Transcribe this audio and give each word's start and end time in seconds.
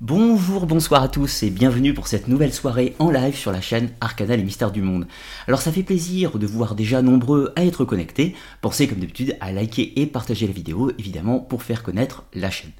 Bonjour, 0.00 0.66
bonsoir 0.66 1.02
à 1.02 1.08
tous 1.08 1.42
et 1.42 1.50
bienvenue 1.50 1.92
pour 1.92 2.06
cette 2.06 2.28
nouvelle 2.28 2.54
soirée 2.54 2.94
en 3.00 3.10
live 3.10 3.34
sur 3.34 3.50
la 3.50 3.60
chaîne 3.60 3.90
Arcana 4.00 4.36
les 4.36 4.44
mystères 4.44 4.70
du 4.70 4.80
monde. 4.80 5.08
Alors 5.48 5.60
ça 5.60 5.72
fait 5.72 5.82
plaisir 5.82 6.38
de 6.38 6.46
vous 6.46 6.56
voir 6.56 6.76
déjà 6.76 7.02
nombreux 7.02 7.52
à 7.56 7.64
être 7.64 7.84
connectés. 7.84 8.36
Pensez 8.60 8.86
comme 8.86 9.00
d'habitude 9.00 9.36
à 9.40 9.50
liker 9.50 10.00
et 10.00 10.06
partager 10.06 10.46
la 10.46 10.52
vidéo 10.52 10.92
évidemment 11.00 11.40
pour 11.40 11.64
faire 11.64 11.82
connaître 11.82 12.22
la 12.32 12.48
chaîne. 12.48 12.70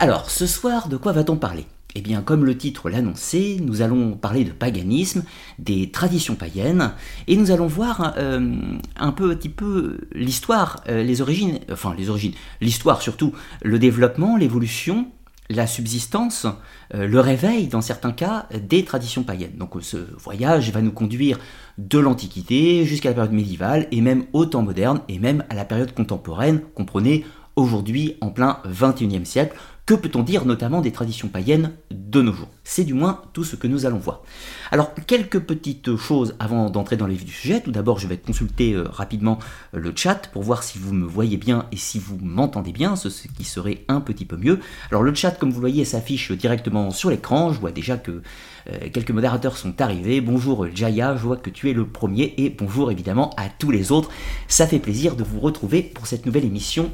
Alors 0.00 0.28
ce 0.28 0.48
soir 0.48 0.88
de 0.88 0.96
quoi 0.96 1.12
va-t-on 1.12 1.36
parler? 1.36 1.66
Eh 1.94 2.00
bien, 2.00 2.20
comme 2.20 2.44
le 2.44 2.56
titre 2.56 2.90
l'annonçait, 2.90 3.58
nous 3.60 3.80
allons 3.80 4.16
parler 4.16 4.44
de 4.44 4.52
paganisme, 4.52 5.24
des 5.58 5.90
traditions 5.90 6.36
païennes, 6.36 6.92
et 7.26 7.36
nous 7.36 7.50
allons 7.50 7.66
voir 7.66 8.14
euh, 8.16 8.54
un 8.96 9.12
peu, 9.12 9.34
petit 9.36 9.48
peu 9.48 9.98
l'histoire, 10.12 10.82
euh, 10.88 11.02
les 11.02 11.20
origines, 11.20 11.58
enfin 11.70 11.94
les 11.98 12.08
origines, 12.08 12.34
l'histoire 12.60 13.02
surtout, 13.02 13.32
le 13.62 13.80
développement, 13.80 14.36
l'évolution 14.36 15.08
la 15.50 15.66
subsistance, 15.66 16.46
euh, 16.94 17.06
le 17.06 17.20
réveil 17.20 17.66
dans 17.66 17.82
certains 17.82 18.12
cas 18.12 18.46
des 18.54 18.84
traditions 18.84 19.24
païennes. 19.24 19.56
Donc 19.58 19.72
ce 19.80 19.98
voyage 20.16 20.70
va 20.70 20.80
nous 20.80 20.92
conduire 20.92 21.38
de 21.76 21.98
l'Antiquité 21.98 22.86
jusqu'à 22.86 23.10
la 23.10 23.14
période 23.14 23.34
médiévale 23.34 23.86
et 23.90 24.00
même 24.00 24.24
au 24.32 24.46
temps 24.46 24.62
moderne 24.62 25.00
et 25.08 25.18
même 25.18 25.44
à 25.50 25.54
la 25.54 25.64
période 25.64 25.92
contemporaine, 25.92 26.60
comprenez 26.74 27.24
aujourd'hui 27.56 28.16
en 28.20 28.30
plein 28.30 28.58
21e 28.66 29.24
siècle, 29.24 29.56
que 29.86 29.94
peut-on 29.94 30.22
dire 30.22 30.44
notamment 30.44 30.80
des 30.80 30.92
traditions 30.92 31.28
païennes 31.28 31.72
de 31.90 32.22
nos 32.22 32.32
jours? 32.32 32.48
C'est 32.64 32.84
du 32.84 32.94
moins 32.94 33.22
tout 33.32 33.44
ce 33.44 33.56
que 33.56 33.66
nous 33.66 33.86
allons 33.86 33.98
voir. 33.98 34.22
Alors, 34.70 34.94
quelques 35.06 35.40
petites 35.40 35.96
choses 35.96 36.36
avant 36.38 36.70
d'entrer 36.70 36.96
dans 36.96 37.06
les 37.06 37.14
vif 37.14 37.24
du 37.24 37.32
sujet. 37.32 37.60
Tout 37.60 37.72
d'abord, 37.72 37.98
je 37.98 38.06
vais 38.06 38.16
consulter 38.16 38.72
euh, 38.72 38.84
rapidement 38.88 39.38
euh, 39.74 39.80
le 39.80 39.92
chat 39.94 40.28
pour 40.32 40.42
voir 40.42 40.62
si 40.62 40.78
vous 40.78 40.92
me 40.92 41.06
voyez 41.06 41.36
bien 41.36 41.66
et 41.72 41.76
si 41.76 41.98
vous 41.98 42.18
m'entendez 42.22 42.72
bien, 42.72 42.94
ce 42.96 43.08
qui 43.08 43.44
serait 43.44 43.84
un 43.88 44.00
petit 44.00 44.24
peu 44.24 44.36
mieux. 44.36 44.60
Alors, 44.90 45.02
le 45.02 45.14
chat, 45.14 45.32
comme 45.32 45.50
vous 45.50 45.60
voyez, 45.60 45.84
s'affiche 45.84 46.30
directement 46.32 46.90
sur 46.90 47.10
l'écran. 47.10 47.52
Je 47.52 47.58
vois 47.58 47.72
déjà 47.72 47.96
que 47.96 48.22
euh, 48.68 48.88
quelques 48.92 49.10
modérateurs 49.10 49.56
sont 49.56 49.80
arrivés. 49.80 50.20
Bonjour 50.20 50.66
Jaya, 50.74 51.16
je 51.16 51.22
vois 51.22 51.36
que 51.36 51.50
tu 51.50 51.70
es 51.70 51.72
le 51.72 51.86
premier 51.86 52.34
et 52.36 52.50
bonjour 52.50 52.90
évidemment 52.90 53.30
à 53.36 53.48
tous 53.48 53.70
les 53.70 53.92
autres. 53.92 54.10
Ça 54.48 54.66
fait 54.66 54.78
plaisir 54.78 55.16
de 55.16 55.24
vous 55.24 55.40
retrouver 55.40 55.82
pour 55.82 56.06
cette 56.06 56.26
nouvelle 56.26 56.44
émission 56.44 56.90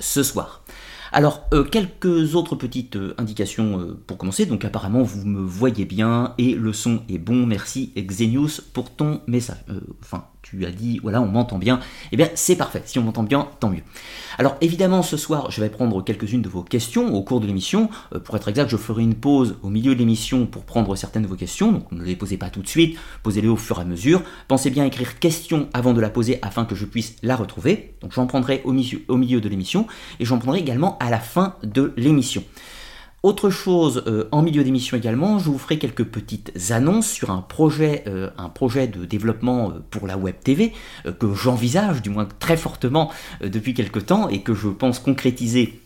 ce 0.00 0.22
soir. 0.22 0.62
Alors, 1.12 1.46
euh, 1.52 1.64
quelques 1.64 2.34
autres 2.34 2.56
petites 2.56 2.96
euh, 2.96 3.14
indications 3.18 3.80
euh, 3.80 4.02
pour 4.06 4.18
commencer. 4.18 4.46
Donc, 4.46 4.64
apparemment, 4.64 5.02
vous 5.02 5.26
me 5.26 5.40
voyez 5.40 5.84
bien 5.84 6.34
et 6.38 6.54
le 6.54 6.72
son 6.72 7.02
est 7.08 7.18
bon. 7.18 7.46
Merci 7.46 7.92
Xenius 7.96 8.60
pour 8.60 8.90
ton 8.90 9.20
message. 9.26 9.64
enfin, 10.02 10.26
tu 10.48 10.64
as 10.64 10.70
dit, 10.70 11.00
voilà, 11.02 11.20
on 11.20 11.26
m'entend 11.26 11.58
bien, 11.58 11.80
eh 12.12 12.16
bien 12.16 12.28
c'est 12.36 12.54
parfait. 12.54 12.80
Si 12.84 13.00
on 13.00 13.02
m'entend 13.02 13.24
bien, 13.24 13.48
tant 13.58 13.68
mieux. 13.68 13.82
Alors 14.38 14.56
évidemment, 14.60 15.02
ce 15.02 15.16
soir, 15.16 15.50
je 15.50 15.60
vais 15.60 15.68
prendre 15.68 16.04
quelques-unes 16.04 16.42
de 16.42 16.48
vos 16.48 16.62
questions 16.62 17.14
au 17.14 17.22
cours 17.22 17.40
de 17.40 17.48
l'émission. 17.48 17.90
Euh, 18.14 18.20
pour 18.20 18.36
être 18.36 18.46
exact, 18.46 18.70
je 18.70 18.76
ferai 18.76 19.02
une 19.02 19.16
pause 19.16 19.56
au 19.62 19.70
milieu 19.70 19.94
de 19.94 19.98
l'émission 19.98 20.46
pour 20.46 20.64
prendre 20.64 20.94
certaines 20.94 21.22
de 21.22 21.26
vos 21.26 21.34
questions. 21.34 21.72
Donc 21.72 21.90
ne 21.90 22.04
les 22.04 22.14
posez 22.14 22.36
pas 22.36 22.48
tout 22.48 22.62
de 22.62 22.68
suite, 22.68 22.96
posez-les 23.24 23.48
au 23.48 23.56
fur 23.56 23.78
et 23.78 23.82
à 23.82 23.84
mesure. 23.84 24.22
Pensez 24.46 24.70
bien 24.70 24.84
à 24.84 24.86
écrire 24.86 25.18
question 25.18 25.68
avant 25.72 25.92
de 25.92 26.00
la 26.00 26.10
poser 26.10 26.38
afin 26.42 26.64
que 26.64 26.76
je 26.76 26.84
puisse 26.84 27.16
la 27.24 27.34
retrouver. 27.34 27.94
Donc 28.00 28.12
j'en 28.12 28.26
prendrai 28.26 28.62
au 28.64 28.72
milieu, 28.72 29.00
au 29.08 29.16
milieu 29.16 29.40
de 29.40 29.48
l'émission 29.48 29.88
et 30.20 30.24
j'en 30.24 30.38
prendrai 30.38 30.60
également 30.60 30.96
à 31.00 31.10
la 31.10 31.18
fin 31.18 31.56
de 31.64 31.92
l'émission. 31.96 32.44
Autre 33.22 33.50
chose, 33.50 34.04
euh, 34.06 34.28
en 34.30 34.42
milieu 34.42 34.62
d'émission 34.62 34.96
également, 34.96 35.38
je 35.38 35.50
vous 35.50 35.58
ferai 35.58 35.78
quelques 35.78 36.04
petites 36.04 36.52
annonces 36.70 37.08
sur 37.08 37.30
un 37.30 37.40
projet, 37.40 38.04
euh, 38.06 38.30
de 38.86 39.04
développement 39.04 39.70
euh, 39.70 39.84
pour 39.90 40.06
la 40.06 40.16
web 40.16 40.36
TV 40.42 40.72
que 41.18 41.34
j'envisage, 41.34 42.02
du 42.02 42.10
moins 42.10 42.28
très 42.38 42.56
fortement 42.56 43.10
depuis 43.40 43.74
quelque 43.74 43.98
temps, 43.98 44.28
et 44.28 44.42
que 44.42 44.54
je 44.54 44.68
pense 44.68 44.98
concrétiser 44.98 45.80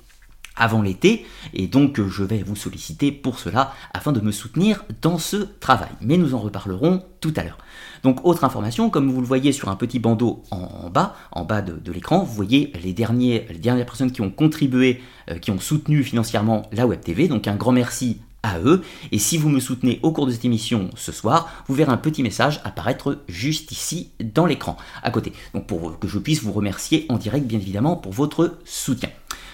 avant 0.56 0.82
l'été, 0.82 1.24
et 1.54 1.66
donc 1.66 2.00
je 2.00 2.24
vais 2.24 2.42
vous 2.42 2.56
solliciter 2.56 3.12
pour 3.12 3.38
cela 3.38 3.72
afin 3.94 4.12
de 4.12 4.20
me 4.20 4.32
soutenir 4.32 4.84
dans 5.00 5.18
ce 5.18 5.36
travail. 5.60 5.90
Mais 6.00 6.18
nous 6.18 6.34
en 6.34 6.38
reparlerons 6.38 7.02
tout 7.20 7.32
à 7.36 7.44
l'heure. 7.44 7.58
Donc 8.02 8.24
autre 8.24 8.44
information, 8.44 8.90
comme 8.90 9.10
vous 9.10 9.20
le 9.20 9.26
voyez 9.26 9.52
sur 9.52 9.68
un 9.68 9.76
petit 9.76 9.98
bandeau 9.98 10.42
en, 10.50 10.90
bas, 10.90 11.14
en 11.32 11.44
bas 11.44 11.62
de, 11.62 11.92
l'écran, 11.92 12.22
vous 12.22 12.34
voyez 12.34 12.72
les, 12.82 12.92
dernières 12.92 13.86
personnes 13.86 14.12
qui 14.12 14.20
ont 14.20 14.30
contribué, 14.30 15.00
euh, 15.30 15.38
qui 15.38 15.50
ont 15.50 15.58
soutenu 15.58 16.02
financièrement 16.02 16.62
la 16.72 16.86
Web 16.86 17.00
TV. 17.00 17.28
Donc 17.28 17.48
un 17.48 17.56
grand 17.56 17.72
merci 17.72 18.18
à 18.42 18.58
eux. 18.60 18.82
Et 19.12 19.18
si 19.18 19.36
vous 19.36 19.48
me 19.48 19.60
soutenez 19.60 20.00
au 20.02 20.12
cours 20.12 20.26
de 20.26 20.32
cette 20.32 20.44
émission 20.44 20.90
ce 20.96 21.12
soir, 21.12 21.64
vous 21.68 21.74
verrez 21.74 21.92
un 21.92 21.98
petit 21.98 22.22
message 22.22 22.60
apparaître 22.64 23.18
juste 23.28 23.72
ici 23.72 24.10
dans 24.22 24.46
l'écran, 24.46 24.76
à 25.02 25.10
côté. 25.10 25.32
Donc 25.54 25.66
pour 25.66 25.98
que 25.98 26.08
je 26.08 26.18
puisse 26.18 26.42
vous 26.42 26.52
remercier 26.52 27.06
en 27.08 27.18
direct, 27.18 27.46
bien 27.46 27.58
évidemment, 27.58 27.96
pour 27.96 28.12
votre 28.12 28.58
soutien. 28.64 29.10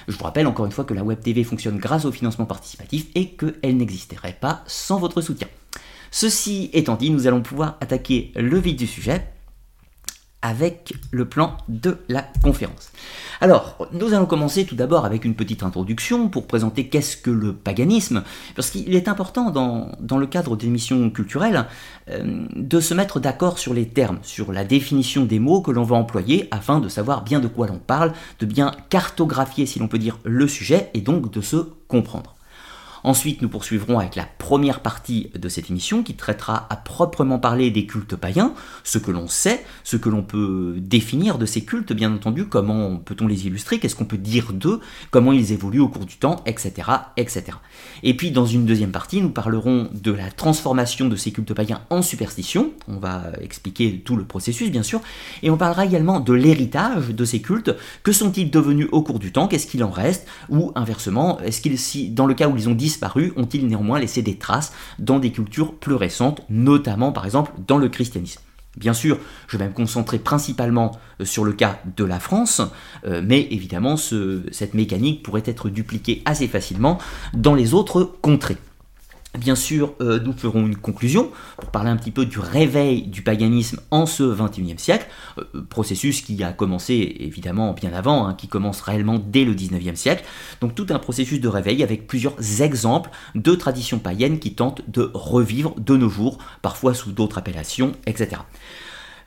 Je 0.09 0.17
vous 0.17 0.25
rappelle 0.25 0.47
encore 0.47 0.67
une 0.67 0.73
fois 0.73 0.85
que 0.85 0.95
la 0.95 1.03
Web 1.03 1.21
TV 1.21 1.43
fonctionne 1.43 1.79
grâce 1.79 2.05
au 2.05 2.12
financement 2.12 2.47
participatif 2.47 3.06
et 3.17 3.31
qu'elle 3.31 3.77
n'existerait 3.77 4.39
pas 4.41 4.62
sans 4.67 4.99
votre 4.99 5.21
soutien. 5.21 5.49
Ceci 6.19 6.71
étant 6.72 6.97
dit, 6.97 7.10
nous 7.10 7.27
allons 7.27 7.43
pouvoir 7.43 7.77
attaquer 7.82 8.32
le 8.37 8.59
vif 8.59 8.75
du 8.75 8.87
sujet 8.87 9.22
avec 10.41 10.94
le 11.10 11.28
plan 11.28 11.59
de 11.69 11.99
la 12.09 12.25
conférence. 12.43 12.91
Alors, 13.43 13.87
nous 13.93 14.15
allons 14.15 14.25
commencer 14.25 14.65
tout 14.65 14.76
d'abord 14.76 15.05
avec 15.05 15.26
une 15.26 15.34
petite 15.34 15.62
introduction 15.62 16.31
pour 16.31 16.47
présenter 16.47 16.88
qu'est-ce 16.88 17.19
que 17.19 17.31
le 17.31 17.53
paganisme, 17.53 18.22
parce 18.55 18.71
qu'il 18.71 18.94
est 18.94 19.09
important 19.09 19.50
dans, 19.50 20.19
le 20.19 20.26
cadre 20.26 20.56
d'émissions 20.56 21.10
culturelles 21.10 21.66
euh, 22.09 22.47
de 22.56 22.81
se 22.81 22.94
mettre 22.94 23.21
d'accord 23.21 23.59
sur 23.59 23.75
les 23.75 23.87
termes, 23.87 24.21
sur 24.22 24.53
la 24.53 24.65
définition 24.65 25.26
des 25.26 25.38
mots 25.38 25.60
que 25.60 25.71
l'on 25.71 25.84
va 25.84 25.97
employer 25.97 26.49
afin 26.50 26.81
de 26.81 26.88
savoir 26.88 27.25
bien 27.25 27.41
de 27.41 27.49
quoi 27.49 27.66
l'on 27.66 27.78
parle, 27.78 28.15
de 28.38 28.47
bien 28.47 28.72
cartographier, 28.88 29.66
si 29.66 29.81
l'on 29.81 29.88
peut 29.88 29.99
dire, 29.99 30.19
le 30.25 30.49
sujet 30.49 30.88
et 30.94 31.03
donc 31.03 31.31
de 31.31 31.43
se 31.43 31.59
comprendre. 31.88 32.36
Ensuite, 33.06 33.41
nous 33.41 33.49
poursuivrons 33.49 34.00
avec 34.00 34.17
la 34.17 34.25
première 34.25 34.81
partie 34.81 35.31
de 35.33 35.49
cette 35.49 35.71
émission 35.71 36.03
qui 36.03 36.15
traitera 36.15 36.67
à 36.71 36.75
proprement 36.75 37.39
parler 37.39 37.71
des 37.71 37.87
cultes 37.87 38.17
païens, 38.17 38.53
ce 38.83 38.99
que 38.99 39.12
l'on 39.12 39.28
sait, 39.28 39.65
ce 39.84 39.97
que 39.97 40.09
l'on 40.09 40.25
peut 40.25 40.75
définir 40.78 41.39
de 41.39 41.47
ces 41.47 41.65
cultes, 41.65 41.93
bien 41.93 42.12
entendu, 42.12 42.47
comment 42.47 42.97
peut-on 42.97 43.28
les 43.28 43.47
illustrer, 43.47 43.78
qu'est-ce 43.78 43.94
qu'on 43.94 44.06
peut 44.06 44.19
dire 44.19 44.53
d'eux, 44.53 44.81
comment 45.12 45.31
ils 45.31 45.53
évoluent 45.53 45.78
au 45.78 45.89
cours 45.89 46.05
du 46.05 46.17
temps, 46.17 46.43
etc., 46.47 46.72
etc. 47.17 47.59
Et 48.03 48.17
puis, 48.17 48.33
dans 48.33 48.44
une 48.44 48.67
deuxième 48.67 48.91
partie, 48.91 49.23
nous 49.23 49.31
parlerons 49.31 49.88
de 49.94 50.11
la 50.11 50.33
transformation 50.33 51.06
de 51.06 51.15
ces 51.15 51.31
cultes 51.31 51.55
païens 51.55 51.83
en 51.91 52.03
superstition. 52.03 52.73
On 52.88 52.99
va 52.99 53.23
expliquer 53.41 54.03
tout 54.05 54.17
le 54.17 54.25
processus, 54.25 54.69
bien 54.73 54.83
sûr. 54.83 55.00
Et 55.44 55.50
on 55.50 55.56
parlera 55.56 55.84
également 55.84 56.19
de 56.19 56.33
l'héritage 56.33 57.11
de 57.11 57.25
ces 57.25 57.41
cultes. 57.41 57.73
Que 58.03 58.11
sont-ils 58.11 58.50
devenus 58.50 58.88
au 58.91 59.03
cours 59.03 59.21
du 59.21 59.31
temps? 59.31 59.47
Qu'est-ce 59.47 59.69
qu'il 59.69 59.84
en 59.84 59.91
reste? 59.93 60.27
Ou 60.49 60.73
inversement, 60.75 61.38
est-ce 61.38 61.61
qu'ils, 61.61 61.78
si, 61.78 62.09
dans 62.09 62.27
le 62.27 62.34
cas 62.34 62.49
où 62.49 62.56
ils 62.56 62.69
ont 62.69 62.75
disparu, 62.97 63.34
ont-ils 63.37 63.67
néanmoins 63.67 63.99
laissé 63.99 64.23
des 64.23 64.39
traces 64.39 64.73
dans 64.99 65.19
des 65.19 65.31
cultures 65.31 65.75
plus 65.75 65.95
récentes, 65.95 66.41
notamment 66.49 67.12
par 67.12 67.27
exemple 67.27 67.53
dans 67.67 67.77
le 67.77 67.91
christianisme 67.91 68.41
Bien 68.79 68.95
sûr, 68.95 69.19
je 69.49 69.57
vais 69.57 69.69
me 69.69 69.73
concentrer 69.73 70.19
principalement 70.19 70.93
euh, 71.21 71.25
sur 71.25 71.45
le 71.45 71.53
cas 71.53 71.79
de 71.97 72.05
la 72.05 72.21
France, 72.21 72.62
euh, 73.06 73.23
mais 73.25 73.49
évidemment, 73.51 73.97
cette 73.97 74.75
mécanique 74.75 75.23
pourrait 75.23 75.43
être 75.45 75.69
dupliquée 75.69 76.23
assez 76.25 76.49
facilement 76.49 76.99
dans 77.35 77.55
les 77.55 77.75
autres 77.75 78.03
contrées. 78.23 78.59
Bien 79.39 79.55
sûr, 79.55 79.95
euh, 80.01 80.19
nous 80.19 80.33
ferons 80.33 80.67
une 80.67 80.77
conclusion 80.77 81.31
pour 81.59 81.71
parler 81.71 81.91
un 81.91 81.97
petit 81.97 82.11
peu 82.11 82.25
du 82.25 82.39
réveil 82.39 83.03
du 83.03 83.23
paganisme 83.23 83.81
en 83.91 84.07
ce 84.07 84.23
XXIe 84.23 84.79
siècle, 84.79 85.07
euh, 85.39 85.63
processus 85.69 86.23
qui 86.23 86.43
a 86.43 86.53
commencé 86.53 87.17
évidemment 87.21 87.73
bien 87.75 87.93
avant, 87.93 88.27
hein, 88.27 88.35
qui 88.35 88.49
commence 88.49 88.81
réellement 88.81 89.19
dès 89.19 89.45
le 89.45 89.53
XIXe 89.53 89.99
siècle. 89.99 90.25
Donc 90.61 90.75
tout 90.75 90.87
un 90.91 90.99
processus 90.99 91.41
de 91.41 91.49
réveil 91.49 91.83
avec 91.83 92.07
plusieurs 92.07 92.63
exemples 92.63 93.11
de 93.35 93.55
traditions 93.55 93.99
païennes 93.99 94.39
qui 94.39 94.55
tentent 94.55 94.83
de 94.89 95.11
revivre 95.13 95.75
de 95.79 95.97
nos 95.97 96.09
jours, 96.09 96.39
parfois 96.63 96.95
sous 96.95 97.13
d'autres 97.13 97.39
appellations, 97.39 97.93
etc. 98.07 98.41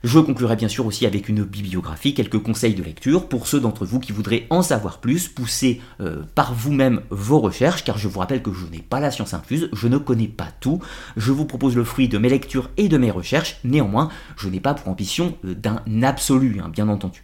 Je 0.02 0.18
conclurai 0.18 0.56
bien 0.56 0.68
sûr 0.68 0.86
aussi 0.86 1.04
avec 1.04 1.28
une 1.28 1.44
bibliographie, 1.44 2.14
quelques 2.14 2.38
conseils 2.38 2.74
de 2.74 2.82
lecture 2.82 3.28
pour 3.28 3.46
ceux 3.46 3.60
d'entre 3.60 3.84
vous 3.84 4.00
qui 4.00 4.12
voudraient 4.12 4.46
en 4.48 4.62
savoir 4.62 4.98
plus, 4.98 5.28
pousser 5.28 5.82
euh, 6.00 6.22
par 6.34 6.54
vous-même 6.54 7.02
vos 7.10 7.38
recherches, 7.38 7.84
car 7.84 7.98
je 7.98 8.08
vous 8.08 8.18
rappelle 8.18 8.42
que 8.42 8.52
je 8.52 8.64
n'ai 8.66 8.80
pas 8.80 8.98
la 8.98 9.10
science 9.10 9.34
infuse, 9.34 9.68
je 9.74 9.88
ne 9.88 9.98
connais 9.98 10.28
pas 10.28 10.48
tout, 10.60 10.80
je 11.18 11.32
vous 11.32 11.44
propose 11.44 11.76
le 11.76 11.84
fruit 11.84 12.08
de 12.08 12.16
mes 12.16 12.30
lectures 12.30 12.70
et 12.78 12.88
de 12.88 12.96
mes 12.96 13.10
recherches, 13.10 13.58
néanmoins, 13.62 14.08
je 14.38 14.48
n'ai 14.48 14.60
pas 14.60 14.72
pour 14.72 14.88
ambition 14.88 15.36
euh, 15.44 15.54
d'un 15.54 15.82
absolu, 16.02 16.60
hein, 16.64 16.70
bien 16.70 16.88
entendu. 16.88 17.22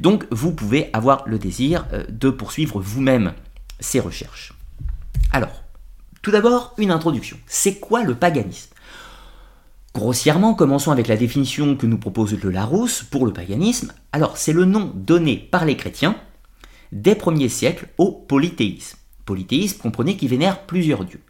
Donc 0.00 0.26
vous 0.30 0.52
pouvez 0.52 0.90
avoir 0.92 1.24
le 1.26 1.40
désir 1.40 1.86
euh, 1.92 2.04
de 2.08 2.30
poursuivre 2.30 2.80
vous-même 2.80 3.32
ces 3.80 3.98
recherches. 3.98 4.52
Alors, 5.32 5.64
tout 6.22 6.30
d'abord, 6.30 6.72
une 6.78 6.92
introduction. 6.92 7.36
C'est 7.46 7.80
quoi 7.80 8.04
le 8.04 8.14
paganisme? 8.14 8.70
Grossièrement, 9.96 10.52
commençons 10.52 10.90
avec 10.90 11.08
la 11.08 11.16
définition 11.16 11.74
que 11.74 11.86
nous 11.86 11.96
propose 11.96 12.38
le 12.38 12.50
Larousse 12.50 13.02
pour 13.02 13.24
le 13.24 13.32
paganisme. 13.32 13.94
Alors, 14.12 14.36
c'est 14.36 14.52
le 14.52 14.66
nom 14.66 14.92
donné 14.94 15.38
par 15.38 15.64
les 15.64 15.74
chrétiens 15.74 16.16
des 16.92 17.14
premiers 17.14 17.48
siècles 17.48 17.88
au 17.96 18.12
polythéisme. 18.12 18.98
Polythéisme, 19.24 19.78
comprenez, 19.78 20.18
qui 20.18 20.28
vénère 20.28 20.66
plusieurs 20.66 21.06
dieux, 21.06 21.22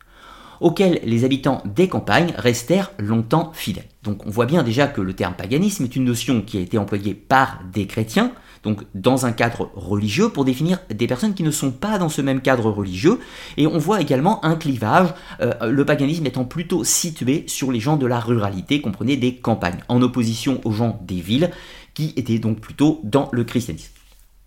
auxquels 0.59 0.99
les 1.05 1.25
habitants 1.25 1.63
des 1.65 1.87
campagnes 1.87 2.35
restèrent 2.37 2.91
longtemps 2.99 3.53
fidèles. 3.55 3.87
Donc 4.03 4.27
on 4.27 4.31
voit 4.31 4.47
bien 4.47 4.65
déjà 4.65 4.89
que 4.89 5.01
le 5.01 5.13
terme 5.13 5.35
paganisme 5.35 5.85
est 5.85 5.95
une 5.95 6.05
notion 6.05 6.43
qui 6.43 6.59
a 6.59 6.61
été 6.61 6.77
employée 6.77 7.15
par 7.15 7.61
des 7.73 7.87
chrétiens, 7.87 8.33
donc 8.67 8.83
dans 8.95 9.27
un 9.27 9.33
cadre 9.33 9.71
religieux, 9.77 10.29
pour 10.29 10.45
définir 10.45 10.81
des 10.93 11.07
personnes 11.07 11.35
qui 11.35 11.45
ne 11.45 11.53
sont 11.53 11.71
pas 11.71 11.99
dans 11.99 12.09
ce 12.09 12.21
même 12.21 12.41
cadre 12.41 12.69
religieux. 12.69 13.21
Et 13.57 13.69
on 13.69 13.79
voit 13.79 14.01
également 14.01 14.45
un 14.45 14.57
clivage, 14.57 15.15
euh, 15.41 15.71
le 15.71 15.85
paganisme 15.85 16.27
étant 16.27 16.45
plutôt 16.45 16.83
situé 16.83 17.45
sur 17.47 17.71
les 17.71 17.79
gens 17.79 17.97
de 17.97 18.07
la 18.07 18.19
ruralité, 18.19 18.81
comprenez 18.81 19.17
des 19.17 19.37
campagnes, 19.37 19.79
en 19.89 20.03
opposition 20.03 20.61
aux 20.65 20.73
gens 20.73 21.01
des 21.07 21.21
villes, 21.21 21.51
qui 21.95 22.13
étaient 22.17 22.41
donc 22.41 22.61
plutôt 22.61 23.01
dans 23.05 23.29
le 23.33 23.45
christianisme. 23.45 23.93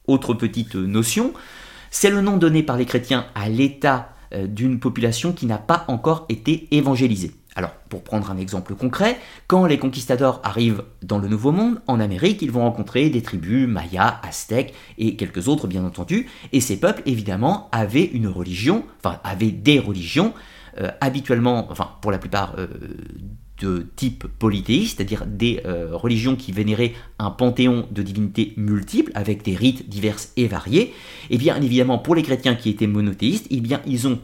Autre 0.05 0.33
petite 0.33 0.75
notion, 0.75 1.33
c'est 1.89 2.09
le 2.09 2.19
nom 2.19 2.35
donné 2.35 2.61
par 2.61 2.75
les 2.75 2.85
chrétiens 2.85 3.25
à 3.35 3.47
l'état 3.47 4.09
euh, 4.33 4.47
d'une 4.47 4.81
population 4.81 5.31
qui 5.31 5.45
n'a 5.45 5.57
pas 5.57 5.85
encore 5.87 6.25
été 6.27 6.67
évangélisée. 6.71 7.31
Alors, 7.55 7.71
pour 7.89 8.03
prendre 8.03 8.29
un 8.29 8.37
exemple 8.37 8.75
concret, 8.75 9.17
quand 9.47 9.65
les 9.65 9.79
conquistadors 9.79 10.39
arrivent 10.43 10.83
dans 11.01 11.17
le 11.17 11.27
Nouveau 11.27 11.51
Monde, 11.51 11.81
en 11.87 11.99
Amérique, 11.99 12.41
ils 12.41 12.51
vont 12.51 12.61
rencontrer 12.61 13.09
des 13.09 13.21
tribus 13.21 13.67
mayas, 13.67 14.19
aztèques 14.23 14.73
et 14.97 15.15
quelques 15.15 15.47
autres, 15.47 15.67
bien 15.67 15.83
entendu, 15.83 16.27
et 16.53 16.61
ces 16.61 16.79
peuples, 16.79 17.01
évidemment, 17.05 17.67
avaient 17.71 18.05
une 18.05 18.27
religion, 18.27 18.85
enfin, 19.03 19.19
avaient 19.23 19.51
des 19.51 19.79
religions, 19.79 20.33
euh, 20.79 20.91
habituellement, 21.01 21.67
enfin, 21.71 21.89
pour 22.01 22.11
la 22.11 22.19
plupart, 22.19 22.53
euh, 22.59 22.67
de 23.61 23.87
type 23.95 24.25
polythéiste, 24.39 24.97
c'est-à-dire 24.97 25.25
des 25.25 25.61
euh, 25.65 25.89
religions 25.91 26.35
qui 26.35 26.51
vénéraient 26.51 26.93
un 27.17 27.31
panthéon 27.31 27.87
de 27.91 28.01
divinités 28.01 28.53
multiples, 28.57 29.11
avec 29.15 29.43
des 29.43 29.55
rites 29.55 29.89
divers 29.89 30.17
et 30.37 30.47
variés, 30.47 30.93
et 31.29 31.37
bien 31.37 31.61
évidemment 31.61 31.97
pour 31.97 32.15
les 32.15 32.23
chrétiens 32.23 32.55
qui 32.55 32.69
étaient 32.69 32.87
monothéistes, 32.87 33.47
eh 33.49 33.59
bien 33.59 33.81
ils 33.85 34.07
ont 34.07 34.19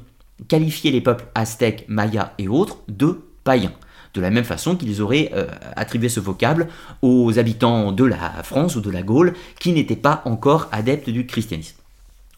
qualifié 0.48 0.92
les 0.92 1.02
peuples 1.02 1.26
aztèques, 1.36 1.86
mayas 1.88 2.34
et 2.38 2.48
autres 2.48 2.80
de 2.88 3.22
païens. 3.44 3.74
De 4.14 4.22
la 4.22 4.30
même 4.30 4.46
façon 4.46 4.78
qu'ils 4.78 5.02
auraient 5.02 5.32
euh, 5.34 5.48
attribué 5.76 6.08
ce 6.08 6.22
vocable 6.22 6.68
aux 7.02 7.38
habitants 7.38 7.92
de 7.92 8.06
la 8.06 8.44
France 8.44 8.76
ou 8.76 8.82
de 8.82 8.90
la 8.90 9.02
Gaule 9.02 9.34
qui 9.60 9.74
n'étaient 9.74 9.96
pas 9.98 10.22
encore 10.26 10.70
adeptes 10.72 11.10
du 11.10 11.26
christianisme. 11.26 11.76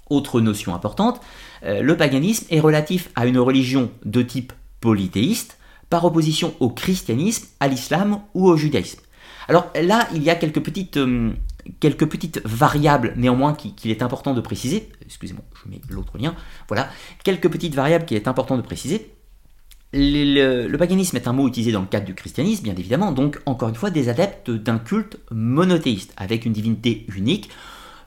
Autre 0.10 0.42
notion 0.42 0.74
importante, 0.74 1.22
euh, 1.64 1.82
le 1.82 1.96
paganisme 1.96 2.46
est 2.50 2.60
relatif 2.60 3.10
à 3.16 3.28
une 3.28 3.38
religion 3.38 3.92
de 4.06 4.22
type 4.22 4.54
polythéiste, 4.82 5.58
par 5.90 6.04
opposition 6.06 6.54
au 6.60 6.70
christianisme, 6.70 7.48
à 7.60 7.68
l'islam 7.68 8.22
ou 8.34 8.48
au 8.48 8.58
judaïsme. 8.58 9.00
Alors 9.48 9.72
là, 9.82 10.08
il 10.14 10.24
y 10.24 10.30
a 10.30 10.36
quelques 10.36 10.62
petites, 10.62 10.98
euh, 10.98 11.32
quelques 11.80 12.08
petites 12.08 12.42
variables 12.46 13.14
néanmoins 13.18 13.54
qu'il 13.54 13.92
est 13.92 14.02
important 14.02 14.34
de 14.34 14.42
préciser. 14.42 14.90
Excusez-moi, 15.06 15.44
je 15.64 15.70
mets 15.70 15.82
l'autre 15.90 16.18
lien. 16.18 16.36
Voilà, 16.68 16.90
quelques 17.24 17.50
petites 17.50 17.76
variables 17.76 18.06
qu'il 18.06 18.18
est 18.18 18.28
important 18.28 18.58
de 18.58 18.62
préciser. 18.62 19.12
Le, 19.94 20.76
paganisme 20.76 21.16
est 21.16 21.28
un 21.28 21.34
mot 21.34 21.48
utilisé 21.48 21.72
dans 21.72 21.82
le 21.82 21.88
cadre 21.88 22.06
du 22.06 22.14
christianisme, 22.14 22.64
bien 22.64 22.76
évidemment, 22.76 23.12
donc 23.14 23.40
encore 23.46 23.70
une 23.70 23.76
fois 23.76 23.90
des 23.90 24.10
adeptes 24.10 24.52
d'un 24.52 24.80
culte 24.80 25.18
monothéiste, 25.32 26.14
avec 26.18 26.46
une 26.46 26.52
divinité 26.52 27.06
unique, 27.16 27.50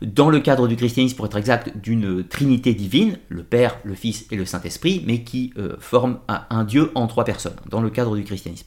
dans 0.03 0.31
le 0.31 0.41
cadre 0.41 0.69
du 0.69 0.77
christianisme, 0.77 1.17
pour 1.17 1.27
être 1.27 1.37
exact, 1.37 1.77
d'une 1.79 2.25
trinité 2.25 2.75
divine, 2.75 3.19
le 3.29 3.43
Père, 3.43 3.79
le 3.85 3.95
Fils 3.95 4.27
et 4.31 4.37
le 4.37 4.45
Saint-Esprit, 4.45 5.03
mais 5.07 5.25
qui 5.25 5.53
euh, 5.59 5.77
forment 5.79 6.19
un, 6.29 6.65
Dieu 6.65 6.91
en 6.95 7.07
trois 7.07 7.25
personnes, 7.25 7.57
dans 7.69 7.81
le 7.81 7.91
cadre 7.91 8.17
du 8.17 8.25
christianisme. 8.25 8.67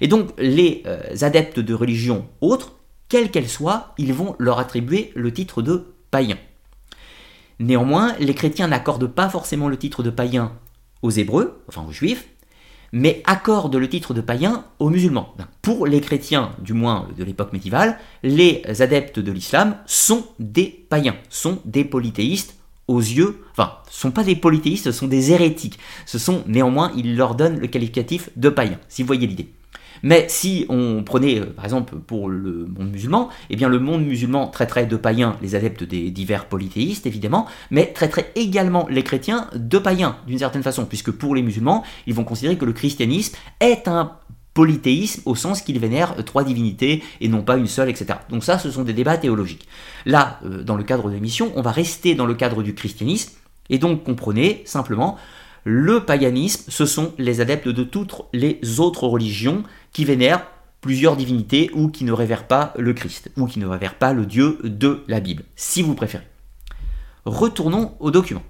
Et 0.00 0.08
donc 0.08 0.30
les 0.38 0.82
euh, 0.86 1.00
adeptes 1.20 1.60
de 1.60 1.74
religions 1.74 2.26
autres, 2.40 2.79
quelles 3.10 3.30
qu'elles 3.30 3.48
soient, 3.48 3.92
ils 3.98 4.14
vont 4.14 4.34
leur 4.38 4.58
attribuer 4.58 5.12
le 5.14 5.30
titre 5.34 5.60
de 5.60 5.92
païen. 6.10 6.38
Néanmoins, 7.58 8.14
les 8.18 8.34
chrétiens 8.34 8.68
n'accordent 8.68 9.12
pas 9.12 9.28
forcément 9.28 9.68
le 9.68 9.76
titre 9.76 10.02
de 10.02 10.08
païen 10.08 10.52
aux 11.02 11.10
Hébreux, 11.10 11.62
enfin 11.68 11.84
aux 11.86 11.92
Juifs, 11.92 12.26
mais 12.92 13.22
accorde 13.26 13.76
le 13.76 13.88
titre 13.88 14.14
de 14.14 14.20
païen 14.20 14.64
aux 14.78 14.90
musulmans. 14.90 15.34
Pour 15.60 15.86
les 15.86 16.00
chrétiens, 16.00 16.52
du 16.60 16.72
moins 16.72 17.08
de 17.16 17.24
l'époque 17.24 17.52
médiévale, 17.52 17.98
les 18.22 18.62
adeptes 18.80 19.18
de 19.18 19.32
l'islam 19.32 19.76
sont 19.86 20.24
des 20.38 20.86
païens, 20.88 21.16
sont 21.28 21.60
des 21.64 21.84
polythéistes 21.84 22.56
aux 22.88 23.00
yeux, 23.00 23.44
enfin, 23.52 23.74
ce 23.90 24.00
sont 24.00 24.10
pas 24.10 24.24
des 24.24 24.34
polythéistes, 24.34 24.86
ce 24.86 24.92
sont 24.92 25.06
des 25.06 25.30
hérétiques. 25.30 25.78
Ce 26.06 26.18
sont 26.18 26.42
néanmoins, 26.46 26.90
ils 26.96 27.16
leur 27.16 27.34
donnent 27.34 27.60
le 27.60 27.68
qualificatif 27.68 28.30
de 28.36 28.48
païen, 28.48 28.80
si 28.88 29.02
vous 29.02 29.06
voyez 29.06 29.26
l'idée. 29.26 29.52
Mais 30.02 30.26
si 30.28 30.66
on 30.68 31.02
prenait, 31.02 31.40
euh, 31.40 31.46
par 31.46 31.64
exemple, 31.64 31.96
pour 31.96 32.28
le 32.28 32.66
monde 32.66 32.90
musulman, 32.90 33.28
eh 33.50 33.56
bien 33.56 33.68
le 33.68 33.78
monde 33.78 34.04
musulman 34.04 34.48
traiterait 34.48 34.86
de 34.86 34.96
païens 34.96 35.36
les 35.42 35.54
adeptes 35.54 35.84
des 35.84 36.10
divers 36.10 36.46
polythéistes, 36.46 37.06
évidemment, 37.06 37.46
mais 37.70 37.86
traiterait 37.86 38.32
également 38.34 38.86
les 38.90 39.02
chrétiens 39.02 39.48
de 39.54 39.78
païens, 39.78 40.16
d'une 40.26 40.38
certaine 40.38 40.62
façon, 40.62 40.86
puisque 40.86 41.10
pour 41.10 41.34
les 41.34 41.42
musulmans, 41.42 41.84
ils 42.06 42.14
vont 42.14 42.24
considérer 42.24 42.56
que 42.56 42.64
le 42.64 42.72
christianisme 42.72 43.36
est 43.60 43.88
un 43.88 44.12
polythéisme 44.54 45.22
au 45.26 45.34
sens 45.34 45.62
qu'il 45.62 45.78
vénère 45.78 46.16
trois 46.24 46.44
divinités 46.44 47.02
et 47.20 47.28
non 47.28 47.42
pas 47.42 47.56
une 47.56 47.68
seule, 47.68 47.88
etc. 47.88 48.18
Donc 48.30 48.42
ça, 48.42 48.58
ce 48.58 48.70
sont 48.70 48.82
des 48.82 48.92
débats 48.92 49.16
théologiques. 49.16 49.68
Là, 50.06 50.40
euh, 50.44 50.62
dans 50.62 50.76
le 50.76 50.82
cadre 50.82 51.08
de 51.08 51.14
l'émission, 51.14 51.52
on 51.54 51.62
va 51.62 51.70
rester 51.70 52.14
dans 52.14 52.26
le 52.26 52.34
cadre 52.34 52.62
du 52.62 52.74
christianisme, 52.74 53.32
et 53.68 53.78
donc 53.78 54.04
comprenez 54.04 54.62
simplement 54.64 55.16
le 55.64 56.00
paganisme, 56.00 56.64
ce 56.68 56.86
sont 56.86 57.12
les 57.18 57.40
adeptes 57.40 57.68
de 57.68 57.84
toutes 57.84 58.22
les 58.32 58.80
autres 58.80 59.06
religions 59.06 59.62
qui 59.92 60.04
vénèrent 60.04 60.46
plusieurs 60.80 61.16
divinités 61.16 61.70
ou 61.74 61.88
qui 61.88 62.04
ne 62.04 62.12
révèrent 62.12 62.46
pas 62.46 62.72
le 62.78 62.92
Christ, 62.94 63.30
ou 63.36 63.46
qui 63.46 63.58
ne 63.58 63.66
révèrent 63.66 63.96
pas 63.96 64.12
le 64.12 64.26
Dieu 64.26 64.58
de 64.64 65.04
la 65.08 65.20
Bible, 65.20 65.44
si 65.56 65.82
vous 65.82 65.94
préférez. 65.94 66.26
Retournons 67.24 67.94
au 68.00 68.10
document. 68.10 68.42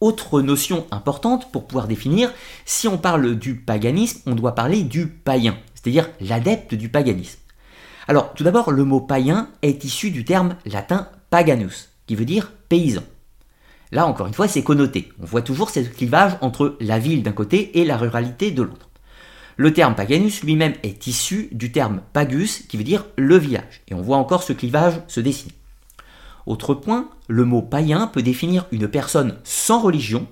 Autre 0.00 0.42
notion 0.42 0.86
importante 0.90 1.50
pour 1.50 1.66
pouvoir 1.66 1.88
définir, 1.88 2.30
si 2.66 2.86
on 2.86 2.98
parle 2.98 3.36
du 3.36 3.54
paganisme, 3.54 4.20
on 4.26 4.34
doit 4.34 4.54
parler 4.54 4.82
du 4.82 5.06
païen, 5.08 5.56
c'est-à-dire 5.74 6.10
l'adepte 6.20 6.74
du 6.74 6.90
paganisme. 6.90 7.38
Alors, 8.06 8.34
tout 8.34 8.44
d'abord, 8.44 8.70
le 8.70 8.84
mot 8.84 9.00
païen 9.00 9.48
est 9.62 9.84
issu 9.84 10.10
du 10.10 10.24
terme 10.24 10.56
latin 10.66 11.08
paganus, 11.30 11.88
qui 12.06 12.14
veut 12.14 12.26
dire 12.26 12.52
paysan. 12.68 13.02
Là, 13.90 14.06
encore 14.06 14.26
une 14.26 14.34
fois, 14.34 14.48
c'est 14.48 14.62
connoté. 14.62 15.12
On 15.20 15.24
voit 15.24 15.42
toujours 15.42 15.70
ce 15.70 15.80
clivage 15.80 16.36
entre 16.42 16.76
la 16.80 16.98
ville 16.98 17.22
d'un 17.22 17.32
côté 17.32 17.78
et 17.78 17.84
la 17.84 17.96
ruralité 17.96 18.50
de 18.50 18.62
l'autre. 18.62 18.90
Le 19.58 19.72
terme 19.72 19.94
paganus 19.94 20.42
lui-même 20.42 20.74
est 20.82 21.06
issu 21.06 21.48
du 21.52 21.72
terme 21.72 22.02
pagus 22.12 22.64
qui 22.68 22.76
veut 22.76 22.84
dire 22.84 23.06
le 23.16 23.38
village. 23.38 23.82
Et 23.88 23.94
on 23.94 24.02
voit 24.02 24.18
encore 24.18 24.42
ce 24.42 24.52
clivage 24.52 25.00
se 25.08 25.20
dessiner. 25.20 25.52
Autre 26.44 26.74
point, 26.74 27.08
le 27.26 27.44
mot 27.44 27.62
païen 27.62 28.06
peut 28.06 28.22
définir 28.22 28.66
une 28.70 28.86
personne 28.86 29.38
sans 29.44 29.80
religion 29.80 30.26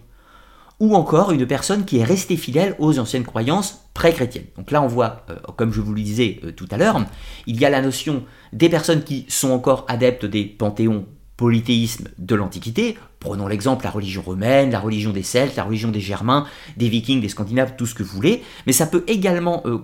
ou 0.78 0.94
encore 0.94 1.32
une 1.32 1.46
personne 1.46 1.84
qui 1.84 1.98
est 1.98 2.04
restée 2.04 2.36
fidèle 2.36 2.76
aux 2.78 2.98
anciennes 2.98 3.24
croyances 3.24 3.86
pré-chrétiennes. 3.94 4.46
Donc 4.56 4.70
là, 4.70 4.82
on 4.82 4.88
voit, 4.88 5.24
euh, 5.30 5.36
comme 5.56 5.72
je 5.72 5.80
vous 5.80 5.94
le 5.94 6.02
disais 6.02 6.40
euh, 6.44 6.52
tout 6.52 6.68
à 6.70 6.76
l'heure, 6.76 7.00
il 7.46 7.58
y 7.58 7.64
a 7.64 7.70
la 7.70 7.80
notion 7.80 8.24
des 8.52 8.68
personnes 8.68 9.04
qui 9.04 9.24
sont 9.28 9.50
encore 9.50 9.86
adeptes 9.88 10.26
des 10.26 10.44
panthéons 10.44 11.06
polythéisme 11.36 12.08
de 12.18 12.34
l'Antiquité, 12.34 12.96
prenons 13.18 13.48
l'exemple 13.48 13.84
la 13.84 13.90
religion 13.90 14.22
romaine, 14.22 14.70
la 14.70 14.78
religion 14.78 15.10
des 15.10 15.22
Celtes, 15.22 15.56
la 15.56 15.64
religion 15.64 15.90
des 15.90 16.00
Germains, 16.00 16.46
des 16.76 16.88
Vikings, 16.88 17.20
des 17.20 17.28
Scandinaves, 17.28 17.74
tout 17.76 17.86
ce 17.86 17.94
que 17.94 18.02
vous 18.02 18.14
voulez, 18.14 18.42
mais 18.66 18.72
ça 18.72 18.86
peut 18.86 19.02
également 19.08 19.62
euh, 19.66 19.78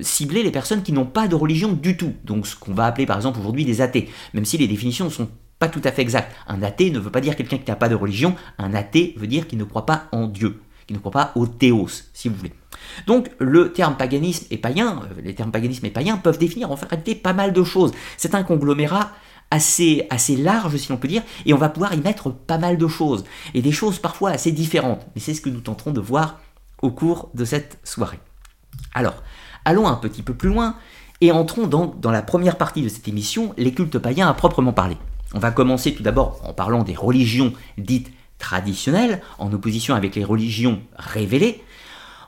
cibler 0.00 0.42
les 0.42 0.50
personnes 0.50 0.82
qui 0.82 0.92
n'ont 0.92 1.04
pas 1.04 1.28
de 1.28 1.34
religion 1.34 1.72
du 1.72 1.96
tout, 1.96 2.14
donc 2.24 2.46
ce 2.46 2.56
qu'on 2.56 2.72
va 2.72 2.86
appeler 2.86 3.06
par 3.06 3.16
exemple 3.16 3.38
aujourd'hui 3.38 3.64
des 3.64 3.80
athées, 3.80 4.08
même 4.32 4.44
si 4.44 4.56
les 4.56 4.68
définitions 4.68 5.06
ne 5.06 5.10
sont 5.10 5.28
pas 5.58 5.68
tout 5.68 5.82
à 5.84 5.92
fait 5.92 6.02
exactes. 6.02 6.34
Un 6.48 6.62
athée 6.62 6.90
ne 6.90 6.98
veut 6.98 7.10
pas 7.10 7.20
dire 7.20 7.36
quelqu'un 7.36 7.58
qui 7.58 7.70
n'a 7.70 7.76
pas 7.76 7.90
de 7.90 7.94
religion, 7.94 8.34
un 8.56 8.72
athée 8.72 9.14
veut 9.18 9.26
dire 9.26 9.46
qu'il 9.46 9.58
ne 9.58 9.64
croit 9.64 9.84
pas 9.84 10.04
en 10.12 10.26
Dieu, 10.26 10.60
qui 10.86 10.94
ne 10.94 10.98
croit 10.98 11.12
pas 11.12 11.32
au 11.34 11.46
théos, 11.46 11.88
si 12.14 12.30
vous 12.30 12.36
voulez. 12.36 12.52
Donc 13.06 13.30
le 13.38 13.72
terme 13.72 13.96
paganisme 13.96 14.46
et 14.50 14.56
païen, 14.56 15.02
euh, 15.04 15.20
les 15.22 15.34
termes 15.34 15.52
paganisme 15.52 15.84
et 15.84 15.90
païen 15.90 16.16
peuvent 16.16 16.38
définir 16.38 16.70
en 16.70 16.76
fait 16.76 17.22
pas 17.22 17.34
mal 17.34 17.52
de 17.52 17.62
choses. 17.62 17.92
C'est 18.16 18.34
un 18.34 18.42
conglomérat 18.42 19.12
assez, 19.50 20.08
large, 20.36 20.76
si 20.76 20.88
l'on 20.90 20.96
peut 20.96 21.08
dire, 21.08 21.22
et 21.44 21.52
on 21.52 21.58
va 21.58 21.68
pouvoir 21.68 21.94
y 21.94 22.00
mettre 22.00 22.30
pas 22.30 22.58
mal 22.58 22.78
de 22.78 22.88
choses, 22.88 23.24
et 23.54 23.62
des 23.62 23.72
choses 23.72 23.98
parfois 23.98 24.30
assez 24.30 24.52
différentes. 24.52 25.06
Mais 25.14 25.20
c'est 25.20 25.34
ce 25.34 25.40
que 25.40 25.50
nous 25.50 25.60
tenterons 25.60 25.92
de 25.92 26.00
voir 26.00 26.38
au 26.82 26.90
cours 26.90 27.30
de 27.34 27.44
cette 27.44 27.78
soirée. 27.84 28.20
Alors, 28.94 29.22
allons 29.64 29.88
un 29.88 29.96
petit 29.96 30.22
peu 30.22 30.34
plus 30.34 30.48
loin, 30.48 30.76
et 31.20 31.32
entrons 31.32 31.66
donc 31.66 32.00
dans 32.00 32.10
la 32.10 32.22
première 32.22 32.56
partie 32.56 32.82
de 32.82 32.88
cette 32.88 33.08
émission, 33.08 33.54
les 33.58 33.74
cultes 33.74 33.98
païens 33.98 34.28
à 34.28 34.34
proprement 34.34 34.72
parler. 34.72 34.96
On 35.34 35.38
va 35.38 35.50
commencer 35.50 35.94
tout 35.94 36.02
d'abord 36.02 36.40
en 36.44 36.52
parlant 36.52 36.82
des 36.82 36.94
religions 36.94 37.52
dites 37.76 38.10
traditionnelles, 38.38 39.20
en 39.38 39.52
opposition 39.52 39.94
avec 39.94 40.16
les 40.16 40.24
religions 40.24 40.80
révélées. 40.96 41.62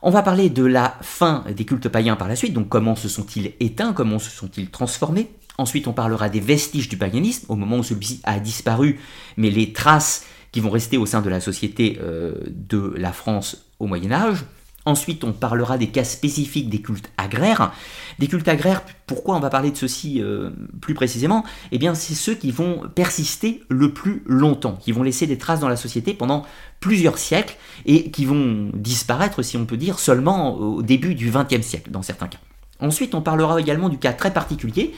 On 0.02 0.10
va 0.10 0.22
parler 0.22 0.50
de 0.50 0.64
la 0.64 0.96
fin 1.00 1.44
des 1.56 1.64
cultes 1.64 1.88
païens 1.88 2.16
par 2.16 2.28
la 2.28 2.36
suite, 2.36 2.52
donc 2.52 2.68
comment 2.68 2.96
se 2.96 3.08
sont-ils 3.08 3.54
éteints, 3.60 3.92
comment 3.92 4.18
se 4.18 4.30
sont-ils 4.30 4.68
transformés. 4.68 5.30
Ensuite, 5.62 5.86
on 5.86 5.92
parlera 5.92 6.28
des 6.28 6.40
vestiges 6.40 6.88
du 6.88 6.96
paganisme, 6.96 7.46
au 7.48 7.54
moment 7.54 7.78
où 7.78 7.82
celui-ci 7.84 8.20
a 8.24 8.40
disparu, 8.40 8.98
mais 9.36 9.48
les 9.48 9.72
traces 9.72 10.26
qui 10.50 10.58
vont 10.58 10.70
rester 10.70 10.98
au 10.98 11.06
sein 11.06 11.22
de 11.22 11.30
la 11.30 11.40
société 11.40 12.00
euh, 12.02 12.34
de 12.48 12.92
la 12.96 13.12
France 13.12 13.66
au 13.78 13.86
Moyen 13.86 14.10
Âge. 14.10 14.44
Ensuite, 14.86 15.22
on 15.22 15.32
parlera 15.32 15.78
des 15.78 15.86
cas 15.86 16.02
spécifiques 16.02 16.68
des 16.68 16.82
cultes 16.82 17.12
agraires. 17.16 17.72
Des 18.18 18.26
cultes 18.26 18.48
agraires, 18.48 18.82
pourquoi 19.06 19.36
on 19.36 19.38
va 19.38 19.50
parler 19.50 19.70
de 19.70 19.76
ceci 19.76 20.20
euh, 20.20 20.50
plus 20.80 20.94
précisément? 20.94 21.44
Eh 21.70 21.78
bien, 21.78 21.94
c'est 21.94 22.14
ceux 22.14 22.34
qui 22.34 22.50
vont 22.50 22.88
persister 22.92 23.62
le 23.68 23.92
plus 23.92 24.24
longtemps, 24.26 24.76
qui 24.80 24.90
vont 24.90 25.04
laisser 25.04 25.28
des 25.28 25.38
traces 25.38 25.60
dans 25.60 25.68
la 25.68 25.76
société 25.76 26.12
pendant 26.12 26.44
plusieurs 26.80 27.18
siècles 27.18 27.56
et 27.86 28.10
qui 28.10 28.24
vont 28.24 28.72
disparaître, 28.74 29.42
si 29.42 29.56
on 29.56 29.64
peut 29.64 29.76
dire, 29.76 30.00
seulement 30.00 30.56
au 30.56 30.82
début 30.82 31.14
du 31.14 31.30
XXe 31.30 31.64
siècle, 31.64 31.92
dans 31.92 32.02
certains 32.02 32.26
cas. 32.26 32.40
Ensuite, 32.80 33.14
on 33.14 33.22
parlera 33.22 33.60
également 33.60 33.88
du 33.88 33.98
cas 33.98 34.12
très 34.12 34.32
particulier 34.32 34.92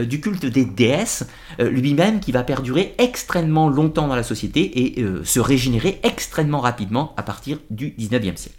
du 0.00 0.20
culte 0.20 0.46
des 0.46 0.64
déesses, 0.64 1.26
lui-même 1.58 2.20
qui 2.20 2.32
va 2.32 2.42
perdurer 2.42 2.94
extrêmement 2.98 3.68
longtemps 3.68 4.08
dans 4.08 4.16
la 4.16 4.22
société 4.22 4.98
et 4.98 5.04
se 5.24 5.40
régénérer 5.40 6.00
extrêmement 6.02 6.60
rapidement 6.60 7.14
à 7.16 7.22
partir 7.22 7.58
du 7.70 7.90
19e 7.90 8.36
siècle. 8.36 8.58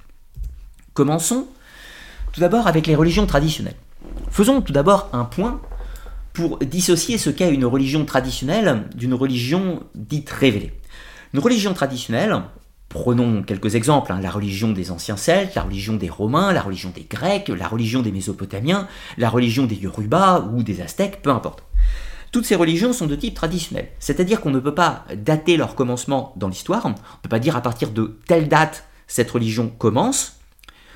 Commençons 0.94 1.48
tout 2.32 2.42
d'abord 2.42 2.68
avec 2.68 2.88
les 2.88 2.96
religions 2.96 3.26
traditionnelles. 3.26 3.76
Faisons 4.30 4.62
tout 4.62 4.74
d'abord 4.74 5.10
un 5.14 5.26
point 5.26 5.62
pour 6.34 6.60
dissocier 6.60 7.18
ce 7.18 7.30
qu'est 7.30 7.54
une 7.54 7.66
religion 7.66 8.06
traditionnelle 8.06 8.84
d'une 8.94 9.14
religion 9.14 9.84
dite 9.96 10.30
révélée. 10.30 10.74
Une 11.34 11.40
religion 11.40 11.74
traditionnelle, 11.74 12.42
prenons 12.96 13.44
quelques 13.44 13.76
exemples, 13.76 14.14
hein, 14.14 14.22
la 14.22 14.32
religion 14.32 14.72
des 14.72 14.90
anciens 14.90 15.18
Celtes, 15.18 15.54
la 15.54 15.64
religion 15.64 15.96
des 15.96 16.10
Romains, 16.10 16.54
la 16.54 16.62
religion 16.62 16.92
des 16.96 17.04
Grecs, 17.04 17.50
la 17.50 17.68
religion 17.68 18.02
des 18.02 18.14
Mésopotamiens, 18.14 18.88
la 19.18 19.30
religion 19.30 19.66
des 19.66 19.76
Yoruba 19.76 20.48
ou 20.54 20.64
des 20.64 20.80
Aztèques, 20.80 21.22
peu 21.22 21.30
importe. 21.30 21.64
Toutes 22.32 22.46
ces 22.46 22.56
religions 22.56 22.94
sont 22.94 23.06
de 23.06 23.18
type 23.18 23.34
traditionnel, 23.34 23.90
c'est-à-dire 24.00 24.40
qu'on 24.40 24.50
ne 24.50 24.62
peut 24.62 24.74
pas 24.74 25.04
dater 25.14 25.58
leur 25.58 25.76
commencement 25.76 26.32
dans 26.38 26.48
l'histoire, 26.48 26.86
on 26.86 26.92
ne 26.92 26.96
peut 27.22 27.30
pas 27.30 27.40
dire 27.40 27.58
à 27.58 27.62
partir 27.62 27.92
de 27.92 28.18
telle 28.28 28.48
date 28.48 28.86
cette 29.08 29.30
religion 29.30 29.68
commence. 29.68 30.38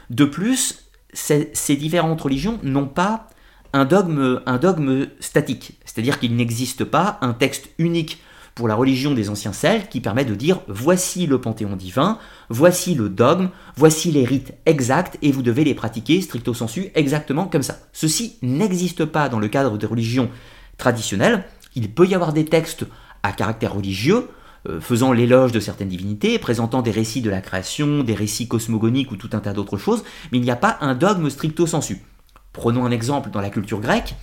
De 0.09 0.23
plus, 0.23 0.85
ces 1.11 1.75
différentes 1.75 2.21
religions 2.21 2.59
n'ont 2.63 2.87
pas 2.87 3.27
un 3.73 3.83
dogme 3.83 5.07
statique, 5.19 5.77
c'est-à-dire 5.83 6.17
qu'il 6.17 6.33
n'existe 6.37 6.85
pas 6.85 7.17
un 7.21 7.33
texte 7.33 7.69
unique 7.77 8.21
pour 8.55 8.67
la 8.67 8.75
religion 8.75 9.13
des 9.13 9.29
anciens 9.29 9.53
Celtes 9.53 9.89
qui 9.89 10.01
permet 10.01 10.25
de 10.25 10.35
dire 10.35 10.61
voici 10.67 11.27
le 11.27 11.39
panthéon 11.39 11.75
divin, 11.75 12.17
voici 12.49 12.95
le 12.95 13.09
dogme, 13.09 13.49
voici 13.75 14.11
les 14.11 14.25
rites 14.25 14.53
exacts 14.65 15.17
et 15.21 15.31
vous 15.31 15.41
devez 15.41 15.63
les 15.63 15.73
pratiquer 15.73 16.21
stricto 16.21 16.53
sensu 16.53 16.89
exactement 16.95 17.45
comme 17.45 17.63
ça. 17.63 17.79
Ceci 17.93 18.37
n'existe 18.41 19.05
pas 19.05 19.29
dans 19.29 19.39
le 19.39 19.47
cadre 19.47 19.77
des 19.77 19.87
religions 19.87 20.29
traditionnelles. 20.77 21.45
Il 21.75 21.91
peut 21.91 22.07
y 22.07 22.15
avoir 22.15 22.33
des 22.33 22.45
textes 22.45 22.85
à 23.23 23.31
caractère 23.31 23.73
religieux, 23.73 24.27
euh, 24.67 24.81
faisant 24.81 25.13
l'éloge 25.13 25.51
de 25.51 25.59
certaines 25.59 25.87
divinités, 25.87 26.37
présentant 26.39 26.81
des 26.81 26.91
récits 26.91 27.21
de 27.21 27.29
la 27.29 27.41
création, 27.41 28.03
des 28.03 28.13
récits 28.13 28.47
cosmogoniques 28.47 29.11
ou 29.11 29.15
tout 29.15 29.29
un 29.33 29.39
tas 29.39 29.53
d'autres 29.53 29.77
choses, 29.77 30.03
mais 30.31 30.37
il 30.37 30.43
n'y 30.43 30.51
a 30.51 30.55
pas 30.55 30.77
un 30.81 30.95
dogme 30.95 31.29
stricto 31.29 31.65
sensu. 31.65 32.03
Prenons 32.51 32.85
un 32.85 32.91
exemple 32.91 33.29
dans 33.29 33.41
la 33.41 33.49
culture 33.49 33.79
grecque. 33.79 34.15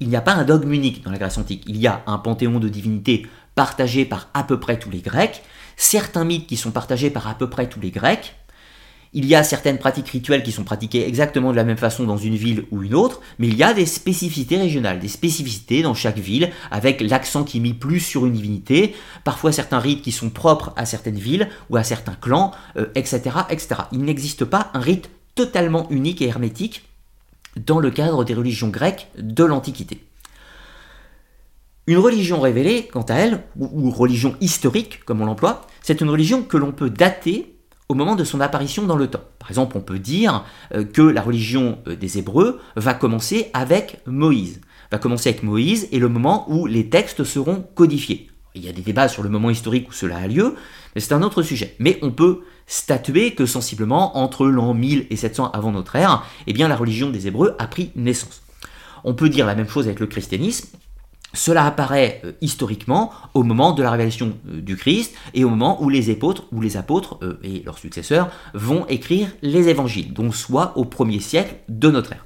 Il 0.00 0.08
n'y 0.08 0.16
a 0.16 0.20
pas 0.20 0.32
un 0.32 0.44
dogme 0.44 0.72
unique 0.72 1.04
dans 1.04 1.10
la 1.10 1.18
Grèce 1.18 1.38
antique. 1.38 1.64
Il 1.66 1.76
y 1.76 1.86
a 1.86 2.02
un 2.06 2.18
panthéon 2.18 2.58
de 2.58 2.68
divinités 2.68 3.26
partagé 3.54 4.04
par 4.04 4.28
à 4.34 4.44
peu 4.44 4.58
près 4.58 4.78
tous 4.78 4.90
les 4.90 5.00
Grecs, 5.00 5.42
certains 5.76 6.24
mythes 6.24 6.46
qui 6.46 6.56
sont 6.56 6.70
partagés 6.70 7.10
par 7.10 7.28
à 7.28 7.34
peu 7.34 7.50
près 7.50 7.68
tous 7.68 7.80
les 7.80 7.90
Grecs, 7.90 8.34
il 9.12 9.26
y 9.26 9.34
a 9.34 9.42
certaines 9.42 9.78
pratiques 9.78 10.08
rituelles 10.08 10.44
qui 10.44 10.52
sont 10.52 10.62
pratiquées 10.62 11.06
exactement 11.06 11.50
de 11.50 11.56
la 11.56 11.64
même 11.64 11.76
façon 11.76 12.04
dans 12.04 12.16
une 12.16 12.36
ville 12.36 12.64
ou 12.70 12.84
une 12.84 12.94
autre, 12.94 13.20
mais 13.38 13.48
il 13.48 13.56
y 13.56 13.64
a 13.64 13.74
des 13.74 13.86
spécificités 13.86 14.56
régionales, 14.56 15.00
des 15.00 15.08
spécificités 15.08 15.82
dans 15.82 15.94
chaque 15.94 16.18
ville, 16.18 16.50
avec 16.70 17.00
l'accent 17.00 17.42
qui 17.42 17.58
est 17.58 17.60
mis 17.60 17.74
plus 17.74 17.98
sur 17.98 18.24
une 18.26 18.34
divinité, 18.34 18.94
parfois 19.24 19.50
certains 19.50 19.80
rites 19.80 20.02
qui 20.02 20.12
sont 20.12 20.30
propres 20.30 20.72
à 20.76 20.86
certaines 20.86 21.18
villes 21.18 21.48
ou 21.70 21.76
à 21.76 21.82
certains 21.82 22.14
clans, 22.14 22.52
etc., 22.94 23.20
euh, 23.36 23.42
etc. 23.50 23.68
Il 23.90 24.02
n'existe 24.04 24.44
pas 24.44 24.70
un 24.74 24.80
rite 24.80 25.10
totalement 25.34 25.88
unique 25.90 26.22
et 26.22 26.28
hermétique 26.28 26.84
dans 27.56 27.80
le 27.80 27.90
cadre 27.90 28.24
des 28.24 28.34
religions 28.34 28.68
grecques 28.68 29.08
de 29.18 29.44
l'Antiquité. 29.44 30.04
Une 31.86 31.98
religion 31.98 32.40
révélée, 32.40 32.88
quant 32.92 33.02
à 33.02 33.14
elle, 33.14 33.42
ou, 33.58 33.90
religion 33.90 34.36
historique, 34.40 35.04
comme 35.04 35.20
on 35.22 35.26
l'emploie, 35.26 35.62
c'est 35.82 36.00
une 36.00 36.10
religion 36.10 36.42
que 36.42 36.56
l'on 36.56 36.72
peut 36.72 36.90
dater 36.90 37.56
au 37.88 37.94
moment 37.94 38.14
de 38.14 38.22
son 38.22 38.40
apparition 38.40 38.86
dans 38.86 38.96
le 38.96 39.08
temps. 39.08 39.24
Par 39.40 39.50
exemple, 39.50 39.76
on 39.76 39.80
peut 39.80 39.98
dire 39.98 40.44
euh, 40.72 40.84
que 40.84 41.02
la 41.02 41.22
religion 41.22 41.78
euh, 41.88 41.96
des 41.96 42.18
Hébreux 42.18 42.60
va 42.76 42.94
commencer 42.94 43.50
avec 43.52 44.00
Moïse. 44.06 44.60
Va 44.92 44.98
commencer 44.98 45.30
avec 45.30 45.42
Moïse 45.42 45.88
et 45.90 45.98
le 45.98 46.08
moment 46.08 46.48
où 46.48 46.66
les 46.66 46.88
textes 46.88 47.24
seront 47.24 47.64
codifiés. 47.74 48.30
Il 48.54 48.64
y 48.64 48.68
a 48.68 48.72
des 48.72 48.82
débats 48.82 49.08
sur 49.08 49.24
le 49.24 49.28
moment 49.28 49.50
historique 49.50 49.88
où 49.88 49.92
cela 49.92 50.18
a 50.18 50.28
lieu, 50.28 50.54
mais 50.94 51.00
c'est 51.00 51.14
un 51.14 51.22
autre 51.22 51.42
sujet. 51.42 51.74
Mais 51.80 51.98
on 52.02 52.12
peut 52.12 52.42
statuer 52.70 53.34
que 53.34 53.46
sensiblement 53.46 54.16
entre 54.16 54.46
l'an 54.46 54.74
1000 54.74 55.08
et 55.10 55.16
700 55.16 55.50
avant 55.50 55.72
notre 55.72 55.96
ère, 55.96 56.24
eh 56.46 56.52
bien 56.52 56.68
la 56.68 56.76
religion 56.76 57.10
des 57.10 57.26
Hébreux 57.26 57.56
a 57.58 57.66
pris 57.66 57.90
naissance. 57.96 58.42
On 59.02 59.12
peut 59.12 59.28
dire 59.28 59.44
la 59.44 59.56
même 59.56 59.68
chose 59.68 59.86
avec 59.86 59.98
le 59.98 60.06
christianisme. 60.06 60.68
Cela 61.34 61.64
apparaît 61.64 62.20
euh, 62.24 62.32
historiquement 62.40 63.12
au 63.34 63.42
moment 63.42 63.72
de 63.72 63.82
la 63.82 63.90
révélation 63.90 64.34
euh, 64.48 64.60
du 64.60 64.76
Christ 64.76 65.14
et 65.34 65.44
au 65.44 65.48
moment 65.48 65.82
où 65.82 65.88
les 65.88 66.10
apôtres, 66.10 66.44
les 66.60 66.76
apôtres 66.76 67.18
euh, 67.22 67.40
et 67.42 67.62
leurs 67.64 67.78
successeurs 67.78 68.30
vont 68.54 68.86
écrire 68.86 69.28
les 69.42 69.68
évangiles, 69.68 70.12
donc 70.12 70.34
soit 70.34 70.76
au 70.76 70.84
premier 70.84 71.20
siècle 71.20 71.56
de 71.68 71.90
notre 71.90 72.12
ère. 72.12 72.24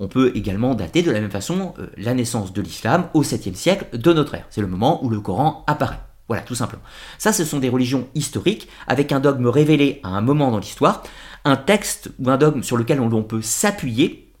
On 0.00 0.08
peut 0.08 0.32
également 0.34 0.74
dater 0.74 1.02
de 1.02 1.12
la 1.12 1.20
même 1.20 1.30
façon 1.30 1.74
la 1.96 2.14
naissance 2.14 2.52
de 2.52 2.60
l'islam 2.60 3.06
au 3.14 3.22
7e 3.22 3.54
siècle 3.54 3.96
de 3.96 4.12
notre 4.12 4.34
ère. 4.34 4.46
C'est 4.50 4.60
le 4.60 4.66
moment 4.66 5.04
où 5.04 5.08
le 5.08 5.20
Coran 5.20 5.62
apparaît. 5.68 6.00
Voilà, 6.28 6.42
tout 6.42 6.54
simplement. 6.54 6.82
Ça, 7.18 7.32
ce 7.32 7.44
sont 7.44 7.58
des 7.58 7.68
religions 7.68 8.08
historiques, 8.14 8.68
avec 8.86 9.12
un 9.12 9.20
dogme 9.20 9.46
révélé 9.46 10.00
à 10.02 10.08
un 10.08 10.22
moment 10.22 10.50
dans 10.50 10.58
l'histoire, 10.58 11.02
un 11.44 11.56
texte 11.56 12.10
ou 12.18 12.30
un 12.30 12.38
dogme 12.38 12.62
sur 12.62 12.76
lequel 12.76 13.00
on 13.00 13.22
peut 13.22 13.42
s'appuyer, 13.42 14.32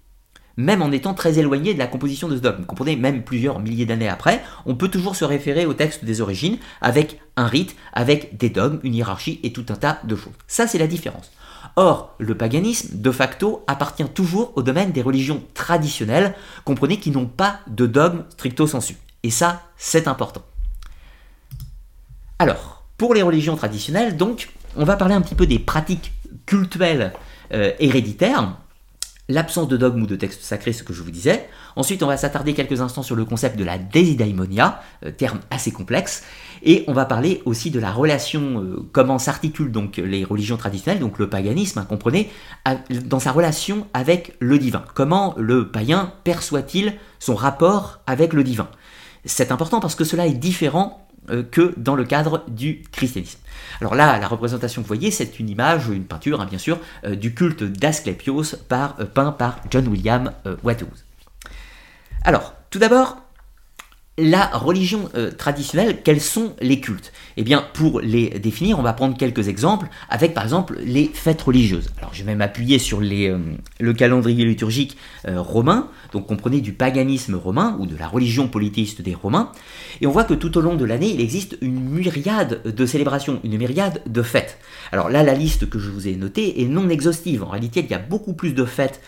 même 0.56 0.82
en 0.82 0.92
étant 0.92 1.14
très 1.14 1.38
éloigné 1.38 1.74
de 1.74 1.78
la 1.78 1.86
composition 1.86 2.28
de 2.28 2.36
ce 2.36 2.40
dogme. 2.40 2.60
Vous 2.60 2.66
comprenez, 2.66 2.96
même 2.96 3.22
plusieurs 3.22 3.60
milliers 3.60 3.84
d'années 3.86 4.08
après, 4.08 4.42
on 4.64 4.76
peut 4.76 4.88
toujours 4.88 5.16
se 5.16 5.24
référer 5.24 5.66
au 5.66 5.74
texte 5.74 6.04
des 6.04 6.20
origines, 6.20 6.58
avec 6.80 7.20
un 7.36 7.46
rite, 7.46 7.76
avec 7.92 8.38
des 8.38 8.50
dogmes, 8.50 8.80
une 8.82 8.94
hiérarchie 8.94 9.40
et 9.42 9.52
tout 9.52 9.66
un 9.68 9.74
tas 9.74 9.98
de 10.04 10.16
choses. 10.16 10.32
Ça, 10.46 10.66
c'est 10.66 10.78
la 10.78 10.86
différence. 10.86 11.32
Or, 11.76 12.14
le 12.18 12.36
paganisme, 12.36 12.98
de 12.98 13.10
facto, 13.10 13.64
appartient 13.66 14.08
toujours 14.08 14.52
au 14.54 14.62
domaine 14.62 14.92
des 14.92 15.02
religions 15.02 15.42
traditionnelles, 15.54 16.34
comprenez, 16.64 16.98
qui 16.98 17.10
n'ont 17.10 17.26
pas 17.26 17.58
de 17.66 17.86
dogme 17.86 18.24
stricto 18.30 18.66
sensu. 18.66 18.96
Et 19.22 19.30
ça, 19.30 19.62
c'est 19.76 20.06
important. 20.06 20.42
Alors, 22.38 22.82
pour 22.98 23.14
les 23.14 23.22
religions 23.22 23.56
traditionnelles, 23.56 24.16
donc, 24.16 24.50
on 24.76 24.84
va 24.84 24.96
parler 24.96 25.14
un 25.14 25.20
petit 25.20 25.36
peu 25.36 25.46
des 25.46 25.60
pratiques 25.60 26.12
cultuelles 26.46 27.12
euh, 27.52 27.72
héréditaires, 27.78 28.56
l'absence 29.28 29.68
de 29.68 29.76
dogme 29.76 30.02
ou 30.02 30.06
de 30.06 30.16
texte 30.16 30.42
sacré, 30.42 30.72
ce 30.72 30.82
que 30.82 30.92
je 30.92 31.02
vous 31.02 31.12
disais. 31.12 31.48
Ensuite, 31.76 32.02
on 32.02 32.08
va 32.08 32.16
s'attarder 32.16 32.52
quelques 32.52 32.80
instants 32.80 33.04
sur 33.04 33.14
le 33.14 33.24
concept 33.24 33.56
de 33.56 33.62
la 33.64 33.78
désidaimonia, 33.78 34.82
euh, 35.04 35.12
terme 35.12 35.40
assez 35.50 35.70
complexe, 35.70 36.24
et 36.64 36.84
on 36.88 36.92
va 36.92 37.04
parler 37.04 37.40
aussi 37.44 37.70
de 37.70 37.78
la 37.78 37.92
relation, 37.92 38.60
euh, 38.60 38.88
comment 38.90 39.20
s'articulent 39.20 39.72
donc 39.72 39.98
les 39.98 40.24
religions 40.24 40.56
traditionnelles, 40.56 41.00
donc 41.00 41.20
le 41.20 41.30
paganisme, 41.30 41.78
hein, 41.78 41.86
comprenez, 41.88 42.30
dans 43.04 43.20
sa 43.20 43.30
relation 43.30 43.86
avec 43.94 44.34
le 44.40 44.58
divin. 44.58 44.84
Comment 44.94 45.34
le 45.36 45.70
païen 45.70 46.12
perçoit-il 46.24 46.94
son 47.20 47.36
rapport 47.36 48.00
avec 48.08 48.32
le 48.32 48.42
divin? 48.42 48.68
C'est 49.24 49.52
important 49.52 49.80
parce 49.80 49.94
que 49.94 50.04
cela 50.04 50.26
est 50.26 50.34
différent 50.34 51.03
que 51.50 51.74
dans 51.76 51.94
le 51.94 52.04
cadre 52.04 52.44
du 52.48 52.82
christianisme. 52.92 53.38
Alors 53.80 53.94
là, 53.94 54.18
la 54.18 54.28
représentation 54.28 54.82
que 54.82 54.88
vous 54.88 54.94
voyez, 54.94 55.10
c'est 55.10 55.38
une 55.38 55.48
image, 55.48 55.88
une 55.88 56.04
peinture, 56.04 56.40
hein, 56.40 56.46
bien 56.46 56.58
sûr, 56.58 56.78
euh, 57.04 57.14
du 57.14 57.34
culte 57.34 57.64
d'Asclepios 57.64 58.54
euh, 58.72 59.04
peint 59.06 59.32
par 59.32 59.60
John 59.70 59.88
William 59.88 60.32
Watteau's. 60.62 61.04
Alors, 62.22 62.54
tout 62.70 62.78
d'abord, 62.78 63.18
la 64.16 64.46
religion 64.46 65.08
euh, 65.16 65.32
traditionnelle, 65.32 66.02
quels 66.04 66.20
sont 66.20 66.54
les 66.60 66.78
cultes? 66.78 67.12
Eh 67.36 67.42
bien, 67.42 67.64
pour 67.74 68.00
les 68.00 68.30
définir, 68.30 68.78
on 68.78 68.82
va 68.82 68.92
prendre 68.92 69.16
quelques 69.16 69.48
exemples 69.48 69.88
avec 70.08 70.34
par 70.34 70.44
exemple 70.44 70.78
les 70.84 71.10
fêtes 71.12 71.42
religieuses. 71.42 71.90
Alors, 71.98 72.14
je 72.14 72.22
vais 72.22 72.36
m'appuyer 72.36 72.78
sur 72.78 73.00
euh, 73.02 73.38
le 73.80 73.92
calendrier 73.92 74.44
liturgique 74.44 74.96
euh, 75.26 75.40
romain, 75.40 75.88
donc 76.12 76.28
comprenez 76.28 76.60
du 76.60 76.72
paganisme 76.72 77.34
romain 77.34 77.76
ou 77.80 77.86
de 77.86 77.96
la 77.96 78.06
religion 78.06 78.46
polythéiste 78.46 79.02
des 79.02 79.14
Romains, 79.14 79.50
et 80.00 80.06
on 80.06 80.10
voit 80.10 80.24
que 80.24 80.34
tout 80.34 80.56
au 80.58 80.60
long 80.60 80.76
de 80.76 80.84
l'année, 80.84 81.10
il 81.12 81.20
existe 81.20 81.56
une 81.60 81.80
myriade 81.80 82.62
de 82.64 82.86
célébrations, 82.86 83.40
une 83.42 83.56
myriade 83.56 84.00
de 84.06 84.22
fêtes. 84.22 84.58
Alors 84.92 85.08
là, 85.08 85.22
la 85.22 85.34
liste 85.34 85.68
que 85.68 85.78
je 85.78 85.90
vous 85.90 86.06
ai 86.06 86.14
notée 86.14 86.62
est 86.62 86.66
non 86.66 86.88
exhaustive. 86.88 87.42
En 87.42 87.48
réalité, 87.48 87.80
il 87.80 87.90
y 87.90 87.94
a 87.94 87.98
beaucoup 87.98 88.34
plus 88.34 88.52
de 88.52 88.64
fêtes 88.64 89.00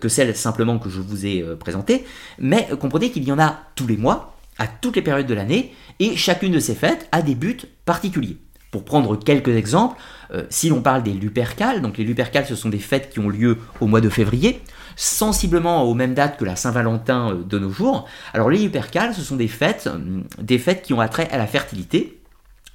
que 0.00 0.08
celles 0.08 0.36
simplement 0.36 0.78
que 0.78 0.90
je 0.90 1.00
vous 1.00 1.26
ai 1.26 1.44
présentées, 1.58 2.04
mais 2.38 2.68
comprenez 2.80 3.10
qu'il 3.10 3.24
y 3.24 3.32
en 3.32 3.38
a 3.38 3.60
tous 3.74 3.86
les 3.86 3.96
mois 3.96 4.32
à 4.58 4.66
toutes 4.66 4.96
les 4.96 5.02
périodes 5.02 5.26
de 5.26 5.34
l'année, 5.34 5.74
et 5.98 6.16
chacune 6.16 6.52
de 6.52 6.58
ces 6.58 6.74
fêtes 6.74 7.08
a 7.12 7.22
des 7.22 7.34
buts 7.34 7.60
particuliers. 7.84 8.38
Pour 8.70 8.84
prendre 8.84 9.16
quelques 9.18 9.54
exemples, 9.54 10.00
euh, 10.32 10.44
si 10.48 10.70
l'on 10.70 10.80
parle 10.80 11.02
des 11.02 11.12
Lupercales, 11.12 11.82
donc 11.82 11.98
les 11.98 12.04
Lupercales 12.04 12.46
ce 12.46 12.54
sont 12.54 12.70
des 12.70 12.78
fêtes 12.78 13.10
qui 13.10 13.20
ont 13.20 13.28
lieu 13.28 13.58
au 13.80 13.86
mois 13.86 14.00
de 14.00 14.08
février, 14.08 14.62
sensiblement 14.96 15.84
aux 15.84 15.94
mêmes 15.94 16.14
dates 16.14 16.38
que 16.38 16.44
la 16.46 16.56
Saint-Valentin 16.56 17.32
euh, 17.32 17.42
de 17.44 17.58
nos 17.58 17.70
jours. 17.70 18.08
Alors 18.32 18.48
les 18.48 18.58
Lupercales 18.58 19.14
ce 19.14 19.20
sont 19.20 19.36
des 19.36 19.48
fêtes, 19.48 19.90
euh, 19.92 20.22
des 20.40 20.58
fêtes 20.58 20.82
qui 20.82 20.94
ont 20.94 21.00
attrait 21.00 21.28
à 21.30 21.36
la 21.36 21.46
fertilité, 21.46 22.22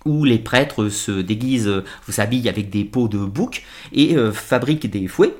où 0.05 0.23
les 0.23 0.37
prêtres 0.37 0.89
se 0.89 1.11
déguisent, 1.11 1.83
vous 2.05 2.11
s'habillent 2.11 2.47
avec 2.47 2.69
des 2.69 2.85
peaux 2.85 3.07
de 3.07 3.17
bouc 3.17 3.63
et 3.91 4.15
fabriquent 4.31 4.89
des 4.89 5.07
fouets 5.07 5.35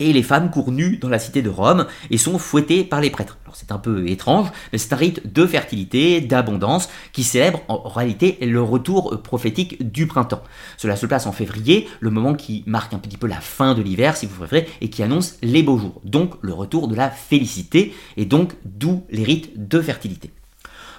et 0.00 0.12
les 0.12 0.22
femmes 0.22 0.50
courent 0.50 0.72
nues 0.72 0.98
dans 0.98 1.08
la 1.08 1.18
cité 1.18 1.42
de 1.42 1.50
Rome 1.50 1.86
et 2.10 2.18
sont 2.18 2.38
fouettées 2.38 2.84
par 2.84 3.00
les 3.00 3.10
prêtres. 3.10 3.38
Alors 3.44 3.56
c'est 3.56 3.72
un 3.72 3.78
peu 3.78 4.08
étrange, 4.08 4.48
mais 4.72 4.78
c'est 4.78 4.92
un 4.92 4.96
rite 4.96 5.32
de 5.32 5.46
fertilité, 5.46 6.20
d'abondance, 6.20 6.88
qui 7.12 7.22
célèbre 7.22 7.60
en 7.68 7.88
réalité 7.88 8.38
le 8.40 8.62
retour 8.62 9.22
prophétique 9.22 9.90
du 9.90 10.06
printemps. 10.06 10.42
Cela 10.76 10.96
se 10.96 11.06
place 11.06 11.26
en 11.26 11.32
février, 11.32 11.88
le 12.00 12.10
moment 12.10 12.34
qui 12.34 12.64
marque 12.66 12.94
un 12.94 12.98
petit 12.98 13.16
peu 13.16 13.26
la 13.26 13.40
fin 13.40 13.74
de 13.74 13.82
l'hiver, 13.82 14.16
si 14.16 14.26
vous 14.26 14.36
préférez, 14.36 14.68
et 14.80 14.90
qui 14.90 15.02
annonce 15.02 15.36
les 15.42 15.62
beaux 15.62 15.78
jours, 15.78 16.00
donc 16.04 16.34
le 16.40 16.52
retour 16.52 16.88
de 16.88 16.94
la 16.94 17.10
félicité, 17.10 17.94
et 18.16 18.24
donc 18.24 18.54
d'où 18.64 19.04
les 19.10 19.24
rites 19.24 19.68
de 19.68 19.80
fertilité. 19.80 20.30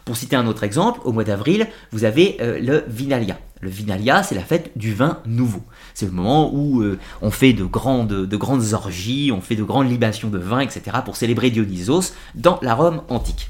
Pour 0.06 0.18
citer 0.18 0.36
un 0.36 0.46
autre 0.46 0.64
exemple, 0.64 1.02
au 1.04 1.12
mois 1.12 1.24
d'avril, 1.24 1.68
vous 1.92 2.04
avez 2.04 2.38
euh, 2.40 2.60
le 2.60 2.84
Vinalia. 2.88 3.40
Le 3.62 3.72
Vinalia, 3.72 4.22
c'est 4.22 4.36
la 4.36 4.44
fête 4.44 4.72
du 4.76 4.94
vin 4.94 5.20
nouveau. 5.26 5.64
C'est 5.96 6.06
le 6.06 6.12
moment 6.12 6.54
où 6.54 6.84
euh, 6.84 7.00
on 7.24 7.32
fait 7.32 7.54
de 7.54 7.66
grandes, 7.66 8.28
de 8.28 8.38
grandes 8.38 8.74
orgies, 8.74 9.32
on 9.34 9.42
fait 9.42 9.56
de 9.56 9.64
grandes 9.64 9.90
libations 9.90 10.30
de 10.30 10.38
vin, 10.38 10.60
etc. 10.60 10.98
pour 11.04 11.16
célébrer 11.16 11.50
Dionysos 11.50 12.14
dans 12.36 12.60
la 12.62 12.76
Rome 12.76 13.02
antique. 13.10 13.50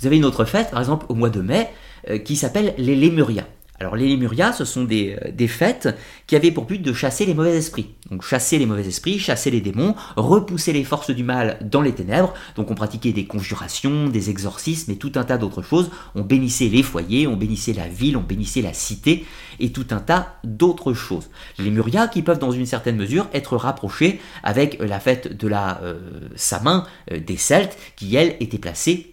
Vous 0.00 0.08
avez 0.08 0.16
une 0.16 0.24
autre 0.24 0.44
fête, 0.44 0.72
par 0.72 0.80
exemple 0.80 1.06
au 1.08 1.14
mois 1.14 1.30
de 1.30 1.40
mai, 1.40 1.68
euh, 2.10 2.18
qui 2.18 2.34
s'appelle 2.34 2.74
les 2.78 2.96
Lémurias. 2.96 3.46
Alors 3.78 3.96
les 3.96 4.08
Lémurias, 4.08 4.54
ce 4.54 4.64
sont 4.64 4.84
des, 4.84 5.18
euh, 5.22 5.30
des, 5.32 5.48
fêtes 5.48 5.94
qui 6.26 6.34
avaient 6.36 6.50
pour 6.50 6.64
but 6.64 6.80
de 6.80 6.92
chasser 6.92 7.26
les 7.26 7.34
mauvais 7.34 7.56
esprits. 7.56 7.94
Donc 8.10 8.22
chasser 8.22 8.58
les 8.58 8.66
mauvais 8.66 8.86
esprits, 8.86 9.18
chasser 9.18 9.50
les 9.50 9.60
démons, 9.60 9.94
repousser 10.16 10.72
les 10.72 10.84
forces 10.84 11.10
du 11.10 11.22
mal 11.22 11.58
dans 11.62 11.82
les 11.82 11.92
ténèbres. 11.92 12.32
Donc 12.56 12.70
on 12.70 12.74
pratiquait 12.74 13.12
des 13.12 13.26
conjurations, 13.26 14.08
des 14.08 14.30
exorcismes 14.30 14.92
et 14.92 14.96
tout 14.96 15.12
un 15.16 15.24
tas 15.24 15.36
d'autres 15.36 15.62
choses. 15.62 15.90
On 16.14 16.22
bénissait 16.22 16.68
les 16.68 16.82
foyers, 16.82 17.26
on 17.26 17.36
bénissait 17.36 17.74
la 17.74 17.88
ville, 17.88 18.16
on 18.16 18.22
bénissait 18.22 18.62
la 18.62 18.72
cité 18.72 19.26
et 19.60 19.72
tout 19.72 19.86
un 19.90 20.00
tas 20.00 20.36
d'autres 20.44 20.94
choses. 20.94 21.28
Les 21.58 21.64
Lémurias 21.64 22.08
qui 22.08 22.22
peuvent 22.22 22.38
dans 22.38 22.52
une 22.52 22.66
certaine 22.66 22.96
mesure 22.96 23.28
être 23.34 23.56
rapprochés 23.56 24.20
avec 24.42 24.78
la 24.80 25.00
fête 25.00 25.36
de 25.36 25.48
la 25.48 25.80
euh, 25.82 25.98
Samin 26.34 26.86
euh, 27.12 27.20
des 27.20 27.36
Celtes 27.36 27.76
qui 27.96 28.16
elle 28.16 28.36
était 28.40 28.58
placée 28.58 29.12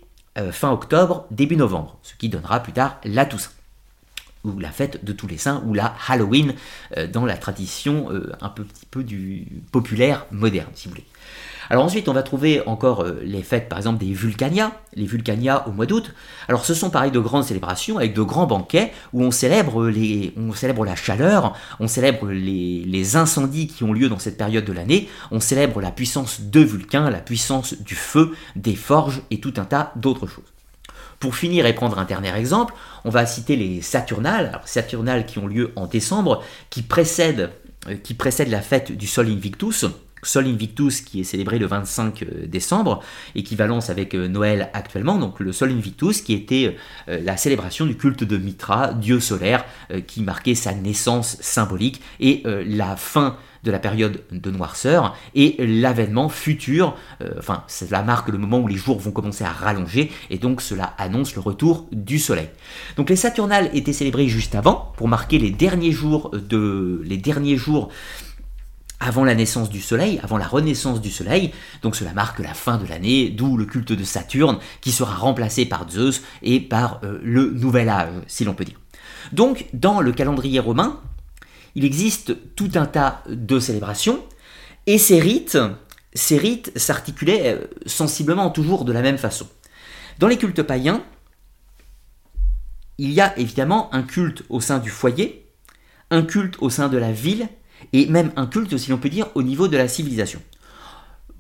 fin 0.51 0.71
octobre, 0.71 1.27
début 1.29 1.55
novembre, 1.55 1.99
ce 2.01 2.15
qui 2.15 2.27
donnera 2.27 2.59
plus 2.59 2.73
tard 2.73 2.99
la 3.05 3.27
Toussaint 3.27 3.51
ou 4.43 4.59
la 4.59 4.71
fête 4.71 5.03
de 5.03 5.13
tous 5.13 5.27
les 5.27 5.37
saints, 5.37 5.63
ou 5.65 5.73
la 5.73 5.95
Halloween, 6.07 6.53
euh, 6.97 7.07
dans 7.07 7.25
la 7.25 7.37
tradition 7.37 8.07
euh, 8.11 8.31
un 8.41 8.49
peu, 8.49 8.63
petit 8.63 8.85
peu 8.89 9.03
du 9.03 9.47
populaire 9.71 10.25
moderne, 10.31 10.69
si 10.75 10.87
vous 10.87 10.91
voulez. 10.91 11.05
Alors 11.69 11.85
ensuite, 11.85 12.09
on 12.09 12.13
va 12.13 12.23
trouver 12.23 12.61
encore 12.65 13.01
euh, 13.01 13.21
les 13.23 13.41
fêtes, 13.41 13.69
par 13.69 13.79
exemple, 13.79 14.03
des 14.03 14.13
Vulcania, 14.13 14.73
les 14.95 15.05
Vulcania 15.05 15.67
au 15.67 15.71
mois 15.71 15.85
d'août. 15.85 16.13
Alors 16.47 16.65
ce 16.65 16.73
sont 16.73 16.89
pareil 16.89 17.11
de 17.11 17.19
grandes 17.19 17.45
célébrations 17.45 17.97
avec 17.97 18.13
de 18.13 18.21
grands 18.21 18.45
banquets 18.45 18.91
où 19.13 19.23
on 19.23 19.31
célèbre, 19.31 19.87
les, 19.87 20.33
on 20.37 20.53
célèbre 20.53 20.83
la 20.85 20.95
chaleur, 20.95 21.55
on 21.79 21.87
célèbre 21.87 22.29
les, 22.29 22.83
les 22.85 23.15
incendies 23.15 23.67
qui 23.67 23.83
ont 23.83 23.93
lieu 23.93 24.09
dans 24.09 24.19
cette 24.19 24.37
période 24.37 24.65
de 24.65 24.73
l'année, 24.73 25.09
on 25.31 25.39
célèbre 25.39 25.81
la 25.81 25.91
puissance 25.91 26.41
de 26.41 26.59
Vulcain, 26.59 27.09
la 27.09 27.19
puissance 27.19 27.81
du 27.81 27.95
feu, 27.95 28.35
des 28.55 28.75
forges 28.75 29.21
et 29.31 29.39
tout 29.39 29.53
un 29.57 29.65
tas 29.65 29.93
d'autres 29.95 30.27
choses. 30.27 30.52
Pour 31.23 31.37
finir 31.37 31.65
et 31.65 31.71
prendre 31.71 31.99
un 31.99 32.03
dernier 32.03 32.35
exemple, 32.35 32.73
on 33.05 33.09
va 33.09 33.25
citer 33.25 33.55
les 33.55 33.81
Saturnales, 33.81 34.59
Saturnales 34.65 35.25
qui 35.25 35.39
ont 35.39 35.47
lieu 35.47 35.71
en 35.77 35.87
décembre, 35.87 36.43
qui 36.69 36.81
précèdent, 36.81 37.49
euh, 37.87 37.95
qui 37.95 38.13
précèdent 38.13 38.49
la 38.49 38.59
fête 38.59 38.91
du 38.91 39.07
Sol 39.07 39.27
Invictus. 39.27 39.85
Sol 40.21 40.47
Invictus 40.47 40.99
qui 40.99 41.21
est 41.21 41.23
célébré 41.23 41.59
le 41.59 41.65
25 41.65 42.23
euh, 42.23 42.45
décembre, 42.45 43.01
équivalence 43.35 43.89
avec 43.89 44.15
euh, 44.15 44.27
Noël 44.27 44.69
actuellement, 44.73 45.17
donc 45.17 45.39
le 45.39 45.53
Sol 45.53 45.71
Invictus 45.71 46.21
qui 46.21 46.33
était 46.33 46.75
la 47.07 47.37
célébration 47.37 47.85
du 47.85 47.95
culte 47.95 48.25
de 48.25 48.35
Mitra, 48.35 48.93
dieu 48.93 49.21
solaire, 49.21 49.63
qui 50.07 50.23
marquait 50.23 50.55
sa 50.55 50.73
naissance 50.73 51.37
symbolique 51.39 52.01
et 52.19 52.43
la 52.65 52.97
fin 52.97 53.37
de 53.63 53.71
la 53.71 53.79
période 53.79 54.21
de 54.31 54.51
noirceur 54.51 55.15
et 55.35 55.55
l'avènement 55.59 56.29
futur, 56.29 56.95
euh, 57.21 57.31
enfin 57.37 57.63
cela 57.67 58.03
marque 58.03 58.29
le 58.29 58.37
moment 58.37 58.59
où 58.59 58.67
les 58.67 58.75
jours 58.75 58.99
vont 58.99 59.11
commencer 59.11 59.43
à 59.43 59.51
rallonger 59.51 60.11
et 60.29 60.37
donc 60.37 60.61
cela 60.61 60.93
annonce 60.97 61.35
le 61.35 61.41
retour 61.41 61.87
du 61.91 62.19
soleil. 62.19 62.49
Donc 62.97 63.09
les 63.09 63.15
Saturnales 63.15 63.69
étaient 63.73 63.93
célébrées 63.93 64.27
juste 64.27 64.55
avant 64.55 64.91
pour 64.97 65.07
marquer 65.07 65.39
les 65.39 65.51
derniers 65.51 65.91
jours 65.91 66.31
de 66.31 67.01
les 67.05 67.17
derniers 67.17 67.57
jours 67.57 67.89
avant 68.99 69.25
la 69.25 69.35
naissance 69.35 69.69
du 69.69 69.81
Soleil, 69.81 70.19
avant 70.23 70.37
la 70.37 70.47
renaissance 70.47 71.01
du 71.01 71.11
Soleil, 71.11 71.51
donc 71.81 71.95
cela 71.95 72.13
marque 72.13 72.39
la 72.39 72.53
fin 72.53 72.77
de 72.77 72.87
l'année, 72.87 73.29
d'où 73.29 73.57
le 73.57 73.65
culte 73.65 73.91
de 73.91 74.03
Saturne 74.03 74.59
qui 74.79 74.91
sera 74.93 75.13
remplacé 75.15 75.65
par 75.65 75.89
Zeus 75.89 76.21
et 76.41 76.61
par 76.61 77.01
euh, 77.03 77.19
le 77.21 77.51
Nouvel 77.51 77.89
Âge, 77.89 78.13
si 78.27 78.45
l'on 78.45 78.53
peut 78.53 78.63
dire. 78.63 78.79
Donc 79.33 79.65
dans 79.73 79.99
le 79.99 80.13
calendrier 80.13 80.59
romain, 80.59 81.01
il 81.75 81.85
existe 81.85 82.55
tout 82.55 82.71
un 82.75 82.85
tas 82.85 83.23
de 83.27 83.59
célébrations, 83.59 84.23
et 84.85 84.97
ces 84.97 85.19
rites, 85.19 85.57
ces 86.13 86.37
rites 86.37 86.71
s'articulaient 86.77 87.55
euh, 87.55 87.67
sensiblement 87.85 88.49
toujours 88.49 88.85
de 88.85 88.91
la 88.91 89.01
même 89.01 89.17
façon. 89.17 89.47
Dans 90.19 90.27
les 90.27 90.37
cultes 90.37 90.63
païens, 90.63 91.03
il 92.97 93.11
y 93.11 93.21
a 93.21 93.37
évidemment 93.39 93.93
un 93.93 94.03
culte 94.03 94.43
au 94.49 94.61
sein 94.61 94.79
du 94.79 94.89
foyer, 94.89 95.51
un 96.11 96.21
culte 96.21 96.55
au 96.59 96.69
sein 96.69 96.89
de 96.89 96.97
la 96.97 97.11
ville, 97.11 97.47
et 97.91 98.05
même 98.07 98.31
un 98.35 98.45
culte, 98.45 98.77
si 98.77 98.91
l'on 98.91 98.97
peut 98.97 99.09
dire, 99.09 99.27
au 99.35 99.43
niveau 99.43 99.67
de 99.67 99.77
la 99.77 99.87
civilisation. 99.87 100.41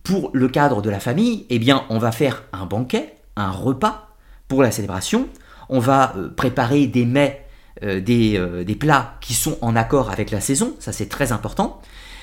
Pour 0.01 0.31
le 0.33 0.49
cadre 0.49 0.81
de 0.81 0.89
la 0.89 0.99
famille, 0.99 1.45
eh 1.49 1.59
bien, 1.59 1.85
on 1.89 1.99
va 1.99 2.11
faire 2.11 2.43
un 2.51 2.65
banquet, 2.65 3.17
un 3.35 3.51
repas 3.51 4.15
pour 4.47 4.63
la 4.63 4.71
célébration, 4.71 5.29
on 5.69 5.79
va 5.79 6.13
euh, 6.17 6.29
préparer 6.29 6.87
des 6.87 7.05
mets 7.05 7.42
euh, 7.83 8.01
euh, 8.09 8.63
des, 8.63 8.75
plats 8.75 9.17
qui 9.21 9.33
sont 9.33 9.57
en 9.61 9.75
accord 9.75 10.09
avec 10.09 10.31
la 10.31 10.39
saison, 10.39 10.75
ça 10.79 10.91
c'est 10.91 11.09
très 11.09 11.31
important, 11.31 11.81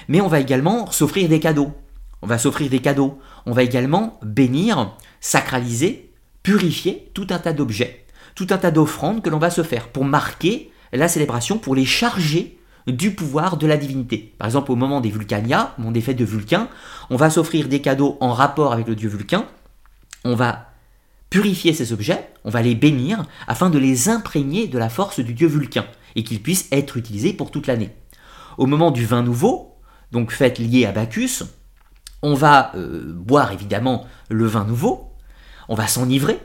mais 0.09 0.20
on 0.20 0.29
va 0.29 0.40
également 0.40 0.90
s'offrir 0.90 1.29
des 1.29 1.40
cadeaux. 1.40 1.73
On 2.23 2.27
va 2.27 2.38
s'offrir 2.38 2.70
des 2.70 2.81
cadeaux. 2.81 3.18
On 3.46 3.53
va 3.53 3.62
également 3.62 4.18
bénir, 4.23 4.94
sacraliser, 5.20 6.12
purifier 6.42 7.11
tout 7.14 7.27
un 7.31 7.38
tas 7.38 7.53
d'objets, 7.53 8.05
tout 8.35 8.46
un 8.51 8.59
tas 8.59 8.70
d'offrandes 8.70 9.23
que 9.23 9.31
l'on 9.31 9.38
va 9.38 9.51
se 9.51 9.62
faire 9.62 9.88
pour 9.88 10.05
marquer 10.05 10.70
la 10.92 11.09
célébration, 11.09 11.59
pour 11.59 11.75
les 11.75 11.85
charger 11.85 12.59
du 12.87 13.14
pouvoir 13.14 13.57
de 13.57 13.66
la 13.66 13.77
divinité. 13.77 14.35
Par 14.38 14.46
exemple, 14.46 14.73
au 14.73 14.77
moment 14.77 15.01
des 15.01 15.11
Vulcania, 15.11 15.75
au 15.77 15.83
moment 15.83 15.92
des 15.92 16.01
fêtes 16.01 16.16
de 16.16 16.25
Vulcain, 16.25 16.68
on 17.11 17.16
va 17.16 17.31
s'offrir 17.31 17.68
des 17.68 17.81
cadeaux 17.81 18.16
en 18.20 18.33
rapport 18.33 18.73
avec 18.73 18.88
le 18.88 18.94
dieu 18.94 19.09
Vulcain. 19.09 19.44
On 20.25 20.35
va 20.35 20.69
purifier 21.31 21.73
ces 21.73 21.93
objets, 21.93 22.29
on 22.45 22.51
va 22.51 22.61
les 22.61 22.75
bénir 22.75 23.25
afin 23.47 23.71
de 23.71 23.79
les 23.79 24.09
imprégner 24.09 24.66
de 24.66 24.79
la 24.79 24.88
force 24.88 25.21
du 25.21 25.33
dieu 25.33 25.47
Vulcain 25.47 25.87
et 26.16 26.25
qu'ils 26.25 26.43
puissent 26.43 26.69
être 26.73 26.97
utilisés 26.97 27.33
pour 27.33 27.51
toute 27.51 27.69
l'année. 27.69 27.95
Au 28.59 28.66
moment 28.66 28.90
du 28.90 29.07
vin 29.07 29.23
nouveau, 29.23 29.77
donc 30.11 30.33
fête 30.33 30.59
liée 30.59 30.87
à 30.87 30.93
Bacchus, 30.93 31.45
on 32.23 32.35
va 32.35 32.73
euh, 32.75 33.12
boire 33.14 33.53
évidemment 33.53 34.07
le 34.29 34.47
vin 34.47 34.64
nouveau, 34.64 35.14
on 35.69 35.75
va 35.75 35.87
s'enivrer, 35.87 36.40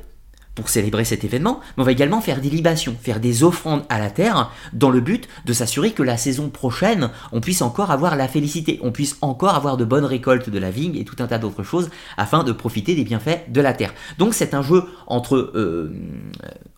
pour 0.56 0.70
célébrer 0.70 1.04
cet 1.04 1.24
événement, 1.24 1.60
mais 1.76 1.84
on 1.84 1.86
va 1.86 1.92
également 1.92 2.22
faire 2.22 2.40
des 2.40 2.50
libations, 2.50 2.96
faire 3.00 3.20
des 3.20 3.44
offrandes 3.44 3.84
à 3.90 4.00
la 4.00 4.10
terre, 4.10 4.52
dans 4.74 4.90
le 4.90 5.02
but 5.02 5.28
de 5.46 5.54
s'assurer 5.54 5.92
que 5.92 6.02
la 6.02 6.18
saison 6.18 6.50
prochaine, 6.50 7.12
on 7.34 7.42
puisse 7.42 7.62
encore 7.62 7.92
avoir 7.92 8.16
la 8.16 8.30
félicité, 8.30 8.80
on 8.82 8.92
puisse 8.92 9.18
encore 9.22 9.56
avoir 9.56 9.76
de 9.76 9.84
bonnes 9.84 10.06
récoltes 10.06 10.50
de 10.50 10.60
la 10.60 10.72
vigne 10.72 10.96
et 10.96 11.04
tout 11.04 11.18
un 11.20 11.28
tas 11.28 11.38
d'autres 11.38 11.64
choses, 11.64 11.90
afin 12.18 12.44
de 12.44 12.54
profiter 12.54 12.96
des 12.96 13.04
bienfaits 13.04 13.52
de 13.52 13.62
la 13.62 13.74
terre. 13.74 13.94
Donc 14.18 14.34
c'est 14.34 14.54
un 14.54 14.62
jeu 14.62 14.84
entre... 15.08 15.36
Euh, 15.56 15.94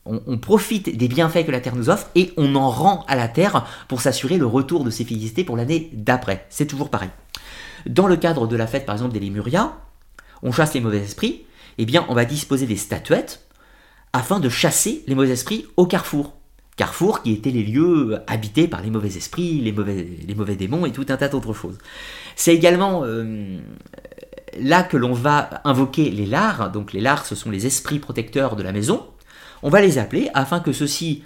on, 0.06 0.38
profite 0.38 0.96
des 0.96 1.10
bienfaits 1.10 1.46
que 1.46 1.52
la 1.52 1.60
terre 1.60 1.76
nous 1.76 1.90
offre 1.90 2.08
et 2.16 2.32
on 2.38 2.56
en 2.56 2.70
rend 2.70 3.04
à 3.10 3.18
la 3.18 3.28
terre 3.28 3.66
pour 3.90 4.00
s'assurer 4.00 4.38
le 4.38 4.46
retour 4.46 4.86
de 4.86 4.90
ses 4.90 5.04
félicités 5.04 5.44
pour 5.44 5.58
l'année 5.58 5.90
d'après. 5.94 6.46
C'est 6.50 6.66
toujours 6.66 6.90
pareil. 6.90 7.10
Dans 7.86 8.08
le 8.08 8.16
cadre 8.16 8.48
de 8.48 8.56
la 8.56 8.68
fête 8.68 8.86
par 8.86 8.96
exemple 8.96 9.14
des 9.14 9.20
Lémurias, 9.20 9.74
on 10.44 10.54
chasse 10.54 10.74
les 10.74 10.80
mauvais 10.80 11.00
esprits, 11.00 11.44
eh 11.78 11.86
bien 11.86 12.06
on 12.08 12.14
va 12.14 12.24
disposer 12.24 12.66
des 12.66 12.78
statuettes 12.78 13.47
afin 14.14 14.40
de 14.40 14.50
chasser 14.50 15.04
les 15.08 15.16
mauvais 15.16 15.32
esprits 15.32 15.66
au 15.78 15.86
carrefour. 15.86 16.34
Carrefour 16.76 17.24
qui 17.24 17.34
étaient 17.34 17.52
les 17.52 17.64
lieux 17.64 18.20
habités 18.28 18.68
par 18.68 18.82
les 18.82 18.92
mauvais 18.92 19.16
esprits, 19.18 19.62
les 19.62 19.72
mauvais, 19.72 20.56
démons 20.56 20.86
et 20.86 20.92
tout 20.92 21.06
un 21.10 21.18
tas 21.18 21.28
d'autres 21.28 21.54
choses. 21.54 21.78
C'est 22.36 22.54
également 22.54 23.04
euh, 23.04 23.58
là 24.60 24.84
que 24.84 24.98
l'on 24.98 25.14
va 25.14 25.62
invoquer 25.64 26.12
les 26.12 26.28
lars. 26.28 26.72
Donc 26.72 26.94
les 26.94 27.02
lars, 27.02 27.26
ce 27.26 27.36
sont 27.36 27.50
les 27.50 27.66
esprits 27.66 28.00
protecteurs 28.00 28.56
de 28.56 28.64
la 28.64 28.72
maison. 28.72 29.08
On 29.64 29.70
va 29.70 29.82
les 29.82 29.98
appeler 29.98 30.30
afin 30.36 30.60
que 30.60 30.72
ceux-ci 30.72 31.24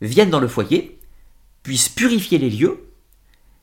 viennent 0.00 0.30
dans 0.30 0.40
le 0.40 0.48
foyer, 0.48 0.98
puissent 1.62 1.88
purifier 1.88 2.38
les 2.38 2.50
lieux, 2.50 2.84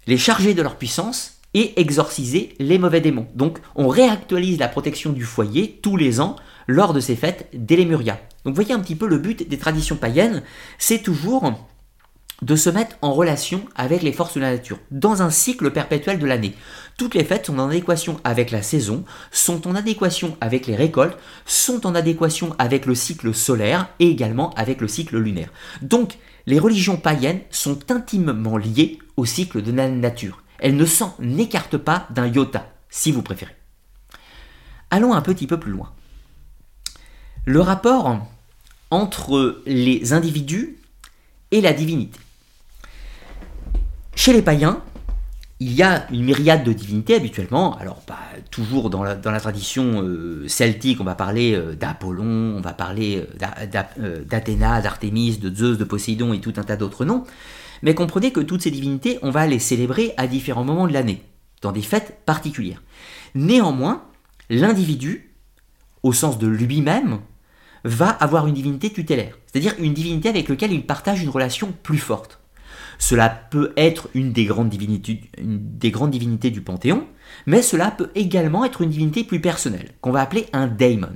les 0.07 0.17
charger 0.17 0.53
de 0.53 0.61
leur 0.61 0.75
puissance 0.75 1.39
et 1.53 1.79
exorciser 1.79 2.53
les 2.59 2.77
mauvais 2.77 3.01
démons. 3.01 3.27
Donc 3.35 3.59
on 3.75 3.87
réactualise 3.87 4.59
la 4.59 4.67
protection 4.67 5.11
du 5.11 5.23
foyer 5.23 5.79
tous 5.81 5.97
les 5.97 6.19
ans 6.19 6.35
lors 6.69 6.93
de 6.93 6.99
ces 6.99 7.15
fêtes 7.15 7.49
d'Elemuria. 7.53 8.19
Donc 8.45 8.53
voyez 8.53 8.73
un 8.73 8.79
petit 8.79 8.95
peu 8.95 9.07
le 9.07 9.17
but 9.17 9.49
des 9.49 9.57
traditions 9.57 9.95
païennes, 9.95 10.43
c'est 10.77 11.01
toujours 11.01 11.51
de 12.43 12.55
se 12.55 12.69
mettre 12.69 12.95
en 13.01 13.11
relation 13.11 13.65
avec 13.75 14.03
les 14.03 14.13
forces 14.13 14.35
de 14.35 14.39
la 14.39 14.51
nature, 14.51 14.77
dans 14.91 15.23
un 15.23 15.31
cycle 15.31 15.71
perpétuel 15.71 16.19
de 16.19 16.27
l'année. 16.27 16.55
Toutes 16.95 17.15
les 17.15 17.25
fêtes 17.25 17.47
sont 17.47 17.57
en 17.57 17.69
adéquation 17.69 18.21
avec 18.23 18.51
la 18.51 18.61
saison, 18.61 19.03
sont 19.31 19.67
en 19.67 19.75
adéquation 19.75 20.37
avec 20.41 20.67
les 20.67 20.75
récoltes, 20.75 21.17
sont 21.45 21.87
en 21.87 21.95
adéquation 21.95 22.55
avec 22.59 22.85
le 22.85 22.93
cycle 22.93 23.33
solaire 23.33 23.89
et 23.99 24.07
également 24.07 24.51
avec 24.51 24.79
le 24.79 24.87
cycle 24.87 25.17
lunaire. 25.17 25.49
Donc, 25.81 26.17
les 26.45 26.59
religions 26.59 26.97
païennes 26.97 27.41
sont 27.49 27.91
intimement 27.91 28.57
liées 28.57 28.99
au 29.17 29.25
cycle 29.25 29.63
de 29.63 29.71
la 29.71 29.89
nature. 29.89 30.43
Elles 30.59 30.77
ne 30.77 30.85
s'en 30.85 31.15
écartent 31.37 31.77
pas 31.77 32.07
d'un 32.11 32.27
iota. 32.27 32.71
si 32.89 33.11
vous 33.11 33.23
préférez. 33.23 33.55
Allons 34.91 35.13
un 35.13 35.21
petit 35.21 35.47
peu 35.47 35.59
plus 35.59 35.71
loin. 35.71 35.93
Le 37.45 37.61
rapport 37.61 38.19
entre 38.91 39.61
les 39.65 40.13
individus 40.13 40.77
et 41.51 41.61
la 41.61 41.73
divinité. 41.73 42.19
Chez 44.15 44.33
les 44.33 44.41
païens, 44.41 44.81
il 45.61 45.73
y 45.73 45.83
a 45.83 46.07
une 46.11 46.23
myriade 46.23 46.63
de 46.63 46.71
divinités 46.71 47.15
habituellement. 47.15 47.77
Alors, 47.77 48.01
pas 48.01 48.19
toujours 48.49 48.89
dans 48.89 49.03
la, 49.03 49.15
tradition 49.15 50.01
euh, 50.01 50.47
celtique, 50.47 51.01
on 51.01 51.03
va 51.03 51.15
parler 51.15 51.53
euh, 51.53 51.75
d'Apollon, 51.75 52.55
on 52.57 52.61
va 52.61 52.73
parler 52.73 53.25
euh, 53.41 54.23
d'Athéna, 54.25 54.81
d'Artémis, 54.81 55.37
de 55.37 55.53
Zeus, 55.53 55.77
de 55.77 55.83
Poséidon 55.83 56.33
et 56.33 56.39
tout 56.39 56.53
un 56.57 56.63
tas 56.63 56.77
d'autres 56.77 57.03
noms. 57.03 57.25
Mais 57.81 57.93
comprenez 57.93 58.31
que 58.31 58.39
toutes 58.39 58.61
ces 58.61 58.71
divinités, 58.71 59.19
on 59.21 59.31
va 59.31 59.47
les 59.47 59.59
célébrer 59.59 60.13
à 60.17 60.27
différents 60.27 60.63
moments 60.63 60.87
de 60.87 60.93
l'année, 60.93 61.23
dans 61.61 61.71
des 61.71 61.81
fêtes 61.81 62.19
particulières. 62.25 62.81
Néanmoins, 63.35 64.03
l'individu, 64.49 65.28
au 66.03 66.13
sens 66.13 66.37
de 66.37 66.47
lui-même, 66.47 67.19
va 67.83 68.09
avoir 68.09 68.47
une 68.47 68.53
divinité 68.53 68.89
tutélaire, 68.89 69.37
c'est-à-dire 69.45 69.75
une 69.79 69.93
divinité 69.93 70.29
avec 70.29 70.49
laquelle 70.49 70.73
il 70.73 70.85
partage 70.85 71.21
une 71.21 71.29
relation 71.29 71.73
plus 71.83 71.97
forte. 71.97 72.39
Cela 72.97 73.29
peut 73.29 73.71
être 73.77 74.09
une 74.13 74.33
des, 74.33 74.45
grandes 74.45 74.69
divinités, 74.69 75.21
du 76.51 76.61
Panthéon, 76.61 77.05
mais 77.45 77.61
cela 77.61 77.91
peut 77.91 78.09
également 78.13 78.65
être 78.65 78.81
une 78.81 78.89
divinité 78.89 79.23
plus 79.23 79.39
personnelle, 79.39 79.93
qu'on 80.01 80.11
va 80.11 80.21
appeler 80.21 80.47
un 80.51 80.67
daemon. 80.67 81.13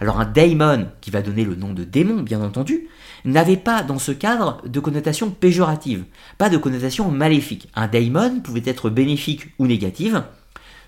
Alors 0.00 0.20
un 0.20 0.26
daemon, 0.26 0.86
qui 1.00 1.10
va 1.10 1.22
donner 1.22 1.44
le 1.44 1.56
nom 1.56 1.72
de 1.72 1.82
démon 1.82 2.22
bien 2.22 2.40
entendu, 2.40 2.88
n'avait 3.24 3.56
pas 3.56 3.82
dans 3.82 3.98
ce 3.98 4.12
cadre 4.12 4.62
de 4.66 4.80
connotation 4.80 5.30
péjorative, 5.30 6.04
pas 6.38 6.50
de 6.50 6.56
connotation 6.56 7.10
maléfique. 7.10 7.68
Un 7.74 7.88
daemon 7.88 8.40
pouvait 8.40 8.62
être 8.64 8.88
bénéfique 8.88 9.48
ou 9.58 9.66
négative, 9.66 10.22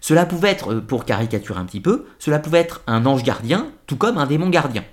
cela 0.07 0.25
pouvait 0.25 0.51
être, 0.51 0.77
pour 0.77 1.05
caricaturer 1.05 1.59
un 1.59 1.65
petit 1.65 1.81
peu, 1.81 2.05
cela 2.21 2.39
pouvait 2.39 2.61
être 2.61 2.81
un 2.87 3.07
ange 3.07 3.25
gardien, 3.25 3.73
tout 3.89 3.97
comme 3.97 4.19
un 4.19 4.27
démon 4.27 4.51
gardien. 4.51 4.85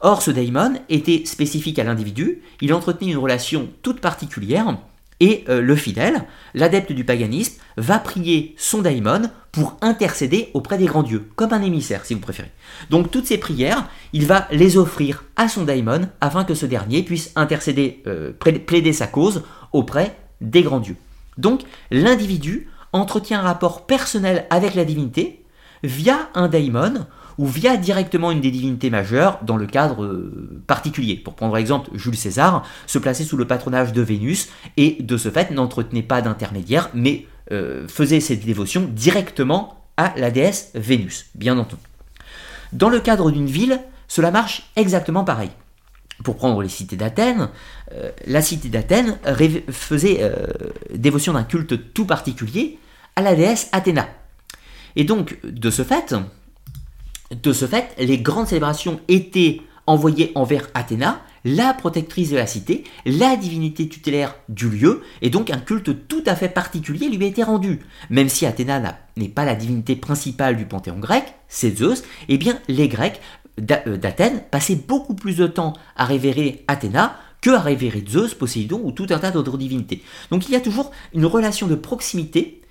Or, 0.00 0.22
ce 0.22 0.30
daimon 0.30 0.72
était 0.88 1.24
spécifique 1.26 1.78
à 1.78 1.84
l'individu, 1.84 2.40
il 2.62 2.72
entretenait 2.72 3.10
une 3.10 3.18
relation 3.18 3.68
toute 3.82 4.00
particulière, 4.00 4.78
et 5.20 5.44
euh, 5.50 5.60
le 5.60 5.76
fidèle, 5.76 6.24
l'adepte 6.54 6.92
du 6.92 7.04
paganisme, 7.04 7.60
va 7.76 7.98
prier 7.98 8.54
son 8.56 8.80
daimon 8.80 9.28
pour 9.52 9.76
intercéder 9.82 10.48
auprès 10.54 10.78
des 10.78 10.86
grands 10.86 11.02
dieux, 11.02 11.28
comme 11.36 11.52
un 11.52 11.60
émissaire 11.60 12.06
si 12.06 12.14
vous 12.14 12.20
préférez. 12.20 12.50
Donc 12.88 13.10
toutes 13.10 13.26
ces 13.26 13.36
prières, 13.36 13.86
il 14.14 14.24
va 14.24 14.48
les 14.50 14.78
offrir 14.78 15.24
à 15.36 15.48
son 15.48 15.64
daimon 15.64 16.08
afin 16.22 16.44
que 16.44 16.54
ce 16.54 16.64
dernier 16.64 17.02
puisse 17.02 17.32
intercéder, 17.36 18.02
euh, 18.06 18.32
plaider 18.32 18.94
sa 18.94 19.08
cause 19.08 19.42
auprès 19.74 20.16
des 20.40 20.62
grands 20.62 20.80
dieux. 20.80 20.96
Donc 21.36 21.60
l'individu 21.90 22.68
entretient 22.92 23.40
un 23.40 23.42
rapport 23.42 23.86
personnel 23.86 24.46
avec 24.50 24.74
la 24.74 24.84
divinité 24.84 25.44
via 25.82 26.28
un 26.34 26.48
daimon 26.48 27.06
ou 27.38 27.46
via 27.46 27.76
directement 27.76 28.32
une 28.32 28.40
des 28.40 28.50
divinités 28.50 28.90
majeures 28.90 29.38
dans 29.42 29.56
le 29.56 29.66
cadre 29.66 30.04
euh, 30.04 30.60
particulier. 30.66 31.16
Pour 31.16 31.34
prendre 31.34 31.56
exemple, 31.56 31.90
Jules 31.94 32.16
César 32.16 32.64
se 32.86 32.98
plaçait 32.98 33.24
sous 33.24 33.36
le 33.36 33.46
patronage 33.46 33.92
de 33.92 34.02
Vénus 34.02 34.48
et 34.76 34.96
de 35.00 35.16
ce 35.16 35.30
fait 35.30 35.52
n'entretenait 35.52 36.02
pas 36.02 36.20
d'intermédiaire, 36.20 36.90
mais 36.94 37.26
euh, 37.52 37.86
faisait 37.86 38.20
ses 38.20 38.36
dévotions 38.36 38.90
directement 38.92 39.84
à 39.96 40.12
la 40.16 40.30
déesse 40.30 40.70
Vénus, 40.74 41.26
bien 41.34 41.58
entendu. 41.58 41.82
Dans 42.72 42.88
le 42.88 43.00
cadre 43.00 43.30
d'une 43.30 43.46
ville, 43.46 43.80
cela 44.08 44.30
marche 44.30 44.70
exactement 44.76 45.24
pareil. 45.24 45.50
Pour 46.24 46.36
prendre 46.36 46.60
les 46.62 46.68
cités 46.68 46.96
d'Athènes, 46.96 47.48
euh, 47.92 48.10
la 48.26 48.42
cité 48.42 48.68
d'Athènes 48.68 49.18
faisait 49.70 50.30
dévotion 50.92 51.32
d'un 51.32 51.44
culte 51.44 51.92
tout 51.94 52.06
particulier 52.06 52.78
à 53.16 53.22
la 53.22 53.34
déesse 53.34 53.68
Athéna. 53.72 54.08
Et 54.96 55.04
donc, 55.04 55.38
de 55.44 55.70
ce 55.70 55.82
fait, 55.82 56.14
de 57.30 57.52
ce 57.52 57.66
fait, 57.66 57.94
les 57.98 58.18
grandes 58.18 58.48
célébrations 58.48 59.00
étaient 59.08 59.60
envoyées 59.86 60.32
envers 60.34 60.68
Athéna, 60.74 61.22
la 61.44 61.72
protectrice 61.72 62.30
de 62.30 62.36
la 62.36 62.46
cité, 62.46 62.84
la 63.06 63.36
divinité 63.36 63.88
tutélaire 63.88 64.34
du 64.48 64.68
lieu, 64.68 65.02
et 65.22 65.30
donc 65.30 65.50
un 65.50 65.58
culte 65.58 66.08
tout 66.08 66.22
à 66.26 66.36
fait 66.36 66.48
particulier 66.48 67.08
lui 67.08 67.24
a 67.24 67.28
été 67.28 67.42
rendu. 67.42 67.80
Même 68.10 68.28
si 68.28 68.44
Athéna 68.44 68.98
n'est 69.16 69.28
pas 69.28 69.44
la 69.44 69.54
divinité 69.54 69.96
principale 69.96 70.56
du 70.56 70.66
panthéon 70.66 70.98
grec, 70.98 71.24
c'est 71.48 71.76
Zeus, 71.76 72.02
eh 72.28 72.38
bien 72.38 72.58
les 72.68 72.88
Grecs 72.88 73.20
euh, 73.46 73.47
d'Athènes 73.58 74.42
passaient 74.50 74.76
beaucoup 74.76 75.14
plus 75.14 75.36
de 75.36 75.46
temps 75.46 75.72
à 75.96 76.04
révérer 76.04 76.64
Athéna 76.68 77.16
que 77.40 77.50
à 77.50 77.60
révérer 77.60 78.04
Zeus, 78.08 78.34
Poséidon 78.34 78.80
ou 78.84 78.92
tout 78.92 79.06
un 79.10 79.18
tas 79.18 79.30
d'autres 79.30 79.58
divinités. 79.58 80.02
Donc 80.30 80.48
il 80.48 80.52
y 80.52 80.56
a 80.56 80.60
toujours 80.60 80.90
une 81.14 81.26
relation 81.26 81.66
de 81.66 81.74
proximité, 81.74 82.62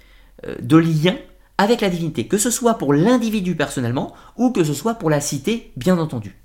euh, 0.45 0.55
de 0.59 0.77
lien 0.77 1.15
avec 1.57 1.81
la 1.81 1.89
divinité, 1.89 2.27
que 2.27 2.37
ce 2.37 2.51
soit 2.51 2.77
pour 2.77 2.93
l'individu 2.93 3.55
personnellement 3.55 4.13
ou 4.35 4.51
que 4.51 4.63
ce 4.63 4.73
soit 4.73 4.95
pour 4.95 5.09
la 5.09 5.21
cité, 5.21 5.71
bien 5.75 5.97
entendu. 5.97 6.35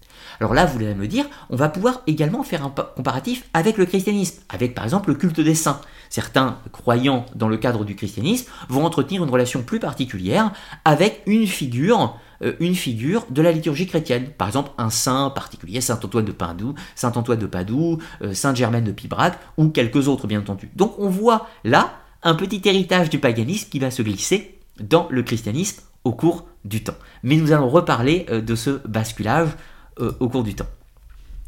Alors 0.40 0.54
là, 0.54 0.64
vous 0.64 0.78
allez 0.78 0.94
me 0.94 1.06
dire, 1.06 1.26
on 1.50 1.56
va 1.56 1.68
pouvoir 1.68 2.02
également 2.06 2.42
faire 2.42 2.64
un 2.64 2.70
comparatif 2.70 3.48
avec 3.54 3.76
le 3.76 3.86
christianisme, 3.86 4.40
avec 4.48 4.74
par 4.74 4.84
exemple 4.84 5.10
le 5.10 5.16
culte 5.16 5.40
des 5.40 5.54
saints. 5.54 5.80
Certains 6.08 6.58
croyants 6.72 7.26
dans 7.34 7.48
le 7.48 7.56
cadre 7.56 7.84
du 7.84 7.94
christianisme 7.94 8.50
vont 8.68 8.84
entretenir 8.84 9.22
une 9.22 9.30
relation 9.30 9.62
plus 9.62 9.78
particulière 9.78 10.52
avec 10.84 11.22
une 11.26 11.46
figure, 11.46 12.00
euh, 12.00 12.31
une 12.60 12.74
figure 12.74 13.26
de 13.30 13.42
la 13.42 13.52
liturgie 13.52 13.86
chrétienne. 13.86 14.28
Par 14.36 14.48
exemple, 14.48 14.70
un 14.78 14.90
saint 14.90 15.30
particulier, 15.30 15.80
Saint 15.80 15.98
Antoine 16.02 16.24
de 16.24 16.32
Padoue, 16.32 16.74
Saint 16.94 17.12
Antoine 17.12 17.38
de 17.38 17.46
Padoue, 17.46 17.98
euh, 18.22 18.34
Sainte 18.34 18.56
Germaine 18.56 18.84
de 18.84 18.92
Pibrac 18.92 19.38
ou 19.56 19.68
quelques 19.68 20.08
autres, 20.08 20.26
bien 20.26 20.40
entendu. 20.40 20.70
Donc 20.76 20.94
on 20.98 21.08
voit 21.08 21.46
là 21.64 21.92
un 22.22 22.34
petit 22.34 22.60
héritage 22.64 23.10
du 23.10 23.18
paganisme 23.18 23.68
qui 23.70 23.78
va 23.78 23.90
se 23.90 24.02
glisser 24.02 24.58
dans 24.80 25.08
le 25.10 25.22
christianisme 25.22 25.82
au 26.04 26.12
cours 26.12 26.46
du 26.64 26.82
temps. 26.82 26.96
Mais 27.22 27.36
nous 27.36 27.52
allons 27.52 27.68
reparler 27.68 28.26
euh, 28.30 28.40
de 28.40 28.54
ce 28.54 28.80
basculage 28.86 29.50
euh, 30.00 30.12
au 30.20 30.28
cours 30.28 30.44
du 30.44 30.54
temps. 30.54 30.68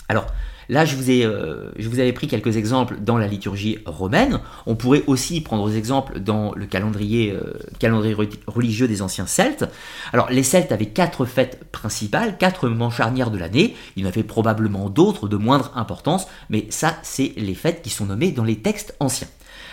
Alors, 0.08 0.26
Là, 0.68 0.84
je 0.84 0.96
vous, 0.96 1.10
ai, 1.10 1.24
euh, 1.24 1.70
je 1.76 1.88
vous 1.88 2.00
avais 2.00 2.12
pris 2.12 2.26
quelques 2.26 2.56
exemples 2.56 2.96
dans 3.00 3.18
la 3.18 3.26
liturgie 3.26 3.78
romaine. 3.86 4.40
On 4.66 4.76
pourrait 4.76 5.02
aussi 5.06 5.40
prendre 5.40 5.68
des 5.68 5.76
exemples 5.76 6.20
dans 6.20 6.52
le 6.54 6.66
calendrier, 6.66 7.36
calendrier 7.78 8.16
religieux 8.46 8.88
des 8.88 9.02
anciens 9.02 9.26
Celtes. 9.26 9.64
Alors, 10.12 10.30
les 10.30 10.42
Celtes 10.42 10.72
avaient 10.72 10.86
quatre 10.86 11.24
fêtes 11.24 11.64
principales, 11.72 12.38
quatre 12.38 12.68
moments 12.68 12.90
charnières 12.90 13.30
de 13.30 13.38
l'année. 13.38 13.76
Il 13.96 14.02
y 14.02 14.06
en 14.06 14.08
avait 14.08 14.22
probablement 14.22 14.88
d'autres 14.88 15.28
de 15.28 15.36
moindre 15.36 15.72
importance, 15.74 16.26
mais 16.50 16.66
ça, 16.70 16.96
c'est 17.02 17.32
les 17.36 17.54
fêtes 17.54 17.82
qui 17.82 17.90
sont 17.90 18.06
nommées 18.06 18.32
dans 18.32 18.44
les 18.44 18.56
textes 18.56 18.94
anciens. 19.00 19.28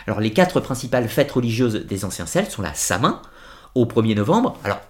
Alors, 0.07 0.19
les 0.19 0.31
quatre 0.31 0.59
principales 0.59 1.07
fêtes 1.07 1.31
religieuses 1.31 1.85
des 1.85 2.05
anciens 2.05 2.25
Celtes 2.25 2.51
sont 2.51 2.61
la 2.61 2.73
Samin, 2.73 3.21
au 3.75 3.85
1er 3.85 4.15
novembre. 4.15 4.57
Alors, 4.63 4.81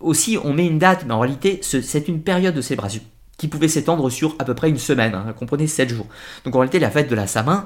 aussi, 0.00 0.38
on 0.42 0.52
met 0.52 0.66
une 0.66 0.78
date, 0.78 1.04
mais 1.06 1.14
en 1.14 1.20
réalité, 1.20 1.60
c'est 1.62 2.08
une 2.08 2.22
période 2.22 2.54
de 2.54 2.60
célébration 2.60 3.02
qui 3.38 3.48
pouvait 3.48 3.68
s'étendre 3.68 4.10
sur 4.10 4.34
à 4.38 4.44
peu 4.44 4.54
près 4.54 4.68
une 4.68 4.78
semaine, 4.78 5.14
hein, 5.14 5.32
comprenez 5.32 5.66
7 5.66 5.88
jours. 5.88 6.06
Donc 6.44 6.54
en 6.54 6.58
réalité, 6.58 6.78
la 6.78 6.90
fête 6.90 7.08
de 7.08 7.14
la 7.14 7.26
Samin 7.26 7.64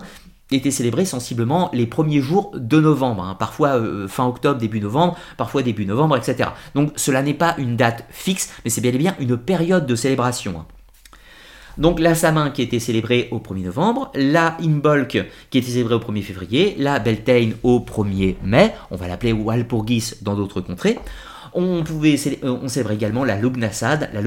était 0.51 0.71
célébrée 0.71 1.07
sensiblement 1.07 1.71
les 1.73 1.87
premiers 1.87 2.21
jours 2.21 2.53
de 2.55 2.79
novembre, 2.79 3.25
hein. 3.25 3.35
parfois 3.39 3.81
euh, 3.81 4.07
fin 4.07 4.27
octobre, 4.27 4.61
début 4.61 4.81
novembre, 4.81 5.17
parfois 5.39 5.63
début 5.63 5.87
novembre, 5.87 6.17
etc. 6.17 6.51
Donc 6.75 6.93
cela 6.97 7.23
n'est 7.23 7.35
pas 7.35 7.55
une 7.59 7.77
date 7.77 8.05
fixe, 8.11 8.53
mais 8.65 8.71
c'est 8.71 8.83
bien 8.83 8.93
et 8.93 8.99
bien 8.99 9.17
une 9.19 9.39
période 9.39 9.87
de 9.87 9.95
célébration. 9.95 10.55
Hein. 10.59 10.67
Donc 11.79 12.01
la 12.01 12.15
Samin 12.15 12.51
qui 12.51 12.61
était 12.61 12.79
célébrée 12.79 13.29
au 13.31 13.39
1er 13.39 13.65
novembre, 13.65 14.11
la 14.15 14.59
Imbolc 14.61 15.25
qui 15.49 15.59
était 15.59 15.71
célébrée 15.71 15.95
au 15.95 16.01
1er 16.01 16.23
février, 16.23 16.77
la 16.79 16.99
Beltane 16.99 17.55
au 17.63 17.81
1er 17.81 18.37
mai, 18.43 18.75
on 18.91 18.97
va 18.97 19.09
l'appeler 19.09 19.33
Walpurgis 19.33 20.17
dans 20.21 20.35
d'autres 20.35 20.61
contrées. 20.61 20.99
On 21.55 21.85
pouvait 21.85 22.17
euh, 22.45 22.59
on 22.63 22.91
également 22.91 23.25
la 23.25 23.37
Lugnassad, 23.37 24.11
la 24.13 24.21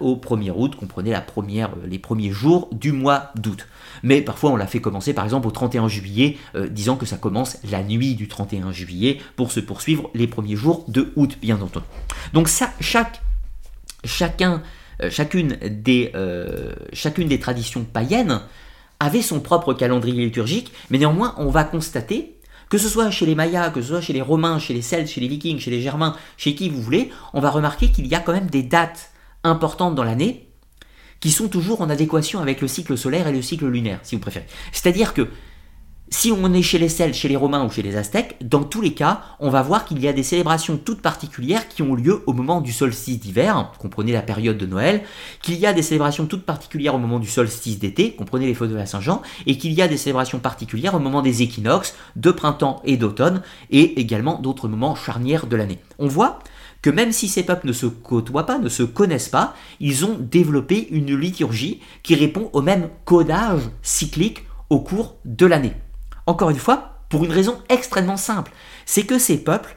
au 0.00 0.16
1er 0.16 0.50
août, 0.50 0.76
la 1.04 1.20
première, 1.20 1.70
euh, 1.70 1.86
les 1.86 1.98
premiers 1.98 2.30
jours 2.30 2.68
du 2.72 2.90
mois 2.90 3.30
d'août. 3.36 3.66
Mais 4.02 4.20
parfois 4.22 4.50
on 4.50 4.56
l'a 4.56 4.66
fait 4.66 4.80
commencer 4.80 5.12
par 5.12 5.24
exemple 5.24 5.46
au 5.46 5.52
31 5.52 5.86
juillet, 5.88 6.36
euh, 6.56 6.68
disant 6.68 6.96
que 6.96 7.06
ça 7.06 7.16
commence 7.16 7.58
la 7.70 7.82
nuit 7.82 8.14
du 8.16 8.26
31 8.26 8.72
juillet 8.72 9.18
pour 9.36 9.52
se 9.52 9.60
poursuivre 9.60 10.10
les 10.14 10.26
premiers 10.26 10.56
jours 10.56 10.84
de 10.88 11.12
août, 11.14 11.38
bien 11.40 11.60
entendu. 11.60 11.86
Donc 12.32 12.48
ça, 12.48 12.70
chaque, 12.80 13.22
chacun 14.04 14.62
chacune, 15.10 15.56
des, 15.68 16.12
chacune 16.92 17.26
des 17.26 17.40
traditions 17.40 17.84
païennes 17.84 18.40
avait 19.00 19.22
son 19.22 19.40
propre 19.40 19.74
calendrier 19.74 20.24
liturgique, 20.24 20.72
mais 20.90 20.98
néanmoins 20.98 21.34
on 21.38 21.50
va 21.50 21.64
constater 21.64 22.36
que 22.68 22.78
ce 22.78 22.88
soit 22.88 23.10
chez 23.10 23.26
les 23.26 23.34
Mayas, 23.34 23.70
que 23.70 23.80
ce 23.82 23.88
soit 23.88 24.00
chez 24.00 24.12
les 24.12 24.22
Romains, 24.22 24.58
chez 24.58 24.74
les 24.74 24.82
Celtes, 24.82 25.08
chez 25.08 25.20
les 25.20 25.28
Vikings, 25.28 25.58
chez 25.58 25.70
les 25.70 25.80
Germains, 25.80 26.16
chez 26.36 26.54
qui 26.54 26.68
vous 26.68 26.80
voulez, 26.80 27.10
on 27.32 27.40
va 27.40 27.50
remarquer 27.50 27.90
qu'il 27.90 28.06
y 28.06 28.14
a 28.14 28.20
quand 28.20 28.32
même 28.32 28.50
des 28.50 28.62
dates 28.62 29.10
importantes 29.42 29.94
dans 29.94 30.04
l'année 30.04 30.48
qui 31.20 31.30
sont 31.30 31.48
toujours 31.48 31.80
en 31.80 31.88
adéquation 31.88 32.40
avec 32.40 32.60
le 32.60 32.68
cycle 32.68 32.98
solaire 32.98 33.28
et 33.28 33.32
le 33.32 33.42
cycle 33.42 33.66
lunaire, 33.66 34.00
si 34.02 34.14
vous 34.14 34.20
préférez. 34.20 34.46
C'est-à-dire 34.72 35.14
que 35.14 35.28
si 36.14 36.30
on 36.30 36.54
est 36.54 36.62
chez 36.62 36.78
les 36.78 36.88
Celtes, 36.88 37.16
chez 37.16 37.28
les 37.28 37.34
Romains 37.34 37.64
ou 37.64 37.70
chez 37.70 37.82
les 37.82 37.96
Aztèques, 37.96 38.36
dans 38.40 38.62
tous 38.62 38.80
les 38.80 38.94
cas, 38.94 39.22
on 39.40 39.50
va 39.50 39.62
voir 39.62 39.84
qu'il 39.84 40.00
y 40.00 40.06
a 40.06 40.12
des 40.12 40.22
célébrations 40.22 40.76
toutes 40.76 41.02
particulières 41.02 41.66
qui 41.66 41.82
ont 41.82 41.96
lieu 41.96 42.22
au 42.26 42.32
moment 42.32 42.60
du 42.60 42.72
solstice 42.72 43.18
d'hiver, 43.18 43.72
comprenez 43.80 44.12
la 44.12 44.22
période 44.22 44.56
de 44.56 44.64
Noël, 44.64 45.02
qu'il 45.42 45.56
y 45.56 45.66
a 45.66 45.72
des 45.72 45.82
célébrations 45.82 46.26
toutes 46.26 46.46
particulières 46.46 46.94
au 46.94 46.98
moment 46.98 47.18
du 47.18 47.28
solstice 47.28 47.80
d'été, 47.80 48.12
comprenez 48.12 48.46
les 48.46 48.54
feux 48.54 48.68
de 48.68 48.76
la 48.76 48.86
Saint-Jean, 48.86 49.22
et 49.46 49.58
qu'il 49.58 49.72
y 49.72 49.82
a 49.82 49.88
des 49.88 49.96
célébrations 49.96 50.38
particulières 50.38 50.94
au 50.94 51.00
moment 51.00 51.20
des 51.20 51.42
équinoxes, 51.42 51.96
de 52.14 52.30
printemps 52.30 52.80
et 52.84 52.96
d'automne, 52.96 53.42
et 53.70 54.00
également 54.00 54.38
d'autres 54.38 54.68
moments 54.68 54.94
charnières 54.94 55.48
de 55.48 55.56
l'année. 55.56 55.80
On 55.98 56.06
voit 56.06 56.38
que 56.80 56.90
même 56.90 57.10
si 57.10 57.26
ces 57.26 57.42
peuples 57.42 57.66
ne 57.66 57.72
se 57.72 57.86
côtoient 57.86 58.46
pas, 58.46 58.58
ne 58.58 58.68
se 58.68 58.84
connaissent 58.84 59.28
pas, 59.28 59.54
ils 59.80 60.04
ont 60.04 60.16
développé 60.20 60.86
une 60.92 61.18
liturgie 61.18 61.80
qui 62.04 62.14
répond 62.14 62.50
au 62.52 62.62
même 62.62 62.88
codage 63.04 63.62
cyclique 63.82 64.44
au 64.70 64.78
cours 64.78 65.16
de 65.24 65.46
l'année. 65.46 65.74
Encore 66.26 66.50
une 66.50 66.58
fois, 66.58 67.00
pour 67.08 67.24
une 67.24 67.32
raison 67.32 67.58
extrêmement 67.68 68.16
simple, 68.16 68.52
c'est 68.86 69.04
que 69.04 69.18
ces 69.18 69.38
peuples 69.38 69.76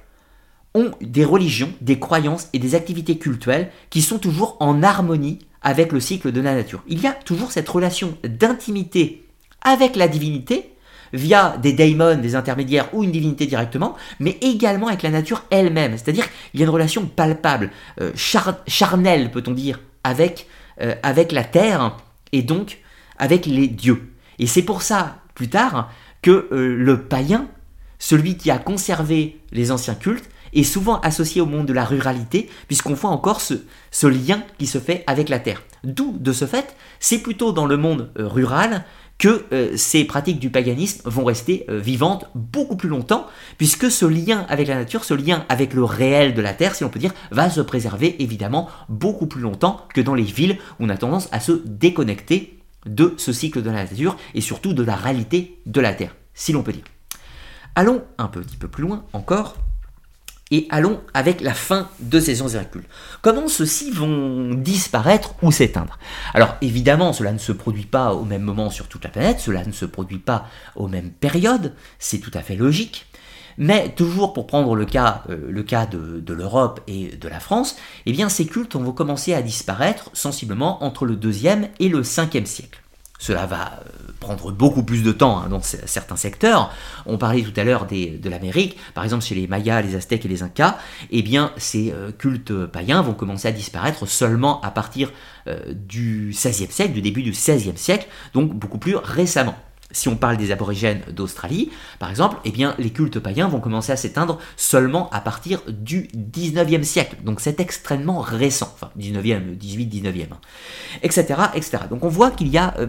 ont 0.73 0.91
des 1.01 1.25
religions, 1.25 1.73
des 1.81 1.99
croyances 1.99 2.49
et 2.53 2.59
des 2.59 2.75
activités 2.75 3.17
cultuelles 3.17 3.71
qui 3.89 4.01
sont 4.01 4.19
toujours 4.19 4.57
en 4.59 4.83
harmonie 4.83 5.39
avec 5.61 5.91
le 5.91 5.99
cycle 5.99 6.31
de 6.31 6.41
la 6.41 6.55
nature. 6.55 6.83
Il 6.87 7.01
y 7.01 7.07
a 7.07 7.13
toujours 7.13 7.51
cette 7.51 7.67
relation 7.67 8.17
d'intimité 8.23 9.25
avec 9.61 9.95
la 9.95 10.07
divinité 10.07 10.73
via 11.13 11.57
des 11.57 11.73
daemons, 11.73 12.17
des 12.17 12.35
intermédiaires 12.35 12.93
ou 12.93 13.03
une 13.03 13.11
divinité 13.11 13.45
directement, 13.45 13.95
mais 14.19 14.37
également 14.41 14.87
avec 14.87 15.03
la 15.03 15.09
nature 15.09 15.43
elle-même. 15.49 15.93
C'est-à-dire 15.93 16.25
qu'il 16.51 16.59
y 16.59 16.63
a 16.63 16.65
une 16.65 16.71
relation 16.71 17.05
palpable, 17.05 17.71
euh, 18.01 18.11
charnelle 18.67 19.31
peut-on 19.31 19.51
dire, 19.51 19.79
avec, 20.03 20.47
euh, 20.81 20.95
avec 21.03 21.31
la 21.31 21.43
terre 21.43 21.97
et 22.31 22.41
donc 22.41 22.79
avec 23.17 23.45
les 23.45 23.67
dieux. 23.67 24.13
Et 24.39 24.47
c'est 24.47 24.61
pour 24.61 24.81
ça, 24.81 25.17
plus 25.33 25.49
tard, 25.49 25.91
que 26.27 26.49
euh, 26.51 26.75
le 26.75 27.03
païen, 27.03 27.47
celui 27.99 28.35
qui 28.35 28.51
a 28.51 28.57
conservé 28.57 29.39
les 29.53 29.71
anciens 29.71 29.95
cultes, 29.95 30.29
est 30.51 30.63
souvent 30.63 30.99
associé 30.99 31.39
au 31.39 31.45
monde 31.45 31.65
de 31.65 31.71
la 31.71 31.85
ruralité, 31.85 32.49
puisqu'on 32.67 32.95
voit 32.95 33.11
encore 33.11 33.39
ce, 33.39 34.07
lien 34.07 34.43
qui 34.57 34.67
se 34.67 34.77
fait 34.77 35.05
avec 35.07 35.29
la 35.29 35.39
terre. 35.39 35.63
D'où, 35.85 36.17
de 36.19 36.33
ce 36.33 36.43
fait, 36.43 36.75
c'est 36.99 37.19
plutôt 37.19 37.53
dans 37.53 37.65
le 37.65 37.77
monde 37.77 38.11
rural 38.17 38.83
que 39.17 39.45
euh, 39.53 39.71
ces 39.77 40.03
pratiques 40.03 40.39
du 40.39 40.49
paganisme 40.49 41.09
vont 41.09 41.23
rester 41.23 41.65
euh, 41.69 41.79
vivantes 41.79 42.25
beaucoup 42.35 42.75
plus 42.75 42.89
longtemps, 42.89 43.27
puisque 43.57 43.89
ce 43.89 44.05
lien 44.05 44.45
avec 44.49 44.67
la 44.67 44.75
nature, 44.75 45.05
ce 45.05 45.13
lien 45.13 45.45
avec 45.47 45.73
le 45.73 45.85
réel 45.85 46.33
de 46.33 46.41
la 46.41 46.53
Terre, 46.53 46.75
si 46.75 46.83
on 46.83 46.89
peut 46.89 46.99
dire, 46.99 47.13
va 47.31 47.49
se 47.49 47.61
préserver 47.61 48.21
évidemment 48.21 48.67
beaucoup 48.89 49.27
plus 49.27 49.41
longtemps 49.41 49.79
que 49.93 50.01
dans 50.01 50.13
les 50.13 50.23
villes 50.23 50.57
où 50.81 50.85
on 50.85 50.89
a 50.89 50.97
tendance 50.97 51.29
à 51.31 51.39
se 51.39 51.53
déconnecter 51.63 52.56
de 52.85 53.13
ce 53.17 53.33
cycle 53.33 53.61
de 53.61 53.69
la 53.69 53.83
nature 53.83 54.17
et 54.33 54.41
surtout 54.41 54.73
de 54.73 54.83
la 54.83 54.95
réalité 54.95 55.59
de 55.65 55.81
la 55.81 55.93
Terre, 55.93 56.15
si 56.33 56.53
l'on 56.53 56.63
peut 56.63 56.73
dire. 56.73 56.83
Allons 57.75 58.03
un 58.17 58.27
petit 58.27 58.57
peu 58.57 58.67
plus 58.67 58.83
loin 58.83 59.05
encore 59.13 59.55
et 60.49 60.67
allons 60.69 61.01
avec 61.13 61.41
la 61.41 61.53
fin 61.53 61.89
de 61.99 62.19
ces 62.19 62.41
anciens 62.41 62.63
cultes. 62.63 62.87
Comment 63.21 63.47
ceux-ci 63.47 63.91
vont 63.91 64.53
disparaître 64.53 65.35
ou 65.41 65.51
s'éteindre? 65.51 65.99
Alors 66.33 66.55
évidemment, 66.61 67.13
cela 67.13 67.33
ne 67.33 67.37
se 67.37 67.51
produit 67.51 67.85
pas 67.85 68.13
au 68.13 68.23
même 68.23 68.43
moment 68.43 68.69
sur 68.69 68.87
toute 68.87 69.03
la 69.03 69.09
planète, 69.09 69.39
cela 69.39 69.65
ne 69.65 69.71
se 69.71 69.85
produit 69.85 70.19
pas 70.19 70.47
aux 70.75 70.87
mêmes 70.87 71.11
périodes, 71.11 71.73
c'est 71.99 72.19
tout 72.19 72.31
à 72.33 72.41
fait 72.41 72.55
logique. 72.55 73.06
Mais 73.57 73.89
toujours 73.89 74.33
pour 74.33 74.45
prendre 74.45 74.75
le 74.75 74.85
cas, 74.85 75.23
euh, 75.29 76.21
de, 76.21 76.33
l'Europe 76.33 76.81
et 76.87 77.15
de 77.15 77.27
la 77.27 77.39
France, 77.39 77.75
eh 78.05 78.11
bien 78.11 78.29
ces 78.29 78.45
cultes 78.45 78.75
vont 78.75 78.91
commencer 78.91 79.33
à 79.33 79.41
disparaître 79.41 80.09
sensiblement 80.13 80.83
entre 80.83 81.05
le 81.05 81.15
2e 81.15 81.69
et 81.79 81.89
le 81.89 82.01
5e 82.01 82.45
siècle. 82.45 82.81
Cela 83.19 83.47
va 83.47 83.79
euh, 83.81 84.11
prendre 84.19 84.51
beaucoup 84.51 84.83
plus 84.83 85.01
de 85.01 85.11
temps 85.11 85.39
hein, 85.39 85.49
dans 85.49 85.61
certains 85.61 86.17
secteurs. 86.17 86.71
On 87.07 87.17
parlait 87.17 87.41
tout 87.41 87.59
à 87.59 87.63
l'heure 87.63 87.87
de 87.87 88.29
l'Amérique, 88.29 88.77
par 88.93 89.03
exemple 89.03 89.23
chez 89.23 89.33
les 89.33 89.47
Mayas, 89.47 89.81
les 89.81 89.95
Aztèques 89.95 90.25
et 90.25 90.29
les 90.29 90.43
Incas, 90.43 90.77
eh 91.09 91.23
bien 91.23 91.51
ces 91.57 91.91
euh, 91.91 92.11
cultes 92.11 92.67
païens 92.67 93.01
vont 93.01 93.15
commencer 93.15 93.47
à 93.47 93.51
disparaître 93.51 94.05
seulement 94.07 94.61
à 94.61 94.71
partir 94.71 95.11
du 95.87 96.33
XVIe 96.33 96.69
siècle, 96.69 96.91
du 96.91 97.01
début 97.01 97.23
du 97.23 97.31
XVIe 97.31 97.77
siècle, 97.77 98.05
donc 98.33 98.53
beaucoup 98.53 98.79
plus 98.79 98.97
récemment. 98.97 99.55
Si 99.97 100.07
on 100.07 100.15
parle 100.15 100.37
des 100.37 100.51
aborigènes 100.51 101.01
d'Australie, 101.11 101.71
par 101.97 102.11
exemple, 102.11 102.37
eh 102.45 102.51
bien, 102.51 102.75
les 102.77 102.91
cultes 102.91 103.17
païens 103.17 103.47
vont 103.47 103.59
commencer 103.59 103.91
à 103.91 103.95
s'éteindre 103.95 104.37
seulement 104.55 105.09
à 105.09 105.21
partir 105.21 105.63
du 105.67 106.07
19e 106.15 106.83
siècle. 106.83 107.15
Donc 107.23 107.39
c'est 107.39 107.59
extrêmement 107.59 108.19
récent. 108.19 108.71
Enfin, 108.75 108.91
19e, 108.99 109.57
18, 109.57 109.87
19e. 109.87 110.27
Etc. 111.01 111.25
etc. 111.55 111.83
Donc 111.89 112.03
on 112.03 112.09
voit 112.09 112.29
qu'il 112.29 112.47
y 112.49 112.59
a 112.59 112.75
euh, 112.77 112.85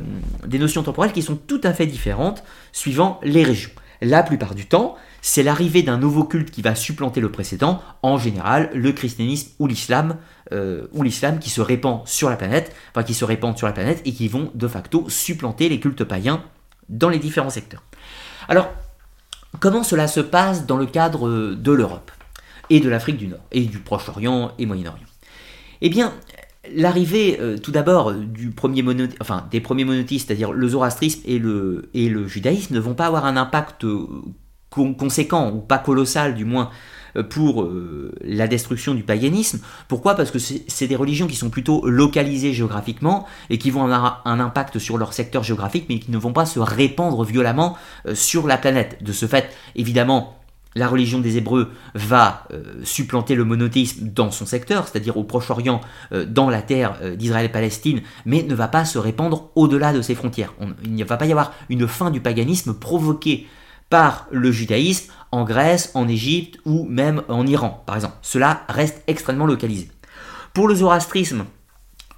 des 0.47 0.59
notions 0.59 0.83
temporelles 0.83 1.13
qui 1.13 1.23
sont 1.23 1.37
tout 1.37 1.63
à 1.65 1.73
fait 1.73 1.87
différentes 1.87 2.45
suivant 2.73 3.21
les 3.23 3.43
régions. 3.43 3.71
La 4.03 4.23
plupart 4.23 4.55
du 4.55 4.67
temps, 4.67 4.97
c'est 5.23 5.43
l'arrivée 5.43 5.83
d'un 5.83 5.97
nouveau 5.97 6.25
culte 6.25 6.51
qui 6.51 6.61
va 6.61 6.75
supplanter 6.75 7.23
le 7.23 7.33
précédent, 7.33 7.81
en 8.03 8.19
général 8.19 8.69
le 8.75 8.93
christianisme 8.93 9.53
ou 9.59 9.67
l'islam, 9.67 10.19
euh, 10.53 10.89
ou 10.93 11.03
l'islam 11.03 11.39
qui 11.39 11.49
se 11.49 11.63
répand 11.63 12.07
sur 12.07 12.29
la 12.29 12.37
planète, 12.37 12.77
enfin 12.93 13.03
qui 13.03 13.15
se 13.15 13.25
répandent 13.25 13.57
sur 13.57 13.67
la 13.67 13.73
planète 13.73 14.03
et 14.05 14.13
qui 14.13 14.29
vont 14.29 14.51
de 14.55 14.69
facto 14.69 15.09
supplanter 15.09 15.71
les 15.71 15.81
cultes 15.81 16.05
païens 16.05 16.45
dans 16.89 17.09
les 17.09 17.19
différents 17.19 17.51
secteurs. 17.51 17.83
Alors, 18.49 18.71
comment 19.61 19.83
cela 19.83 20.09
se 20.09 20.21
passe 20.21 20.67
dans 20.67 20.77
le 20.77 20.87
cadre 20.87 21.55
de 21.55 21.73
l'Europe 21.73 22.11
et 22.71 22.81
de 22.81 22.89
l'Afrique 22.89 23.17
du 23.17 23.29
Nord 23.29 23.45
et 23.53 23.63
du 23.63 23.79
Proche-Orient 23.79 24.53
et 24.59 24.67
Moyen-Orient? 24.67 25.07
Eh 25.81 25.89
bien, 25.91 26.13
l'arrivée 26.75 27.39
euh, 27.41 27.59
tout 27.59 27.71
d'abord 27.71 28.13
enfin, 29.21 29.47
des 29.51 29.61
premiers 29.61 29.85
monothéistes, 29.85 30.29
c'est-à-dire 30.29 30.53
le 30.53 30.69
zoroastrisme 30.69 31.21
et 31.25 31.39
le, 31.39 32.27
judaïsme, 32.27 32.75
ne 32.75 32.81
vont 32.81 32.95
pas 32.95 33.07
avoir 33.07 33.27
un 33.27 33.37
impact 33.37 33.85
euh, 33.85 34.07
conséquent, 34.71 35.51
ou 35.51 35.61
pas 35.61 35.79
colossal 35.79 36.35
du 36.35 36.45
moins, 36.45 36.67
euh, 36.67 36.73
pour 37.23 37.63
euh, 37.63 38.13
la 38.23 38.49
destruction 38.49 38.95
du 38.95 39.03
paganisme. 39.03 39.61
Pourquoi? 39.89 40.15
Parce 40.15 40.31
que 40.31 40.39
c'est 40.39 40.87
des 40.87 40.97
religions 40.97 41.27
qui 41.27 41.37
sont 41.37 41.51
plutôt 41.51 41.87
localisées 41.89 42.53
géographiquement 42.53 43.27
et 43.51 43.59
qui 43.59 43.71
vont 43.71 43.85
avoir 43.85 44.23
un 44.25 44.41
impact 44.41 44.79
sur 44.79 44.99
leur 44.99 45.13
secteur 45.13 45.43
géographique, 45.43 45.87
mais 45.89 45.99
qui 45.99 46.11
ne 46.11 46.19
vont 46.19 46.33
pas 46.33 46.47
se 46.47 46.61
répandre 46.61 47.25
violemment 47.25 47.77
euh, 48.07 48.15
sur 48.15 48.47
la 48.47 48.59
planète. 48.59 49.03
De 49.03 49.13
ce 49.13 49.27
fait, 49.27 49.51
évidemment, 49.77 50.35
la 50.75 50.87
religion 50.87 51.19
des 51.19 51.39
Hébreux 51.39 51.71
va 51.95 52.47
supplanter 52.85 53.35
le 53.35 53.45
monothéisme 53.45 54.11
dans 54.11 54.31
son 54.31 54.47
secteur, 54.47 54.87
c'est-à-dire 54.87 55.17
au 55.17 55.25
Proche-Orient, 55.25 55.81
dans 56.29 56.51
la 56.51 56.63
terre 56.63 57.17
d'Israël 57.17 57.47
et 57.47 57.49
Palestine, 57.49 58.03
mais 58.27 58.43
ne 58.43 58.55
va 58.55 58.69
pas 58.69 58.85
se 58.85 58.99
répandre 58.99 59.51
au-delà 59.57 59.93
de 59.93 60.03
ses 60.03 60.15
frontières. 60.15 60.53
il 60.85 60.95
ne 60.95 61.05
va 61.05 61.17
pas 61.17 61.27
y 61.27 61.33
avoir 61.33 61.53
une 61.69 61.89
fin 61.89 62.11
du 62.11 62.21
paganisme 62.21 62.75
provoquée 62.75 63.49
par 63.91 64.27
le 64.31 64.53
judaïsme 64.53 65.13
en 65.31 65.45
Grèce, 65.45 65.91
en 65.95 66.09
Égypte 66.09 66.59
ou 66.65 66.85
même 66.87 67.23
en 67.29 67.47
Iran, 67.47 67.83
par 67.87 67.97
exemple. 67.97 68.17
Cela 68.23 68.65
reste 68.69 69.03
extrêmement 69.07 69.47
localisé. 69.47 69.91
Pour 70.55 70.69
le 70.69 70.75
zoroastrisme, 70.75 71.45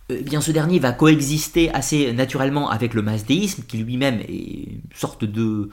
eh 0.08 0.22
bien 0.22 0.40
ce 0.40 0.50
dernier 0.50 0.78
va 0.78 0.92
coexister 0.92 1.70
assez 1.72 2.12
naturellement 2.12 2.70
avec 2.70 2.94
le 2.94 3.02
masdéisme, 3.02 3.62
qui 3.66 3.78
lui-même 3.78 4.20
est 4.20 4.70
une 4.70 4.80
sorte 4.94 5.24
de, 5.24 5.70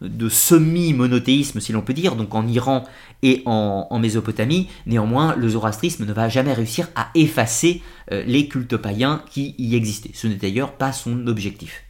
de 0.00 0.28
semi-monothéisme, 0.28 1.60
si 1.60 1.72
l'on 1.72 1.82
peut 1.82 1.92
dire, 1.92 2.16
donc 2.16 2.34
en 2.34 2.46
Iran 2.46 2.84
et 3.22 3.42
en, 3.46 3.98
Mésopotamie. 3.98 4.68
Néanmoins, 4.86 5.34
le 5.36 5.48
zoroastrisme 5.48 6.06
ne 6.06 6.12
va 6.12 6.28
jamais 6.28 6.52
réussir 6.52 6.88
à 6.94 7.10
effacer 7.14 7.82
euh, 8.12 8.22
les 8.26 8.48
cultes 8.48 8.76
païens 8.76 9.22
qui 9.30 9.54
y 9.58 9.74
existaient. 9.74 10.12
Ce 10.14 10.26
n'est 10.26 10.36
d'ailleurs 10.36 10.72
pas 10.72 10.92
son 10.92 11.26
objectif. 11.26 11.84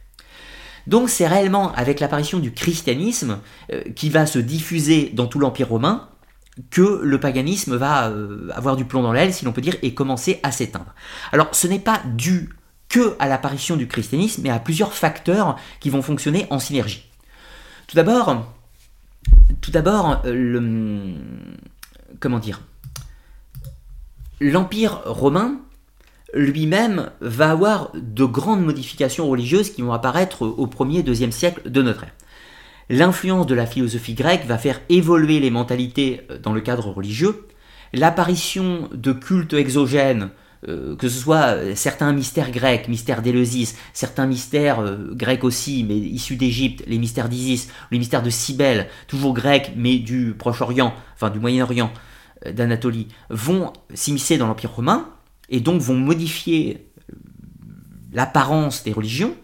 Donc 0.87 1.09
c'est 1.09 1.27
réellement 1.27 1.73
avec 1.73 1.99
l'apparition 1.99 2.39
du 2.39 2.51
christianisme 2.51 3.39
euh, 3.71 3.81
qui 3.95 4.09
va 4.09 4.25
se 4.25 4.39
diffuser 4.39 5.11
dans 5.13 5.27
tout 5.27 5.39
l'Empire 5.39 5.69
romain 5.69 6.07
que 6.69 7.01
le 7.03 7.19
paganisme 7.19 7.75
va 7.75 8.09
euh, 8.09 8.49
avoir 8.53 8.75
du 8.75 8.85
plomb 8.85 9.01
dans 9.01 9.13
l'aile, 9.13 9.33
si 9.33 9.45
l'on 9.45 9.53
peut 9.53 9.61
dire, 9.61 9.75
et 9.81 9.93
commencer 9.93 10.39
à 10.43 10.51
s'éteindre. 10.51 10.93
Alors 11.31 11.47
ce 11.53 11.67
n'est 11.67 11.79
pas 11.79 12.01
dû 12.05 12.49
que 12.89 13.15
à 13.19 13.27
l'apparition 13.27 13.77
du 13.77 13.87
christianisme, 13.87 14.41
mais 14.43 14.49
à 14.49 14.59
plusieurs 14.59 14.93
facteurs 14.93 15.55
qui 15.79 15.89
vont 15.89 16.01
fonctionner 16.01 16.45
en 16.49 16.59
synergie. 16.59 17.09
Tout 17.87 17.95
d'abord, 17.95 18.45
tout 19.61 19.71
d'abord, 19.71 20.21
euh, 20.25 21.15
comment 22.19 22.39
dire, 22.39 22.61
l'Empire 24.41 25.01
romain 25.05 25.61
lui-même 26.33 27.11
va 27.19 27.51
avoir 27.51 27.91
de 27.93 28.25
grandes 28.25 28.63
modifications 28.63 29.29
religieuses 29.29 29.71
qui 29.71 29.81
vont 29.81 29.93
apparaître 29.93 30.43
au 30.43 30.67
1er 30.67 31.03
2e 31.03 31.31
siècle 31.31 31.69
de 31.69 31.81
notre 31.81 32.03
ère. 32.03 32.13
L'influence 32.89 33.47
de 33.47 33.55
la 33.55 33.65
philosophie 33.65 34.15
grecque 34.15 34.45
va 34.45 34.57
faire 34.57 34.81
évoluer 34.89 35.39
les 35.39 35.49
mentalités 35.49 36.21
euh, 36.29 36.37
dans 36.37 36.51
le 36.51 36.59
cadre 36.59 36.89
religieux. 36.89 37.47
L'apparition 37.93 38.89
de 38.93 39.13
cultes 39.13 39.53
exogènes, 39.53 40.29
euh, 40.67 40.97
que 40.97 41.07
ce 41.07 41.17
soit 41.17 41.55
euh, 41.55 41.73
certains 41.73 42.11
mystères 42.11 42.51
grecs, 42.51 42.89
mystères 42.89 43.21
d'Éleusis, 43.21 43.75
certains 43.93 44.25
mystères 44.25 44.83
grecs 45.11 45.45
aussi, 45.45 45.85
mais 45.87 45.97
issus 45.97 46.35
d'Égypte, 46.35 46.83
les 46.85 46.97
mystères 46.97 47.29
d'Isis, 47.29 47.69
les 47.91 47.97
mystères 47.97 48.23
de 48.23 48.29
Cybèle, 48.29 48.89
toujours 49.07 49.33
grecs, 49.33 49.71
mais 49.77 49.97
du 49.97 50.35
Proche-Orient, 50.37 50.93
enfin 51.15 51.29
du 51.29 51.39
Moyen-Orient, 51.39 51.91
d'Anatolie, 52.45 53.07
vont 53.29 53.71
s'immiscer 53.93 54.37
dans 54.37 54.47
l'Empire 54.47 54.71
romain, 54.71 55.07
et 55.51 55.59
donc 55.59 55.81
vont 55.81 55.95
modifier 55.95 56.87
l'apparence 58.11 58.83
des 58.83 58.91
religions. 58.91 59.35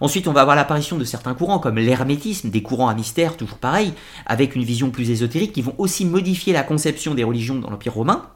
Ensuite, 0.00 0.26
on 0.26 0.32
va 0.32 0.40
avoir 0.40 0.56
l'apparition 0.56 0.98
de 0.98 1.04
certains 1.04 1.34
courants 1.34 1.60
comme 1.60 1.78
l'hermétisme, 1.78 2.50
des 2.50 2.62
courants 2.62 2.88
à 2.88 2.94
mystère, 2.94 3.36
toujours 3.36 3.58
pareil, 3.58 3.92
avec 4.26 4.56
une 4.56 4.64
vision 4.64 4.90
plus 4.90 5.10
ésotérique, 5.10 5.52
qui 5.52 5.62
vont 5.62 5.76
aussi 5.78 6.04
modifier 6.04 6.52
la 6.52 6.64
conception 6.64 7.14
des 7.14 7.22
religions 7.22 7.54
dans 7.54 7.70
l'Empire 7.70 7.94
romain. 7.94 8.26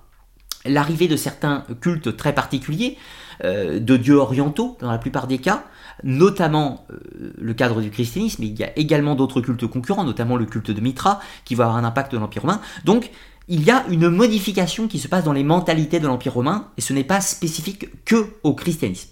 L'arrivée 0.65 1.09
de 1.09 1.17
certains 1.17 1.65
cultes 1.81 2.17
très 2.17 2.33
particuliers, 2.35 2.97
euh, 3.45 3.81
de 3.81 3.97
dieux 3.97 4.17
orientaux 4.17 4.77
dans 4.81 4.91
la 4.91 4.99
plupart 4.99 5.27
des 5.27 5.39
cas, 5.39 5.65
notamment 6.05 6.87
euh, 6.91 7.33
le 7.37 7.55
cadre 7.55 7.81
du 7.81 7.91
christianisme, 7.91 8.45
il 8.45 8.59
y 8.59 8.63
a 8.63 8.79
également 8.79 9.17
d'autres 9.17 9.41
cultes 9.41 9.67
concurrents, 9.67 10.05
notamment 10.05 10.37
le 10.37 10.47
culte 10.47 10.71
de 10.71 10.81
Mitra, 10.81 11.21
qui 11.45 11.57
va 11.57 11.65
avoir 11.65 11.79
un 11.79 11.85
impact 11.85 12.13
de 12.13 12.19
l'Empire 12.19 12.43
romain. 12.43 12.61
Donc, 12.85 13.11
il 13.49 13.63
y 13.63 13.71
a 13.71 13.85
une 13.89 14.09
modification 14.09 14.89
qui 14.89 14.99
se 14.99 15.09
passe 15.09 15.25
dans 15.25 15.33
les 15.33 15.45
mentalités 15.45 16.01
de 16.01 16.07
l'Empire 16.07 16.35
romain, 16.35 16.69
et 16.77 16.81
ce 16.81 16.93
n'est 16.93 17.05
pas 17.05 17.21
spécifique 17.21 18.05
que 18.05 18.27
au 18.43 18.55
christianisme. 18.55 19.11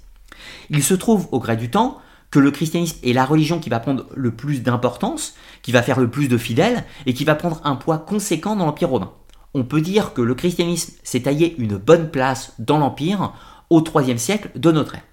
Il 0.71 0.83
se 0.83 0.95
trouve 0.95 1.29
au 1.31 1.39
gré 1.39 1.57
du 1.57 1.71
temps 1.71 2.01
que 2.31 2.41
le 2.41 2.51
christianisme 2.51 2.99
est 3.05 3.13
la 3.13 3.25
religion 3.25 3.61
qui 3.61 3.71
va 3.71 3.79
prendre 3.79 4.07
le 4.15 4.33
plus 4.33 4.63
d'importance, 4.63 5.35
qui 5.63 5.71
va 5.71 5.83
faire 5.83 6.01
le 6.01 6.11
plus 6.11 6.27
de 6.27 6.37
fidèles, 6.37 6.85
et 7.07 7.15
qui 7.15 7.25
va 7.25 7.37
prendre 7.37 7.61
un 7.63 7.77
poids 7.77 7.99
conséquent 7.99 8.57
dans 8.57 8.67
l'Empire 8.67 8.89
romain. 8.89 9.13
On 9.55 9.63
peut 9.63 9.81
dire 9.81 10.15
que 10.15 10.21
le 10.21 10.35
christianisme 10.35 10.95
s'est 11.05 11.23
taillé 11.23 11.55
une 11.59 11.77
bonne 11.77 12.11
place 12.11 12.55
dans 12.59 12.79
l'Empire 12.79 13.33
au 13.71 13.85
IIIe 13.85 14.19
siècle 14.19 14.51
de 14.57 14.73
notre 14.73 14.97
ère. 14.97 15.05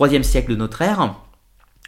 IIIe 0.00 0.24
siècle 0.24 0.52
de 0.52 0.56
notre 0.56 0.80
ère, 0.80 1.16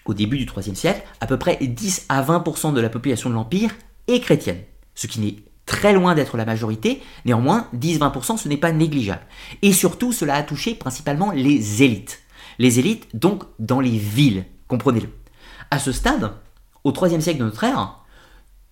au 0.05 0.15
début 0.15 0.37
du 0.37 0.47
IIIe 0.57 0.75
siècle, 0.75 1.05
à 1.21 1.29
peu 1.29 1.39
près 1.39 1.59
10 1.61 2.07
à 2.09 2.23
20% 2.23 2.75
de 2.75 2.81
la 2.81 2.89
population 2.89 3.31
de 3.31 3.35
l'Empire 3.35 3.71
est 4.09 4.19
chrétienne, 4.19 4.63
ce 4.97 5.07
qui 5.07 5.21
n'est 5.21 5.37
très 5.67 5.93
loin 5.93 6.15
d'être 6.15 6.37
la 6.37 6.45
majorité, 6.45 7.03
néanmoins 7.25 7.69
10-20% 7.77 8.39
ce 8.39 8.49
n'est 8.49 8.57
pas 8.57 8.73
négligeable. 8.73 9.27
Et 9.63 9.73
surtout 9.73 10.13
cela 10.13 10.37
a 10.37 10.43
touché 10.43 10.75
principalement 10.75 11.33
les 11.33 11.83
élites. 11.83 12.21
Les 12.59 12.79
élites 12.79 13.09
donc 13.15 13.43
dans 13.59 13.81
les 13.81 13.99
villes, 13.99 14.47
comprenez-le. 14.69 15.09
À 15.71 15.79
ce 15.79 15.93
stade, 15.93 16.33
au 16.85 16.93
IIIe 16.93 17.21
siècle 17.21 17.41
de 17.41 17.45
notre 17.45 17.65
ère, 17.65 18.01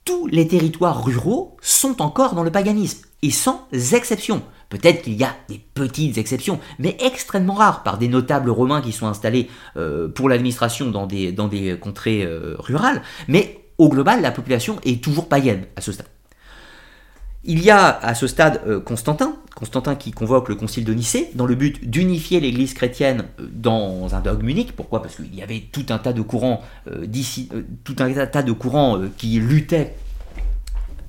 tous 0.05 0.27
les 0.27 0.47
territoires 0.47 1.05
ruraux 1.05 1.57
sont 1.61 2.01
encore 2.01 2.35
dans 2.35 2.43
le 2.43 2.53
paganisme, 2.53 3.07
et 3.23 3.31
sans 3.31 3.67
exception. 3.73 4.43
Peut-être 4.69 5.03
qu'il 5.03 5.15
y 5.15 5.25
a 5.25 5.35
des 5.49 5.59
petites 5.75 6.19
exceptions, 6.19 6.61
mais 6.79 6.97
extrêmement 7.01 7.55
rares, 7.55 7.83
par 7.83 7.99
des 7.99 8.09
notables 8.09 8.51
romains 8.51 8.83
qui 8.83 8.93
sont 8.93 9.07
installés 9.07 9.49
euh, 9.77 10.09
pour 10.09 10.29
l'administration 10.29 10.91
dans 10.91 11.07
des, 11.07 11.33
dans 11.33 11.49
des 11.49 11.79
contrées 11.79 12.23
euh, 12.23 12.55
rurales, 12.59 13.03
mais 13.29 13.65
au 13.79 13.89
global, 13.89 14.21
la 14.21 14.31
population 14.31 14.79
est 14.85 15.03
toujours 15.03 15.29
païenne 15.29 15.67
à 15.77 15.81
ce 15.81 15.93
stade. 15.93 16.07
Il 17.47 17.63
y 17.63 17.71
a 17.71 17.99
à 17.99 18.15
ce 18.15 18.27
stade 18.27 18.63
euh, 18.67 18.81
Constantin, 18.81 19.37
Constantin 19.55 19.97
qui 19.97 20.13
convoque 20.13 20.49
le 20.49 20.55
concile 20.55 20.85
de 20.87 20.95
Nicée 20.95 21.31
dans 21.35 21.45
le 21.45 21.55
but 21.55 21.89
d'unifier 21.89 22.41
l'Église 22.41 22.73
chrétienne 22.73 23.27
euh, 23.39 23.47
dans 23.53 24.15
un 24.15 24.21
dogme 24.21 24.49
unique. 24.49 24.75
Pourquoi? 24.75 25.03
Parce 25.03 25.17
qu'il 25.17 25.35
y 25.35 25.43
avait 25.43 25.63
tout 25.71 25.85
un 25.91 25.99
tas 25.99 26.15
de 26.15 26.23
courants 26.23 26.63
euh, 26.91 27.07
tout 27.85 27.97
un 27.99 28.27
tas 28.27 28.43
de 28.43 28.53
courants 28.53 28.99
qui 29.19 29.41
luttaient. 29.41 29.95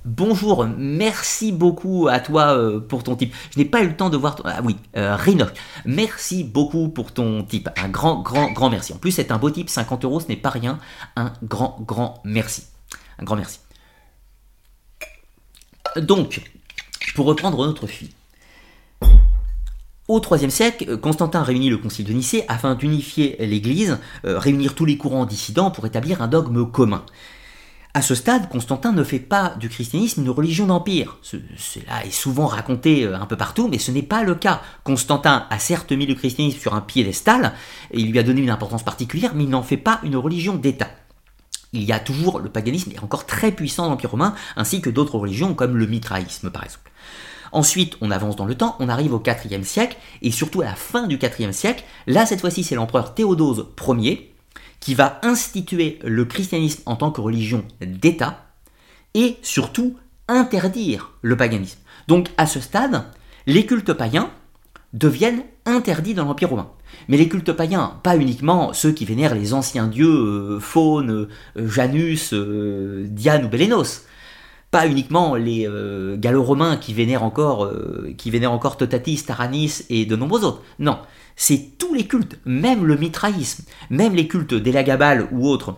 Bonjour, 0.04 0.68
merci 0.78 1.54
beaucoup 1.54 2.10
à 2.10 2.20
toi 2.20 2.56
pour 2.88 3.02
ton 3.02 3.16
type. 3.16 3.34
Je 3.52 3.58
n'ai 3.58 3.66
pas 3.66 3.82
eu 3.82 3.88
le 3.88 3.96
temps 3.96 4.12
de 4.12 4.18
voir. 4.18 4.36
Ah 4.46 4.60
oui, 4.64 4.76
Rhinoc. 4.94 5.50
Merci 5.86 6.44
beaucoup 6.44 6.90
pour 6.90 7.12
ton 7.12 7.42
type. 7.42 7.70
Un 7.82 7.90
grand, 7.90 8.22
grand, 8.22 8.52
grand 8.52 8.70
merci. 8.70 8.94
En 8.94 8.98
plus, 8.98 9.12
c'est 9.12 9.32
un 9.32 9.40
beau 9.40 9.50
type. 9.50 9.68
50 9.68 10.06
euros, 10.06 10.20
ce 10.20 10.28
n'est 10.28 10.36
pas 10.36 10.52
rien. 10.52 10.78
Un 11.16 11.34
grand, 11.42 11.80
grand 11.82 12.22
merci. 12.24 12.66
Un 13.18 13.24
grand 13.24 13.36
merci. 13.36 13.65
Donc, 15.96 16.42
pour 17.16 17.26
reprendre 17.26 17.66
notre 17.66 17.88
fil. 17.88 18.10
Au 20.08 20.22
IIIe 20.22 20.52
siècle, 20.52 20.98
Constantin 20.98 21.42
réunit 21.42 21.70
le 21.70 21.78
concile 21.78 22.06
de 22.06 22.14
Nicée 22.14 22.46
afin 22.48 22.76
d'unifier 22.76 23.38
l'Église, 23.40 23.98
euh, 24.26 24.38
réunir 24.38 24.76
tous 24.76 24.86
les 24.86 24.98
courants 24.98 25.26
dissidents 25.26 25.72
pour 25.72 25.88
établir 25.88 26.22
un 26.22 26.28
dogme 26.28 26.70
commun. 26.70 27.04
À 27.96 28.02
ce 28.02 28.14
stade, 28.14 28.50
Constantin 28.50 28.92
ne 28.92 29.04
fait 29.04 29.20
pas 29.20 29.56
du 29.58 29.70
christianisme 29.70 30.22
une 30.22 30.30
religion 30.30 30.68
d'empire. 30.68 31.18
Cela 31.24 32.06
est 32.06 32.12
souvent 32.12 32.46
raconté 32.46 33.06
euh, 33.06 33.18
un 33.18 33.26
peu 33.26 33.38
partout, 33.38 33.68
mais 33.68 33.80
ce 33.80 33.90
n'est 33.90 34.04
pas 34.04 34.24
le 34.24 34.36
cas. 34.36 34.62
Constantin 34.84 35.48
a 35.50 35.58
certes 35.58 35.92
mis 35.92 36.06
le 36.06 36.14
christianisme 36.14 36.60
sur 36.60 36.76
un 36.76 36.82
piédestal, 36.82 37.54
il 37.92 38.12
lui 38.12 38.20
a 38.20 38.24
donné 38.24 38.42
une 38.42 38.50
importance 38.52 38.84
particulière, 38.84 39.32
mais 39.34 39.46
il 39.46 39.50
n'en 39.50 39.64
fait 39.64 39.78
pas 39.78 40.02
une 40.04 40.18
religion 40.18 40.56
d'État 40.56 40.90
il 41.76 41.84
y 41.84 41.92
a 41.92 42.00
toujours 42.00 42.40
le 42.40 42.50
paganisme 42.50 42.92
est 42.92 43.04
encore 43.04 43.26
très 43.26 43.52
puissant 43.52 43.84
dans 43.84 43.92
l'Empire 43.92 44.12
romain, 44.12 44.36
ainsi 44.56 44.82
que 44.82 44.90
d'autres 44.90 45.18
religions 45.18 45.54
comme 45.54 45.78
le 45.78 45.88
mitraïsme 45.88 46.50
par 46.50 46.64
exemple. 46.64 46.92
Ensuite, 47.52 47.96
on 48.02 48.12
avance 48.12 48.36
dans 48.36 48.46
le 48.46 48.56
temps, 48.56 48.76
on 48.80 48.90
arrive 48.90 49.14
au 49.14 49.24
IVe 49.26 49.64
siècle, 49.64 49.98
et 50.22 50.32
surtout 50.32 50.62
à 50.62 50.66
la 50.66 50.76
fin 50.76 51.08
du 51.08 51.18
IVe 51.18 51.52
siècle, 51.52 51.84
là 52.08 52.26
cette 52.26 52.42
fois-ci 52.42 52.64
c'est 52.64 52.76
l'empereur 52.76 53.14
Théodose 53.14 53.68
Ier 53.88 54.34
qui 54.80 54.94
va 54.94 55.20
instituer 55.24 56.00
le 56.04 56.26
christianisme 56.26 56.84
en 56.86 56.96
tant 56.96 57.12
que 57.12 57.22
religion 57.22 57.64
d'État, 57.82 58.46
et 59.14 59.38
surtout 59.42 59.96
interdire 60.28 61.14
le 61.22 61.38
paganisme. 61.38 61.80
Donc 62.08 62.30
à 62.38 62.46
ce 62.46 62.60
stade, 62.60 63.06
les 63.48 63.66
cultes 63.66 63.94
païens 63.94 64.30
deviennent 64.94 65.44
interdits 65.66 66.14
dans 66.14 66.26
l'Empire 66.26 66.50
romain. 66.50 66.70
Mais 67.08 67.18
les 67.18 67.28
cultes 67.28 67.52
païens, 67.52 68.00
pas 68.04 68.18
uniquement 68.18 68.74
ceux 68.74 68.92
qui 68.92 69.06
vénèrent 69.06 69.36
les 69.36 69.54
anciens 69.54 69.88
dieux 69.88 70.08
euh, 70.08 70.60
Faune, 70.60 71.28
euh, 71.58 71.68
Janus, 71.68 72.34
euh, 72.34 73.06
Diane 73.08 73.46
ou 73.46 73.50
Bélénos, 73.50 74.06
pas 74.72 74.88
uniquement 74.88 75.36
les 75.36 75.70
gallo-romains 76.18 76.76
qui 76.76 76.94
vénèrent 76.94 77.24
encore, 77.24 77.72
qui 78.18 78.46
encore 78.46 78.76
Totatis, 78.76 79.24
Taranis 79.24 79.84
et 79.90 80.06
de 80.06 80.18
nombreux 80.18 80.44
autres. 80.44 80.64
Non, 80.80 80.98
c'est 81.38 81.78
tous 81.78 81.94
les 81.94 82.08
cultes, 82.08 82.38
même 82.44 82.86
le 82.86 82.98
mitraïsme, 82.98 83.64
même 83.90 84.16
les 84.16 84.28
cultes 84.28 84.54
d'Elagabal 84.54 85.30
ou 85.32 85.48
autres 85.48 85.78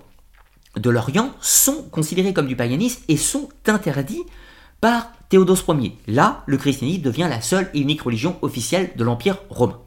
de 0.76 0.90
l'Orient 0.90 1.32
sont 1.42 1.84
considérés 1.92 2.34
comme 2.34 2.48
du 2.48 2.56
paganisme 2.56 3.04
et 3.08 3.18
sont 3.18 3.50
interdits 3.68 4.24
par 4.82 5.12
Théodose 5.30 5.64
Ier. 5.68 5.98
Là, 6.08 6.44
le 6.46 6.58
christianisme 6.58 7.02
devient 7.02 7.28
la 7.30 7.42
seule 7.42 7.70
et 7.74 7.80
unique 7.80 8.02
religion 8.02 8.38
officielle 8.42 8.92
de 8.96 9.04
l'Empire 9.04 9.38
romain. 9.50 9.80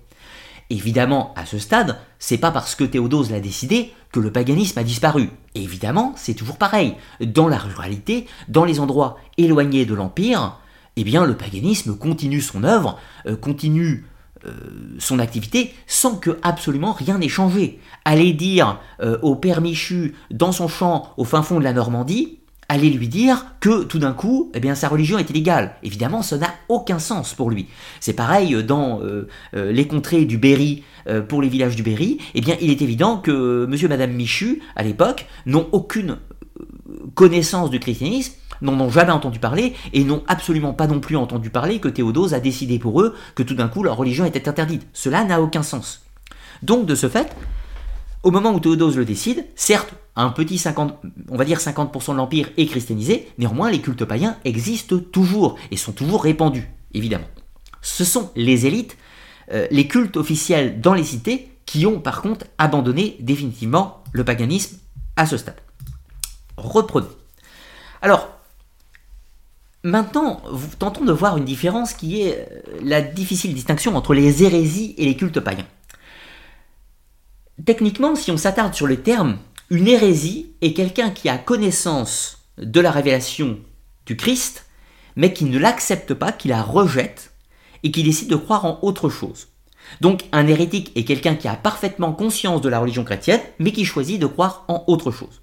Évidemment, 0.70 1.34
à 1.36 1.46
ce 1.46 1.58
stade, 1.58 1.98
c'est 2.20 2.38
pas 2.38 2.52
parce 2.52 2.76
que 2.76 2.84
Théodose 2.84 3.32
l'a 3.32 3.40
décidé 3.40 3.92
que 4.12 4.20
le 4.20 4.32
paganisme 4.32 4.78
a 4.78 4.84
disparu. 4.84 5.30
évidemment, 5.56 6.12
c'est 6.16 6.34
toujours 6.34 6.56
pareil. 6.56 6.94
Dans 7.20 7.48
la 7.48 7.58
ruralité, 7.58 8.26
dans 8.48 8.64
les 8.64 8.78
endroits 8.78 9.18
éloignés 9.36 9.84
de 9.84 9.94
l'Empire, 9.94 10.58
eh 10.96 11.04
bien, 11.04 11.26
le 11.26 11.36
paganisme 11.36 11.96
continue 11.96 12.40
son 12.40 12.62
œuvre, 12.62 12.98
euh, 13.26 13.36
continue 13.36 14.06
euh, 14.46 14.52
son 14.98 15.18
activité 15.18 15.74
sans 15.86 16.16
que 16.16 16.38
absolument 16.42 16.92
rien 16.92 17.18
n'ait 17.18 17.28
changé. 17.28 17.78
Allez 18.04 18.32
dire 18.32 18.80
euh, 19.00 19.18
au 19.22 19.34
père 19.34 19.60
Michu 19.60 20.14
dans 20.30 20.52
son 20.52 20.66
champ 20.66 21.12
au 21.16 21.24
fin 21.24 21.42
fond 21.42 21.58
de 21.58 21.64
la 21.64 21.72
Normandie, 21.72 22.39
aller 22.70 22.88
lui 22.88 23.08
dire 23.08 23.46
que 23.58 23.82
tout 23.82 23.98
d'un 23.98 24.12
coup, 24.12 24.52
eh 24.54 24.60
bien, 24.60 24.76
sa 24.76 24.86
religion 24.86 25.18
est 25.18 25.28
illégale. 25.28 25.74
Évidemment, 25.82 26.22
ça 26.22 26.38
n'a 26.38 26.54
aucun 26.68 27.00
sens 27.00 27.34
pour 27.34 27.50
lui. 27.50 27.66
C'est 27.98 28.12
pareil 28.12 28.62
dans 28.62 29.00
euh, 29.02 29.26
euh, 29.56 29.72
les 29.72 29.88
contrées 29.88 30.24
du 30.24 30.38
Berry, 30.38 30.84
euh, 31.08 31.20
pour 31.20 31.42
les 31.42 31.48
villages 31.48 31.74
du 31.74 31.82
Berry, 31.82 32.18
eh 32.34 32.40
bien, 32.40 32.56
il 32.60 32.70
est 32.70 32.80
évident 32.80 33.16
que 33.16 33.66
monsieur 33.68 33.86
et 33.86 33.88
madame 33.88 34.12
Michu, 34.12 34.62
à 34.76 34.84
l'époque, 34.84 35.26
n'ont 35.46 35.66
aucune 35.72 36.18
connaissance 37.16 37.70
du 37.70 37.80
christianisme, 37.80 38.34
n'en 38.62 38.78
ont 38.78 38.90
jamais 38.90 39.10
entendu 39.10 39.40
parler, 39.40 39.74
et 39.92 40.04
n'ont 40.04 40.22
absolument 40.28 40.72
pas 40.72 40.86
non 40.86 41.00
plus 41.00 41.16
entendu 41.16 41.50
parler 41.50 41.80
que 41.80 41.88
Théodose 41.88 42.34
a 42.34 42.40
décidé 42.40 42.78
pour 42.78 43.00
eux 43.00 43.16
que 43.34 43.42
tout 43.42 43.54
d'un 43.54 43.66
coup 43.66 43.82
leur 43.82 43.96
religion 43.96 44.24
était 44.24 44.48
interdite. 44.48 44.86
Cela 44.92 45.24
n'a 45.24 45.42
aucun 45.42 45.64
sens. 45.64 46.06
Donc, 46.62 46.86
de 46.86 46.94
ce 46.94 47.08
fait, 47.08 47.34
au 48.22 48.30
moment 48.30 48.52
où 48.52 48.60
Théodose 48.60 48.96
le 48.96 49.04
décide, 49.04 49.46
certes, 49.54 49.94
un 50.16 50.30
petit 50.30 50.58
50, 50.58 50.98
on 51.30 51.36
va 51.36 51.44
dire 51.44 51.58
50% 51.58 52.12
de 52.12 52.16
l'Empire 52.16 52.50
est 52.56 52.66
christianisé, 52.66 53.28
néanmoins 53.38 53.70
les 53.70 53.80
cultes 53.80 54.04
païens 54.04 54.36
existent 54.44 54.98
toujours 54.98 55.56
et 55.70 55.76
sont 55.76 55.92
toujours 55.92 56.22
répandus, 56.22 56.68
évidemment. 56.92 57.28
Ce 57.80 58.04
sont 58.04 58.30
les 58.36 58.66
élites, 58.66 58.98
euh, 59.52 59.66
les 59.70 59.88
cultes 59.88 60.18
officiels 60.18 60.80
dans 60.80 60.92
les 60.92 61.04
cités, 61.04 61.50
qui 61.64 61.86
ont 61.86 62.00
par 62.00 62.20
contre 62.20 62.46
abandonné 62.58 63.16
définitivement 63.20 64.02
le 64.12 64.24
paganisme 64.24 64.78
à 65.16 65.24
ce 65.24 65.36
stade. 65.36 65.60
Reprenons. 66.56 67.08
Alors, 68.02 68.28
maintenant, 69.82 70.42
tentons 70.78 71.04
de 71.04 71.12
voir 71.12 71.36
une 71.36 71.44
différence 71.44 71.94
qui 71.94 72.22
est 72.22 72.48
euh, 72.50 72.78
la 72.82 73.00
difficile 73.00 73.54
distinction 73.54 73.96
entre 73.96 74.12
les 74.12 74.42
hérésies 74.42 74.94
et 74.98 75.06
les 75.06 75.16
cultes 75.16 75.40
païens. 75.40 75.66
Techniquement, 77.66 78.14
si 78.14 78.30
on 78.30 78.36
s'attarde 78.36 78.74
sur 78.74 78.86
le 78.86 79.02
terme, 79.02 79.38
une 79.70 79.88
hérésie 79.88 80.54
est 80.60 80.72
quelqu'un 80.72 81.10
qui 81.10 81.28
a 81.28 81.36
connaissance 81.36 82.48
de 82.58 82.80
la 82.80 82.90
révélation 82.90 83.58
du 84.06 84.16
Christ, 84.16 84.66
mais 85.16 85.32
qui 85.32 85.44
ne 85.44 85.58
l'accepte 85.58 86.14
pas, 86.14 86.32
qui 86.32 86.48
la 86.48 86.62
rejette, 86.62 87.32
et 87.82 87.90
qui 87.90 88.02
décide 88.02 88.28
de 88.28 88.36
croire 88.36 88.64
en 88.64 88.78
autre 88.82 89.08
chose. 89.08 89.48
Donc 90.00 90.24
un 90.32 90.46
hérétique 90.46 90.92
est 90.94 91.04
quelqu'un 91.04 91.34
qui 91.34 91.48
a 91.48 91.56
parfaitement 91.56 92.12
conscience 92.12 92.60
de 92.60 92.68
la 92.68 92.78
religion 92.78 93.04
chrétienne, 93.04 93.40
mais 93.58 93.72
qui 93.72 93.84
choisit 93.84 94.20
de 94.20 94.26
croire 94.26 94.64
en 94.68 94.84
autre 94.86 95.10
chose. 95.10 95.42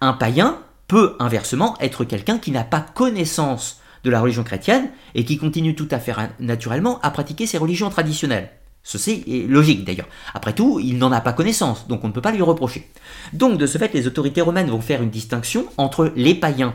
Un 0.00 0.12
païen 0.12 0.58
peut 0.86 1.16
inversement 1.18 1.76
être 1.80 2.04
quelqu'un 2.04 2.38
qui 2.38 2.50
n'a 2.50 2.64
pas 2.64 2.80
connaissance 2.80 3.80
de 4.04 4.10
la 4.10 4.20
religion 4.20 4.44
chrétienne 4.44 4.90
et 5.14 5.24
qui 5.24 5.38
continue 5.38 5.74
tout 5.74 5.88
à 5.90 5.98
fait 5.98 6.14
naturellement 6.38 7.00
à 7.02 7.10
pratiquer 7.10 7.46
ses 7.46 7.58
religions 7.58 7.90
traditionnelles. 7.90 8.50
Ceci 8.82 9.24
est 9.26 9.48
logique 9.48 9.84
d'ailleurs. 9.84 10.08
Après 10.34 10.54
tout, 10.54 10.80
il 10.80 10.98
n'en 10.98 11.12
a 11.12 11.20
pas 11.20 11.32
connaissance, 11.32 11.86
donc 11.86 12.02
on 12.04 12.08
ne 12.08 12.12
peut 12.12 12.22
pas 12.22 12.32
lui 12.32 12.42
reprocher. 12.42 12.88
Donc 13.32 13.58
de 13.58 13.66
ce 13.66 13.78
fait, 13.78 13.92
les 13.92 14.06
autorités 14.06 14.40
romaines 14.40 14.70
vont 14.70 14.80
faire 14.80 15.02
une 15.02 15.10
distinction 15.10 15.66
entre 15.76 16.12
les 16.16 16.34
païens 16.34 16.74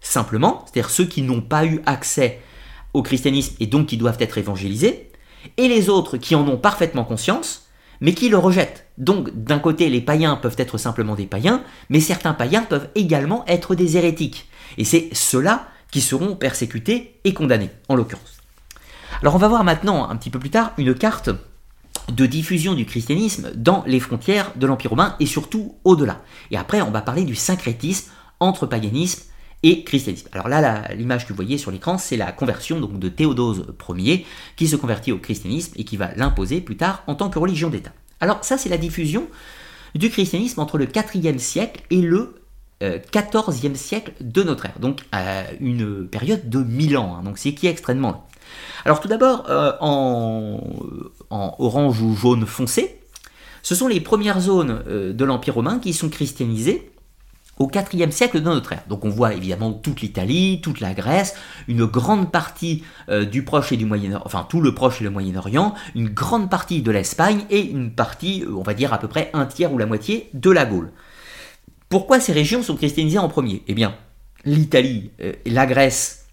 simplement, 0.00 0.64
c'est-à-dire 0.64 0.90
ceux 0.90 1.06
qui 1.06 1.22
n'ont 1.22 1.40
pas 1.40 1.64
eu 1.64 1.80
accès 1.86 2.40
au 2.94 3.02
christianisme 3.02 3.56
et 3.60 3.66
donc 3.66 3.86
qui 3.86 3.96
doivent 3.96 4.20
être 4.20 4.38
évangélisés, 4.38 5.10
et 5.56 5.68
les 5.68 5.88
autres 5.88 6.16
qui 6.16 6.34
en 6.34 6.46
ont 6.48 6.56
parfaitement 6.56 7.04
conscience, 7.04 7.66
mais 8.00 8.12
qui 8.12 8.28
le 8.28 8.38
rejettent. 8.38 8.86
Donc 8.98 9.30
d'un 9.34 9.58
côté, 9.58 9.88
les 9.88 10.00
païens 10.00 10.36
peuvent 10.36 10.56
être 10.58 10.78
simplement 10.78 11.14
des 11.14 11.26
païens, 11.26 11.62
mais 11.88 12.00
certains 12.00 12.34
païens 12.34 12.62
peuvent 12.62 12.88
également 12.94 13.44
être 13.46 13.74
des 13.74 13.96
hérétiques. 13.96 14.48
Et 14.78 14.84
c'est 14.84 15.08
ceux-là 15.12 15.68
qui 15.90 16.00
seront 16.00 16.36
persécutés 16.36 17.20
et 17.24 17.32
condamnés, 17.32 17.70
en 17.88 17.94
l'occurrence. 17.94 18.35
Alors 19.22 19.34
on 19.34 19.38
va 19.38 19.48
voir 19.48 19.64
maintenant, 19.64 20.08
un 20.08 20.16
petit 20.16 20.30
peu 20.30 20.38
plus 20.38 20.50
tard, 20.50 20.72
une 20.76 20.94
carte 20.94 21.30
de 22.12 22.26
diffusion 22.26 22.74
du 22.74 22.84
christianisme 22.84 23.50
dans 23.54 23.82
les 23.86 23.98
frontières 23.98 24.52
de 24.56 24.66
l'Empire 24.66 24.90
romain 24.90 25.16
et 25.20 25.26
surtout 25.26 25.76
au-delà. 25.84 26.20
Et 26.50 26.56
après, 26.56 26.82
on 26.82 26.90
va 26.90 27.00
parler 27.00 27.24
du 27.24 27.34
syncrétisme 27.34 28.10
entre 28.40 28.66
paganisme 28.66 29.22
et 29.62 29.84
christianisme. 29.84 30.28
Alors 30.32 30.48
là, 30.48 30.92
l'image 30.94 31.24
que 31.24 31.30
vous 31.30 31.36
voyez 31.36 31.56
sur 31.56 31.70
l'écran, 31.70 31.96
c'est 31.96 32.18
la 32.18 32.30
conversion 32.30 32.78
de 32.78 33.08
Théodose 33.08 33.74
Ier, 33.88 34.26
qui 34.54 34.68
se 34.68 34.76
convertit 34.76 35.12
au 35.12 35.18
christianisme 35.18 35.72
et 35.76 35.84
qui 35.84 35.96
va 35.96 36.14
l'imposer 36.14 36.60
plus 36.60 36.76
tard 36.76 37.02
en 37.06 37.14
tant 37.14 37.30
que 37.30 37.38
religion 37.38 37.70
d'État. 37.70 37.92
Alors 38.20 38.44
ça, 38.44 38.58
c'est 38.58 38.68
la 38.68 38.78
diffusion 38.78 39.26
du 39.94 40.10
christianisme 40.10 40.60
entre 40.60 40.76
le 40.76 40.86
4e 40.86 41.38
siècle 41.38 41.82
et 41.90 42.02
le 42.02 42.42
14e 42.82 43.70
euh, 43.70 43.74
siècle 43.74 44.12
de 44.20 44.42
notre 44.42 44.66
ère, 44.66 44.78
donc 44.78 45.00
une 45.60 46.06
période 46.06 46.50
de 46.50 46.58
1000 46.58 46.98
ans, 46.98 47.16
hein, 47.16 47.22
donc 47.22 47.38
c'est 47.38 47.54
qui 47.54 47.66
est 47.66 47.70
extrêmement. 47.70 48.26
Alors 48.84 49.00
tout 49.00 49.08
d'abord, 49.08 49.44
euh, 49.48 49.72
en, 49.80 50.60
orange 51.30 52.00
ou 52.00 52.14
jaune 52.14 52.46
foncé, 52.46 53.00
ce 53.62 53.74
sont 53.74 53.88
les 53.88 54.00
premières 54.00 54.40
zones 54.40 54.82
euh, 54.86 55.12
de 55.12 55.24
l'Empire 55.24 55.54
romain 55.54 55.78
qui 55.78 55.92
sont 55.92 56.08
christianisées 56.08 56.90
au 57.58 57.70
IVe 57.70 58.10
siècle 58.10 58.40
de 58.40 58.44
notre 58.44 58.74
ère. 58.74 58.82
Donc 58.88 59.04
on 59.04 59.08
voit 59.08 59.32
évidemment 59.32 59.72
toute 59.72 60.02
l'Italie, 60.02 60.60
toute 60.62 60.80
la 60.80 60.92
Grèce, 60.92 61.34
une 61.68 61.86
grande 61.86 62.30
partie 62.30 62.84
du 63.08 63.44
Proche 63.44 63.72
et 63.72 63.78
du 63.78 63.86
Moyen-Orient, 63.86 64.22
enfin 64.26 64.46
tout 64.46 64.60
le 64.60 64.74
Proche 64.74 65.00
et 65.00 65.04
le 65.04 65.10
Moyen-Orient, 65.10 65.72
une 65.94 66.10
grande 66.10 66.50
partie 66.50 66.82
de 66.82 66.90
l'Espagne 66.90 67.46
et 67.48 67.62
une 67.62 67.92
partie, 67.92 68.44
on 68.54 68.60
va 68.60 68.74
dire 68.74 68.92
à 68.92 68.98
peu 68.98 69.08
près 69.08 69.30
un 69.32 69.46
tiers 69.46 69.72
ou 69.72 69.78
la 69.78 69.86
moitié 69.86 70.28
de 70.34 70.50
la 70.50 70.66
Gaule. 70.66 70.92
Pourquoi 71.88 72.20
ces 72.20 72.32
régions 72.32 72.62
sont 72.62 72.76
christianisées 72.76 73.18
en 73.18 73.28
premier? 73.30 73.62
Eh 73.68 73.74
bien, 73.74 73.94
l'Italie 74.44 75.10
et 75.18 75.38
la 75.46 75.64
Grèce, 75.64 76.26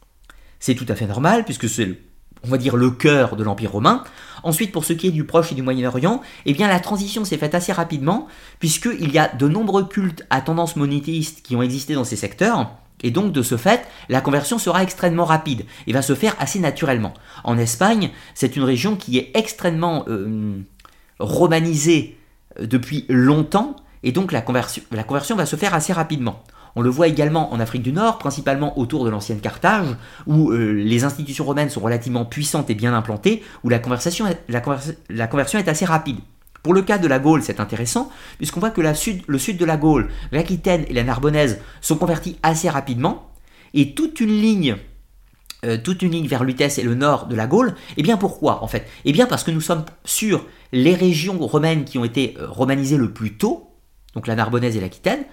c'est 0.59 0.75
tout 0.75 0.85
à 0.87 0.95
fait 0.95 1.07
normal, 1.07 1.43
puisque 1.43 1.67
c'est, 1.67 1.99
on 2.43 2.49
va 2.49 2.57
dire, 2.57 2.75
le 2.75 2.91
cœur 2.91 3.35
de 3.35 3.43
l'Empire 3.43 3.71
romain. 3.71 4.03
Ensuite, 4.43 4.71
pour 4.71 4.83
ce 4.83 4.93
qui 4.93 5.07
est 5.07 5.11
du 5.11 5.23
Proche 5.23 5.51
et 5.51 5.55
du 5.55 5.61
Moyen-Orient, 5.61 6.21
eh 6.45 6.53
la 6.53 6.79
transition 6.79 7.23
s'est 7.23 7.37
faite 7.37 7.55
assez 7.55 7.71
rapidement, 7.71 8.27
puisqu'il 8.59 9.11
y 9.11 9.17
a 9.17 9.29
de 9.29 9.47
nombreux 9.47 9.85
cultes 9.85 10.25
à 10.29 10.41
tendance 10.41 10.75
monothéiste 10.75 11.41
qui 11.41 11.55
ont 11.55 11.61
existé 11.61 11.93
dans 11.93 12.03
ces 12.03 12.17
secteurs, 12.17 12.69
et 13.03 13.11
donc, 13.11 13.33
de 13.33 13.41
ce 13.41 13.57
fait, 13.57 13.85
la 14.07 14.21
conversion 14.21 14.57
sera 14.57 14.81
extrêmement 14.81 15.25
rapide 15.25 15.65
et 15.87 15.93
va 15.93 16.01
se 16.01 16.15
faire 16.15 16.35
assez 16.39 16.59
naturellement. 16.59 17.13
En 17.43 17.57
Espagne, 17.57 18.11
c'est 18.33 18.55
une 18.55 18.63
région 18.63 18.95
qui 18.95 19.17
est 19.17 19.31
extrêmement 19.33 20.05
euh, 20.07 20.61
romanisée 21.19 22.17
euh, 22.59 22.65
depuis 22.65 23.05
longtemps, 23.09 23.75
et 24.03 24.13
donc 24.13 24.31
la 24.31 24.41
conversion 24.41 25.35
va 25.35 25.45
se 25.45 25.55
faire 25.55 25.73
assez 25.73 25.93
rapidement. 25.93 26.43
On 26.75 26.81
le 26.81 26.89
voit 26.89 27.07
également 27.07 27.53
en 27.53 27.59
Afrique 27.59 27.83
du 27.83 27.93
Nord, 27.93 28.17
principalement 28.17 28.77
autour 28.79 29.05
de 29.05 29.09
l'ancienne 29.09 29.39
Carthage, 29.39 29.95
où 30.25 30.51
euh, 30.51 30.71
les 30.71 31.03
institutions 31.03 31.45
romaines 31.45 31.69
sont 31.69 31.81
relativement 31.81 32.25
puissantes 32.25 32.69
et 32.69 32.75
bien 32.75 32.93
implantées, 32.93 33.43
où 33.63 33.69
la, 33.69 33.79
conversion 33.79 34.27
est 34.27 35.67
assez 35.67 35.85
rapide. 35.85 36.17
Pour 36.63 36.73
le 36.73 36.81
cas 36.81 36.97
de 36.97 37.07
la 37.07 37.19
Gaule, 37.19 37.43
c'est 37.43 37.59
intéressant, 37.59 38.09
puisqu'on 38.37 38.59
voit 38.59 38.71
que 38.71 38.81
le 38.81 39.37
sud 39.37 39.57
de 39.57 39.65
la 39.65 39.77
Gaule, 39.77 40.09
l'Aquitaine 40.31 40.85
et 40.87 40.93
la 40.93 41.03
Narbonnaise 41.03 41.59
sont 41.81 41.97
convertis 41.97 42.37
assez 42.41 42.69
rapidement, 42.69 43.29
et 43.73 43.93
toute 43.93 44.19
une 44.19 44.29
ligne 44.29 44.77
euh, 45.65 45.77
toute 45.77 46.01
une 46.01 46.11
ligne 46.11 46.27
vers 46.27 46.43
Lutèce 46.43 46.77
et 46.77 46.83
le 46.83 46.93
nord 46.93 47.27
de 47.27 47.37
la 47.37 47.47
Gaule. 47.47 47.73
Eh 47.95 48.03
bien 48.03 48.17
pourquoi 48.17 48.63
en 48.63 48.67
fait? 48.67 48.85
Eh 49.05 49.13
bien 49.13 49.25
parce 49.25 49.45
que 49.45 49.51
nous 49.51 49.61
sommes 49.61 49.85
sur 50.03 50.45
les 50.73 50.93
régions 50.93 51.37
romaines 51.39 51.85
qui 51.85 51.97
ont 51.97 52.03
été 52.03 52.35
euh, 52.37 52.49
romanisées 52.49 52.97
le 52.97 53.13
plus 53.13 53.37
tôt, 53.37 53.71
donc 54.13 54.27
la 54.27 54.35
Narbonnaise 54.35 54.75
et 54.75 54.81
l'Aquitaine, 54.81 55.23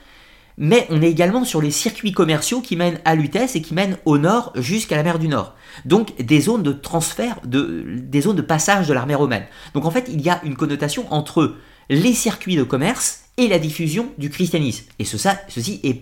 mais 0.59 0.87
on 0.91 1.01
est 1.03 1.11
également 1.11 1.45
sur 1.45 1.63
les 1.63 1.71
circuits 1.71 2.13
commerciaux 2.13 2.61
qui 2.61 2.77
mènent 2.77 3.01
à 3.05 3.15
Lutèce 3.15 3.57
et 3.57 3.63
qui 3.63 3.75
mènent 3.75 3.97
au 4.05 4.19
nord 4.19 4.53
jusqu'à 4.57 4.97
la 4.97 5.03
mer 5.03 5.19
du 5.19 5.29
Nord. 5.29 5.55
Donc 5.85 6.17
des 6.21 6.41
zones 6.41 6.63
de 6.63 6.73
transfert, 6.73 7.41
des 7.45 8.21
zones 8.21 8.37
de 8.37 8.43
passage 8.43 8.89
de 8.89 8.93
l'armée 8.93 9.15
romaine. 9.15 9.45
Donc 9.75 9.85
en 9.85 9.91
fait, 9.91 10.09
il 10.13 10.21
y 10.21 10.31
a 10.31 10.41
une 10.45 10.57
connotation 10.57 11.07
entre 11.13 11.55
les 11.89 12.13
circuits 12.13 12.57
de 12.57 12.63
commerce 12.63 13.25
et 13.37 13.49
la 13.49 13.59
diffusion 13.59 14.11
du 14.19 14.31
christianisme. 14.31 14.85
Et 14.99 15.05
ceci 15.05 15.81
est 15.83 15.95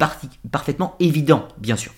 parfaitement 0.50 0.96
évident, 0.98 1.46
bien 1.58 1.76
sûr. 1.76 1.92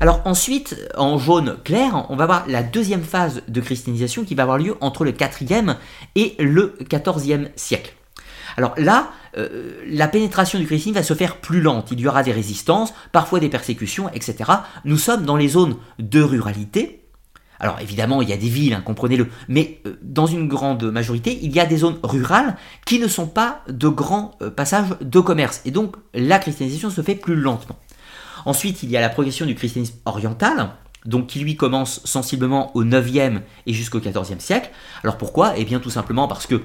Alors 0.00 0.22
ensuite, 0.24 0.76
en 0.96 1.18
jaune 1.18 1.56
clair, 1.64 2.06
on 2.08 2.16
va 2.16 2.26
voir 2.26 2.44
la 2.46 2.62
deuxième 2.62 3.02
phase 3.02 3.42
de 3.48 3.60
christianisation 3.60 4.24
qui 4.24 4.34
va 4.34 4.44
avoir 4.44 4.58
lieu 4.58 4.76
entre 4.80 5.04
le 5.04 5.12
4e 5.12 5.76
et 6.14 6.36
le 6.38 6.76
14e 6.82 7.48
siècle. 7.56 7.94
Alors 8.56 8.74
là, 8.76 9.10
euh, 9.38 9.82
la 9.86 10.08
pénétration 10.08 10.58
du 10.58 10.66
christianisme 10.66 11.00
va 11.00 11.04
se 11.04 11.14
faire 11.14 11.36
plus 11.36 11.60
lente. 11.60 11.88
Il 11.92 12.00
y 12.00 12.08
aura 12.08 12.22
des 12.22 12.32
résistances, 12.32 12.92
parfois 13.12 13.40
des 13.40 13.48
persécutions, 13.48 14.10
etc. 14.12 14.50
Nous 14.84 14.98
sommes 14.98 15.24
dans 15.24 15.36
les 15.36 15.48
zones 15.48 15.76
de 15.98 16.20
ruralité. 16.20 17.04
Alors 17.60 17.80
évidemment, 17.80 18.22
il 18.22 18.28
y 18.28 18.32
a 18.32 18.36
des 18.36 18.48
villes, 18.48 18.74
hein, 18.74 18.82
comprenez-le, 18.84 19.28
mais 19.48 19.80
euh, 19.86 19.98
dans 20.02 20.26
une 20.26 20.46
grande 20.48 20.84
majorité, 20.84 21.38
il 21.42 21.52
y 21.52 21.60
a 21.60 21.66
des 21.66 21.78
zones 21.78 21.98
rurales 22.02 22.56
qui 22.86 22.98
ne 22.98 23.08
sont 23.08 23.26
pas 23.26 23.62
de 23.68 23.88
grands 23.88 24.32
euh, 24.42 24.50
passages 24.50 24.90
de 25.00 25.20
commerce. 25.20 25.62
Et 25.64 25.70
donc 25.70 25.96
la 26.14 26.38
christianisation 26.38 26.90
se 26.90 27.02
fait 27.02 27.16
plus 27.16 27.36
lentement. 27.36 27.76
Ensuite, 28.44 28.82
il 28.82 28.90
y 28.90 28.96
a 28.96 29.00
la 29.00 29.08
progression 29.08 29.46
du 29.46 29.54
christianisme 29.54 29.96
oriental, 30.04 30.70
donc 31.04 31.26
qui 31.26 31.40
lui 31.40 31.56
commence 31.56 32.00
sensiblement 32.04 32.76
au 32.76 32.84
9e 32.84 33.40
et 33.66 33.72
jusqu'au 33.72 33.98
14e 33.98 34.40
siècle. 34.40 34.70
Alors 35.02 35.16
pourquoi? 35.16 35.54
Eh 35.56 35.64
bien 35.64 35.80
tout 35.80 35.90
simplement 35.90 36.28
parce 36.28 36.46
que 36.46 36.62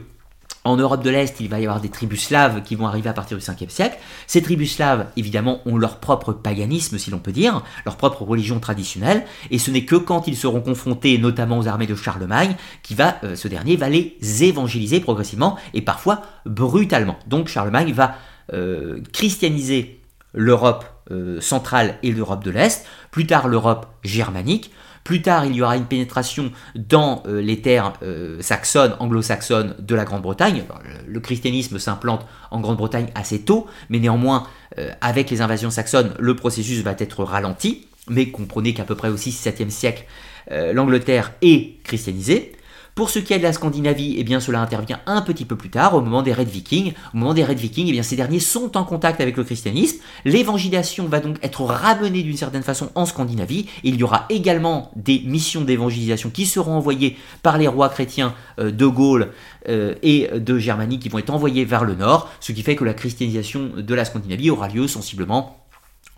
en 0.66 0.78
Europe 0.78 1.04
de 1.04 1.10
l'Est, 1.10 1.40
il 1.40 1.50
va 1.50 1.60
y 1.60 1.66
avoir 1.66 1.82
des 1.82 1.90
tribus 1.90 2.28
slaves 2.28 2.64
qui 2.64 2.76
vont 2.76 2.88
arriver 2.88 3.10
à 3.10 3.14
partir 3.14 3.38
du 3.38 3.44
5e 3.44 3.70
siècle. 3.70 3.98
Ces 4.28 4.42
tribus 4.42 4.76
slaves, 4.76 5.08
évidemment, 5.18 5.60
ont 5.66 5.78
leur 5.78 6.00
propre 6.00 6.32
paganisme, 6.32 6.98
si 6.98 7.12
l'on 7.12 7.20
peut 7.20 7.32
dire, 7.32 7.64
leur 7.86 7.98
propre 7.98 8.24
religion 8.24 8.60
traditionnelle, 8.60 9.26
et 9.52 9.60
ce 9.60 9.72
n'est 9.72 9.86
que 9.86 9.96
quand 9.96 10.28
ils 10.28 10.38
seront 10.38 10.62
confrontés 10.62 11.18
notamment 11.18 11.58
aux 11.58 11.68
armées 11.68 11.88
de 11.88 11.96
Charlemagne, 11.96 12.56
qui 12.82 12.96
va, 12.96 13.18
euh, 13.24 13.36
ce 13.36 13.48
dernier 13.48 13.76
va 13.76 13.90
les 13.90 14.18
évangéliser 14.44 15.00
progressivement, 15.00 15.58
et 15.74 15.82
parfois 15.82 16.22
brutalement. 16.46 17.18
Donc 17.28 17.48
Charlemagne 17.48 17.92
va 17.92 18.16
euh, 18.54 19.02
christianiser 19.12 20.02
l'Europe 20.34 20.86
euh, 21.12 21.42
centrale 21.42 21.96
et 22.04 22.12
l'Europe 22.12 22.44
de 22.44 22.52
l'Est, 22.52 22.86
plus 23.12 23.28
tard 23.28 23.48
l'Europe 23.48 23.88
germanique, 24.04 24.72
plus 25.04 25.22
tard, 25.22 25.46
il 25.46 25.56
y 25.56 25.62
aura 25.62 25.76
une 25.76 25.86
pénétration 25.86 26.52
dans 26.76 27.24
euh, 27.28 27.42
les 27.42 27.62
terres 27.62 27.94
euh, 28.04 28.38
saxonnes, 28.42 28.96
anglo-saxonnes 29.00 29.76
de 29.80 29.96
la 29.96 30.06
Grande-Bretagne. 30.06 30.64
Le, 31.08 31.20
christianisme 31.20 31.78
s'implante 31.78 32.26
en 32.52 32.62
Grande-Bretagne 32.62 33.08
assez 33.16 33.42
tôt, 33.42 33.68
mais 33.90 34.00
néanmoins, 34.00 34.48
euh, 34.78 34.92
avec 35.02 35.30
les 35.30 35.42
invasions 35.42 35.70
saxonnes, 35.70 36.14
le 36.20 36.36
processus 36.36 36.82
va 36.84 36.96
être 36.98 37.24
ralenti. 37.24 37.88
Mais 38.10 38.30
comprenez 38.30 38.74
qu'à 38.74 38.84
peu 38.84 38.96
près 38.96 39.10
au 39.10 39.16
6-7e 39.16 39.70
siècle, 39.70 40.06
l'Angleterre 40.52 41.32
est 41.42 41.82
christianisée. 41.84 42.52
Pour 42.96 43.10
ce 43.10 43.18
qui 43.18 43.34
est 43.34 43.40
de 43.40 43.44
la 43.44 43.54
Scandinavie, 43.54 44.16
eh 44.20 44.24
bien 44.24 44.40
cela 44.40 44.62
intervient 44.62 45.00
un 45.08 45.22
petit 45.22 45.46
peu 45.46 45.56
plus 45.56 45.72
tard, 45.72 45.96
au 45.96 46.02
moment 46.02 46.22
des 46.22 46.32
Red 46.32 46.48
Vikings. 46.48 46.94
Au 47.14 47.18
moment 47.18 47.34
des 47.34 47.44
Red 47.44 47.58
Vikings, 47.58 47.88
eh 47.90 47.92
bien 47.92 48.04
ces 48.04 48.16
derniers 48.16 48.40
sont 48.40 48.78
en 48.78 48.84
contact 48.84 49.20
avec 49.20 49.36
le 49.36 49.44
christianisme. 49.44 49.98
L'évangélisation 50.26 51.08
va 51.08 51.20
donc 51.20 51.38
être 51.42 51.62
ramenée 51.62 52.22
d'une 52.22 52.38
certaine 52.38 52.62
façon 52.62 52.92
en 52.94 53.08
Scandinavie. 53.08 53.68
Il 53.84 53.96
y 53.96 54.04
aura 54.04 54.26
également 54.30 54.92
des 54.96 55.24
missions 55.26 55.62
d'évangélisation 55.62 56.30
qui 56.30 56.46
seront 56.46 56.76
envoyées 56.76 57.18
par 57.42 57.58
les 57.58 57.68
rois 57.68 57.90
chrétiens 57.90 58.36
euh, 58.60 58.70
de 58.70 58.86
Gaule 58.86 59.32
euh, 59.70 59.96
et 60.04 60.30
de 60.34 60.60
Germanie 60.60 61.00
qui 61.00 61.10
vont 61.10 61.18
être 61.18 61.32
envoyés 61.32 61.66
vers 61.66 61.86
le 61.86 61.96
nord, 61.96 62.30
ce 62.40 62.52
qui 62.52 62.62
fait 62.62 62.76
que 62.76 62.84
la 62.84 62.94
christianisation 62.94 63.72
de 63.76 63.96
la 63.96 64.06
Scandinavie 64.06 64.52
aura 64.52 64.68
lieu 64.68 64.88
sensiblement 64.88 65.66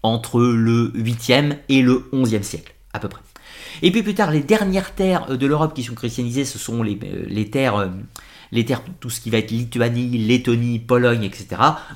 entre 0.03 0.41
le 0.41 0.91
8e 0.95 1.55
et 1.69 1.81
le 1.81 2.09
11e 2.13 2.43
siècle, 2.43 2.75
à 2.93 2.99
peu 2.99 3.07
près. 3.07 3.21
Et 3.81 3.91
puis 3.91 4.03
plus 4.03 4.15
tard, 4.15 4.31
les 4.31 4.41
dernières 4.41 4.93
terres 4.93 5.27
euh, 5.29 5.37
de 5.37 5.47
l'Europe 5.47 5.73
qui 5.73 5.83
sont 5.83 5.95
christianisées, 5.95 6.45
ce 6.45 6.57
sont 6.57 6.83
les, 6.83 6.97
euh, 7.03 7.43
terres 7.45 7.75
euh, 7.75 7.87
les 8.51 8.63
terres, 8.63 8.81
tout 8.99 9.09
ce 9.09 9.19
qui 9.19 9.29
va 9.29 9.39
être 9.39 9.51
Lituanie, 9.51 10.17
Lettonie, 10.17 10.79
Pologne, 10.79 11.23
etc., 11.23 11.47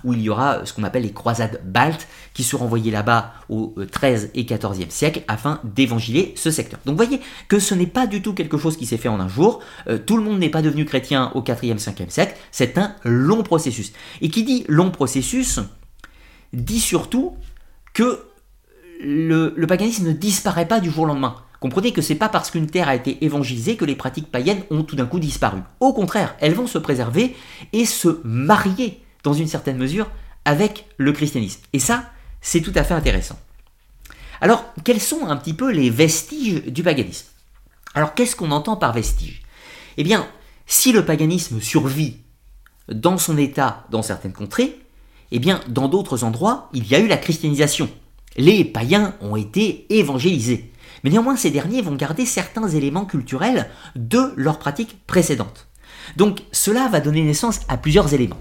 où 0.03 0.13
il 0.13 0.21
y 0.21 0.29
aura 0.29 0.65
ce 0.65 0.73
qu'on 0.73 0.83
appelle 0.83 1.03
les 1.03 1.13
croisades 1.13 1.61
baltes, 1.63 2.07
qui 2.33 2.43
seront 2.43 2.65
envoyées 2.65 2.91
là-bas 2.91 3.33
au 3.49 3.75
XIIIe 3.77 4.29
et 4.33 4.45
XIVe 4.45 4.89
siècle 4.89 5.23
afin 5.27 5.61
d'évangéliser 5.63 6.33
ce 6.35 6.51
secteur. 6.51 6.79
Donc 6.85 6.95
voyez 6.97 7.21
que 7.47 7.59
ce 7.59 7.75
n'est 7.75 7.87
pas 7.87 8.07
du 8.07 8.21
tout 8.21 8.33
quelque 8.33 8.57
chose 8.57 8.77
qui 8.77 8.85
s'est 8.85 8.97
fait 8.97 9.09
en 9.09 9.19
un 9.19 9.27
jour, 9.27 9.61
tout 10.05 10.17
le 10.17 10.23
monde 10.23 10.39
n'est 10.39 10.49
pas 10.49 10.61
devenu 10.61 10.85
chrétien 10.85 11.31
au 11.35 11.43
IVe, 11.43 11.75
Ve 11.75 12.09
siècle, 12.09 12.35
c'est 12.51 12.77
un 12.77 12.95
long 13.03 13.43
processus. 13.43 13.93
Et 14.21 14.29
qui 14.29 14.43
dit 14.43 14.65
long 14.67 14.89
processus, 14.91 15.59
dit 16.51 16.79
surtout 16.79 17.35
que 17.93 18.23
le 19.01 19.65
paganisme 19.65 20.07
ne 20.07 20.13
disparaît 20.13 20.67
pas 20.67 20.79
du 20.79 20.89
jour 20.89 21.03
au 21.03 21.07
lendemain. 21.07 21.35
Comprenez 21.59 21.91
que 21.91 22.01
c'est 22.01 22.15
pas 22.15 22.29
parce 22.29 22.51
qu'une 22.51 22.67
terre 22.67 22.87
a 22.87 22.95
été 22.95 23.23
évangélisée 23.23 23.75
que 23.75 23.85
les 23.85 23.95
pratiques 23.95 24.31
païennes 24.31 24.63
ont 24.71 24.83
tout 24.83 24.95
d'un 24.95 25.05
coup 25.05 25.19
disparu. 25.19 25.59
Au 25.79 25.93
contraire, 25.93 26.35
elles 26.39 26.53
vont 26.53 26.67
se 26.67 26.77
préserver 26.77 27.35
et 27.73 27.85
se 27.85 28.21
marier 28.23 29.03
dans 29.23 29.33
une 29.33 29.47
certaine 29.47 29.77
mesure 29.77 30.09
avec 30.45 30.87
le 30.97 31.11
christianisme. 31.11 31.61
Et 31.73 31.79
ça, 31.79 32.11
c'est 32.41 32.61
tout 32.61 32.71
à 32.75 32.83
fait 32.83 32.93
intéressant. 32.93 33.37
Alors, 34.41 34.63
quels 34.85 35.01
sont 35.01 35.27
un 35.27 35.35
petit 35.35 35.53
peu 35.53 35.69
les 35.71 35.89
vestiges 35.89 36.63
du 36.63 36.81
paganisme? 36.81 37.27
Alors, 37.93 38.13
qu'est-ce 38.13 38.37
qu'on 38.37 38.51
entend 38.51 38.77
par 38.77 38.93
vestiges 38.93 39.41
Eh 39.97 40.03
bien, 40.03 40.25
si 40.65 40.93
le 40.93 41.03
paganisme 41.03 41.59
survit 41.59 42.17
dans 42.87 43.17
son 43.17 43.37
état 43.37 43.85
dans 43.89 44.01
certaines 44.01 44.33
contrées, 44.33 44.79
eh 45.31 45.39
bien, 45.39 45.59
dans 45.67 45.89
d'autres 45.89 46.23
endroits, 46.23 46.69
il 46.73 46.87
y 46.87 46.95
a 46.95 46.99
eu 46.99 47.07
la 47.07 47.17
christianisation. 47.17 47.89
Les 48.37 48.63
païens 48.63 49.15
ont 49.21 49.35
été 49.35 49.85
évangélisés. 49.89 50.71
Mais 51.03 51.09
néanmoins, 51.09 51.35
ces 51.35 51.51
derniers 51.51 51.81
vont 51.81 51.95
garder 51.95 52.25
certains 52.25 52.67
éléments 52.67 53.05
culturels 53.05 53.69
de 53.95 54.33
leurs 54.35 54.59
pratiques 54.59 55.05
précédentes. 55.07 55.67
Donc, 56.17 56.41
cela 56.51 56.87
va 56.87 56.99
donner 56.99 57.23
naissance 57.23 57.61
à 57.67 57.77
plusieurs 57.77 58.13
éléments. 58.13 58.39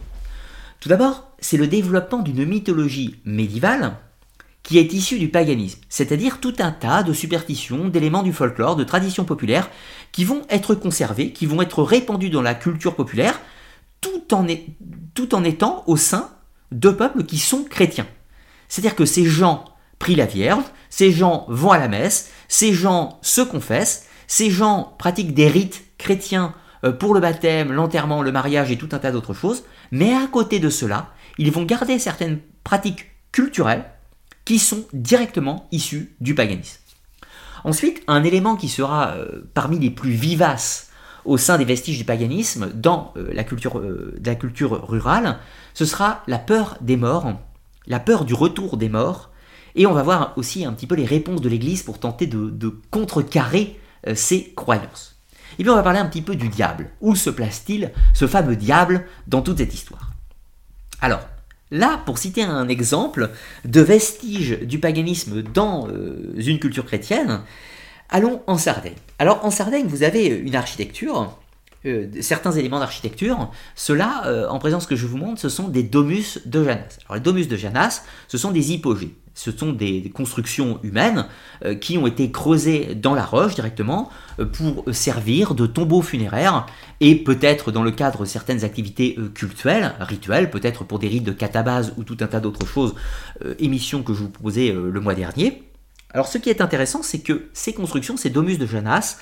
Tout 0.81 0.89
d'abord, 0.89 1.29
c'est 1.41 1.57
le 1.57 1.67
développement 1.67 2.21
d'une 2.21 2.45
mythologie 2.45 3.17
médiévale 3.25 3.97
qui 4.63 4.79
est 4.79 4.93
issue 4.93 5.19
du 5.19 5.29
paganisme, 5.29 5.81
c'est-à-dire 5.89 6.41
tout 6.41 6.55
un 6.59 6.73
tas 6.73 7.03
de 7.03 7.15
superstitions, 7.15 7.89
d'éléments 7.89 8.23
du 8.23 8.35
folklore, 8.35 8.77
de 8.77 8.85
traditions 8.85 9.25
populaires 9.25 9.71
qui 10.13 10.25
vont 10.25 10.43
être 10.51 10.75
conservés, 10.75 11.33
qui 11.33 11.47
vont 11.47 11.63
être 11.63 11.83
répandus 11.83 12.29
dans 12.29 12.43
la 12.43 12.55
culture 12.55 12.95
populaire, 12.95 13.41
tout 14.01 14.35
en, 14.35 14.47
tout 15.15 15.35
en 15.35 15.43
étant 15.43 15.85
au 15.87 15.97
sein 15.97 16.31
de 16.71 16.91
peuples 16.91 17.25
qui 17.25 17.39
sont 17.39 17.65
chrétiens. 17.65 18.07
C'est-à-dire 18.69 18.95
que 18.95 19.07
ces 19.07 19.25
gens 19.25 19.65
prient 19.99 20.17
la 20.17 20.27
Vierge, 20.27 20.65
ces 20.91 21.13
gens 21.13 21.47
vont 21.49 21.71
à 21.71 21.79
la 21.79 21.89
messe, 21.89 22.31
ces 22.49 22.73
gens 22.73 23.19
se 23.23 23.41
confessent, 23.41 24.07
ces 24.27 24.51
gens 24.51 24.95
pratiquent 24.99 25.35
des 25.35 25.49
rites 25.49 25.85
chrétiens 25.99 26.55
euh, 26.85 26.93
pour 26.93 27.15
le 27.15 27.21
baptême, 27.21 27.73
l'enterrement, 27.73 28.23
le 28.23 28.33
mariage 28.33 28.71
et 28.71 28.79
tout 28.79 28.89
un 28.93 28.99
tas 28.99 29.11
d'autres 29.11 29.35
choses, 29.35 29.65
mais 29.91 30.15
à 30.15 30.27
côté 30.27 30.61
de 30.61 30.71
cela, 30.71 31.09
ils 31.39 31.51
vont 31.51 31.65
garder 31.65 31.99
certaines 31.99 32.41
pratiques 32.65 33.11
culturelles 33.33 33.85
qui 34.45 34.59
sont 34.59 34.85
directement 34.93 35.67
issues 35.73 36.17
du 36.21 36.35
paganisme. 36.35 36.81
Ensuite, 37.65 38.03
un 38.07 38.23
élément 38.23 38.57
qui 38.57 38.69
sera 38.69 39.11
euh, 39.11 39.43
parmi 39.55 39.79
les 39.79 39.91
plus 39.91 40.13
vivaces 40.13 40.91
au 41.25 41.37
sein 41.37 41.59
des 41.59 41.65
vestiges 41.65 41.99
du 41.99 42.05
paganisme 42.05 42.71
dans 42.73 43.13
euh, 43.17 43.31
la, 43.33 43.45
culture, 43.45 43.83
la 44.25 44.35
culture 44.35 44.89
rurale, 44.89 45.39
ce 45.75 45.85
sera 45.85 46.23
la 46.27 46.39
peur 46.39 46.77
des 46.81 46.97
morts, 46.97 47.33
la 47.87 48.01
peur 48.01 48.25
du 48.25 48.35
retour 48.35 48.77
des 48.77 48.89
morts, 48.89 49.31
et 49.79 49.87
on 49.87 49.93
va 49.93 50.03
voir 50.03 50.35
aussi 50.37 50.65
un 50.67 50.73
petit 50.73 50.87
peu 50.87 50.95
les 50.95 51.07
réponses 51.07 51.41
de 51.41 51.49
l'Église 51.49 51.83
pour 51.83 51.99
tenter 51.99 52.27
de, 52.27 52.81
contrecarrer 52.91 53.79
ces 54.15 54.53
croyances. 54.55 55.19
Et 55.59 55.63
puis 55.63 55.71
on 55.71 55.75
va 55.75 55.83
parler 55.83 55.99
un 55.99 56.07
petit 56.07 56.23
peu 56.23 56.37
du 56.37 56.49
diable. 56.49 56.91
Où 57.01 57.17
se 57.17 57.31
place-t-il, 57.31 57.93
ce 58.15 58.27
fameux 58.27 58.57
diable, 58.57 59.07
dans 59.27 59.43
toute 59.43 59.59
cette 59.59 59.75
histoire? 59.75 60.13
Alors, 61.01 61.21
là, 61.71 62.01
pour 62.07 62.19
citer 62.19 62.43
un 62.43 62.69
exemple 62.69 63.31
de 63.65 63.81
vestige 63.81 64.61
du 64.61 64.79
paganisme 64.79 65.43
dans 65.43 65.89
euh, 65.89 66.33
une 66.37 66.59
culture 66.59 66.85
chrétienne, 66.85 67.41
allons 68.09 68.43
en 68.47 68.59
Sardaigne. 68.59 68.95
Alors 69.19 69.45
en 69.45 69.51
Sardaigne, 69.51 69.87
vous 69.87 70.03
avez 70.03 70.27
une 70.27 70.55
architecture, 70.55 71.39
euh, 71.87 72.09
certains 72.21 72.53
éléments 72.53 72.81
d'architecture. 72.81 73.51
Euh, 73.91 74.49
en 74.49 74.59
présence 74.59 74.87
que 74.87 74.97
je 74.97 75.07
vous 75.07 75.17
montre, 75.17 75.41
ce 75.41 75.49
sont 75.49 75.69
des 75.69 75.83
domus 75.83 76.41
de 76.47 76.65
Janas. 76.65 76.99
Alors 77.07 77.17
les 77.17 77.21
domus 77.21 77.49
de 77.49 77.57
Janas, 77.57 78.03
ce 78.29 78.39
sont 78.39 78.51
des 78.51 78.73
hypogées 78.73 79.15
ce 79.39 79.53
sont 79.57 79.71
des 79.71 80.11
constructions 80.13 80.81
humaines 80.83 81.27
euh, 81.65 81.77
qui 81.77 81.97
ont 81.97 82.09
été 82.09 82.33
creusées 82.33 82.97
dans 82.97 83.15
la 83.15 83.25
roche 83.25 83.55
directement 83.55 84.11
euh, 84.41 84.45
pour 84.45 84.85
servir 84.91 85.55
de 85.55 85.65
tombeaux 85.65 86.03
funéraires 86.03 86.67
et 86.99 87.15
peut-être 87.15 87.71
dans 87.71 87.85
le 87.85 87.93
cadre 87.93 88.23
de 88.23 88.25
certaines 88.25 88.65
activités 88.65 89.15
euh, 89.17 89.29
cultuelles, 89.29 89.95
rituelles, 90.01 90.51
peut-être 90.51 90.83
pour 90.83 90.99
des 90.99 91.07
rites 91.07 91.23
de 91.23 91.31
catabase 91.31 91.95
ou 91.97 92.03
tout 92.03 92.17
un 92.19 92.27
tas 92.27 92.41
d'autres 92.41 92.67
choses, 92.67 92.97
émissions 93.61 94.03
que 94.03 94.13
je 94.13 94.23
vous 94.23 94.29
proposais 94.29 94.73
le 94.73 95.01
mois 95.01 95.15
dernier. 95.15 95.63
Alors 96.13 96.27
ce 96.27 96.39
qui 96.39 96.51
est 96.51 96.61
intéressant, 96.61 97.03
c'est 97.05 97.21
que 97.21 97.49
ces 97.53 97.73
constructions, 97.73 98.17
ces 98.17 98.31
domus 98.31 98.59
de 98.59 98.67
Janas, 98.67 99.19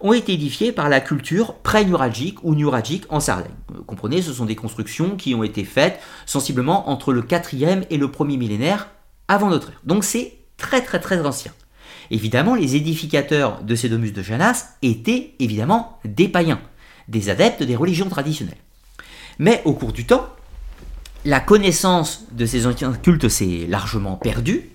ont 0.00 0.12
été 0.12 0.34
édifiées 0.34 0.72
par 0.72 0.90
la 0.90 1.00
culture 1.00 1.54
pré-nuragique 1.54 2.44
ou 2.44 2.54
nuragique 2.54 3.04
en 3.08 3.20
Sardaigne. 3.20 3.54
Vous 3.74 3.84
comprenez, 3.84 4.20
ce 4.20 4.34
sont 4.34 4.44
des 4.44 4.56
constructions 4.56 5.16
qui 5.16 5.34
ont 5.34 5.42
été 5.42 5.64
faites 5.64 5.98
sensiblement 6.26 6.90
entre 6.90 7.14
le 7.14 7.22
4e 7.22 7.84
et 7.88 7.96
le 7.96 8.08
1er 8.08 8.36
millénaire 8.36 8.88
avant 9.28 9.50
notre 9.50 9.70
ère. 9.70 9.80
Donc 9.84 10.04
c'est 10.04 10.34
très 10.56 10.82
très 10.82 11.00
très 11.00 11.20
ancien. 11.20 11.52
Évidemment, 12.10 12.54
les 12.54 12.76
édificateurs 12.76 13.62
de 13.62 13.74
ces 13.74 13.88
domus 13.88 14.12
de 14.12 14.22
Janas 14.22 14.76
étaient 14.82 15.34
évidemment 15.38 15.98
des 16.04 16.28
païens, 16.28 16.60
des 17.08 17.30
adeptes 17.30 17.62
des 17.62 17.76
religions 17.76 18.08
traditionnelles. 18.08 18.56
Mais 19.38 19.62
au 19.64 19.72
cours 19.72 19.92
du 19.92 20.06
temps, 20.06 20.28
la 21.24 21.40
connaissance 21.40 22.26
de 22.32 22.46
ces 22.46 22.66
anciens 22.66 22.92
cultes 22.92 23.28
s'est 23.28 23.66
largement 23.68 24.16
perdue. 24.16 24.70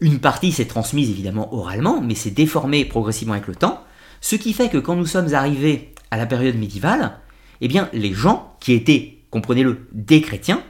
Une 0.00 0.18
partie 0.18 0.52
s'est 0.52 0.66
transmise 0.66 1.08
évidemment 1.08 1.54
oralement, 1.54 2.00
mais 2.00 2.16
s'est 2.16 2.30
déformée 2.30 2.84
progressivement 2.84 3.34
avec 3.34 3.46
le 3.46 3.54
temps, 3.54 3.82
ce 4.20 4.36
qui 4.36 4.52
fait 4.52 4.68
que 4.68 4.78
quand 4.78 4.96
nous 4.96 5.06
sommes 5.06 5.32
arrivés 5.32 5.94
à 6.10 6.16
la 6.16 6.26
période 6.26 6.56
médiévale, 6.56 7.18
eh 7.60 7.68
bien 7.68 7.88
les 7.92 8.12
gens 8.12 8.56
qui 8.58 8.72
étaient, 8.72 9.18
comprenez-le, 9.30 9.88
des 9.92 10.20
chrétiens, 10.20 10.62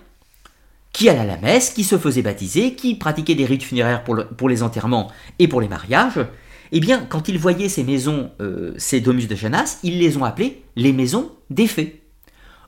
qui 0.94 1.08
allait 1.08 1.20
à 1.20 1.24
la 1.24 1.36
messe, 1.36 1.70
qui 1.70 1.84
se 1.84 1.98
faisait 1.98 2.22
baptiser, 2.22 2.74
qui 2.74 2.94
pratiquait 2.94 3.34
des 3.34 3.44
rites 3.44 3.64
funéraires 3.64 4.04
pour, 4.04 4.48
les 4.48 4.62
enterrements 4.62 5.10
et 5.40 5.48
pour 5.48 5.60
les 5.60 5.68
mariages, 5.68 6.20
eh 6.72 6.80
bien, 6.80 7.04
quand 7.04 7.28
ils 7.28 7.38
voyaient 7.38 7.68
ces 7.68 7.82
maisons, 7.82 8.30
euh, 8.40 8.72
ces 8.78 9.00
domus 9.00 9.26
de 9.26 9.34
Janas, 9.34 9.80
ils 9.82 9.98
les 9.98 10.16
ont 10.16 10.24
appelées 10.24 10.62
les 10.76 10.92
maisons 10.92 11.32
des 11.50 11.66
fées, 11.66 12.02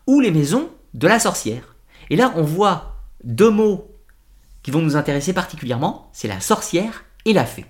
ou 0.08 0.20
les 0.20 0.32
maisons 0.32 0.68
de 0.92 1.06
la 1.06 1.20
sorcière. 1.20 1.76
Et 2.10 2.16
là, 2.16 2.32
on 2.36 2.42
voit 2.42 2.96
deux 3.22 3.50
mots 3.50 3.92
qui 4.64 4.72
vont 4.72 4.82
nous 4.82 4.96
intéresser 4.96 5.32
particulièrement, 5.32 6.10
c'est 6.12 6.28
la 6.28 6.40
sorcière 6.40 7.04
et 7.26 7.32
la 7.32 7.44
fée, 7.44 7.64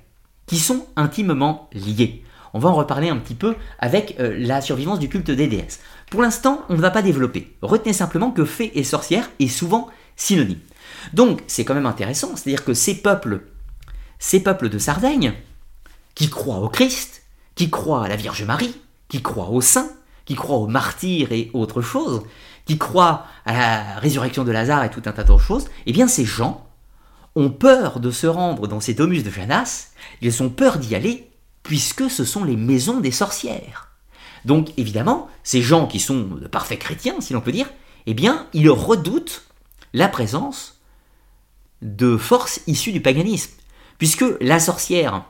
qui 0.46 0.58
sont 0.58 0.86
intimement 0.96 1.68
liés. 1.74 2.22
On 2.54 2.58
va 2.58 2.70
en 2.70 2.74
reparler 2.74 3.10
un 3.10 3.18
petit 3.18 3.34
peu 3.34 3.56
avec 3.78 4.16
euh, 4.20 4.34
la 4.38 4.62
survivance 4.62 5.00
du 5.00 5.10
culte 5.10 5.30
des 5.30 5.48
déesses. 5.48 5.80
Pour 6.10 6.22
l'instant, 6.22 6.64
on 6.70 6.74
ne 6.74 6.80
va 6.80 6.90
pas 6.90 7.02
développer. 7.02 7.54
Retenez 7.60 7.92
simplement 7.92 8.30
que 8.30 8.46
fée 8.46 8.72
et 8.78 8.84
sorcière 8.84 9.28
est 9.38 9.48
souvent 9.48 9.90
synonyme. 10.16 10.60
Donc 11.12 11.42
c'est 11.46 11.64
quand 11.64 11.74
même 11.74 11.86
intéressant, 11.86 12.36
c'est-à-dire 12.36 12.64
que 12.64 12.74
ces 12.74 12.94
peuples, 12.94 13.42
ces 14.18 14.40
peuples 14.40 14.68
de 14.68 14.78
Sardaigne, 14.78 15.34
qui 16.14 16.28
croient 16.28 16.60
au 16.60 16.68
Christ, 16.68 17.22
qui 17.54 17.70
croient 17.70 18.04
à 18.04 18.08
la 18.08 18.16
Vierge 18.16 18.42
Marie, 18.44 18.74
qui 19.08 19.22
croient 19.22 19.50
aux 19.50 19.60
saints, 19.60 19.90
qui 20.24 20.34
croient 20.34 20.58
aux 20.58 20.66
martyrs 20.66 21.32
et 21.32 21.50
autres 21.54 21.82
choses, 21.82 22.22
qui 22.64 22.78
croient 22.78 23.26
à 23.44 23.52
la 23.52 23.98
résurrection 24.00 24.44
de 24.44 24.50
Lazare 24.50 24.84
et 24.84 24.90
tout 24.90 25.02
un 25.06 25.12
tas 25.12 25.24
d'autres 25.24 25.42
choses, 25.42 25.68
eh 25.86 25.92
bien 25.92 26.08
ces 26.08 26.24
gens 26.24 26.66
ont 27.36 27.50
peur 27.50 28.00
de 28.00 28.10
se 28.10 28.26
rendre 28.26 28.66
dans 28.66 28.80
ces 28.80 28.94
domus 28.94 29.22
de 29.22 29.30
Janas, 29.30 29.90
ils 30.22 30.42
ont 30.42 30.48
peur 30.48 30.78
d'y 30.78 30.94
aller, 30.94 31.30
puisque 31.62 32.10
ce 32.10 32.24
sont 32.24 32.44
les 32.44 32.56
maisons 32.56 33.00
des 33.00 33.10
sorcières. 33.10 33.90
Donc 34.44 34.70
évidemment, 34.76 35.28
ces 35.42 35.62
gens 35.62 35.86
qui 35.86 36.00
sont 36.00 36.22
de 36.22 36.48
parfaits 36.48 36.78
chrétiens, 36.78 37.20
si 37.20 37.34
l'on 37.34 37.40
peut 37.40 37.52
dire, 37.52 37.68
eh 38.06 38.14
bien, 38.14 38.46
ils 38.52 38.70
redoutent 38.70 39.45
la 39.92 40.08
présence 40.08 40.80
de 41.82 42.16
forces 42.16 42.60
issues 42.66 42.92
du 42.92 43.00
paganisme. 43.00 43.52
Puisque 43.98 44.24
la 44.40 44.58
sorcière, 44.58 45.24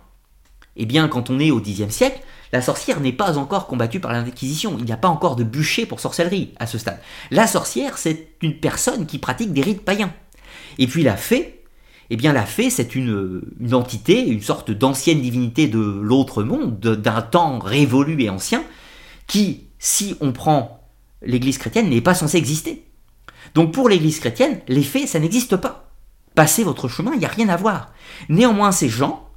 eh 0.76 0.86
bien, 0.86 1.08
quand 1.08 1.30
on 1.30 1.38
est 1.38 1.50
au 1.50 1.60
Xe 1.60 1.88
siècle, 1.90 2.20
la 2.52 2.62
sorcière 2.62 3.00
n'est 3.00 3.12
pas 3.12 3.38
encore 3.38 3.66
combattue 3.66 4.00
par 4.00 4.12
l'Inquisition. 4.12 4.76
Il 4.78 4.84
n'y 4.84 4.92
a 4.92 4.96
pas 4.96 5.08
encore 5.08 5.36
de 5.36 5.44
bûcher 5.44 5.86
pour 5.86 6.00
sorcellerie 6.00 6.54
à 6.58 6.66
ce 6.66 6.78
stade. 6.78 7.00
La 7.30 7.46
sorcière, 7.46 7.98
c'est 7.98 8.28
une 8.42 8.58
personne 8.58 9.06
qui 9.06 9.18
pratique 9.18 9.52
des 9.52 9.62
rites 9.62 9.84
païens. 9.84 10.12
Et 10.78 10.86
puis 10.86 11.02
la 11.02 11.16
fée, 11.16 11.64
eh 12.10 12.16
bien, 12.16 12.32
la 12.32 12.46
fée, 12.46 12.70
c'est 12.70 12.94
une, 12.94 13.42
une, 13.60 13.74
entité, 13.74 14.26
une 14.26 14.42
sorte 14.42 14.70
d'ancienne 14.70 15.20
divinité 15.20 15.66
de 15.66 15.78
l'autre 15.78 16.44
monde, 16.44 16.78
d'un 16.78 17.22
temps 17.22 17.58
révolu 17.58 18.22
et 18.22 18.30
ancien, 18.30 18.62
qui, 19.26 19.64
si 19.78 20.16
on 20.20 20.32
prend 20.32 20.88
l'Église 21.22 21.58
chrétienne, 21.58 21.90
n'est 21.90 22.00
pas 22.00 22.14
censée 22.14 22.38
exister. 22.38 22.84
Donc 23.54 23.72
pour 23.72 23.88
l'Église 23.88 24.20
chrétienne, 24.20 24.60
les 24.68 24.82
faits, 24.82 25.08
ça 25.08 25.18
n'existe 25.18 25.56
pas. 25.56 25.90
Passez 26.34 26.64
votre 26.64 26.88
chemin, 26.88 27.12
il 27.14 27.18
n'y 27.18 27.24
a 27.24 27.30
rien 27.30 27.48
à 27.48 27.56
voir. 27.56 27.92
Néanmoins, 28.28 28.72
ces 28.72 28.88
gens, 28.88 29.28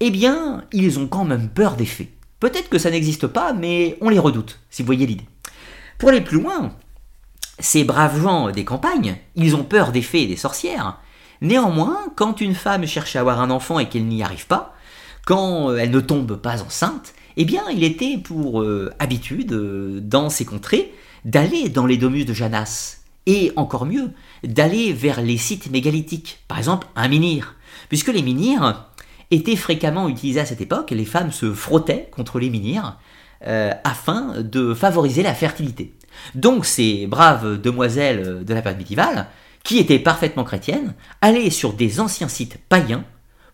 eh 0.00 0.10
bien, 0.10 0.64
ils 0.72 0.98
ont 0.98 1.06
quand 1.06 1.24
même 1.24 1.48
peur 1.48 1.76
des 1.76 1.86
faits. 1.86 2.08
Peut-être 2.40 2.68
que 2.68 2.78
ça 2.78 2.90
n'existe 2.90 3.26
pas, 3.26 3.52
mais 3.52 3.96
on 4.00 4.08
les 4.08 4.18
redoute, 4.18 4.60
si 4.70 4.82
vous 4.82 4.86
voyez 4.86 5.06
l'idée. 5.06 5.26
Pour 5.98 6.08
aller 6.08 6.20
plus 6.20 6.40
loin, 6.40 6.74
ces 7.58 7.84
braves 7.84 8.20
gens 8.20 8.50
des 8.50 8.64
campagnes, 8.64 9.16
ils 9.36 9.54
ont 9.54 9.64
peur 9.64 9.92
des 9.92 10.02
fées 10.02 10.22
et 10.22 10.26
des 10.26 10.36
sorcières. 10.36 10.98
Néanmoins, 11.40 11.98
quand 12.16 12.40
une 12.40 12.54
femme 12.54 12.86
cherche 12.86 13.16
à 13.16 13.20
avoir 13.20 13.40
un 13.40 13.50
enfant 13.50 13.78
et 13.78 13.88
qu'elle 13.88 14.06
n'y 14.06 14.22
arrive 14.22 14.46
pas, 14.46 14.74
quand 15.26 15.70
euh, 15.70 15.76
elle 15.76 15.90
ne 15.90 16.00
tombe 16.00 16.36
pas 16.36 16.62
enceinte, 16.62 17.14
eh 17.36 17.44
bien, 17.44 17.64
il 17.72 17.84
était 17.84 18.18
pour 18.18 18.62
euh, 18.62 18.92
habitude, 18.98 19.52
euh, 19.52 20.00
dans 20.00 20.30
ces 20.30 20.44
contrées, 20.44 20.94
d'aller 21.24 21.68
dans 21.68 21.86
les 21.86 21.96
domus 21.96 22.24
de 22.24 22.32
Janas 22.32 23.03
et 23.26 23.52
encore 23.56 23.86
mieux, 23.86 24.10
d'aller 24.42 24.92
vers 24.92 25.22
les 25.22 25.38
sites 25.38 25.70
mégalithiques, 25.70 26.40
par 26.48 26.58
exemple 26.58 26.86
un 26.96 27.08
menhir, 27.08 27.56
puisque 27.88 28.12
les 28.12 28.22
menhirs 28.22 28.86
était 29.30 29.56
fréquemment 29.56 30.08
utilisé 30.08 30.40
à 30.40 30.46
cette 30.46 30.60
époque. 30.60 30.90
Les 30.90 31.04
femmes 31.04 31.32
se 31.32 31.52
frottaient 31.52 32.08
contre 32.12 32.38
les 32.38 32.50
menhirs 32.50 32.98
euh, 33.46 33.72
afin 33.84 34.40
de 34.40 34.74
favoriser 34.74 35.22
la 35.22 35.34
fertilité. 35.34 35.94
Donc 36.34 36.66
ces 36.66 37.06
braves 37.06 37.60
demoiselles 37.60 38.44
de 38.44 38.54
la 38.54 38.62
période 38.62 38.78
médiévale, 38.78 39.28
qui 39.62 39.78
étaient 39.78 39.98
parfaitement 39.98 40.44
chrétiennes, 40.44 40.94
allaient 41.20 41.50
sur 41.50 41.72
des 41.72 42.00
anciens 42.00 42.28
sites 42.28 42.58
païens 42.68 43.04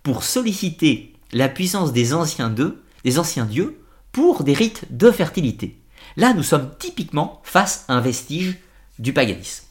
pour 0.03 0.25
solliciter 0.25 1.15
la 1.33 1.49
puissance 1.49 1.93
des 1.93 2.15
anciens 2.15 2.51
dieux, 2.51 2.83
des 3.05 3.19
anciens 3.19 3.47
dieux 3.47 3.81
pour 4.13 4.43
des 4.43 4.55
rites 4.55 4.85
de 4.91 5.11
fertilité. 5.11 5.79
Là, 6.17 6.35
nous 6.35 6.43
sommes 6.43 6.71
typiquement 6.79 7.41
face 7.45 7.85
à 7.89 7.95
un 7.95 8.01
vestige 8.01 8.59
du 9.01 9.13
paganisme. 9.13 9.65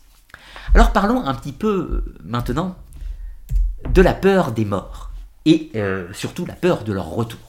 Alors 0.74 0.92
parlons 0.92 1.26
un 1.26 1.34
petit 1.34 1.54
peu 1.54 2.04
euh, 2.06 2.16
maintenant 2.24 2.76
de 3.94 4.02
la 4.02 4.14
peur 4.14 4.52
des 4.52 4.66
morts 4.66 5.12
et 5.46 5.72
euh, 5.76 6.08
surtout 6.14 6.46
la 6.46 6.54
peur 6.54 6.84
de 6.84 6.92
leur 6.92 7.10
retour. 7.10 7.40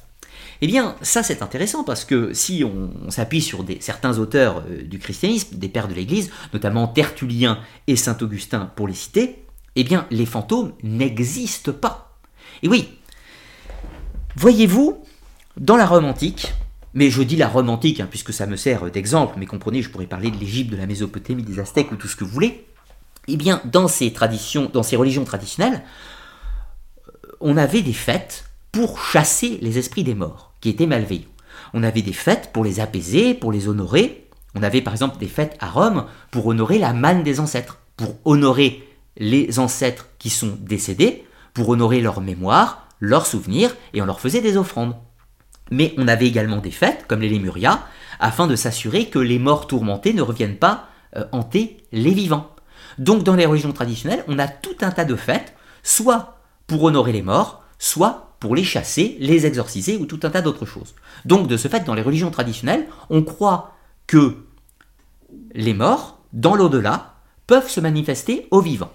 Eh 0.62 0.66
bien, 0.66 0.94
ça 1.00 1.22
c'est 1.22 1.42
intéressant 1.42 1.84
parce 1.84 2.04
que 2.04 2.34
si 2.34 2.64
on, 2.64 3.10
s'appuie 3.10 3.40
sur 3.40 3.64
certains 3.80 4.18
auteurs 4.18 4.62
euh, 4.68 4.82
du 4.82 4.98
christianisme, 4.98 5.56
des 5.56 5.68
pères 5.68 5.88
de 5.88 5.94
l'Église, 5.94 6.30
notamment 6.52 6.86
Tertullien 6.86 7.58
et 7.86 7.96
Saint 7.96 8.16
Augustin 8.20 8.70
pour 8.76 8.86
les 8.86 8.94
citer, 8.94 9.44
eh 9.76 9.84
bien 9.84 10.06
les 10.10 10.26
fantômes 10.26 10.72
n'existent 10.82 11.72
pas. 11.72 12.18
Et 12.62 12.68
oui, 12.68 12.98
voyez-vous, 14.36 15.02
dans 15.56 15.76
la 15.76 15.86
Rome 15.86 16.04
antique, 16.04 16.52
mais 16.94 17.10
je 17.10 17.22
dis 17.22 17.36
la 17.36 17.48
Rome 17.48 17.70
antique 17.70 18.00
hein, 18.00 18.08
puisque 18.08 18.32
ça 18.32 18.46
me 18.46 18.56
sert 18.56 18.90
d'exemple, 18.90 19.34
mais 19.38 19.46
comprenez, 19.46 19.82
je 19.82 19.90
pourrais 19.90 20.06
parler 20.06 20.30
de 20.30 20.38
l'Égypte, 20.38 20.70
de 20.70 20.76
la 20.76 20.86
Mésopotamie, 20.86 21.42
des 21.42 21.60
Aztèques 21.60 21.92
ou 21.92 21.96
tout 21.96 22.08
ce 22.08 22.16
que 22.16 22.24
vous 22.24 22.30
voulez, 22.30 22.66
eh 23.28 23.36
bien 23.36 23.60
dans 23.64 23.88
ces 23.88 24.12
traditions, 24.12 24.70
dans 24.72 24.82
ces 24.82 24.96
religions 24.96 25.24
traditionnelles, 25.24 25.82
on 27.40 27.56
avait 27.56 27.82
des 27.82 27.92
fêtes 27.92 28.50
pour 28.72 29.00
chasser 29.00 29.58
les 29.62 29.78
esprits 29.78 30.04
des 30.04 30.14
morts, 30.14 30.52
qui 30.60 30.68
étaient 30.68 30.86
malveillants. 30.86 31.24
On 31.74 31.82
avait 31.82 32.02
des 32.02 32.12
fêtes 32.12 32.50
pour 32.52 32.64
les 32.64 32.80
apaiser, 32.80 33.34
pour 33.34 33.52
les 33.52 33.68
honorer. 33.68 34.28
On 34.54 34.62
avait 34.62 34.82
par 34.82 34.92
exemple 34.92 35.18
des 35.18 35.28
fêtes 35.28 35.56
à 35.60 35.68
Rome 35.68 36.06
pour 36.30 36.46
honorer 36.46 36.78
la 36.78 36.92
manne 36.92 37.22
des 37.22 37.40
ancêtres, 37.40 37.78
pour 37.96 38.16
honorer 38.24 38.86
les 39.16 39.58
ancêtres 39.58 40.08
qui 40.18 40.30
sont 40.30 40.56
décédés, 40.60 41.24
pour 41.54 41.68
honorer 41.68 42.00
leur 42.00 42.20
mémoire, 42.20 42.88
leurs 43.00 43.26
souvenirs, 43.26 43.74
et 43.92 44.02
on 44.02 44.06
leur 44.06 44.20
faisait 44.20 44.40
des 44.40 44.56
offrandes. 44.56 44.94
Mais 45.70 45.94
on 45.96 46.08
avait 46.08 46.26
également 46.26 46.58
des 46.58 46.70
fêtes, 46.70 47.04
comme 47.06 47.20
les 47.20 47.28
Lémuria, 47.28 47.82
afin 48.18 48.46
de 48.46 48.56
s'assurer 48.56 49.06
que 49.06 49.18
les 49.18 49.38
morts 49.38 49.66
tourmentés 49.66 50.12
ne 50.12 50.22
reviennent 50.22 50.56
pas 50.56 50.88
euh, 51.16 51.24
hanter 51.32 51.78
les 51.92 52.12
vivants. 52.12 52.50
Donc 52.98 53.22
dans 53.22 53.34
les 53.34 53.46
religions 53.46 53.72
traditionnelles, 53.72 54.24
on 54.28 54.38
a 54.38 54.48
tout 54.48 54.76
un 54.80 54.90
tas 54.90 55.04
de 55.04 55.16
fêtes, 55.16 55.54
soit 55.82 56.38
pour 56.66 56.84
honorer 56.84 57.12
les 57.12 57.22
morts, 57.22 57.62
soit 57.78 58.36
pour 58.40 58.54
les 58.54 58.64
chasser, 58.64 59.16
les 59.20 59.46
exorciser 59.46 59.96
ou 59.96 60.06
tout 60.06 60.20
un 60.22 60.30
tas 60.30 60.42
d'autres 60.42 60.66
choses. 60.66 60.94
Donc 61.24 61.46
de 61.46 61.56
ce 61.56 61.68
fait, 61.68 61.84
dans 61.84 61.94
les 61.94 62.02
religions 62.02 62.30
traditionnelles, 62.30 62.86
on 63.08 63.22
croit 63.22 63.76
que 64.06 64.36
les 65.54 65.74
morts, 65.74 66.18
dans 66.32 66.54
l'au-delà, 66.54 67.14
peuvent 67.46 67.68
se 67.68 67.80
manifester 67.80 68.46
aux 68.50 68.60
vivants, 68.60 68.92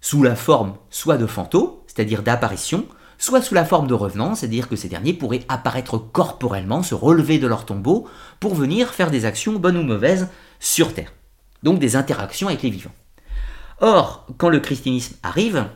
sous 0.00 0.22
la 0.22 0.36
forme 0.36 0.74
soit 0.90 1.16
de 1.16 1.26
fantômes, 1.26 1.72
c'est-à-dire 1.86 2.22
d'apparitions, 2.22 2.86
soit 3.20 3.42
sous 3.42 3.54
la 3.54 3.66
forme 3.66 3.86
de 3.86 3.94
revenants, 3.94 4.34
c'est-à-dire 4.34 4.68
que 4.68 4.76
ces 4.76 4.88
derniers 4.88 5.12
pourraient 5.12 5.44
apparaître 5.48 5.98
corporellement, 5.98 6.82
se 6.82 6.94
relever 6.94 7.38
de 7.38 7.46
leur 7.46 7.66
tombeau, 7.66 8.08
pour 8.40 8.54
venir 8.54 8.88
faire 8.88 9.10
des 9.10 9.26
actions 9.26 9.52
bonnes 9.52 9.76
ou 9.76 9.82
mauvaises 9.82 10.28
sur 10.58 10.94
Terre. 10.94 11.12
Donc 11.62 11.78
des 11.78 11.94
interactions 11.96 12.48
avec 12.48 12.62
les 12.62 12.70
vivants. 12.70 12.94
Or, 13.80 14.26
quand 14.38 14.48
le 14.48 14.58
christianisme 14.58 15.16
arrive, 15.22 15.66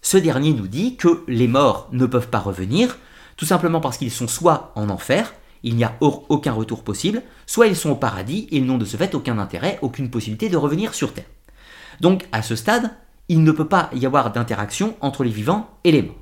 ce 0.00 0.16
dernier 0.16 0.54
nous 0.54 0.68
dit 0.68 0.96
que 0.96 1.24
les 1.26 1.48
morts 1.48 1.88
ne 1.92 2.06
peuvent 2.06 2.28
pas 2.28 2.38
revenir, 2.38 2.96
tout 3.36 3.46
simplement 3.46 3.80
parce 3.80 3.98
qu'ils 3.98 4.12
sont 4.12 4.28
soit 4.28 4.72
en 4.76 4.88
enfer, 4.88 5.34
il 5.64 5.76
n'y 5.76 5.84
a 5.84 5.96
aucun 6.00 6.52
retour 6.52 6.84
possible, 6.84 7.22
soit 7.46 7.66
ils 7.66 7.76
sont 7.76 7.90
au 7.90 7.96
paradis 7.96 8.46
et 8.50 8.58
ils 8.58 8.66
n'ont 8.66 8.78
de 8.78 8.84
ce 8.84 8.96
fait 8.96 9.14
aucun 9.14 9.38
intérêt, 9.38 9.78
aucune 9.82 10.10
possibilité 10.10 10.48
de 10.48 10.56
revenir 10.56 10.94
sur 10.94 11.12
Terre. 11.12 11.26
Donc 12.00 12.26
à 12.30 12.42
ce 12.42 12.54
stade, 12.54 12.90
il 13.28 13.42
ne 13.42 13.52
peut 13.52 13.68
pas 13.68 13.90
y 13.92 14.06
avoir 14.06 14.32
d'interaction 14.32 14.96
entre 15.00 15.24
les 15.24 15.30
vivants 15.30 15.68
et 15.84 15.92
les 15.92 16.02
morts. 16.02 16.21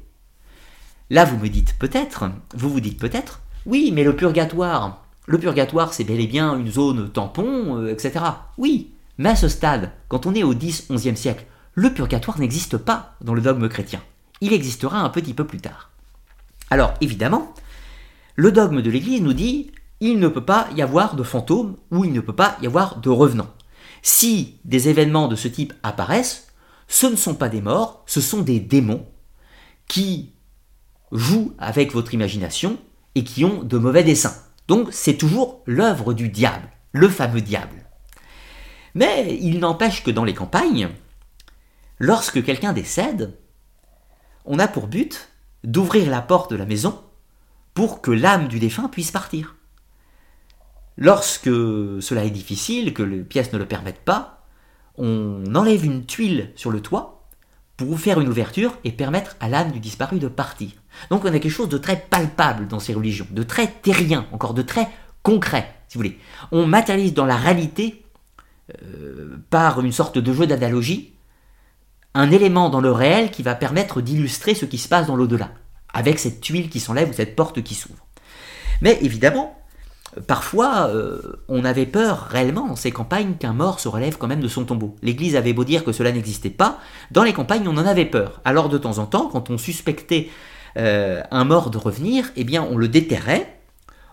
Là 1.11 1.25
vous 1.25 1.37
me 1.39 1.49
dites 1.49 1.77
peut-être, 1.79 2.31
vous 2.55 2.71
vous 2.71 2.81
dites 2.81 2.99
peut-être, 2.99 3.41
oui 3.67 3.91
mais 3.93 4.05
le 4.05 4.15
purgatoire, 4.15 5.05
le 5.27 5.39
purgatoire 5.39 5.93
c'est 5.93 6.05
bel 6.05 6.21
et 6.21 6.27
bien 6.29 6.57
une 6.57 6.71
zone 6.71 7.11
tampon, 7.11 7.77
euh, 7.79 7.93
etc. 7.93 8.25
Oui, 8.59 8.93
mais 9.19 9.31
à 9.31 9.37
ce 9.37 9.49
stade, 9.49 9.91
quand 10.09 10.27
on 10.27 10.35
est 10.35 10.45
au 10.45 10.55
10-11e 10.55 11.17
siècle, 11.17 11.47
le 11.75 11.93
purgatoire 11.93 12.39
n'existe 12.39 12.77
pas 12.77 13.17
dans 13.21 13.35
le 13.35 13.41
dogme 13.41 13.69
chrétien. 13.69 14.01
Il 14.41 14.53
existera 14.53 15.01
un 15.01 15.11
petit 15.11 15.35
peu 15.35 15.47
plus 15.47 15.61
tard. 15.61 15.91
Alors 16.71 16.95
évidemment, 17.01 17.55
le 18.37 18.53
dogme 18.53 18.81
de 18.81 18.91
l'Église 18.91 19.21
nous 19.21 19.35
dit 19.35 19.73
il 20.01 20.19
ne 20.19 20.29
peut 20.29 20.45
pas 20.45 20.69
y 20.75 20.81
avoir 20.81 21.17
de 21.17 21.23
fantômes 21.23 21.77
ou 21.91 22.05
il 22.05 22.13
ne 22.13 22.21
peut 22.21 22.35
pas 22.35 22.57
y 22.63 22.67
avoir 22.67 23.01
de 23.01 23.11
revenants. 23.11 23.53
Si 24.03 24.59
des 24.65 24.89
événements 24.89 25.29
de 25.29 25.37
ce 25.37 25.49
type 25.49 25.75
apparaissent, 25.83 26.49
ce 26.89 27.07
ne 27.07 27.17
sont 27.17 27.35
pas 27.35 27.49
des 27.49 27.61
morts, 27.61 28.03
ce 28.07 28.21
sont 28.21 28.41
des 28.41 28.61
démons 28.61 29.07
qui 29.89 30.33
jouent 31.13 31.55
avec 31.59 31.93
votre 31.93 32.15
imagination 32.15 32.79
et 33.15 33.25
qui 33.25 33.45
ont 33.45 33.63
de 33.63 33.79
mauvais 33.79 34.05
desseins. 34.05 34.37
Donc 34.69 34.89
c'est 34.93 35.17
toujours 35.17 35.63
l'œuvre 35.67 36.13
du 36.15 36.29
diable, 36.29 36.69
le 36.93 37.09
fameux 37.09 37.41
diable. 37.41 37.87
Mais 38.95 39.39
il 39.41 39.59
n'empêche 39.59 40.03
que 40.03 40.11
dans 40.11 40.25
les 40.25 40.35
campagnes, 40.35 40.91
lorsque 41.99 42.45
quelqu'un 42.45 42.73
décède, 42.73 43.39
on 44.45 44.59
a 44.59 44.69
pour 44.69 44.87
but 44.87 45.29
d'ouvrir 45.65 46.11
la 46.11 46.23
porte 46.23 46.51
de 46.51 46.57
la 46.57 46.67
maison 46.67 47.03
pour 47.75 48.01
que 48.01 48.11
l'âme 48.11 48.49
du 48.49 48.59
défunt 48.59 48.89
puisse 48.89 49.11
partir. 49.11 49.57
Lorsque 50.97 51.45
cela 51.45 52.25
est 52.25 52.31
difficile, 52.31 52.93
que 52.93 53.03
les 53.03 53.23
pièces 53.23 53.53
ne 53.53 53.59
le 53.59 53.67
permettent 53.67 54.05
pas, 54.05 54.45
on 54.97 55.55
enlève 55.55 55.85
une 55.85 56.05
tuile 56.05 56.53
sur 56.57 56.71
le 56.71 56.81
toit 56.81 57.20
pour 57.87 57.99
faire 57.99 58.21
une 58.21 58.29
ouverture 58.29 58.77
et 58.85 58.93
permettre 58.93 59.37
à 59.41 59.49
l'âme 59.49 59.73
du 59.73 59.81
disparu 59.81 60.19
de 60.19 60.29
partir. 60.29 60.69
Donc 61.09 61.25
on 61.25 61.29
a 61.29 61.39
quelque 61.39 61.49
chose 61.49 61.71
de 61.71 61.79
très 61.79 61.97
palpable 61.97 62.69
dans 62.69 62.79
ces 62.79 62.93
religions, 62.93 63.27
de 63.31 63.43
très 63.43 63.69
terrien, 63.69 64.27
encore 64.33 64.53
de 64.53 64.61
très 64.61 64.89
concret, 65.23 65.75
si 65.89 65.97
vous 65.97 66.01
voulez. 66.01 66.19
On 66.53 66.67
matérialise 66.67 67.15
dans 67.15 67.25
la 67.25 67.37
réalité, 67.37 68.05
euh, 68.83 69.37
par 69.49 69.81
une 69.81 69.93
sorte 69.93 70.19
de 70.19 70.33
jeu 70.33 70.47
d'analogie, 70.47 71.15
un 72.13 72.31
élément 72.31 72.69
dans 72.69 72.83
le 72.83 72.93
réel 72.93 73.31
qui 73.31 73.43
va 73.43 73.55
permettre 73.55 74.03
d'illustrer 74.03 74.55
ce 74.55 74.67
qui 74.67 74.79
se 74.79 74.89
passe 74.89 75.07
dans 75.07 75.17
l'au-delà, 75.17 75.51
avec 75.93 76.19
cette 76.19 76.43
tuile 76.43 76.69
qui 76.69 76.81
s'enlève 76.81 77.09
ou 77.09 77.15
cette 77.15 77.35
porte 77.35 77.63
qui 77.63 77.75
s'ouvre. 77.75 78.07
Mais 78.83 78.99
évidemment, 79.01 79.59
parfois, 80.27 80.89
euh, 80.89 81.21
on 81.49 81.65
avait 81.65 81.87
peur 81.87 82.27
réellement 82.31 82.67
dans 82.67 82.77
ces 82.77 82.91
campagnes 82.91 83.35
qu'un 83.35 83.53
mort 83.53 83.81
se 83.81 83.89
relève 83.89 84.17
quand 84.19 84.27
même 84.27 84.41
de 84.41 84.49
son 84.49 84.65
tombeau. 84.65 84.97
L'Église 85.03 85.37
avait 85.37 85.53
beau 85.53 85.65
dire 85.65 85.85
que 85.85 85.93
cela 85.93 86.13
n'existait 86.13 86.51
pas, 86.51 86.79
dans 87.11 87.23
les 87.23 87.33
campagnes 87.33 87.69
on 87.69 87.77
en 87.77 87.87
avait 87.87 88.07
peur. 88.07 88.41
Alors 88.45 88.69
de 88.69 88.79
temps 88.79 88.99
en 88.99 89.07
temps, 89.07 89.29
quand 89.33 89.51
on 89.51 89.59
suspectait 89.59 90.29
euh, 90.77 91.23
un 91.31 91.45
mort 91.45 91.71
de 91.71 91.79
revenir, 91.79 92.31
eh 92.37 92.45
bien 92.45 92.67
on 92.69 92.77
le 92.77 92.89
déterrait, 92.89 93.61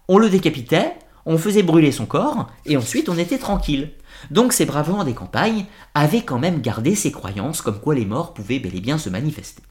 on 0.08 0.18
le 0.18 0.30
décapitait, 0.30 0.94
on 1.26 1.38
faisait 1.38 1.64
brûler 1.64 1.92
son 1.92 2.06
corps, 2.06 2.48
et 2.66 2.78
ensuite 2.78 3.10
on 3.10 3.18
était 3.18 3.38
tranquille. 3.38 3.92
Donc 4.32 4.54
ces 4.54 4.66
braves 4.66 4.88
gens 4.88 5.04
des 5.04 5.14
campagnes 5.14 5.66
avaient 5.94 6.24
quand 6.24 6.40
même 6.40 6.62
gardé 6.62 6.96
ces 6.96 7.12
croyances 7.12 7.62
comme 7.62 7.80
quoi 7.80 7.96
les 7.96 8.06
morts 8.06 8.34
pouvaient 8.34 8.60
bel 8.60 8.76
et 8.76 8.82
bien 8.82 8.98
se 8.98 9.10
manifester. 9.10 9.64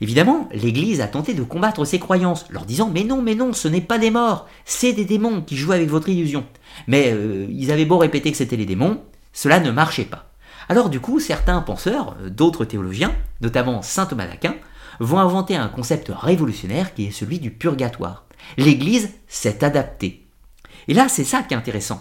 Évidemment, 0.00 0.48
l'Église 0.52 1.00
a 1.00 1.08
tenté 1.08 1.34
de 1.34 1.42
combattre 1.42 1.84
ces 1.84 1.98
croyances, 1.98 2.46
leur 2.50 2.66
disant 2.66 2.90
mais 2.92 3.04
non, 3.04 3.22
mais 3.22 3.34
non, 3.34 3.52
ce 3.52 3.68
n'est 3.68 3.80
pas 3.80 3.98
des 3.98 4.10
morts, 4.10 4.46
c'est 4.64 4.92
des 4.92 5.04
démons 5.04 5.42
qui 5.42 5.56
jouent 5.56 5.72
avec 5.72 5.88
votre 5.88 6.08
illusion. 6.08 6.44
Mais 6.86 7.12
euh, 7.12 7.46
ils 7.50 7.70
avaient 7.70 7.84
beau 7.84 7.98
répéter 7.98 8.30
que 8.30 8.36
c'était 8.36 8.56
les 8.56 8.66
démons, 8.66 9.00
cela 9.32 9.60
ne 9.60 9.70
marchait 9.70 10.04
pas. 10.04 10.30
Alors 10.68 10.90
du 10.90 11.00
coup, 11.00 11.20
certains 11.20 11.60
penseurs, 11.62 12.16
euh, 12.20 12.30
d'autres 12.30 12.64
théologiens, 12.64 13.14
notamment 13.40 13.82
saint 13.82 14.06
Thomas 14.06 14.26
d'Aquin, 14.26 14.56
vont 15.00 15.18
inventer 15.18 15.56
un 15.56 15.68
concept 15.68 16.10
révolutionnaire 16.14 16.94
qui 16.94 17.06
est 17.06 17.10
celui 17.10 17.38
du 17.38 17.50
purgatoire. 17.50 18.24
L'Église 18.56 19.10
s'est 19.26 19.64
adaptée. 19.64 20.26
Et 20.88 20.94
là, 20.94 21.08
c'est 21.08 21.24
ça 21.24 21.42
qui 21.42 21.54
est 21.54 21.56
intéressant. 21.56 22.00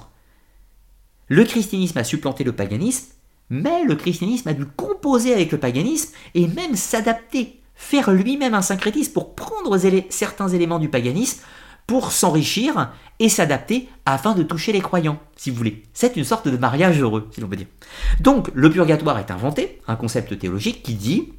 Le 1.28 1.44
christianisme 1.44 1.98
a 1.98 2.04
supplanté 2.04 2.44
le 2.44 2.52
paganisme, 2.52 3.08
mais 3.50 3.84
le 3.84 3.96
christianisme 3.96 4.50
a 4.50 4.54
dû 4.54 4.66
composer 4.66 5.34
avec 5.34 5.52
le 5.52 5.60
paganisme 5.60 6.14
et 6.34 6.48
même 6.48 6.76
s'adapter, 6.76 7.62
faire 7.76 8.12
lui-même 8.12 8.54
un 8.54 8.62
syncrétisme 8.62 9.14
pour 9.14 9.36
prendre 9.36 9.78
certains 10.10 10.48
éléments 10.48 10.80
du 10.80 10.90
paganisme 10.90 11.42
pour 11.88 12.12
s'enrichir 12.12 12.92
et 13.20 13.30
s'adapter 13.30 13.90
afin 14.06 14.34
de 14.34 14.44
toucher 14.44 14.72
les 14.72 14.82
croyants, 14.82 15.20
si 15.36 15.52
vous 15.52 15.58
voulez. 15.58 15.84
C'est 15.94 16.16
une 16.18 16.24
sorte 16.24 16.48
de 16.48 16.58
mariage 16.58 17.00
heureux, 17.00 17.28
si 17.32 17.42
l'on 17.42 17.48
peut 17.48 17.56
dire. 17.56 17.68
Donc, 18.20 18.50
le 18.54 18.70
purgatoire 18.70 19.20
est 19.20 19.32
inventé, 19.32 19.82
un 19.88 19.96
concept 19.96 20.38
théologique 20.38 20.82
qui 20.84 20.96
dit 20.96 21.34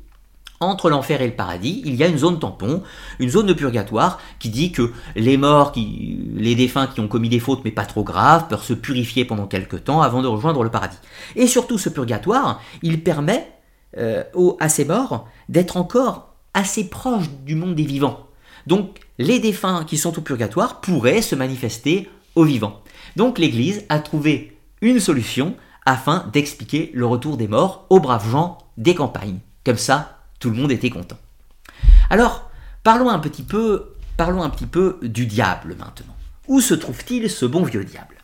entre 0.61 0.89
l'enfer 0.89 1.21
et 1.21 1.27
le 1.27 1.35
paradis, 1.35 1.83
il 1.85 1.97
y 1.97 2.03
a 2.03 2.07
une 2.07 2.17
zone 2.17 2.39
tampon, 2.39 2.83
une 3.19 3.29
zone 3.29 3.47
de 3.47 3.53
purgatoire 3.53 4.19
qui 4.39 4.49
dit 4.49 4.73
que 4.73 4.91
les 5.15 5.37
morts, 5.37 5.75
les 5.77 6.55
défunts 6.55 6.87
qui 6.87 7.01
ont 7.01 7.09
commis 7.09 7.29
des 7.29 7.41
fautes 7.41 7.61
mais 7.65 7.71
pas 7.71 7.85
trop 7.85 8.05
graves, 8.05 8.49
peuvent 8.49 8.63
se 8.63 8.73
purifier 8.73 9.27
pendant 9.27 9.47
quelque 9.47 9.77
temps 9.77 10.01
avant 10.01 10.23
de 10.23 10.29
rejoindre 10.29 10.65
le 10.65 10.71
paradis. 10.71 10.97
Et 11.35 11.47
surtout, 11.47 11.77
ce 11.77 11.91
purgatoire, 11.91 12.63
il 12.83 13.03
permet 13.03 13.53
euh, 13.99 14.25
aux, 14.35 14.57
à 14.61 14.69
ces 14.69 14.87
morts 14.87 15.29
d'être 15.49 15.77
encore 15.77 16.26
assez 16.57 16.89
proches 16.89 17.29
du 17.45 17.55
monde 17.55 17.77
des 17.77 17.85
vivants. 17.85 18.27
Donc 18.67 18.99
les 19.19 19.39
défunts 19.39 19.85
qui 19.85 19.99
sont 19.99 20.19
au 20.19 20.23
purgatoire 20.23 20.81
pourraient 20.81 21.23
se 21.23 21.37
manifester 21.37 22.11
aux 22.35 22.45
vivants. 22.45 22.83
Donc 23.15 23.39
l'Église 23.39 23.85
a 23.89 24.01
trouvé 24.01 24.59
une 24.81 24.99
solution 24.99 25.55
afin 25.85 26.29
d'expliquer 26.33 26.91
le 26.95 27.07
retour 27.07 27.37
des 27.37 27.47
morts 27.47 27.87
aux 27.91 28.01
braves 28.01 28.29
gens 28.31 28.59
des 28.79 28.95
campagnes. 28.95 29.39
Comme 29.65 29.77
ça, 29.77 30.19
tout 30.41 30.51
le 30.51 30.57
monde 30.57 30.73
était 30.73 30.91
content. 30.91 31.19
Alors, 32.11 32.51
parlons 32.83 33.11
un 33.11 33.19
petit 33.19 33.43
peu, 33.43 33.95
parlons 34.17 34.43
un 34.43 34.51
petit 34.51 34.67
peu 34.67 34.99
du 35.03 35.27
diable 35.27 35.77
maintenant. 35.79 36.17
Où 36.49 36.61
se 36.61 36.75
trouve-t-il 36.75 37.31
ce 37.31 37.47
bon 37.47 37.65
vieux 37.65 37.85
diable? 37.85 38.17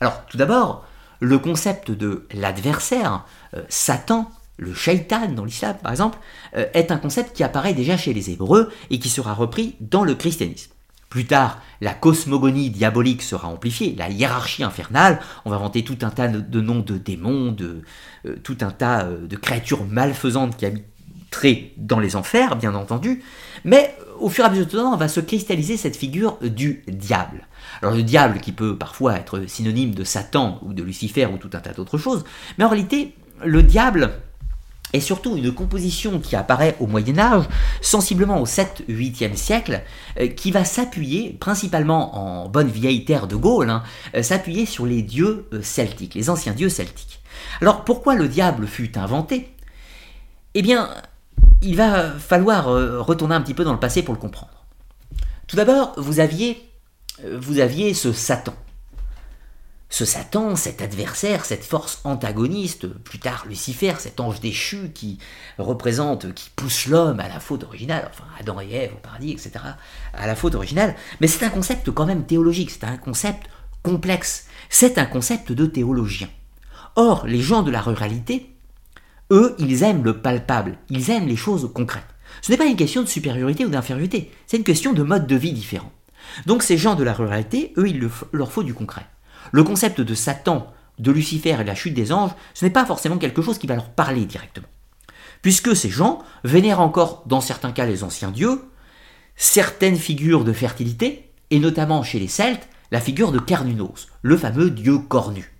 Alors, 0.00 0.24
tout 0.26 0.36
d'abord, 0.36 0.84
le 1.20 1.38
concept 1.38 1.90
de 1.90 2.26
l'adversaire, 2.32 3.24
euh, 3.54 3.62
Satan, 3.68 4.30
le 4.56 4.74
shaitan 4.74 5.28
dans 5.28 5.44
l'islam 5.44 5.76
par 5.82 5.92
exemple, 5.92 6.18
euh, 6.56 6.66
est 6.74 6.90
un 6.90 6.98
concept 6.98 7.36
qui 7.36 7.42
apparaît 7.42 7.74
déjà 7.74 7.96
chez 7.96 8.12
les 8.12 8.30
Hébreux 8.30 8.70
et 8.90 8.98
qui 8.98 9.08
sera 9.08 9.34
repris 9.34 9.76
dans 9.80 10.04
le 10.04 10.14
christianisme. 10.14 10.72
Plus 11.08 11.24
tard, 11.24 11.62
la 11.80 11.94
cosmogonie 11.94 12.70
diabolique 12.70 13.22
sera 13.22 13.48
amplifiée, 13.48 13.94
la 13.96 14.10
hiérarchie 14.10 14.64
infernale, 14.64 15.20
on 15.44 15.50
va 15.50 15.56
inventer 15.56 15.84
tout 15.84 15.98
un 16.02 16.10
tas 16.10 16.28
de, 16.28 16.60
noms 16.60 16.80
de 16.80 16.98
démons, 16.98 17.52
de, 17.52 17.82
euh, 18.26 18.36
tout 18.42 18.58
un 18.60 18.70
tas 18.70 19.04
de 19.04 19.36
créatures 19.36 19.84
malfaisantes 19.84 20.56
qui 20.56 20.66
habiteraient 20.66 21.72
dans 21.76 22.00
les 22.00 22.16
enfers, 22.16 22.56
bien 22.56 22.74
entendu, 22.74 23.22
mais 23.64 23.94
au 24.18 24.28
fur 24.28 24.44
et 24.44 24.48
à 24.48 24.50
mesure 24.50 24.66
du 24.66 24.72
temps, 24.72 24.96
va 24.96 25.08
se 25.08 25.20
cristalliser 25.20 25.76
cette 25.76 25.96
figure 25.96 26.38
du 26.42 26.82
diable. 26.88 27.46
Alors 27.82 27.94
le 27.94 28.02
diable 28.02 28.40
qui 28.40 28.52
peut 28.52 28.76
parfois 28.76 29.16
être 29.16 29.44
synonyme 29.46 29.94
de 29.94 30.04
Satan 30.04 30.58
ou 30.62 30.72
de 30.72 30.82
Lucifer 30.82 31.26
ou 31.26 31.36
tout 31.36 31.50
un 31.52 31.60
tas 31.60 31.72
d'autres 31.72 31.98
choses, 31.98 32.24
mais 32.58 32.64
en 32.64 32.68
réalité, 32.68 33.14
le 33.44 33.62
diable 33.62 34.12
est 34.96 35.00
surtout 35.00 35.36
une 35.36 35.52
composition 35.52 36.18
qui 36.18 36.36
apparaît 36.36 36.76
au 36.80 36.86
Moyen 36.86 37.18
Âge, 37.18 37.44
sensiblement 37.80 38.40
au 38.40 38.46
7-8e 38.46 39.36
siècle, 39.36 39.82
euh, 40.20 40.28
qui 40.28 40.50
va 40.50 40.64
s'appuyer, 40.64 41.36
principalement 41.38 42.16
en 42.16 42.48
bonne 42.48 42.68
vieille 42.68 43.04
terre 43.04 43.26
de 43.26 43.36
Gaulle, 43.36 43.70
hein, 43.70 43.82
euh, 44.14 44.22
s'appuyer 44.22 44.66
sur 44.66 44.86
les 44.86 45.02
dieux 45.02 45.46
euh, 45.52 45.62
celtiques, 45.62 46.14
les 46.14 46.30
anciens 46.30 46.52
dieux 46.52 46.68
celtiques. 46.68 47.20
Alors 47.60 47.84
pourquoi 47.84 48.14
le 48.14 48.28
diable 48.28 48.66
fut 48.66 48.98
inventé? 48.98 49.48
Eh 50.54 50.62
bien, 50.62 50.90
il 51.62 51.76
va 51.76 52.10
falloir 52.10 52.64
retourner 52.64 53.34
un 53.34 53.42
petit 53.42 53.52
peu 53.52 53.64
dans 53.64 53.74
le 53.74 53.78
passé 53.78 54.02
pour 54.02 54.14
le 54.14 54.20
comprendre. 54.20 54.64
Tout 55.46 55.56
d'abord, 55.56 55.92
vous 55.98 56.18
aviez, 56.18 56.70
vous 57.30 57.60
aviez 57.60 57.92
ce 57.92 58.12
Satan. 58.12 58.54
Ce 59.88 60.04
Satan, 60.04 60.56
cet 60.56 60.82
adversaire, 60.82 61.44
cette 61.44 61.64
force 61.64 62.00
antagoniste, 62.04 62.88
plus 62.88 63.20
tard 63.20 63.44
Lucifer, 63.48 63.94
cet 63.98 64.18
ange 64.18 64.40
déchu 64.40 64.90
qui 64.92 65.18
représente, 65.58 66.34
qui 66.34 66.50
pousse 66.50 66.86
l'homme 66.86 67.20
à 67.20 67.28
la 67.28 67.38
faute 67.38 67.62
originale, 67.62 68.10
enfin 68.10 68.24
Adam 68.38 68.60
et 68.60 68.72
Ève 68.72 68.94
au 68.94 68.98
paradis, 68.98 69.30
etc., 69.30 69.52
à 70.12 70.26
la 70.26 70.34
faute 70.34 70.56
originale. 70.56 70.96
Mais 71.20 71.28
c'est 71.28 71.44
un 71.44 71.50
concept 71.50 71.90
quand 71.92 72.04
même 72.04 72.26
théologique, 72.26 72.72
c'est 72.72 72.84
un 72.84 72.96
concept 72.96 73.48
complexe, 73.82 74.48
c'est 74.68 74.98
un 74.98 75.06
concept 75.06 75.52
de 75.52 75.66
théologien. 75.66 76.28
Or, 76.96 77.26
les 77.26 77.40
gens 77.40 77.62
de 77.62 77.70
la 77.70 77.80
ruralité, 77.80 78.50
eux, 79.30 79.54
ils 79.58 79.84
aiment 79.84 80.04
le 80.04 80.20
palpable, 80.20 80.78
ils 80.90 81.10
aiment 81.10 81.28
les 81.28 81.36
choses 81.36 81.70
concrètes. 81.72 82.02
Ce 82.42 82.50
n'est 82.50 82.58
pas 82.58 82.66
une 82.66 82.76
question 82.76 83.02
de 83.02 83.08
supériorité 83.08 83.64
ou 83.64 83.68
d'infériorité, 83.68 84.32
c'est 84.46 84.56
une 84.56 84.64
question 84.64 84.92
de 84.92 85.04
mode 85.04 85.28
de 85.28 85.36
vie 85.36 85.52
différent. 85.52 85.92
Donc 86.46 86.64
ces 86.64 86.76
gens 86.76 86.96
de 86.96 87.04
la 87.04 87.12
ruralité, 87.12 87.72
eux, 87.76 87.88
il 87.88 88.08
leur 88.32 88.50
faut 88.50 88.64
du 88.64 88.74
concret. 88.74 89.06
Le 89.52 89.62
concept 89.62 90.00
de 90.00 90.14
Satan, 90.14 90.72
de 90.98 91.12
Lucifer 91.12 91.50
et 91.50 91.56
de 91.56 91.62
la 91.62 91.74
chute 91.74 91.94
des 91.94 92.12
anges, 92.12 92.32
ce 92.54 92.64
n'est 92.64 92.70
pas 92.70 92.86
forcément 92.86 93.18
quelque 93.18 93.42
chose 93.42 93.58
qui 93.58 93.66
va 93.66 93.74
leur 93.74 93.90
parler 93.90 94.24
directement. 94.24 94.68
Puisque 95.42 95.76
ces 95.76 95.90
gens 95.90 96.22
vénèrent 96.44 96.80
encore, 96.80 97.22
dans 97.26 97.40
certains 97.40 97.72
cas, 97.72 97.86
les 97.86 98.04
anciens 98.04 98.30
dieux, 98.30 98.62
certaines 99.36 99.96
figures 99.96 100.44
de 100.44 100.52
fertilité, 100.52 101.30
et 101.50 101.58
notamment 101.58 102.02
chez 102.02 102.18
les 102.18 102.28
Celtes, 102.28 102.68
la 102.90 103.00
figure 103.00 103.32
de 103.32 103.38
Carnunos, 103.38 104.08
le 104.22 104.36
fameux 104.36 104.70
dieu 104.70 104.98
cornu. 104.98 105.52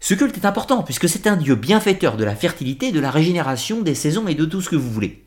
Ce 0.00 0.14
culte 0.14 0.36
est 0.36 0.46
important 0.46 0.82
puisque 0.82 1.08
c'est 1.08 1.28
un 1.28 1.36
dieu 1.36 1.54
bienfaiteur 1.54 2.16
de 2.16 2.24
la 2.24 2.34
fertilité, 2.34 2.90
de 2.90 2.98
la 2.98 3.10
régénération, 3.10 3.82
des 3.82 3.94
saisons 3.94 4.26
et 4.26 4.34
de 4.34 4.44
tout 4.44 4.60
ce 4.60 4.68
que 4.68 4.76
vous 4.76 4.90
voulez. 4.90 5.24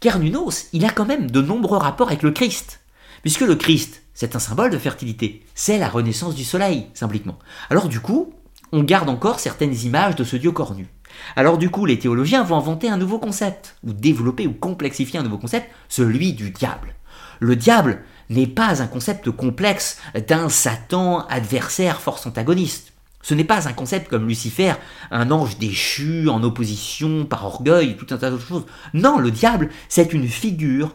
Kernunos, 0.00 0.68
il 0.72 0.84
a 0.84 0.90
quand 0.90 1.04
même 1.04 1.30
de 1.30 1.42
nombreux 1.42 1.78
rapports 1.78 2.08
avec 2.08 2.22
le 2.22 2.30
Christ, 2.30 2.80
puisque 3.20 3.42
le 3.42 3.54
Christ, 3.54 4.01
c'est 4.14 4.36
un 4.36 4.38
symbole 4.38 4.70
de 4.70 4.78
fertilité, 4.78 5.44
c'est 5.54 5.78
la 5.78 5.88
renaissance 5.88 6.34
du 6.34 6.44
soleil, 6.44 6.86
symboliquement. 6.94 7.38
Alors 7.70 7.88
du 7.88 8.00
coup, 8.00 8.34
on 8.72 8.82
garde 8.82 9.08
encore 9.08 9.40
certaines 9.40 9.74
images 9.84 10.16
de 10.16 10.24
ce 10.24 10.36
dieu 10.36 10.52
cornu. 10.52 10.88
Alors 11.36 11.58
du 11.58 11.70
coup, 11.70 11.86
les 11.86 11.98
théologiens 11.98 12.42
vont 12.42 12.56
inventer 12.56 12.88
un 12.88 12.96
nouveau 12.96 13.18
concept, 13.18 13.76
ou 13.84 13.92
développer 13.92 14.46
ou 14.46 14.52
complexifier 14.52 15.18
un 15.18 15.22
nouveau 15.22 15.38
concept, 15.38 15.70
celui 15.88 16.32
du 16.32 16.50
diable. 16.50 16.94
Le 17.40 17.56
diable 17.56 18.02
n'est 18.30 18.46
pas 18.46 18.82
un 18.82 18.86
concept 18.86 19.30
complexe 19.30 19.98
d'un 20.28 20.48
Satan 20.48 21.26
adversaire 21.26 22.00
force 22.00 22.26
antagoniste. 22.26 22.92
Ce 23.20 23.34
n'est 23.34 23.44
pas 23.44 23.68
un 23.68 23.72
concept 23.72 24.08
comme 24.08 24.26
Lucifer, 24.26 24.74
un 25.10 25.30
ange 25.30 25.58
déchu, 25.58 26.28
en 26.28 26.42
opposition, 26.42 27.24
par 27.24 27.44
orgueil, 27.44 27.96
tout 27.96 28.06
un 28.10 28.16
tas 28.16 28.30
d'autres 28.30 28.46
choses. 28.46 28.66
Non, 28.94 29.18
le 29.18 29.30
diable, 29.30 29.70
c'est 29.88 30.12
une 30.12 30.26
figure 30.26 30.94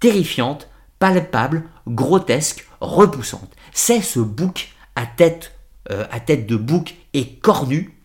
terrifiante, 0.00 0.68
palpable, 1.00 1.64
grotesque, 1.88 2.68
repoussante. 2.80 3.52
C'est 3.72 4.00
ce 4.02 4.20
bouc 4.20 4.68
à 4.94 5.06
tête, 5.06 5.52
euh, 5.90 6.06
à 6.12 6.20
tête 6.20 6.46
de 6.46 6.54
bouc 6.54 6.94
et 7.12 7.34
cornu 7.34 7.98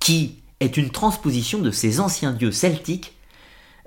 qui 0.00 0.42
est 0.58 0.76
une 0.76 0.90
transposition 0.90 1.60
de 1.60 1.70
ces 1.70 2.00
anciens 2.00 2.32
dieux 2.32 2.50
celtiques 2.50 3.14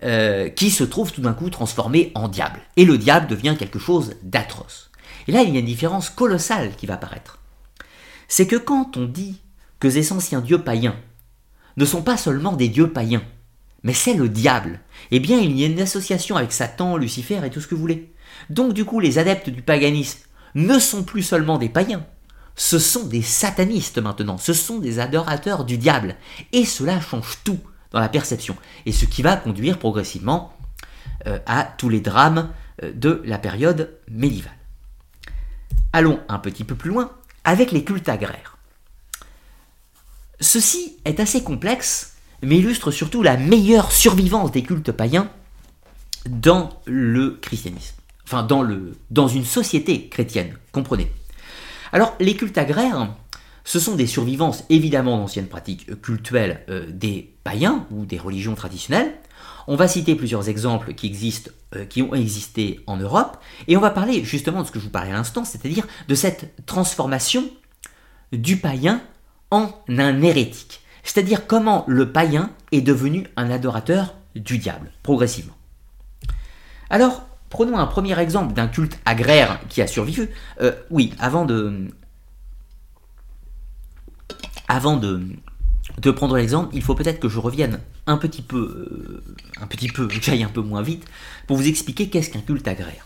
euh, 0.03 0.47
qui 0.47 0.71
se 0.71 0.85
trouvent 0.85 1.11
tout 1.11 1.21
d'un 1.21 1.33
coup 1.33 1.49
transformés 1.49 2.13
en 2.15 2.29
diable. 2.29 2.61
Et 2.77 2.85
le 2.85 2.97
diable 2.97 3.27
devient 3.27 3.57
quelque 3.59 3.79
chose 3.79 4.15
d'atroce. 4.23 4.91
Et 5.27 5.33
là, 5.33 5.43
il 5.43 5.53
y 5.53 5.57
a 5.57 5.59
une 5.59 5.65
différence 5.65 6.09
colossale 6.09 6.77
qui 6.77 6.85
va 6.85 6.93
apparaître 6.93 7.39
c'est 8.29 8.47
que 8.47 8.55
quand 8.55 8.95
on 8.95 9.05
dit 9.05 9.41
que 9.79 9.89
ces 9.89 10.13
anciens 10.13 10.39
dieux 10.39 10.61
païens 10.61 10.95
ne 11.75 11.85
sont 11.85 12.03
pas 12.03 12.15
seulement 12.15 12.53
des 12.53 12.69
dieux 12.69 12.91
païens, 12.91 13.23
mais 13.83 13.93
c'est 13.93 14.13
le 14.13 14.29
diable, 14.29 14.79
eh 15.11 15.19
bien 15.19 15.39
il 15.39 15.59
y 15.59 15.63
a 15.63 15.67
une 15.67 15.81
association 15.81 16.37
avec 16.37 16.53
Satan, 16.53 16.95
Lucifer 16.95 17.41
et 17.43 17.49
tout 17.49 17.59
ce 17.59 17.67
que 17.67 17.75
vous 17.75 17.81
voulez. 17.81 18.13
Donc 18.49 18.73
du 18.73 18.85
coup, 18.85 18.99
les 18.99 19.17
adeptes 19.17 19.49
du 19.49 19.61
paganisme 19.61 20.19
ne 20.55 20.79
sont 20.79 21.03
plus 21.03 21.23
seulement 21.23 21.57
des 21.57 21.69
païens, 21.69 22.05
ce 22.59 22.77
sont 22.77 23.05
des 23.05 23.21
satanistes 23.21 23.99
maintenant, 23.99 24.37
ce 24.37 24.53
sont 24.53 24.79
des 24.79 24.99
adorateurs 24.99 25.63
du 25.63 25.77
diable. 25.77 26.15
Et 26.51 26.65
cela 26.65 26.99
change 26.99 27.37
tout 27.45 27.59
dans 27.91 28.01
la 28.01 28.09
perception, 28.09 28.55
et 28.85 28.91
ce 28.91 29.05
qui 29.05 29.21
va 29.21 29.37
conduire 29.37 29.79
progressivement 29.79 30.53
euh, 31.25 31.39
à 31.45 31.63
tous 31.63 31.89
les 31.89 32.01
drames 32.01 32.49
euh, 32.83 32.91
de 32.93 33.21
la 33.25 33.39
période 33.39 33.97
médiévale. 34.09 34.51
Allons 35.93 36.19
un 36.27 36.37
petit 36.37 36.63
peu 36.63 36.75
plus 36.75 36.89
loin 36.89 37.11
avec 37.45 37.71
les 37.71 37.83
cultes 37.83 38.09
agraires. 38.09 38.57
Ceci 40.41 40.97
est 41.05 41.19
assez 41.19 41.43
complexe, 41.43 42.17
mais 42.41 42.57
illustre 42.57 42.91
surtout 42.91 43.23
la 43.23 43.37
meilleure 43.37 43.91
survivance 43.91 44.51
des 44.51 44.63
cultes 44.63 44.91
païens 44.91 45.31
dans 46.27 46.81
le 46.85 47.39
christianisme. 47.41 47.98
Dans 48.31 49.27
une 49.27 49.45
société 49.45 50.07
chrétienne, 50.07 50.57
comprenez. 50.71 51.11
Alors, 51.91 52.15
les 52.19 52.35
cultes 52.35 52.57
agraires, 52.57 53.15
ce 53.63 53.79
sont 53.79 53.95
des 53.95 54.07
survivances 54.07 54.63
évidemment 54.69 55.17
d'anciennes 55.17 55.47
pratiques 55.47 55.99
cultuelles 56.01 56.63
euh, 56.69 56.85
des 56.89 57.33
païens 57.43 57.87
ou 57.91 58.05
des 58.05 58.19
religions 58.19 58.55
traditionnelles. 58.55 59.13
On 59.67 59.75
va 59.75 59.87
citer 59.87 60.15
plusieurs 60.15 60.47
exemples 60.47 60.93
qui 60.93 61.07
existent, 61.07 61.51
euh, 61.75 61.85
qui 61.85 62.01
ont 62.01 62.13
existé 62.13 62.81
en 62.85 62.97
Europe, 62.97 63.37
et 63.67 63.77
on 63.77 63.81
va 63.81 63.89
parler 63.89 64.23
justement 64.23 64.61
de 64.61 64.67
ce 64.67 64.71
que 64.71 64.79
je 64.79 64.85
vous 64.85 64.91
parlais 64.91 65.11
à 65.11 65.15
l'instant, 65.15 65.43
c'est-à-dire 65.43 65.87
de 66.07 66.15
cette 66.15 66.65
transformation 66.65 67.43
du 68.31 68.57
païen 68.57 69.01
en 69.49 69.71
un 69.87 70.21
hérétique. 70.21 70.81
C'est-à-dire 71.03 71.47
comment 71.47 71.85
le 71.87 72.11
païen 72.11 72.51
est 72.71 72.81
devenu 72.81 73.25
un 73.35 73.49
adorateur 73.49 74.13
du 74.35 74.59
diable, 74.59 74.91
progressivement. 75.01 75.55
Alors, 76.91 77.28
prenons 77.49 77.77
un 77.77 77.87
premier 77.87 78.17
exemple 78.19 78.53
d'un 78.53 78.67
culte 78.67 78.99
agraire 79.05 79.59
qui 79.69 79.81
a 79.81 79.87
survécu. 79.87 80.29
Euh, 80.61 80.73
oui, 80.89 81.13
avant 81.19 81.45
de, 81.45 81.87
avant 84.67 84.97
de, 84.97 85.21
prendre 86.11 86.37
l'exemple, 86.37 86.75
il 86.75 86.81
faut 86.81 86.95
peut-être 86.95 87.19
que 87.19 87.29
je 87.29 87.39
revienne 87.39 87.79
un 88.07 88.17
petit 88.17 88.41
peu, 88.41 88.57
euh, 88.57 89.23
un 89.61 89.67
petit 89.67 89.89
peu, 89.89 90.07
j'aille 90.21 90.43
un 90.43 90.49
peu 90.49 90.61
moins 90.61 90.81
vite, 90.81 91.05
pour 91.47 91.57
vous 91.57 91.67
expliquer 91.67 92.09
qu'est-ce 92.09 92.29
qu'un 92.29 92.41
culte 92.41 92.67
agraire. 92.67 93.05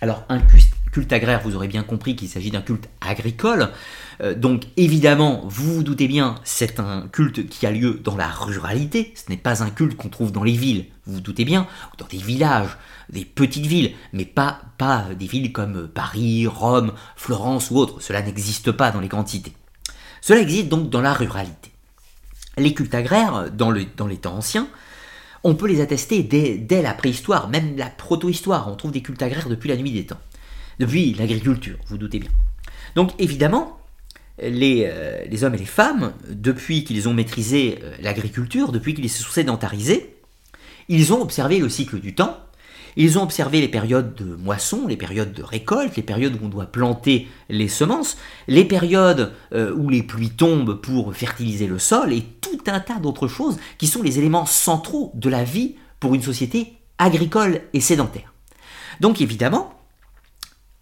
Alors, 0.00 0.24
un 0.28 0.40
culte 0.40 0.70
agraire, 1.10 1.40
vous 1.44 1.56
aurez 1.56 1.68
bien 1.68 1.82
compris 1.82 2.16
qu'il 2.16 2.28
s'agit 2.28 2.50
d'un 2.50 2.60
culte 2.60 2.88
agricole. 3.00 3.70
Euh, 4.20 4.34
donc, 4.34 4.64
évidemment, 4.76 5.42
vous 5.46 5.74
vous 5.74 5.82
doutez 5.82 6.08
bien, 6.08 6.36
c'est 6.44 6.80
un 6.80 7.08
culte 7.08 7.48
qui 7.48 7.66
a 7.66 7.70
lieu 7.70 8.00
dans 8.02 8.16
la 8.16 8.28
ruralité. 8.28 9.12
Ce 9.14 9.30
n'est 9.30 9.36
pas 9.36 9.62
un 9.62 9.70
culte 9.70 9.96
qu'on 9.96 10.08
trouve 10.08 10.32
dans 10.32 10.42
les 10.42 10.56
villes, 10.56 10.86
vous 11.06 11.14
vous 11.14 11.20
doutez 11.20 11.44
bien, 11.44 11.66
dans 11.98 12.06
des 12.06 12.18
villages, 12.18 12.76
des 13.10 13.24
petites 13.24 13.66
villes, 13.66 13.92
mais 14.12 14.24
pas, 14.24 14.60
des 15.18 15.26
villes 15.26 15.52
comme 15.52 15.88
Paris, 15.88 16.46
Rome, 16.46 16.92
Florence 17.16 17.70
ou 17.70 17.76
autres. 17.76 18.00
Cela 18.00 18.22
n'existe 18.22 18.72
pas 18.72 18.90
dans 18.90 19.00
les 19.00 19.08
quantités. 19.08 19.52
Cela 20.20 20.40
existe 20.40 20.68
donc 20.68 20.90
dans 20.90 21.00
la 21.00 21.14
ruralité. 21.14 21.70
Les 22.56 22.74
cultes 22.74 22.94
agraires, 22.94 23.50
dans, 23.52 23.70
le, 23.70 23.86
dans 23.96 24.06
les 24.06 24.16
temps 24.16 24.36
anciens, 24.36 24.68
on 25.44 25.54
peut 25.54 25.68
les 25.68 25.80
attester 25.80 26.22
dès, 26.22 26.82
la 26.82 26.94
préhistoire, 26.94 27.48
même 27.48 27.76
la 27.76 27.86
proto-histoire. 27.86 28.68
On 28.68 28.74
trouve 28.74 28.90
des 28.90 29.02
cultes 29.02 29.22
agraires 29.22 29.48
depuis 29.48 29.68
la 29.68 29.76
nuit 29.76 29.92
des 29.92 30.06
temps. 30.06 30.18
Depuis 30.78 31.14
l'agriculture, 31.14 31.76
vous 31.86 31.98
doutez 31.98 32.18
bien. 32.18 32.30
Donc 32.94 33.12
évidemment, 33.18 33.78
les, 34.40 34.84
euh, 34.86 35.24
les, 35.28 35.44
hommes 35.44 35.54
et 35.54 35.58
les 35.58 35.64
femmes, 35.64 36.12
depuis 36.28 36.84
qu'ils 36.84 37.08
ont 37.08 37.14
maîtrisé 37.14 37.80
euh, 37.82 37.94
l'agriculture, 38.00 38.72
depuis 38.72 38.94
qu'ils 38.94 39.10
se 39.10 39.22
sont 39.22 39.30
sédentarisés, 39.30 40.14
ils 40.88 41.12
ont 41.12 41.20
observé 41.20 41.58
le 41.58 41.68
cycle 41.68 42.00
du 42.00 42.14
temps, 42.14 42.38
ils 42.96 43.18
ont 43.18 43.22
observé 43.22 43.60
les 43.60 43.68
périodes 43.68 44.14
de 44.14 44.36
moisson, 44.36 44.86
les 44.86 44.96
périodes 44.96 45.32
de 45.32 45.42
récolte, 45.42 45.96
les 45.96 46.02
périodes 46.02 46.34
où 46.40 46.46
on 46.46 46.48
doit 46.48 46.66
planter 46.66 47.28
les 47.48 47.68
semences, 47.68 48.16
les 48.48 48.64
périodes 48.64 49.32
euh, 49.52 49.74
où 49.74 49.88
les 49.88 50.02
pluies 50.02 50.30
tombent 50.30 50.80
pour 50.80 51.14
fertiliser 51.14 51.66
le 51.66 51.78
sol 51.78 52.12
et 52.12 52.22
tout 52.40 52.58
un 52.66 52.80
tas 52.80 52.98
d'autres 52.98 53.28
choses 53.28 53.58
qui 53.78 53.86
sont 53.86 54.02
les 54.02 54.18
éléments 54.18 54.46
centraux 54.46 55.12
de 55.14 55.28
la 55.28 55.44
vie 55.44 55.76
pour 56.00 56.14
une 56.14 56.22
société 56.22 56.72
agricole 56.98 57.60
et 57.72 57.80
sédentaire. 57.80 58.32
Donc 59.00 59.20
évidemment, 59.20 59.77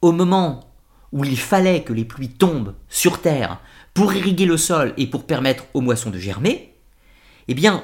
au 0.07 0.13
moment 0.13 0.73
où 1.13 1.25
il 1.25 1.39
fallait 1.39 1.83
que 1.83 1.93
les 1.93 2.05
pluies 2.05 2.29
tombent 2.29 2.75
sur 2.89 3.21
terre 3.21 3.61
pour 3.93 4.15
irriguer 4.15 4.47
le 4.47 4.57
sol 4.57 4.95
et 4.97 5.07
pour 5.07 5.27
permettre 5.27 5.65
aux 5.75 5.81
moissons 5.81 6.11
de 6.11 6.19
germer, 6.19 6.75
eh 7.49 7.55
bien, 7.55 7.83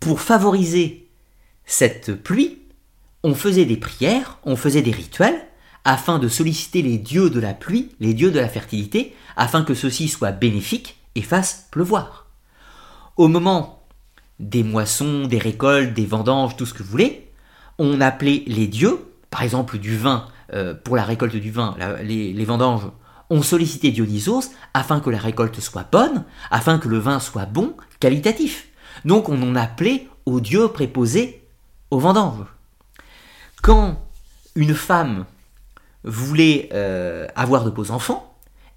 pour 0.00 0.20
favoriser 0.20 1.08
cette 1.64 2.14
pluie, 2.14 2.58
on 3.22 3.34
faisait 3.34 3.66
des 3.66 3.76
prières, 3.76 4.38
on 4.44 4.56
faisait 4.56 4.82
des 4.82 4.90
rituels, 4.90 5.46
afin 5.84 6.18
de 6.18 6.28
solliciter 6.28 6.82
les 6.82 6.98
dieux 6.98 7.30
de 7.30 7.40
la 7.40 7.54
pluie, 7.54 7.90
les 8.00 8.14
dieux 8.14 8.30
de 8.30 8.40
la 8.40 8.48
fertilité, 8.48 9.14
afin 9.36 9.62
que 9.62 9.74
ceux-ci 9.74 10.08
soient 10.08 10.32
bénéfiques 10.32 10.98
et 11.14 11.22
fassent 11.22 11.68
pleuvoir. 11.70 12.26
Au 13.16 13.28
moment 13.28 13.84
des 14.40 14.64
moissons, 14.64 15.26
des 15.26 15.38
récoltes, 15.38 15.94
des 15.94 16.06
vendanges, 16.06 16.56
tout 16.56 16.66
ce 16.66 16.74
que 16.74 16.82
vous 16.82 16.90
voulez, 16.90 17.30
on 17.78 18.00
appelait 18.00 18.42
les 18.46 18.66
dieux, 18.66 18.98
par 19.30 19.42
exemple 19.42 19.78
du 19.78 19.96
vin, 19.96 20.26
euh, 20.54 20.74
pour 20.74 20.96
la 20.96 21.04
récolte 21.04 21.36
du 21.36 21.50
vin, 21.50 21.76
les, 22.02 22.44
vendanges, 22.44 22.88
on 23.30 23.42
sollicitait 23.42 23.90
Dionysos 23.90 24.50
afin 24.74 25.00
que 25.00 25.10
la 25.10 25.18
récolte 25.18 25.60
soit 25.60 25.86
bonne, 25.90 26.24
afin 26.50 26.78
que 26.78 26.88
le 26.88 26.98
vin 26.98 27.20
soit 27.20 27.46
bon, 27.46 27.74
qualitatif. 28.00 28.68
Donc 29.04 29.28
on 29.28 29.42
en 29.42 29.56
appelait 29.56 30.08
aux 30.26 30.40
dieux 30.40 30.68
préposés 30.68 31.42
aux 31.90 31.98
vendanges. 31.98 32.44
Quand 33.62 34.00
une 34.54 34.74
femme 34.74 35.24
voulait 36.04 36.68
euh, 36.72 37.26
avoir 37.36 37.64
de 37.64 37.70
beaux 37.70 37.90
enfants, 37.90 38.31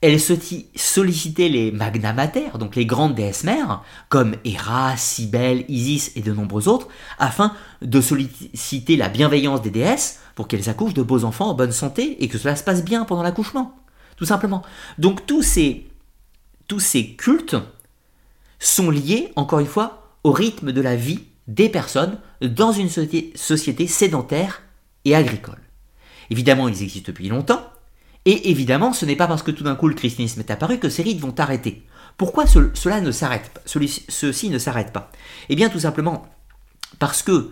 elle 0.06 0.20
sollicitait 0.20 1.50
les 1.50 1.72
magna 1.72 2.14
mater, 2.14 2.46
donc 2.60 2.76
les 2.76 2.86
grandes 2.86 3.16
déesses 3.16 3.44
mères, 3.44 3.82
comme 4.08 4.36
Héra, 4.46 4.96
Cybèle, 4.98 5.66
Isis 5.68 6.12
et 6.16 6.22
de 6.22 6.32
nombreux 6.32 6.68
autres, 6.68 6.88
afin 7.18 7.54
de 7.82 8.02
solliciter 8.02 8.98
la 8.98 9.10
bienveillance 9.10 9.64
des 9.64 9.72
déesses 9.72 10.20
pour 10.36 10.48
qu'elles 10.48 10.70
accouchent 10.70 10.94
de 10.94 11.02
beaux 11.02 11.24
enfants 11.24 11.50
en 11.50 11.54
bonne 11.56 11.72
santé 11.72 12.24
et 12.24 12.28
que 12.28 12.38
cela 12.38 12.56
se 12.56 12.64
passe 12.64 12.84
bien 12.84 13.04
pendant 13.06 13.24
l'accouchement. 13.24 13.76
Tout 14.16 14.26
simplement. 14.26 14.62
Donc 15.00 15.26
tous 15.26 15.60
tous 16.68 16.80
ces 16.80 17.16
cultes 17.16 17.56
sont 18.60 18.92
liés, 18.92 19.32
encore 19.36 19.60
une 19.60 19.66
fois, 19.66 20.14
au 20.24 20.32
rythme 20.32 20.72
de 20.72 20.82
la 20.82 20.96
vie 20.96 21.22
des 21.48 21.70
personnes 21.70 22.20
dans 22.42 22.72
une 22.72 22.90
société 22.90 23.88
sédentaire 23.88 24.62
et 25.04 25.16
agricole. 25.16 25.62
Évidemment, 26.30 26.68
ils 26.68 26.84
existent 26.84 27.12
depuis 27.12 27.30
longtemps, 27.30 27.62
et 28.26 28.50
évidemment, 28.50 28.92
ce 28.92 29.06
n'est 29.06 29.16
pas 29.16 29.28
parce 29.28 29.44
que 29.44 29.52
tout 29.52 29.64
d'un 29.64 29.76
coup 29.76 29.88
le 29.88 29.94
christianisme 29.94 30.40
est 30.40 30.52
apparu 30.52 30.80
que 30.80 30.90
ces 30.90 31.04
rites 31.04 31.20
vont 31.20 31.36
arrêter. 31.38 31.86
Pourquoi 32.18 32.46
cela 32.48 33.02
ne 33.02 33.12
s'arrête 33.12 33.50
pas 33.50 33.62
Ceci 33.66 34.50
ne 34.50 34.58
s'arrête 34.58 34.94
pas? 34.94 35.12
Eh 35.50 35.56
bien, 35.56 35.70
tout 35.70 35.80
simplement 35.80 36.26
parce 36.98 37.24
que 37.24 37.52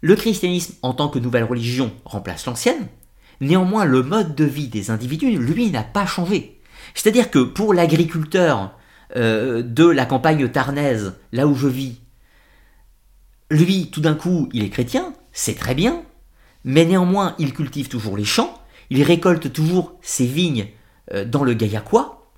le 0.00 0.14
christianisme 0.16 0.74
en 0.82 0.94
tant 0.94 1.08
que 1.08 1.18
nouvelle 1.18 1.44
religion 1.44 1.92
remplace 2.04 2.46
l'ancienne, 2.46 2.86
néanmoins 3.40 3.84
le 3.84 4.02
mode 4.02 4.34
de 4.34 4.44
vie 4.44 4.68
des 4.68 4.90
individus, 4.90 5.36
lui, 5.36 5.70
n'a 5.70 5.82
pas 5.82 6.06
changé. 6.06 6.60
C'est-à-dire 6.94 7.30
que 7.30 7.40
pour 7.40 7.74
l'agriculteur 7.74 8.72
euh, 9.16 9.62
de 9.62 9.84
la 9.84 10.06
campagne 10.06 10.48
tarnaise, 10.48 11.14
là 11.32 11.46
où 11.46 11.54
je 11.54 11.68
vis, 11.68 12.00
lui, 13.50 13.90
tout 13.90 14.00
d'un 14.00 14.14
coup, 14.14 14.48
il 14.52 14.62
est 14.62 14.70
chrétien, 14.70 15.12
c'est 15.32 15.58
très 15.58 15.74
bien, 15.74 16.02
mais 16.64 16.84
néanmoins, 16.84 17.34
il 17.38 17.52
cultive 17.52 17.88
toujours 17.88 18.16
les 18.16 18.24
champs, 18.24 18.54
il 18.90 19.02
récolte 19.02 19.52
toujours 19.52 19.94
ses 20.02 20.26
vignes 20.26 20.68
euh, 21.12 21.24
dans 21.24 21.44
le 21.44 21.54
Gaillacois, 21.54 22.30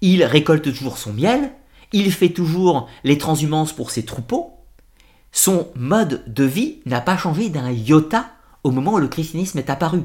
il 0.00 0.24
récolte 0.24 0.74
toujours 0.74 0.98
son 0.98 1.12
miel, 1.12 1.52
il 1.92 2.12
fait 2.12 2.30
toujours 2.30 2.88
les 3.04 3.18
transhumances 3.18 3.72
pour 3.72 3.90
ses 3.90 4.04
troupeaux. 4.04 4.52
Son 5.32 5.68
mode 5.74 6.22
de 6.26 6.44
vie 6.44 6.80
n'a 6.86 7.00
pas 7.00 7.16
changé 7.16 7.48
d'un 7.48 7.70
iota 7.70 8.26
au 8.62 8.70
moment 8.70 8.94
où 8.94 8.98
le 8.98 9.08
christianisme 9.08 9.58
est 9.58 9.70
apparu. 9.70 10.02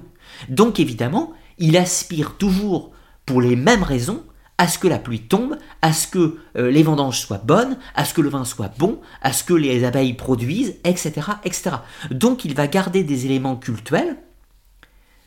Donc 0.49 0.79
évidemment, 0.79 1.33
il 1.57 1.77
aspire 1.77 2.37
toujours, 2.37 2.91
pour 3.25 3.41
les 3.41 3.55
mêmes 3.55 3.83
raisons, 3.83 4.23
à 4.57 4.67
ce 4.67 4.77
que 4.77 4.87
la 4.87 4.99
pluie 4.99 5.21
tombe, 5.21 5.57
à 5.81 5.93
ce 5.93 6.07
que 6.07 6.37
euh, 6.57 6.69
les 6.69 6.83
vendanges 6.83 7.19
soient 7.19 7.37
bonnes, 7.37 7.77
à 7.95 8.03
ce 8.05 8.13
que 8.13 8.21
le 8.21 8.29
vin 8.29 8.43
soit 8.43 8.71
bon, 8.77 8.99
à 9.21 9.31
ce 9.31 9.43
que 9.43 9.53
les 9.53 9.85
abeilles 9.85 10.15
produisent, 10.15 10.75
etc., 10.83 11.13
etc. 11.45 11.77
Donc 12.11 12.43
il 12.43 12.53
va 12.53 12.67
garder 12.67 13.03
des 13.03 13.25
éléments 13.25 13.55
cultuels 13.55 14.17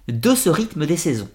de 0.08 0.34
ce 0.34 0.48
rythme 0.48 0.86
des 0.86 0.96
saisons. 0.96 1.30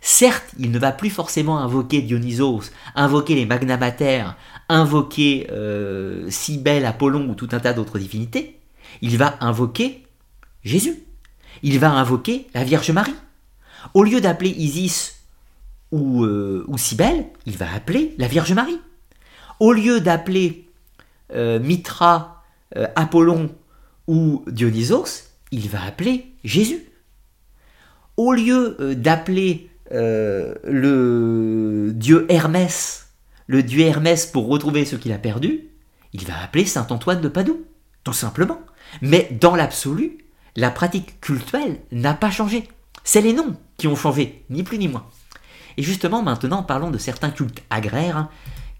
Certes, 0.00 0.54
il 0.58 0.70
ne 0.70 0.78
va 0.78 0.92
plus 0.92 1.10
forcément 1.10 1.58
invoquer 1.58 2.02
Dionysos, 2.02 2.70
invoquer 2.94 3.34
les 3.34 3.46
Magna 3.46 3.76
Mater, 3.76 4.24
invoquer 4.68 5.46
euh, 5.50 6.28
Apollon 6.84 7.28
ou 7.28 7.34
tout 7.34 7.48
un 7.52 7.60
tas 7.60 7.72
d'autres 7.72 7.98
divinités. 7.98 8.60
Il 9.00 9.16
va 9.16 9.36
invoquer 9.40 10.04
Jésus. 10.62 11.02
Il 11.62 11.78
va 11.78 11.90
invoquer 11.90 12.46
la 12.54 12.64
Vierge 12.64 12.90
Marie. 12.90 13.14
Au 13.94 14.02
lieu 14.02 14.20
d'appeler 14.20 14.50
Isis 14.50 15.14
ou, 15.90 16.24
euh, 16.24 16.66
il 17.46 17.56
va 17.56 17.72
appeler 17.72 18.14
la 18.18 18.26
Vierge 18.26 18.52
Marie. 18.52 18.80
Au 19.60 19.72
lieu 19.72 20.00
d'appeler 20.00 20.68
euh, 21.32 21.60
Mitra, 21.60 22.42
euh, 22.76 22.86
Apollon 22.96 23.50
ou 24.08 24.44
Dionysos, 24.48 25.30
il 25.52 25.68
va 25.68 25.84
appeler 25.84 26.32
Jésus. 26.42 26.84
Au 28.16 28.32
lieu 28.32 28.76
d'appeler 28.96 29.70
le 29.90 31.92
dieu 31.94 32.26
Hermès, 32.28 33.08
le 33.46 33.62
dieu 33.62 33.84
Hermès 33.84 34.26
pour 34.26 34.48
retrouver 34.48 34.84
ce 34.84 34.96
qu'il 34.96 35.12
a 35.12 35.18
perdu, 35.18 35.68
il 36.12 36.24
va 36.24 36.42
appeler 36.42 36.64
Saint 36.64 36.86
Antoine 36.90 37.20
de 37.20 37.28
Padoue, 37.28 37.64
tout 38.04 38.12
simplement. 38.12 38.60
Mais 39.02 39.28
dans 39.40 39.56
l'absolu, 39.56 40.18
la 40.56 40.70
pratique 40.70 41.20
cultuelle 41.20 41.80
n'a 41.90 42.14
pas 42.14 42.30
changé. 42.30 42.68
C'est 43.02 43.20
les 43.20 43.32
noms 43.32 43.56
qui 43.76 43.88
ont 43.88 43.96
changé, 43.96 44.44
ni 44.48 44.62
plus 44.62 44.78
ni 44.78 44.88
moins. 44.88 45.06
Et 45.76 45.82
justement, 45.82 46.22
maintenant, 46.22 46.62
parlons 46.62 46.90
de 46.90 46.98
certains 46.98 47.30
cultes 47.30 47.62
agraires 47.68 48.28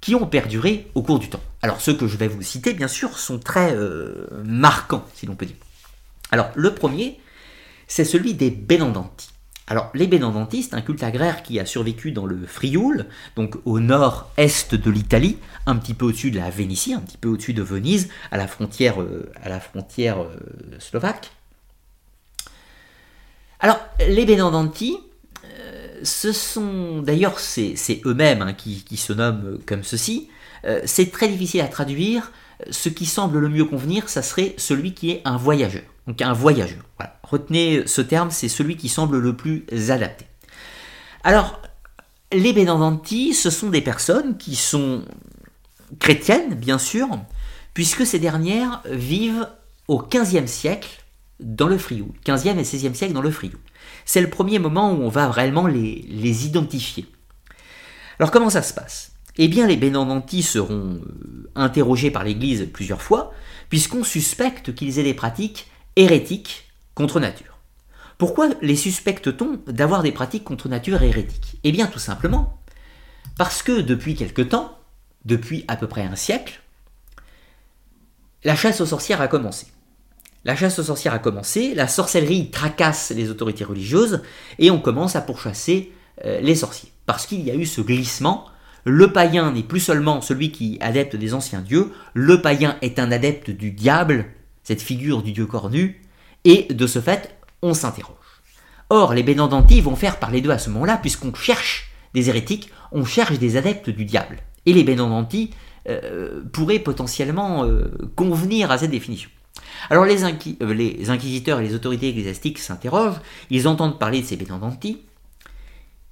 qui 0.01 0.14
ont 0.14 0.26
perduré 0.26 0.91
au 0.95 1.03
cours 1.03 1.18
du 1.18 1.28
temps. 1.28 1.43
Alors, 1.62 1.80
ceux 1.80 1.95
que 1.95 2.07
je 2.07 2.16
vais 2.16 2.28
vous 2.28 2.43
citer, 2.43 2.72
bien 2.72 2.89
sûr, 2.89 3.18
sont 3.18 3.39
très 3.39 3.74
euh, 3.74 4.26
marquants, 4.45 5.05
si 5.14 5.26
l'on 5.26 5.35
peut 5.35 5.47
dire. 5.47 5.57
Alors, 6.30 6.51
le 6.55 6.74
premier, 6.74 7.18
c'est 7.95 8.05
celui 8.05 8.34
des 8.34 8.51
Benandanti. 8.51 9.28
Alors, 9.68 9.88
les 9.95 10.09
Benandanti, 10.09 10.64
c'est 10.64 10.74
un 10.74 10.80
culte 10.80 11.05
agraire 11.05 11.45
qui 11.45 11.61
a 11.61 11.64
survécu 11.64 12.11
dans 12.11 12.26
le 12.26 12.45
Frioul, 12.45 13.07
donc 13.36 13.55
au 13.66 13.78
nord-est 13.78 14.74
de 14.74 14.90
l'Italie, 14.90 15.38
un 15.64 15.76
petit 15.76 15.95
peu 15.95 16.07
au-dessus 16.07 16.32
de 16.32 16.40
la 16.40 16.51
Vénitie, 16.51 16.92
un 16.92 16.99
petit 16.99 17.18
peu 17.18 17.28
au-dessus 17.28 17.55
de 17.55 17.62
Venise, 17.62 18.09
à 18.32 18.36
la 18.36 18.49
frontière, 18.49 19.01
euh, 19.01 19.30
euh, 19.47 20.78
slovaque. 20.80 21.30
Alors, 23.61 23.78
les 24.09 24.26
Benandanti, 24.26 24.99
ce 26.03 26.32
sont 26.32 27.01
d'ailleurs 27.01 27.38
c'est 27.38 28.03
eux-mêmes 28.07 28.42
hein, 28.42 28.55
qui, 28.55 28.97
se 28.97 29.12
nomment 29.12 29.61
comme 29.66 29.84
ceci. 29.84 30.30
Euh, 30.64 30.80
c'est 30.84 31.12
très 31.12 31.28
difficile 31.28 31.61
à 31.61 31.68
traduire. 31.68 32.32
Ce 32.72 32.88
qui 32.88 33.07
semble 33.07 33.38
le 33.38 33.49
mieux 33.49 33.64
convenir, 33.64 34.09
ça 34.09 34.22
serait 34.22 34.57
celui 34.59 34.95
qui 34.95 35.12
est 35.12 35.22
un 35.24 35.36
voyageur. 35.36 35.84
Donc 36.09 36.22
un 36.22 36.32
voyageur. 36.32 36.82
Retenez 37.25 37.87
ce 37.87 38.01
terme, 38.01 38.31
c'est 38.31 38.49
celui 38.49 38.77
qui 38.77 38.89
semble 38.89 39.18
le 39.18 39.35
plus 39.35 39.66
adapté. 39.89 40.27
Alors, 41.22 41.61
les 42.33 42.53
Benandanti, 42.53 43.35
ce 43.35 43.51
sont 43.51 43.70
des 43.70 43.81
personnes 43.81 44.37
qui 44.37 44.57
sont 44.57 45.05
chrétiennes, 45.99 46.55
bien 46.55 46.79
sûr, 46.79 47.09
puisque 47.72 48.07
ces 48.07 48.18
dernières 48.18 48.83
vivent 48.91 49.49
au 49.89 49.99
XVe 49.99 50.47
siècle 50.47 51.03
dans 51.41 51.68
le 51.68 51.79
Frioul. 51.79 52.12
15e 52.25 52.59
et 52.59 52.62
16e 52.62 52.95
siècle 52.95 53.14
dans 53.14 53.22
le 53.22 53.31
Frioul 53.31 53.59
c'est 54.05 54.20
le 54.20 54.31
premier 54.31 54.59
moment 54.59 54.93
où 54.93 55.03
on 55.03 55.09
va 55.09 55.31
réellement 55.31 55.66
les, 55.66 56.47
identifier. 56.47 57.07
Alors 58.18 58.31
comment 58.31 58.51
ça 58.51 58.62
se 58.62 58.75
passe? 58.75 59.12
Eh 59.37 59.49
bien 59.49 59.66
les 59.66 59.77
Bénandantis 59.77 60.43
seront 60.43 61.01
euh, 61.03 61.51
interrogés 61.57 62.11
par 62.11 62.22
l'Église 62.22 62.68
plusieurs 62.72 63.03
fois, 63.03 63.33
puisqu'on 63.68 64.05
suspecte 64.05 64.75
qu'ils 64.75 64.99
aient 64.99 65.05
des 65.05 65.14
pratiques 65.14 65.66
hérétiques 65.97 66.64
contre 66.95 67.20
nature. 67.20 67.59
Pourquoi 68.18 68.49
les 68.62 68.76
suspecte-t-on 68.76 69.61
d'avoir 69.66 70.03
des 70.03 70.12
pratiques 70.12 70.45
contre 70.45 70.68
nature 70.68 71.03
hérétiques? 71.03 71.59
Eh 71.64 71.72
bien 71.72 71.86
tout 71.86 71.99
simplement 71.99 72.59
parce 73.36 73.62
que 73.62 73.80
depuis 73.80 74.14
quelque 74.14 74.42
temps, 74.42 74.78
depuis 75.24 75.64
à 75.68 75.76
peu 75.76 75.88
près 75.88 76.03
un 76.03 76.14
siècle, 76.14 76.61
la 78.45 78.55
chasse 78.55 78.80
aux 78.80 78.86
sorcières 78.86 79.20
a 79.20 79.28
commencé. 79.28 79.66
la 80.45 80.55
chasse 80.55 80.78
aux 80.78 80.84
sorcières 80.84 81.14
a 81.14 81.18
commencé, 81.18 81.74
la 81.74 81.88
sorcellerie 81.88 82.51
tracasse 82.51 83.11
les 83.11 83.30
autorités 83.30 83.64
religieuses, 83.64 84.22
et 84.59 84.70
on 84.70 84.78
commence 84.78 85.16
à 85.16 85.22
pourchasser 85.22 85.90
euh, 86.24 86.40
les 86.40 86.55
sorciers. 86.55 86.92
Parce 87.07 87.26
qu'il 87.26 87.40
y 87.40 87.51
a 87.51 87.55
eu 87.55 87.64
ce 87.64 87.80
glissement, 87.80 88.45
le 88.84 89.11
païen 89.11 89.53
n'est 89.53 89.62
plus 89.62 89.80
seulement 89.80 90.20
celui 90.20 90.53
qui 90.53 90.76
adepte 90.82 91.16
des 91.16 91.32
anciens 91.32 91.62
dieux, 91.62 91.92
le 92.12 92.42
païen 92.42 92.76
est 92.82 92.99
un 92.99 93.11
adepte 93.11 93.51
du 93.51 93.70
diable, 93.70 94.26
cette 94.62 94.82
figure 94.82 95.22
du 95.22 95.32
dieu 95.32 95.47
cornu, 95.47 96.03
et 96.45 96.72
de 96.72 96.86
ce 96.86 97.01
fait, 97.01 97.36
on 97.62 97.74
s'interroge. 97.74 98.14
Or, 98.90 99.14
les 99.14 99.22
Bénandanti 99.22 99.80
vont 99.80 99.97
faire 99.97 100.18
parler 100.18 100.40
d'eux 100.40 100.51
à 100.51 100.59
ce 100.59 100.70
moment-là, 100.70 100.99
puisqu'on 100.99 101.34
cherche 101.34 101.90
des 102.12 102.28
hérétiques, 102.28 102.70
on 102.92 103.05
cherche 103.05 103.38
des 103.38 103.57
adeptes 103.57 103.90
du 103.90 104.05
diable. 104.05 104.38
Et 104.66 104.72
les 104.72 104.84
Bénandanti 104.84 105.51
euh, 105.88 106.42
pourraient 106.53 106.78
potentiellement 106.78 107.64
euh, 107.64 107.90
convenir 108.14 108.70
à 108.70 108.78
cette 108.78 108.90
définition. 108.90 109.30
Alors 109.90 110.05
les, 110.05 110.24
euh, 110.24 110.74
les, 110.74 111.11
inquisiteurs 111.11 111.61
et 111.61 111.64
les 111.64 111.74
autorités 111.74 112.09
ecclésiastiques 112.09 112.59
s'interrogent, 112.59 113.20
ils 113.51 113.66
entendent 113.66 113.99
parler 113.99 114.20
de 114.20 114.26
ces 114.26 114.36
Bénandanti, 114.36 115.03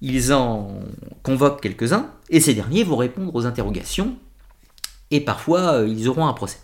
ils 0.00 0.32
en 0.32 0.80
convoquent 1.22 1.60
quelques-uns, 1.60 2.10
et 2.30 2.40
ces 2.40 2.54
derniers 2.54 2.84
vont 2.84 2.96
répondre 2.96 3.34
aux 3.34 3.46
interrogations, 3.46 4.16
et 5.10 5.20
parfois 5.20 5.84
ils 5.86 6.08
auront 6.08 6.26
un 6.26 6.32
procès. 6.32 6.58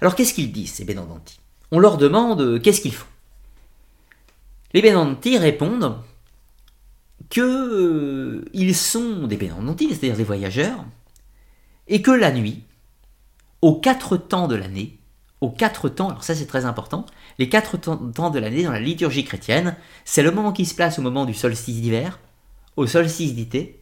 Alors 0.00 0.14
qu'est-ce 0.14 0.34
qu'ils 0.34 0.50
disent, 0.50 0.72
ces 0.72 0.84
Bénandanti 0.84 1.41
On 1.72 1.78
leur 1.78 1.96
demande 1.96 2.60
qu'est-ce 2.60 2.82
qu'ils 2.82 2.94
font? 2.94 3.06
Les 4.74 4.82
Benanti 4.82 5.38
répondent 5.38 5.96
qu'ils 7.30 7.42
euh, 7.42 8.72
sont 8.74 9.26
des 9.26 9.38
Benanti, 9.38 9.88
c'est-à-dire 9.88 10.18
des 10.18 10.22
voyageurs, 10.22 10.84
et 11.88 12.02
que 12.02 12.10
la 12.10 12.30
nuit, 12.30 12.62
aux 13.62 13.80
quatre 13.80 14.18
temps 14.18 14.48
de 14.48 14.54
l'année, 14.54 14.98
aux 15.40 15.50
quatre 15.50 15.88
temps, 15.88 16.10
alors 16.10 16.24
ça 16.24 16.34
c'est 16.34 16.46
très 16.46 16.66
important, 16.66 17.06
les 17.38 17.48
quatre 17.48 17.78
temps 17.78 18.30
de 18.30 18.38
l'année 18.38 18.64
dans 18.64 18.72
la 18.72 18.78
liturgie 18.78 19.24
chrétienne, 19.24 19.74
c'est 20.04 20.22
le 20.22 20.30
moment 20.30 20.52
qui 20.52 20.66
se 20.66 20.74
place 20.74 20.98
au 20.98 21.02
moment 21.02 21.24
du 21.24 21.32
solstice 21.32 21.80
d'hiver, 21.80 22.20
au 22.76 22.86
solstice 22.86 23.34
d'été 23.34 23.80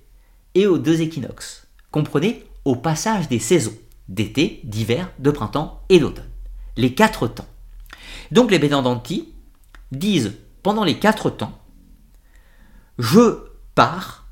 et 0.55 0.69
aux 0.69 0.79
deux 0.79 1.01
équinoxes. 1.01 1.67
Comprenez, 1.91 2.45
au 2.65 2.77
passage 2.77 3.29
des 3.29 3.41
saisons, 3.41 3.77
d'été, 4.09 4.61
d'hiver, 4.63 5.11
de 5.19 5.33
printemps 5.33 5.83
et 5.89 5.99
d'automne. 5.99 6.31
Les 6.77 6.95
quatre 6.95 7.27
temps. 7.27 7.49
Donc 8.31 8.51
les 8.51 8.59
Bénandanti 8.59 9.33
disent 9.93 10.33
pendant 10.63 10.85
les 10.85 10.99
quatre 10.99 11.31
temps, 11.31 11.59
je 12.99 13.45
pars 13.75 14.27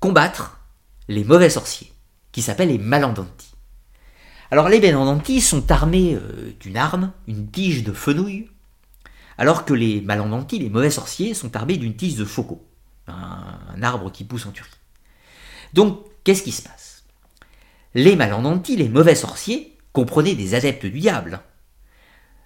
combattre 0.00 0.60
les 1.08 1.24
mauvais 1.24 1.50
sorciers, 1.50 1.92
qui 2.32 2.42
s'appellent 2.42 2.68
les 2.68 2.78
malandanti. 2.78 3.54
Alors 4.50 4.68
les 4.68 4.80
malandanti 4.80 5.40
sont 5.40 5.70
armés 5.70 6.14
euh, 6.14 6.54
d'une 6.60 6.76
arme, 6.76 7.12
une 7.26 7.50
tige 7.50 7.84
de 7.84 7.92
fenouil, 7.92 8.50
alors 9.38 9.64
que 9.64 9.74
les 9.74 10.00
malandanti, 10.00 10.58
les 10.58 10.68
mauvais 10.68 10.90
sorciers, 10.90 11.34
sont 11.34 11.56
armés 11.56 11.76
d'une 11.76 11.96
tige 11.96 12.16
de 12.16 12.24
foco, 12.24 12.66
un, 13.06 13.82
arbre 13.82 14.12
qui 14.12 14.24
pousse 14.24 14.46
en 14.46 14.50
Turquie. 14.50 14.76
Donc, 15.72 16.00
qu'est-ce 16.24 16.42
qui 16.42 16.52
se 16.52 16.62
passe? 16.62 17.04
Les 17.94 18.16
malandanti, 18.16 18.76
les 18.76 18.88
mauvais 18.88 19.14
sorciers, 19.14 19.78
comprenez 19.92 20.34
des 20.34 20.54
adeptes 20.54 20.86
du 20.86 21.00
diable, 21.00 21.40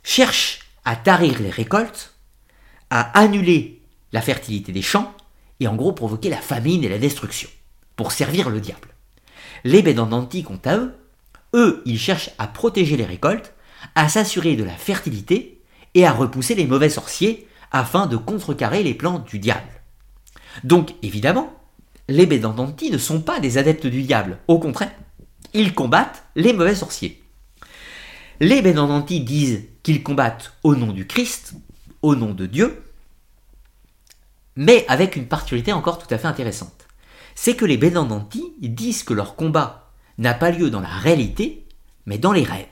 cherchent 0.05 0.61
à 0.85 0.95
tarir 0.95 1.41
les 1.41 1.51
récoltes 1.51 2.15
à 2.91 3.19
annuler 3.19 3.83
la 4.13 4.21
fertilité 4.23 4.71
des 4.71 4.83
champs 4.83 5.13
et 5.59 5.67
en 5.67 5.75
gros 5.75 5.93
provoquer 5.93 6.31
la 6.31 6.37
famine 6.37 6.85
et 6.85 6.89
la 6.89 6.99
destruction, 6.99 7.49
pour 7.97 8.13
servir 8.13 8.51
le 8.51 8.61
diable. 8.61 8.89
Les 9.65 9.83
Bédandanti, 9.83 10.45
quant 10.45 10.61
à 10.65 10.77
eux, 10.77 10.95
eux, 11.55 11.83
ils 11.87 11.99
cherchent 11.99 12.31
à 12.39 12.47
protéger 12.47 12.97
les 12.97 13.05
récoltes, 13.05 13.55
à 13.95 14.09
s'assurer 14.09 14.57
de 14.57 14.65
la 14.65 14.73
fertilité 14.73 15.63
et 15.95 16.07
à 16.07 16.13
repousser 16.13 16.55
les 16.55 16.67
mauvais 16.67 16.89
sorciers 16.89 17.49
afin 17.73 18.07
de 18.07 18.17
contrecarrer 18.17 18.83
les 18.83 18.95
plans 18.95 19.19
du 19.19 19.39
diable. 19.39 19.81
Donc, 20.63 20.95
évidemment, 21.03 21.53
les 22.09 22.27
Bédandanti 22.27 22.91
ne 22.91 22.99
sont 22.99 23.21
pas 23.21 23.41
des 23.41 23.59
adeptes 23.59 23.87
du 23.87 24.03
diable, 24.03 24.39
au 24.47 24.59
contraire, 24.59 24.93
ils 25.55 25.75
combattent 25.75 26.25
les 26.37 26.53
mauvais 26.53 26.75
sorciers. 26.75 27.23
Les 28.41 28.63
Bédandanti 28.63 29.21
disent 29.21 29.65
qu'ils 29.85 30.03
combattent 30.03 30.55
au 30.65 30.75
nom 30.75 30.93
du 30.93 31.07
Christ, 31.07 31.55
au 32.03 32.17
nom 32.17 32.35
de 32.35 32.47
Dieu, 32.47 32.83
mais 34.57 34.85
avec 34.89 35.15
une 35.15 35.29
particularité 35.29 35.73
encore 35.73 35.99
tout 35.99 36.13
à 36.13 36.19
fait 36.19 36.27
intéressante. 36.27 36.87
C'est 37.37 37.55
que 37.55 37.65
les 37.65 37.77
Bénandanti 37.77 38.55
disent 38.61 39.05
que 39.05 39.15
leur 39.15 39.37
combat 39.37 39.93
n'a 40.19 40.35
pas 40.35 40.51
lieu 40.51 40.71
dans 40.71 40.81
la 40.81 40.89
réalité, 40.89 41.69
mais 42.07 42.19
dans 42.19 42.33
les 42.33 42.45
rêves. 42.45 42.67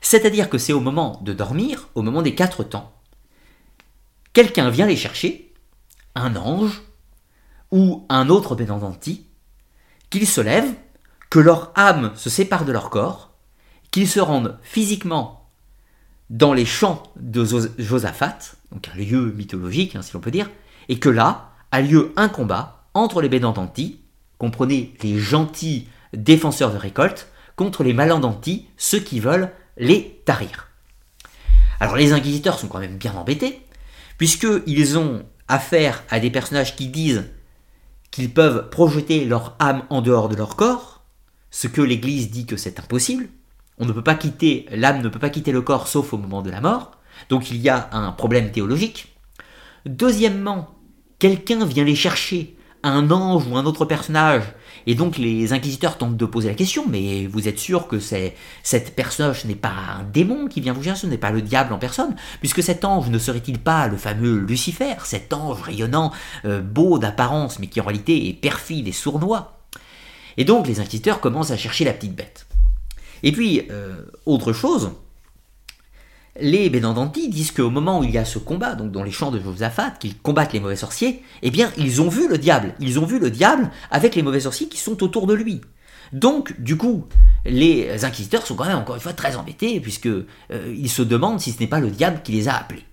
C'est-à-dire 0.00 0.50
que 0.50 0.58
c'est 0.58 0.72
au 0.72 0.80
moment 0.80 1.20
de 1.22 1.32
dormir, 1.32 1.88
au 1.94 2.02
moment 2.02 2.20
des 2.20 2.34
quatre 2.34 2.64
temps, 2.64 2.92
quelqu'un 4.32 4.70
vient 4.70 4.86
les 4.86 4.96
chercher, 4.96 5.54
un 6.14 6.36
ange 6.36 6.82
ou 7.70 8.06
un 8.08 8.28
autre 8.28 8.56
Bénandanti, 8.56 9.26
qu'ils 10.10 10.28
se 10.28 10.40
lèvent, 10.40 10.74
que 11.30 11.38
leur 11.38 11.72
âme 11.74 12.12
se 12.16 12.30
sépare 12.30 12.64
de 12.64 12.72
leur 12.72 12.90
corps, 12.90 13.32
qu'ils 13.90 14.08
se 14.08 14.20
rendent 14.20 14.58
physiquement 14.62 15.43
dans 16.34 16.52
les 16.52 16.64
champs 16.64 17.04
de 17.14 17.46
Josaphat, 17.78 18.38
donc 18.72 18.90
un 18.92 18.98
lieu 18.98 19.32
mythologique, 19.36 19.94
hein, 19.94 20.02
si 20.02 20.12
l'on 20.14 20.20
peut 20.20 20.32
dire, 20.32 20.50
et 20.88 20.98
que 20.98 21.08
là 21.08 21.52
a 21.70 21.80
lieu 21.80 22.12
un 22.16 22.28
combat 22.28 22.86
entre 22.92 23.22
les 23.22 23.28
Bénandanti, 23.28 24.00
comprenez 24.36 24.94
les 25.04 25.16
gentils 25.16 25.86
défenseurs 26.12 26.72
de 26.72 26.76
récolte, 26.76 27.28
contre 27.54 27.84
les 27.84 27.92
malendanti, 27.92 28.66
ceux 28.76 28.98
qui 28.98 29.20
veulent 29.20 29.52
les 29.76 30.20
tarir. 30.24 30.70
Alors 31.78 31.94
les 31.94 32.12
inquisiteurs 32.12 32.58
sont 32.58 32.66
quand 32.66 32.80
même 32.80 32.98
bien 32.98 33.14
embêtés, 33.14 33.60
puisqu'ils 34.18 34.98
ont 34.98 35.22
affaire 35.46 36.02
à 36.10 36.18
des 36.18 36.30
personnages 36.30 36.74
qui 36.74 36.88
disent 36.88 37.26
qu'ils 38.10 38.34
peuvent 38.34 38.70
projeter 38.70 39.24
leur 39.24 39.54
âme 39.60 39.84
en 39.88 40.02
dehors 40.02 40.28
de 40.28 40.34
leur 40.34 40.56
corps, 40.56 41.04
ce 41.52 41.68
que 41.68 41.80
l'Église 41.80 42.32
dit 42.32 42.46
que 42.46 42.56
c'est 42.56 42.80
impossible. 42.80 43.28
On 43.78 43.86
ne 43.86 43.92
peut 43.92 44.02
pas 44.02 44.14
quitter, 44.14 44.66
l'âme 44.70 45.02
ne 45.02 45.08
peut 45.08 45.18
pas 45.18 45.30
quitter 45.30 45.52
le 45.52 45.62
corps 45.62 45.88
sauf 45.88 46.12
au 46.12 46.18
moment 46.18 46.42
de 46.42 46.50
la 46.50 46.60
mort, 46.60 46.92
donc 47.28 47.50
il 47.50 47.56
y 47.56 47.68
a 47.68 47.88
un 47.92 48.12
problème 48.12 48.52
théologique. 48.52 49.16
Deuxièmement, 49.86 50.74
quelqu'un 51.18 51.64
vient 51.64 51.84
les 51.84 51.96
chercher, 51.96 52.56
un 52.84 53.10
ange 53.10 53.46
ou 53.48 53.56
un 53.56 53.64
autre 53.64 53.84
personnage, 53.84 54.44
et 54.86 54.94
donc 54.94 55.16
les 55.16 55.52
inquisiteurs 55.52 55.98
tentent 55.98 56.16
de 56.16 56.26
poser 56.26 56.48
la 56.48 56.54
question, 56.54 56.84
mais 56.88 57.26
vous 57.26 57.48
êtes 57.48 57.58
sûr 57.58 57.88
que 57.88 57.98
c'est 57.98 58.36
cette 58.62 58.94
personnage 58.94 59.44
n'est 59.46 59.54
pas 59.54 59.72
un 59.98 60.04
démon 60.04 60.46
qui 60.46 60.60
vient 60.60 60.72
vous 60.72 60.82
chercher, 60.82 61.02
ce 61.02 61.06
n'est 61.06 61.18
pas 61.18 61.30
le 61.30 61.42
diable 61.42 61.72
en 61.72 61.78
personne, 61.78 62.14
puisque 62.40 62.62
cet 62.62 62.84
ange 62.84 63.08
ne 63.08 63.18
serait-il 63.18 63.58
pas 63.58 63.88
le 63.88 63.96
fameux 63.96 64.36
Lucifer, 64.36 64.94
cet 65.04 65.32
ange 65.32 65.62
rayonnant, 65.62 66.12
euh, 66.44 66.60
beau 66.60 66.98
d'apparence, 66.98 67.58
mais 67.58 67.66
qui 67.66 67.80
en 67.80 67.84
réalité 67.84 68.28
est 68.28 68.34
perfide 68.34 68.86
et 68.86 68.92
sournois? 68.92 69.58
Et 70.36 70.44
donc 70.44 70.66
les 70.66 70.80
inquisiteurs 70.80 71.20
commencent 71.20 71.50
à 71.50 71.56
chercher 71.56 71.84
la 71.84 71.92
petite 71.92 72.14
bête. 72.14 72.43
Et 73.24 73.32
puis, 73.32 73.62
euh, 73.70 73.96
autre 74.26 74.52
chose, 74.52 74.92
les 76.38 76.68
Bénandanti 76.68 77.30
disent 77.30 77.52
qu'au 77.52 77.70
moment 77.70 78.00
où 78.00 78.04
il 78.04 78.10
y 78.10 78.18
a 78.18 78.24
ce 78.26 78.38
combat, 78.38 78.74
donc 78.74 78.92
dans 78.92 79.02
les 79.02 79.10
champs 79.10 79.30
de 79.30 79.40
Josaphat, 79.40 79.92
qu'ils 79.98 80.18
combattent 80.18 80.52
les 80.52 80.60
mauvais 80.60 80.76
sorciers, 80.76 81.22
eh 81.40 81.50
bien, 81.50 81.72
ils 81.78 82.02
ont 82.02 82.10
vu 82.10 82.28
le 82.28 82.36
diable. 82.36 82.74
Ils 82.80 83.00
ont 83.00 83.06
vu 83.06 83.18
le 83.18 83.30
diable 83.30 83.70
avec 83.90 84.14
les 84.14 84.22
mauvais 84.22 84.40
sorciers 84.40 84.68
qui 84.68 84.76
sont 84.76 85.02
autour 85.02 85.26
de 85.26 85.32
lui. 85.32 85.62
Donc, 86.12 86.60
du 86.60 86.76
coup, 86.76 87.06
les 87.46 88.04
inquisiteurs 88.04 88.46
sont 88.46 88.56
quand 88.56 88.66
même 88.66 88.76
encore 88.76 88.96
une 88.96 89.00
fois 89.00 89.14
très 89.14 89.36
embêtés, 89.36 89.80
puisque 89.80 90.06
euh, 90.06 90.26
ils 90.50 90.90
se 90.90 91.00
demandent 91.00 91.40
si 91.40 91.50
ce 91.50 91.60
n'est 91.60 91.66
pas 91.66 91.80
le 91.80 91.90
diable 91.90 92.20
qui 92.22 92.32
les 92.32 92.48
a 92.48 92.56
appelés. 92.56 92.84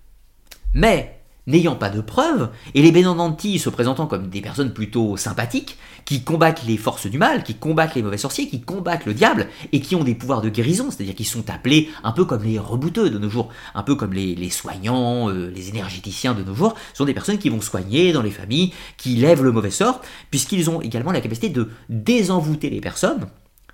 Mais 0.73 1.20
n'ayant 1.47 1.75
pas 1.75 1.89
de 1.89 2.01
preuves, 2.01 2.49
et 2.75 2.81
les 2.81 2.91
Benandanti 2.91 3.57
se 3.57 3.69
présentant 3.69 4.05
comme 4.05 4.29
des 4.29 4.41
personnes 4.41 4.73
plutôt 4.73 5.17
sympathiques, 5.17 5.77
qui 6.05 6.23
combattent 6.23 6.63
les 6.67 6.77
forces 6.77 7.07
du 7.07 7.17
mal, 7.17 7.43
qui 7.43 7.55
combattent 7.55 7.95
les 7.95 8.03
mauvais 8.03 8.17
sorciers, 8.17 8.47
qui 8.47 8.61
combattent 8.61 9.05
le 9.05 9.13
diable, 9.13 9.47
et 9.71 9.81
qui 9.81 9.95
ont 9.95 10.03
des 10.03 10.15
pouvoirs 10.15 10.41
de 10.41 10.49
guérison, 10.49 10.91
c'est-à-dire 10.91 11.15
qu'ils 11.15 11.25
sont 11.25 11.49
appelés 11.49 11.89
un 12.03 12.11
peu 12.11 12.25
comme 12.25 12.43
les 12.43 12.59
rebouteux 12.59 13.09
de 13.09 13.17
nos 13.17 13.29
jours, 13.29 13.49
un 13.73 13.83
peu 13.83 13.95
comme 13.95 14.13
les, 14.13 14.49
soignants, 14.49 15.29
euh, 15.29 15.49
les 15.49 15.69
énergéticiens 15.69 16.33
de 16.33 16.43
nos 16.43 16.55
jours, 16.55 16.75
sont 16.93 17.05
des 17.05 17.13
personnes 17.13 17.37
qui 17.37 17.49
vont 17.49 17.61
soigner 17.61 18.13
dans 18.13 18.21
les 18.21 18.31
familles, 18.31 18.73
qui 18.97 19.15
lèvent 19.15 19.43
le 19.43 19.51
mauvais 19.51 19.71
sort, 19.71 20.01
puisqu'ils 20.29 20.69
ont 20.69 20.81
également 20.81 21.11
la 21.11 21.21
capacité 21.21 21.49
de 21.49 21.69
désenvoûter 21.89 22.69
les 22.69 22.81
personnes, 22.81 23.27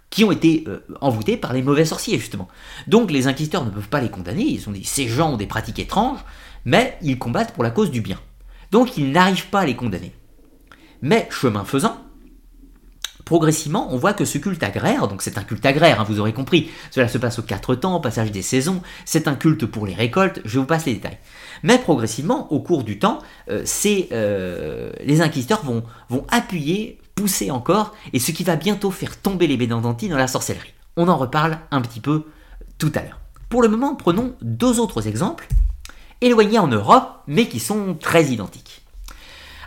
qui 0.09 0.23
ont 0.23 0.31
été 0.31 0.63
euh, 0.67 1.37
par 1.37 1.53
les 1.53 1.61
mauvais 1.61 1.85
sorciers, 1.85 2.17
justement. 2.17 2.47
Donc 2.87 3.11
les 3.11 3.27
inquisiteurs 3.27 3.65
ne 3.65 3.69
peuvent 3.69 3.89
pas 3.89 4.01
les 4.01 4.09
condamner, 4.09 4.43
ils 4.43 4.61
sont 4.61 4.71
dit, 4.71 4.85
ces 4.85 5.07
gens 5.07 5.33
ont 5.33 5.37
des 5.37 5.47
pratiques 5.47 5.79
étranges, 5.79 6.19
mais 6.67 6.97
ils 7.01 7.17
combattent 7.17 7.53
pour 7.53 7.63
la 7.63 7.71
cause 7.71 7.91
du 7.91 8.01
bien. 8.01 8.19
Donc 8.71 8.97
ils 8.97 9.11
n'arrivent 9.13 9.47
pas 9.47 9.61
à 9.61 9.65
les 9.65 9.77
condamner. 9.77 10.11
Mais 11.01 11.25
chemin 11.31 11.63
faisant, 11.63 11.97
progressivement, 13.23 13.87
on 13.93 13.97
voit 13.97 14.11
que 14.11 14.25
ce 14.25 14.37
culte 14.37 14.61
agraire, 14.63 15.07
donc 15.07 15.21
c'est 15.21 15.37
un 15.37 15.43
culte 15.43 15.65
agraire, 15.65 16.01
hein, 16.01 16.03
vous 16.03 16.19
aurez 16.19 16.33
compris, 16.33 16.69
cela 16.91 17.07
se 17.07 17.17
passe 17.17 17.39
aux 17.39 17.43
quatre 17.43 17.73
temps, 17.75 17.95
au 17.95 17.99
passage 18.01 18.33
des 18.33 18.41
saisons, 18.41 18.81
c'est 19.05 19.29
un 19.29 19.35
culte 19.35 19.65
pour 19.65 19.87
les 19.87 19.93
récoltes, 19.93 20.41
je 20.43 20.59
vous 20.59 20.65
passe 20.65 20.85
les 20.85 20.95
détails. 20.95 21.19
Mais 21.63 21.77
progressivement, 21.77 22.51
au 22.51 22.59
cours 22.59 22.83
du 22.83 22.99
temps, 22.99 23.19
euh, 23.49 23.63
euh, 24.11 24.91
les 25.01 25.21
inquisiteurs 25.21 25.63
vont, 25.63 25.83
appuyer, 26.27 26.99
pousser 27.15 27.49
encore, 27.49 27.95
et 28.11 28.19
ce 28.19 28.31
qui 28.31 28.43
va 28.43 28.57
bientôt 28.57 28.91
faire 28.91 29.15
tomber 29.15 29.47
les 29.47 29.55
Bénandanti 29.55 30.09
dans 30.09 30.17
la 30.17 30.27
sorcellerie. 30.27 30.73
On 30.97 31.07
en 31.07 31.15
reparle 31.15 31.59
un 31.71 31.79
petit 31.79 32.01
peu 32.01 32.25
tout 32.77 32.91
à 32.93 33.03
l'heure. 33.03 33.21
Pour 33.47 33.61
le 33.61 33.69
moment, 33.69 33.95
prenons 33.95 34.35
deux 34.41 34.81
autres 34.81 35.07
exemples, 35.07 35.47
éloignés 36.21 36.59
en 36.59 36.67
Europe, 36.67 37.21
mais 37.27 37.47
qui 37.47 37.59
sont 37.59 37.95
très 37.95 38.25
identiques. 38.25 38.81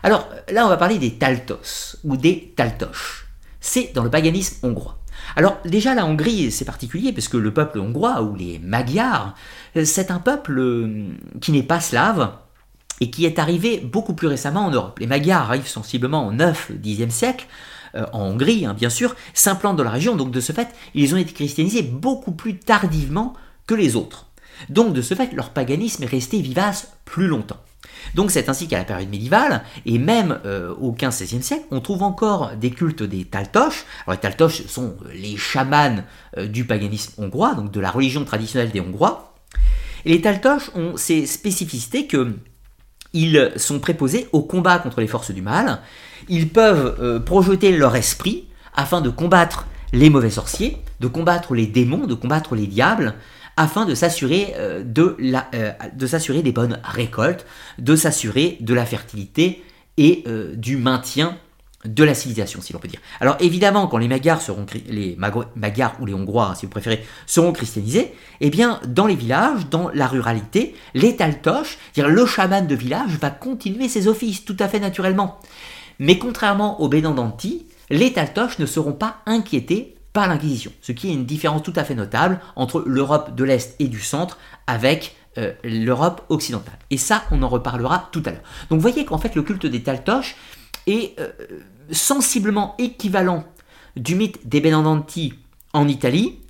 Alors 0.03 0.29
là, 0.51 0.65
on 0.65 0.69
va 0.69 0.77
parler 0.77 0.99
des 0.99 1.15
Taltos, 1.15 1.97
ou 2.05 2.17
des 2.17 2.53
Taltoches. 2.57 3.27
C'est 3.61 3.93
dans 3.95 4.05
le 4.05 4.11
paganisme 4.11 4.67
hongrois. 4.67 5.01
Alors 5.37 5.59
déjà 5.65 5.95
la 5.95 6.07
Hongrie 6.07 6.51
c'est 6.51 6.65
particulier 6.65 7.13
parce 7.13 7.29
que 7.29 7.37
le 7.37 7.53
peuple 7.53 7.79
hongrois 7.79 8.23
ou 8.23 8.35
les 8.35 8.59
Magyars 8.59 9.35
c'est 9.85 10.11
un 10.11 10.19
peuple 10.19 10.59
euh, 10.59 11.09
qui 11.41 11.53
n'est 11.53 11.63
pas 11.63 11.81
slave 11.81 12.33
et 13.01 13.11
qui 13.11 13.25
est 13.25 13.39
arrivé 13.39 13.79
beaucoup 13.79 14.15
plus 14.15 14.27
récemment 14.27 14.67
en 14.67 14.71
Europe. 14.71 14.99
Les 14.99 15.07
Magyars 15.07 15.43
arrivent 15.43 15.69
sensiblement 15.69 16.27
au 16.27 16.33
9-10e 16.33 17.11
siècle 17.11 17.47
euh, 17.95 18.07
en 18.13 18.23
Hongrie 18.23 18.67
hein, 18.67 18.75
bien 18.75 18.91
sûr, 18.91 19.15
s'implantent 19.35 19.77
dans 19.77 19.85
la 19.85 19.91
région 19.91 20.17
donc 20.17 20.31
de 20.31 20.41
ce 20.41 20.53
fait 20.53 20.69
ils 20.95 21.15
ont 21.15 21.19
été 21.19 21.33
christianisés 21.33 21.83
beaucoup 21.83 22.33
plus 22.33 22.59
tardivement 22.59 23.35
que 23.67 23.75
les 23.75 23.97
autres. 23.97 24.30
Donc 24.69 24.93
de 24.93 25.03
ce 25.03 25.15
fait 25.15 25.33
leur 25.33 25.51
paganisme 25.51 26.03
est 26.03 26.11
resté 26.11 26.41
vivace 26.41 26.93
plus 27.05 27.27
longtemps. 27.27 27.61
Donc 28.15 28.31
c'est 28.31 28.49
ainsi 28.49 28.67
qu'à 28.67 28.79
la 28.79 28.85
période 28.85 29.09
médiévale, 29.09 29.63
et 29.87 29.99
même 29.99 30.41
euh, 30.45 30.75
au 30.81 30.93
15-16e 30.93 31.43
siècle, 31.43 31.65
on 31.71 31.81
trouve 31.81 32.03
encore 32.03 32.53
des 32.57 32.71
cultes 32.71 33.03
des 33.03 33.25
Taltoches. 33.25 33.85
Alors 34.07 34.15
les 34.15 34.21
Taltoches 34.21 34.67
sont 34.67 34.97
les 35.15 35.37
chamans 35.37 36.03
euh, 36.37 36.47
du 36.47 36.65
paganisme 36.65 37.13
hongrois, 37.19 37.55
donc 37.55 37.71
de 37.71 37.81
la 37.81 37.91
religion 37.91 38.25
traditionnelle 38.25 38.71
des 38.71 38.81
Hongrois. 38.81 39.35
Et 40.05 40.13
les 40.13 40.21
Taltoches 40.21 40.71
ont 40.75 40.97
ces 40.97 41.27
spécificités 41.27 42.07
que 42.07 42.35
ils 43.13 43.53
sont 43.57 43.81
préposés 43.81 44.29
au 44.33 44.43
combat 44.43 44.79
contre 44.79 45.01
les 45.01 45.09
forces 45.09 45.33
du 45.33 45.43
mal. 45.43 45.81
Ils 46.29 46.49
peuvent 46.49 46.97
euh, 47.01 47.19
projeter 47.19 47.77
leur 47.77 47.97
esprit 47.97 48.47
afin 48.75 49.01
de 49.01 49.11
combattre 49.11 49.67
les 49.93 50.11
mauvais 50.11 50.31
sorciers, 50.31 50.77
de 51.01 51.09
combattre 51.09 51.55
les 51.55 51.67
démons, 51.67 52.07
de 52.07 52.15
combattre 52.15 52.55
les 52.55 52.69
diables, 52.69 53.15
afin 53.61 53.85
de 53.85 53.95
s'assurer 53.95 54.55
euh, 54.57 54.83
euh, 54.97 55.71
de 55.93 56.07
s'assurer 56.07 56.43
des 56.43 56.51
bonnes 56.51 56.81
récoltes, 56.83 57.45
de 57.79 57.95
s'assurer 57.95 58.57
de 58.61 58.73
la 58.73 58.87
fertilité 58.87 59.63
et 59.99 60.25
euh, 60.27 60.57
du 60.57 60.79
maintien 60.79 61.37
de 61.85 62.03
la 62.03 62.15
civilisation, 62.15 62.63
si 62.63 62.73
l'on 62.73 62.79
peut 62.79 62.89
dire. 62.89 63.01
Alors 63.21 63.37
évidemment, 63.41 63.87
quand 63.87 63.99
les 63.99 64.09
Magyars 64.09 65.97
ou 66.01 66.07
les 66.07 66.15
Hongrois, 66.15 66.55
si 66.55 66.65
vous 66.65 66.71
préférez, 66.71 67.05
seront 67.27 67.53
christianisés, 67.53 68.15
eh 68.41 68.49
bien, 68.49 68.81
dans 68.87 69.07
les 69.07 69.15
villages, 69.15 69.69
dans 69.71 69.91
la 69.93 70.07
ruralité, 70.07 70.75
les 70.95 71.17
Taltoches, 71.17 71.79
dire 71.95 72.09
le 72.09 72.25
chaman 72.25 72.67
de 72.67 72.75
village, 72.75 73.19
va 73.21 73.31
continuer 73.31 73.89
ses 73.89 74.09
offices 74.09 74.45
tout 74.45 74.57
à 74.59 74.69
fait 74.69 74.81
naturellement. 74.81 75.39
Mais 75.99 76.19
contrairement 76.19 76.81
aux 76.81 76.89
Bénandanti, 76.89 77.67
les 77.91 78.13
Taltoches 78.13 78.59
ne 78.59 78.67
seront 78.67 78.93
pas 78.95 79.19
inquiétés 79.27 79.97
par 80.13 80.29
l'Inquisition, 80.29 80.73
ce 80.81 80.93
qui 80.93 81.09
est 81.09 81.13
une 81.13 81.27
différence 81.27 81.63
tout 81.63 81.73
à 81.77 81.85
fait 81.85 81.95
notable 81.95 82.41
entre 82.57 82.83
l'Europe 82.87 83.35
de 83.35 83.45
l'Est 83.45 83.77
et 83.79 83.89
du 83.89 84.01
Centre 84.01 84.39
avec 84.67 85.17
euh, 85.39 85.53
l'Europe 85.63 86.23
occidentale. 86.29 86.79
Et 86.91 86.97
ça, 86.97 87.23
on 87.31 87.43
en 87.43 87.49
reparlera 87.49 88.09
tout 88.11 88.23
à 88.27 88.31
l'heure. 88.31 88.43
Donc 88.71 88.81
voyez 88.81 89.05
qu'en 89.05 89.19
fait 89.19 89.35
le 89.35 89.43
culte 89.43 89.67
des 89.67 89.83
Taltoches 89.83 90.37
est 90.87 91.19
euh, 91.21 91.31
sensiblement 91.93 92.75
équivalent 92.79 93.45
du 93.97 94.17
mythe 94.17 94.49
des 94.49 94.61
Benandanti 94.61 95.35
en 95.73 95.87
Italie. 95.87 96.41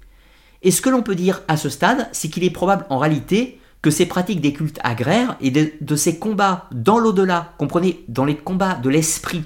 Et 0.62 0.70
ce 0.70 0.80
que 0.80 0.88
l'on 0.88 1.02
peut 1.02 1.14
dire 1.14 1.42
à 1.48 1.56
ce 1.56 1.68
stade, 1.68 2.08
c'est 2.12 2.28
qu'il 2.28 2.44
est 2.44 2.50
probable 2.50 2.86
en 2.88 2.98
réalité 2.98 3.60
que 3.82 3.90
ces 3.90 4.06
pratiques 4.06 4.40
des 4.40 4.52
cultes 4.52 4.78
agraires 4.82 5.36
et 5.40 5.50
de 5.50 5.96
ces 5.96 6.18
combats 6.18 6.68
dans 6.70 6.98
l'au-delà, 6.98 7.54
comprenez, 7.56 8.04
dans 8.08 8.26
les 8.26 8.36
combats 8.36 8.74
de 8.74 8.90
l'esprit, 8.90 9.42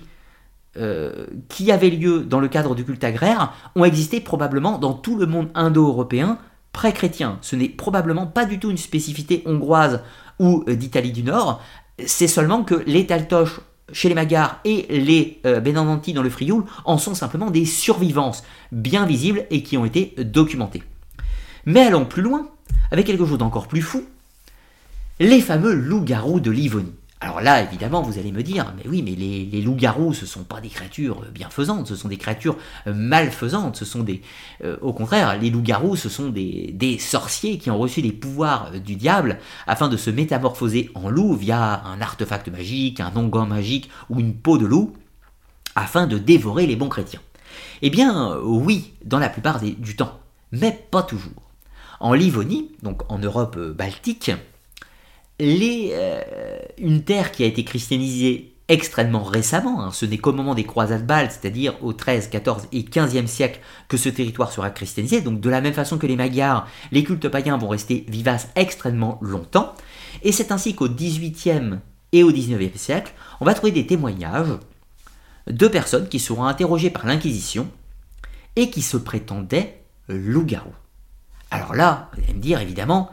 euh, 0.76 1.26
qui 1.48 1.70
avaient 1.70 1.90
lieu 1.90 2.20
dans 2.24 2.40
le 2.40 2.48
cadre 2.48 2.74
du 2.74 2.84
culte 2.84 3.04
agraire 3.04 3.52
ont 3.76 3.84
existé 3.84 4.20
probablement 4.20 4.78
dans 4.78 4.92
tout 4.92 5.16
le 5.16 5.26
monde 5.26 5.48
indo-européen 5.54 6.38
pré-chrétien. 6.72 7.38
Ce 7.42 7.54
n'est 7.54 7.68
probablement 7.68 8.26
pas 8.26 8.44
du 8.44 8.58
tout 8.58 8.70
une 8.70 8.76
spécificité 8.76 9.42
hongroise 9.46 10.02
ou 10.40 10.64
euh, 10.68 10.74
d'Italie 10.74 11.12
du 11.12 11.22
Nord, 11.22 11.62
c'est 12.04 12.26
seulement 12.26 12.64
que 12.64 12.82
les 12.86 13.06
Taltoches 13.06 13.60
chez 13.92 14.08
les 14.08 14.14
Magyars 14.14 14.60
et 14.64 14.86
les 14.90 15.40
euh, 15.46 15.60
dans 15.60 16.22
le 16.22 16.30
Frioul 16.30 16.64
en 16.84 16.98
sont 16.98 17.14
simplement 17.14 17.50
des 17.50 17.64
survivances 17.64 18.42
bien 18.72 19.06
visibles 19.06 19.46
et 19.50 19.62
qui 19.62 19.76
ont 19.76 19.84
été 19.84 20.14
documentées. 20.18 20.82
Mais 21.66 21.82
allons 21.82 22.04
plus 22.04 22.22
loin, 22.22 22.48
avec 22.90 23.06
quelque 23.06 23.26
chose 23.26 23.38
d'encore 23.38 23.68
plus 23.68 23.82
fou, 23.82 24.04
les 25.20 25.40
fameux 25.40 25.74
loups-garous 25.74 26.40
de 26.40 26.50
Livonie. 26.50 26.92
Alors 27.24 27.40
là, 27.40 27.62
évidemment, 27.62 28.02
vous 28.02 28.18
allez 28.18 28.32
me 28.32 28.42
dire, 28.42 28.74
mais 28.76 28.86
oui, 28.86 29.00
mais 29.02 29.12
les, 29.12 29.62
loups-garous, 29.62 30.12
ce 30.12 30.22
ne 30.22 30.26
sont 30.26 30.44
pas 30.44 30.60
des 30.60 30.68
créatures 30.68 31.22
bienfaisantes, 31.32 31.86
ce 31.86 31.96
sont 31.96 32.08
des 32.08 32.18
créatures 32.18 32.58
euh, 32.86 32.92
malfaisantes, 32.92 33.76
ce 33.76 33.86
sont 33.86 34.02
des... 34.02 34.20
Euh, 34.62 34.76
au 34.82 34.92
contraire, 34.92 35.38
les 35.40 35.48
loups-garous, 35.48 35.96
ce 35.96 36.10
sont 36.10 36.28
des, 36.28 36.98
sorciers 37.00 37.56
qui 37.56 37.70
ont 37.70 37.78
reçu 37.78 38.02
les 38.02 38.12
pouvoirs 38.12 38.72
euh, 38.74 38.78
du 38.78 38.96
diable 38.96 39.38
afin 39.66 39.88
de 39.88 39.96
se 39.96 40.10
métamorphoser 40.10 40.90
en 40.94 41.08
loup 41.08 41.32
via 41.32 41.82
un 41.86 42.02
artefact 42.02 42.48
magique, 42.48 43.00
un 43.00 43.12
onguent 43.16 43.48
magique 43.48 43.88
ou 44.10 44.20
une 44.20 44.34
peau 44.34 44.58
de 44.58 44.66
loup, 44.66 44.92
afin 45.76 46.06
de 46.06 46.18
dévorer 46.18 46.66
les 46.66 46.76
bons 46.76 46.90
chrétiens. 46.90 47.22
Eh 47.80 47.88
bien, 47.88 48.36
oui, 48.42 48.92
dans 49.02 49.18
la 49.18 49.30
plupart 49.30 49.60
du 49.62 49.96
temps, 49.96 50.20
mais 50.52 50.86
pas 50.90 51.02
toujours. 51.02 51.32
En 52.00 52.12
Livonie, 52.12 52.72
donc 52.82 53.10
en 53.10 53.16
Europe 53.16 53.58
baltique, 53.58 54.30
euh, 55.40 56.20
une 56.78 57.02
terre 57.02 57.32
qui 57.32 57.42
a 57.44 57.46
été 57.46 57.64
christianisée 57.64 58.54
extrêmement 58.68 59.24
récemment, 59.24 59.82
hein, 59.82 59.90
ce 59.92 60.06
n'est 60.06 60.16
qu'au 60.16 60.32
moment 60.32 60.54
des 60.54 60.64
croisades 60.64 61.06
baltes, 61.06 61.38
c'est-à-dire 61.38 61.74
au 61.82 61.92
13, 61.92 62.28
14 62.28 62.68
et 62.72 62.82
15e 62.82 63.26
siècle, 63.26 63.60
que 63.88 63.96
ce 63.96 64.08
territoire 64.08 64.52
sera 64.52 64.70
christianisé. 64.70 65.20
Donc 65.20 65.40
de 65.40 65.50
la 65.50 65.60
même 65.60 65.74
façon 65.74 65.98
que 65.98 66.06
les 66.06 66.16
Magyars, 66.16 66.66
les 66.90 67.04
cultes 67.04 67.28
païens 67.28 67.58
vont 67.58 67.68
rester 67.68 68.06
vivaces 68.08 68.48
extrêmement 68.54 69.18
longtemps. 69.20 69.74
Et 70.22 70.32
c'est 70.32 70.50
ainsi 70.50 70.74
qu'au 70.74 70.88
18e 70.88 71.78
et 72.12 72.22
au 72.22 72.32
19e 72.32 72.76
siècle, 72.76 73.12
on 73.40 73.44
va 73.44 73.54
trouver 73.54 73.72
des 73.72 73.86
témoignages 73.86 74.56
de 75.46 75.68
personnes 75.68 76.08
qui 76.08 76.18
seront 76.18 76.44
interrogées 76.44 76.90
par 76.90 77.04
l'Inquisition 77.04 77.68
et 78.56 78.70
qui 78.70 78.80
se 78.80 78.96
prétendaient 78.96 79.82
loups-garous. 80.08 80.74
Alors 81.50 81.74
là, 81.74 82.08
vous 82.12 82.22
allez 82.22 82.34
me 82.34 82.40
dire 82.40 82.60
évidemment, 82.60 83.10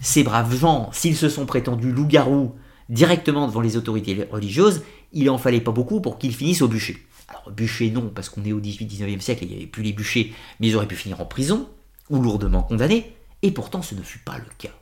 ces 0.00 0.22
braves 0.22 0.54
gens, 0.56 0.90
s'ils 0.92 1.16
se 1.16 1.28
sont 1.28 1.46
prétendus 1.46 1.92
loups-garous 1.92 2.54
directement 2.88 3.46
devant 3.46 3.60
les 3.60 3.76
autorités 3.76 4.26
religieuses, 4.30 4.82
il 5.12 5.28
en 5.30 5.38
fallait 5.38 5.60
pas 5.60 5.72
beaucoup 5.72 6.00
pour 6.00 6.18
qu'ils 6.18 6.34
finissent 6.34 6.62
au 6.62 6.68
bûcher. 6.68 7.04
Alors 7.28 7.50
bûcher 7.50 7.90
non, 7.90 8.10
parce 8.14 8.28
qu'on 8.28 8.44
est 8.44 8.52
au 8.52 8.60
18-19e 8.60 9.20
siècle 9.20 9.44
il 9.44 9.50
n'y 9.50 9.56
avait 9.56 9.66
plus 9.66 9.82
les 9.82 9.92
bûchers, 9.92 10.32
mais 10.60 10.68
ils 10.68 10.76
auraient 10.76 10.86
pu 10.86 10.96
finir 10.96 11.20
en 11.20 11.26
prison, 11.26 11.68
ou 12.08 12.22
lourdement 12.22 12.62
condamnés, 12.62 13.14
et 13.42 13.50
pourtant 13.50 13.82
ce 13.82 13.94
ne 13.94 14.02
fut 14.02 14.20
pas 14.20 14.38
le 14.38 14.46
cas. 14.56 14.74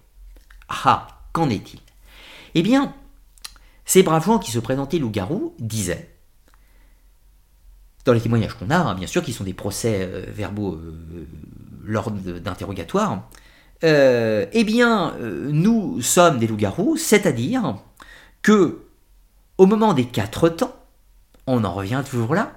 Ah, 0.68 1.08
qu'en 1.32 1.50
est-il? 1.50 1.80
Eh 2.54 2.62
bien, 2.62 2.94
ces 3.84 4.02
braves 4.02 4.24
gens 4.24 4.38
qui 4.38 4.50
se 4.50 4.58
présentaient 4.58 4.98
loups-garous 4.98 5.54
disaient, 5.58 6.12
dans 8.04 8.12
les 8.12 8.20
témoignages 8.20 8.54
qu'on 8.54 8.70
a, 8.70 8.78
hein, 8.78 8.94
bien 8.94 9.08
sûr, 9.08 9.22
qui 9.22 9.32
sont 9.32 9.44
des 9.44 9.52
procès 9.52 10.02
euh, 10.02 10.24
verbaux 10.28 10.74
euh, 10.74 11.26
lors 11.84 12.10
d'interrogatoires, 12.10 13.28
euh, 13.84 14.46
eh 14.52 14.64
bien, 14.64 15.14
euh, 15.20 15.50
nous 15.50 16.00
sommes 16.00 16.38
des 16.38 16.46
loups-garous, 16.46 16.96
c'est-à-dire 16.96 17.76
que 18.42 18.82
au 19.58 19.66
moment 19.66 19.94
des 19.94 20.06
quatre 20.06 20.48
temps, 20.48 20.76
on 21.46 21.64
en 21.64 21.74
revient 21.74 22.02
toujours 22.08 22.34
là, 22.34 22.52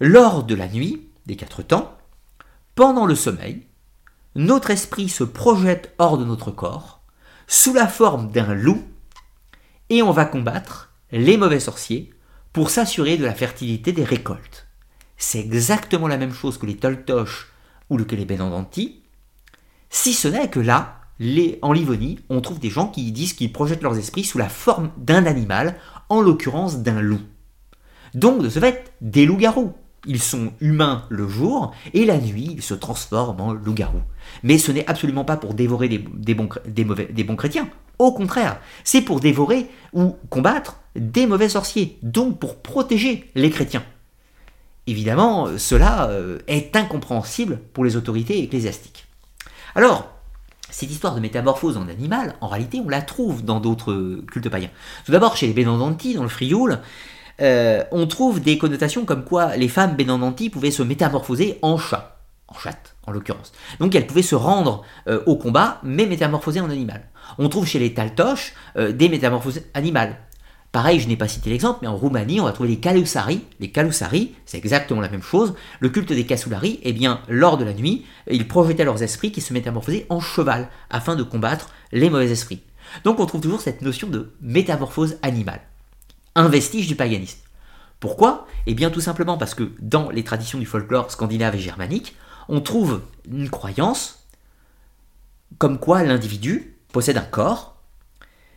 lors 0.00 0.44
de 0.44 0.54
la 0.54 0.68
nuit 0.68 1.08
des 1.26 1.36
quatre 1.36 1.62
temps, 1.62 1.96
pendant 2.74 3.06
le 3.06 3.14
sommeil, 3.14 3.66
notre 4.34 4.70
esprit 4.70 5.08
se 5.08 5.24
projette 5.24 5.94
hors 5.98 6.18
de 6.18 6.24
notre 6.24 6.50
corps, 6.50 7.02
sous 7.46 7.74
la 7.74 7.88
forme 7.88 8.30
d'un 8.30 8.54
loup, 8.54 8.82
et 9.88 10.02
on 10.02 10.12
va 10.12 10.24
combattre 10.24 10.92
les 11.10 11.36
mauvais 11.36 11.60
sorciers 11.60 12.12
pour 12.52 12.70
s'assurer 12.70 13.16
de 13.16 13.24
la 13.24 13.34
fertilité 13.34 13.92
des 13.92 14.04
récoltes. 14.04 14.66
C'est 15.16 15.40
exactement 15.40 16.08
la 16.08 16.16
même 16.16 16.32
chose 16.32 16.58
que 16.58 16.66
les 16.66 16.76
Toltoches 16.76 17.48
ou 17.90 17.98
que 17.98 18.16
les 18.16 18.24
Benandanti, 18.24 18.99
si 19.90 20.14
ce 20.14 20.28
n'est 20.28 20.48
que 20.48 20.60
là, 20.60 21.00
en 21.62 21.72
Livonie, 21.72 22.20
on 22.30 22.40
trouve 22.40 22.60
des 22.60 22.70
gens 22.70 22.86
qui 22.86 23.12
disent 23.12 23.34
qu'ils 23.34 23.52
projettent 23.52 23.82
leurs 23.82 23.98
esprits 23.98 24.24
sous 24.24 24.38
la 24.38 24.48
forme 24.48 24.90
d'un 24.96 25.26
animal, 25.26 25.76
en 26.08 26.22
l'occurrence 26.22 26.78
d'un 26.78 27.00
loup. 27.00 27.20
Donc, 28.14 28.42
de 28.42 28.48
ce 28.48 28.58
fait, 28.58 28.92
des 29.00 29.26
loups-garous. 29.26 29.72
Ils 30.06 30.22
sont 30.22 30.52
humains 30.60 31.04
le 31.10 31.28
jour, 31.28 31.74
et 31.92 32.06
la 32.06 32.16
nuit, 32.16 32.52
ils 32.54 32.62
se 32.62 32.72
transforment 32.72 33.40
en 33.40 33.52
loups-garous. 33.52 34.02
Mais 34.42 34.56
ce 34.56 34.72
n'est 34.72 34.86
absolument 34.86 35.26
pas 35.26 35.36
pour 35.36 35.52
dévorer 35.52 35.88
des, 35.88 35.98
bons, 35.98 36.48
des 36.66 37.24
bons 37.24 37.36
chrétiens. 37.36 37.68
Au 37.98 38.12
contraire, 38.12 38.58
c'est 38.82 39.02
pour 39.02 39.20
dévorer 39.20 39.66
ou 39.92 40.16
combattre 40.30 40.80
des 40.96 41.26
mauvais 41.26 41.50
sorciers, 41.50 41.98
donc 42.02 42.38
pour 42.38 42.62
protéger 42.62 43.30
les 43.34 43.50
chrétiens. 43.50 43.84
Évidemment, 44.86 45.58
cela 45.58 46.08
euh, 46.08 46.38
est 46.48 46.74
incompréhensible 46.76 47.60
pour 47.74 47.84
les 47.84 47.96
autorités 47.96 48.42
ecclésiastiques. 48.42 49.09
Alors, 49.74 50.08
cette 50.70 50.90
histoire 50.90 51.14
de 51.14 51.20
métamorphose 51.20 51.76
en 51.76 51.88
animal, 51.88 52.34
en 52.40 52.48
réalité, 52.48 52.80
on 52.84 52.88
la 52.88 53.02
trouve 53.02 53.44
dans 53.44 53.60
d'autres 53.60 54.20
cultes 54.30 54.48
païens. 54.48 54.70
Tout 55.04 55.12
d'abord, 55.12 55.36
chez 55.36 55.46
les 55.46 55.52
Benandanti, 55.52 56.14
dans 56.14 56.22
le 56.22 56.28
Frioul, 56.28 56.78
euh, 57.40 57.84
on 57.90 58.06
trouve 58.06 58.40
des 58.40 58.58
connotations 58.58 59.04
comme 59.04 59.24
quoi 59.24 59.56
les 59.56 59.68
femmes 59.68 59.96
Benandanti 59.96 60.50
pouvaient 60.50 60.70
se 60.70 60.82
métamorphoser 60.82 61.58
en 61.62 61.78
chat. 61.78 62.18
en 62.48 62.58
chatte 62.58 62.96
en 63.06 63.12
l'occurrence. 63.12 63.52
Donc 63.78 63.94
elle 63.94 64.06
pouvait 64.06 64.22
se 64.22 64.34
rendre 64.34 64.82
euh, 65.08 65.22
au 65.26 65.36
combat, 65.36 65.80
mais 65.82 66.06
métamorphosée 66.06 66.60
en 66.60 66.70
animal. 66.70 67.08
On 67.38 67.48
trouve 67.48 67.66
chez 67.66 67.78
les 67.78 67.94
Taltoches 67.94 68.54
euh, 68.76 68.92
des 68.92 69.08
métamorphoses 69.08 69.62
animales. 69.74 70.16
Pareil, 70.72 71.00
je 71.00 71.08
n'ai 71.08 71.16
pas 71.16 71.26
cité 71.26 71.50
l'exemple, 71.50 71.80
mais 71.82 71.88
en 71.88 71.96
Roumanie, 71.96 72.40
on 72.40 72.44
va 72.44 72.52
trouver 72.52 72.68
les 72.68 72.78
Kalusari. 72.78 73.44
Les 73.58 73.72
Kalusari, 73.72 74.34
c'est 74.46 74.58
exactement 74.58 75.00
la 75.00 75.08
même 75.08 75.22
chose. 75.22 75.54
Le 75.80 75.88
culte 75.88 76.12
des 76.12 76.26
Kasulari, 76.26 76.78
eh 76.84 76.92
bien, 76.92 77.22
lors 77.28 77.58
de 77.58 77.64
la 77.64 77.74
nuit, 77.74 78.06
ils 78.30 78.46
projetaient 78.46 78.84
leurs 78.84 79.02
esprits 79.02 79.32
qui 79.32 79.40
se 79.40 79.52
métamorphosaient 79.52 80.06
en 80.10 80.20
cheval, 80.20 80.68
afin 80.88 81.16
de 81.16 81.24
combattre 81.24 81.70
les 81.90 82.08
mauvais 82.08 82.30
esprits. 82.30 82.62
Donc 83.04 83.18
on 83.18 83.26
trouve 83.26 83.40
toujours 83.40 83.60
cette 83.60 83.82
notion 83.82 84.08
de 84.08 84.32
métamorphose 84.40 85.16
animale. 85.22 85.60
Un 86.36 86.48
vestige 86.48 86.86
du 86.86 86.94
paganisme. 86.94 87.40
Pourquoi? 87.98 88.46
Eh 88.66 88.74
bien 88.74 88.90
tout 88.90 89.00
simplement 89.00 89.36
parce 89.36 89.54
que 89.54 89.72
dans 89.80 90.10
les 90.10 90.24
traditions 90.24 90.58
du 90.58 90.66
folklore 90.66 91.10
scandinave 91.10 91.56
et 91.56 91.60
germanique, 91.60 92.14
on 92.48 92.60
trouve 92.60 93.02
une 93.30 93.50
croyance 93.50 94.26
comme 95.58 95.78
quoi 95.78 96.02
l'individu 96.02 96.76
possède 96.92 97.16
un 97.16 97.22
corps, 97.22 97.76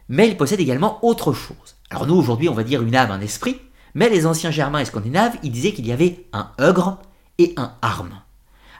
mais 0.09 0.27
il 0.27 0.37
possède 0.37 0.59
également 0.59 1.03
autre 1.03 1.33
chose. 1.33 1.75
Alors 1.93 2.07
nous 2.07 2.15
aujourd'hui 2.15 2.49
on 2.49 2.55
va 2.55 2.63
dire 2.63 2.81
une 2.81 2.95
âme, 2.95 3.11
un 3.11 3.21
esprit, 3.21 3.61
mais 3.93 4.09
les 4.09 4.25
anciens 4.25 4.49
germains 4.49 4.79
et 4.79 4.85
scandinaves, 4.85 5.37
ils 5.43 5.51
disaient 5.51 5.73
qu'il 5.73 5.85
y 5.85 5.91
avait 5.91 6.25
un 6.33 6.49
ogre 6.59 6.97
et 7.37 7.53
un 7.55 7.73
arme. 7.83 8.19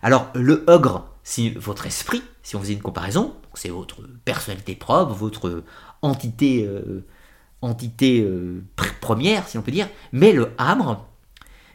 Alors 0.02 0.31
le 0.34 0.64
ogre, 0.65 1.06
c'est 1.23 1.52
votre 1.52 1.85
esprit, 1.85 2.23
si 2.41 2.56
on 2.56 2.60
faisait 2.60 2.73
une 2.73 2.81
comparaison, 2.81 3.35
c'est 3.53 3.69
votre 3.69 4.02
personnalité 4.26 4.73
propre, 4.73 5.14
votre 5.14 5.64
entité, 6.02 6.65
euh, 6.65 7.06
euh, 7.64 8.61
première, 8.99 9.48
si 9.48 9.60
on 9.60 9.61
peut 9.61 9.72
dire, 9.72 9.90
mais 10.11 10.31
le 10.31 10.49
hamre, 10.57 11.06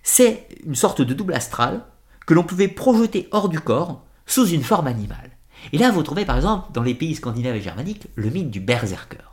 c'est 0.03 0.49
une 0.67 0.75
sorte 0.75 1.03
de 1.03 1.15
double 1.15 1.35
astral 1.35 1.83
que 2.27 2.35
l'on 2.35 2.43
pouvait 2.43 2.67
projeter 2.67 3.29
hors 3.31 3.49
du 3.49 3.61
corps 3.61 4.03
sous 4.27 4.49
une 4.49 4.65
forme 4.65 4.89
animale. 4.89 5.31
Et 5.73 5.79
là, 5.79 5.93
vous 5.93 6.03
trouvez 6.03 6.25
par 6.25 6.35
exemple 6.35 6.73
dans 6.73 6.83
les 6.83 6.97
pays 6.97 7.15
scandinaves 7.15 7.55
et 7.55 7.61
germaniques 7.61 8.09
le 8.17 8.29
mythe 8.29 8.51
du 8.51 8.59
berserker. 8.59 9.28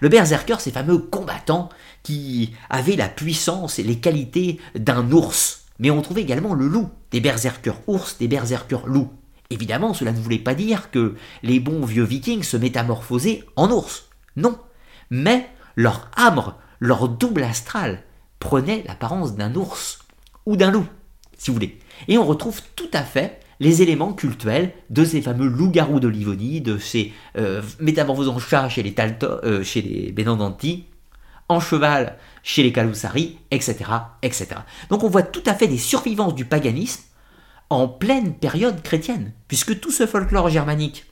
Le 0.00 0.08
berserker, 0.08 0.60
ces 0.60 0.70
fameux 0.70 0.98
combattants 0.98 1.68
qui 2.02 2.54
avaient 2.70 2.96
la 2.96 3.08
puissance 3.08 3.78
et 3.78 3.82
les 3.82 3.98
qualités 3.98 4.60
d'un 4.74 5.10
ours. 5.12 5.66
Mais 5.78 5.90
on 5.90 6.02
trouvait 6.02 6.22
également 6.22 6.54
le 6.54 6.66
loup, 6.66 6.90
des 7.10 7.20
berserkers 7.20 7.80
ours, 7.86 8.18
des 8.18 8.28
berserkers 8.28 8.86
loups. 8.86 9.12
Évidemment, 9.50 9.94
cela 9.94 10.12
ne 10.12 10.20
voulait 10.20 10.38
pas 10.38 10.54
dire 10.54 10.90
que 10.90 11.14
les 11.42 11.60
bons 11.60 11.84
vieux 11.84 12.04
vikings 12.04 12.42
se 12.42 12.56
métamorphosaient 12.56 13.44
en 13.56 13.70
ours. 13.70 14.08
Non. 14.36 14.58
Mais 15.10 15.48
leur 15.76 16.10
hamre, 16.16 16.58
leur 16.80 17.08
double 17.08 17.42
astral, 17.44 18.02
prenait 18.40 18.84
l'apparence 18.86 19.34
d'un 19.34 19.54
ours 19.54 20.00
ou 20.46 20.56
d'un 20.56 20.70
loup, 20.70 20.86
si 21.36 21.50
vous 21.50 21.54
voulez. 21.54 21.78
Et 22.08 22.18
on 22.18 22.26
retrouve 22.26 22.60
tout 22.76 22.90
à 22.92 23.02
fait 23.02 23.40
les 23.60 23.82
éléments 23.82 24.12
cultuels 24.12 24.72
de 24.90 25.04
ces 25.04 25.20
fameux 25.20 25.48
loups-garous 25.48 26.00
de 26.00 26.08
Livonie, 26.08 26.60
de 26.60 26.78
ces 26.78 27.12
euh, 27.36 27.62
métamorphoses 27.80 28.28
en 28.28 28.38
chat 28.38 28.68
chez 28.68 28.82
les, 28.82 28.94
Talto, 28.94 29.26
euh, 29.26 29.62
chez 29.62 29.82
les 29.82 30.12
Benandanti, 30.12 30.84
en 31.48 31.60
cheval 31.60 32.16
chez 32.42 32.62
les 32.62 32.72
Kalusari, 32.72 33.38
etc., 33.50 33.76
etc. 34.22 34.48
Donc 34.90 35.02
on 35.02 35.08
voit 35.08 35.22
tout 35.22 35.42
à 35.46 35.54
fait 35.54 35.66
des 35.66 35.78
survivances 35.78 36.34
du 36.34 36.44
paganisme 36.44 37.02
en 37.70 37.88
pleine 37.88 38.34
période 38.34 38.82
chrétienne, 38.82 39.32
puisque 39.48 39.80
tout 39.80 39.90
ce 39.90 40.06
folklore 40.06 40.48
germanique 40.48 41.06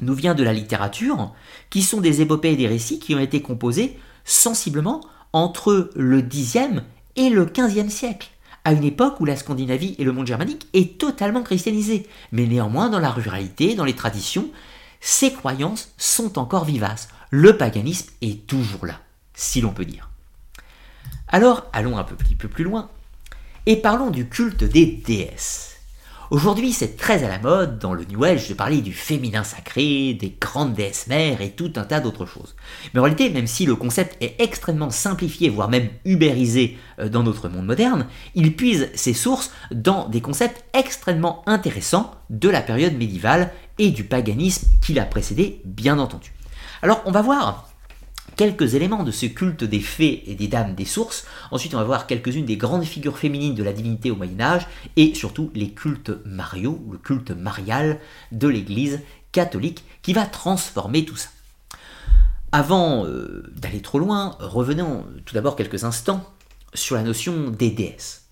nous 0.00 0.14
vient 0.14 0.34
de 0.34 0.42
la 0.42 0.52
littérature, 0.52 1.34
qui 1.70 1.82
sont 1.82 2.00
des 2.00 2.22
épopées 2.22 2.52
et 2.52 2.56
des 2.56 2.66
récits 2.66 2.98
qui 2.98 3.14
ont 3.14 3.20
été 3.20 3.42
composés 3.42 3.98
sensiblement 4.24 5.00
entre 5.32 5.90
le 5.94 6.22
Xe 6.22 6.82
et 7.16 7.30
le 7.30 7.44
XVe 7.44 7.88
siècle 7.88 8.30
à 8.64 8.72
une 8.72 8.84
époque 8.84 9.20
où 9.20 9.24
la 9.24 9.36
Scandinavie 9.36 9.96
et 9.98 10.04
le 10.04 10.12
monde 10.12 10.26
germanique 10.26 10.68
est 10.72 10.98
totalement 10.98 11.42
christianisé. 11.42 12.06
Mais 12.30 12.46
néanmoins, 12.46 12.90
dans 12.90 12.98
la 12.98 13.10
ruralité, 13.10 13.74
dans 13.74 13.84
les 13.84 13.96
traditions, 13.96 14.48
ces 15.00 15.32
croyances 15.32 15.92
sont 15.98 16.38
encore 16.38 16.64
vivaces. 16.64 17.08
Le 17.30 17.56
paganisme 17.56 18.10
est 18.20 18.46
toujours 18.46 18.86
là, 18.86 19.00
si 19.34 19.60
l'on 19.60 19.72
peut 19.72 19.84
dire. 19.84 20.10
Alors, 21.28 21.66
allons 21.72 21.98
un 21.98 22.04
petit 22.04 22.34
peu 22.34 22.48
plus 22.48 22.64
loin 22.64 22.90
et 23.66 23.76
parlons 23.76 24.10
du 24.10 24.28
culte 24.28 24.64
des 24.64 24.86
déesses. 24.86 25.71
Aujourd'hui, 26.32 26.72
c'est 26.72 26.96
très 26.96 27.24
à 27.24 27.28
la 27.28 27.38
mode 27.38 27.78
dans 27.78 27.92
le 27.92 28.06
New 28.06 28.24
Age 28.24 28.48
de 28.48 28.54
parler 28.54 28.80
du 28.80 28.94
féminin 28.94 29.44
sacré, 29.44 30.14
des 30.14 30.34
grandes 30.40 30.72
déesses 30.72 31.06
mères 31.06 31.42
et 31.42 31.50
tout 31.50 31.74
un 31.76 31.84
tas 31.84 32.00
d'autres 32.00 32.24
choses. 32.24 32.56
Mais 32.94 33.00
en 33.00 33.02
réalité, 33.02 33.28
même 33.28 33.46
si 33.46 33.66
le 33.66 33.76
concept 33.76 34.16
est 34.22 34.40
extrêmement 34.40 34.88
simplifié, 34.88 35.50
voire 35.50 35.68
même 35.68 35.90
ubérisé 36.06 36.78
euh, 37.00 37.10
dans 37.10 37.22
notre 37.22 37.50
monde 37.50 37.66
moderne, 37.66 38.06
il 38.34 38.56
puise 38.56 38.88
ses 38.94 39.12
sources 39.12 39.52
dans 39.72 40.08
des 40.08 40.22
concepts 40.22 40.64
extrêmement 40.72 41.42
intéressants 41.44 42.14
de 42.30 42.48
la 42.48 42.62
période 42.62 42.96
médiévale 42.96 43.52
et 43.78 43.90
du 43.90 44.04
paganisme 44.04 44.68
qui 44.80 44.94
l'a 44.94 45.04
précédé, 45.04 45.60
bien 45.66 45.98
entendu. 45.98 46.32
Alors, 46.80 47.02
on 47.04 47.10
va 47.10 47.20
voir 47.20 47.71
quelques 48.36 48.74
éléments 48.74 49.04
de 49.04 49.10
ce 49.10 49.26
culte 49.26 49.64
des 49.64 49.80
fées 49.80 50.22
et 50.26 50.34
des 50.34 50.48
dames 50.48 50.74
des 50.74 50.84
sources. 50.84 51.26
Ensuite, 51.50 51.74
on 51.74 51.78
va 51.78 51.84
voir 51.84 52.06
quelques-unes 52.06 52.44
des 52.44 52.56
grandes 52.56 52.84
figures 52.84 53.18
féminines 53.18 53.54
de 53.54 53.62
la 53.62 53.72
divinité 53.72 54.10
au 54.10 54.16
Moyen 54.16 54.40
Âge 54.40 54.66
et 54.96 55.14
surtout 55.14 55.50
les 55.54 55.70
cultes 55.70 56.12
mariaux, 56.24 56.82
le 56.90 56.98
culte 56.98 57.30
marial 57.30 57.98
de 58.32 58.48
l'Église 58.48 59.00
catholique 59.32 59.84
qui 60.02 60.12
va 60.12 60.26
transformer 60.26 61.04
tout 61.04 61.16
ça. 61.16 61.28
Avant 62.52 63.06
euh, 63.06 63.50
d'aller 63.56 63.80
trop 63.80 63.98
loin, 63.98 64.36
revenons 64.40 65.06
tout 65.24 65.34
d'abord 65.34 65.56
quelques 65.56 65.84
instants 65.84 66.22
sur 66.74 66.96
la 66.96 67.02
notion 67.02 67.50
des 67.50 67.70
déesses. 67.70 68.26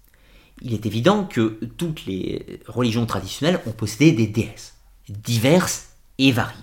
Il 0.62 0.74
est 0.74 0.84
évident 0.84 1.24
que 1.24 1.58
toutes 1.78 2.04
les 2.04 2.60
religions 2.66 3.06
traditionnelles 3.06 3.60
ont 3.66 3.72
possédé 3.72 4.12
des 4.12 4.26
déesses, 4.26 4.74
diverses 5.08 5.88
et 6.18 6.32
variées. 6.32 6.56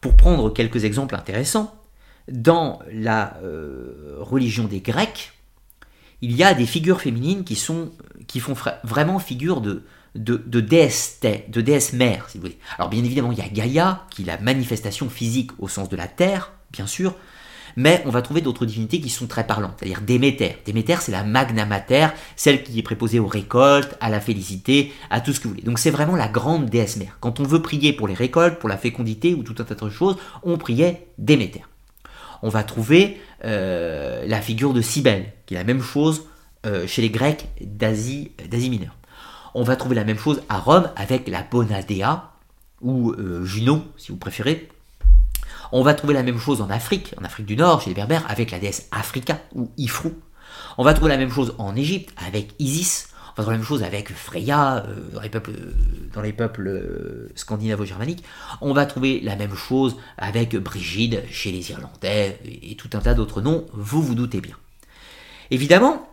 Pour 0.00 0.16
prendre 0.16 0.50
quelques 0.50 0.84
exemples 0.84 1.14
intéressants, 1.14 1.74
dans 2.30 2.80
la 2.92 3.36
euh, 3.42 4.16
religion 4.20 4.64
des 4.64 4.80
Grecs, 4.80 5.32
il 6.20 6.32
y 6.32 6.44
a 6.44 6.54
des 6.54 6.66
figures 6.66 7.00
féminines 7.00 7.44
qui, 7.44 7.56
sont, 7.56 7.90
qui 8.26 8.38
font 8.40 8.54
vraiment 8.84 9.18
figure 9.18 9.60
de, 9.60 9.82
de, 10.14 10.60
déesse, 10.60 11.20
de 11.48 11.60
déesse 11.60 11.92
mère. 11.92 12.28
Alors 12.78 12.90
bien 12.90 13.04
évidemment, 13.04 13.32
il 13.32 13.38
y 13.38 13.42
a 13.42 13.48
Gaïa, 13.48 14.06
qui 14.10 14.22
est 14.22 14.26
la 14.26 14.38
manifestation 14.38 15.08
physique 15.08 15.50
au 15.58 15.68
sens 15.68 15.88
de 15.88 15.96
la 15.96 16.06
terre, 16.06 16.52
bien 16.70 16.86
sûr, 16.86 17.16
mais 17.76 18.02
on 18.04 18.10
va 18.10 18.20
trouver 18.20 18.42
d'autres 18.42 18.66
divinités 18.66 19.00
qui 19.00 19.08
sont 19.08 19.26
très 19.26 19.46
parlantes, 19.46 19.74
c'est-à-dire 19.78 20.02
Déméter. 20.02 20.58
Déméter, 20.64 20.96
c'est 21.00 21.12
la 21.12 21.24
magna 21.24 21.64
mater, 21.64 22.08
celle 22.36 22.62
qui 22.62 22.78
est 22.78 22.82
préposée 22.82 23.18
aux 23.18 23.26
récoltes, 23.26 23.96
à 24.00 24.10
la 24.10 24.20
félicité, 24.20 24.92
à 25.10 25.20
tout 25.20 25.32
ce 25.32 25.40
que 25.40 25.44
vous 25.44 25.54
voulez. 25.54 25.64
Donc 25.64 25.78
c'est 25.78 25.90
vraiment 25.90 26.16
la 26.16 26.28
grande 26.28 26.66
déesse 26.66 26.98
mère. 26.98 27.16
Quand 27.20 27.40
on 27.40 27.44
veut 27.44 27.62
prier 27.62 27.92
pour 27.92 28.08
les 28.08 28.14
récoltes, 28.14 28.58
pour 28.58 28.68
la 28.68 28.76
fécondité 28.76 29.34
ou 29.34 29.42
tout 29.42 29.54
un 29.58 29.64
tas 29.64 29.74
de 29.74 29.90
choses, 29.90 30.16
on 30.42 30.58
priait 30.58 31.06
Déméter 31.18 31.62
on 32.42 32.48
va 32.48 32.64
trouver 32.64 33.20
euh, 33.44 34.24
la 34.26 34.40
figure 34.40 34.72
de 34.72 34.82
Cybèle, 34.82 35.32
qui 35.46 35.54
est 35.54 35.58
la 35.58 35.64
même 35.64 35.82
chose 35.82 36.24
euh, 36.66 36.86
chez 36.86 37.02
les 37.02 37.10
Grecs 37.10 37.48
d'Asie, 37.60 38.32
d'Asie 38.48 38.70
mineure. 38.70 38.96
On 39.54 39.62
va 39.62 39.76
trouver 39.76 39.94
la 39.94 40.04
même 40.04 40.18
chose 40.18 40.42
à 40.48 40.58
Rome 40.58 40.90
avec 40.96 41.28
la 41.28 41.42
Bonadea, 41.42 42.32
ou 42.80 43.12
euh, 43.12 43.44
Juno, 43.44 43.82
si 43.96 44.10
vous 44.10 44.18
préférez. 44.18 44.68
On 45.70 45.82
va 45.82 45.94
trouver 45.94 46.14
la 46.14 46.22
même 46.22 46.38
chose 46.38 46.60
en 46.60 46.68
Afrique, 46.68 47.14
en 47.20 47.24
Afrique 47.24 47.46
du 47.46 47.56
Nord, 47.56 47.80
chez 47.80 47.90
les 47.90 47.94
Berbères, 47.94 48.24
avec 48.28 48.50
la 48.50 48.58
déesse 48.58 48.88
Africa, 48.90 49.40
ou 49.54 49.70
Ifrou. 49.78 50.12
On 50.78 50.84
va 50.84 50.94
trouver 50.94 51.10
la 51.10 51.16
même 51.16 51.30
chose 51.30 51.54
en 51.58 51.76
Égypte, 51.76 52.12
avec 52.16 52.54
Isis. 52.58 53.08
On 53.36 53.40
va 53.40 53.44
trouver 53.44 53.54
la 53.54 53.58
même 53.58 53.66
chose 53.66 53.82
avec 53.82 54.12
Freya 54.12 54.84
euh, 54.86 55.10
dans 55.14 55.20
les 55.22 55.30
peuples, 55.30 55.52
peuples 56.36 56.68
euh, 56.68 57.32
scandinavo-germaniques. 57.34 58.22
On 58.60 58.74
va 58.74 58.84
trouver 58.84 59.20
la 59.20 59.36
même 59.36 59.54
chose 59.54 59.96
avec 60.18 60.54
Brigide 60.56 61.22
chez 61.30 61.50
les 61.50 61.70
Irlandais 61.70 62.38
et, 62.44 62.76
tout 62.76 62.90
un 62.92 63.00
tas 63.00 63.14
d'autres 63.14 63.40
noms, 63.40 63.66
vous 63.72 64.02
vous 64.02 64.14
doutez 64.14 64.40
bien. 64.40 64.56
Évidemment, 65.50 66.08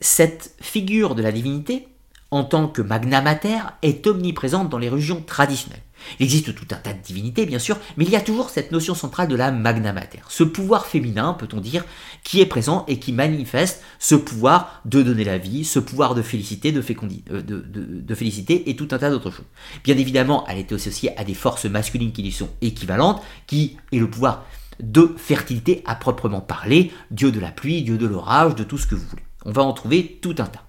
cette 0.00 0.54
figure 0.60 1.14
de 1.14 1.22
la 1.22 1.32
divinité, 1.32 1.88
en 2.30 2.44
tant 2.44 2.68
que 2.68 2.82
magna 2.82 3.20
mater, 3.20 3.58
est 3.82 4.06
omniprésente 4.06 4.68
dans 4.68 4.78
les 4.78 4.88
religions 4.88 5.22
traditionnelles. 5.24 5.82
Il 6.18 6.24
existe 6.24 6.54
tout 6.54 6.66
un 6.70 6.76
tas 6.76 6.92
de 6.92 7.02
divinités, 7.02 7.46
bien 7.46 7.58
sûr, 7.58 7.78
mais 7.96 8.04
il 8.04 8.10
y 8.10 8.16
a 8.16 8.20
toujours 8.20 8.50
cette 8.50 8.70
notion 8.70 8.94
centrale 8.94 9.28
de 9.28 9.36
la 9.36 9.50
magna 9.50 9.92
mater. 9.92 10.20
Ce 10.28 10.44
pouvoir 10.44 10.86
féminin, 10.86 11.34
peut-on 11.34 11.60
dire, 11.60 11.84
qui 12.22 12.40
est 12.40 12.46
présent 12.46 12.84
et 12.88 12.98
qui 12.98 13.12
manifeste 13.12 13.82
ce 13.98 14.14
pouvoir 14.14 14.82
de 14.84 15.02
donner 15.02 15.24
la 15.24 15.38
vie, 15.38 15.64
ce 15.64 15.78
pouvoir 15.78 16.14
de 16.14 16.22
félicité, 16.22 16.72
de, 16.72 16.84
euh, 17.30 17.42
de, 17.42 18.14
félicité 18.14 18.70
et 18.70 18.76
tout 18.76 18.88
un 18.90 18.98
tas 18.98 19.10
d'autres 19.10 19.30
choses. 19.30 19.46
Bien 19.84 19.96
évidemment, 19.96 20.44
elle 20.48 20.58
est 20.58 20.72
associée 20.72 21.16
à 21.18 21.24
des 21.24 21.34
forces 21.34 21.64
masculines 21.66 22.12
qui 22.12 22.22
lui 22.22 22.32
sont 22.32 22.50
équivalentes, 22.60 23.22
qui 23.46 23.76
est 23.92 23.98
le 23.98 24.10
pouvoir 24.10 24.44
de 24.80 25.14
fertilité 25.16 25.82
à 25.86 25.94
proprement 25.94 26.40
parler, 26.40 26.92
dieu 27.10 27.32
de 27.32 27.40
la 27.40 27.50
pluie, 27.50 27.82
dieu 27.82 27.96
de 27.96 28.06
l'orage, 28.06 28.54
de 28.54 28.64
tout 28.64 28.78
ce 28.78 28.86
que 28.86 28.94
vous 28.94 29.06
voulez. 29.08 29.22
On 29.44 29.52
va 29.52 29.62
en 29.62 29.72
trouver 29.72 30.18
tout 30.20 30.34
un 30.38 30.46
tas. 30.46 30.65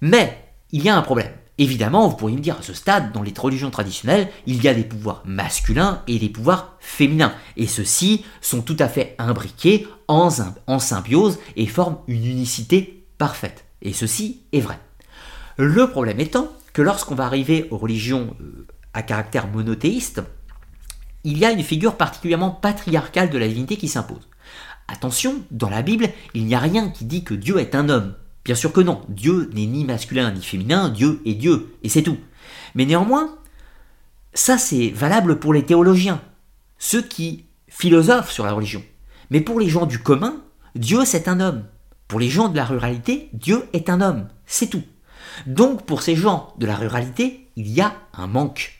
Mais 0.00 0.38
il 0.70 0.82
y 0.82 0.88
a 0.88 0.96
un 0.96 1.02
problème. 1.02 1.32
Évidemment, 1.60 2.06
vous 2.06 2.16
pourriez 2.16 2.36
me 2.36 2.42
dire, 2.42 2.56
à 2.58 2.62
ce 2.62 2.72
stade, 2.72 3.12
dans 3.12 3.22
les 3.22 3.34
religions 3.36 3.70
traditionnelles, 3.70 4.28
il 4.46 4.62
y 4.62 4.68
a 4.68 4.74
des 4.74 4.84
pouvoirs 4.84 5.22
masculins 5.24 6.02
et 6.06 6.20
des 6.20 6.28
pouvoirs 6.28 6.76
féminins. 6.78 7.32
Et 7.56 7.66
ceux-ci 7.66 8.24
sont 8.40 8.62
tout 8.62 8.76
à 8.78 8.88
fait 8.88 9.16
imbriqués 9.18 9.88
en, 10.06 10.30
symbiose 10.78 11.40
et 11.56 11.66
forment 11.66 11.98
une 12.06 12.24
unicité 12.24 13.04
parfaite. 13.18 13.64
Et 13.82 13.92
ceci 13.92 14.42
est 14.52 14.60
vrai. 14.60 14.78
Le 15.56 15.90
problème 15.90 16.20
étant 16.20 16.48
que 16.72 16.82
lorsqu'on 16.82 17.16
va 17.16 17.26
arriver 17.26 17.66
aux 17.72 17.78
religions 17.78 18.36
euh, 18.40 18.66
à 18.94 19.02
caractère 19.02 19.48
monothéiste, 19.48 20.22
il 21.24 21.38
y 21.38 21.44
a 21.44 21.50
une 21.50 21.64
figure 21.64 21.96
particulièrement 21.96 22.52
patriarcale 22.52 23.30
de 23.30 23.38
la 23.38 23.48
divinité 23.48 23.76
qui 23.76 23.88
s'impose. 23.88 24.28
Attention, 24.86 25.42
dans 25.50 25.68
la 25.68 25.82
Bible, 25.82 26.08
il 26.34 26.46
n'y 26.46 26.54
a 26.54 26.60
rien 26.60 26.88
qui 26.88 27.04
dit 27.04 27.24
que 27.24 27.34
Dieu 27.34 27.58
est 27.58 27.74
un 27.74 27.88
homme. 27.88 28.14
Bien 28.44 28.54
sûr 28.54 28.72
que 28.72 28.80
non, 28.80 29.02
Dieu 29.08 29.50
n'est 29.54 29.66
ni 29.66 29.84
masculin 29.84 30.30
ni 30.32 30.42
féminin, 30.42 30.88
Dieu 30.88 31.20
est 31.26 31.34
Dieu, 31.34 31.74
et 31.82 31.88
c'est 31.88 32.02
tout. 32.02 32.18
Mais 32.74 32.86
néanmoins, 32.86 33.36
ça 34.32 34.58
c'est 34.58 34.88
valable 34.90 35.38
pour 35.38 35.52
les 35.52 35.64
théologiens, 35.66 36.22
ceux 36.78 37.02
qui 37.02 37.44
philosophent 37.68 38.30
sur 38.30 38.44
la 38.44 38.52
religion. 38.52 38.82
Mais 39.30 39.40
pour 39.40 39.60
les 39.60 39.68
gens 39.68 39.86
du 39.86 39.98
commun, 39.98 40.42
Dieu 40.74 41.04
c'est 41.04 41.28
un 41.28 41.40
homme. 41.40 41.64
Pour 42.06 42.20
les 42.20 42.30
gens 42.30 42.48
de 42.48 42.56
la 42.56 42.64
ruralité, 42.64 43.28
Dieu 43.34 43.64
est 43.74 43.90
un 43.90 44.00
homme, 44.00 44.28
c'est 44.46 44.68
tout. 44.68 44.84
Donc 45.46 45.84
pour 45.84 46.02
ces 46.02 46.16
gens 46.16 46.54
de 46.58 46.66
la 46.66 46.76
ruralité, 46.76 47.48
il 47.56 47.68
y 47.68 47.80
a 47.80 47.94
un 48.14 48.26
manque. 48.26 48.72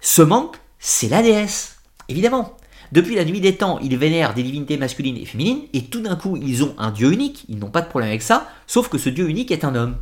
Ce 0.00 0.20
manque, 0.20 0.56
c'est 0.78 1.08
la 1.08 1.22
déesse, 1.22 1.78
évidemment. 2.08 2.53
Depuis 2.94 3.16
la 3.16 3.24
nuit 3.24 3.40
des 3.40 3.56
temps, 3.56 3.80
ils 3.80 3.96
vénèrent 3.98 4.34
des 4.34 4.44
divinités 4.44 4.76
masculines 4.76 5.16
et 5.16 5.24
féminines, 5.24 5.62
et 5.72 5.86
tout 5.86 6.00
d'un 6.00 6.14
coup, 6.14 6.36
ils 6.36 6.62
ont 6.62 6.76
un 6.78 6.92
Dieu 6.92 7.12
unique, 7.12 7.44
ils 7.48 7.58
n'ont 7.58 7.72
pas 7.72 7.80
de 7.80 7.88
problème 7.88 8.10
avec 8.10 8.22
ça, 8.22 8.48
sauf 8.68 8.88
que 8.88 8.98
ce 8.98 9.08
Dieu 9.08 9.28
unique 9.28 9.50
est 9.50 9.64
un 9.64 9.74
homme. 9.74 9.96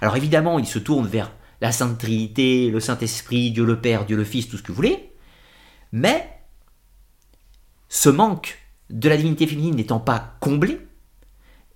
Alors 0.00 0.16
évidemment, 0.16 0.60
ils 0.60 0.66
se 0.66 0.78
tournent 0.78 1.08
vers 1.08 1.32
la 1.60 1.72
Sainte 1.72 1.98
Trinité, 1.98 2.70
le 2.70 2.78
Saint-Esprit, 2.78 3.50
Dieu 3.50 3.64
le 3.64 3.80
Père, 3.80 4.06
Dieu 4.06 4.16
le 4.16 4.22
Fils, 4.22 4.48
tout 4.48 4.56
ce 4.56 4.62
que 4.62 4.68
vous 4.68 4.76
voulez, 4.76 5.10
mais 5.90 6.30
ce 7.88 8.08
manque 8.08 8.56
de 8.88 9.08
la 9.08 9.16
divinité 9.16 9.48
féminine 9.48 9.74
n'étant 9.74 9.98
pas 9.98 10.36
comblé, 10.38 10.78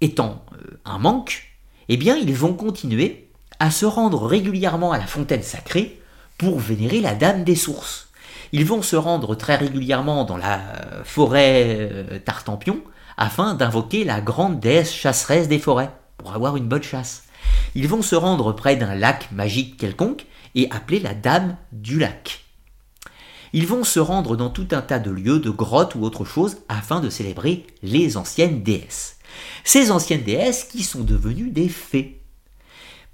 étant 0.00 0.46
euh, 0.52 0.78
un 0.84 0.98
manque, 0.98 1.58
eh 1.88 1.96
bien 1.96 2.16
ils 2.16 2.34
vont 2.36 2.54
continuer 2.54 3.32
à 3.58 3.72
se 3.72 3.84
rendre 3.84 4.24
régulièrement 4.24 4.92
à 4.92 4.98
la 4.98 5.08
fontaine 5.08 5.42
sacrée 5.42 6.00
pour 6.38 6.60
vénérer 6.60 7.00
la 7.00 7.16
Dame 7.16 7.42
des 7.42 7.56
Sources. 7.56 8.05
Ils 8.52 8.64
vont 8.64 8.82
se 8.82 8.96
rendre 8.96 9.34
très 9.34 9.56
régulièrement 9.56 10.24
dans 10.24 10.36
la 10.36 10.58
euh, 10.58 11.04
forêt 11.04 11.90
euh, 11.92 12.18
Tartampion 12.18 12.80
afin 13.16 13.54
d'invoquer 13.54 14.04
la 14.04 14.20
grande 14.20 14.60
déesse 14.60 14.92
chasseresse 14.92 15.48
des 15.48 15.58
forêts 15.58 15.90
pour 16.18 16.34
avoir 16.34 16.56
une 16.56 16.68
bonne 16.68 16.82
chasse. 16.82 17.24
Ils 17.74 17.88
vont 17.88 18.02
se 18.02 18.16
rendre 18.16 18.52
près 18.52 18.76
d'un 18.76 18.94
lac 18.94 19.30
magique 19.32 19.76
quelconque 19.76 20.26
et 20.54 20.68
appeler 20.70 21.00
la 21.00 21.14
Dame 21.14 21.56
du 21.72 21.98
lac. 21.98 22.44
Ils 23.52 23.66
vont 23.66 23.84
se 23.84 24.00
rendre 24.00 24.36
dans 24.36 24.50
tout 24.50 24.68
un 24.72 24.82
tas 24.82 24.98
de 24.98 25.10
lieux, 25.10 25.38
de 25.38 25.50
grottes 25.50 25.94
ou 25.94 26.02
autre 26.02 26.24
chose 26.24 26.58
afin 26.68 27.00
de 27.00 27.10
célébrer 27.10 27.66
les 27.82 28.16
anciennes 28.16 28.62
déesses. 28.62 29.16
Ces 29.64 29.90
anciennes 29.90 30.24
déesses 30.24 30.64
qui 30.64 30.82
sont 30.82 31.02
devenues 31.02 31.50
des 31.50 31.68
fées. 31.68 32.15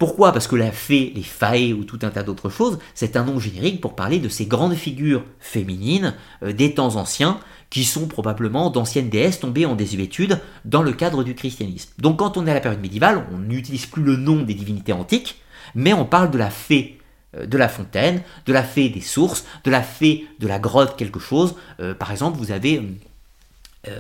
Pourquoi? 0.03 0.33
Parce 0.33 0.49
que 0.49 0.57
la 0.57 0.73
fée, 0.73 1.13
les 1.15 1.23
faées 1.23 1.73
ou 1.73 1.85
tout 1.85 2.01
un 2.03 2.11
tas 2.11 2.25
d'autres 2.25 2.51
choses, 2.51 2.81
c'est 2.93 3.17
un 3.17 3.23
nom 3.23 3.39
générique 3.39 3.81
pour 3.81 3.95
parler 3.95 4.19
de 4.19 4.29
ces 4.29 4.47
grandes 4.47 4.75
figures 4.75 5.23
féminines 5.39 6.17
euh, 6.43 6.53
des 6.53 6.75
temps 6.75 6.97
anciens 6.97 7.39
qui 7.71 7.85
sont 7.85 8.09
probablement 8.09 8.71
d'anciennes 8.71 9.11
déesses 9.11 9.39
tombées 9.39 9.65
en 9.65 9.77
désuétude 9.77 10.41
dans 10.65 10.83
le 10.83 10.91
cadre 10.91 11.23
du 11.23 11.37
christianisme. 11.37 11.93
Donc 11.99 12.19
quand 12.19 12.37
on 12.37 12.49
est 12.49 12.51
à 12.51 12.55
la 12.55 12.61
période 12.61 12.81
médiévale, 12.81 13.25
on 13.33 13.39
n'utilise 13.39 13.87
plus 13.87 14.03
le 14.03 14.17
nom 14.17 14.43
des 14.43 14.55
divinités 14.55 14.93
antiques, 14.93 15.41
mais 15.77 15.93
on 15.93 16.05
parle 16.05 16.33
de 16.33 16.39
la 16.39 16.51
fée 16.51 16.99
euh, 17.37 17.47
de 17.47 17.57
la 17.57 17.69
fontaine, 17.69 18.23
de 18.47 18.53
la 18.53 18.65
fée 18.65 18.89
des 18.89 19.01
sources, 19.01 19.45
de 19.63 19.71
la 19.71 19.83
fée 19.85 20.27
de 20.41 20.49
la 20.49 20.59
grotte 20.59 20.97
quelque 20.97 21.21
chose. 21.21 21.55
Euh, 21.79 21.95
par 21.95 22.11
exemple, 22.11 22.39
vous 22.39 22.51
avez 22.51 22.83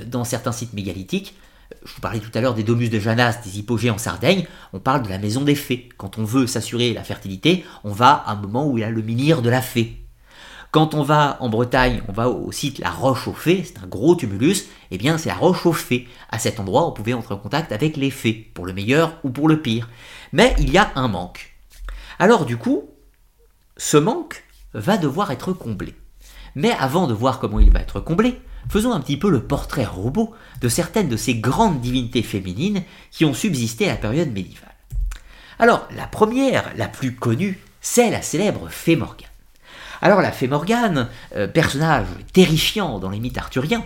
dans 0.06 0.24
certains 0.24 0.52
sites 0.52 0.74
mégalithiques 0.74 1.34
je 1.84 1.94
vous 1.94 2.00
parlais 2.00 2.20
tout 2.20 2.30
à 2.34 2.40
l'heure 2.40 2.54
des 2.54 2.62
domus 2.62 2.88
de 2.88 2.98
Janas, 2.98 3.38
des 3.44 3.58
hypogées 3.58 3.90
en 3.90 3.98
Sardaigne, 3.98 4.46
on 4.72 4.80
parle 4.80 5.02
de 5.02 5.08
la 5.08 5.18
maison 5.18 5.42
des 5.42 5.54
fées. 5.54 5.88
Quand 5.96 6.18
on 6.18 6.24
veut 6.24 6.46
s'assurer 6.46 6.92
la 6.92 7.04
fertilité, 7.04 7.64
on 7.84 7.92
va 7.92 8.10
à 8.10 8.32
un 8.32 8.36
moment 8.36 8.66
où 8.66 8.78
il 8.78 8.82
y 8.82 8.84
a 8.84 8.90
le 8.90 9.02
menhir 9.02 9.42
de 9.42 9.50
la 9.50 9.62
fée. 9.62 10.02
Quand 10.72 10.94
on 10.94 11.02
va 11.02 11.36
en 11.40 11.50
Bretagne, 11.50 12.02
on 12.08 12.12
va 12.12 12.30
au 12.30 12.50
site 12.50 12.78
La 12.78 12.90
Roche 12.90 13.28
aux 13.28 13.34
Fées, 13.34 13.62
c'est 13.62 13.82
un 13.84 13.86
gros 13.86 14.14
tumulus, 14.14 14.68
eh 14.90 14.96
bien 14.96 15.18
c'est 15.18 15.28
la 15.28 15.34
Roche 15.34 15.66
aux 15.66 15.74
Fées. 15.74 16.08
À 16.30 16.38
cet 16.38 16.60
endroit, 16.60 16.86
on 16.86 16.92
pouvait 16.92 17.12
entrer 17.12 17.34
en 17.34 17.38
contact 17.38 17.72
avec 17.72 17.98
les 17.98 18.10
fées, 18.10 18.50
pour 18.54 18.64
le 18.64 18.72
meilleur 18.72 19.18
ou 19.22 19.28
pour 19.28 19.48
le 19.48 19.60
pire. 19.60 19.90
Mais 20.32 20.54
il 20.58 20.70
y 20.70 20.78
a 20.78 20.90
un 20.94 21.08
manque. 21.08 21.54
Alors 22.18 22.46
du 22.46 22.56
coup, 22.56 22.88
ce 23.76 23.98
manque 23.98 24.44
va 24.72 24.96
devoir 24.96 25.30
être 25.30 25.52
comblé. 25.52 25.94
Mais 26.54 26.72
avant 26.72 27.06
de 27.06 27.12
voir 27.12 27.38
comment 27.38 27.60
il 27.60 27.70
va 27.70 27.80
être 27.80 28.00
comblé, 28.00 28.40
faisons 28.68 28.92
un 28.92 29.00
petit 29.00 29.16
peu 29.16 29.30
le 29.30 29.42
portrait 29.42 29.84
robot 29.84 30.32
de 30.60 30.68
certaines 30.68 31.08
de 31.08 31.16
ces 31.16 31.34
grandes 31.34 31.80
divinités 31.80 32.22
féminines 32.22 32.82
qui 33.10 33.24
ont 33.24 33.34
subsisté 33.34 33.86
à 33.86 33.92
la 33.92 33.96
période 33.96 34.32
médiévale. 34.32 34.74
Alors, 35.58 35.86
la 35.94 36.06
première, 36.06 36.72
la 36.76 36.88
plus 36.88 37.14
connue, 37.14 37.60
c'est 37.80 38.10
la 38.10 38.22
célèbre 38.22 38.68
Fée 38.68 38.96
Morgane. 38.96 39.28
Alors, 40.00 40.20
la 40.20 40.32
Fée 40.32 40.48
Morgane, 40.48 41.08
euh, 41.36 41.46
personnage 41.46 42.06
terrifiant 42.32 42.98
dans 42.98 43.10
les 43.10 43.20
mythes 43.20 43.38
arthuriens, 43.38 43.84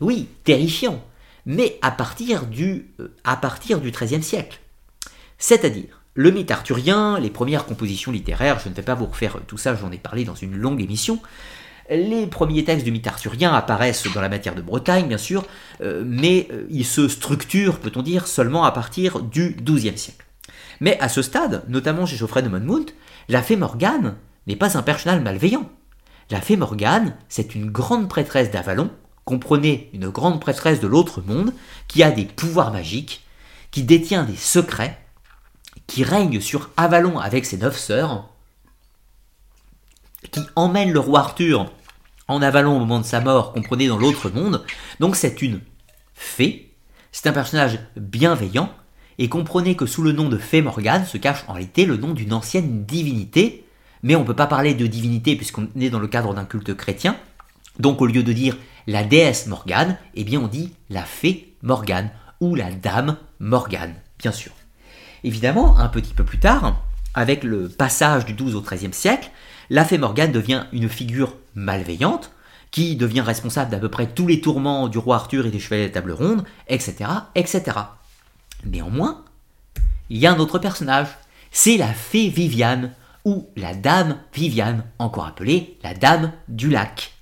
oui, 0.00 0.28
terrifiant, 0.44 1.02
mais 1.46 1.78
à 1.82 1.90
partir 1.90 2.46
du, 2.46 2.90
euh, 3.00 3.14
XIIIe 3.24 4.22
siècle. 4.22 4.60
C'est-à-dire, 5.38 6.02
le 6.14 6.30
mythe 6.30 6.50
arthurien, 6.50 7.18
les 7.18 7.30
premières 7.30 7.64
compositions 7.64 8.12
littéraires, 8.12 8.58
je 8.58 8.68
ne 8.68 8.74
vais 8.74 8.82
pas 8.82 8.94
vous 8.94 9.06
refaire 9.06 9.38
tout 9.46 9.58
ça, 9.58 9.74
j'en 9.74 9.92
ai 9.92 9.98
parlé 9.98 10.24
dans 10.24 10.34
une 10.34 10.56
longue 10.56 10.82
émission, 10.82 11.20
les 11.96 12.26
premiers 12.26 12.64
textes 12.64 12.84
du 12.84 12.92
mythe 12.92 13.06
arthurien 13.06 13.52
apparaissent 13.54 14.06
dans 14.14 14.20
la 14.20 14.28
matière 14.28 14.54
de 14.54 14.62
Bretagne, 14.62 15.08
bien 15.08 15.18
sûr, 15.18 15.44
euh, 15.82 16.02
mais 16.06 16.48
euh, 16.50 16.66
ils 16.70 16.86
se 16.86 17.08
structurent, 17.08 17.78
peut-on 17.78 18.02
dire, 18.02 18.26
seulement 18.26 18.64
à 18.64 18.72
partir 18.72 19.20
du 19.20 19.56
XIIe 19.62 19.98
siècle. 19.98 20.24
Mais 20.80 20.98
à 21.00 21.08
ce 21.08 21.22
stade, 21.22 21.64
notamment 21.68 22.06
chez 22.06 22.16
Geoffrey 22.16 22.42
de 22.42 22.48
Monmouth, 22.48 22.94
la 23.28 23.42
fée 23.42 23.56
Morgane 23.56 24.16
n'est 24.46 24.56
pas 24.56 24.76
un 24.76 24.82
personnage 24.82 25.20
malveillant. 25.20 25.70
La 26.30 26.40
fée 26.40 26.56
Morgane, 26.56 27.14
c'est 27.28 27.54
une 27.54 27.70
grande 27.70 28.08
prêtresse 28.08 28.50
d'Avalon, 28.50 28.90
comprenez 29.24 29.90
une 29.92 30.08
grande 30.08 30.40
prêtresse 30.40 30.80
de 30.80 30.86
l'autre 30.86 31.22
monde, 31.22 31.52
qui 31.88 32.02
a 32.02 32.10
des 32.10 32.24
pouvoirs 32.24 32.72
magiques, 32.72 33.24
qui 33.70 33.82
détient 33.82 34.24
des 34.24 34.36
secrets, 34.36 34.98
qui 35.86 36.04
règne 36.04 36.40
sur 36.40 36.70
Avalon 36.76 37.18
avec 37.18 37.44
ses 37.44 37.58
neuf 37.58 37.78
sœurs, 37.78 38.28
qui 40.30 40.40
emmène 40.56 40.92
le 40.92 41.00
roi 41.00 41.20
Arthur 41.20 41.70
en 42.32 42.42
Avalon 42.42 42.76
au 42.76 42.78
moment 42.78 43.00
de 43.00 43.04
sa 43.04 43.20
mort, 43.20 43.52
comprenez, 43.52 43.88
dans 43.88 43.98
l'autre 43.98 44.30
monde. 44.30 44.64
Donc 45.00 45.16
c'est 45.16 45.42
une 45.42 45.60
fée, 46.14 46.74
c'est 47.12 47.28
un 47.28 47.32
personnage 47.32 47.78
bienveillant, 47.96 48.70
et 49.18 49.28
comprenez 49.28 49.76
que 49.76 49.86
sous 49.86 50.02
le 50.02 50.12
nom 50.12 50.28
de 50.28 50.38
Fée 50.38 50.62
Morgane 50.62 51.04
se 51.04 51.18
cache 51.18 51.44
en 51.46 51.52
réalité 51.52 51.84
le 51.84 51.96
nom 51.96 52.12
d'une 52.12 52.32
ancienne 52.32 52.84
divinité, 52.84 53.64
mais 54.02 54.16
on 54.16 54.20
ne 54.20 54.26
peut 54.26 54.34
pas 54.34 54.46
parler 54.46 54.74
de 54.74 54.86
divinité 54.86 55.36
puisqu'on 55.36 55.68
est 55.78 55.90
dans 55.90 56.00
le 56.00 56.08
cadre 56.08 56.34
d'un 56.34 56.44
culte 56.44 56.74
chrétien. 56.74 57.16
Donc 57.78 58.00
au 58.00 58.06
lieu 58.06 58.22
de 58.22 58.32
dire 58.32 58.56
la 58.86 59.04
déesse 59.04 59.46
Morgane, 59.46 59.96
eh 60.14 60.24
bien 60.24 60.40
on 60.40 60.48
dit 60.48 60.72
la 60.90 61.02
fée 61.02 61.54
Morgane 61.62 62.10
ou 62.40 62.54
la 62.54 62.70
dame 62.70 63.16
Morgane, 63.38 63.94
bien 64.18 64.32
sûr. 64.32 64.52
Évidemment, 65.24 65.78
un 65.78 65.88
petit 65.88 66.14
peu 66.14 66.24
plus 66.24 66.40
tard, 66.40 66.82
avec 67.14 67.44
le 67.44 67.68
passage 67.68 68.24
du 68.24 68.34
XII 68.34 68.54
au 68.54 68.60
XIIIe 68.60 68.92
siècle, 68.92 69.30
la 69.72 69.86
fée 69.86 69.96
Morgane 69.96 70.32
devient 70.32 70.66
une 70.72 70.90
figure 70.90 71.34
malveillante, 71.54 72.30
qui 72.70 72.94
devient 72.94 73.22
responsable 73.22 73.70
d'à 73.70 73.78
peu 73.78 73.88
près 73.88 74.06
tous 74.06 74.26
les 74.26 74.42
tourments 74.42 74.86
du 74.86 74.98
roi 74.98 75.16
Arthur 75.16 75.46
et 75.46 75.50
des 75.50 75.58
chevaliers 75.58 75.88
de 75.88 75.94
table 75.94 76.12
ronde, 76.12 76.44
etc., 76.68 77.08
etc. 77.34 77.78
Néanmoins, 78.66 79.24
il 80.10 80.18
y 80.18 80.26
a 80.26 80.32
un 80.32 80.38
autre 80.38 80.58
personnage, 80.58 81.08
c'est 81.50 81.78
la 81.78 81.86
fée 81.86 82.28
Viviane, 82.28 82.92
ou 83.24 83.48
la 83.56 83.74
dame 83.74 84.18
Viviane, 84.34 84.84
encore 84.98 85.26
appelée 85.26 85.78
la 85.82 85.94
dame 85.94 86.32
du 86.48 86.68
lac. 86.68 87.14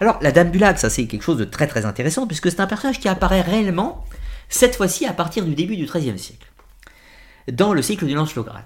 Alors, 0.00 0.18
la 0.22 0.32
dame 0.32 0.50
du 0.50 0.58
lac, 0.58 0.80
ça 0.80 0.90
c'est 0.90 1.06
quelque 1.06 1.22
chose 1.22 1.38
de 1.38 1.44
très 1.44 1.68
très 1.68 1.86
intéressant, 1.86 2.26
puisque 2.26 2.50
c'est 2.50 2.60
un 2.60 2.66
personnage 2.66 2.98
qui 2.98 3.08
apparaît 3.08 3.42
réellement, 3.42 4.04
cette 4.48 4.74
fois-ci 4.74 5.06
à 5.06 5.12
partir 5.12 5.44
du 5.44 5.54
début 5.54 5.76
du 5.76 5.86
XIIIe 5.86 6.18
siècle, 6.18 6.50
dans 7.52 7.72
le 7.72 7.80
cycle 7.80 8.06
du 8.06 8.14
Lancelot 8.14 8.42
Graal. 8.42 8.64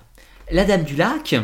La 0.50 0.64
dame 0.64 0.84
du 0.84 0.96
lac, 0.96 1.34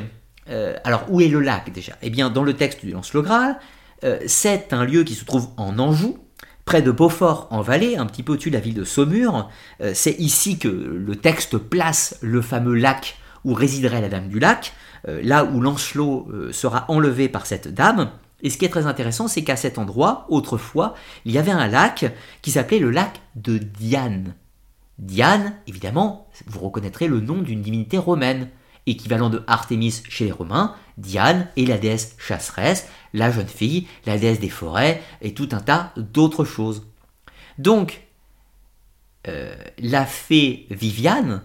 euh, 0.48 0.76
alors, 0.84 1.06
où 1.08 1.20
est 1.20 1.28
le 1.28 1.40
lac 1.40 1.72
déjà? 1.72 1.94
Eh 2.02 2.10
bien, 2.10 2.30
dans 2.30 2.42
le 2.42 2.54
texte 2.54 2.84
du 2.84 2.92
Lancelot 2.92 3.22
Graal, 3.22 3.58
euh, 4.04 4.18
c'est 4.26 4.72
un 4.72 4.84
lieu 4.84 5.04
qui 5.04 5.14
se 5.14 5.24
trouve 5.24 5.48
en 5.56 5.78
Anjou, 5.78 6.18
près 6.64 6.82
de 6.82 6.90
Beaufort 6.90 7.48
en 7.50 7.60
Valais, 7.60 7.96
un 7.96 8.06
petit 8.06 8.22
peu 8.22 8.32
au-dessus 8.32 8.50
de 8.50 8.56
la 8.56 8.60
ville 8.60 8.74
de 8.74 8.84
Saumur. 8.84 9.50
Euh, 9.80 9.92
c'est 9.94 10.18
ici 10.18 10.58
que 10.58 10.68
le 10.68 11.16
texte 11.16 11.58
place 11.58 12.18
le 12.22 12.40
fameux 12.42 12.74
lac 12.74 13.16
où 13.44 13.54
résiderait 13.54 14.00
la 14.00 14.08
Dame 14.08 14.28
du 14.28 14.38
Lac, 14.38 14.72
là 15.04 15.42
où 15.42 15.60
Lancelot 15.60 16.28
sera 16.52 16.84
enlevé 16.86 17.28
par 17.28 17.44
cette 17.44 17.74
dame. 17.74 18.12
Et 18.40 18.50
ce 18.50 18.56
qui 18.56 18.64
est 18.64 18.68
très 18.68 18.86
intéressant, 18.86 19.26
c'est 19.26 19.42
qu'à 19.42 19.56
cet 19.56 19.78
endroit, 19.78 20.26
autrefois, 20.28 20.94
il 21.24 21.32
y 21.32 21.38
avait 21.38 21.50
un 21.50 21.66
lac 21.66 22.04
qui 22.40 22.52
s'appelait 22.52 22.78
le 22.78 22.92
lac 22.92 23.20
de 23.34 23.58
Diane. 23.58 24.36
Diane, 25.00 25.54
évidemment, 25.66 26.28
vous 26.46 26.60
reconnaîtrez 26.60 27.08
le 27.08 27.18
nom 27.20 27.42
d'une 27.42 27.62
divinité 27.62 27.98
romaine 27.98 28.48
équivalent 28.86 29.30
de 29.30 29.42
Artémis 29.46 30.02
chez 30.08 30.24
les 30.24 30.32
Romains, 30.32 30.74
Diane 30.98 31.48
est 31.56 31.66
la 31.66 31.78
déesse 31.78 32.16
chasseresse, 32.18 32.88
la 33.12 33.30
jeune 33.30 33.48
fille, 33.48 33.86
la 34.06 34.18
déesse 34.18 34.40
des 34.40 34.48
forêts 34.48 35.02
et 35.20 35.34
tout 35.34 35.48
un 35.52 35.60
tas 35.60 35.92
d'autres 35.96 36.44
choses. 36.44 36.86
Donc, 37.58 38.02
euh, 39.28 39.54
la 39.78 40.04
fée 40.04 40.66
Viviane, 40.70 41.42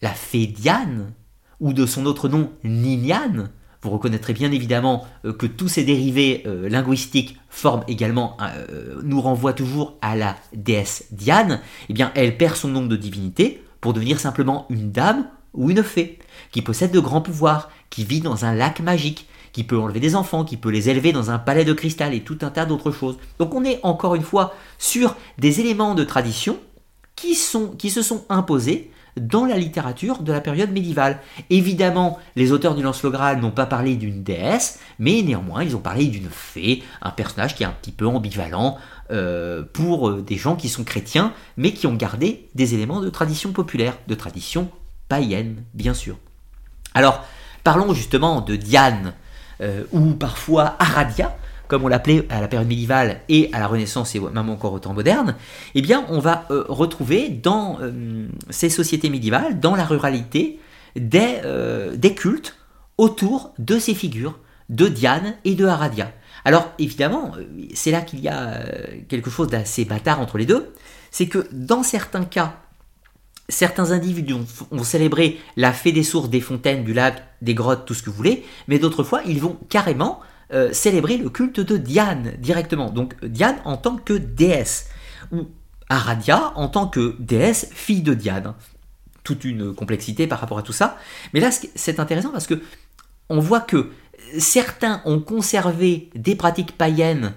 la 0.00 0.10
fée 0.10 0.46
Diane, 0.46 1.12
ou 1.60 1.72
de 1.72 1.86
son 1.86 2.06
autre 2.06 2.28
nom 2.28 2.50
Ninian, 2.64 3.48
vous 3.82 3.90
reconnaîtrez 3.90 4.32
bien 4.32 4.50
évidemment 4.50 5.06
euh, 5.24 5.32
que 5.32 5.46
tous 5.46 5.68
ces 5.68 5.84
dérivés 5.84 6.42
euh, 6.46 6.68
linguistiques 6.68 7.38
forment 7.48 7.84
également, 7.86 8.38
nous 9.02 9.20
renvoient 9.20 9.52
toujours 9.52 9.98
à 10.00 10.16
la 10.16 10.36
déesse 10.54 11.04
Diane, 11.12 11.60
eh 11.90 11.92
bien 11.92 12.10
elle 12.14 12.38
perd 12.38 12.56
son 12.56 12.68
nom 12.68 12.86
de 12.86 12.96
divinité 12.96 13.62
pour 13.80 13.92
devenir 13.92 14.18
simplement 14.18 14.66
une 14.70 14.90
dame 14.90 15.26
ou 15.54 15.70
une 15.70 15.82
fée, 15.82 16.18
qui 16.50 16.62
possède 16.62 16.92
de 16.92 17.00
grands 17.00 17.20
pouvoirs, 17.20 17.70
qui 17.90 18.04
vit 18.04 18.20
dans 18.20 18.44
un 18.44 18.54
lac 18.54 18.80
magique, 18.80 19.26
qui 19.52 19.64
peut 19.64 19.78
enlever 19.78 20.00
des 20.00 20.16
enfants, 20.16 20.44
qui 20.44 20.56
peut 20.56 20.70
les 20.70 20.88
élever 20.88 21.12
dans 21.12 21.30
un 21.30 21.38
palais 21.38 21.64
de 21.64 21.72
cristal 21.72 22.14
et 22.14 22.20
tout 22.20 22.38
un 22.42 22.50
tas 22.50 22.64
d'autres 22.64 22.90
choses. 22.90 23.18
Donc 23.38 23.54
on 23.54 23.64
est 23.64 23.80
encore 23.82 24.14
une 24.14 24.22
fois 24.22 24.54
sur 24.78 25.16
des 25.38 25.60
éléments 25.60 25.94
de 25.94 26.04
tradition 26.04 26.58
qui, 27.16 27.34
se 27.34 28.02
sont 28.02 28.24
imposés 28.28 28.90
dans 29.16 29.44
la 29.44 29.56
littérature 29.56 30.22
de 30.22 30.32
la 30.32 30.40
période 30.40 30.72
médiévale. 30.72 31.20
Évidemment, 31.50 32.18
les 32.34 32.50
auteurs 32.50 32.74
du 32.74 32.82
Lance 32.82 33.02
le 33.02 33.10
Graal 33.10 33.40
n'ont 33.40 33.50
pas 33.50 33.66
parlé 33.66 33.94
d'une 33.96 34.22
déesse, 34.22 34.80
mais 34.98 35.22
néanmoins, 35.22 35.62
ils 35.62 35.76
ont 35.76 35.80
parlé 35.80 36.06
d'une 36.06 36.30
fée, 36.30 36.82
un 37.00 37.10
personnage 37.10 37.54
qui 37.54 37.62
est 37.62 37.66
un 37.66 37.76
petit 37.80 37.92
peu 37.92 38.06
ambivalent 38.06 38.78
euh, 39.10 39.62
pour 39.72 40.08
euh, 40.08 40.22
des 40.22 40.36
gens 40.36 40.56
qui 40.56 40.68
sont 40.68 40.82
chrétiens, 40.82 41.32
mais 41.56 41.72
qui 41.72 41.86
ont 41.86 41.94
gardé 41.94 42.48
des 42.54 42.74
éléments 42.74 43.00
de 43.00 43.10
tradition 43.10 43.52
populaire, 43.52 43.98
de 44.08 44.14
tradition 44.14 44.70
bien 45.74 45.94
sûr. 45.94 46.16
Alors, 46.94 47.24
parlons 47.64 47.92
justement 47.94 48.40
de 48.40 48.56
Diane, 48.56 49.14
euh, 49.60 49.84
ou 49.92 50.12
parfois 50.14 50.76
Aradia, 50.78 51.36
comme 51.68 51.84
on 51.84 51.88
l'appelait 51.88 52.26
à 52.28 52.40
la 52.40 52.48
période 52.48 52.68
médiévale 52.68 53.20
et 53.28 53.48
à 53.52 53.58
la 53.58 53.66
Renaissance 53.66 54.14
et 54.14 54.20
même 54.20 54.50
encore 54.50 54.72
au 54.72 54.78
temps 54.78 54.92
moderne, 54.92 55.36
eh 55.74 55.82
bien, 55.82 56.04
on 56.08 56.18
va 56.18 56.44
euh, 56.50 56.64
retrouver 56.68 57.28
dans 57.28 57.78
euh, 57.80 58.28
ces 58.50 58.68
sociétés 58.68 59.08
médiévales, 59.08 59.60
dans 59.60 59.74
la 59.74 59.84
ruralité, 59.84 60.58
des, 60.94 61.40
des 61.94 62.14
cultes 62.14 62.54
autour 62.98 63.54
de 63.58 63.78
ces 63.78 63.94
figures 63.94 64.38
de 64.68 64.88
Diane 64.88 65.36
et 65.46 65.54
de 65.54 65.64
Aradia. 65.64 66.12
Alors 66.44 66.70
évidemment, 66.78 67.32
c'est 67.72 67.90
là 67.90 68.02
qu'il 68.02 68.20
y 68.20 68.28
a 68.28 68.60
quelque 69.08 69.30
chose 69.30 69.48
d'assez 69.48 69.86
bâtard 69.86 70.20
entre 70.20 70.36
les 70.36 70.44
deux, 70.44 70.74
c'est 71.10 71.28
que 71.28 71.46
dans 71.50 71.82
certains 71.82 72.24
cas, 72.24 72.56
certains 73.48 73.90
individus 73.90 74.34
vont 74.70 74.84
célébrer 74.84 75.38
la 75.56 75.72
fée 75.72 75.92
des 75.92 76.02
sources, 76.02 76.30
des 76.30 76.40
fontaines, 76.40 76.84
du 76.84 76.92
lac, 76.92 77.22
des 77.42 77.54
grottes, 77.54 77.84
tout 77.86 77.94
ce 77.94 78.02
que 78.02 78.10
vous 78.10 78.16
voulez, 78.16 78.44
mais 78.68 78.78
d'autres 78.78 79.04
fois, 79.04 79.22
ils 79.26 79.40
vont 79.40 79.58
carrément 79.68 80.20
euh, 80.52 80.72
célébrer 80.72 81.16
le 81.16 81.30
culte 81.30 81.60
de 81.60 81.76
Diane 81.76 82.34
directement. 82.38 82.90
Donc 82.90 83.14
Diane 83.24 83.56
en 83.64 83.76
tant 83.76 83.96
que 83.96 84.12
déesse, 84.12 84.88
ou 85.32 85.46
Aradia 85.88 86.52
en 86.56 86.68
tant 86.68 86.86
que 86.86 87.16
déesse 87.18 87.70
fille 87.72 88.02
de 88.02 88.14
Diane. 88.14 88.54
Toute 89.24 89.44
une 89.44 89.74
complexité 89.74 90.26
par 90.26 90.40
rapport 90.40 90.58
à 90.58 90.62
tout 90.62 90.72
ça. 90.72 90.98
Mais 91.32 91.40
là, 91.40 91.50
c'est 91.74 92.00
intéressant 92.00 92.30
parce 92.30 92.46
que 92.46 92.60
on 93.28 93.38
voit 93.38 93.60
que 93.60 93.90
certains 94.38 95.00
ont 95.04 95.20
conservé 95.20 96.10
des 96.14 96.34
pratiques 96.34 96.76
païennes 96.76 97.34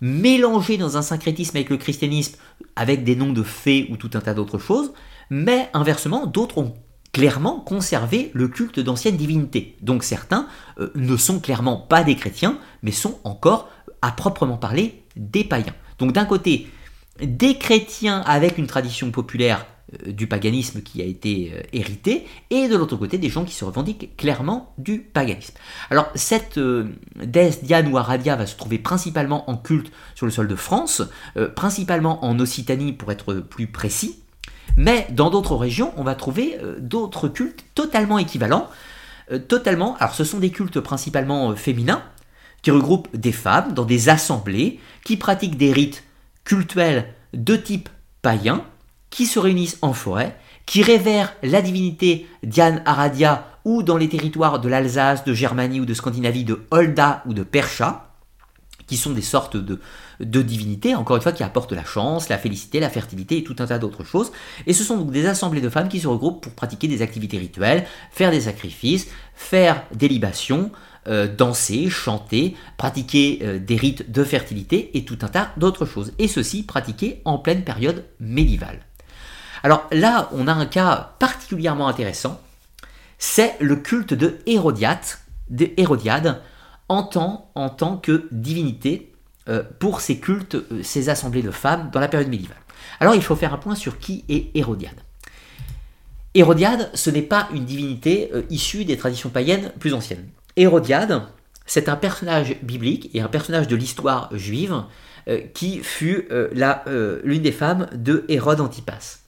mélangées 0.00 0.76
dans 0.76 0.96
un 0.96 1.02
syncrétisme 1.02 1.56
avec 1.56 1.70
le 1.70 1.76
christianisme, 1.76 2.36
avec 2.74 3.04
des 3.04 3.16
noms 3.16 3.32
de 3.32 3.42
fées 3.42 3.86
ou 3.90 3.96
tout 3.96 4.10
un 4.14 4.20
tas 4.20 4.34
d'autres 4.34 4.58
choses, 4.58 4.92
mais 5.30 5.68
inversement, 5.74 6.26
d'autres 6.26 6.58
ont 6.58 6.74
clairement 7.16 7.60
conservé 7.60 8.30
le 8.34 8.46
culte 8.46 8.78
d'anciennes 8.78 9.16
divinités. 9.16 9.74
Donc 9.80 10.04
certains 10.04 10.48
euh, 10.78 10.90
ne 10.96 11.16
sont 11.16 11.40
clairement 11.40 11.78
pas 11.78 12.04
des 12.04 12.14
chrétiens, 12.14 12.58
mais 12.82 12.92
sont 12.92 13.18
encore, 13.24 13.70
à 14.02 14.12
proprement 14.12 14.58
parler, 14.58 15.02
des 15.16 15.42
païens. 15.42 15.74
Donc 15.98 16.12
d'un 16.12 16.26
côté, 16.26 16.68
des 17.22 17.56
chrétiens 17.56 18.20
avec 18.26 18.58
une 18.58 18.66
tradition 18.66 19.10
populaire 19.12 19.64
euh, 19.94 20.12
du 20.12 20.26
paganisme 20.26 20.82
qui 20.82 21.00
a 21.00 21.06
été 21.06 21.54
euh, 21.54 21.62
hérité, 21.72 22.26
et 22.50 22.68
de 22.68 22.76
l'autre 22.76 22.96
côté 22.96 23.16
des 23.16 23.30
gens 23.30 23.46
qui 23.46 23.54
se 23.54 23.64
revendiquent 23.64 24.14
clairement 24.18 24.74
du 24.76 24.98
paganisme. 24.98 25.54
Alors 25.88 26.10
cette 26.14 26.60
déesse 27.16 27.64
Diane 27.64 27.90
ou 27.90 27.96
Aradia 27.96 28.36
va 28.36 28.44
se 28.44 28.56
trouver 28.56 28.78
principalement 28.78 29.48
en 29.48 29.56
culte 29.56 29.90
sur 30.14 30.26
le 30.26 30.32
sol 30.32 30.48
de 30.48 30.54
France, 30.54 31.00
principalement 31.54 32.22
en 32.26 32.38
Occitanie 32.40 32.92
pour 32.92 33.10
être 33.10 33.32
plus 33.36 33.68
précis, 33.68 34.22
mais 34.76 35.06
dans 35.10 35.30
d'autres 35.30 35.56
régions, 35.56 35.92
on 35.96 36.04
va 36.04 36.14
trouver 36.14 36.58
euh, 36.62 36.76
d'autres 36.78 37.28
cultes 37.28 37.64
totalement 37.74 38.18
équivalents. 38.18 38.68
Euh, 39.32 39.38
totalement, 39.38 39.96
alors 39.98 40.14
ce 40.14 40.24
sont 40.24 40.38
des 40.38 40.50
cultes 40.50 40.80
principalement 40.80 41.50
euh, 41.50 41.54
féminins, 41.54 42.02
qui 42.62 42.70
regroupent 42.70 43.14
des 43.16 43.32
femmes 43.32 43.74
dans 43.74 43.84
des 43.84 44.08
assemblées, 44.08 44.80
qui 45.04 45.16
pratiquent 45.16 45.56
des 45.56 45.72
rites 45.72 46.04
cultuels 46.44 47.06
de 47.32 47.56
type 47.56 47.88
païen, 48.22 48.64
qui 49.10 49.26
se 49.26 49.38
réunissent 49.38 49.78
en 49.82 49.92
forêt, 49.92 50.36
qui 50.66 50.82
révèrent 50.82 51.32
la 51.42 51.62
divinité 51.62 52.26
Diane 52.42 52.82
Aradia 52.86 53.46
ou 53.64 53.82
dans 53.82 53.96
les 53.96 54.08
territoires 54.08 54.60
de 54.60 54.68
l'Alsace, 54.68 55.24
de 55.24 55.32
Germanie 55.32 55.80
ou 55.80 55.86
de 55.86 55.94
Scandinavie 55.94 56.44
de 56.44 56.66
Holda 56.70 57.22
ou 57.26 57.34
de 57.34 57.42
Percha, 57.42 58.10
qui 58.86 58.96
sont 58.96 59.12
des 59.12 59.22
sortes 59.22 59.56
de, 59.56 59.80
de 60.20 60.42
divinités, 60.42 60.94
encore 60.94 61.16
une 61.16 61.22
fois, 61.22 61.32
qui 61.32 61.42
apportent 61.42 61.72
la 61.72 61.84
chance, 61.84 62.28
la 62.28 62.38
félicité, 62.38 62.80
la 62.80 62.90
fertilité 62.90 63.38
et 63.38 63.44
tout 63.44 63.56
un 63.58 63.66
tas 63.66 63.78
d'autres 63.78 64.04
choses. 64.04 64.32
Et 64.66 64.72
ce 64.72 64.84
sont 64.84 64.96
donc 64.96 65.10
des 65.10 65.26
assemblées 65.26 65.60
de 65.60 65.68
femmes 65.68 65.88
qui 65.88 66.00
se 66.00 66.08
regroupent 66.08 66.42
pour 66.42 66.52
pratiquer 66.52 66.88
des 66.88 67.02
activités 67.02 67.38
rituelles, 67.38 67.86
faire 68.10 68.30
des 68.30 68.42
sacrifices, 68.42 69.08
faire 69.34 69.82
des 69.94 70.08
libations, 70.08 70.70
euh, 71.08 71.28
danser, 71.32 71.88
chanter, 71.88 72.56
pratiquer 72.76 73.40
euh, 73.42 73.58
des 73.58 73.76
rites 73.76 74.10
de 74.10 74.24
fertilité 74.24 74.96
et 74.96 75.04
tout 75.04 75.18
un 75.22 75.28
tas 75.28 75.52
d'autres 75.56 75.86
choses. 75.86 76.12
Et 76.18 76.28
ceci 76.28 76.64
pratiqué 76.64 77.20
en 77.24 77.38
pleine 77.38 77.62
période 77.62 78.04
médiévale. 78.18 78.80
Alors 79.62 79.86
là, 79.92 80.28
on 80.32 80.48
a 80.48 80.52
un 80.52 80.66
cas 80.66 81.14
particulièrement 81.18 81.88
intéressant, 81.88 82.40
c'est 83.18 83.54
le 83.60 83.76
culte 83.76 84.14
de 84.14 84.38
Hérodiade, 84.46 85.00
de 85.48 85.70
en 86.88 87.02
tant, 87.02 87.96
que 87.96 88.28
divinité 88.30 89.12
pour 89.78 90.00
ces 90.00 90.18
cultes, 90.18 90.56
euh, 90.56 90.82
ces 90.82 91.08
assemblées 91.08 91.42
de 91.42 91.50
femmes 91.50 91.90
dans 91.92 92.00
la 92.00 92.08
période 92.08 92.28
médiévale. 92.28 92.56
Alors 93.00 93.14
il 93.14 93.22
faut 93.22 93.36
faire 93.36 93.54
un 93.54 93.58
point 93.58 93.74
sur 93.74 93.98
qui 93.98 94.24
est 94.28 94.50
Hérodiade. 94.54 95.00
Hérodiade, 96.34 96.90
ce 96.94 97.10
n'est 97.10 97.22
pas 97.22 97.48
une 97.54 97.64
divinité 97.64 98.30
euh, 98.34 98.42
issue 98.50 98.84
des 98.84 98.96
traditions 98.96 99.30
païennes 99.30 99.72
plus 99.78 99.94
anciennes. 99.94 100.28
Hérodiade, 100.56 101.22
c'est 101.64 101.88
un 101.88 101.96
personnage 101.96 102.56
biblique 102.62 103.10
et 103.14 103.20
un 103.20 103.28
personnage 103.28 103.68
de 103.68 103.76
l'histoire 103.76 104.30
juive 104.36 104.84
qui 105.54 105.80
fut 105.80 106.28
l'une 106.30 107.42
des 107.42 107.50
femmes 107.50 107.88
de 107.92 108.24
Hérode 108.28 108.60
Antipas. 108.60 109.18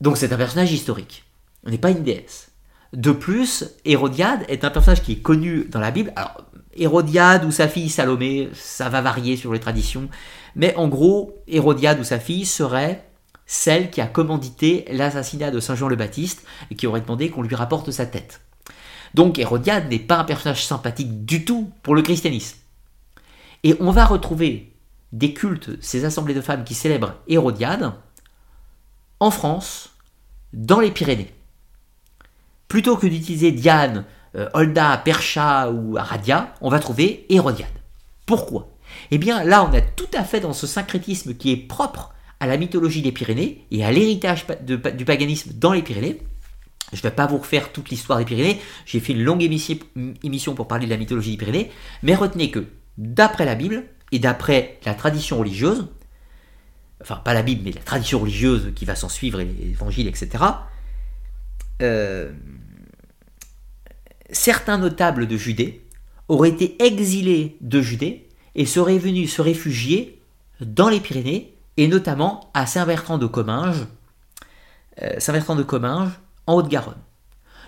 Donc 0.00 0.16
c'est 0.16 0.32
un 0.32 0.36
personnage 0.36 0.72
historique. 0.72 1.24
On 1.64 1.70
n'est 1.70 1.78
pas 1.78 1.90
une 1.90 2.02
déesse. 2.02 2.50
De 2.92 3.12
plus, 3.12 3.64
Hérodiade 3.84 4.44
est 4.48 4.64
un 4.64 4.70
personnage 4.70 5.02
qui 5.02 5.12
est 5.12 5.22
connu 5.22 5.66
dans 5.70 5.78
la 5.78 5.92
Bible. 5.92 6.12
Hérodiade 6.76 7.44
ou 7.44 7.50
sa 7.50 7.68
fille 7.68 7.88
Salomé, 7.88 8.48
ça 8.54 8.88
va 8.88 9.00
varier 9.00 9.36
sur 9.36 9.52
les 9.52 9.60
traditions, 9.60 10.08
mais 10.54 10.74
en 10.76 10.88
gros, 10.88 11.36
Hérodiade 11.48 12.00
ou 12.00 12.04
sa 12.04 12.18
fille 12.18 12.46
serait 12.46 13.06
celle 13.46 13.90
qui 13.90 14.00
a 14.00 14.06
commandité 14.06 14.84
l'assassinat 14.92 15.50
de 15.50 15.58
Saint 15.58 15.74
Jean 15.74 15.88
le 15.88 15.96
Baptiste 15.96 16.44
et 16.70 16.76
qui 16.76 16.86
aurait 16.86 17.00
demandé 17.00 17.30
qu'on 17.30 17.42
lui 17.42 17.56
rapporte 17.56 17.90
sa 17.90 18.06
tête. 18.06 18.40
Donc 19.14 19.38
Hérodiade 19.38 19.90
n'est 19.90 19.98
pas 19.98 20.18
un 20.18 20.24
personnage 20.24 20.64
sympathique 20.64 21.24
du 21.24 21.44
tout 21.44 21.72
pour 21.82 21.96
le 21.96 22.02
christianisme. 22.02 22.58
Et 23.64 23.74
on 23.80 23.90
va 23.90 24.04
retrouver 24.04 24.72
des 25.12 25.34
cultes, 25.34 25.70
ces 25.82 26.04
assemblées 26.04 26.34
de 26.34 26.40
femmes 26.40 26.62
qui 26.62 26.74
célèbrent 26.74 27.14
Hérodiade, 27.26 27.92
en 29.18 29.30
France, 29.30 29.90
dans 30.52 30.80
les 30.80 30.92
Pyrénées. 30.92 31.34
Plutôt 32.68 32.96
que 32.96 33.08
d'utiliser 33.08 33.50
Diane 33.50 34.04
euh, 34.36 34.48
Holda, 34.54 35.00
Percha 35.04 35.70
ou 35.70 35.96
Aradia, 35.96 36.54
on 36.60 36.70
va 36.70 36.78
trouver 36.78 37.26
Hérodiade. 37.28 37.68
Pourquoi? 38.26 38.70
Eh 39.10 39.18
bien 39.18 39.44
là, 39.44 39.64
on 39.64 39.72
est 39.72 39.96
tout 39.96 40.08
à 40.14 40.24
fait 40.24 40.40
dans 40.40 40.52
ce 40.52 40.66
syncrétisme 40.66 41.34
qui 41.34 41.52
est 41.52 41.56
propre 41.56 42.14
à 42.38 42.46
la 42.46 42.56
mythologie 42.56 43.02
des 43.02 43.12
Pyrénées 43.12 43.66
et 43.70 43.84
à 43.84 43.92
l'héritage 43.92 44.46
du 44.62 45.04
paganisme 45.04 45.52
dans 45.54 45.72
les 45.72 45.82
Pyrénées. 45.82 46.22
Je 46.92 46.98
ne 46.98 47.02
vais 47.02 47.10
pas 47.10 47.26
vous 47.26 47.38
refaire 47.38 47.70
toute 47.72 47.90
l'histoire 47.90 48.18
des 48.18 48.24
Pyrénées, 48.24 48.60
j'ai 48.84 48.98
fait 48.98 49.12
une 49.12 49.22
longue 49.22 49.42
émission 49.42 50.54
pour 50.54 50.66
parler 50.66 50.86
de 50.86 50.90
la 50.90 50.96
mythologie 50.96 51.32
des 51.32 51.36
Pyrénées, 51.36 51.70
mais 52.02 52.14
retenez 52.14 52.50
que 52.50 52.66
d'après 52.98 53.44
la 53.44 53.54
Bible 53.54 53.84
et 54.10 54.18
d'après 54.18 54.78
la 54.84 54.94
tradition 54.94 55.38
religieuse, 55.38 55.88
enfin 57.00 57.16
pas 57.16 57.34
la 57.34 57.42
Bible, 57.42 57.62
mais 57.64 57.72
la 57.72 57.82
tradition 57.82 58.18
religieuse 58.18 58.72
qui 58.74 58.84
va 58.84 58.96
s'en 58.96 59.08
suivre, 59.08 59.40
l'évangile, 59.40 60.08
etc., 60.08 60.28
certains 64.32 64.78
notables 64.78 65.26
de 65.26 65.36
Judée 65.36 65.86
auraient 66.28 66.50
été 66.50 66.82
exilés 66.84 67.56
de 67.60 67.80
Judée 67.80 68.28
et 68.54 68.66
seraient 68.66 68.98
venus 68.98 69.34
se 69.34 69.42
réfugier 69.42 70.22
dans 70.60 70.88
les 70.88 71.00
Pyrénées 71.00 71.56
et 71.76 71.88
notamment 71.88 72.50
à 72.54 72.66
Saint-Bertrand 72.66 73.18
de 73.18 73.26
Comminges, 73.26 73.86
euh, 75.02 75.18
Saint-Bertrand 75.18 75.56
de 75.56 75.62
Comminges 75.62 76.20
en 76.46 76.54
Haute-Garonne. 76.54 77.00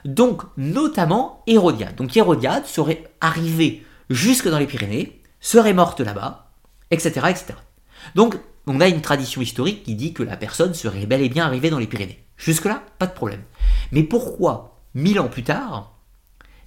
Donc 0.05 0.43
notamment 0.57 1.43
Hérodiade. 1.47 1.95
Donc 1.97 2.17
Hérodiade 2.17 2.67
serait 2.67 3.05
arrivée 3.21 3.87
jusque 4.11 4.49
dans 4.49 4.59
les 4.59 4.67
Pyrénées, 4.67 5.21
serait 5.41 5.75
morte 5.75 6.01
là-bas, 6.01 6.51
etc., 6.91 7.27
etc. 7.31 7.55
Donc 8.15 8.37
on 8.67 8.81
a 8.81 8.89
une 8.89 9.01
tradition 9.01 9.41
historique 9.41 9.83
qui 9.85 9.95
dit 9.95 10.13
que 10.13 10.23
la 10.23 10.37
personne 10.37 10.75
serait 10.75 11.07
bel 11.07 11.23
et 11.23 11.29
bien 11.29 11.47
arrivée 11.47 11.71
dans 11.71 11.79
les 11.79 11.87
Pyrénées. 11.87 12.25
Jusque-là, 12.37 12.83
pas 12.99 13.07
de 13.07 13.13
problème. 13.13 13.43
Mais 13.93 14.03
pourquoi 14.03 14.81
mille 14.95 15.21
ans 15.21 15.29
plus 15.29 15.45
tard, 15.45 15.97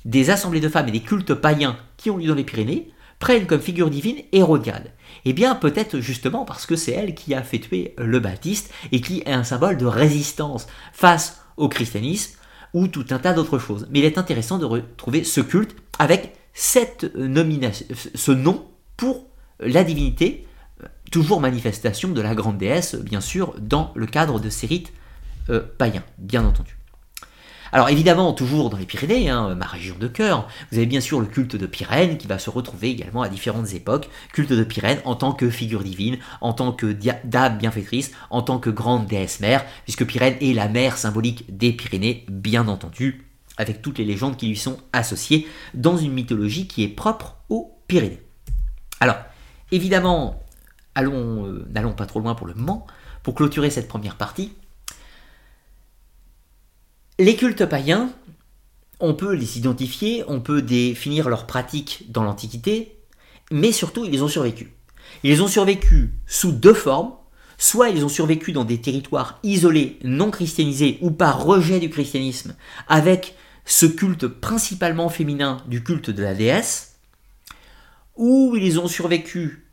des 0.05 0.29
assemblées 0.29 0.59
de 0.59 0.69
femmes 0.69 0.87
et 0.87 0.91
des 0.91 1.01
cultes 1.01 1.33
païens 1.33 1.77
qui 1.97 2.09
ont 2.09 2.17
lieu 2.17 2.27
dans 2.27 2.35
les 2.35 2.43
Pyrénées 2.43 2.91
prennent 3.19 3.47
comme 3.47 3.61
figure 3.61 3.89
divine 3.89 4.21
Hérodiade 4.31 4.91
Eh 5.25 5.33
bien, 5.33 5.55
peut-être 5.55 5.99
justement 5.99 6.45
parce 6.45 6.65
que 6.65 6.75
c'est 6.75 6.91
elle 6.91 7.15
qui 7.15 7.33
a 7.33 7.43
fait 7.43 7.59
tuer 7.59 7.95
le 7.97 8.19
Baptiste 8.19 8.71
et 8.91 9.01
qui 9.01 9.21
est 9.25 9.31
un 9.31 9.43
symbole 9.43 9.77
de 9.77 9.85
résistance 9.85 10.67
face 10.93 11.41
au 11.57 11.69
christianisme 11.69 12.37
ou 12.73 12.87
tout 12.87 13.05
un 13.09 13.19
tas 13.19 13.33
d'autres 13.33 13.57
choses. 13.57 13.87
Mais 13.89 13.99
il 13.99 14.05
est 14.05 14.17
intéressant 14.17 14.57
de 14.57 14.65
retrouver 14.65 15.23
ce 15.23 15.41
culte 15.41 15.75
avec 15.97 16.33
ce 16.53 18.31
nom 18.31 18.65
pour 18.97 19.25
la 19.59 19.83
divinité, 19.83 20.45
toujours 21.11 21.39
manifestation 21.39 22.09
de 22.09 22.21
la 22.21 22.35
grande 22.35 22.57
déesse, 22.57 22.95
bien 22.95 23.21
sûr, 23.21 23.55
dans 23.59 23.91
le 23.95 24.05
cadre 24.05 24.39
de 24.39 24.49
ces 24.49 24.67
rites 24.67 24.91
euh, 25.49 25.61
païens, 25.77 26.03
bien 26.17 26.45
entendu. 26.45 26.74
Alors 27.75 27.89
évidemment, 27.89 28.31
toujours 28.31 28.69
dans 28.69 28.77
les 28.77 28.85
Pyrénées, 28.85 29.29
hein, 29.29 29.53
ma 29.53 29.65
région 29.65 29.97
de 29.99 30.07
cœur, 30.07 30.47
vous 30.71 30.77
avez 30.77 30.85
bien 30.85 31.01
sûr 31.01 31.19
le 31.19 31.25
culte 31.25 31.57
de 31.57 31.65
Pyrène 31.65 32.17
qui 32.17 32.25
va 32.25 32.39
se 32.39 32.49
retrouver 32.49 32.87
également 32.87 33.21
à 33.21 33.27
différentes 33.27 33.73
époques. 33.73 34.07
Culte 34.31 34.53
de 34.53 34.63
Pyrène 34.63 35.01
en 35.03 35.15
tant 35.15 35.33
que 35.33 35.49
figure 35.49 35.83
divine, 35.83 36.17
en 36.39 36.53
tant 36.53 36.71
que 36.71 36.95
dame 37.25 37.57
bienfaitrice, 37.57 38.13
en 38.29 38.41
tant 38.41 38.59
que 38.59 38.69
grande 38.69 39.07
déesse 39.07 39.41
mère, 39.41 39.65
puisque 39.83 40.05
Pyrène 40.05 40.37
est 40.39 40.53
la 40.53 40.69
mère 40.69 40.95
symbolique 40.95 41.53
des 41.53 41.73
Pyrénées, 41.73 42.25
bien 42.29 42.69
entendu, 42.69 43.25
avec 43.57 43.81
toutes 43.81 43.97
les 43.97 44.05
légendes 44.05 44.37
qui 44.37 44.47
lui 44.47 44.55
sont 44.55 44.77
associées 44.93 45.45
dans 45.73 45.97
une 45.97 46.13
mythologie 46.13 46.67
qui 46.67 46.81
est 46.81 46.87
propre 46.87 47.39
aux 47.49 47.77
Pyrénées. 47.89 48.21
Alors, 49.01 49.17
évidemment, 49.73 50.45
allons, 50.95 51.45
euh, 51.45 51.67
n'allons 51.73 51.91
pas 51.91 52.05
trop 52.05 52.21
loin 52.21 52.35
pour 52.35 52.47
le 52.47 52.53
moment. 52.53 52.87
Pour 53.21 53.35
clôturer 53.35 53.69
cette 53.69 53.89
première 53.89 54.15
partie, 54.15 54.53
les 57.19 57.35
cultes 57.35 57.65
païens, 57.65 58.11
on 58.99 59.13
peut 59.13 59.33
les 59.33 59.57
identifier, 59.57 60.23
on 60.27 60.39
peut 60.39 60.61
définir 60.61 61.29
leurs 61.29 61.47
pratiques 61.47 62.05
dans 62.09 62.23
l'Antiquité, 62.23 62.97
mais 63.51 63.71
surtout 63.71 64.05
ils 64.05 64.23
ont 64.23 64.27
survécu. 64.27 64.73
Ils 65.23 65.41
ont 65.41 65.47
survécu 65.47 66.11
sous 66.25 66.51
deux 66.51 66.73
formes. 66.73 67.13
Soit 67.57 67.89
ils 67.89 68.03
ont 68.03 68.09
survécu 68.09 68.51
dans 68.51 68.65
des 68.65 68.81
territoires 68.81 69.39
isolés, 69.43 69.97
non 70.03 70.29
christianisés 70.29 70.97
ou 70.99 71.09
par 71.09 71.41
rejet 71.41 71.79
du 71.79 71.89
christianisme, 71.89 72.53
avec 72.89 73.35
ce 73.63 73.85
culte 73.85 74.27
principalement 74.27 75.07
féminin 75.07 75.63
du 75.65 75.81
culte 75.81 76.09
de 76.09 76.21
la 76.21 76.33
déesse, 76.33 76.97
ou 78.17 78.57
ils 78.57 78.77
ont 78.77 78.89
survécu 78.89 79.65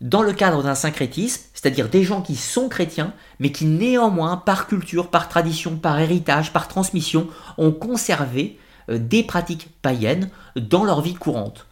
dans 0.00 0.22
le 0.22 0.32
cadre 0.32 0.62
d'un 0.62 0.74
syncrétisme, 0.74 1.42
c'est-à-dire 1.66 1.88
des 1.88 2.04
gens 2.04 2.22
qui 2.22 2.36
sont 2.36 2.68
chrétiens, 2.68 3.12
mais 3.40 3.50
qui 3.50 3.64
néanmoins, 3.64 4.36
par 4.36 4.68
culture, 4.68 5.10
par 5.10 5.28
tradition, 5.28 5.76
par 5.76 5.98
héritage, 5.98 6.52
par 6.52 6.68
transmission, 6.68 7.26
ont 7.58 7.72
conservé 7.72 8.56
euh, 8.88 8.98
des 8.98 9.24
pratiques 9.24 9.68
païennes 9.82 10.30
dans 10.54 10.84
leur 10.84 11.00
vie 11.00 11.14
courante. 11.14 11.66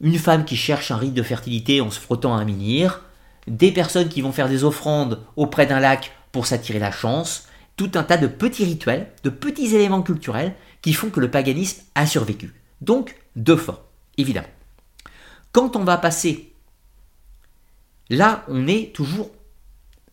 Une 0.00 0.16
femme 0.16 0.46
qui 0.46 0.56
cherche 0.56 0.90
un 0.90 0.96
rite 0.96 1.12
de 1.12 1.22
fertilité 1.22 1.82
en 1.82 1.90
se 1.90 2.00
frottant 2.00 2.34
à 2.34 2.40
un 2.40 2.46
menhir, 2.46 3.02
des 3.46 3.72
personnes 3.72 4.08
qui 4.08 4.22
vont 4.22 4.32
faire 4.32 4.48
des 4.48 4.64
offrandes 4.64 5.20
auprès 5.36 5.66
d'un 5.66 5.80
lac 5.80 6.12
pour 6.32 6.46
s'attirer 6.46 6.78
la 6.78 6.90
chance, 6.90 7.46
tout 7.76 7.90
un 7.96 8.04
tas 8.04 8.16
de 8.16 8.26
petits 8.26 8.64
rituels, 8.64 9.10
de 9.22 9.28
petits 9.28 9.74
éléments 9.74 10.00
culturels 10.00 10.54
qui 10.80 10.94
font 10.94 11.10
que 11.10 11.20
le 11.20 11.30
paganisme 11.30 11.82
a 11.94 12.06
survécu. 12.06 12.54
Donc, 12.80 13.16
deux 13.36 13.58
fois, 13.58 13.90
évidemment. 14.16 14.48
Quand 15.52 15.76
on 15.76 15.84
va 15.84 15.98
passer 15.98 16.49
Là, 18.10 18.44
on 18.48 18.66
est 18.66 18.92
toujours 18.92 19.30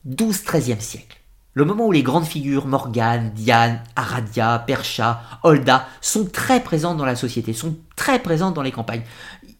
12-13e 0.07 0.79
siècle. 0.79 1.17
Le 1.53 1.65
moment 1.65 1.87
où 1.87 1.91
les 1.91 2.03
grandes 2.03 2.27
figures, 2.27 2.67
Morgane, 2.67 3.31
Diane, 3.31 3.81
Aradia, 3.95 4.63
Percha, 4.67 5.21
Holda, 5.41 5.87
sont 5.99 6.25
très 6.25 6.61
présentes 6.61 6.97
dans 6.97 7.05
la 7.05 7.15
société, 7.15 7.53
sont 7.53 7.75
très 7.95 8.19
présentes 8.19 8.53
dans 8.53 8.61
les 8.61 8.71
campagnes. 8.71 9.01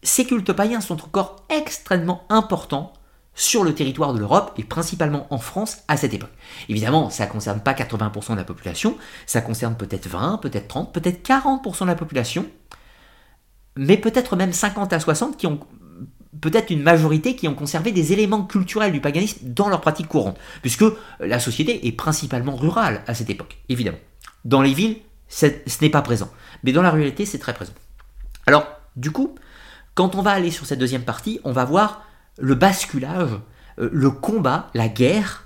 Ces 0.03 0.25
cultes 0.25 0.53
païens 0.53 0.81
sont 0.81 1.03
encore 1.03 1.47
extrêmement 1.49 2.25
importants 2.29 2.93
sur 3.33 3.63
le 3.63 3.73
territoire 3.73 4.13
de 4.13 4.19
l'Europe 4.19 4.53
et 4.57 4.63
principalement 4.63 5.25
en 5.31 5.39
France 5.39 5.79
à 5.87 5.97
cette 5.97 6.13
époque. 6.13 6.33
Évidemment, 6.69 7.09
ça 7.09 7.25
ne 7.25 7.31
concerne 7.31 7.61
pas 7.61 7.73
80% 7.73 8.33
de 8.33 8.37
la 8.37 8.43
population, 8.43 8.95
ça 9.25 9.41
concerne 9.41 9.75
peut-être 9.75 10.07
20, 10.07 10.37
peut-être 10.37 10.67
30, 10.67 10.93
peut-être 10.93 11.27
40% 11.27 11.81
de 11.81 11.87
la 11.87 11.95
population, 11.95 12.45
mais 13.75 13.97
peut-être 13.97 14.35
même 14.35 14.53
50 14.53 14.93
à 14.93 14.99
60 14.99 15.37
qui 15.37 15.47
ont 15.47 15.59
peut-être 16.41 16.69
une 16.71 16.81
majorité 16.81 17.35
qui 17.35 17.47
ont 17.47 17.55
conservé 17.55 17.91
des 17.91 18.13
éléments 18.13 18.43
culturels 18.43 18.91
du 18.91 19.01
paganisme 19.01 19.39
dans 19.43 19.69
leur 19.69 19.81
pratique 19.81 20.07
courante, 20.07 20.37
puisque 20.61 20.85
la 21.19 21.39
société 21.39 21.87
est 21.87 21.91
principalement 21.91 22.55
rurale 22.55 23.03
à 23.07 23.13
cette 23.13 23.29
époque, 23.29 23.57
évidemment. 23.69 23.97
Dans 24.45 24.61
les 24.61 24.73
villes, 24.73 24.97
ce 25.27 25.47
n'est 25.81 25.89
pas 25.89 26.01
présent, 26.01 26.29
mais 26.63 26.71
dans 26.71 26.81
la 26.81 26.91
ruralité, 26.91 27.25
c'est 27.25 27.39
très 27.39 27.53
présent. 27.53 27.73
Alors, 28.45 28.67
du 28.95 29.11
coup, 29.11 29.35
quand 29.95 30.15
on 30.15 30.21
va 30.21 30.31
aller 30.31 30.51
sur 30.51 30.65
cette 30.65 30.79
deuxième 30.79 31.03
partie, 31.03 31.39
on 31.43 31.51
va 31.51 31.65
voir 31.65 32.03
le 32.37 32.55
basculage, 32.55 33.31
euh, 33.79 33.89
le 33.91 34.11
combat, 34.11 34.69
la 34.73 34.87
guerre 34.87 35.45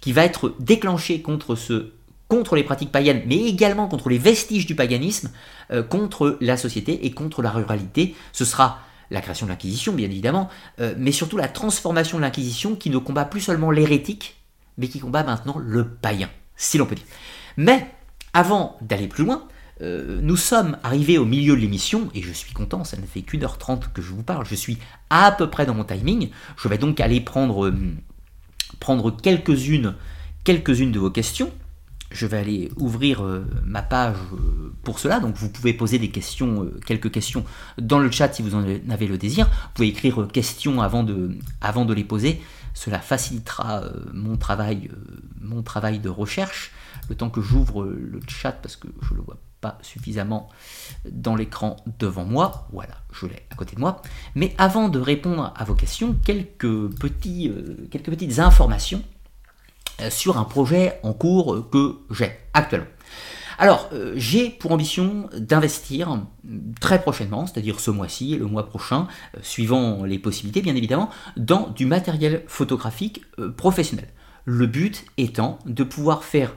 qui 0.00 0.12
va 0.12 0.24
être 0.24 0.54
déclenché 0.58 1.22
contre 1.22 1.54
ce 1.54 1.92
contre 2.28 2.56
les 2.56 2.62
pratiques 2.62 2.92
païennes, 2.92 3.22
mais 3.26 3.46
également 3.46 3.88
contre 3.88 4.10
les 4.10 4.18
vestiges 4.18 4.66
du 4.66 4.74
paganisme, 4.74 5.30
euh, 5.70 5.82
contre 5.82 6.36
la 6.42 6.58
société 6.58 7.06
et 7.06 7.12
contre 7.12 7.40
la 7.40 7.50
ruralité. 7.50 8.14
Ce 8.32 8.44
sera 8.44 8.80
la 9.10 9.20
création 9.20 9.46
de 9.46 9.50
l'Inquisition, 9.50 9.92
bien 9.92 10.06
évidemment, 10.06 10.48
euh, 10.80 10.94
mais 10.98 11.12
surtout 11.12 11.36
la 11.36 11.48
transformation 11.48 12.18
de 12.18 12.22
l'Inquisition 12.22 12.76
qui 12.76 12.90
ne 12.90 12.98
combat 12.98 13.24
plus 13.24 13.40
seulement 13.40 13.70
l'hérétique, 13.70 14.36
mais 14.76 14.88
qui 14.88 15.00
combat 15.00 15.24
maintenant 15.24 15.58
le 15.58 15.88
païen, 15.88 16.30
si 16.56 16.78
l'on 16.78 16.86
peut 16.86 16.94
dire. 16.94 17.06
Mais 17.56 17.90
avant 18.32 18.76
d'aller 18.80 19.08
plus 19.08 19.24
loin, 19.24 19.48
euh, 19.80 20.18
nous 20.22 20.36
sommes 20.36 20.76
arrivés 20.82 21.18
au 21.18 21.24
milieu 21.24 21.54
de 21.54 21.60
l'émission, 21.60 22.08
et 22.14 22.22
je 22.22 22.32
suis 22.32 22.52
content, 22.52 22.84
ça 22.84 22.96
ne 22.96 23.06
fait 23.06 23.22
qu'une 23.22 23.44
heure 23.44 23.58
trente 23.58 23.92
que 23.92 24.02
je 24.02 24.12
vous 24.12 24.22
parle, 24.22 24.46
je 24.46 24.54
suis 24.54 24.78
à 25.10 25.32
peu 25.32 25.48
près 25.48 25.66
dans 25.66 25.74
mon 25.74 25.84
timing, 25.84 26.30
je 26.56 26.68
vais 26.68 26.78
donc 26.78 27.00
aller 27.00 27.20
prendre, 27.20 27.70
quelques-unes 29.22 29.94
quelques-unes 30.44 30.92
de 30.92 30.98
vos 30.98 31.10
questions, 31.10 31.52
je 32.10 32.26
vais 32.26 32.38
aller 32.38 32.72
ouvrir 32.76 33.22
euh, 33.22 33.44
ma 33.64 33.82
page 33.82 34.16
euh, 34.32 34.72
pour 34.82 34.98
cela. 34.98 35.20
Donc 35.20 35.36
vous 35.36 35.48
pouvez 35.48 35.72
poser 35.72 35.98
des 35.98 36.10
questions, 36.10 36.64
euh, 36.64 36.80
quelques 36.86 37.10
questions 37.10 37.44
dans 37.80 37.98
le 37.98 38.10
chat 38.10 38.32
si 38.32 38.42
vous 38.42 38.54
en 38.54 38.64
avez 38.90 39.06
le 39.06 39.18
désir. 39.18 39.46
Vous 39.46 39.70
pouvez 39.74 39.88
écrire 39.88 40.28
questions 40.32 40.80
avant 40.80 41.02
de, 41.02 41.94
les 41.94 42.04
poser. 42.04 42.40
Cela 42.74 43.00
facilitera 43.00 43.82
mon 44.12 44.36
travail, 44.36 44.90
mon 45.40 45.62
travail 45.62 45.98
de 45.98 46.08
recherche. 46.08 46.72
Le 47.08 47.16
temps 47.16 47.30
que 47.30 47.40
j'ouvre 47.40 47.84
le 47.84 48.20
chat 48.28 48.52
parce 48.52 48.76
que 48.76 48.88
je 49.02 49.12
ne 49.12 49.18
le 49.18 49.24
vois 49.24 49.38
pas 49.60 49.78
suffisamment 49.82 50.48
dans 51.10 51.34
l'écran 51.34 51.76
devant 51.98 52.24
moi. 52.24 52.68
Voilà, 52.72 52.94
je 53.12 53.26
l'ai 53.26 53.42
à 53.50 53.56
côté 53.56 53.74
de 53.74 53.80
moi. 53.80 54.02
Mais 54.34 54.54
avant 54.58 54.88
de 54.88 55.00
répondre 55.00 55.52
à 55.56 55.64
vos 55.64 55.74
questions, 55.74 56.16
quelques, 56.24 56.88
petites 57.00 58.38
informations 58.38 59.02
sur 60.10 60.38
un 60.38 60.44
projet 60.44 60.98
en 61.02 61.12
cours 61.12 61.68
que 61.70 61.96
j'ai 62.10 62.30
actuellement. 62.54 62.86
Alors, 63.60 63.90
euh, 63.92 64.12
j'ai 64.16 64.50
pour 64.50 64.70
ambition 64.70 65.28
d'investir 65.36 66.22
très 66.80 67.02
prochainement, 67.02 67.46
c'est-à-dire 67.46 67.80
ce 67.80 67.90
mois-ci 67.90 68.34
et 68.34 68.38
le 68.38 68.46
mois 68.46 68.66
prochain, 68.66 69.08
euh, 69.36 69.40
suivant 69.42 70.04
les 70.04 70.20
possibilités 70.20 70.62
bien 70.62 70.76
évidemment, 70.76 71.10
dans 71.36 71.68
du 71.70 71.84
matériel 71.84 72.44
photographique 72.46 73.24
professionnel. 73.56 74.08
Le 74.44 74.66
but 74.66 75.04
étant 75.16 75.58
de 75.66 75.82
pouvoir 75.82 76.24
faire 76.24 76.54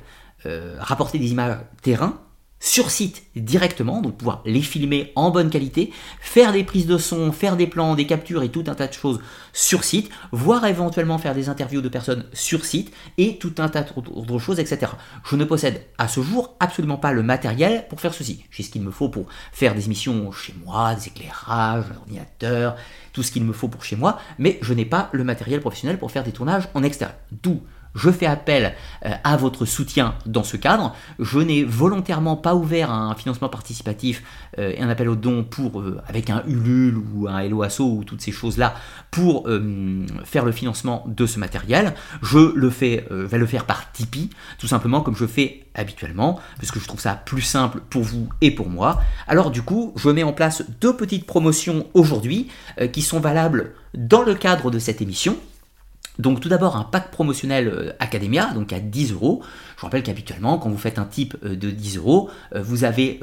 rapporter 0.79 1.19
des 1.19 1.31
images 1.31 1.57
terrain 1.83 2.19
sur 2.61 2.91
site 2.91 3.23
directement, 3.35 4.01
donc 4.01 4.17
pouvoir 4.17 4.43
les 4.45 4.61
filmer 4.61 5.11
en 5.15 5.31
bonne 5.31 5.49
qualité, 5.49 5.91
faire 6.21 6.53
des 6.53 6.63
prises 6.63 6.85
de 6.85 6.99
son, 6.99 7.31
faire 7.31 7.57
des 7.57 7.65
plans, 7.65 7.95
des 7.95 8.05
captures 8.05 8.43
et 8.43 8.49
tout 8.49 8.63
un 8.67 8.75
tas 8.75 8.87
de 8.87 8.93
choses 8.93 9.19
sur 9.51 9.83
site, 9.83 10.11
voire 10.31 10.65
éventuellement 10.65 11.17
faire 11.17 11.33
des 11.33 11.49
interviews 11.49 11.81
de 11.81 11.89
personnes 11.89 12.23
sur 12.33 12.63
site 12.63 12.93
et 13.17 13.37
tout 13.37 13.55
un 13.57 13.67
tas 13.67 13.81
d'autres 13.81 14.39
choses, 14.39 14.59
etc. 14.59 14.91
Je 15.25 15.35
ne 15.35 15.43
possède 15.43 15.83
à 15.97 16.07
ce 16.07 16.21
jour 16.21 16.55
absolument 16.59 16.97
pas 16.97 17.11
le 17.11 17.23
matériel 17.23 17.87
pour 17.89 17.99
faire 17.99 18.13
ceci. 18.13 18.45
J'ai 18.51 18.61
ce 18.61 18.69
qu'il 18.69 18.83
me 18.83 18.91
faut 18.91 19.09
pour 19.09 19.25
faire 19.51 19.73
des 19.73 19.85
émissions 19.85 20.31
chez 20.31 20.53
moi, 20.63 20.93
des 20.93 21.07
éclairages, 21.07 21.85
un 21.91 21.97
ordinateur, 21.97 22.75
tout 23.11 23.23
ce 23.23 23.31
qu'il 23.31 23.43
me 23.43 23.53
faut 23.53 23.69
pour 23.69 23.83
chez 23.83 23.95
moi, 23.95 24.19
mais 24.37 24.59
je 24.61 24.75
n'ai 24.75 24.85
pas 24.85 25.09
le 25.13 25.23
matériel 25.23 25.61
professionnel 25.61 25.97
pour 25.97 26.11
faire 26.11 26.23
des 26.23 26.31
tournages 26.31 26.69
en 26.75 26.83
extérieur. 26.83 27.17
D'où 27.31 27.61
je 27.95 28.09
fais 28.09 28.25
appel 28.25 28.73
euh, 29.05 29.11
à 29.23 29.37
votre 29.37 29.65
soutien 29.65 30.15
dans 30.25 30.43
ce 30.43 30.57
cadre. 30.57 30.95
Je 31.19 31.39
n'ai 31.39 31.63
volontairement 31.63 32.35
pas 32.35 32.55
ouvert 32.55 32.91
un 32.91 33.15
financement 33.15 33.49
participatif 33.49 34.23
euh, 34.57 34.73
et 34.75 34.81
un 34.81 34.89
appel 34.89 35.09
aux 35.09 35.15
dons 35.15 35.45
euh, 35.75 36.01
avec 36.07 36.29
un 36.29 36.43
Ulule 36.47 36.97
ou 36.97 37.27
un 37.27 37.39
Hello 37.39 37.63
Asso 37.63 37.81
ou 37.81 38.03
toutes 38.03 38.21
ces 38.21 38.31
choses-là 38.31 38.75
pour 39.09 39.47
faire 40.23 40.45
le 40.45 40.51
financement 40.51 41.03
de 41.05 41.25
ce 41.25 41.37
matériel. 41.37 41.93
Je 42.21 42.53
le 42.55 42.69
fais, 42.69 43.05
vais 43.09 43.37
le 43.37 43.45
faire 43.45 43.65
par 43.65 43.91
Tipeee, 43.91 44.29
tout 44.57 44.67
simplement 44.67 45.01
comme 45.01 45.15
je 45.15 45.25
fais 45.25 45.65
habituellement, 45.75 46.39
parce 46.57 46.71
que 46.71 46.79
je 46.79 46.87
trouve 46.87 46.99
ça 46.99 47.15
plus 47.15 47.41
simple 47.41 47.81
pour 47.89 48.03
vous 48.03 48.29
et 48.39 48.51
pour 48.51 48.69
moi. 48.69 49.01
Alors 49.27 49.51
du 49.51 49.61
coup, 49.61 49.93
je 49.97 50.09
mets 50.09 50.23
en 50.23 50.33
place 50.33 50.63
deux 50.79 50.95
petites 50.95 51.25
promotions 51.25 51.87
aujourd'hui 51.93 52.49
qui 52.93 53.01
sont 53.01 53.19
valables 53.19 53.73
dans 53.93 54.21
le 54.21 54.33
cadre 54.33 54.71
de 54.71 54.79
cette 54.79 55.01
émission. 55.01 55.37
Donc 56.21 56.39
tout 56.39 56.49
d'abord 56.49 56.75
un 56.75 56.83
pack 56.83 57.09
promotionnel 57.09 57.67
euh, 57.67 57.93
Academia, 57.99 58.53
donc 58.53 58.73
à 58.73 58.79
10 58.79 59.13
euros. 59.13 59.41
Je 59.75 59.81
rappelle 59.81 60.03
qu'habituellement 60.03 60.59
quand 60.59 60.69
vous 60.69 60.77
faites 60.77 60.99
un 60.99 61.05
type 61.05 61.35
euh, 61.43 61.55
de 61.55 61.71
10 61.71 61.97
euros, 61.97 62.29
euh, 62.53 62.61
vous 62.61 62.83
avez 62.83 63.19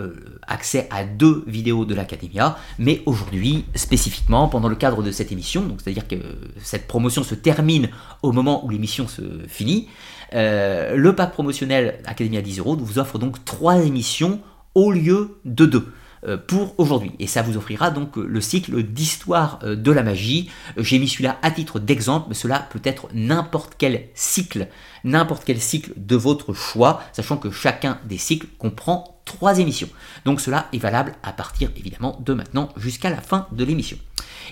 accès 0.47 0.89
à 0.91 1.05
deux 1.05 1.45
vidéos 1.47 1.85
de 1.85 1.95
l'Academia, 1.95 2.59
mais 2.79 3.03
aujourd'hui 3.07 3.65
spécifiquement 3.75 4.49
pendant 4.49 4.69
le 4.69 4.75
cadre 4.75 5.03
de 5.03 5.11
cette 5.13 5.31
émission, 5.31 5.63
donc 5.63 5.81
c'est-à-dire 5.81 6.09
que 6.09 6.17
cette 6.63 6.87
promotion 6.87 7.23
se 7.23 7.35
termine 7.35 7.89
au 8.23 8.33
moment 8.33 8.65
où 8.65 8.71
l'émission 8.71 9.07
se 9.07 9.23
finit, 9.47 9.89
le 10.33 11.11
pack 11.13 11.33
promotionnel 11.33 12.01
Academia 12.05 12.43
10 12.43 12.59
euros 12.59 12.77
vous 12.77 12.99
offre 12.99 13.19
donc 13.19 13.45
trois 13.45 13.77
émissions 13.85 14.41
au 14.75 14.91
lieu 14.91 15.39
de 15.45 15.67
deux. 15.67 15.93
Euh, 16.27 16.37
pour 16.37 16.75
aujourd'hui. 16.79 17.13
Et 17.21 17.29
ça 17.29 17.43
vous 17.43 17.57
offrira 17.57 17.93
donc 17.93 18.19
euh, 18.19 18.27
le 18.27 18.41
cycle 18.41 18.83
d'histoire 18.83 19.61
euh, 19.63 19.77
de 19.77 19.93
la 19.93 20.03
magie. 20.03 20.51
J'ai 20.77 20.99
mis 20.99 21.07
celui-là 21.07 21.39
à 21.43 21.53
titre 21.53 21.79
d'exemple, 21.79 22.27
mais 22.29 22.35
cela 22.35 22.67
peut 22.71 22.81
être 22.83 23.07
n'importe 23.15 23.75
quel 23.79 24.09
cycle, 24.15 24.67
n'importe 25.05 25.45
quel 25.45 25.61
cycle 25.61 25.93
de 25.97 26.17
votre 26.17 26.55
choix, 26.55 27.01
sachant 27.13 27.37
que 27.37 27.53
chacun 27.53 28.01
des 28.05 28.19
cycles 28.19 28.49
comprend 28.59 29.21
trois 29.27 29.61
émissions. 29.61 29.89
Donc 30.25 30.41
cela 30.41 30.67
est 30.73 30.79
valable 30.79 31.15
à 31.23 31.33
partir 31.33 31.71
évidemment 31.77 32.21
de 32.25 32.35
maintenant 32.35 32.71
jusqu'à 32.77 33.11
la 33.11 33.21
fin 33.21 33.47
de 33.53 33.63
l'émission. 33.63 33.97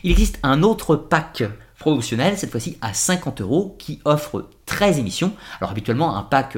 Il 0.05 0.13
existe 0.13 0.39
un 0.45 0.63
autre 0.63 0.95
pack 0.95 1.43
promotionnel, 1.81 2.39
cette 2.39 2.53
fois-ci 2.53 2.79
à 2.81 2.95
50 2.95 3.41
euros, 3.41 3.75
qui 3.79 4.01
offre 4.05 4.51
13 4.67 5.01
émissions. 5.01 5.33
Alors 5.61 5.73
habituellement, 5.73 6.17
un 6.17 6.23
pack 6.23 6.57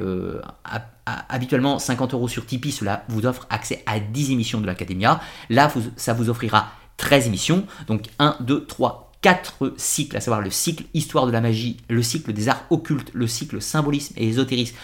habituellement 1.29 1.79
50 1.79 2.15
euros 2.15 2.29
sur 2.29 2.47
Tipeee, 2.47 2.73
cela 2.73 3.05
vous 3.09 3.27
offre 3.27 3.47
accès 3.51 3.83
à 3.87 4.01
10 4.01 4.33
émissions 4.33 4.61
de 4.61 4.67
l'Academia. 4.67 5.21
Là, 5.51 5.73
ça 5.97 6.13
vous 6.13 6.29
offrira 6.31 6.73
13 6.97 7.27
émissions, 7.27 7.67
donc 7.87 8.07
1, 8.19 8.37
2, 8.41 8.67
3, 8.67 9.13
4 9.23 9.75
cycles, 9.77 10.17
à 10.17 10.21
savoir 10.21 10.41
le 10.41 10.51
cycle 10.51 10.85
Histoire 10.95 11.27
de 11.27 11.33
la 11.33 11.41
magie, 11.41 11.79
le 11.89 12.03
cycle 12.03 12.33
des 12.33 12.49
arts 12.49 12.65
occultes, 12.71 13.11
le 13.15 13.27
cycle 13.27 13.61
Symbolisme 13.61 14.15
et 14.17 14.29
Ésotérisme, 14.29 14.77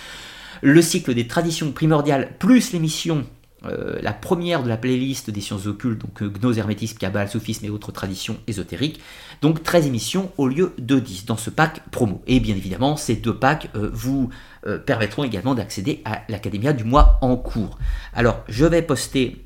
le 0.63 0.83
cycle 0.83 1.15
des 1.15 1.27
traditions 1.27 1.73
primordiales, 1.73 2.37
plus 2.39 2.73
l'émission 2.73 3.27
euh, 3.67 3.99
la 4.03 4.13
première 4.13 4.63
de 4.63 4.69
la 4.69 4.77
playlist 4.77 5.31
des 5.31 5.41
sciences 5.41 5.67
occultes, 5.67 6.01
donc 6.01 6.23
euh, 6.23 6.29
gnose, 6.29 6.59
hermétisme, 6.59 6.99
cabale, 6.99 7.29
sophisme 7.29 7.65
et 7.65 7.71
autres 7.71 7.93
traditions 7.93 8.37
ésotériques. 8.47 9.01
Donc 9.43 9.63
13 9.63 9.87
émissions 9.87 10.33
au 10.37 10.49
lieu 10.49 10.75
de 10.79 10.99
10 10.99 11.27
dans 11.27 11.37
ce 11.37 11.51
pack 11.51 11.83
promo. 11.91 12.23
Et 12.27 12.41
bien 12.41 12.57
évidemment, 12.57 12.97
ces 12.97 13.17
deux 13.17 13.35
packs 13.35 13.71
euh, 13.75 13.91
vous 13.93 14.31
permettront 14.87 15.25
également 15.25 15.55
d'accéder 15.55 16.01
à 16.07 16.23
l'Académia 16.31 16.73
du 16.73 16.85
mois 16.85 17.19
en 17.21 17.37
cours. 17.37 17.79
Alors, 18.15 18.43
je 18.49 18.65
vais 18.65 18.81
poster 18.81 19.45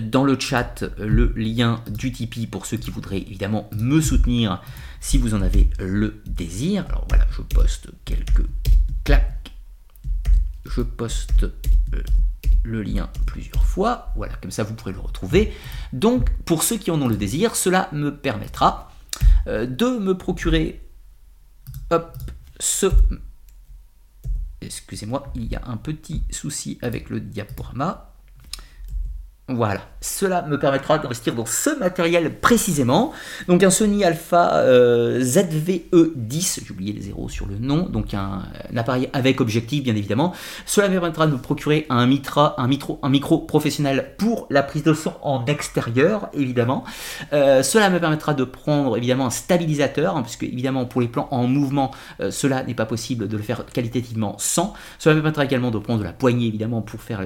dans 0.00 0.24
le 0.24 0.40
chat 0.40 0.82
le 0.98 1.34
lien 1.36 1.82
du 1.90 2.10
Tipeee 2.10 2.46
pour 2.46 2.64
ceux 2.64 2.78
qui 2.78 2.90
voudraient 2.90 3.18
évidemment 3.18 3.68
me 3.72 4.00
soutenir 4.00 4.62
si 5.00 5.18
vous 5.18 5.34
en 5.34 5.42
avez 5.42 5.68
le 5.78 6.22
désir. 6.24 6.86
Alors 6.88 7.04
voilà, 7.10 7.26
je 7.36 7.42
poste 7.42 7.88
quelques 8.06 8.46
claques. 9.04 9.52
Je 10.64 10.80
poste 10.80 11.46
le 12.66 12.82
lien 12.82 13.08
plusieurs 13.26 13.64
fois. 13.64 14.12
Voilà, 14.16 14.34
comme 14.34 14.50
ça 14.50 14.64
vous 14.64 14.74
pourrez 14.74 14.92
le 14.92 15.00
retrouver. 15.00 15.52
Donc, 15.92 16.30
pour 16.44 16.62
ceux 16.62 16.76
qui 16.76 16.90
en 16.90 17.00
ont 17.00 17.08
le 17.08 17.16
désir, 17.16 17.56
cela 17.56 17.88
me 17.92 18.14
permettra 18.14 18.90
euh, 19.46 19.66
de 19.66 19.98
me 19.98 20.16
procurer 20.16 20.82
hop, 21.90 22.16
ce... 22.58 22.86
Excusez-moi, 24.60 25.32
il 25.34 25.44
y 25.44 25.54
a 25.54 25.62
un 25.66 25.76
petit 25.76 26.24
souci 26.30 26.78
avec 26.82 27.10
le 27.10 27.20
diaporama. 27.20 28.15
Voilà, 29.48 29.82
cela 30.00 30.42
me 30.42 30.58
permettra 30.58 30.98
d'investir 30.98 31.32
dans 31.32 31.46
ce 31.46 31.70
matériel 31.78 32.40
précisément. 32.40 33.12
Donc 33.46 33.62
un 33.62 33.70
Sony 33.70 34.02
Alpha 34.02 34.56
euh, 34.56 35.20
ZVE10, 35.20 36.64
j'ai 36.66 36.72
oublié 36.72 36.92
les 36.92 37.02
zéros 37.02 37.28
sur 37.28 37.46
le 37.46 37.56
nom, 37.56 37.88
donc 37.88 38.12
un, 38.12 38.42
appareil 38.76 39.08
avec 39.12 39.40
objectif 39.40 39.84
bien 39.84 39.94
évidemment. 39.94 40.34
Cela 40.64 40.88
me 40.88 40.94
permettra 40.94 41.28
de 41.28 41.32
me 41.34 41.38
procurer 41.38 41.86
un, 41.90 42.08
mitra, 42.08 42.56
un, 42.58 42.66
micro, 42.66 42.98
un 43.04 43.08
micro 43.08 43.38
professionnel 43.38 44.14
pour 44.18 44.48
la 44.50 44.64
prise 44.64 44.82
de 44.82 44.94
son 44.94 45.12
en 45.22 45.44
extérieur 45.44 46.28
évidemment. 46.32 46.82
Euh, 47.32 47.62
cela 47.62 47.88
me 47.88 48.00
permettra 48.00 48.34
de 48.34 48.42
prendre 48.42 48.96
évidemment 48.96 49.26
un 49.26 49.30
stabilisateur, 49.30 50.16
hein, 50.16 50.22
puisque 50.22 50.42
évidemment 50.42 50.86
pour 50.86 51.00
les 51.00 51.08
plans 51.08 51.28
en 51.30 51.46
mouvement, 51.46 51.92
euh, 52.18 52.32
cela 52.32 52.64
n'est 52.64 52.74
pas 52.74 52.86
possible 52.86 53.28
de 53.28 53.36
le 53.36 53.44
faire 53.44 53.64
qualitativement 53.66 54.34
sans. 54.38 54.74
Cela 54.98 55.14
me 55.14 55.20
permettra 55.20 55.44
également 55.44 55.70
de 55.70 55.78
prendre 55.78 56.02
la 56.02 56.12
poignée 56.12 56.48
évidemment 56.48 56.82
pour 56.82 57.00
faire 57.00 57.20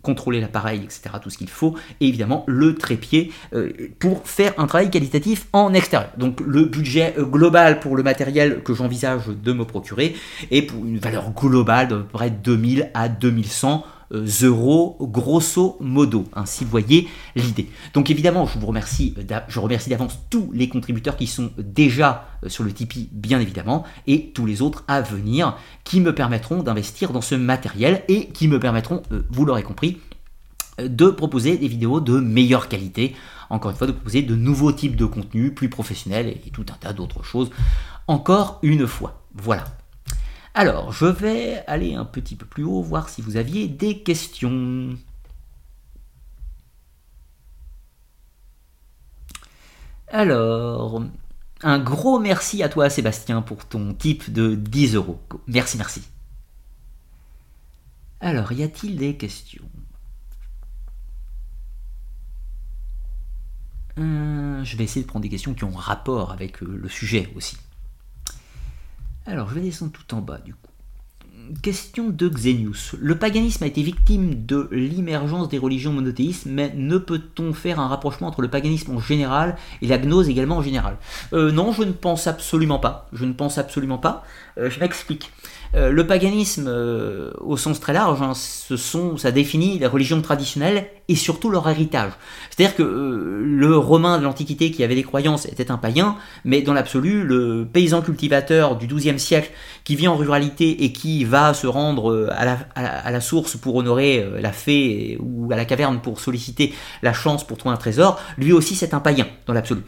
contrôler 0.00 0.40
l'appareil, 0.40 0.82
etc. 0.84 1.10
il 1.42 1.50
faut, 1.50 1.74
évidemment 2.00 2.44
le 2.46 2.74
trépied 2.74 3.32
euh, 3.54 3.70
pour 3.98 4.26
faire 4.26 4.54
un 4.58 4.66
travail 4.66 4.90
qualitatif 4.90 5.46
en 5.52 5.74
extérieur. 5.74 6.10
Donc 6.16 6.40
le 6.40 6.64
budget 6.64 7.14
euh, 7.18 7.24
global 7.24 7.80
pour 7.80 7.96
le 7.96 8.02
matériel 8.02 8.62
que 8.62 8.74
j'envisage 8.74 9.26
de 9.26 9.52
me 9.52 9.64
procurer 9.64 10.14
est 10.50 10.62
pour 10.62 10.84
une 10.84 10.98
valeur 10.98 11.32
globale 11.32 11.88
de 11.88 11.96
près 11.98 12.30
2000 12.30 12.90
à 12.94 13.08
2100 13.08 13.84
euh, 14.12 14.26
euros 14.42 14.96
grosso 15.00 15.76
modo. 15.80 16.24
Ainsi, 16.34 16.64
vous 16.64 16.70
voyez 16.70 17.08
l'idée. 17.34 17.68
Donc 17.94 18.10
évidemment, 18.10 18.46
je 18.46 18.58
vous 18.58 18.66
remercie, 18.66 19.14
je 19.48 19.58
remercie 19.58 19.90
d'avance 19.90 20.18
tous 20.30 20.50
les 20.52 20.68
contributeurs 20.68 21.16
qui 21.16 21.26
sont 21.26 21.50
déjà 21.58 22.26
sur 22.46 22.64
le 22.64 22.72
Tipeee, 22.72 23.08
bien 23.12 23.40
évidemment, 23.40 23.84
et 24.06 24.30
tous 24.30 24.46
les 24.46 24.62
autres 24.62 24.84
à 24.86 25.00
venir 25.00 25.56
qui 25.84 26.00
me 26.00 26.14
permettront 26.14 26.62
d'investir 26.62 27.12
dans 27.12 27.20
ce 27.20 27.34
matériel 27.34 28.02
et 28.08 28.26
qui 28.26 28.48
me 28.48 28.58
permettront, 28.58 29.02
vous 29.30 29.44
l'aurez 29.44 29.62
compris, 29.62 29.98
de 30.78 31.08
proposer 31.08 31.56
des 31.58 31.68
vidéos 31.68 32.00
de 32.00 32.18
meilleure 32.18 32.68
qualité, 32.68 33.14
encore 33.50 33.70
une 33.70 33.76
fois 33.76 33.86
de 33.86 33.92
proposer 33.92 34.22
de 34.22 34.34
nouveaux 34.34 34.72
types 34.72 34.96
de 34.96 35.04
contenus 35.04 35.54
plus 35.54 35.68
professionnels 35.68 36.28
et 36.28 36.50
tout 36.50 36.66
un 36.70 36.76
tas 36.76 36.92
d'autres 36.92 37.22
choses. 37.22 37.50
Encore 38.08 38.58
une 38.62 38.86
fois, 38.86 39.22
voilà. 39.34 39.64
Alors, 40.54 40.92
je 40.92 41.06
vais 41.06 41.64
aller 41.66 41.94
un 41.94 42.04
petit 42.04 42.36
peu 42.36 42.46
plus 42.46 42.64
haut, 42.64 42.82
voir 42.82 43.08
si 43.08 43.22
vous 43.22 43.36
aviez 43.36 43.68
des 43.68 44.00
questions. 44.00 44.96
Alors, 50.08 51.02
un 51.62 51.78
gros 51.78 52.18
merci 52.18 52.62
à 52.62 52.68
toi 52.68 52.90
Sébastien 52.90 53.40
pour 53.40 53.64
ton 53.64 53.94
type 53.94 54.30
de 54.30 54.54
10 54.54 54.96
euros. 54.96 55.18
Merci, 55.46 55.78
merci. 55.78 56.02
Alors, 58.20 58.52
y 58.52 58.62
a-t-il 58.62 58.96
des 58.96 59.16
questions? 59.16 59.64
Euh, 63.98 64.64
je 64.64 64.76
vais 64.76 64.84
essayer 64.84 65.02
de 65.02 65.06
prendre 65.08 65.22
des 65.22 65.28
questions 65.28 65.54
qui 65.54 65.64
ont 65.64 65.70
rapport 65.70 66.32
avec 66.32 66.62
euh, 66.62 66.78
le 66.82 66.88
sujet 66.88 67.30
aussi. 67.36 67.56
Alors, 69.26 69.48
je 69.50 69.54
vais 69.54 69.60
descendre 69.60 69.92
tout 69.92 70.14
en 70.14 70.20
bas 70.20 70.38
du 70.38 70.54
coup. 70.54 70.58
Question 71.60 72.08
de 72.08 72.28
Xenius. 72.28 72.94
Le 73.00 73.18
paganisme 73.18 73.64
a 73.64 73.66
été 73.66 73.82
victime 73.82 74.46
de 74.46 74.68
l'émergence 74.70 75.48
des 75.48 75.58
religions 75.58 75.92
monothéistes, 75.92 76.46
mais 76.46 76.72
ne 76.74 76.98
peut-on 76.98 77.52
faire 77.52 77.80
un 77.80 77.88
rapprochement 77.88 78.28
entre 78.28 78.42
le 78.42 78.48
paganisme 78.48 78.96
en 78.96 79.00
général 79.00 79.56
et 79.82 79.88
la 79.88 79.98
gnose 79.98 80.28
également 80.28 80.58
en 80.58 80.62
général? 80.62 80.96
Euh, 81.32 81.50
Non, 81.50 81.72
je 81.72 81.82
ne 81.82 81.92
pense 81.92 82.26
absolument 82.26 82.78
pas. 82.78 83.08
Je 83.12 83.24
ne 83.24 83.32
pense 83.32 83.58
absolument 83.58 83.98
pas. 83.98 84.24
je 84.56 84.78
m'explique. 84.78 85.32
Euh, 85.74 85.90
le 85.90 86.06
paganisme, 86.06 86.66
euh, 86.68 87.30
au 87.40 87.56
sens 87.56 87.80
très 87.80 87.94
large, 87.94 88.20
hein, 88.20 88.34
ce 88.34 88.76
sont, 88.76 89.16
ça 89.16 89.30
définit 89.30 89.78
les 89.78 89.86
religions 89.86 90.20
traditionnelles 90.20 90.86
et 91.08 91.14
surtout 91.14 91.48
leur 91.48 91.66
héritage. 91.66 92.12
C'est-à-dire 92.50 92.76
que 92.76 92.82
euh, 92.82 93.42
le 93.42 93.78
Romain 93.78 94.18
de 94.18 94.24
l'Antiquité 94.24 94.70
qui 94.70 94.84
avait 94.84 94.94
des 94.94 95.02
croyances 95.02 95.46
était 95.46 95.70
un 95.70 95.78
païen, 95.78 96.16
mais 96.44 96.60
dans 96.60 96.74
l'absolu, 96.74 97.24
le 97.24 97.66
paysan 97.72 98.02
cultivateur 98.02 98.76
du 98.76 98.86
XIIe 98.86 99.18
siècle 99.18 99.50
qui 99.84 99.96
vit 99.96 100.08
en 100.08 100.16
ruralité 100.16 100.84
et 100.84 100.92
qui 100.92 101.24
va 101.24 101.54
se 101.54 101.66
rendre 101.66 102.28
à 102.30 103.10
la, 103.10 103.20
source 103.22 103.56
pour 103.56 103.76
honorer 103.76 104.26
la 104.40 104.52
fée 104.52 105.16
ou 105.20 105.50
à 105.52 105.56
la 105.56 105.64
caverne 105.64 106.00
pour 106.02 106.20
solliciter 106.20 106.74
la 107.02 107.14
chance 107.14 107.46
pour 107.46 107.56
trouver 107.56 107.74
un 107.74 107.78
trésor, 107.78 108.20
lui 108.36 108.52
aussi 108.52 108.74
c'est 108.74 108.94
un 108.94 109.00
païen 109.00 109.26
dans 109.46 109.54
l'absolu. 109.54 109.82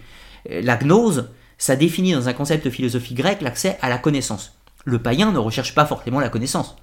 La 0.48 0.77
gnose, 0.77 1.28
ça 1.59 1.77
définit 1.77 2.12
dans 2.12 2.28
un 2.28 2.32
concept 2.32 2.65
de 2.65 2.70
philosophie 2.70 3.15
grecque 3.15 3.43
l'accès 3.43 3.77
à 3.82 3.89
la 3.89 3.98
connaissance. 3.98 4.52
Le 4.85 4.98
païen 5.01 5.32
ne 5.32 5.39
recherche 5.39 5.74
pas 5.74 5.86
forcément 5.86 6.20
la 6.20 6.28
connaissance. 6.28 6.77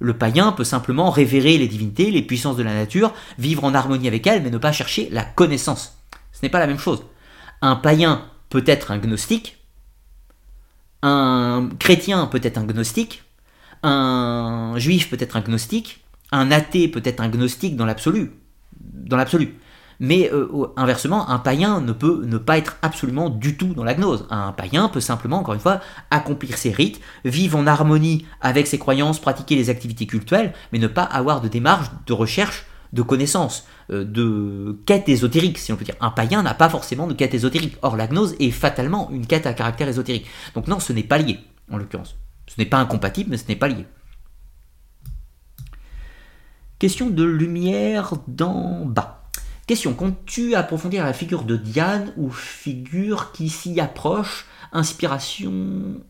Le 0.00 0.16
païen 0.16 0.52
peut 0.52 0.64
simplement 0.64 1.10
révérer 1.10 1.58
les 1.58 1.66
divinités, 1.66 2.10
les 2.10 2.22
puissances 2.22 2.56
de 2.56 2.62
la 2.62 2.74
nature, 2.74 3.12
vivre 3.38 3.64
en 3.64 3.74
harmonie 3.74 4.06
avec 4.06 4.26
elles, 4.26 4.42
mais 4.42 4.50
ne 4.50 4.58
pas 4.58 4.72
chercher 4.72 5.08
la 5.10 5.24
connaissance. 5.24 5.98
Ce 6.32 6.40
n'est 6.42 6.50
pas 6.50 6.60
la 6.60 6.68
même 6.68 6.78
chose. 6.78 7.04
Un 7.62 7.74
païen 7.74 8.22
peut 8.48 8.62
être 8.66 8.92
un 8.92 8.98
gnostique, 8.98 9.58
un 11.02 11.68
chrétien 11.78 12.26
peut 12.26 12.40
être 12.42 12.58
un 12.58 12.64
gnostique, 12.64 13.24
un 13.82 14.74
juif 14.76 15.10
peut 15.10 15.16
être 15.20 15.36
un 15.36 15.40
gnostique, 15.40 16.04
un 16.30 16.50
athée 16.50 16.88
peut 16.88 17.02
être 17.04 17.20
un 17.20 17.28
gnostique 17.28 17.76
dans 17.76 17.86
l'absolu. 17.86 18.32
Dans 18.80 19.16
l'absolu. 19.16 19.58
Mais 20.00 20.30
euh, 20.32 20.68
inversement, 20.76 21.28
un 21.28 21.38
païen 21.38 21.80
ne 21.80 21.92
peut 21.92 22.24
ne 22.24 22.38
pas 22.38 22.58
être 22.58 22.76
absolument 22.82 23.30
du 23.30 23.56
tout 23.56 23.74
dans 23.74 23.84
la 23.84 23.94
gnose. 23.94 24.26
Un 24.30 24.52
païen 24.52 24.88
peut 24.88 25.00
simplement, 25.00 25.38
encore 25.38 25.54
une 25.54 25.60
fois, 25.60 25.80
accomplir 26.10 26.56
ses 26.56 26.70
rites, 26.70 27.00
vivre 27.24 27.58
en 27.58 27.66
harmonie 27.66 28.24
avec 28.40 28.66
ses 28.66 28.78
croyances, 28.78 29.18
pratiquer 29.18 29.56
les 29.56 29.70
activités 29.70 30.06
cultuelles, 30.06 30.52
mais 30.72 30.78
ne 30.78 30.86
pas 30.86 31.02
avoir 31.02 31.40
de 31.40 31.48
démarche 31.48 31.88
de 32.06 32.12
recherche 32.12 32.66
de 32.92 33.02
connaissances, 33.02 33.66
euh, 33.90 34.04
de 34.04 34.80
quête 34.86 35.08
ésotérique, 35.08 35.58
si 35.58 35.72
on 35.72 35.76
peut 35.76 35.84
dire. 35.84 35.96
Un 36.00 36.10
païen 36.10 36.42
n'a 36.42 36.54
pas 36.54 36.68
forcément 36.68 37.06
de 37.06 37.14
quête 37.14 37.34
ésotérique. 37.34 37.76
Or, 37.82 37.96
la 37.96 38.06
gnose 38.06 38.34
est 38.40 38.50
fatalement 38.50 39.10
une 39.10 39.26
quête 39.26 39.46
à 39.46 39.52
caractère 39.52 39.88
ésotérique. 39.88 40.26
Donc 40.54 40.68
non, 40.68 40.80
ce 40.80 40.92
n'est 40.92 41.02
pas 41.02 41.18
lié. 41.18 41.38
en 41.70 41.76
l'occurrence. 41.76 42.16
Ce 42.46 42.54
n'est 42.56 42.66
pas 42.66 42.78
incompatible, 42.78 43.30
mais 43.30 43.36
ce 43.36 43.46
n'est 43.48 43.56
pas 43.56 43.68
lié. 43.68 43.84
Question 46.78 47.10
de 47.10 47.24
lumière 47.24 48.14
d'en 48.26 48.86
bas. 48.86 49.17
Question, 49.68 49.92
comptes-tu 49.92 50.54
approfondir 50.54 51.04
la 51.04 51.12
figure 51.12 51.44
de 51.44 51.54
Diane 51.54 52.14
ou 52.16 52.30
figure 52.30 53.32
qui 53.32 53.50
s'y 53.50 53.78
approche 53.80 54.46
Inspiration 54.72 56.00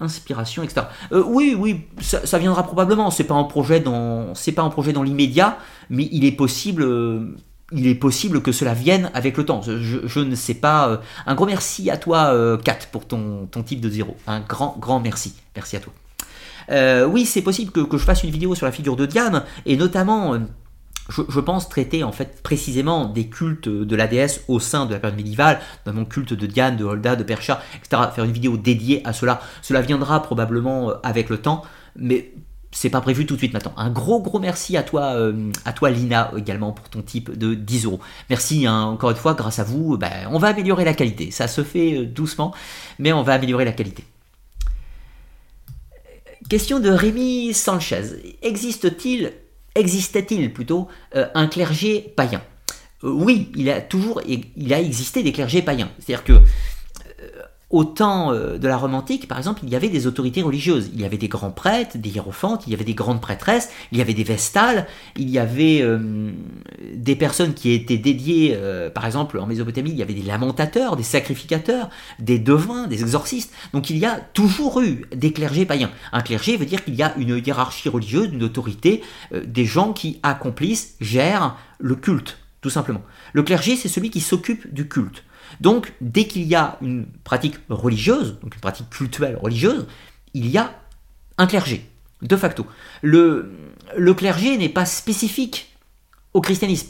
inspiration, 0.00 0.62
etc. 0.62 0.86
Euh, 1.12 1.22
oui, 1.26 1.54
oui, 1.58 1.82
ça, 2.00 2.38
viendra 2.38 2.62
probablement. 2.62 3.10
C'est 3.10 3.24
pas 3.24 3.34
un 3.34 3.44
projet 3.44 3.80
dans, 3.80 4.32
pas 4.56 4.62
un 4.62 4.70
projet 4.70 4.94
dans 4.94 5.02
l'immédiat, 5.02 5.58
mais 5.90 6.08
il 6.10 6.24
est 6.24 6.32
possible, 6.32 6.84
euh, 6.84 7.36
il 7.72 7.86
est 7.86 7.96
possible 7.96 8.40
que 8.40 8.52
cela 8.52 8.72
vienne 8.72 9.10
avec 9.12 9.36
le 9.36 9.44
temps. 9.44 9.60
Je, 9.60 10.20
ne 10.20 10.34
sais 10.34 10.54
pas. 10.54 10.88
Euh, 10.88 10.96
un 11.26 11.34
gros 11.34 11.46
merci 11.46 11.90
à 11.90 11.98
toi, 11.98 12.58
Kat, 12.64 12.78
pour 12.90 13.06
ton, 13.06 13.46
ton 13.50 13.62
type 13.62 13.82
de 13.82 13.90
zéro. 13.90 14.16
Un 14.26 14.40
grand, 14.40 14.74
grand 14.78 15.00
merci. 15.00 15.34
Merci 15.54 15.76
à 15.76 15.80
toi. 15.80 15.92
oui, 17.08 17.26
c'est 17.26 17.42
possible 17.42 17.72
que, 17.72 17.98
je 17.98 18.04
fasse 18.04 18.22
une 18.22 18.30
vidéo 18.30 18.54
sur 18.54 18.64
la 18.64 18.72
figure 18.72 18.96
de 18.96 19.04
Diane, 19.04 19.44
et 19.66 19.76
notamment 19.76 20.38
je, 21.08 21.40
pense 21.40 21.68
traiter 21.68 22.04
en 22.04 22.12
fait 22.12 22.42
précisément 22.42 23.06
des 23.06 23.28
cultes 23.28 23.68
de 23.68 23.96
la 23.96 24.06
déesse 24.06 24.42
au 24.46 24.60
sein 24.60 24.86
de 24.86 24.92
la 24.92 25.00
période 25.00 25.16
médiévale, 25.16 25.60
notamment 25.86 26.04
culte 26.04 26.34
de 26.34 26.46
Diane, 26.46 26.76
de 26.76 26.84
Holda, 26.84 27.16
de 27.16 27.22
Percha, 27.22 27.62
etc. 27.76 28.02
Faire 28.14 28.24
une 28.24 28.32
vidéo 28.32 28.56
dédiée 28.56 29.00
à 29.06 29.12
cela. 29.12 29.40
Cela 29.62 29.80
viendra 29.80 30.22
probablement 30.22 30.90
euh, 30.90 30.94
avec 31.02 31.30
le 31.30 31.38
temps, 31.38 31.62
mais 31.96 32.32
c'est 32.70 32.90
pas 32.90 33.00
prévu 33.00 33.24
tout 33.24 33.34
de 33.34 33.38
suite 33.38 33.54
maintenant. 33.54 33.72
Un 33.78 33.90
gros 33.90 34.20
gros 34.20 34.38
merci 34.38 34.76
à 34.76 34.82
toi, 34.82 35.14
euh, 35.14 35.50
à 35.64 35.72
toi 35.72 35.88
Lina 35.90 36.30
également 36.36 36.72
pour 36.72 36.90
ton 36.90 37.00
type 37.00 37.36
de 37.36 37.54
10 37.54 37.86
euros. 37.86 38.00
Merci 38.28 38.66
hein, 38.66 38.82
encore 38.82 39.10
une 39.10 39.16
fois, 39.16 39.32
grâce 39.32 39.58
à 39.58 39.64
vous, 39.64 39.96
ben, 39.96 40.28
on 40.30 40.38
va 40.38 40.48
améliorer 40.48 40.84
la 40.84 40.92
qualité. 40.92 41.30
Ça 41.30 41.48
se 41.48 41.64
fait 41.64 42.00
euh, 42.00 42.04
doucement, 42.04 42.52
mais 42.98 43.14
on 43.14 43.22
va 43.22 43.32
améliorer 43.32 43.64
la 43.64 43.72
qualité. 43.72 44.04
Question 46.50 46.80
de 46.80 46.90
Rémi 46.90 47.52
Sanchez. 47.54 48.36
Existe-t-il 48.42 49.32
existait-il 49.74 50.52
plutôt 50.52 50.88
euh, 51.14 51.26
un 51.34 51.46
clergé 51.46 52.12
païen? 52.16 52.42
Euh, 53.04 53.10
Oui, 53.10 53.50
il 53.54 53.70
a 53.70 53.80
toujours 53.80 54.22
il 54.26 54.72
a 54.74 54.80
existé 54.80 55.22
des 55.22 55.32
clergés 55.32 55.62
païens. 55.62 55.90
C'est-à-dire 55.98 56.24
que 56.24 56.40
au 57.70 57.84
temps 57.84 58.32
euh, 58.32 58.56
de 58.56 58.66
la 58.66 58.78
Rome 58.78 58.94
antique, 58.94 59.28
par 59.28 59.36
exemple, 59.36 59.60
il 59.62 59.68
y 59.68 59.76
avait 59.76 59.90
des 59.90 60.06
autorités 60.06 60.40
religieuses. 60.40 60.90
Il 60.94 61.00
y 61.00 61.04
avait 61.04 61.18
des 61.18 61.28
grands 61.28 61.50
prêtres, 61.50 61.98
des 61.98 62.08
hiérophantes, 62.08 62.66
il 62.66 62.70
y 62.70 62.74
avait 62.74 62.84
des 62.84 62.94
grandes 62.94 63.20
prêtresses, 63.20 63.68
il 63.92 63.98
y 63.98 64.00
avait 64.00 64.14
des 64.14 64.24
vestales, 64.24 64.86
il 65.16 65.28
y 65.28 65.38
avait 65.38 65.80
euh, 65.82 66.30
des 66.94 67.14
personnes 67.14 67.52
qui 67.52 67.72
étaient 67.72 67.98
dédiées, 67.98 68.54
euh, 68.56 68.88
par 68.88 69.04
exemple, 69.04 69.38
en 69.38 69.46
Mésopotamie, 69.46 69.90
il 69.90 69.96
y 69.96 70.02
avait 70.02 70.14
des 70.14 70.22
lamentateurs, 70.22 70.96
des 70.96 71.02
sacrificateurs, 71.02 71.90
des 72.18 72.38
devins, 72.38 72.86
des 72.86 73.02
exorcistes. 73.02 73.52
Donc 73.74 73.90
il 73.90 73.98
y 73.98 74.06
a 74.06 74.16
toujours 74.32 74.80
eu 74.80 75.04
des 75.14 75.32
clergés 75.32 75.66
païens. 75.66 75.90
Un 76.12 76.22
clergé 76.22 76.56
veut 76.56 76.66
dire 76.66 76.82
qu'il 76.84 76.94
y 76.94 77.02
a 77.02 77.14
une 77.18 77.36
hiérarchie 77.44 77.90
religieuse, 77.90 78.30
une 78.32 78.44
autorité, 78.44 79.02
des 79.44 79.66
gens 79.66 79.92
qui 79.92 80.20
accomplissent, 80.22 80.96
gèrent 81.00 81.56
le 81.78 81.94
culte, 81.96 82.38
tout 82.62 82.70
simplement. 82.70 83.02
Le 83.34 83.42
clergé, 83.42 83.76
c'est 83.76 83.88
celui 83.88 84.10
qui 84.10 84.20
s'occupe 84.20 84.72
du 84.72 84.88
culte. 84.88 85.22
Donc, 85.60 85.92
dès 86.00 86.26
qu'il 86.26 86.44
y 86.44 86.54
a 86.54 86.78
une 86.80 87.06
pratique 87.24 87.56
religieuse, 87.68 88.38
donc 88.42 88.54
une 88.54 88.60
pratique 88.60 88.90
cultuelle 88.90 89.36
religieuse, 89.36 89.86
il 90.34 90.48
y 90.48 90.58
a 90.58 90.72
un 91.36 91.46
clergé, 91.46 91.88
de 92.22 92.36
facto. 92.36 92.66
Le, 93.02 93.52
le 93.96 94.14
clergé 94.14 94.56
n'est 94.56 94.68
pas 94.68 94.84
spécifique 94.84 95.76
au 96.34 96.40
christianisme. 96.40 96.88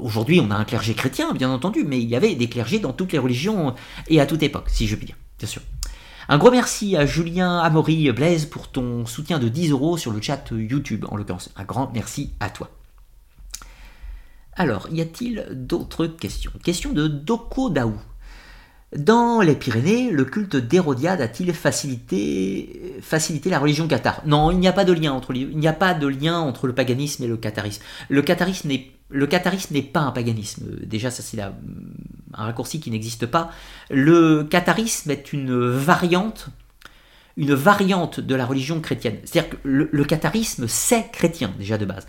Aujourd'hui, 0.00 0.40
on 0.40 0.50
a 0.50 0.56
un 0.56 0.64
clergé 0.64 0.94
chrétien, 0.94 1.32
bien 1.32 1.50
entendu, 1.50 1.84
mais 1.84 2.00
il 2.00 2.08
y 2.08 2.16
avait 2.16 2.34
des 2.34 2.48
clergés 2.48 2.80
dans 2.80 2.92
toutes 2.92 3.12
les 3.12 3.18
religions 3.18 3.74
et 4.08 4.20
à 4.20 4.26
toute 4.26 4.42
époque, 4.42 4.68
si 4.68 4.88
je 4.88 4.96
puis 4.96 5.06
dire, 5.06 5.16
bien 5.38 5.48
sûr. 5.48 5.62
Un 6.28 6.36
gros 6.36 6.50
merci 6.50 6.96
à 6.96 7.06
Julien 7.06 7.58
Amaury 7.58 8.10
Blaise 8.12 8.44
pour 8.46 8.68
ton 8.68 9.06
soutien 9.06 9.38
de 9.38 9.48
10 9.48 9.70
euros 9.70 9.96
sur 9.96 10.10
le 10.10 10.20
chat 10.20 10.44
YouTube, 10.50 11.06
en 11.08 11.16
l'occurrence. 11.16 11.50
Un 11.56 11.64
grand 11.64 11.90
merci 11.94 12.32
à 12.40 12.50
toi. 12.50 12.70
Alors, 14.58 14.88
y 14.90 15.00
a-t-il 15.00 15.46
d'autres 15.52 16.08
questions? 16.08 16.50
Question 16.64 16.92
de 16.92 17.06
Doko 17.06 17.70
Daou. 17.70 17.94
Dans 18.96 19.40
les 19.40 19.54
Pyrénées, 19.54 20.10
le 20.10 20.24
culte 20.24 20.56
d'Hérodiade 20.56 21.20
a-t-il 21.20 21.52
facilité, 21.52 23.00
la 23.44 23.58
religion 23.60 23.86
cathare 23.86 24.20
Non, 24.26 24.50
il 24.50 24.58
n'y 24.58 24.66
a 24.66 24.72
pas 24.72 24.84
de 24.84 24.92
lien 24.92 25.12
entre 25.12 25.32
le 26.66 26.74
paganisme 26.74 27.22
et 27.22 27.28
le 27.28 27.36
catharisme. 27.36 27.82
Le 28.08 28.22
catharisme 28.22 28.68
n'est 29.74 29.82
pas 29.82 30.00
un 30.00 30.10
paganisme. 30.10 30.64
Déjà, 30.82 31.12
ça 31.12 31.22
c'est 31.22 31.40
un 31.40 31.52
raccourci 32.32 32.80
qui 32.80 32.90
n'existe 32.90 33.26
pas. 33.26 33.52
Le 33.90 34.42
catharisme 34.42 35.12
est 35.12 35.32
une 35.32 35.54
variante, 35.70 36.48
une 37.36 37.54
variante 37.54 38.18
de 38.18 38.34
la 38.34 38.44
religion 38.44 38.80
chrétienne. 38.80 39.18
C'est-à-dire 39.24 39.50
que 39.50 39.56
le, 39.62 39.88
le 39.92 40.04
catharisme 40.04 40.66
c'est 40.66 41.12
chrétien 41.12 41.54
déjà 41.58 41.78
de 41.78 41.84
base. 41.84 42.08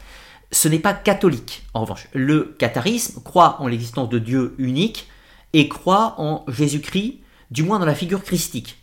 Ce 0.52 0.68
n'est 0.68 0.80
pas 0.80 0.94
catholique, 0.94 1.64
en 1.74 1.82
revanche. 1.82 2.08
Le 2.14 2.56
catharisme 2.58 3.22
croit 3.22 3.62
en 3.62 3.68
l'existence 3.68 4.10
de 4.10 4.20
Dieu 4.20 4.56
unique 4.58 5.08
et 5.54 5.68
croit 5.68 6.16
en 6.18 6.44
Jésus-Christ, 6.48 7.20
du 7.52 7.64
moins 7.64 7.80
dans 7.80 7.86
la 7.86 7.96
figure 7.96 8.24
christique. 8.24 8.78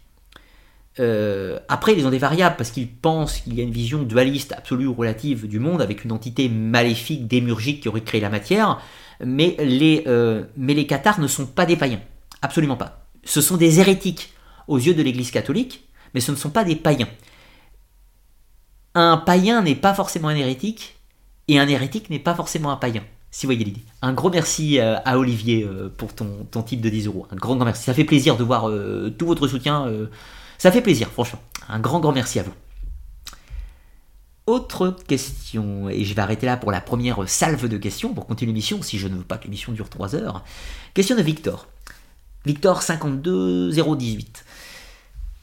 Euh, 0.99 1.59
après, 1.69 1.95
ils 1.95 2.07
ont 2.07 2.11
des 2.11 2.19
variables 2.19 2.57
parce 2.57 2.71
qu'ils 2.71 2.89
pensent 2.89 3.41
qu'il 3.41 3.55
y 3.55 3.61
a 3.61 3.65
une 3.65 3.73
vision 3.73 4.03
dualiste 4.03 4.53
absolue 4.53 4.87
ou 4.87 4.95
relative 4.95 5.47
du 5.47 5.59
monde 5.59 5.83
avec 5.83 6.05
une 6.05 6.13
entité 6.13 6.49
maléfique, 6.49 7.27
démurgique 7.27 7.83
qui 7.83 7.89
aurait 7.89 8.01
créé 8.01 8.21
la 8.21 8.31
matière, 8.31 8.81
mais 9.25 9.57
les, 9.59 10.05
euh, 10.07 10.45
mais 10.57 10.75
les 10.75 10.87
cathares 10.87 11.21
ne 11.21 11.27
sont 11.27 11.47
pas 11.47 11.67
des 11.67 11.77
païens. 11.77 12.01
Absolument 12.43 12.77
pas. 12.77 13.07
Ce 13.25 13.41
sont 13.41 13.57
des 13.57 13.81
hérétiques 13.81 14.33
aux 14.69 14.79
yeux 14.79 14.95
de 14.95 15.03
l'Église 15.03 15.31
catholique, 15.31 15.85
mais 16.15 16.21
ce 16.21 16.31
ne 16.31 16.37
sont 16.37 16.51
pas 16.51 16.65
des 16.65 16.77
païens. 16.77 17.09
Un 18.95 19.19
païen 19.19 19.63
n'est 19.63 19.75
pas 19.75 19.93
forcément 19.93 20.29
un 20.29 20.37
hérétique, 20.37 20.96
et 21.49 21.59
un 21.59 21.69
hérétique 21.69 22.11
n'est 22.11 22.19
pas 22.19 22.35
forcément 22.35 22.71
un 22.71 22.77
païen, 22.77 23.03
si 23.31 23.47
vous 23.47 23.49
voyez 23.49 23.65
l'idée. 23.65 23.83
Un 24.03 24.13
gros 24.13 24.31
merci 24.31 24.79
euh, 24.79 24.97
à 25.05 25.19
Olivier 25.19 25.65
euh, 25.65 25.93
pour 25.97 26.15
ton, 26.15 26.47
ton 26.51 26.63
type 26.63 26.81
de 26.81 26.89
10 26.89 27.07
euros. 27.07 27.27
Un 27.31 27.37
grand, 27.37 27.57
grand 27.57 27.65
merci. 27.65 27.85
Ça 27.85 27.95
fait 27.95 28.05
plaisir 28.05 28.37
de 28.37 28.45
voir 28.45 28.69
euh, 28.69 29.15
tout 29.17 29.27
votre 29.27 29.47
soutien. 29.49 29.91
ça 30.59 30.73
fait 30.73 30.83
plaisir, 30.83 31.09
franchement. 31.09 31.41
Un 31.69 31.81
grand, 31.81 32.01
grand 32.01 32.13
merci 32.13 32.41
à 32.41 32.43
vous. 32.43 32.55
Autre 34.47 34.97
question, 35.09 35.89
et 35.89 36.05
je 36.05 36.15
vais 36.15 36.23
arrêter 36.23 36.47
là 36.47 36.57
pour 36.57 36.71
la 36.71 36.81
première 36.81 37.29
salve 37.29 37.67
de 37.69 37.77
questions 37.79 38.15
pour 38.15 38.27
continuer 38.27 38.53
l'émission, 38.53 38.81
si 38.81 38.97
je 38.97 39.09
ne 39.09 39.17
veux 39.17 39.25
pas 39.25 39.39
que 39.39 39.45
l'émission 39.45 39.73
dure 39.73 39.89
3 39.89 40.15
heures. 40.15 40.45
Question 40.95 41.17
de 41.17 41.23
Victor. 41.23 41.67
Victor 42.45 42.83
52018. 42.83 44.45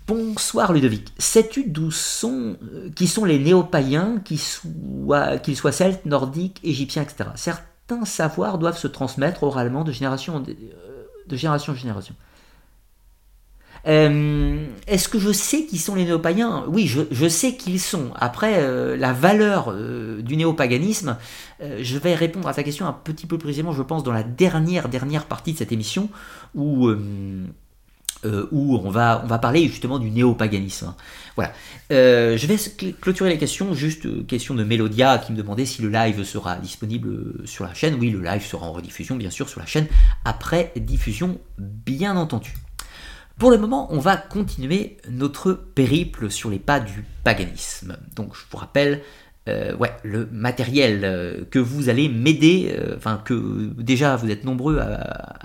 Bonsoir 0.05 0.73
Ludovic. 0.73 1.13
Sais-tu 1.17 1.63
d'où 1.63 1.89
sont, 1.89 2.57
euh, 2.61 2.89
qui 2.93 3.07
sont 3.07 3.23
les 3.23 3.39
néo-païens, 3.39 4.17
qu'ils 4.25 4.39
soient, 4.39 5.71
celtes, 5.71 6.05
nordiques, 6.05 6.59
égyptiens, 6.63 7.03
etc. 7.03 7.29
Certains 7.35 8.03
savoirs 8.03 8.57
doivent 8.57 8.77
se 8.77 8.87
transmettre 8.87 9.43
oralement 9.43 9.85
de 9.85 9.93
génération, 9.93 10.35
en, 10.35 10.43
euh, 10.43 11.37
génération. 11.37 12.15
Euh, 13.87 14.65
est-ce 14.87 15.07
que 15.07 15.19
je 15.19 15.31
sais 15.31 15.65
qui 15.65 15.77
sont 15.77 15.95
les 15.95 16.03
néo-païens 16.03 16.65
Oui, 16.67 16.85
je, 16.85 17.27
sais 17.29 17.55
qu'ils 17.55 17.79
sont. 17.79 18.11
Après, 18.15 18.97
la 18.97 19.13
valeur 19.13 19.73
du 19.73 20.35
néo-paganisme, 20.35 21.17
je 21.61 21.97
vais 21.97 22.15
répondre 22.15 22.47
à 22.47 22.53
ta 22.53 22.63
question 22.63 22.87
un 22.87 22.93
petit 22.93 23.25
peu 23.25 23.37
précisément, 23.37 23.71
je 23.71 23.83
pense, 23.83 24.03
dans 24.03 24.13
la 24.13 24.23
dernière, 24.23 24.89
dernière 24.89 25.25
partie 25.25 25.53
de 25.53 25.57
cette 25.57 25.71
émission, 25.71 26.09
où 26.55 26.89
euh, 28.25 28.47
où 28.51 28.77
on 28.77 28.89
va, 28.89 29.21
on 29.23 29.27
va 29.27 29.37
parler 29.37 29.67
justement 29.67 29.99
du 29.99 30.09
néopaganisme. 30.09 30.93
Voilà. 31.35 31.51
Euh, 31.91 32.37
je 32.37 32.47
vais 32.47 32.57
clôturer 33.01 33.29
les 33.29 33.37
questions, 33.37 33.73
juste 33.73 34.05
euh, 34.05 34.23
question 34.23 34.55
de 34.55 34.63
Melodia 34.63 35.17
qui 35.17 35.31
me 35.31 35.37
demandait 35.37 35.65
si 35.65 35.81
le 35.81 35.89
live 35.89 36.23
sera 36.23 36.55
disponible 36.55 37.45
sur 37.45 37.65
la 37.65 37.73
chaîne. 37.73 37.95
Oui, 37.99 38.11
le 38.11 38.21
live 38.21 38.45
sera 38.45 38.65
en 38.65 38.71
rediffusion, 38.71 39.15
bien 39.15 39.29
sûr, 39.29 39.49
sur 39.49 39.59
la 39.59 39.65
chaîne, 39.65 39.87
après 40.25 40.71
diffusion, 40.75 41.39
bien 41.57 42.15
entendu. 42.15 42.53
Pour 43.37 43.51
le 43.51 43.57
moment, 43.57 43.87
on 43.91 43.99
va 43.99 44.15
continuer 44.15 44.97
notre 45.09 45.53
périple 45.53 46.29
sur 46.29 46.49
les 46.49 46.59
pas 46.59 46.79
du 46.79 47.03
paganisme. 47.23 47.97
Donc, 48.15 48.35
je 48.35 48.41
vous 48.49 48.57
rappelle, 48.57 49.01
ouais, 49.47 49.91
le 50.03 50.29
matériel 50.31 51.45
que 51.49 51.57
vous 51.57 51.89
allez 51.89 52.09
m'aider, 52.09 52.79
enfin 52.95 53.19
que 53.25 53.73
déjà 53.75 54.15
vous 54.15 54.29
êtes 54.29 54.43
nombreux 54.43 54.77
à, 54.77 55.42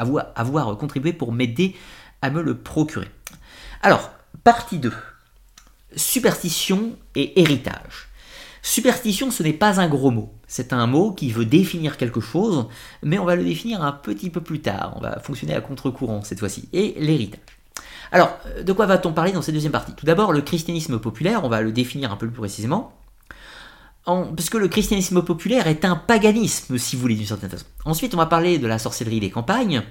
avoir, 0.00 0.76
contribué 0.78 1.12
pour 1.12 1.32
m'aider 1.32 1.76
à 2.22 2.30
me 2.30 2.42
le 2.42 2.56
procurer. 2.56 3.08
Alors, 3.82 4.10
partie 4.44 4.78
2. 4.78 4.92
Superstition 5.96 6.92
et 7.14 7.40
héritage. 7.40 8.08
Superstition, 8.62 9.30
ce 9.30 9.42
n'est 9.42 9.52
pas 9.52 9.80
un 9.80 9.88
gros 9.88 10.10
mot. 10.10 10.32
C'est 10.46 10.72
un 10.72 10.86
mot 10.86 11.12
qui 11.12 11.30
veut 11.30 11.46
définir 11.46 11.96
quelque 11.96 12.20
chose, 12.20 12.68
mais 13.02 13.18
on 13.18 13.24
va 13.24 13.36
le 13.36 13.44
définir 13.44 13.82
un 13.82 13.92
petit 13.92 14.30
peu 14.30 14.40
plus 14.40 14.60
tard. 14.60 14.94
On 14.96 15.00
va 15.00 15.18
fonctionner 15.20 15.54
à 15.54 15.60
contre-courant 15.60 16.22
cette 16.22 16.40
fois-ci. 16.40 16.68
Et 16.72 16.94
l'héritage. 16.98 17.40
Alors, 18.12 18.36
de 18.62 18.72
quoi 18.72 18.86
va-t-on 18.86 19.12
parler 19.12 19.32
dans 19.32 19.42
cette 19.42 19.54
deuxième 19.54 19.72
partie? 19.72 19.94
Tout 19.94 20.04
d'abord, 20.04 20.32
le 20.32 20.42
christianisme 20.42 20.98
populaire, 20.98 21.44
on 21.44 21.48
va 21.48 21.62
le 21.62 21.72
définir 21.72 22.12
un 22.12 22.16
peu 22.16 22.26
plus 22.26 22.38
précisément. 22.38 22.92
Parce 24.04 24.50
que 24.50 24.58
le 24.58 24.68
christianisme 24.68 25.22
populaire 25.22 25.66
est 25.66 25.84
un 25.84 25.96
paganisme, 25.96 26.78
si 26.78 26.96
vous 26.96 27.02
voulez, 27.02 27.14
d'une 27.14 27.26
certaine 27.26 27.50
façon. 27.50 27.66
Ensuite, 27.84 28.14
on 28.14 28.18
va 28.18 28.26
parler 28.26 28.58
de 28.58 28.66
la 28.66 28.78
sorcellerie 28.78 29.20
des 29.20 29.30
campagnes, 29.30 29.82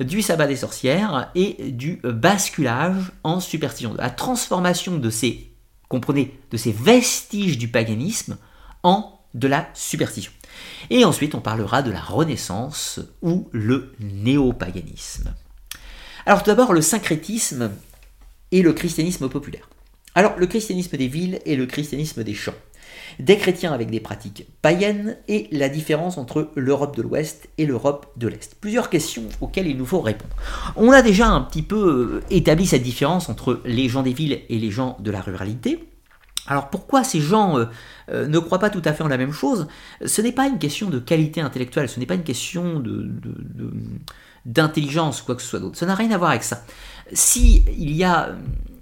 du 0.00 0.22
sabbat 0.22 0.46
des 0.46 0.56
sorcières 0.56 1.30
et 1.34 1.70
du 1.70 2.00
basculage 2.02 3.12
en 3.24 3.40
superstition, 3.40 3.92
de 3.92 3.98
la 3.98 4.10
transformation 4.10 4.96
de 4.96 5.10
ces, 5.10 5.52
comprenez, 5.88 6.38
de 6.50 6.56
ces 6.56 6.72
vestiges 6.72 7.58
du 7.58 7.68
paganisme 7.68 8.36
en 8.82 9.14
de 9.34 9.46
la 9.46 9.68
superstition. 9.74 10.32
Et 10.90 11.04
ensuite, 11.04 11.34
on 11.34 11.40
parlera 11.40 11.82
de 11.82 11.90
la 11.90 12.00
Renaissance 12.00 13.00
ou 13.22 13.48
le 13.52 13.92
néopaganisme. 14.00 15.34
Alors, 16.26 16.42
tout 16.42 16.50
d'abord, 16.50 16.72
le 16.72 16.80
syncrétisme 16.80 17.70
et 18.50 18.62
le 18.62 18.72
christianisme 18.72 19.28
populaire. 19.28 19.68
Alors, 20.14 20.36
le 20.38 20.46
christianisme 20.46 20.96
des 20.96 21.06
villes 21.06 21.40
et 21.44 21.54
le 21.54 21.66
christianisme 21.66 22.24
des 22.24 22.34
champs 22.34 22.54
des 23.18 23.36
chrétiens 23.36 23.72
avec 23.72 23.90
des 23.90 24.00
pratiques 24.00 24.46
païennes 24.62 25.16
et 25.26 25.48
la 25.50 25.68
différence 25.68 26.18
entre 26.18 26.50
l'Europe 26.54 26.96
de 26.96 27.02
l'Ouest 27.02 27.48
et 27.58 27.66
l'Europe 27.66 28.06
de 28.16 28.28
l'Est. 28.28 28.56
Plusieurs 28.60 28.90
questions 28.90 29.24
auxquelles 29.40 29.66
il 29.66 29.76
nous 29.76 29.86
faut 29.86 30.00
répondre. 30.00 30.34
On 30.76 30.92
a 30.92 31.02
déjà 31.02 31.28
un 31.28 31.40
petit 31.40 31.62
peu 31.62 32.20
euh, 32.22 32.24
établi 32.30 32.66
cette 32.66 32.82
différence 32.82 33.28
entre 33.28 33.60
les 33.64 33.88
gens 33.88 34.02
des 34.02 34.12
villes 34.12 34.40
et 34.48 34.58
les 34.58 34.70
gens 34.70 34.96
de 35.00 35.10
la 35.10 35.20
ruralité. 35.20 35.88
Alors 36.46 36.70
pourquoi 36.70 37.04
ces 37.04 37.20
gens 37.20 37.58
euh, 37.58 37.66
euh, 38.10 38.26
ne 38.26 38.38
croient 38.38 38.58
pas 38.58 38.70
tout 38.70 38.82
à 38.84 38.92
fait 38.92 39.02
en 39.02 39.08
la 39.08 39.18
même 39.18 39.32
chose? 39.32 39.66
Ce 40.04 40.22
n'est 40.22 40.32
pas 40.32 40.46
une 40.46 40.58
question 40.58 40.88
de 40.88 40.98
qualité 40.98 41.40
intellectuelle, 41.40 41.88
ce 41.88 41.98
n'est 42.00 42.06
pas 42.06 42.14
une 42.14 42.22
question 42.22 42.80
de, 42.80 43.10
d'intelligence 44.46 45.22
ou 45.22 45.26
quoi 45.26 45.34
que 45.34 45.42
ce 45.42 45.48
soit 45.48 45.60
d'autre. 45.60 45.76
Ça 45.76 45.86
n'a 45.86 45.94
rien 45.94 46.10
à 46.12 46.18
voir 46.18 46.30
avec 46.30 46.44
ça. 46.44 46.64
Si 47.12 47.64
y 47.76 48.04
a 48.04 48.30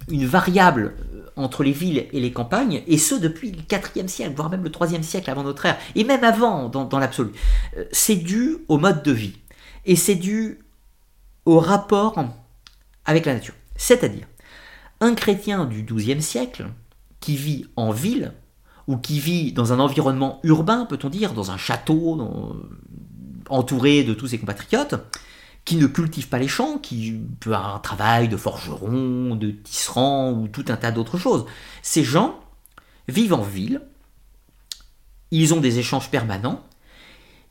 une 0.08 0.26
variable 0.26 0.94
entre 1.36 1.62
les 1.62 1.72
villes 1.72 2.06
et 2.12 2.20
les 2.20 2.32
campagnes, 2.32 2.82
et 2.86 2.98
ce 2.98 3.14
depuis 3.14 3.52
le 3.52 3.62
4e 3.62 4.08
siècle, 4.08 4.32
voire 4.34 4.50
même 4.50 4.64
le 4.64 4.70
3e 4.70 5.02
siècle 5.02 5.30
avant 5.30 5.42
notre 5.42 5.66
ère, 5.66 5.78
et 5.94 6.04
même 6.04 6.24
avant 6.24 6.68
dans, 6.68 6.98
l'absolu. 6.98 7.30
Euh, 7.76 7.84
c'est 7.92 8.16
dû 8.16 8.56
au 8.68 8.78
mode 8.78 9.02
de 9.02 9.12
vie, 9.12 9.36
et 9.84 9.96
c'est 9.96 10.14
dû 10.14 10.60
au 11.44 11.60
rapport 11.60 12.24
avec 13.04 13.26
la 13.26 13.34
nature. 13.34 13.54
C'est-à-dire, 13.76 14.26
un 15.00 15.14
chrétien 15.14 15.66
du 15.66 15.84
12e 15.84 16.20
siècle, 16.20 16.66
qui 17.20 17.36
vit 17.36 17.66
en 17.76 17.90
ville, 17.90 18.32
ou 18.86 18.96
qui 18.96 19.20
vit 19.20 19.52
dans 19.52 19.72
un 19.72 19.80
environnement 19.80 20.40
urbain, 20.42 20.86
peut-on 20.86 21.08
dire, 21.08 21.32
dans 21.32 21.50
un 21.50 21.56
château, 21.56 22.20
entouré 23.48 24.04
de 24.04 24.14
tous 24.14 24.28
ses 24.28 24.38
compatriotes, 24.38 24.94
qui 25.66 25.76
ne 25.76 25.88
cultivent 25.88 26.28
pas 26.28 26.38
les 26.38 26.48
champs, 26.48 26.78
qui 26.78 27.20
peut 27.40 27.52
avoir 27.54 27.74
un 27.74 27.80
travail 27.80 28.28
de 28.28 28.36
forgeron, 28.36 29.34
de 29.34 29.50
tisserand 29.50 30.32
ou 30.32 30.46
tout 30.46 30.64
un 30.68 30.76
tas 30.76 30.92
d'autres 30.92 31.18
choses. 31.18 31.44
Ces 31.82 32.04
gens 32.04 32.40
vivent 33.08 33.34
en 33.34 33.42
ville, 33.42 33.82
ils 35.32 35.52
ont 35.52 35.60
des 35.60 35.80
échanges 35.80 36.08
permanents, 36.08 36.64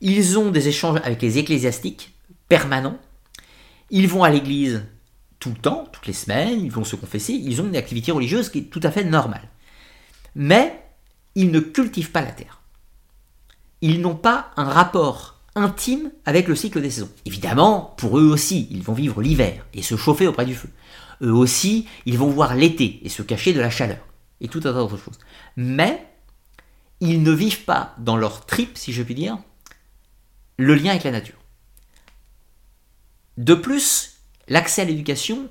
ils 0.00 0.38
ont 0.38 0.50
des 0.50 0.66
échanges 0.66 0.98
avec 1.04 1.20
les 1.20 1.36
ecclésiastiques 1.36 2.14
permanents, 2.48 2.98
ils 3.90 4.08
vont 4.08 4.24
à 4.24 4.30
l'église 4.30 4.86
tout 5.38 5.50
le 5.50 5.56
temps, 5.56 5.86
toutes 5.92 6.06
les 6.06 6.14
semaines, 6.14 6.64
ils 6.64 6.72
vont 6.72 6.84
se 6.84 6.96
confesser, 6.96 7.34
ils 7.34 7.60
ont 7.60 7.66
une 7.66 7.76
activité 7.76 8.12
religieuse 8.12 8.48
qui 8.48 8.60
est 8.60 8.70
tout 8.70 8.80
à 8.82 8.90
fait 8.90 9.04
normale. 9.04 9.48
Mais 10.34 10.82
ils 11.34 11.50
ne 11.50 11.60
cultivent 11.60 12.12
pas 12.12 12.22
la 12.22 12.32
terre. 12.32 12.62
Ils 13.82 14.00
n'ont 14.00 14.16
pas 14.16 14.52
un 14.56 14.64
rapport 14.64 15.35
intime 15.56 16.12
avec 16.24 16.46
le 16.46 16.54
cycle 16.54 16.80
des 16.80 16.90
saisons. 16.90 17.10
Évidemment, 17.24 17.94
pour 17.96 18.18
eux 18.18 18.26
aussi, 18.26 18.68
ils 18.70 18.82
vont 18.82 18.92
vivre 18.92 19.20
l'hiver 19.22 19.66
et 19.74 19.82
se 19.82 19.96
chauffer 19.96 20.26
auprès 20.26 20.46
du 20.46 20.54
feu. 20.54 20.68
Eux 21.22 21.32
aussi, 21.32 21.86
ils 22.04 22.18
vont 22.18 22.28
voir 22.28 22.54
l'été 22.54 23.00
et 23.02 23.08
se 23.08 23.22
cacher 23.22 23.52
de 23.52 23.60
la 23.60 23.70
chaleur 23.70 23.98
et 24.40 24.48
tout 24.48 24.58
un 24.58 24.62
tas 24.62 24.74
d'autres 24.74 24.98
choses. 24.98 25.18
Mais 25.56 26.06
ils 27.00 27.22
ne 27.22 27.32
vivent 27.32 27.64
pas 27.64 27.94
dans 27.98 28.16
leur 28.16 28.46
trip, 28.46 28.76
si 28.76 28.92
je 28.92 29.02
puis 29.02 29.14
dire, 29.14 29.38
le 30.58 30.74
lien 30.74 30.90
avec 30.90 31.04
la 31.04 31.10
nature. 31.10 31.36
De 33.38 33.54
plus, 33.54 34.18
l'accès 34.48 34.82
à 34.82 34.84
l'éducation 34.84 35.48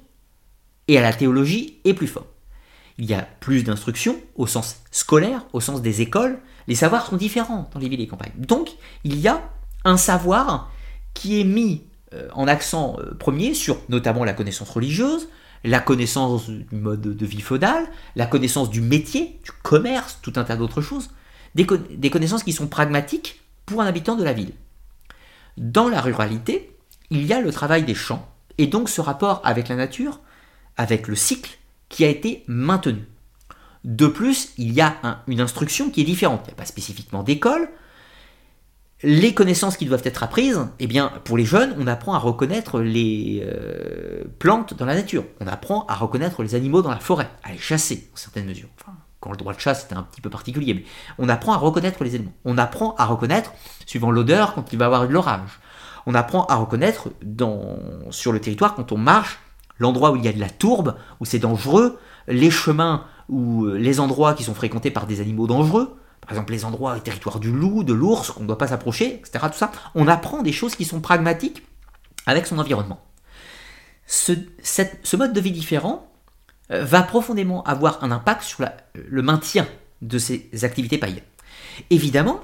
et 0.87 0.97
à 0.97 1.01
la 1.01 1.13
théologie 1.13 1.79
est 1.83 1.93
plus 1.93 2.07
fort. 2.07 2.27
Il 2.97 3.05
y 3.05 3.13
a 3.13 3.21
plus 3.21 3.63
d'instruction 3.63 4.19
au 4.35 4.47
sens 4.47 4.77
scolaire, 4.91 5.45
au 5.53 5.59
sens 5.59 5.81
des 5.81 6.01
écoles. 6.01 6.39
Les 6.67 6.75
savoirs 6.75 7.05
sont 7.05 7.17
différents 7.17 7.69
dans 7.73 7.79
les 7.79 7.89
villes 7.89 7.99
et 7.99 8.03
les 8.03 8.07
campagnes. 8.07 8.31
Donc, 8.37 8.69
il 9.03 9.19
y 9.19 9.27
a 9.27 9.51
un 9.85 9.97
savoir 9.97 10.71
qui 11.13 11.39
est 11.39 11.45
mis 11.45 11.83
euh, 12.13 12.27
en 12.33 12.47
accent 12.47 12.97
euh, 12.99 13.13
premier 13.13 13.53
sur 13.53 13.77
notamment 13.87 14.25
la 14.25 14.33
connaissance 14.33 14.69
religieuse, 14.69 15.29
la 15.63 15.79
connaissance 15.79 16.49
du 16.49 16.65
mode 16.75 17.01
de 17.01 17.25
vie 17.25 17.41
feudal, 17.41 17.85
la 18.15 18.25
connaissance 18.25 18.69
du 18.69 18.81
métier, 18.81 19.39
du 19.43 19.51
commerce, 19.63 20.19
tout 20.21 20.33
un 20.35 20.43
tas 20.43 20.57
d'autres 20.57 20.81
choses, 20.81 21.09
des, 21.55 21.65
des, 21.91 22.09
connaissances 22.09 22.43
qui 22.43 22.53
sont 22.53 22.67
pragmatiques 22.67 23.41
pour 23.65 23.81
un 23.81 23.87
habitant 23.87 24.15
de 24.15 24.23
la 24.23 24.33
ville. 24.33 24.51
Dans 25.57 25.87
la 25.87 26.01
ruralité, 26.01 26.75
il 27.09 27.25
y 27.25 27.33
a 27.33 27.41
le 27.41 27.51
travail 27.51 27.83
des 27.83 27.95
champs, 27.95 28.29
et 28.57 28.67
donc 28.67 28.89
ce 28.89 29.01
rapport 29.01 29.41
avec 29.43 29.69
la 29.69 29.75
nature, 29.75 30.19
avec 30.77 31.07
le 31.07 31.15
cycle, 31.15 31.57
qui 31.89 32.03
a 32.03 32.09
été 32.09 32.43
maintenu. 32.47 33.07
De 33.83 34.07
plus, 34.07 34.49
il 34.57 34.73
y 34.73 34.81
a 34.81 35.21
une 35.27 35.39
instruction 35.39 35.89
qui 35.89 36.01
est 36.01 36.05
différente. 36.05 36.41
Il 36.45 36.47
n'y 36.47 36.53
a 36.53 36.57
pas 36.57 36.65
spécifiquement 36.65 37.23
d'école, 37.23 37.69
les 39.03 39.33
connaissances 39.33 39.77
qui 39.77 39.85
doivent 39.85 40.05
être 40.05 40.23
apprises, 40.23 40.67
eh 40.79 40.87
bien, 40.87 41.11
pour 41.25 41.37
les 41.37 41.45
jeunes, 41.45 41.75
on 41.77 41.87
apprend 41.87 42.13
à 42.13 42.17
reconnaître 42.17 42.79
les 42.79 43.43
euh, 43.43 44.23
plantes 44.39 44.73
dans 44.73 44.85
la 44.85 44.95
nature. 44.95 45.25
On 45.41 45.47
apprend 45.47 45.85
à 45.87 45.95
reconnaître 45.95 46.43
les 46.43 46.55
animaux 46.55 46.81
dans 46.81 46.91
la 46.91 46.99
forêt, 46.99 47.29
à 47.43 47.51
les 47.51 47.57
chasser, 47.57 48.09
en 48.13 48.17
certaines 48.17 48.45
mesures. 48.45 48.69
quand 49.19 49.31
le 49.31 49.37
droit 49.37 49.53
de 49.53 49.59
chasse 49.59 49.85
était 49.85 49.95
un 49.95 50.03
petit 50.03 50.21
peu 50.21 50.29
particulier, 50.29 50.73
mais 50.73 50.83
on 51.17 51.27
apprend 51.27 51.53
à 51.53 51.57
reconnaître 51.57 52.03
les 52.03 52.15
éléments. 52.15 52.33
On 52.45 52.57
apprend 52.57 52.95
à 52.95 53.05
reconnaître, 53.05 53.53
suivant 53.85 54.11
l'odeur, 54.11 54.53
quand 54.53 54.71
il 54.71 54.79
va 54.79 54.85
y 54.85 54.87
avoir 54.87 55.07
de 55.07 55.13
l'orage. 55.13 55.59
On 56.05 56.15
apprend 56.15 56.45
à 56.45 56.55
reconnaître 56.55 57.09
sur 58.11 58.31
le 58.31 58.39
territoire, 58.39 58.75
quand 58.75 58.91
on 58.91 58.97
marche, 58.97 59.39
l'endroit 59.77 60.11
où 60.11 60.15
il 60.15 60.23
y 60.23 60.27
a 60.29 60.33
de 60.33 60.39
la 60.39 60.49
tourbe, 60.49 60.95
où 61.19 61.25
c'est 61.25 61.39
dangereux, 61.39 61.99
les 62.27 62.51
chemins 62.51 63.05
ou 63.27 63.65
les 63.65 63.99
endroits 63.99 64.35
qui 64.35 64.43
sont 64.43 64.53
fréquentés 64.53 64.91
par 64.91 65.05
des 65.05 65.19
animaux 65.19 65.47
dangereux, 65.47 65.97
par 66.25 66.31
exemple 66.31 66.53
les 66.53 66.65
endroits, 66.65 66.95
les 66.95 67.01
territoires 67.01 67.39
du 67.39 67.51
loup, 67.51 67.83
de 67.83 67.93
l'ours, 67.93 68.31
qu'on 68.31 68.41
ne 68.41 68.47
doit 68.47 68.57
pas 68.57 68.67
s'approcher, 68.67 69.15
etc. 69.15 69.45
Tout 69.51 69.57
ça, 69.57 69.71
on 69.93 70.07
apprend 70.07 70.41
des 70.41 70.51
choses 70.51 70.75
qui 70.75 70.83
sont 70.83 70.99
pragmatiques 70.99 71.63
avec 72.25 72.47
son 72.47 72.57
environnement. 72.57 72.99
Ce, 74.07 74.33
mode 75.15 75.33
de 75.33 75.39
vie 75.39 75.51
différent 75.51 76.11
euh, 76.71 76.83
va 76.83 77.03
profondément 77.03 77.63
avoir 77.63 78.03
un 78.03 78.11
impact 78.11 78.41
sur 78.43 78.65
le 78.93 79.21
maintien 79.21 79.67
de 80.01 80.17
ces 80.17 80.49
activités 80.63 80.97
païennes. 80.97 81.23
Évidemment, 81.91 82.39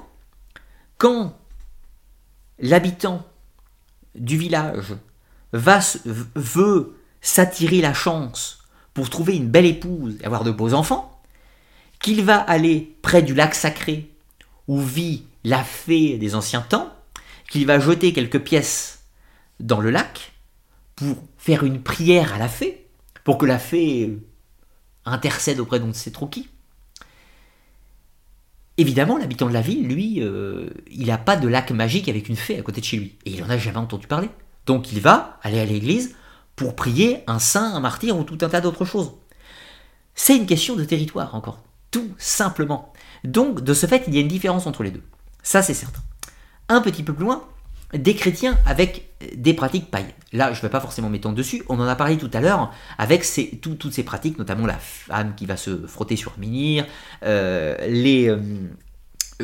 quand 0.98 1.36
l'habitant 2.60 3.26
du 4.14 4.36
village 4.36 4.94
veut 5.52 6.96
s'attirer 7.20 7.80
la 7.80 7.94
chance 7.94 8.60
pour 8.94 9.10
trouver 9.10 9.36
une 9.36 9.48
belle 9.48 9.66
épouse 9.66 10.18
et 10.20 10.24
avoir 10.24 10.44
de 10.44 10.50
beaux 10.50 10.74
enfants, 10.74 11.11
qu'il 12.02 12.22
va 12.24 12.36
aller 12.36 12.96
près 13.00 13.22
du 13.22 13.34
lac 13.34 13.54
sacré 13.54 14.10
où 14.68 14.80
vit 14.80 15.24
la 15.44 15.64
fée 15.64 16.18
des 16.18 16.34
anciens 16.34 16.60
temps, 16.60 16.92
qu'il 17.50 17.66
va 17.66 17.78
jeter 17.78 18.12
quelques 18.12 18.40
pièces 18.40 19.04
dans 19.60 19.80
le 19.80 19.90
lac 19.90 20.32
pour 20.96 21.16
faire 21.38 21.64
une 21.64 21.82
prière 21.82 22.34
à 22.34 22.38
la 22.38 22.48
fée, 22.48 22.86
pour 23.24 23.38
que 23.38 23.46
la 23.46 23.58
fée 23.58 24.18
intercède 25.04 25.60
auprès 25.60 25.80
de 25.80 25.92
ses 25.92 26.12
troquis. 26.12 26.48
Évidemment, 28.78 29.18
l'habitant 29.18 29.48
de 29.48 29.52
la 29.52 29.60
ville, 29.60 29.86
lui, 29.86 30.22
euh, 30.22 30.70
il 30.90 31.06
n'a 31.06 31.18
pas 31.18 31.36
de 31.36 31.46
lac 31.46 31.70
magique 31.72 32.08
avec 32.08 32.28
une 32.28 32.36
fée 32.36 32.58
à 32.58 32.62
côté 32.62 32.80
de 32.80 32.86
chez 32.86 32.96
lui, 32.96 33.16
et 33.24 33.30
il 33.30 33.40
n'en 33.40 33.50
a 33.50 33.58
jamais 33.58 33.78
entendu 33.78 34.06
parler. 34.06 34.30
Donc 34.66 34.92
il 34.92 35.00
va 35.00 35.38
aller 35.42 35.60
à 35.60 35.64
l'église 35.64 36.16
pour 36.56 36.74
prier 36.74 37.22
un 37.26 37.38
saint, 37.38 37.74
un 37.74 37.80
martyr 37.80 38.16
ou 38.16 38.24
tout 38.24 38.38
un 38.40 38.48
tas 38.48 38.60
d'autres 38.60 38.84
choses. 38.84 39.12
C'est 40.14 40.36
une 40.36 40.46
question 40.46 40.76
de 40.76 40.84
territoire 40.84 41.34
encore 41.34 41.62
tout 41.92 42.10
simplement. 42.18 42.92
Donc, 43.22 43.60
de 43.60 43.72
ce 43.72 43.86
fait, 43.86 44.02
il 44.08 44.14
y 44.14 44.18
a 44.18 44.20
une 44.20 44.28
différence 44.28 44.66
entre 44.66 44.82
les 44.82 44.90
deux. 44.90 45.02
Ça, 45.44 45.62
c'est 45.62 45.74
certain. 45.74 46.02
Un 46.68 46.80
petit 46.80 47.04
peu 47.04 47.12
plus 47.12 47.24
loin, 47.24 47.44
des 47.94 48.14
chrétiens 48.14 48.58
avec 48.66 49.10
des 49.36 49.54
pratiques 49.54 49.90
païennes. 49.90 50.10
Là, 50.32 50.52
je 50.52 50.58
ne 50.58 50.62
vais 50.62 50.70
pas 50.70 50.80
forcément 50.80 51.10
m'étendre 51.10 51.36
dessus, 51.36 51.62
on 51.68 51.78
en 51.78 51.86
a 51.86 51.94
parlé 51.94 52.16
tout 52.16 52.30
à 52.32 52.40
l'heure 52.40 52.72
avec 52.98 53.24
toutes 53.60 53.92
ces 53.92 54.02
pratiques, 54.02 54.38
notamment 54.38 54.66
la 54.66 54.78
femme 54.78 55.34
qui 55.36 55.46
va 55.46 55.56
se 55.56 55.86
frotter 55.86 56.16
sur 56.16 56.32
un 56.32 56.40
menhir, 56.40 56.86
euh, 57.22 57.76
les, 57.86 58.28
euh, 58.30 58.38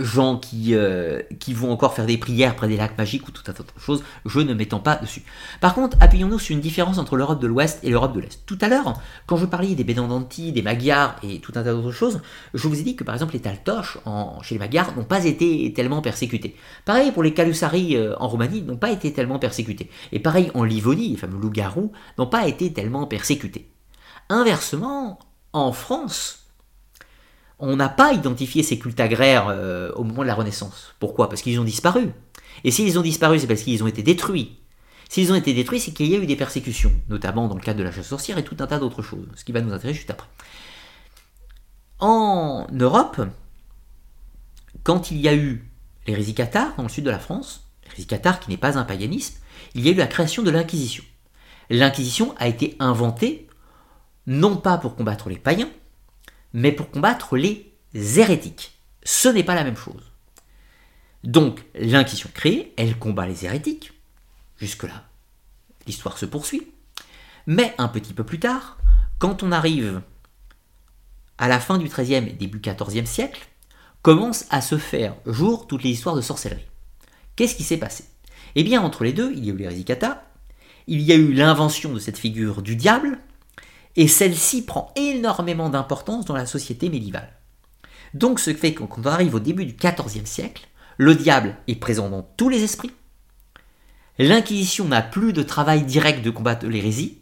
gens 0.03 0.37
qui, 0.37 0.75
euh, 0.75 1.23
qui 1.39 1.55
vont 1.55 1.70
encore 1.70 1.95
faire 1.95 2.07
des 2.07 2.19
prières 2.19 2.57
près 2.57 2.69
des 2.69 2.77
lacs 2.77 2.97
magiques 2.99 3.27
ou 3.29 3.31
tout 3.31 3.43
un 3.47 3.53
tas 3.53 3.62
d'autres 3.62 3.81
choses, 3.81 4.03
je 4.25 4.41
ne 4.41 4.55
m'étends 4.55 4.81
pas 4.81 4.97
dessus. 4.97 5.23
Par 5.61 5.75
contre, 5.75 5.97
appuyons-nous 6.01 6.39
sur 6.39 6.55
une 6.55 6.61
différence 6.61 6.99
entre 6.99 7.16
l'Europe 7.16 7.41
de 7.41 7.47
l'Ouest 7.47 7.81
et 7.83 7.91
l'Europe 7.91 8.15
de 8.15 8.20
l'Est. 8.20 8.45
Tout 8.47 8.59
à 8.61 8.69
l'heure, 8.69 8.95
quand 9.27 9.37
je 9.37 9.47
parlais 9.47 9.75
des 9.75 9.85
Bénandanti, 9.85 10.53
des 10.53 10.62
Magyars 10.62 11.16
et 11.23 11.41
tout 11.41 11.53
un 11.57 11.62
tas 11.62 11.73
d'autres 11.73 11.93
choses, 11.93 12.20
je 12.55 12.69
vous 12.69 12.79
ai 12.79 12.83
dit 12.83 12.97
que 12.97 13.05
par 13.05 13.15
exemple 13.15 13.35
les 13.35 13.41
Taltoches 13.41 13.99
chez 14.43 14.55
les 14.55 14.59
Magyars 14.59 14.97
n'ont 14.97 15.05
pas 15.05 15.25
été 15.25 15.73
tellement 15.75 16.03
persécutés. 16.03 16.57
Pareil 16.85 17.12
pour 17.12 17.23
les 17.23 17.35
Calusari 17.35 17.97
euh, 17.97 18.15
en 18.19 18.29
Roumanie 18.29 18.62
n'ont 18.62 18.77
pas 18.77 18.91
été 18.91 19.12
tellement 19.12 19.39
persécutés. 19.39 19.91
Et 20.12 20.20
pareil 20.20 20.51
en 20.55 20.65
Livonie, 20.65 21.11
les 21.11 21.16
fameux 21.16 21.39
loups-garous, 21.39 21.93
n'ont 22.19 22.27
pas 22.27 22.47
été 22.47 22.73
tellement 22.73 23.07
persécutés. 23.07 23.70
Inversement, 24.29 25.19
en 25.53 25.73
France, 25.73 26.48
on 27.59 27.76
n'a 27.76 27.89
pas 27.89 28.12
identifié 28.12 28.62
ces 28.62 28.78
cultes 28.78 29.01
agraires 29.01 29.48
euh, 29.48 29.93
au 29.94 30.05
moment 30.05 30.22
de 30.22 30.28
la 30.28 30.35
Renaissance. 30.35 30.94
Pourquoi? 31.01 31.28
Parce 31.28 31.43
qu'ils 31.43 31.59
ont 31.59 31.64
disparu. 31.64 32.10
Et 32.64 32.70
s'ils 32.70 32.98
ont 32.98 33.02
disparu, 33.02 33.39
c'est 33.39 33.47
parce 33.47 33.62
qu'ils 33.62 33.82
ont 33.82 33.86
été 33.86 34.02
détruits. 34.02 34.59
S'ils 35.09 35.32
ont 35.32 35.35
été 35.35 35.55
détruits, 35.55 35.80
c'est 35.80 35.93
qu'il 35.93 36.06
y 36.06 36.14
a 36.14 36.18
eu 36.18 36.26
des 36.26 36.36
persécutions, 36.36 36.93
notamment 37.09 37.48
dans 37.48 37.55
le 37.55 37.60
cadre 37.60 37.78
de 37.78 37.85
la 37.85 37.93
chasse 37.93 38.09
sorcière 38.09 38.39
et 38.39 38.44
tout 38.44 38.56
un 38.60 38.66
tas 38.66 38.78
d'autres 38.78 39.02
choses, 39.02 39.26
ce 39.35 39.44
qui 39.44 39.52
va 39.52 39.60
nous 39.60 39.72
intéresser 39.72 39.98
juste 39.98 40.10
après. 40.10 40.28
En 41.98 42.66
Europe, 42.72 43.22
quand 44.85 45.10
il 45.10 45.18
y 45.18 45.28
a 45.28 45.35
eu 45.35 45.68
l'hérésie 46.06 46.35
cathare 46.35 46.74
dans 46.76 46.85
le 46.85 46.89
sud 46.89 47.05
de 47.05 47.10
la 47.10 47.18
France, 47.18 47.68
l'hérésie 47.85 48.06
qui 48.06 48.51
n'est 48.51 48.56
pas 48.56 48.78
un 48.78 48.85
paganisme, 48.85 49.36
il 49.74 49.85
y 49.85 49.89
a 49.89 49.93
eu 49.93 49.97
la 49.97 50.06
création 50.06 50.43
de 50.43 50.51
l'Inquisition. 50.51 51.05
L'Inquisition 51.70 52.35
a 52.39 52.47
été 52.47 52.76
inventée 52.78 53.48
non 54.26 54.56
pas 54.56 54.76
pour 54.76 54.94
combattre 54.94 55.30
les 55.30 55.39
païens, 55.39 55.70
mais 56.53 56.73
pour 56.73 56.91
combattre 56.91 57.37
les 57.37 57.75
hérétiques. 57.95 58.79
Ce 59.03 59.29
n'est 59.29 59.45
pas 59.45 59.55
la 59.55 59.65
même 59.65 59.77
chose. 59.77 60.12
Donc 61.25 61.65
l'Inquisition 61.75 62.31
créée, 62.33 62.75
elle 62.77 62.99
combat 62.99 63.27
les 63.27 63.45
hérétiques. 63.45 63.93
Jusque-là, 64.57 65.05
l'histoire 65.87 66.19
se 66.19 66.27
poursuit. 66.27 66.73
Mais 67.47 67.75
un 67.79 67.89
petit 67.89 68.12
peu 68.12 68.25
plus 68.25 68.39
tard, 68.39 68.79
quand 69.19 69.43
on 69.43 69.53
arrive 69.53 70.03
à 71.39 71.49
la 71.49 71.61
fin 71.61 71.79
du 71.79 71.89
XIIIe 71.89 72.29
et 72.29 72.33
début 72.33 72.61
XIVe 72.61 73.07
siècle, 73.07 73.49
commencent 74.03 74.47
à 74.51 74.61
se 74.61 74.79
faire 74.79 75.15
jour 75.27 75.66
toutes 75.66 75.83
les 75.83 75.91
histoires 75.91 76.16
de 76.16 76.20
sorcellerie. 76.20 76.66
Qu'est-ce 77.37 77.55
qui 77.55 77.65
s'est 77.65 77.79
passé? 77.79 78.05
Eh 78.55 78.65
bien, 78.65 78.83
entre 78.83 79.05
les 79.05 79.12
deux, 79.12 79.33
il 79.33 79.45
y 79.45 79.51
a 79.51 79.55
eu 79.55 79.57
l'hérésie 79.57 79.85
il 80.91 81.03
y 81.03 81.12
a 81.12 81.16
eu 81.16 81.33
l'invention 81.33 81.93
de 81.93 81.99
cette 81.99 82.16
figure 82.16 82.62
du 82.62 82.75
diable, 82.75 83.19
et 83.99 84.07
celle-ci 84.07 84.62
prend 84.62 84.93
énormément 84.95 85.69
d'importance 85.69 86.25
dans 86.25 86.37
la 86.37 86.47
société 86.47 86.89
médiévale. 86.89 87.33
Donc 88.15 88.39
ce 88.39 88.55
fait 88.55 88.73
que 88.73 88.85
quand 88.85 89.01
on 89.05 89.07
arrive 89.07 89.35
au 89.35 89.41
début 89.41 89.66
du 89.66 89.75
XIVe 89.75 90.25
siècle, 90.25 90.69
le 90.99 91.16
diable 91.16 91.57
est 91.66 91.75
présent 91.75 92.09
dans 92.09 92.23
tous 92.23 92.49
les 92.49 92.62
esprits, 92.62 92.93
l'Inquisition 94.19 94.85
n'a 94.85 95.03
plus 95.03 95.33
de 95.33 95.43
travail 95.43 95.83
direct 95.83 96.25
de 96.25 96.31
combattre 96.31 96.66
l'hérésie, 96.66 97.19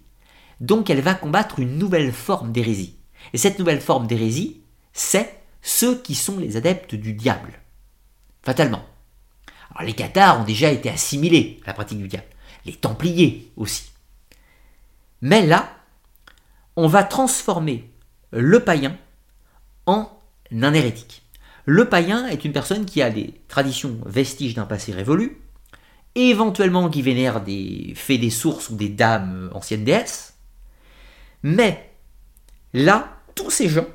donc 0.60 0.90
elle 0.90 1.00
va 1.00 1.14
combattre 1.14 1.60
une 1.60 1.78
nouvelle 1.78 2.12
forme 2.12 2.52
d'hérésie. 2.52 2.98
Et 3.32 3.38
cette 3.38 3.58
nouvelle 3.58 3.80
forme 3.80 4.06
d'hérésie, 4.06 4.60
c'est 4.92 5.40
ceux 5.62 5.98
qui 5.98 6.14
sont 6.14 6.38
les 6.38 6.58
adeptes 6.58 6.94
du 6.94 7.14
diable. 7.14 7.54
Fatalement. 8.42 8.84
Alors 9.70 9.86
les 9.86 9.94
cathares 9.94 10.42
ont 10.42 10.44
déjà 10.44 10.70
été 10.70 10.90
assimilés 10.90 11.58
à 11.64 11.68
la 11.68 11.74
pratique 11.74 11.98
du 11.98 12.08
diable. 12.08 12.26
Les 12.66 12.74
templiers 12.74 13.50
aussi. 13.56 13.92
Mais 15.22 15.46
là, 15.46 15.75
on 16.76 16.86
va 16.86 17.02
transformer 17.02 17.90
le 18.30 18.60
païen 18.60 18.96
en 19.86 20.10
un 20.52 20.74
hérétique. 20.74 21.22
Le 21.64 21.88
païen 21.88 22.26
est 22.26 22.44
une 22.44 22.52
personne 22.52 22.84
qui 22.84 23.02
a 23.02 23.10
des 23.10 23.34
traditions 23.48 23.98
vestiges 24.06 24.54
d'un 24.54 24.66
passé 24.66 24.92
révolu, 24.92 25.40
éventuellement 26.14 26.88
qui 26.88 27.02
vénère 27.02 27.40
des 27.40 27.92
fées 27.96 28.18
des 28.18 28.30
sources 28.30 28.70
ou 28.70 28.76
des 28.76 28.88
dames 28.88 29.50
anciennes 29.52 29.84
déesses, 29.84 30.34
mais 31.42 31.90
là, 32.72 33.18
tous 33.34 33.50
ces 33.50 33.68
gens 33.68 33.86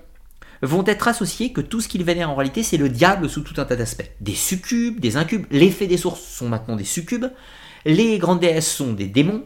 vont 0.61 0.85
être 0.85 1.07
associés 1.07 1.51
que 1.51 1.61
tout 1.61 1.81
ce 1.81 1.87
qu'ils 1.87 2.03
vénèrent 2.03 2.29
en 2.29 2.35
réalité, 2.35 2.61
c'est 2.61 2.77
le 2.77 2.89
diable 2.89 3.29
sous 3.29 3.41
tout 3.41 3.59
un 3.59 3.65
tas 3.65 3.75
d'aspects. 3.75 4.09
Des 4.19 4.35
succubes, 4.35 4.99
des 4.99 5.17
incubes, 5.17 5.45
les 5.49 5.71
fées 5.71 5.87
des 5.87 5.97
sources 5.97 6.21
sont 6.21 6.47
maintenant 6.47 6.75
des 6.75 6.83
succubes, 6.83 7.25
les 7.85 8.19
grandes 8.19 8.39
déesses 8.39 8.71
sont 8.71 8.93
des 8.93 9.07
démons, 9.07 9.43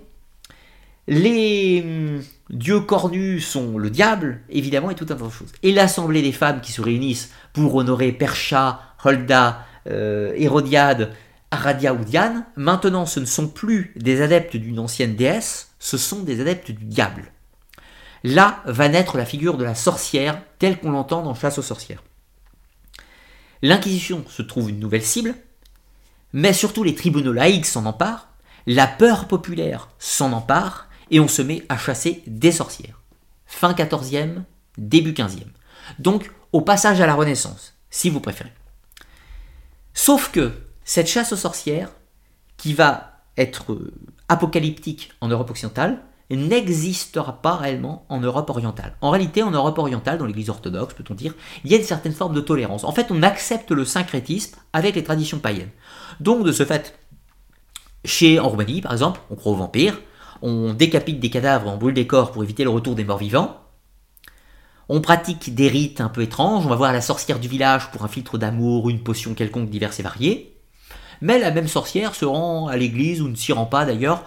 les 1.07 2.19
dieux 2.49 2.81
cornus 2.81 3.47
sont 3.47 3.77
le 3.77 3.89
diable, 3.89 4.41
évidemment, 4.49 4.89
et 4.89 4.95
tout 4.95 5.05
un 5.09 5.15
tas 5.15 5.25
de 5.25 5.29
choses. 5.29 5.51
Et 5.63 5.71
l'assemblée 5.71 6.21
des 6.21 6.31
femmes 6.31 6.61
qui 6.61 6.71
se 6.71 6.81
réunissent 6.81 7.31
pour 7.53 7.75
honorer 7.75 8.11
Percha, 8.11 8.81
Holda, 9.03 9.65
euh, 9.87 10.33
Hérodiade, 10.35 11.11
Aradia 11.51 11.93
ou 11.93 12.03
Diane, 12.03 12.45
maintenant 12.55 13.05
ce 13.05 13.19
ne 13.19 13.25
sont 13.25 13.47
plus 13.47 13.93
des 13.95 14.21
adeptes 14.21 14.57
d'une 14.57 14.79
ancienne 14.79 15.15
déesse, 15.15 15.71
ce 15.79 15.97
sont 15.97 16.23
des 16.23 16.41
adeptes 16.41 16.71
du 16.71 16.85
diable. 16.85 17.31
Là 18.23 18.61
va 18.65 18.89
naître 18.89 19.17
la 19.17 19.25
figure 19.25 19.57
de 19.57 19.63
la 19.63 19.75
sorcière 19.75 20.41
telle 20.57 20.79
qu'on 20.79 20.91
l'entend 20.91 21.21
dans 21.21 21.35
Chasse 21.35 21.59
aux 21.59 21.63
sorcières. 21.63 22.03
L'Inquisition 23.61 24.25
se 24.27 24.41
trouve 24.41 24.69
une 24.69 24.79
nouvelle 24.79 25.03
cible, 25.03 25.35
mais 26.33 26.51
surtout 26.51 26.83
les 26.83 26.95
tribunaux 26.95 27.33
laïcs 27.33 27.65
s'en 27.65 27.85
emparent, 27.85 28.27
la 28.67 28.87
peur 28.87 29.27
populaire 29.27 29.89
s'en 29.99 30.33
empare, 30.33 30.84
et 31.11 31.19
on 31.19 31.27
se 31.27 31.41
met 31.41 31.63
à 31.69 31.77
chasser 31.77 32.23
des 32.27 32.51
sorcières. 32.51 33.01
Fin 33.45 33.73
14e, 33.73 34.43
début 34.77 35.13
15e. 35.13 35.47
Donc 35.99 36.31
au 36.51 36.61
passage 36.61 37.01
à 37.01 37.07
la 37.07 37.15
Renaissance, 37.15 37.75
si 37.89 38.09
vous 38.09 38.19
préférez. 38.19 38.53
Sauf 39.93 40.31
que 40.31 40.51
cette 40.83 41.07
chasse 41.07 41.33
aux 41.33 41.37
sorcières, 41.37 41.89
qui 42.57 42.73
va 42.73 43.21
être 43.37 43.73
euh, 43.73 43.93
apocalyptique 44.29 45.11
en 45.21 45.27
Europe 45.27 45.49
occidentale, 45.49 46.01
n'existera 46.29 47.41
pas 47.41 47.55
réellement 47.55 48.05
en 48.09 48.19
Europe 48.19 48.49
orientale. 48.49 48.95
En 49.01 49.11
réalité, 49.11 49.43
en 49.43 49.51
Europe 49.51 49.77
orientale, 49.77 50.17
dans 50.17 50.25
l'Église 50.25 50.49
orthodoxe, 50.49 50.95
peut-on 50.95 51.13
dire, 51.13 51.33
il 51.63 51.71
y 51.71 51.75
a 51.75 51.77
une 51.77 51.83
certaine 51.83 52.13
forme 52.13 52.33
de 52.33 52.41
tolérance. 52.41 52.83
En 52.83 52.91
fait, 52.91 53.07
on 53.11 53.21
accepte 53.21 53.71
le 53.71 53.85
syncrétisme 53.85 54.55
avec 54.73 54.95
les 54.95 55.03
traditions 55.03 55.39
païennes. 55.39 55.69
Donc, 56.19 56.43
de 56.43 56.51
ce 56.51 56.65
fait, 56.65 56.97
chez 58.03 58.39
en 58.39 58.49
Roumanie, 58.49 58.81
par 58.81 58.93
exemple, 58.93 59.19
on 59.29 59.35
croit 59.35 59.51
aux 59.51 59.57
vampires, 59.57 59.99
on 60.41 60.73
décapite 60.73 61.19
des 61.19 61.29
cadavres, 61.29 61.71
on 61.71 61.77
brûle 61.77 61.93
des 61.93 62.07
corps 62.07 62.31
pour 62.31 62.43
éviter 62.43 62.63
le 62.63 62.69
retour 62.69 62.95
des 62.95 63.03
morts 63.03 63.17
vivants. 63.17 63.61
On 64.87 65.01
pratique 65.01 65.55
des 65.55 65.67
rites 65.67 66.01
un 66.01 66.09
peu 66.09 66.21
étranges, 66.21 66.65
on 66.65 66.69
va 66.69 66.75
voir 66.75 66.93
la 66.93 67.01
sorcière 67.01 67.39
du 67.39 67.47
village 67.47 67.89
pour 67.91 68.03
un 68.03 68.07
filtre 68.07 68.37
d'amour, 68.37 68.89
une 68.89 69.01
potion 69.01 69.33
quelconque 69.33 69.69
diverse 69.69 69.99
et 69.99 70.03
variée. 70.03 70.55
Mais 71.21 71.39
la 71.39 71.51
même 71.51 71.67
sorcière 71.67 72.13
se 72.13 72.25
rend 72.25 72.67
à 72.67 72.77
l'église 72.77 73.21
ou 73.21 73.27
ne 73.27 73.35
s'y 73.35 73.53
rend 73.53 73.65
pas 73.65 73.85
d'ailleurs. 73.85 74.23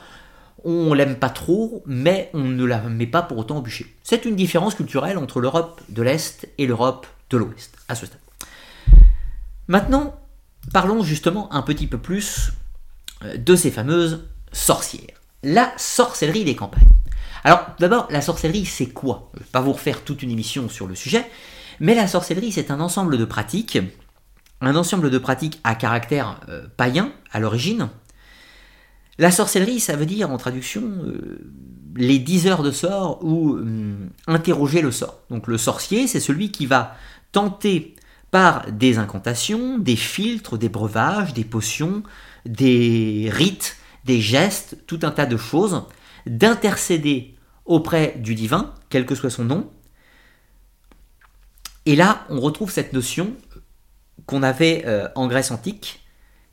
On 0.64 0.92
l'aime 0.94 1.16
pas 1.16 1.30
trop, 1.30 1.84
mais 1.86 2.30
on 2.34 2.42
ne 2.42 2.64
la 2.64 2.80
met 2.80 3.06
pas 3.06 3.22
pour 3.22 3.38
autant 3.38 3.58
au 3.58 3.62
bûcher. 3.62 3.94
C'est 4.02 4.24
une 4.24 4.34
différence 4.34 4.74
culturelle 4.74 5.18
entre 5.18 5.40
l'Europe 5.40 5.80
de 5.88 6.02
l'Est 6.02 6.48
et 6.58 6.66
l'Europe 6.66 7.06
de 7.30 7.36
l'Ouest, 7.36 7.76
à 7.88 7.94
ce 7.94 8.06
stade. 8.06 8.18
Maintenant, 9.68 10.18
parlons 10.72 11.02
justement 11.04 11.52
un 11.52 11.62
petit 11.62 11.86
peu 11.86 11.98
plus 11.98 12.52
euh, 13.22 13.36
de 13.36 13.54
ces 13.54 13.70
fameuses 13.70 14.24
sorcières 14.50 15.17
la 15.42 15.72
sorcellerie 15.76 16.44
des 16.44 16.56
campagnes. 16.56 16.88
Alors 17.44 17.66
d'abord, 17.78 18.08
la 18.10 18.20
sorcellerie, 18.20 18.66
c'est 18.66 18.88
quoi? 18.88 19.30
Je 19.34 19.40
ne 19.40 19.44
vais 19.44 19.50
pas 19.50 19.60
vous 19.60 19.72
refaire 19.72 20.02
toute 20.04 20.22
une 20.22 20.30
émission 20.30 20.68
sur 20.68 20.86
le 20.86 20.94
sujet, 20.94 21.24
mais 21.80 21.94
la 21.94 22.06
sorcellerie, 22.06 22.52
c'est 22.52 22.70
un 22.70 22.80
ensemble 22.80 23.16
de 23.18 23.24
pratiques, 23.24 23.78
un 24.60 24.74
ensemble 24.74 25.10
de 25.10 25.18
pratiques 25.18 25.60
à 25.64 25.74
caractère 25.74 26.40
euh, 26.48 26.66
païen 26.76 27.12
à 27.30 27.38
l'origine. 27.38 27.88
La 29.18 29.30
sorcellerie, 29.30 29.80
ça 29.80 29.96
veut 29.96 30.06
dire 30.06 30.30
en 30.30 30.36
traduction 30.36 30.82
euh, 30.82 31.50
les 31.96 32.18
10 32.18 32.46
heures 32.48 32.62
de 32.62 32.70
sort 32.70 33.24
ou 33.24 33.52
hum, 33.52 34.10
interroger 34.26 34.82
le 34.82 34.92
sort. 34.92 35.20
Donc 35.30 35.46
le 35.46 35.58
sorcier, 35.58 36.06
c'est 36.06 36.20
celui 36.20 36.50
qui 36.50 36.66
va 36.66 36.96
tenter 37.32 37.94
par 38.30 38.70
des 38.70 38.98
incantations, 38.98 39.78
des 39.78 39.96
filtres, 39.96 40.58
des 40.58 40.68
breuvages, 40.68 41.32
des 41.32 41.44
potions, 41.44 42.02
des 42.44 43.28
rites, 43.32 43.77
des 44.08 44.20
gestes, 44.22 44.78
tout 44.86 45.00
un 45.02 45.10
tas 45.10 45.26
de 45.26 45.36
choses, 45.36 45.84
d'intercéder 46.26 47.36
auprès 47.66 48.14
du 48.16 48.34
divin, 48.34 48.74
quel 48.88 49.04
que 49.04 49.14
soit 49.14 49.30
son 49.30 49.44
nom. 49.44 49.70
Et 51.84 51.94
là, 51.94 52.24
on 52.30 52.40
retrouve 52.40 52.70
cette 52.70 52.94
notion 52.94 53.34
qu'on 54.24 54.42
avait 54.42 54.82
euh, 54.86 55.08
en 55.14 55.26
Grèce 55.28 55.50
antique, 55.50 56.02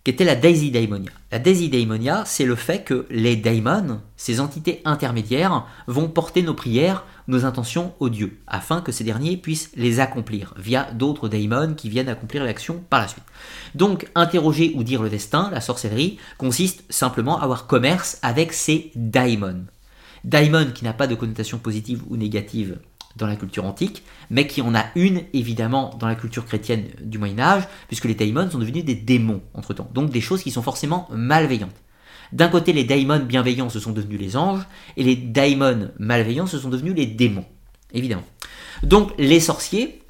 qui 0.03 0.11
était 0.11 0.25
la 0.25 0.35
daimonia. 0.35 1.11
La 1.31 1.39
daimonia, 1.39 2.23
c'est 2.25 2.45
le 2.45 2.55
fait 2.55 2.83
que 2.83 3.05
les 3.09 3.37
daimons, 3.37 4.01
ces 4.17 4.41
entités 4.41 4.81
intermédiaires, 4.83 5.65
vont 5.87 6.09
porter 6.09 6.41
nos 6.41 6.53
prières, 6.53 7.05
nos 7.27 7.45
intentions 7.45 7.93
aux 7.99 8.09
dieux, 8.09 8.39
afin 8.47 8.81
que 8.81 8.91
ces 8.91 9.03
derniers 9.03 9.37
puissent 9.37 9.71
les 9.75 9.99
accomplir 9.99 10.53
via 10.57 10.91
d'autres 10.91 11.27
daimons 11.27 11.73
qui 11.73 11.89
viennent 11.89 12.09
accomplir 12.09 12.43
l'action 12.43 12.83
par 12.89 13.01
la 13.01 13.07
suite. 13.07 13.23
Donc, 13.73 14.09
interroger 14.15 14.73
ou 14.75 14.83
dire 14.83 15.01
le 15.01 15.09
destin, 15.09 15.49
la 15.51 15.61
sorcellerie, 15.61 16.17
consiste 16.37 16.83
simplement 16.89 17.39
à 17.39 17.43
avoir 17.43 17.67
commerce 17.67 18.19
avec 18.21 18.53
ces 18.53 18.91
daimons. 18.95 19.65
Daimon 20.23 20.71
qui 20.73 20.83
n'a 20.83 20.93
pas 20.93 21.07
de 21.07 21.15
connotation 21.15 21.57
positive 21.59 22.01
ou 22.09 22.17
négative 22.17 22.79
dans 23.15 23.27
la 23.27 23.35
culture 23.35 23.65
antique, 23.65 24.03
mais 24.29 24.47
qui 24.47 24.61
en 24.61 24.75
a 24.75 24.85
une 24.95 25.21
évidemment 25.33 25.95
dans 25.99 26.07
la 26.07 26.15
culture 26.15 26.45
chrétienne 26.45 26.87
du 27.01 27.17
Moyen 27.17 27.39
Âge, 27.39 27.67
puisque 27.87 28.05
les 28.05 28.15
daimons 28.15 28.49
sont 28.49 28.59
devenus 28.59 28.83
des 28.83 28.95
démons 28.95 29.41
entre-temps, 29.53 29.89
donc 29.93 30.09
des 30.09 30.21
choses 30.21 30.43
qui 30.43 30.51
sont 30.51 30.61
forcément 30.61 31.07
malveillantes. 31.11 31.75
D'un 32.31 32.47
côté, 32.47 32.73
les 32.73 32.83
daimons 32.83 33.19
bienveillants 33.19 33.69
se 33.69 33.79
sont 33.79 33.91
devenus 33.91 34.19
les 34.19 34.37
anges, 34.37 34.65
et 34.97 35.03
les 35.03 35.15
daimons 35.15 35.89
malveillants 35.99 36.47
se 36.47 36.59
sont 36.59 36.69
devenus 36.69 36.95
les 36.95 37.05
démons, 37.05 37.45
évidemment. 37.93 38.25
Donc 38.83 39.11
les 39.17 39.39
sorciers, 39.39 40.01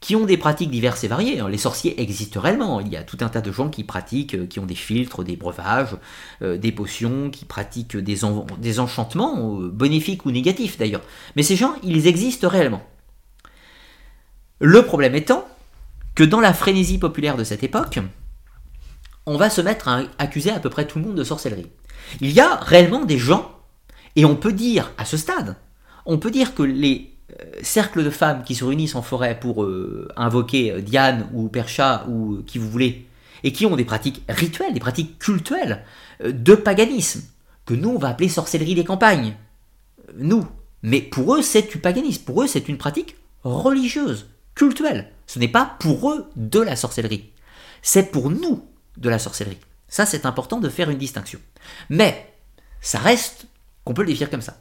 qui 0.00 0.14
ont 0.14 0.24
des 0.24 0.36
pratiques 0.36 0.70
diverses 0.70 1.04
et 1.04 1.08
variées. 1.08 1.40
Hein. 1.40 1.48
Les 1.48 1.58
sorciers 1.58 2.00
existent 2.00 2.40
réellement. 2.40 2.80
Il 2.80 2.88
y 2.88 2.96
a 2.96 3.02
tout 3.02 3.18
un 3.20 3.28
tas 3.28 3.40
de 3.40 3.50
gens 3.50 3.68
qui 3.68 3.82
pratiquent, 3.82 4.34
euh, 4.34 4.46
qui 4.46 4.60
ont 4.60 4.66
des 4.66 4.74
filtres, 4.74 5.24
des 5.24 5.36
breuvages, 5.36 5.96
euh, 6.42 6.58
des 6.58 6.72
potions, 6.72 7.30
qui 7.30 7.44
pratiquent 7.44 7.96
des, 7.96 8.24
enchantements, 8.78 9.60
euh, 9.60 9.68
bénéfiques 9.68 10.26
ou 10.26 10.30
négatifs 10.30 10.78
d'ailleurs. 10.78 11.02
Mais 11.34 11.42
ces 11.42 11.56
gens, 11.56 11.74
ils 11.82 12.06
existent 12.06 12.48
réellement. 12.48 12.82
Le 14.60 14.82
problème 14.82 15.14
étant 15.14 15.46
que 16.14 16.24
dans 16.24 16.40
la 16.40 16.54
frénésie 16.54 16.98
populaire 16.98 17.36
de 17.36 17.44
cette 17.44 17.62
époque, 17.62 17.98
on 19.26 19.36
va 19.36 19.50
se 19.50 19.60
mettre 19.60 19.88
à 19.88 20.02
accuser 20.18 20.50
à 20.50 20.60
peu 20.60 20.70
près 20.70 20.86
tout 20.86 20.98
le 20.98 21.04
monde 21.04 21.16
de 21.16 21.24
sorcellerie. 21.24 21.66
Il 22.20 22.30
y 22.30 22.40
a 22.40 22.56
réellement 22.56 23.04
des 23.04 23.18
gens, 23.18 23.50
et 24.14 24.24
on 24.24 24.36
peut 24.36 24.52
dire 24.52 24.92
à 24.98 25.04
ce 25.04 25.16
stade, 25.16 25.56
on 26.06 26.18
peut 26.18 26.30
dire 26.30 26.54
que 26.54 26.62
les 26.62 27.12
euh, 27.40 27.44
cercles 27.62 28.04
de 28.04 28.10
femmes 28.10 28.44
qui 28.44 28.54
se 28.54 28.64
réunissent 28.64 28.94
en 28.94 29.02
forêt 29.02 29.38
pour 29.38 29.64
euh, 29.64 30.08
invoquer 30.16 30.72
euh, 30.72 30.80
Diane 30.80 31.28
ou 31.34 31.48
Percha 31.48 32.06
ou 32.08 32.42
qui 32.46 32.58
vous 32.58 32.70
voulez, 32.70 33.06
et 33.42 33.52
qui 33.52 33.66
ont 33.66 33.76
des 33.76 33.84
pratiques 33.84 34.22
rituelles, 34.28 34.72
des 34.72 34.80
pratiques 34.80 35.18
cultuelles 35.18 35.84
de 36.24 36.54
paganisme, 36.54 37.22
que 37.66 37.74
nous 37.74 37.90
on 37.90 37.98
va 37.98 38.08
appeler 38.08 38.28
sorcellerie 38.28 38.74
des 38.74 38.84
campagnes. 38.84 39.34
Nous. 40.16 40.46
Mais 40.82 41.00
pour 41.00 41.34
eux 41.34 41.42
c'est 41.42 41.68
du 41.70 41.78
paganisme, 41.78 42.22
pour 42.24 42.42
eux 42.42 42.46
c'est 42.46 42.68
une 42.68 42.78
pratique 42.78 43.16
religieuse, 43.42 44.26
cultuelle. 44.54 45.10
Ce 45.26 45.38
n'est 45.38 45.48
pas 45.48 45.76
pour 45.80 46.12
eux 46.12 46.26
de 46.36 46.60
la 46.60 46.76
sorcellerie. 46.76 47.30
C'est 47.82 48.10
pour 48.10 48.30
nous 48.30 48.64
de 48.96 49.08
la 49.08 49.18
sorcellerie. 49.18 49.58
Ça 49.88 50.06
c'est 50.06 50.26
important 50.26 50.58
de 50.58 50.68
faire 50.68 50.90
une 50.90 50.98
distinction. 50.98 51.38
Mais 51.90 52.32
ça 52.80 52.98
reste 52.98 53.46
qu'on 53.84 53.94
peut 53.94 54.02
le 54.02 54.08
définir 54.08 54.30
comme 54.30 54.42
ça. 54.42 54.56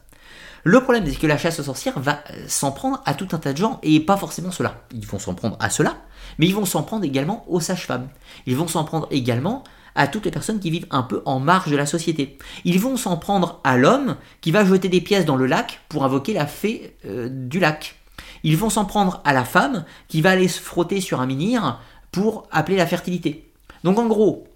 Le 0.67 0.81
problème, 0.81 1.05
c'est 1.05 1.19
que 1.19 1.27
la 1.27 1.37
chasse 1.37 1.59
aux 1.59 1.63
sorcières 1.63 1.99
va 1.99 2.23
euh, 2.31 2.45
s'en 2.47 2.71
prendre 2.71 2.99
à 3.05 3.13
tout 3.13 3.27
un 3.33 3.37
tas 3.37 3.53
de 3.53 3.57
gens, 3.57 3.79
et 3.83 3.99
pas 3.99 4.17
forcément 4.17 4.49
cela. 4.49 4.81
Ils 4.91 5.05
vont 5.05 5.19
s'en 5.19 5.35
prendre 5.35 5.57
à 5.59 5.69
cela, 5.69 5.95
mais 6.39 6.47
ils 6.47 6.55
vont 6.55 6.65
s'en 6.65 6.81
prendre 6.81 7.05
également 7.05 7.45
aux 7.47 7.59
sages-femmes. 7.59 8.09
Ils 8.47 8.57
vont 8.57 8.67
s'en 8.67 8.83
prendre 8.83 9.07
également 9.11 9.63
à 9.93 10.07
toutes 10.07 10.25
les 10.25 10.31
personnes 10.31 10.59
qui 10.59 10.71
vivent 10.71 10.87
un 10.89 11.03
peu 11.03 11.21
en 11.25 11.39
marge 11.39 11.69
de 11.69 11.77
la 11.77 11.85
société. 11.85 12.39
Ils 12.63 12.79
vont 12.79 12.97
s'en 12.97 13.15
prendre 13.17 13.61
à 13.63 13.77
l'homme 13.77 14.15
qui 14.41 14.49
va 14.49 14.65
jeter 14.65 14.89
des 14.89 15.01
pièces 15.01 15.25
dans 15.25 15.35
le 15.35 15.45
lac 15.45 15.81
pour 15.87 16.03
invoquer 16.03 16.33
la 16.33 16.47
fée 16.47 16.97
euh, 17.05 17.29
du 17.29 17.59
lac. 17.59 17.97
Ils 18.43 18.57
vont 18.57 18.71
s'en 18.71 18.85
prendre 18.85 19.21
à 19.23 19.33
la 19.33 19.45
femme 19.45 19.85
qui 20.07 20.21
va 20.21 20.31
aller 20.31 20.47
se 20.47 20.59
frotter 20.59 20.99
sur 20.99 21.21
un 21.21 21.27
menhir 21.27 21.79
pour 22.11 22.47
appeler 22.51 22.77
la 22.77 22.87
fertilité. 22.87 23.51
Donc 23.85 23.99
en 23.99 24.07
gros, 24.07 24.47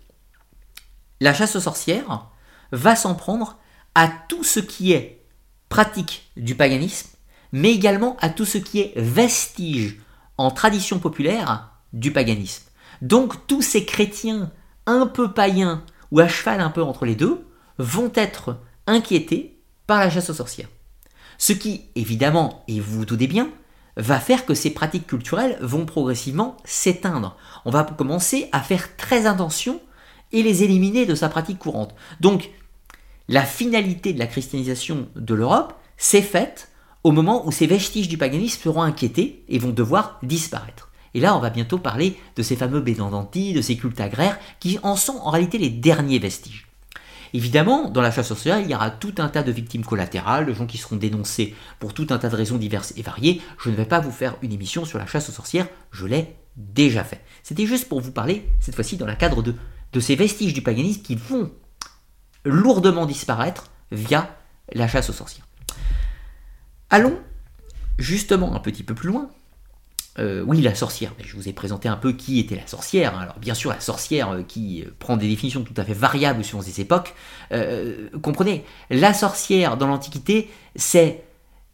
la 1.22 1.36
chasse 1.36 1.56
aux 1.56 1.60
sorcières 1.60 2.26
va 2.72 2.96
s'en 2.96 3.14
prendre 3.14 3.60
à 3.94 4.08
tout 4.28 4.44
ce 4.44 4.60
qui 4.60 4.92
est 4.92 5.24
pratique 5.70 6.32
du 6.36 6.56
paganisme, 6.56 7.10
mais 7.52 7.72
également 7.72 8.18
à 8.22 8.30
tout 8.30 8.46
ce 8.46 8.58
qui 8.58 8.80
est 8.80 8.94
vestige 8.96 10.02
en 10.38 10.50
tradition 10.50 10.98
populaire 10.98 11.70
du 11.94 12.12
paganisme. 12.12 12.64
Donc 13.04 13.46
tous 13.46 13.62
ces 13.62 13.86
chrétiens 13.86 14.52
un 14.88 15.06
peu 15.06 15.32
païens 15.32 15.84
ou 16.10 16.22
à 16.22 16.28
cheval 16.28 16.60
un 16.60 16.72
peu 16.72 16.82
entre 16.82 17.06
les 17.06 17.16
deux 17.16 17.46
vont 17.78 18.12
être 18.16 18.58
inquiétés 18.88 19.62
par 19.86 20.00
la 20.00 20.10
chasse 20.10 20.32
aux 20.32 20.34
sorcières. 20.34 20.70
Ce 21.38 21.54
qui, 21.54 21.86
évidemment, 21.94 22.64
et 22.68 22.80
vous 22.80 22.98
vous 22.98 23.06
doutez 23.06 23.28
bien, 23.28 23.52
va 24.00 24.20
faire 24.20 24.46
que 24.46 24.54
ces 24.54 24.70
pratiques 24.72 25.08
culturelles 25.08 25.58
vont 25.62 25.86
progressivement 25.86 26.58
s'éteindre. 26.64 27.36
On 27.66 27.70
va 27.70 27.84
commencer 27.84 28.50
à 28.52 28.62
faire 28.62 28.96
très 28.96 29.26
attention 29.26 29.82
et 30.32 30.42
les 30.42 30.64
éliminer 30.64 31.06
de 31.06 31.16
sa 31.16 31.30
pratique 31.30 31.60
courante. 31.60 31.94
Donc, 32.22 32.50
la 33.28 33.44
finalité 33.44 34.14
de 34.14 34.20
la 34.20 34.28
christianisation 34.28 35.08
de 35.16 35.34
l'Europe 35.34 35.74
s'est 35.98 36.22
faite 36.22 36.70
au 37.04 37.12
moment 37.12 37.46
où 37.46 37.52
ces 37.52 37.68
vestiges 37.68 38.08
du 38.08 38.18
paganisme 38.18 38.62
seront 38.62 38.82
inquiétés 38.82 39.44
et 39.50 39.60
vont 39.60 39.70
devoir 39.70 40.20
disparaître. 40.24 40.90
Et 41.14 41.20
là, 41.20 41.36
on 41.36 41.40
va 41.40 41.50
bientôt 41.50 41.78
parler 41.78 42.18
de 42.36 42.44
ces 42.44 42.56
fameux 42.56 42.82
bédandantis, 42.82 43.54
de 43.54 43.62
ces 43.62 43.78
cultes 43.78 44.00
agraires, 44.00 44.40
qui 44.60 44.80
en 44.84 44.96
sont 44.96 45.18
en 45.18 45.32
réalité 45.32 45.58
les 45.58 45.70
derniers 45.70 46.20
vestiges. 46.20 46.69
Évidemment, 47.34 47.90
dans 47.90 48.02
la 48.02 48.12
chasse 48.12 48.28
sociale, 48.28 48.64
il 48.64 48.70
y 48.70 48.76
aura 48.76 48.90
tout 48.90 49.14
un 49.18 49.30
tas 49.30 49.44
de 49.44 49.52
victimes 49.52 49.86
collatérales, 49.86 50.46
de 50.46 50.54
gens 50.54 50.66
qui 50.66 50.78
seront 50.78 50.96
dénoncés 50.96 51.56
pour 51.80 51.94
tout 51.94 52.08
un 52.10 52.18
tas 52.18 52.30
de 52.30 52.36
raisons 52.36 52.58
diverses 52.58 52.94
et 52.98 53.02
variées. 53.02 53.42
Je 53.64 53.70
ne 53.70 53.76
vais 53.76 53.86
pas 53.86 54.00
vous 54.00 54.12
faire 54.12 54.36
une 54.42 54.52
émission 54.52 54.86
sur 54.86 54.98
la 54.98 55.06
chasse 55.06 55.30
aux 55.30 55.34
sorcières, 55.34 55.68
je 55.92 56.06
l'ai 56.06 56.36
déjà 56.56 57.04
fait. 57.04 57.22
C'était 57.44 57.66
juste 57.66 57.88
pour 57.88 58.02
vous 58.02 58.12
parler, 58.12 58.50
cette 58.60 58.76
fois-ci, 58.76 58.98
dans 58.98 59.06
le 59.06 59.16
cadre 59.16 59.44
de 59.44 60.00
ces 60.00 60.16
vestiges 60.16 60.54
du 60.54 60.62
paganisme 60.62 61.02
qui 61.02 61.16
vont 61.16 61.52
lourdement 62.44 63.06
disparaître 63.06 63.72
via 63.92 64.36
la 64.74 64.88
chasse 64.88 65.10
aux 65.10 65.14
sorcières. 65.14 65.48
Allons 66.90 67.20
justement 67.98 68.56
un 68.56 68.60
petit 68.60 68.84
peu 68.84 68.96
plus 68.96 69.10
loin. 69.10 69.30
Euh, 70.20 70.44
oui, 70.46 70.62
la 70.62 70.76
sorcière. 70.76 71.14
Je 71.24 71.36
vous 71.36 71.48
ai 71.48 71.54
présenté 71.54 71.88
un 71.88 71.96
peu 71.96 72.12
qui 72.12 72.40
était 72.40 72.56
la 72.56 72.68
sorcière. 72.68 73.18
Alors 73.18 73.40
bien 73.40 73.54
sûr, 73.54 73.72
la 73.72 73.80
sorcière 73.80 74.32
euh, 74.32 74.44
qui 74.44 74.84
euh, 74.84 74.94
prend 75.00 75.18
des 75.18 75.28
définitions 75.28 75.62
tout 75.62 75.74
à 75.78 75.84
fait 75.84 75.94
variables 75.94 76.44
suivant 76.44 76.62
ces 76.62 76.82
époques. 76.82 77.14
comprenez, 78.22 78.66
la 78.90 79.14
sorcière 79.14 79.78
dans 79.78 79.88
l'Antiquité, 79.88 80.50
c'est 80.76 81.24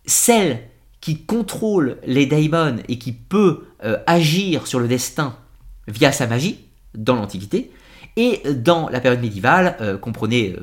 celle 0.06 0.62
qui 1.02 1.24
contrôle 1.24 1.98
les 2.06 2.26
daimons 2.26 2.78
et 2.88 2.98
qui 2.98 3.12
peut 3.12 3.66
agir 4.08 4.66
sur 4.66 4.80
le 4.80 4.88
destin 4.88 5.38
via 5.88 6.12
sa 6.12 6.26
magie 6.26 6.66
dans 6.96 7.16
l'Antiquité. 7.16 7.72
Et 8.18 8.42
dans 8.50 8.88
la 8.88 9.02
période 9.02 9.22
médiévale, 9.22 10.00
comprenez 10.02 10.56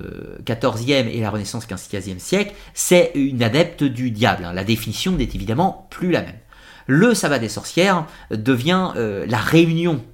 14e 0.45 1.07
euh, 1.07 1.11
et 1.11 1.21
la 1.21 1.31
Renaissance 1.31 1.67
15e 1.67 2.19
siècle, 2.19 2.55
c'est 2.73 3.13
une 3.15 3.43
adepte 3.43 3.85
du 3.85 4.11
diable. 4.11 4.45
Hein. 4.45 4.55
La 4.55 4.65
définition 4.65 5.13
n'est 5.13 5.25
évidemment 5.25 5.87
plus 5.91 6.11
la 6.11 6.23
même. 6.23 6.39
Le 6.93 7.15
sabbat 7.15 7.39
des 7.39 7.49
sorcières 7.49 8.07
devient 8.31 8.91
euh, 8.97 9.25
la 9.27 9.39
réunion 9.39 10.05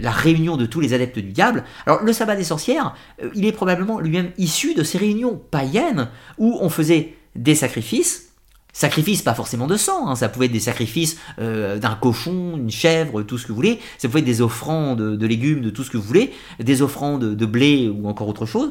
la 0.00 0.10
réunion 0.10 0.56
de 0.56 0.66
tous 0.66 0.80
les 0.80 0.94
adeptes 0.94 1.18
du 1.18 1.30
diable. 1.30 1.62
Alors 1.86 2.02
le 2.02 2.12
sabbat 2.12 2.34
des 2.34 2.44
sorcières, 2.44 2.94
il 3.34 3.44
est 3.44 3.52
probablement 3.52 4.00
lui-même 4.00 4.30
issu 4.38 4.74
de 4.74 4.82
ces 4.82 4.98
réunions 4.98 5.40
païennes 5.50 6.08
où 6.38 6.58
on 6.60 6.70
faisait 6.70 7.14
des 7.36 7.54
sacrifices 7.54 8.30
Sacrifices, 8.72 9.22
pas 9.22 9.34
forcément 9.34 9.66
de 9.66 9.76
sang, 9.76 10.08
hein. 10.08 10.14
ça 10.14 10.28
pouvait 10.28 10.46
être 10.46 10.52
des 10.52 10.60
sacrifices 10.60 11.16
euh, 11.40 11.78
d'un 11.78 11.96
cochon, 11.96 12.56
une 12.56 12.70
chèvre, 12.70 13.22
tout 13.22 13.36
ce 13.36 13.42
que 13.44 13.48
vous 13.48 13.56
voulez, 13.56 13.80
ça 13.98 14.06
pouvait 14.06 14.20
être 14.20 14.26
des 14.26 14.42
offrandes 14.42 15.00
de, 15.00 15.26
légumes, 15.26 15.60
de 15.60 15.70
tout 15.70 15.82
ce 15.82 15.90
que 15.90 15.96
vous 15.96 16.04
voulez, 16.04 16.32
des 16.60 16.80
offrandes 16.80 17.34
de 17.34 17.46
blé 17.46 17.88
ou 17.88 18.08
encore 18.08 18.28
autre 18.28 18.46
chose. 18.46 18.70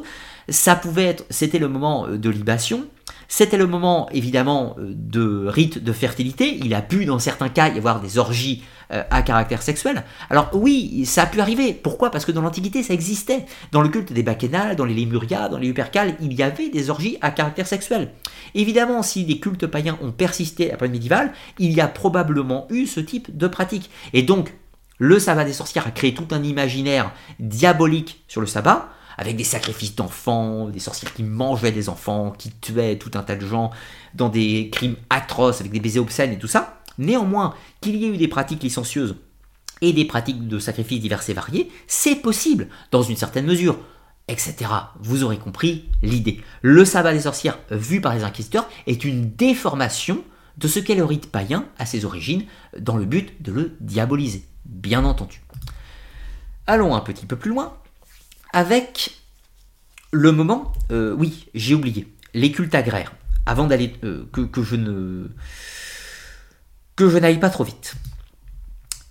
Ça 0.50 0.76
pouvait 0.76 1.04
être, 1.04 1.24
c'était 1.30 1.58
le 1.58 1.68
moment 1.68 2.06
euh, 2.06 2.18
de 2.18 2.28
libation, 2.28 2.84
c'était 3.28 3.56
le 3.56 3.66
moment 3.66 4.08
évidemment 4.10 4.76
euh, 4.78 4.92
de 4.94 5.46
rite 5.46 5.82
de 5.82 5.92
fertilité, 5.92 6.58
il 6.62 6.74
a 6.74 6.82
pu 6.82 7.04
dans 7.04 7.18
certains 7.18 7.48
cas 7.48 7.68
y 7.68 7.78
avoir 7.78 8.00
des 8.00 8.18
orgies 8.18 8.62
à 9.10 9.22
caractère 9.22 9.62
sexuel. 9.62 10.02
Alors 10.30 10.50
oui, 10.52 11.06
ça 11.06 11.22
a 11.22 11.26
pu 11.26 11.40
arriver. 11.40 11.72
Pourquoi? 11.72 12.10
Parce 12.10 12.24
que 12.24 12.32
dans 12.32 12.40
l'Antiquité, 12.42 12.82
ça 12.82 12.92
existait. 12.92 13.46
Dans 13.70 13.82
le 13.82 13.88
culte 13.88 14.12
des 14.12 14.24
Bacchanales, 14.24 14.74
dans 14.74 14.84
les 14.84 14.94
Lémurias, 14.94 15.48
dans 15.48 15.58
les 15.58 15.68
Lupercales, 15.68 16.16
il 16.20 16.32
y 16.32 16.42
avait 16.42 16.70
des 16.70 16.90
orgies 16.90 17.16
à 17.20 17.30
caractère 17.30 17.68
sexuel. 17.68 18.10
Évidemment, 18.56 19.04
si 19.04 19.24
les 19.24 19.38
cultes 19.38 19.68
païens 19.68 19.96
ont 20.02 20.10
persisté 20.10 20.70
à 20.70 20.72
l'époque 20.72 20.90
médiévale, 20.90 21.32
il 21.60 21.70
y 21.70 21.80
a 21.80 21.86
probablement 21.86 22.66
eu 22.68 22.86
ce 22.86 22.98
type 22.98 23.36
de 23.36 23.46
pratique. 23.46 23.90
Et 24.12 24.24
donc, 24.24 24.54
le 24.98 25.18
sabbat 25.18 25.44
des 25.44 25.54
sorcières 25.54 25.86
a 25.86 25.90
créé 25.90 26.12
tout 26.12 26.28
un 26.30 26.42
imaginaire 26.42 27.12
diabolique 27.38 28.22
sur 28.28 28.40
le 28.42 28.46
sabbat, 28.46 28.90
avec 29.20 29.36
des 29.36 29.44
sacrifices 29.44 29.94
d'enfants, 29.94 30.70
des 30.70 30.80
sorcières 30.80 31.12
qui 31.12 31.22
mangeaient 31.22 31.72
des 31.72 31.90
enfants, 31.90 32.32
qui 32.36 32.50
tuaient 32.50 32.96
tout 32.96 33.10
un 33.14 33.22
tas 33.22 33.36
de 33.36 33.46
gens 33.46 33.70
dans 34.14 34.30
des 34.30 34.70
crimes 34.72 34.96
atroces, 35.10 35.60
avec 35.60 35.70
des 35.70 35.78
baisers 35.78 36.00
obscènes 36.00 36.32
et 36.32 36.38
tout 36.38 36.48
ça. 36.48 36.80
Néanmoins, 36.96 37.54
qu'il 37.82 37.96
y 37.96 38.06
ait 38.06 38.08
eu 38.08 38.16
des 38.16 38.28
pratiques 38.28 38.62
licencieuses 38.62 39.16
et 39.82 39.92
des 39.92 40.06
pratiques 40.06 40.48
de 40.48 40.58
sacrifices 40.58 41.00
divers 41.00 41.28
et 41.28 41.34
variés, 41.34 41.70
c'est 41.86 42.16
possible, 42.16 42.68
dans 42.90 43.02
une 43.02 43.16
certaine 43.16 43.46
mesure 43.46 43.78
etc. 44.28 44.70
Vous 45.00 45.24
aurez 45.24 45.38
compris 45.38 45.86
l'idée. 46.02 46.40
Le 46.62 46.84
sabbat 46.84 47.12
des 47.12 47.22
sorcières, 47.22 47.58
vu 47.70 48.00
par 48.00 48.14
les 48.14 48.22
inquisiteurs, 48.22 48.68
est 48.86 49.04
une 49.04 49.28
déformation 49.34 50.22
de 50.56 50.68
ce 50.68 50.78
qu'est 50.78 50.94
le 50.94 51.04
rite 51.04 51.32
païen 51.32 51.66
à 51.78 51.84
ses 51.84 52.04
origines, 52.04 52.44
dans 52.78 52.96
le 52.96 53.06
but 53.06 53.42
de 53.42 53.50
le 53.50 53.76
diaboliser, 53.80 54.44
bien 54.64 55.04
entendu. 55.04 55.42
Allons 56.68 56.94
un 56.94 57.00
petit 57.00 57.26
peu 57.26 57.34
plus 57.34 57.50
loin, 57.50 57.79
avec 58.52 59.20
le 60.12 60.32
moment, 60.32 60.72
euh, 60.90 61.14
oui, 61.16 61.46
j'ai 61.54 61.74
oublié, 61.74 62.08
les 62.34 62.52
cultes 62.52 62.74
agraires, 62.74 63.14
avant 63.46 63.66
d'aller, 63.66 63.94
euh, 64.04 64.24
que, 64.32 64.62
je 64.62 64.76
ne... 64.76 65.28
que 66.96 67.08
je 67.08 67.18
n'aille 67.18 67.40
pas 67.40 67.50
trop 67.50 67.64
vite. 67.64 67.94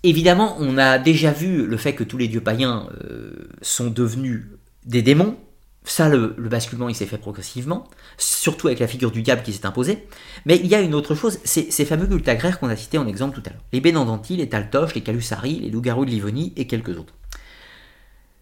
Évidemment, 0.02 0.56
on 0.58 0.78
a 0.78 0.98
déjà 0.98 1.30
vu 1.30 1.66
le 1.66 1.76
fait 1.76 1.94
que 1.94 2.04
tous 2.04 2.16
les 2.16 2.28
dieux 2.28 2.40
païens 2.40 2.88
euh, 3.04 3.48
sont 3.60 3.90
devenus 3.90 4.46
des 4.86 5.02
démons. 5.02 5.36
Ça, 5.84 6.08
le, 6.08 6.28
basculement, 6.38 6.88
il 6.88 6.94
s'est 6.94 7.06
fait 7.06 7.18
progressivement, 7.18 7.88
surtout 8.18 8.68
avec 8.68 8.78
la 8.80 8.86
figure 8.86 9.10
du 9.10 9.22
diable 9.22 9.42
qui 9.42 9.52
s'est 9.52 9.66
imposée. 9.66 10.06
Mais 10.44 10.56
il 10.56 10.66
y 10.66 10.74
a 10.74 10.80
une 10.80 10.94
autre 10.94 11.14
chose, 11.14 11.38
c'est 11.44 11.70
ces 11.70 11.84
fameux 11.84 12.06
cultes 12.06 12.28
agraires 12.28 12.60
qu'on 12.60 12.68
a 12.68 12.76
cités 12.76 12.98
en 12.98 13.06
exemple 13.06 13.34
tout 13.34 13.42
à 13.46 13.50
l'heure. 13.50 13.62
Les 13.72 13.80
Bénandanti, 13.80 14.36
les 14.36 14.48
Taltoches, 14.48 14.94
les 14.94 15.02
Calusari, 15.02 15.60
les 15.60 15.70
loups-garous 15.70 16.04
de 16.04 16.10
Livonie 16.10 16.52
et 16.56 16.66
quelques 16.66 16.98
autres. 16.98 17.14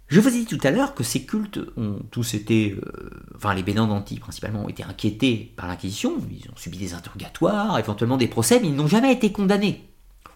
Je 0.08 0.20
vous 0.20 0.28
ai 0.28 0.44
dit 0.44 0.46
tout 0.46 0.66
à 0.66 0.70
l'heure 0.70 0.94
que 0.94 1.04
ces 1.04 1.24
cultes 1.24 1.60
ont 1.76 1.98
tous 2.10 2.32
été, 2.32 2.72
euh, 2.72 3.10
enfin 3.36 3.52
les 3.52 3.62
Bénandanti 3.62 4.18
principalement, 4.18 4.64
ont 4.64 4.68
été 4.68 4.82
inquiétés 4.82 5.52
par 5.54 5.68
l'Inquisition, 5.68 6.16
ils 6.30 6.48
ont 6.50 6.56
subi 6.56 6.78
des 6.78 6.94
interrogatoires, 6.94 7.78
éventuellement 7.78 8.16
des 8.16 8.26
procès, 8.26 8.58
mais 8.58 8.68
ils 8.68 8.74
n'ont 8.74 8.86
jamais 8.86 9.12
été 9.12 9.32
condamnés. 9.32 9.86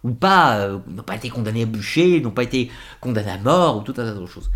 Ou 0.05 0.11
pas, 0.11 0.57
euh, 0.59 0.78
n'ont 0.89 1.03
pas 1.03 1.16
été 1.16 1.31
condamnés 1.31 1.62
à 1.62 1.66
bûcher, 1.66 2.20
n'ont 2.20 2.32
pas 2.32 2.43
été 2.43 2.70
condamnés 3.01 3.31
à 3.31 3.39
mort, 3.39 3.78
ou 3.78 3.81
tout 3.81 3.93
un 3.93 4.05
tas 4.05 4.12
d'autres 4.12 4.31
choses. 4.31 4.51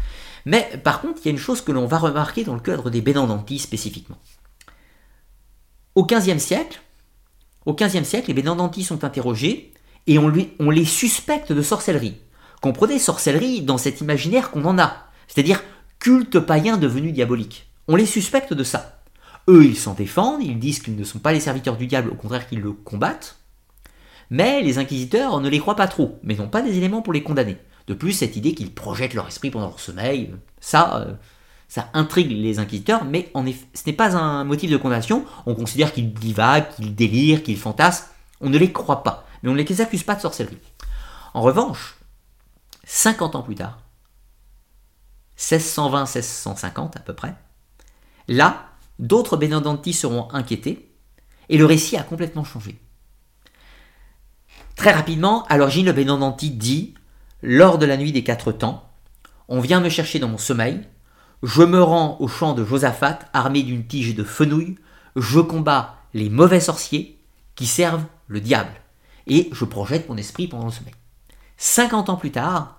Mais 0.45 0.81
par 0.85 1.01
contre, 1.01 1.21
il 1.23 1.25
y 1.25 1.29
a 1.29 1.31
une 1.31 1.39
chose 1.39 1.63
que 1.63 1.73
l'on 1.73 1.87
va 1.87 1.97
remarquer 1.97 2.45
dans 2.45 2.55
le 2.55 2.61
cadre 2.61 2.91
des 2.91 3.01
Bénandantis 3.01 3.61
spécifiquement. 3.61 4.19
Au 5.95 6.05
XVe 6.05 6.39
siècle, 6.39 6.83
au 7.65 7.75
siècle, 7.79 8.29
les 8.29 8.35
Bénandantis 8.35 8.85
sont 8.85 9.03
interrogés 9.03 9.73
et 10.07 10.19
on 10.19 10.71
les 10.71 10.85
suspecte 10.85 11.53
de 11.53 11.63
sorcellerie. 11.63 12.19
Comprenez 12.61 12.99
sorcellerie 12.99 13.63
dans 13.63 13.79
cet 13.79 14.01
imaginaire 14.01 14.51
qu'on 14.51 14.65
en 14.67 14.79
a, 14.79 15.06
c'est-à-dire 15.29 15.63
culte 15.99 16.41
païen 16.41 16.77
devenu 16.77 17.13
diabolique. 17.13 17.69
On 17.89 17.97
les 17.97 18.07
suspecte 18.07 18.53
de 18.53 18.65
ça. 18.65 19.01
Eux, 19.49 19.65
ils 19.65 19.77
s'en 19.77 19.95
défendent, 19.95 20.43
ils 20.43 20.59
disent 20.59 20.81
qu'ils 20.81 20.97
ne 20.97 21.05
sont 21.05 21.21
pas 21.21 21.33
les 21.33 21.41
serviteurs 21.41 21.77
du 21.77 21.87
diable, 21.87 22.11
au 22.11 22.15
contraire 22.15 22.49
qu'ils 22.49 22.61
le 22.61 22.73
combattent. 22.73 23.37
Mais 24.31 24.63
les 24.63 24.79
inquisiteurs 24.79 25.41
ne 25.41 25.49
les 25.49 25.61
croient 25.61 25.77
pas 25.77 25.87
trop, 25.87 26.19
mais 26.25 26.35
n'ont 26.35 26.49
pas 26.49 26.63
des 26.63 26.77
éléments 26.77 27.03
pour 27.03 27.13
les 27.13 27.23
condamner. 27.23 27.57
De 27.87 27.95
plus, 27.95 28.13
cette 28.13 28.35
idée 28.35 28.55
qu'ils 28.55 28.75
projettent 28.75 29.15
leur 29.15 29.29
esprit 29.29 29.51
pendant 29.51 29.69
leur 29.69 29.79
sommeil, 29.79 30.35
ça, 30.61 30.97
euh, 30.97 31.15
ça 31.69 31.89
intrigue 31.95 32.33
les 32.33 32.59
inquisiteurs, 32.59 33.05
mais 33.05 33.31
ce 33.75 33.83
n'est 33.87 33.93
pas 33.93 34.17
un 34.17 34.43
motif 34.43 34.71
de 34.71 34.77
condamnation. 34.77 35.25
On 35.47 35.55
considère 35.55 35.93
qu'ils 35.93 36.13
divaguent, 36.13 36.69
qu'ils 36.75 36.97
délirent, 36.97 37.45
qu'ils 37.45 37.59
fantasment. 37.59 38.09
On 38.41 38.51
ne 38.51 38.59
les 38.59 38.73
croit 38.73 39.05
pas, 39.05 39.27
mais 39.43 39.51
on 39.51 39.55
ne 39.55 39.63
les 39.63 39.81
accuse 39.81 40.03
pas 40.03 40.17
de 40.17 40.21
sorcellerie. 40.21 40.59
En 41.35 41.43
revanche, 41.43 41.97
50 42.85 43.37
ans 43.37 43.43
plus 43.43 43.55
tard, 43.55 43.79
1620-1650 45.39 46.97
à 46.97 47.01
peu 47.01 47.15
près, 47.15 47.35
là, 48.29 48.71
d'autres 48.99 49.37
Benandanti 49.37 49.93
seront 49.93 50.29
inquiétés, 50.33 50.93
et 51.49 51.59
le 51.59 51.67
récit 51.67 51.97
a 51.97 52.03
complètement 52.03 52.45
changé. 52.45 52.79
Très 54.75 54.93
rapidement, 54.93 55.45
à 55.47 55.57
l'origine, 55.57 55.87
le 55.87 55.93
Benandanti 55.93 56.51
dit 56.51 56.95
Lors 57.43 57.79
de 57.79 57.87
la 57.87 57.97
nuit 57.97 58.13
des 58.13 58.25
quatre 58.25 58.53
temps, 58.53 58.91
on 59.49 59.61
vient 59.61 59.81
me 59.81 59.89
chercher 59.89 60.19
dans 60.19 60.29
mon 60.29 60.39
sommeil, 60.39 60.87
je 61.43 61.63
me 61.63 61.83
rends 61.83 62.17
au 62.21 62.29
champ 62.29 62.55
de 62.55 62.65
Josaphat 62.65 63.21
armé 63.33 63.63
d'une 63.63 63.87
tige 63.87 64.15
de 64.15 64.25
fenouil, 64.25 64.77
je 65.15 65.41
combats 65.41 65.97
les 66.15 66.31
mauvais 66.31 66.61
sorciers 66.61 67.19
qui 67.55 67.67
servent 67.67 68.05
le 68.27 68.41
diable, 68.41 68.73
et 69.27 69.49
je 69.53 69.65
projette 69.65 70.09
mon 70.09 70.17
esprit 70.17 70.49
pendant 70.49 70.67
le 70.67 70.73
sommeil. 70.73 70.95
50 71.59 72.11
ans 72.11 72.17
plus 72.17 72.33
tard, 72.33 72.76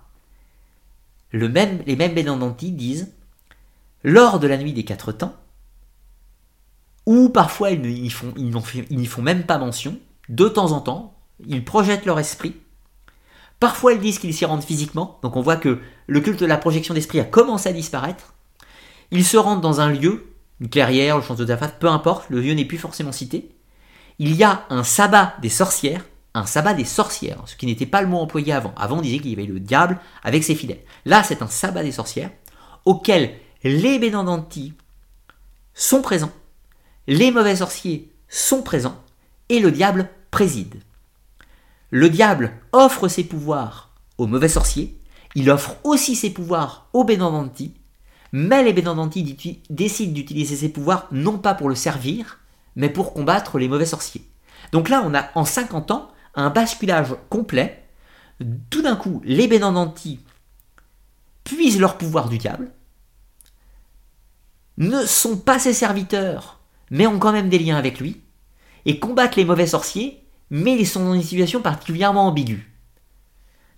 les 1.32 1.48
mêmes 1.48 2.14
Benandanti 2.14 2.72
disent 2.72 3.12
Lors 4.04 4.38
de 4.38 4.46
la 4.46 4.56
nuit 4.56 4.72
des 4.72 4.84
quatre 4.84 5.12
temps, 5.12 5.34
ou 7.06 7.30
parfois 7.30 7.70
ils 7.70 7.80
n'y 7.80 8.10
font, 8.10 9.22
même 9.22 9.44
pas 9.44 9.58
mention, 9.58 9.98
de 10.28 10.46
temps 10.46 10.72
en 10.72 10.80
temps, 10.80 11.14
ils 11.46 11.64
projettent 11.64 12.04
leur 12.04 12.18
esprit. 12.18 12.56
Parfois, 13.60 13.94
ils 13.94 14.00
disent 14.00 14.18
qu'ils 14.18 14.34
s'y 14.34 14.44
rendent 14.44 14.62
physiquement, 14.62 15.18
donc 15.22 15.34
on 15.34 15.40
voit 15.40 15.56
que 15.56 15.80
le 16.06 16.20
culte 16.20 16.40
de 16.40 16.46
la 16.46 16.58
projection 16.58 16.94
d'esprit 16.94 17.18
a 17.18 17.24
commencé 17.24 17.68
à 17.68 17.72
disparaître. 17.72 18.34
Ils 19.10 19.24
se 19.24 19.36
rendent 19.36 19.62
dans 19.62 19.80
un 19.80 19.90
lieu, 19.90 20.32
une 20.60 20.68
clairière, 20.68 21.16
le 21.16 21.22
champ 21.22 21.34
de 21.34 21.44
Tafat, 21.44 21.68
peu 21.68 21.88
importe, 21.88 22.30
le 22.30 22.40
lieu 22.40 22.52
n'est 22.52 22.64
plus 22.64 22.78
forcément 22.78 23.10
cité. 23.10 23.50
Il 24.18 24.34
y 24.34 24.44
a 24.44 24.64
un 24.70 24.84
sabbat 24.84 25.34
des 25.40 25.48
sorcières, 25.48 26.04
un 26.34 26.46
sabbat 26.46 26.74
des 26.74 26.84
sorcières, 26.84 27.42
ce 27.46 27.56
qui 27.56 27.66
n'était 27.66 27.86
pas 27.86 28.02
le 28.02 28.08
mot 28.08 28.18
employé 28.18 28.52
avant. 28.52 28.74
Avant, 28.76 28.98
on 28.98 29.02
disait 29.02 29.18
qu'il 29.18 29.30
y 29.30 29.34
avait 29.34 29.46
le 29.46 29.60
diable 29.60 29.98
avec 30.22 30.44
ses 30.44 30.54
fidèles. 30.54 30.82
Là, 31.04 31.22
c'est 31.22 31.42
un 31.42 31.48
sabbat 31.48 31.82
des 31.82 31.92
sorcières, 31.92 32.30
auquel 32.84 33.32
les 33.64 33.98
bénandantis 33.98 34.74
sont 35.74 36.02
présents, 36.02 36.32
les 37.06 37.30
mauvais 37.30 37.56
sorciers 37.56 38.12
sont 38.28 38.62
présents, 38.62 39.02
et 39.48 39.60
le 39.60 39.72
diable 39.72 40.08
préside. 40.30 40.80
Le 41.90 42.10
diable 42.10 42.52
offre 42.72 43.08
ses 43.08 43.24
pouvoirs 43.24 43.90
aux 44.18 44.26
mauvais 44.26 44.48
sorciers, 44.48 44.98
il 45.34 45.50
offre 45.50 45.76
aussi 45.84 46.16
ses 46.16 46.30
pouvoirs 46.30 46.88
aux 46.92 47.04
Benandanti, 47.04 47.74
mais 48.32 48.62
les 48.62 48.72
Benandanti 48.72 49.64
décident 49.70 50.12
d'utiliser 50.12 50.56
ses 50.56 50.68
pouvoirs 50.68 51.06
non 51.12 51.38
pas 51.38 51.54
pour 51.54 51.68
le 51.68 51.74
servir, 51.74 52.40
mais 52.76 52.90
pour 52.90 53.14
combattre 53.14 53.58
les 53.58 53.68
mauvais 53.68 53.86
sorciers. 53.86 54.28
Donc 54.72 54.88
là, 54.88 55.02
on 55.04 55.14
a 55.14 55.30
en 55.34 55.44
50 55.44 55.90
ans 55.90 56.10
un 56.40 56.50
basculage 56.50 57.14
complet. 57.28 57.84
Tout 58.70 58.82
d'un 58.82 58.96
coup, 58.96 59.20
les 59.24 59.48
Benandanti 59.48 60.20
puisent 61.44 61.80
leur 61.80 61.98
pouvoir 61.98 62.28
du 62.28 62.38
diable, 62.38 62.70
ne 64.76 65.04
sont 65.04 65.36
pas 65.36 65.58
ses 65.58 65.72
serviteurs, 65.72 66.60
mais 66.90 67.06
ont 67.06 67.18
quand 67.18 67.32
même 67.32 67.48
des 67.48 67.58
liens 67.58 67.76
avec 67.76 67.98
lui, 67.98 68.20
et 68.84 68.98
combattent 68.98 69.36
les 69.36 69.44
mauvais 69.44 69.66
sorciers 69.66 70.28
mais 70.50 70.76
ils 70.78 70.86
sont 70.86 71.04
dans 71.04 71.14
une 71.14 71.22
situation 71.22 71.60
particulièrement 71.60 72.26
ambiguë. 72.26 72.72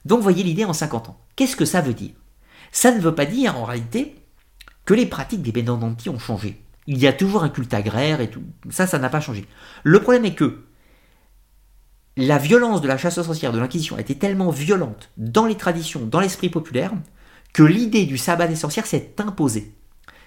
Donc 0.05 0.21
voyez 0.21 0.43
l'idée 0.43 0.65
en 0.65 0.73
50 0.73 1.11
ans. 1.11 1.21
Qu'est-ce 1.37 1.57
que 1.57 1.65
ça 1.65 1.81
veut 1.81 1.95
dire? 1.95 2.13
Ça 2.73 2.93
ne 2.93 3.01
veut 3.01 3.15
pas 3.15 3.27
dire 3.27 3.59
en 3.59 3.65
réalité 3.65 4.17
que 4.85 4.95
les 4.95 5.07
pratiques 5.07 5.43
des 5.43 5.53
Benandanti 5.53 6.09
ont 6.09 6.19
changé. 6.19 6.63
Il 6.87 6.99
y 6.99 7.07
a 7.07 7.13
toujours 7.13 7.43
un 7.43 7.49
culte 7.49 7.75
agraire 7.75 8.21
et 8.21 8.31
tout. 8.31 8.43
Ça, 8.71 8.87
ça 8.87 8.99
n'a 8.99 9.09
pas 9.09 9.21
changé. 9.21 9.47
Le 9.83 10.01
problème 10.01 10.25
est 10.25 10.35
que 10.35 10.65
la 12.21 12.37
violence 12.39 12.83
de 12.83 12.89
la 12.89 12.99
chasse 12.99 13.17
aux 13.19 13.25
sorcières 13.25 13.53
de 13.53 13.59
l'Inquisition 13.59 13.97
a 13.97 14.01
été 14.01 14.15
tellement 14.15 14.51
violente 14.51 15.11
dans 15.17 15.47
les 15.47 15.57
traditions, 15.57 16.05
dans 16.05 16.21
l'esprit 16.21 16.51
populaire, 16.51 16.93
que 17.55 17.63
l'idée 17.63 18.05
du 18.05 18.19
sabbat 18.19 18.47
des 18.47 18.57
sorcières 18.57 18.87
s'est 18.87 19.15
imposée. 19.19 19.73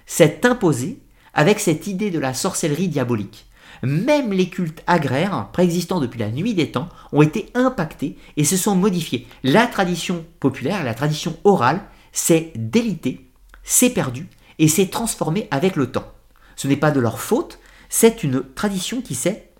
S'est 0.08 0.46
imposée 0.46 1.02
avec 1.34 1.60
cette 1.60 1.88
idée 1.88 2.10
de 2.10 2.20
la 2.20 2.34
sorcellerie 2.34 2.88
diabolique. 2.88 3.46
Même 3.84 4.34
les 4.34 4.50
cultes 4.50 4.82
agraires, 4.88 5.50
préexistants 5.52 6.00
depuis 6.00 6.20
la 6.20 6.32
nuit 6.32 6.56
des 6.56 6.72
temps, 6.72 6.90
ont 7.12 7.22
été 7.22 7.50
impactés 7.54 8.18
et 8.38 8.44
se 8.44 8.58
sont 8.58 8.76
modifiés. 8.76 9.28
La 9.44 9.68
tradition 9.68 10.26
populaire, 10.40 10.84
la 10.84 10.94
tradition 10.94 11.38
orale, 11.44 11.82
s'est 12.12 12.54
délitée, 12.56 13.30
s'est 13.64 13.90
perdue 13.92 14.28
et 14.58 14.68
s'est 14.68 14.88
transformée 14.88 15.48
avec 15.52 15.76
le 15.76 15.92
temps. 15.92 16.12
Ce 16.56 16.68
n'est 16.68 16.78
pas 16.78 16.92
de 16.92 17.00
leur 17.00 17.20
faute, 17.20 17.60
c'est 17.90 18.24
une 18.24 18.44
tradition 18.56 19.02
qui 19.02 19.16
s'est 19.16 19.52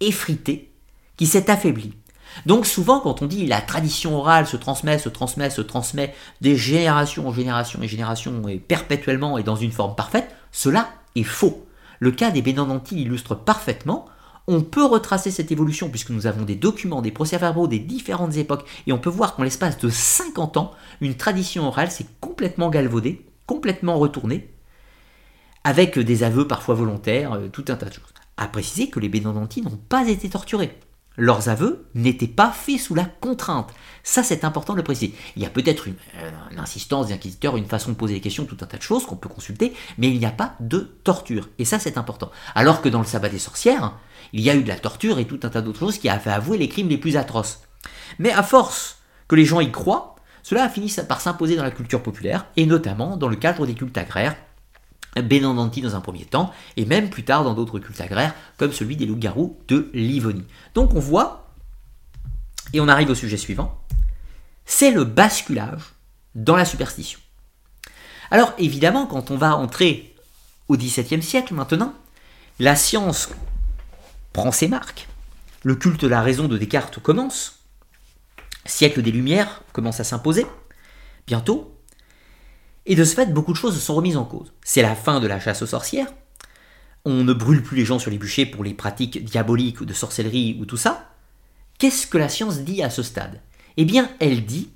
effritée, 0.00 0.71
qui 1.22 1.28
s'est 1.28 1.50
affaiblie. 1.52 1.94
Donc 2.46 2.66
souvent 2.66 2.98
quand 2.98 3.22
on 3.22 3.26
dit 3.26 3.46
la 3.46 3.60
tradition 3.60 4.16
orale 4.16 4.44
se 4.44 4.56
transmet, 4.56 4.98
se 4.98 5.08
transmet, 5.08 5.50
se 5.50 5.60
transmet 5.60 6.12
des 6.40 6.56
générations 6.56 7.28
en 7.28 7.32
génération 7.32 7.80
et 7.80 7.86
génération 7.86 8.48
et 8.48 8.58
perpétuellement 8.58 9.38
et 9.38 9.44
dans 9.44 9.54
une 9.54 9.70
forme 9.70 9.94
parfaite, 9.94 10.34
cela 10.50 10.88
est 11.14 11.22
faux. 11.22 11.64
Le 12.00 12.10
cas 12.10 12.32
des 12.32 12.42
Benandanti 12.42 13.00
illustre 13.00 13.36
parfaitement. 13.36 14.06
On 14.48 14.62
peut 14.62 14.84
retracer 14.84 15.30
cette 15.30 15.52
évolution 15.52 15.90
puisque 15.90 16.10
nous 16.10 16.26
avons 16.26 16.42
des 16.42 16.56
documents, 16.56 17.02
des 17.02 17.12
procès-verbaux 17.12 17.68
des 17.68 17.78
différentes 17.78 18.36
époques 18.36 18.68
et 18.88 18.92
on 18.92 18.98
peut 18.98 19.08
voir 19.08 19.36
qu'en 19.36 19.44
l'espace 19.44 19.78
de 19.78 19.90
50 19.90 20.56
ans, 20.56 20.72
une 21.00 21.14
tradition 21.14 21.68
orale 21.68 21.92
s'est 21.92 22.08
complètement 22.20 22.68
galvaudée, 22.68 23.24
complètement 23.46 23.96
retournée, 23.96 24.52
avec 25.62 26.00
des 26.00 26.24
aveux 26.24 26.48
parfois 26.48 26.74
volontaires, 26.74 27.34
euh, 27.34 27.46
tout 27.46 27.66
un 27.68 27.76
tas 27.76 27.86
de 27.86 27.94
choses. 27.94 28.12
À 28.36 28.48
préciser 28.48 28.90
que 28.90 28.98
les 28.98 29.08
Benandanti 29.08 29.62
n'ont 29.62 29.78
pas 29.88 30.08
été 30.08 30.28
torturés. 30.28 30.76
Leurs 31.16 31.48
aveux 31.48 31.86
n'étaient 31.94 32.26
pas 32.26 32.50
faits 32.50 32.80
sous 32.80 32.94
la 32.94 33.04
contrainte. 33.04 33.70
Ça, 34.02 34.22
c'est 34.22 34.44
important 34.44 34.72
de 34.72 34.78
le 34.78 34.84
préciser. 34.84 35.14
Il 35.36 35.42
y 35.42 35.46
a 35.46 35.50
peut-être 35.50 35.86
une, 35.86 35.94
euh, 36.16 36.30
insistance 36.56 37.08
des 37.08 37.14
inquisiteurs, 37.14 37.56
une 37.56 37.66
façon 37.66 37.90
de 37.90 37.96
poser 37.96 38.14
des 38.14 38.20
questions, 38.20 38.44
tout 38.44 38.56
un 38.60 38.66
tas 38.66 38.78
de 38.78 38.82
choses 38.82 39.06
qu'on 39.06 39.16
peut 39.16 39.28
consulter, 39.28 39.74
mais 39.98 40.08
il 40.08 40.18
n'y 40.18 40.26
a 40.26 40.30
pas 40.30 40.54
de 40.60 40.78
torture. 41.04 41.48
Et 41.58 41.64
ça, 41.64 41.78
c'est 41.78 41.98
important. 41.98 42.30
Alors 42.54 42.80
que 42.80 42.88
dans 42.88 43.00
le 43.00 43.06
sabbat 43.06 43.28
des 43.28 43.38
sorcières, 43.38 43.94
il 44.32 44.40
y 44.40 44.50
a 44.50 44.54
eu 44.54 44.62
de 44.62 44.68
la 44.68 44.78
torture 44.78 45.18
et 45.18 45.26
tout 45.26 45.40
un 45.42 45.50
tas 45.50 45.60
d'autres 45.60 45.78
choses 45.78 45.98
qui 45.98 46.08
a 46.08 46.18
fait 46.18 46.30
avouer 46.30 46.58
les 46.58 46.68
crimes 46.68 46.88
les 46.88 46.98
plus 46.98 47.16
atroces. 47.16 47.60
Mais 48.18 48.30
à 48.30 48.42
force 48.42 48.98
que 49.28 49.36
les 49.36 49.44
gens 49.44 49.60
y 49.60 49.70
croient, 49.70 50.16
cela 50.42 50.64
a 50.64 50.68
fini 50.68 50.92
par 51.08 51.20
s'imposer 51.20 51.56
dans 51.56 51.62
la 51.62 51.70
culture 51.70 52.02
populaire, 52.02 52.46
et 52.56 52.66
notamment 52.66 53.16
dans 53.16 53.28
le 53.28 53.36
cadre 53.36 53.66
des 53.66 53.74
cultes 53.74 53.96
agraires, 53.96 54.36
Benandanti 55.20 55.82
dans 55.82 55.94
un 55.94 56.00
premier 56.00 56.24
temps, 56.24 56.52
et 56.76 56.84
même 56.84 57.10
plus 57.10 57.24
tard 57.24 57.44
dans 57.44 57.54
d'autres 57.54 57.78
cultes 57.78 58.00
agraires, 58.00 58.34
comme 58.56 58.72
celui 58.72 58.96
des 58.96 59.06
loups-garous 59.06 59.58
de 59.68 59.90
Livonie. 59.92 60.46
Donc 60.74 60.94
on 60.94 61.00
voit, 61.00 61.50
et 62.72 62.80
on 62.80 62.88
arrive 62.88 63.10
au 63.10 63.14
sujet 63.14 63.36
suivant, 63.36 63.78
c'est 64.64 64.90
le 64.90 65.04
basculage 65.04 65.82
dans 66.34 66.56
la 66.56 66.64
superstition. 66.64 67.20
Alors 68.30 68.54
évidemment, 68.56 69.06
quand 69.06 69.30
on 69.30 69.36
va 69.36 69.56
entrer 69.56 70.14
au 70.68 70.76
XVIIe 70.76 71.22
siècle 71.22 71.52
maintenant, 71.52 71.94
la 72.58 72.76
science 72.76 73.28
prend 74.32 74.52
ses 74.52 74.68
marques, 74.68 75.08
le 75.62 75.74
culte 75.74 76.00
de 76.00 76.08
la 76.08 76.22
raison 76.22 76.48
de 76.48 76.56
Descartes 76.56 77.00
commence, 77.00 77.58
siècle 78.64 79.02
des 79.02 79.10
Lumières 79.10 79.62
commence 79.72 80.00
à 80.00 80.04
s'imposer, 80.04 80.46
bientôt, 81.26 81.71
et 82.86 82.94
de 82.94 83.04
ce 83.04 83.14
fait, 83.14 83.32
beaucoup 83.32 83.52
de 83.52 83.58
choses 83.58 83.80
sont 83.80 83.94
remises 83.94 84.16
en 84.16 84.24
cause. 84.24 84.52
C'est 84.64 84.82
la 84.82 84.94
fin 84.94 85.20
de 85.20 85.26
la 85.26 85.38
chasse 85.38 85.62
aux 85.62 85.66
sorcières. 85.66 86.12
On 87.04 87.24
ne 87.24 87.32
brûle 87.32 87.62
plus 87.62 87.76
les 87.76 87.84
gens 87.84 87.98
sur 87.98 88.10
les 88.10 88.18
bûchers 88.18 88.46
pour 88.46 88.64
les 88.64 88.74
pratiques 88.74 89.24
diaboliques 89.24 89.80
ou 89.80 89.84
de 89.84 89.92
sorcellerie 89.92 90.56
ou 90.60 90.66
tout 90.66 90.76
ça. 90.76 91.10
Qu'est-ce 91.78 92.06
que 92.06 92.18
la 92.18 92.28
science 92.28 92.60
dit 92.60 92.82
à 92.82 92.90
ce 92.90 93.02
stade? 93.02 93.40
Eh 93.76 93.84
bien, 93.84 94.10
elle 94.20 94.44
dit, 94.44 94.70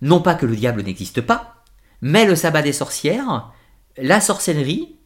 non 0.00 0.20
pas 0.20 0.34
que 0.34 0.46
le 0.46 0.56
diable 0.56 0.82
n'existe 0.82 1.20
pas, 1.20 1.64
mais 2.00 2.24
le 2.24 2.36
sabbat 2.36 2.62
des 2.62 2.72
sorcières, 2.72 3.52
la 3.96 4.20
sorcellerie, 4.20 4.96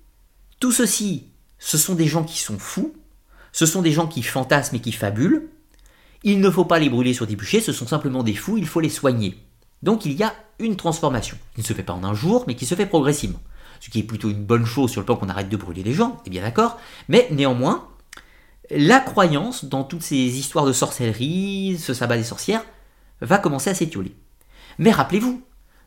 tout 0.59 0.73
ceci, 0.73 1.28
ce 1.59 1.78
sont 1.78 1.94
des 1.94 2.07
gens 2.07 2.24
qui 2.24 2.39
sont 2.39 2.59
fous, 2.59 2.94
ce 3.52 3.66
sont 3.66 3.82
des 3.82 3.93
gens 3.93 4.07
qui 4.07 4.23
fantasment 4.23 4.77
et 4.78 4.81
qui 4.81 4.93
fabulent. 4.93 5.48
Il 6.23 6.40
ne 6.40 6.51
faut 6.51 6.65
pas 6.65 6.78
les 6.78 6.90
brûler 6.90 7.15
sur 7.15 7.27
des 7.27 7.36
bûchers, 7.36 7.61
ce 7.61 7.73
sont 7.73 7.86
simplement 7.86 8.23
des 8.23 8.35
fous, 8.35 8.59
il 8.59 8.66
faut 8.66 8.81
les 8.81 8.90
soigner. 8.90 9.36
Donc 9.82 10.05
il 10.05 10.12
y 10.12 10.23
a 10.23 10.35
une 10.59 10.77
transformation, 10.77 11.36
qui 11.55 11.62
ne 11.62 11.66
se 11.66 11.73
fait 11.73 11.82
pas 11.82 11.93
en 11.93 12.05
un 12.05 12.15
jour, 12.15 12.44
mais 12.47 12.55
qui 12.55 12.66
se 12.66 12.74
fait 12.74 12.86
progressivement. 12.86 13.40
Ce 13.81 13.89
qui 13.89 14.01
est 14.01 14.05
plutôt 14.05 14.28
une 14.28 14.44
bonne 14.44 14.66
chose 14.66 14.90
sur 14.90 15.01
le 15.01 15.07
plan 15.07 15.16
qu'on 15.16 15.28
arrête 15.28 15.48
de 15.48 15.57
brûler 15.57 15.82
les 15.82 15.94
gens, 15.94 16.19
et 16.27 16.31
bien 16.31 16.43
d'accord, 16.43 16.78
mais 17.09 17.28
néanmoins, 17.31 17.89
la 18.70 19.01
croyance 19.01 19.65
dans 19.65 19.85
toutes 19.85 20.02
ces 20.02 20.16
histoires 20.16 20.66
de 20.66 20.73
sorcellerie, 20.73 21.78
ce 21.78 21.94
sabbat 21.94 22.19
des 22.19 22.24
sorcières, 22.24 22.65
va 23.20 23.39
commencer 23.39 23.70
à 23.70 23.74
s'étioler. 23.74 24.15
Mais 24.78 24.93
rappelez-vous 24.93 25.43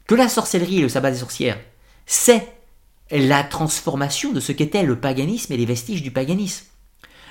que 0.07 0.15
la 0.15 0.27
sorcellerie 0.27 0.79
et 0.79 0.81
le 0.81 0.89
sabbat 0.89 1.11
des 1.11 1.19
sorcières, 1.19 1.59
c'est 2.05 2.51
la 3.11 3.43
transformation 3.43 4.31
de 4.31 4.39
ce 4.39 4.51
qu'était 4.51 4.83
le 4.83 4.99
paganisme 4.99 5.53
et 5.53 5.57
les 5.57 5.65
vestiges 5.65 6.01
du 6.01 6.11
paganisme. 6.11 6.65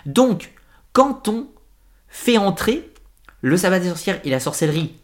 Donc, 0.07 0.53
quand 0.93 1.29
on 1.29 1.49
fait 2.09 2.39
entrer 2.39 2.91
le 3.41 3.57
sabbat 3.57 3.81
des 3.81 3.89
sorcières 3.89 4.21
et 4.25 4.31
la 4.31 4.41
sorcellerie 4.41 4.95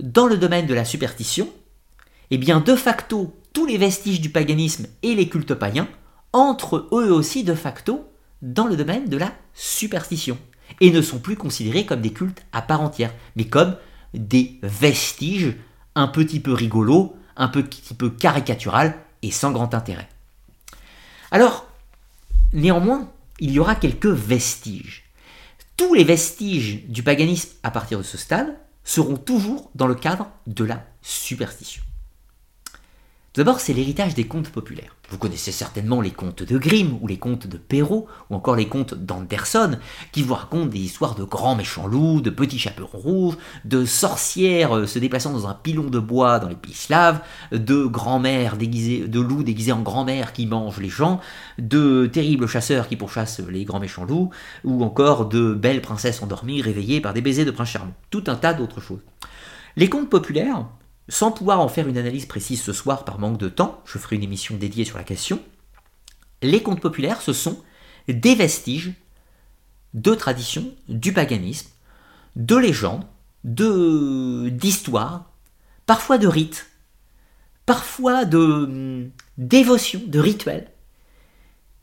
dans 0.00 0.26
le 0.26 0.36
domaine 0.36 0.66
de 0.66 0.74
la 0.74 0.84
superstition, 0.84 1.48
eh 2.30 2.38
bien, 2.38 2.60
de 2.60 2.74
facto, 2.74 3.34
tous 3.52 3.66
les 3.66 3.78
vestiges 3.78 4.20
du 4.20 4.30
paganisme 4.30 4.86
et 5.02 5.14
les 5.14 5.28
cultes 5.28 5.54
païens 5.54 5.88
entrent 6.32 6.88
eux 6.92 7.12
aussi 7.12 7.44
de 7.44 7.54
facto 7.54 8.10
dans 8.42 8.66
le 8.66 8.76
domaine 8.76 9.08
de 9.08 9.16
la 9.16 9.32
superstition 9.54 10.36
et 10.80 10.90
ne 10.90 11.00
sont 11.00 11.18
plus 11.18 11.36
considérés 11.36 11.86
comme 11.86 12.00
des 12.00 12.12
cultes 12.12 12.44
à 12.52 12.62
part 12.62 12.80
entière, 12.80 13.14
mais 13.36 13.44
comme 13.44 13.76
des 14.12 14.58
vestiges 14.62 15.54
un 15.94 16.08
petit 16.08 16.40
peu 16.40 16.52
rigolos, 16.52 17.16
un 17.36 17.48
petit 17.48 17.94
peu 17.94 18.10
caricatural 18.10 18.94
et 19.22 19.30
sans 19.30 19.52
grand 19.52 19.74
intérêt. 19.74 20.08
Alors, 21.30 21.68
néanmoins, 22.52 23.10
il 23.40 23.52
y 23.52 23.58
aura 23.58 23.74
quelques 23.74 24.06
vestiges. 24.06 25.04
Tous 25.76 25.94
les 25.94 26.04
vestiges 26.04 26.84
du 26.86 27.02
paganisme 27.02 27.50
à 27.62 27.70
partir 27.70 27.98
de 27.98 28.04
ce 28.04 28.16
stade 28.16 28.56
seront 28.84 29.16
toujours 29.16 29.70
dans 29.74 29.86
le 29.86 29.94
cadre 29.94 30.28
de 30.46 30.64
la 30.64 30.84
superstition. 31.02 31.82
D'abord, 33.36 33.58
c'est 33.58 33.72
l'héritage 33.72 34.14
des 34.14 34.28
contes 34.28 34.50
populaires. 34.50 34.94
Vous 35.10 35.18
connaissez 35.18 35.50
certainement 35.50 36.00
les 36.00 36.12
contes 36.12 36.44
de 36.44 36.56
Grimm 36.56 36.96
ou 37.00 37.08
les 37.08 37.16
contes 37.16 37.48
de 37.48 37.56
Perrault 37.56 38.06
ou 38.30 38.36
encore 38.36 38.54
les 38.54 38.68
contes 38.68 38.94
d'Anderson 38.94 39.76
qui 40.12 40.22
vous 40.22 40.34
racontent 40.34 40.66
des 40.66 40.78
histoires 40.78 41.16
de 41.16 41.24
grands 41.24 41.56
méchants 41.56 41.88
loups, 41.88 42.20
de 42.20 42.30
petits 42.30 42.60
chaperons 42.60 42.96
rouges, 42.96 43.34
de 43.64 43.84
sorcières 43.86 44.76
euh, 44.76 44.86
se 44.86 45.00
déplaçant 45.00 45.32
dans 45.32 45.48
un 45.48 45.54
pilon 45.54 45.90
de 45.90 45.98
bois 45.98 46.38
dans 46.38 46.46
les 46.46 46.54
pays 46.54 46.74
slaves, 46.74 47.22
de 47.50 47.84
grand-mères 47.86 48.56
déguisées, 48.56 49.08
de 49.08 49.18
loups 49.20 49.42
déguisés 49.42 49.72
en 49.72 49.82
grand-mère 49.82 50.32
qui 50.32 50.46
mangent 50.46 50.78
les 50.78 50.88
gens, 50.88 51.18
de 51.58 52.06
terribles 52.06 52.46
chasseurs 52.46 52.86
qui 52.86 52.94
pourchassent 52.94 53.40
les 53.40 53.64
grands 53.64 53.80
méchants 53.80 54.04
loups 54.04 54.30
ou 54.62 54.84
encore 54.84 55.28
de 55.28 55.54
belles 55.54 55.82
princesses 55.82 56.22
endormies 56.22 56.62
réveillées 56.62 57.00
par 57.00 57.12
des 57.12 57.20
baisers 57.20 57.44
de 57.44 57.50
prince 57.50 57.70
charmant. 57.70 57.94
Tout 58.10 58.22
un 58.28 58.36
tas 58.36 58.54
d'autres 58.54 58.80
choses. 58.80 59.02
Les 59.74 59.88
contes 59.88 60.08
populaires 60.08 60.66
sans 61.08 61.32
pouvoir 61.32 61.60
en 61.60 61.68
faire 61.68 61.88
une 61.88 61.98
analyse 61.98 62.26
précise 62.26 62.62
ce 62.62 62.72
soir 62.72 63.04
par 63.04 63.18
manque 63.18 63.38
de 63.38 63.48
temps, 63.48 63.82
je 63.84 63.98
ferai 63.98 64.16
une 64.16 64.22
émission 64.22 64.56
dédiée 64.56 64.84
sur 64.84 64.96
la 64.96 65.04
question, 65.04 65.40
les 66.42 66.62
contes 66.62 66.80
populaires, 66.80 67.22
ce 67.22 67.32
sont 67.32 67.62
des 68.08 68.34
vestiges 68.34 68.92
de 69.94 70.14
traditions, 70.14 70.74
du 70.88 71.12
paganisme, 71.12 71.68
de 72.36 72.56
légendes, 72.56 73.06
de 73.44 74.48
d'histoires, 74.50 75.30
parfois 75.86 76.18
de 76.18 76.26
rites, 76.26 76.66
parfois 77.66 78.24
de 78.24 78.38
hum, 78.38 79.10
dévotions, 79.38 80.02
de 80.06 80.18
rituels, 80.18 80.70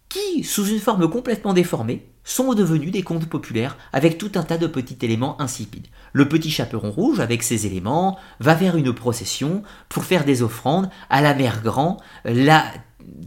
qui, 0.10 0.44
sous 0.44 0.68
une 0.68 0.80
forme 0.80 1.10
complètement 1.10 1.54
déformée, 1.54 2.11
sont 2.24 2.54
devenus 2.54 2.92
des 2.92 3.04
contes 3.04 3.28
populaires 3.28 3.78
avec 3.94 4.18
tout 4.18 4.32
un 4.36 4.44
tas 4.44 4.58
de 4.58 4.68
petits 4.68 4.98
éléments 5.02 5.40
insipides. 5.42 5.88
Le 6.14 6.28
petit 6.28 6.52
chaperon 6.52 6.92
rouge, 6.92 7.20
avec 7.20 7.44
ses 7.44 7.66
éléments, 7.66 8.18
va 8.40 8.56
faire 8.56 8.76
une 8.76 8.94
procession 8.94 9.64
pour 9.90 10.04
faire 10.04 10.26
des 10.26 10.44
offrandes 10.44 10.90
à 11.10 11.22
la 11.22 11.34
mère 11.34 11.62
grand, 11.62 11.98
la 12.26 12.66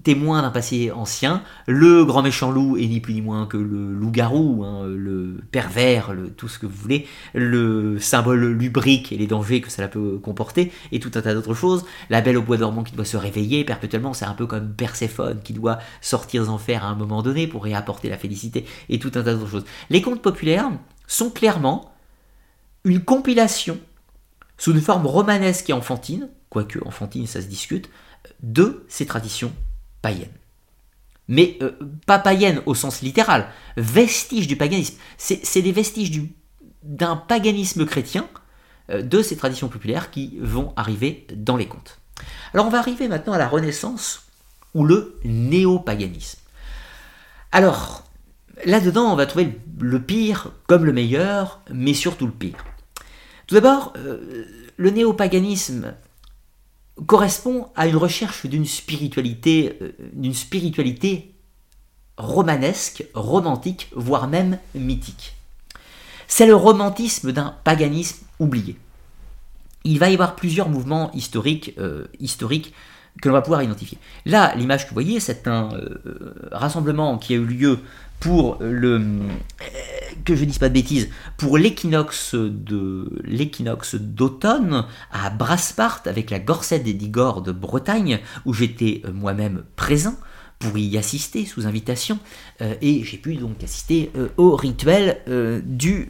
témoin 0.03 0.43
d'un 0.43 0.51
passé 0.51 0.91
ancien, 0.91 1.43
le 1.67 2.05
grand 2.05 2.23
méchant 2.23 2.51
loup 2.51 2.77
est 2.77 2.87
ni 2.87 3.01
plus 3.01 3.15
ni 3.15 3.23
moins 3.23 3.47
que 3.47 3.57
le 3.57 3.93
loup-garou, 3.93 4.65
hein, 4.65 4.87
le 4.87 5.41
pervers, 5.51 6.15
tout 6.37 6.49
ce 6.49 6.59
que 6.59 6.67
vous 6.67 6.77
voulez, 6.77 7.07
le 7.35 7.99
symbole 7.99 8.45
lubrique 8.53 9.13
et 9.13 9.17
les 9.17 9.27
dangers 9.27 9.61
que 9.61 9.71
cela 9.71 9.89
peut 9.89 10.19
comporter, 10.19 10.73
et 10.93 11.01
tout 11.01 11.11
un 11.15 11.23
tas 11.23 11.35
d'autres 11.35 11.55
choses. 11.55 11.85
La 12.11 12.21
belle 12.21 12.37
au 12.37 12.43
bois 12.43 12.57
dormant 12.57 12.83
qui 12.83 12.95
doit 12.95 13.05
se 13.05 13.17
réveiller 13.17 13.65
perpétuellement, 13.65 14.15
c'est 14.15 14.25
un 14.25 14.35
peu 14.35 14.47
comme 14.47 14.73
Perséphone 14.75 15.41
qui 15.43 15.53
doit 15.53 15.79
sortir 16.01 16.45
des 16.45 16.49
enfers 16.49 16.85
à 16.85 16.89
un 16.89 16.95
moment 16.95 17.23
donné 17.23 17.47
pour 17.47 17.65
réapporter 17.65 18.09
la 18.09 18.19
félicité, 18.19 18.65
et 18.89 18.99
tout 18.99 19.13
un 19.15 19.23
tas 19.23 19.35
d'autres 19.35 19.51
choses. 19.51 19.65
Les 19.91 20.03
contes 20.03 20.23
populaires 20.23 20.71
sont 21.07 21.31
clairement 21.31 21.95
une 22.85 23.01
compilation 23.01 23.79
sous 24.57 24.73
une 24.73 24.81
forme 24.81 25.07
romanesque 25.07 25.71
et 25.71 25.73
enfantine, 25.73 26.29
quoique 26.49 26.79
enfantine 26.85 27.27
ça 27.27 27.43
se 27.43 27.47
discute, 27.47 27.91
de 28.43 28.85
ces 28.89 29.07
traditions 29.07 29.53
païennes. 30.05 30.39
Mais 31.29 31.57
euh, 31.63 31.73
pas 32.07 32.19
païennes 32.19 32.61
au 32.67 32.75
sens 32.75 33.01
littéral, 33.01 33.49
vestiges 33.79 34.47
du 34.47 34.57
paganisme. 34.57 34.97
C'est 35.17 35.63
des 35.63 35.73
vestiges 35.73 36.21
d'un 36.83 37.17
paganisme 37.17 37.87
chrétien 37.87 38.29
euh, 38.91 39.01
de 39.01 39.23
ces 39.23 39.35
traditions 39.35 39.69
populaires 39.69 40.11
qui 40.11 40.37
vont 40.41 40.75
arriver 40.77 41.27
dans 41.35 41.57
les 41.57 41.67
contes. 41.67 41.99
Alors 42.53 42.67
on 42.67 42.71
va 42.71 42.79
arriver 42.79 43.09
maintenant 43.09 43.33
à 43.33 43.39
la 43.39 43.49
Renaissance 43.49 44.27
ou 44.75 44.85
le 44.85 45.19
néo-paganisme. 45.25 46.41
Alors, 47.51 48.05
là-dedans, 48.67 49.11
on 49.11 49.17
va 49.17 49.25
trouver 49.25 49.59
le 49.81 50.03
pire 50.03 50.51
comme 50.67 50.85
le 50.85 50.93
meilleur, 50.93 51.61
mais 51.73 51.95
surtout 51.95 52.27
le 52.27 52.33
pire. 52.33 52.63
Tout 53.47 53.55
d'abord, 53.55 53.95
euh, 53.97 54.45
le 54.77 54.91
néo-paganisme 54.91 55.95
correspond 57.07 57.69
à 57.75 57.87
une 57.87 57.97
recherche 57.97 58.47
d'une 58.47 58.67
spiritualité, 58.67 59.77
euh, 59.83 59.93
d'une 60.13 60.35
spiritualité 60.35 61.35
romanesque, 62.17 63.05
romantique, 63.15 63.91
voire 63.95 64.29
même 64.29 64.59
mythique. 64.75 65.35
C'est 66.29 66.47
le 66.47 66.55
romantisme 66.55 67.33
d'un 67.33 67.55
paganisme 67.65 68.25
oublié. 68.39 68.77
Il 69.85 69.99
va 69.99 70.09
y 70.09 70.15
avoir 70.15 70.37
plusieurs 70.37 70.69
mouvements 70.69 71.11
historiques, 71.13 71.75
euh, 71.79 72.07
historiques 72.21 72.73
que 73.21 73.29
l'on 73.29 73.35
va 73.35 73.43
pouvoir 73.43 73.63
identifier. 73.63 73.99
Là, 74.25 74.55
l'image 74.57 74.85
que 74.85 74.91
vous 74.91 74.95
voyez, 74.95 75.21
c'est 75.21 75.47
un 75.47 75.69
rassemblement 76.51 77.17
qui 77.17 77.35
a 77.35 77.37
eu 77.37 77.45
lieu 77.45 77.79
pour 78.21 78.59
le 78.61 79.01
que 80.25 80.35
je 80.35 80.45
dise 80.45 80.59
pas 80.59 80.69
de 80.69 80.75
bêtises 80.75 81.11
pour 81.37 81.59
l'équinoxe 81.59 82.35
de 82.35 83.11
l'équinoxe 83.25 83.95
d'automne 83.97 84.87
à 85.11 85.31
Braspart 85.31 86.07
avec 86.07 86.31
la 86.31 86.39
Gorsette 86.39 86.85
des 86.85 86.95
Digors 86.95 87.43
de 87.43 87.53
Bretagne 87.53 88.21
où 88.45 88.53
j'étais 88.53 89.03
euh, 89.05 89.13
moi-même 89.13 89.65
présent 89.77 90.17
pour 90.59 90.79
y 90.79 90.97
assister 90.97 91.45
sous 91.45 91.67
invitation 91.67 92.19
euh, 92.63 92.75
et 92.81 93.03
j'ai 93.05 93.19
pu 93.19 93.35
donc 93.35 93.63
assister 93.63 94.11
euh, 94.17 94.29
au 94.37 94.57
rituel 94.57 95.21
du, 95.67 96.09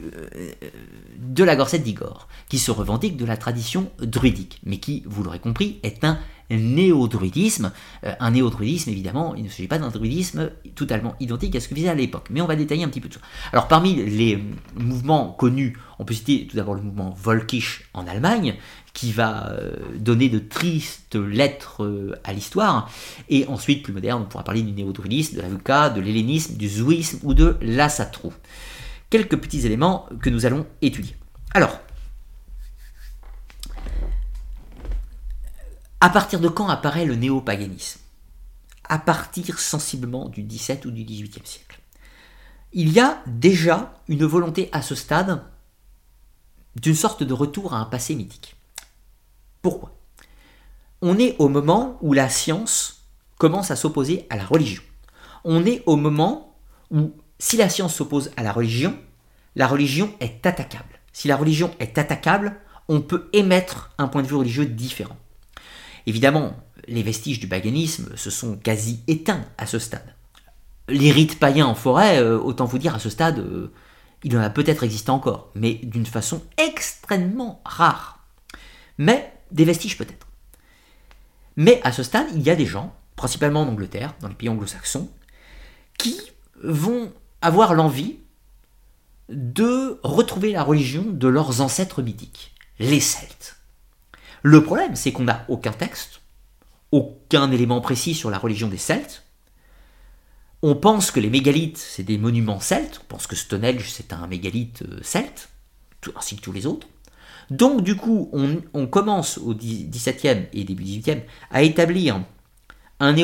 de 1.19 1.43
la 1.43 1.55
Gorsette 1.55 1.83
d'Igor 1.83 2.27
qui 2.47 2.59
se 2.59 2.71
revendique 2.71 3.17
de 3.17 3.25
la 3.25 3.37
tradition 3.37 3.91
druidique 3.99 4.61
mais 4.65 4.77
qui, 4.77 5.03
vous 5.07 5.23
l'aurez 5.23 5.39
compris, 5.39 5.79
est 5.83 6.03
un 6.03 6.19
néo-druidisme. 6.49 7.71
Euh, 8.05 8.13
un 8.19 8.31
néo-druidisme, 8.31 8.89
évidemment, 8.89 9.35
il 9.35 9.43
ne 9.43 9.49
s'agit 9.49 9.67
pas 9.67 9.77
d'un 9.77 9.89
druidisme 9.89 10.51
totalement 10.75 11.15
identique 11.19 11.55
à 11.55 11.59
ce 11.59 11.67
que 11.67 11.75
visait 11.75 11.89
à 11.89 11.95
l'époque. 11.95 12.27
Mais 12.29 12.41
on 12.41 12.47
va 12.47 12.55
détailler 12.55 12.83
un 12.83 12.89
petit 12.89 13.01
peu 13.01 13.09
tout 13.09 13.19
ça. 13.19 13.25
Alors, 13.51 13.67
parmi 13.67 13.95
les 13.95 14.43
mouvements 14.75 15.31
connus, 15.31 15.77
on 15.99 16.05
peut 16.05 16.13
citer 16.13 16.47
tout 16.47 16.55
d'abord 16.55 16.75
le 16.75 16.81
mouvement 16.81 17.15
Volkisch 17.17 17.89
en 17.93 18.07
Allemagne, 18.07 18.55
qui 18.93 19.11
va 19.11 19.49
euh, 19.51 19.73
donner 19.97 20.29
de 20.29 20.39
tristes 20.39 21.15
lettres 21.15 21.83
euh, 21.83 22.15
à 22.23 22.33
l'histoire. 22.33 22.89
Et 23.29 23.45
ensuite, 23.47 23.83
plus 23.83 23.93
moderne, 23.93 24.23
on 24.23 24.25
pourra 24.25 24.43
parler 24.43 24.61
du 24.61 24.71
néo-druidisme, 24.71 25.35
de 25.37 25.41
la 25.41 25.49
Vuka, 25.49 25.89
de 25.89 26.01
l'hellénisme, 26.01 26.55
du 26.55 26.69
zouisme 26.69 27.19
ou 27.23 27.33
de 27.33 27.57
l'asatru. 27.61 28.29
Quelques 29.09 29.37
petits 29.37 29.65
éléments 29.65 30.07
que 30.21 30.29
nous 30.29 30.45
allons 30.45 30.65
étudier. 30.81 31.15
Alors, 31.53 31.79
À 36.05 36.11
partir 36.11 36.39
de 36.39 36.49
quand 36.49 36.67
apparaît 36.67 37.05
le 37.05 37.15
néopaganisme? 37.15 37.99
À 38.87 38.99
partir 38.99 39.57
sensiblement 39.57 40.29
du 40.29 40.43
XVIIe 40.43 40.85
ou 40.85 40.91
du 40.91 41.03
XVIIIe 41.03 41.41
siècle. 41.43 41.79
Il 42.73 42.91
y 42.91 42.99
a 42.99 43.23
déjà 43.25 43.91
une 44.07 44.23
volonté 44.23 44.69
à 44.71 44.83
ce 44.83 44.93
stade 44.93 45.41
d'une 46.75 46.93
sorte 46.93 47.23
de 47.23 47.33
retour 47.33 47.73
à 47.73 47.79
un 47.79 47.85
passé 47.85 48.13
mythique. 48.13 48.55
Pourquoi? 49.63 49.97
On 51.01 51.17
est 51.17 51.35
au 51.39 51.49
moment 51.49 51.97
où 52.01 52.13
la 52.13 52.29
science 52.29 53.07
commence 53.39 53.71
à 53.71 53.75
s'opposer 53.75 54.27
à 54.29 54.35
la 54.35 54.45
religion. 54.45 54.83
On 55.43 55.65
est 55.65 55.81
au 55.87 55.95
moment 55.95 56.55
où, 56.91 57.15
si 57.39 57.57
la 57.57 57.67
science 57.67 57.95
s'oppose 57.95 58.29
à 58.37 58.43
la 58.43 58.51
religion, 58.51 58.95
la 59.55 59.65
religion 59.65 60.13
est 60.19 60.45
attaquable. 60.45 60.99
Si 61.13 61.27
la 61.27 61.35
religion 61.35 61.73
est 61.79 61.97
attaquable, 61.97 62.61
on 62.89 63.01
peut 63.01 63.27
émettre 63.33 63.89
un 63.97 64.07
point 64.07 64.21
de 64.21 64.27
vue 64.27 64.35
religieux 64.35 64.67
différent. 64.67 65.17
Évidemment, 66.05 66.55
les 66.87 67.03
vestiges 67.03 67.39
du 67.39 67.47
paganisme 67.47 68.15
se 68.15 68.29
sont 68.29 68.57
quasi 68.57 69.01
éteints 69.07 69.45
à 69.57 69.65
ce 69.65 69.79
stade. 69.79 70.15
Les 70.87 71.11
rites 71.11 71.39
païens 71.39 71.65
en 71.65 71.75
forêt, 71.75 72.19
euh, 72.19 72.37
autant 72.37 72.65
vous 72.65 72.77
dire 72.77 72.93
à 72.93 72.99
ce 72.99 73.09
stade, 73.09 73.39
euh, 73.39 73.71
il 74.23 74.37
en 74.37 74.41
a 74.41 74.49
peut-être 74.49 74.83
existé 74.83 75.09
encore, 75.09 75.51
mais 75.55 75.75
d'une 75.83 76.05
façon 76.05 76.43
extrêmement 76.57 77.61
rare. 77.65 78.19
Mais 78.97 79.33
des 79.51 79.65
vestiges 79.65 79.97
peut-être. 79.97 80.27
Mais 81.55 81.81
à 81.83 81.91
ce 81.91 82.03
stade, 82.03 82.27
il 82.35 82.41
y 82.41 82.49
a 82.49 82.55
des 82.55 82.65
gens, 82.65 82.95
principalement 83.15 83.61
en 83.61 83.67
Angleterre, 83.67 84.13
dans 84.19 84.27
les 84.27 84.35
pays 84.35 84.49
anglo-saxons, 84.49 85.09
qui 85.97 86.19
vont 86.63 87.11
avoir 87.41 87.73
l'envie 87.73 88.19
de 89.29 89.99
retrouver 90.03 90.51
la 90.51 90.63
religion 90.63 91.05
de 91.07 91.27
leurs 91.27 91.61
ancêtres 91.61 92.01
mythiques, 92.01 92.53
les 92.79 92.99
Celtes. 92.99 93.54
Le 94.47 94.63
problème, 94.63 94.95
c'est 94.95 95.11
qu'on 95.11 95.23
n'a 95.23 95.43
aucun 95.47 95.71
texte, 95.71 96.21
aucun 96.91 97.49
élément 97.51 97.81
précis 97.81 98.13
sur 98.13 98.29
la 98.29 98.37
religion 98.37 98.67
des 98.67 98.77
Celtes. 98.77 99.23
On 100.61 100.75
pense 100.75 101.09
que 101.09 101.19
les 101.19 101.31
mégalithes, 101.31 101.79
c'est 101.79 102.03
des 102.03 102.19
monuments 102.19 102.59
celtes, 102.59 103.01
on 103.01 103.07
pense 103.07 103.25
que 103.25 103.35
Stonehenge, 103.35 103.89
c'est 103.89 104.13
un 104.13 104.27
mégalithe 104.27 104.83
euh, 104.83 104.99
celte, 105.01 105.49
ainsi 106.15 106.35
que 106.35 106.41
tous 106.41 106.51
les 106.51 106.67
autres. 106.67 106.85
Donc 107.49 107.81
du 107.81 107.95
coup, 107.95 108.29
on, 108.33 108.85
commence 108.85 109.39
au 109.39 109.55
XVIIe 109.55 110.45
et 110.53 110.63
début 110.63 110.83
XVIIIe 110.83 111.23
à 111.49 111.63
établir 111.63 112.21
un, 112.99 113.15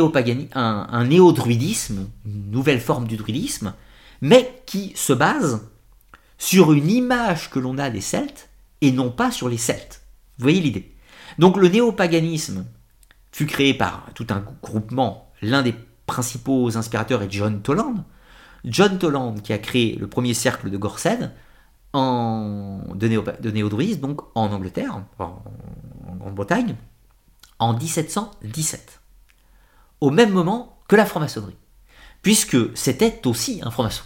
un, 0.55 1.05
néo-druidisme, 1.05 2.09
une 2.25 2.49
nouvelle 2.49 2.81
forme 2.81 3.05
du 3.05 3.17
druidisme, 3.17 3.75
mais 4.21 4.63
qui 4.65 4.93
se 4.95 5.13
base 5.13 5.61
sur 6.39 6.73
une 6.73 6.89
image 6.89 7.51
que 7.51 7.59
l'on 7.59 7.77
a 7.77 7.91
des 7.91 8.01
Celtes 8.01 8.49
et 8.81 8.91
non 8.91 9.11
pas 9.11 9.29
sur 9.29 9.49
les 9.49 9.57
Celtes. 9.57 10.01
Vous 10.39 10.43
voyez 10.45 10.61
l'idée? 10.61 10.90
Donc 11.39 11.57
le 11.57 11.67
néopaganisme 11.67 12.65
fut 13.31 13.45
créé 13.45 13.73
par 13.73 14.07
tout 14.13 14.27
un 14.29 14.43
groupement, 14.61 15.31
l'un 15.41 15.61
des 15.61 15.75
principaux 16.05 16.75
inspirateurs 16.77 17.21
est 17.21 17.31
John 17.31 17.61
Toland. 17.61 18.03
John 18.65 18.97
Toland 18.99 19.35
qui 19.35 19.53
a 19.53 19.57
créé 19.57 19.95
le 19.95 20.07
premier 20.07 20.33
cercle 20.33 20.69
de 20.69 20.77
Gorsed, 20.77 21.31
en, 21.93 22.81
de, 22.93 23.07
néo, 23.07 23.23
de 23.39 23.95
donc 23.95 24.21
en 24.35 24.51
Angleterre, 24.51 25.01
en, 25.19 25.43
Grande-Bretagne, 26.19 26.75
en 27.59 27.73
1717, 27.73 29.01
au 29.99 30.09
même 30.09 30.31
moment 30.31 30.79
que 30.87 30.95
la 30.95 31.05
franc-maçonnerie, 31.05 31.57
puisque 32.21 32.57
c'était 32.77 33.25
aussi 33.25 33.61
un 33.63 33.71
franc-maçon. 33.71 34.03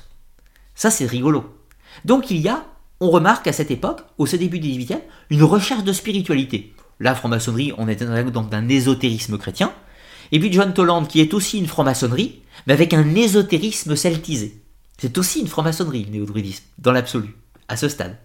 Ça, 0.74 0.92
c'est 0.92 1.06
rigolo. 1.06 1.58
Donc 2.06 2.32
il 2.32 2.38
y 2.38 2.50
a, 2.50 2.66
on 3.00 3.10
remarque 3.10 3.48
à 3.48 3.54
cette 3.54 3.72
époque, 3.72 4.02
au 4.18 4.28
début 4.28 4.60
du 4.60 4.70
XVIIIe, 4.70 5.02
une 5.30 5.44
recherche 5.44 5.84
de 5.84 5.94
spiritualité. 5.94 6.75
La 7.00 7.16
franc-maçonnerie, 7.16 7.74
on 7.78 7.88
était 7.88 8.06
dans 8.06 8.48
un 8.52 8.70
ésotérisme 8.70 9.38
chrétien, 9.38 9.74
et 10.32 10.40
puis 10.40 10.52
John 10.52 10.74
Toland, 10.74 11.06
qui 11.06 11.22
est 11.22 11.34
aussi 11.34 11.60
une 11.60 11.68
franc-maçonnerie, 11.68 12.42
mais 12.68 12.74
avec 12.74 12.94
un 12.94 13.16
ésotérisme 13.16 13.96
celtisé. 13.96 14.62
C'est 14.98 15.18
aussi 15.18 15.42
une 15.42 15.48
franc-maçonnerie, 15.48 16.06
le 16.06 16.12
néo-druidisme, 16.12 16.64
dans 16.78 16.92
l'absolu 16.92 17.36
à 17.68 17.76
ce 17.76 17.90
stade. 17.90 18.18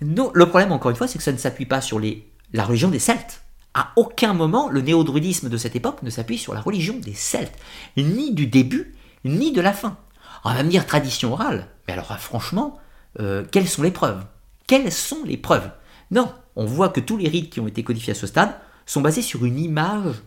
Non, 0.00 0.30
le 0.34 0.46
problème, 0.46 0.72
encore 0.72 0.90
une 0.90 0.96
fois, 0.96 1.06
c'est 1.06 1.18
que 1.18 1.24
ça 1.24 1.32
ne 1.32 1.36
s'appuie 1.36 1.66
pas 1.66 1.80
sur 1.80 2.00
la 2.00 2.64
religion 2.64 2.88
des 2.88 2.98
Celtes. 2.98 3.42
À 3.74 3.92
aucun 3.96 4.34
moment, 4.34 4.68
le 4.68 4.80
néo-druidisme 4.80 5.48
de 5.48 5.56
cette 5.56 5.76
époque 5.76 6.02
ne 6.02 6.10
s'appuie 6.10 6.38
sur 6.38 6.54
la 6.54 6.60
religion 6.60 6.98
des 6.98 7.14
Celtes, 7.14 7.58
ni 7.96 8.32
du 8.32 8.46
début, 8.46 8.94
ni 9.24 9.52
de 9.52 9.60
la 9.60 9.72
fin. 9.72 9.96
On 10.44 10.52
va 10.52 10.62
me 10.62 10.70
dire 10.70 10.86
tradition 10.86 11.32
orale, 11.32 11.68
mais 11.86 11.92
alors 11.92 12.18
franchement, 12.18 12.78
euh, 13.20 13.44
quelles 13.50 13.68
sont 13.68 13.82
les 13.82 13.90
preuves? 13.90 14.24
Quelles 14.66 14.92
sont 14.92 15.22
les 15.24 15.36
preuves? 15.36 15.70
Non, 16.10 16.32
on 16.56 16.64
voit 16.64 16.88
que 16.88 17.00
tous 17.00 17.16
les 17.16 17.28
rites 17.28 17.50
qui 17.50 17.60
ont 17.60 17.68
été 17.68 17.82
codifiés 17.82 18.12
à 18.12 18.16
ce 18.16 18.26
stade 18.26 18.54
sont 18.86 19.00
basés 19.00 19.22
sur 19.22 19.44
une 19.44 19.58
image 19.58 20.22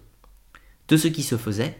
de 0.88 0.98
ce 0.98 1.08
qui 1.08 1.24
se 1.24 1.38
faisait 1.38 1.78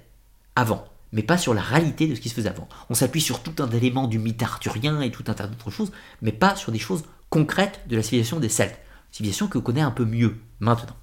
avant 0.56 0.86
mais 1.16 1.24
pas 1.24 1.38
sur 1.38 1.54
la 1.54 1.62
réalité 1.62 2.08
de 2.08 2.14
ce 2.14 2.20
qui 2.20 2.28
se 2.28 2.36
faisait 2.36 2.50
avant. 2.50 2.68
On 2.90 2.94
s'appuie 2.94 3.22
sur 3.22 3.42
tout 3.42 3.64
un 3.64 3.70
élément 3.70 4.08
du 4.08 4.20
mythe 4.20 4.44
arthurien 4.44 5.00
et 5.00 5.12
tout 5.12 5.24
un 5.28 5.34
tas 5.34 5.48
d'autres 5.48 5.72
choses, 5.72 5.94
mais 6.22 6.34
pas 6.34 6.58
sur 6.58 6.74
des 6.74 6.80
choses 6.80 7.06
concrètes 7.30 7.82
de 7.88 7.96
la 7.96 8.04
civilisation 8.04 8.40
des 8.40 8.50
Celtes, 8.50 8.78
civilisation 9.12 9.48
que 9.48 9.58
connaît 9.58 9.82
un 9.82 9.92
peu 9.92 10.04
mieux 10.04 10.36
maintenant. 10.60 10.96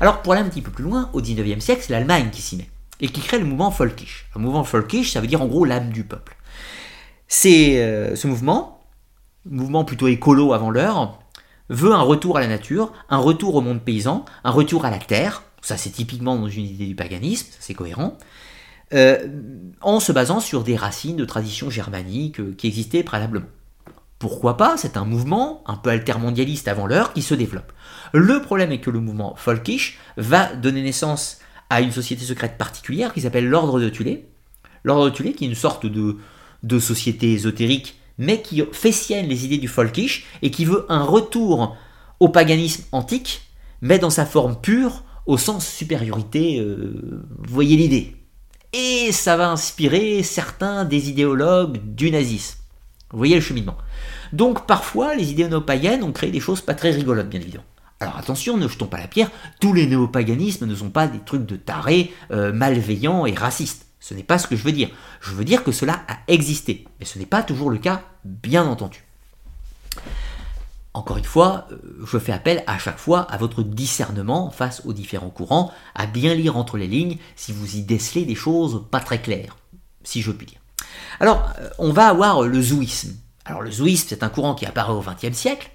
Alors 0.00 0.22
pour 0.22 0.32
aller 0.32 0.42
un 0.42 0.48
petit 0.48 0.62
peu 0.62 0.70
plus 0.70 0.84
loin, 0.84 1.10
au 1.12 1.20
19e 1.20 1.58
siècle, 1.58 1.82
c'est 1.84 1.92
l'Allemagne 1.92 2.30
qui 2.30 2.42
s'y 2.42 2.56
met, 2.56 2.70
et 3.00 3.08
qui 3.08 3.20
crée 3.20 3.40
le 3.40 3.44
mouvement 3.44 3.72
folkish. 3.72 4.26
Le 4.36 4.40
mouvement 4.40 4.62
folkish, 4.62 5.12
ça 5.12 5.20
veut 5.20 5.26
dire 5.26 5.42
en 5.42 5.46
gros 5.46 5.64
l'âme 5.64 5.90
du 5.90 6.04
peuple. 6.04 6.36
C'est 7.26 7.82
euh, 7.82 8.14
ce 8.14 8.28
mouvement, 8.28 8.86
mouvement 9.46 9.84
plutôt 9.84 10.06
écolo 10.06 10.52
avant 10.52 10.70
l'heure, 10.70 11.18
veut 11.70 11.92
un 11.92 12.02
retour 12.02 12.36
à 12.36 12.40
la 12.40 12.48
nature, 12.48 12.92
un 13.08 13.16
retour 13.16 13.54
au 13.54 13.60
monde 13.62 13.80
paysan, 13.80 14.26
un 14.44 14.50
retour 14.50 14.84
à 14.84 14.90
la 14.90 14.98
terre, 14.98 15.42
ça 15.62 15.78
c'est 15.78 15.90
typiquement 15.90 16.36
dans 16.36 16.48
une 16.48 16.66
idée 16.66 16.86
du 16.86 16.94
paganisme, 16.94 17.46
c'est 17.58 17.74
cohérent, 17.74 18.18
euh, 18.92 19.28
en 19.80 20.00
se 20.00 20.12
basant 20.12 20.40
sur 20.40 20.64
des 20.64 20.76
racines 20.76 21.16
de 21.16 21.24
traditions 21.24 21.70
germaniques 21.70 22.40
euh, 22.40 22.54
qui 22.58 22.66
existaient 22.66 23.04
préalablement. 23.04 23.46
Pourquoi 24.18 24.56
pas? 24.56 24.76
C'est 24.76 24.96
un 24.96 25.04
mouvement 25.04 25.62
un 25.66 25.76
peu 25.76 25.90
altermondialiste 25.90 26.68
avant 26.68 26.86
l'heure 26.86 27.12
qui 27.12 27.22
se 27.22 27.34
développe. 27.34 27.72
Le 28.12 28.42
problème 28.42 28.72
est 28.72 28.80
que 28.80 28.90
le 28.90 29.00
mouvement 29.00 29.34
folkish 29.36 29.98
va 30.16 30.54
donner 30.54 30.82
naissance 30.82 31.38
à 31.70 31.80
une 31.80 31.92
société 31.92 32.24
secrète 32.24 32.58
particulière 32.58 33.14
qui 33.14 33.22
s'appelle 33.22 33.48
l'Ordre 33.48 33.80
de 33.80 33.88
Tulé. 33.88 34.26
L'Ordre 34.82 35.08
de 35.08 35.14
Tulé 35.14 35.32
qui 35.32 35.44
est 35.44 35.48
une 35.48 35.54
sorte 35.54 35.86
de, 35.86 36.18
de 36.64 36.78
société 36.80 37.32
ésotérique 37.32 37.99
mais 38.20 38.42
qui 38.42 38.62
fait 38.70 38.92
sienne 38.92 39.26
les 39.26 39.44
idées 39.44 39.58
du 39.58 39.66
folkish 39.66 40.26
et 40.42 40.52
qui 40.52 40.64
veut 40.64 40.86
un 40.88 41.02
retour 41.02 41.76
au 42.20 42.28
paganisme 42.28 42.84
antique, 42.92 43.42
mais 43.80 43.98
dans 43.98 44.10
sa 44.10 44.24
forme 44.26 44.60
pure, 44.60 45.02
au 45.26 45.38
sens 45.38 45.66
supériorité. 45.66 46.60
Euh, 46.60 47.24
voyez 47.48 47.76
l'idée 47.76 48.14
et 48.72 49.10
ça 49.12 49.36
va 49.36 49.50
inspirer 49.50 50.22
certains 50.22 50.84
des 50.84 51.10
idéologues 51.10 51.80
du 51.84 52.10
nazisme. 52.10 52.58
Vous 53.10 53.18
voyez 53.18 53.34
le 53.34 53.40
cheminement. 53.40 53.76
Donc 54.32 54.66
parfois, 54.66 55.16
les 55.16 55.32
idées 55.32 55.48
néo-païennes 55.48 56.04
ont 56.04 56.12
créé 56.12 56.30
des 56.30 56.40
choses 56.40 56.60
pas 56.60 56.74
très 56.74 56.92
rigolotes, 56.92 57.28
bien 57.28 57.40
évidemment. 57.40 57.64
Alors 57.98 58.16
attention, 58.16 58.56
ne 58.56 58.68
jetons 58.68 58.86
pas 58.86 58.98
la 58.98 59.08
pierre, 59.08 59.30
tous 59.60 59.74
les 59.74 59.86
néopaganismes 59.86 60.66
ne 60.66 60.74
sont 60.74 60.90
pas 60.90 61.06
des 61.06 61.18
trucs 61.18 61.44
de 61.44 61.56
tarés, 61.56 62.12
euh, 62.30 62.52
malveillants 62.52 63.26
et 63.26 63.34
racistes. 63.34 63.86
Ce 64.00 64.14
n'est 64.14 64.22
pas 64.22 64.38
ce 64.38 64.46
que 64.46 64.56
je 64.56 64.64
veux 64.64 64.72
dire. 64.72 64.88
Je 65.20 65.32
veux 65.32 65.44
dire 65.44 65.62
que 65.62 65.72
cela 65.72 66.02
a 66.08 66.18
existé, 66.26 66.86
mais 66.98 67.06
ce 67.06 67.18
n'est 67.18 67.26
pas 67.26 67.42
toujours 67.42 67.70
le 67.70 67.78
cas, 67.78 68.02
bien 68.24 68.66
entendu. 68.66 69.04
Encore 70.92 71.18
une 71.18 71.24
fois, 71.24 71.68
euh, 71.70 71.78
je 72.04 72.18
fais 72.18 72.32
appel 72.32 72.64
à 72.66 72.78
chaque 72.78 72.98
fois 72.98 73.20
à 73.20 73.36
votre 73.36 73.62
discernement 73.62 74.50
face 74.50 74.82
aux 74.84 74.92
différents 74.92 75.30
courants, 75.30 75.72
à 75.94 76.06
bien 76.06 76.34
lire 76.34 76.56
entre 76.56 76.76
les 76.76 76.88
lignes 76.88 77.18
si 77.36 77.52
vous 77.52 77.76
y 77.76 77.82
décelez 77.82 78.24
des 78.24 78.34
choses 78.34 78.84
pas 78.90 78.98
très 78.98 79.20
claires, 79.20 79.56
si 80.02 80.20
je 80.20 80.32
puis 80.32 80.46
dire. 80.46 80.58
Alors, 81.20 81.52
euh, 81.60 81.68
on 81.78 81.92
va 81.92 82.08
avoir 82.08 82.42
le 82.42 82.60
zouisme. 82.60 83.14
Alors, 83.44 83.62
le 83.62 83.70
zouisme, 83.70 84.06
c'est 84.08 84.24
un 84.24 84.28
courant 84.30 84.54
qui 84.54 84.66
apparaît 84.66 84.92
au 84.92 85.02
XXe 85.02 85.36
siècle, 85.36 85.70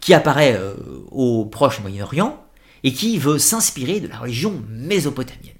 qui 0.00 0.14
apparaît 0.14 0.56
euh, 0.56 0.74
au 1.10 1.44
Proche 1.44 1.80
Moyen-Orient, 1.80 2.42
et 2.82 2.92
qui 2.92 3.18
veut 3.18 3.38
s'inspirer 3.38 4.00
de 4.00 4.08
la 4.08 4.18
religion 4.18 4.62
mésopotamienne. 4.68 5.53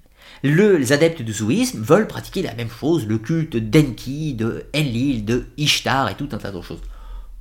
Les 0.45 0.93
adeptes 0.93 1.23
du 1.23 1.33
zouisme 1.33 1.83
veulent 1.83 2.07
pratiquer 2.07 2.43
la 2.43 2.55
même 2.55 2.69
chose, 2.69 3.07
le 3.07 3.19
culte 3.19 3.57
d'Enki, 3.57 4.35
de 4.35 4.67
Enlil, 4.77 5.25
de 5.25 5.47
Ishtar 5.57 6.11
et 6.11 6.15
tout 6.15 6.29
un 6.33 6.39
tas 6.39 6.53
d'autres 6.53 6.67
choses. 6.67 6.83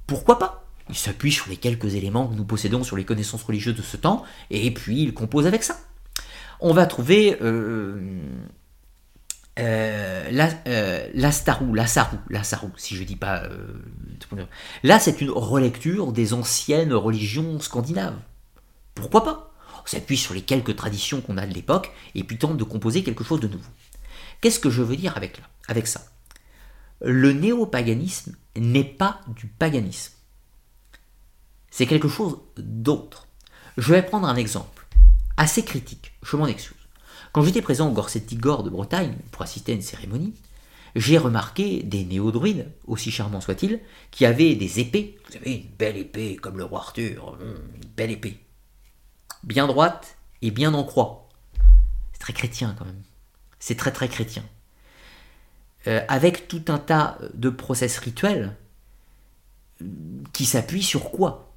Pourquoi 0.08 0.40
pas? 0.40 0.66
Il 0.90 0.96
s'appuie 0.96 1.32
sur 1.32 1.50
les 1.50 1.58
quelques 1.58 1.96
éléments 1.96 2.28
que 2.28 2.36
nous 2.36 2.46
possédons 2.46 2.84
sur 2.84 2.96
les 2.96 3.04
connaissances 3.04 3.44
religieuses 3.44 3.76
de 3.76 3.82
ce 3.82 3.98
temps, 3.98 4.24
et 4.50 4.72
puis 4.74 5.04
il 5.04 5.14
compose 5.14 5.48
avec 5.48 5.64
ça. 5.64 5.78
On 6.62 6.74
va 6.74 6.86
trouver 6.86 7.38
euh, 7.42 8.22
euh, 9.60 10.32
la, 10.32 10.50
euh, 10.68 11.10
l'Asarou, 11.14 11.76
si 12.78 12.96
je 12.96 13.04
dis 13.04 13.18
pas. 13.18 13.44
Euh, 13.44 14.46
là, 14.84 15.00
c'est 15.00 15.20
une 15.20 15.30
relecture 15.30 16.14
des 16.14 16.34
anciennes 16.34 16.94
religions 16.94 17.60
scandinaves. 17.60 18.18
Pourquoi 18.96 19.24
pas? 19.24 19.53
On 19.84 19.88
s'appuie 19.88 20.18
sur 20.18 20.34
les 20.34 20.42
quelques 20.42 20.76
traditions 20.76 21.22
qu'on 21.22 21.38
a 21.38 21.46
de 21.46 21.54
l'époque, 21.54 21.92
et 22.16 22.24
puis 22.24 22.38
tente 22.38 22.58
de 22.58 22.64
composer 22.64 23.04
quelque 23.04 23.24
chose 23.24 23.40
de 23.40 23.48
nouveau. 23.48 23.70
Qu'est-ce 24.42 24.60
que 24.60 24.70
je 24.70 24.82
veux 24.82 24.96
dire 24.96 25.16
avec, 25.16 25.88
ça? 25.88 26.06
Le 27.02 27.34
néopaganisme 27.34 28.36
n'est 28.56 28.84
pas 28.84 29.22
du 29.28 29.48
paganisme 29.48 30.14
c'est 31.74 31.88
quelque 31.88 32.08
chose 32.08 32.38
d'autre. 32.56 33.28
Je 33.78 33.94
vais 33.94 34.04
prendre 34.04 34.28
un 34.28 34.36
exemple 34.36 34.86
assez 35.38 35.64
critique, 35.66 36.14
je 36.22 36.38
m'en 36.38 36.46
excuse. 36.46 36.78
Quand 37.32 37.42
j'étais 37.42 37.64
présent 37.64 37.90
au 37.90 37.94
Gorsetigor 37.94 38.62
de 38.62 38.70
Bretagne 38.70 39.16
pour 39.32 39.42
assister 39.42 39.72
à 39.72 39.76
une 39.76 39.82
cérémonie, 39.82 40.36
j'ai 40.96 41.18
remarqué 41.18 41.82
des 41.82 42.06
néo-druides, 42.06 42.72
aussi 42.86 43.10
charmants 43.10 43.42
soient-ils, 43.42 43.80
qui 44.12 44.28
avaient 44.28 44.54
des 44.54 44.82
épées. 44.82 45.18
Vous 45.28 45.38
avez 45.38 45.52
une 45.52 45.76
belle 45.76 45.98
épée 45.98 46.36
comme 46.36 46.60
le 46.60 46.64
roi 46.64 46.82
Arthur, 46.82 47.30
hum, 47.30 47.58
une 47.74 47.90
belle 47.98 48.12
épée. 48.12 48.38
Bien 49.44 49.68
droite 49.68 50.18
et 50.42 50.52
bien 50.52 50.74
en 50.74 50.84
croix. 50.84 51.30
C'est 52.14 52.20
très 52.20 52.34
chrétien 52.34 52.76
quand 52.78 52.86
même. 52.86 53.02
C'est 53.60 53.76
très 53.76 53.92
très 53.92 54.08
chrétien. 54.08 54.44
Euh, 55.88 56.02
avec 56.08 56.48
tout 56.48 56.64
un 56.70 56.78
tas 56.78 57.18
de 57.34 57.50
process 57.50 57.98
rituels 57.98 58.56
qui 60.32 60.46
s'appuient 60.46 60.84
sur 60.84 61.12
quoi? 61.12 61.54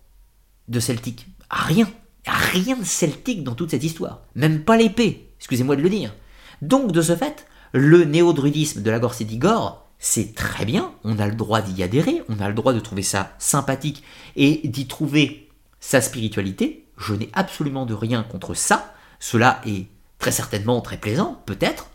De 0.69 0.81
celtique. 0.81 1.29
Rien. 1.51 1.89
Rien 2.27 2.77
de 2.77 2.85
celtique 2.85 3.45
dans 3.45 3.55
toute 3.55 3.71
cette 3.71 3.85
histoire. 3.85 4.23
Même 4.35 4.65
pas 4.65 4.77
l'épée, 4.77 5.31
excusez-moi 5.39 5.77
de 5.77 5.83
le 5.83 5.91
dire. 5.91 6.13
Donc, 6.61 6.91
de 6.91 7.03
ce 7.03 7.15
fait, 7.15 7.47
le 7.73 8.05
néo-druidisme 8.05 8.83
de 8.83 8.91
la 8.91 8.99
Gorsédigore, 8.99 9.87
c'est 9.99 10.35
très 10.35 10.65
bien, 10.65 10.93
on 11.05 11.19
a 11.19 11.27
le 11.27 11.35
droit 11.35 11.63
d'y 11.63 11.83
adhérer, 11.83 12.23
on 12.29 12.41
a 12.41 12.49
le 12.49 12.55
droit 12.55 12.73
de 12.73 12.81
trouver 12.81 13.03
ça 13.03 13.35
sympathique 13.39 14.03
et 14.35 14.67
d'y 14.69 14.87
trouver 14.87 15.49
sa 15.79 16.01
spiritualité. 16.01 16.86
Je 16.97 17.15
n'ai 17.15 17.31
absolument 17.33 17.87
de 17.87 17.95
rien 17.95 18.23
contre 18.23 18.55
ça. 18.55 18.95
Cela 19.19 19.61
est 19.67 19.87
très 20.19 20.33
certainement 20.33 20.81
très 20.81 20.97
plaisant, 20.97 21.43
peut-être, 21.47 21.91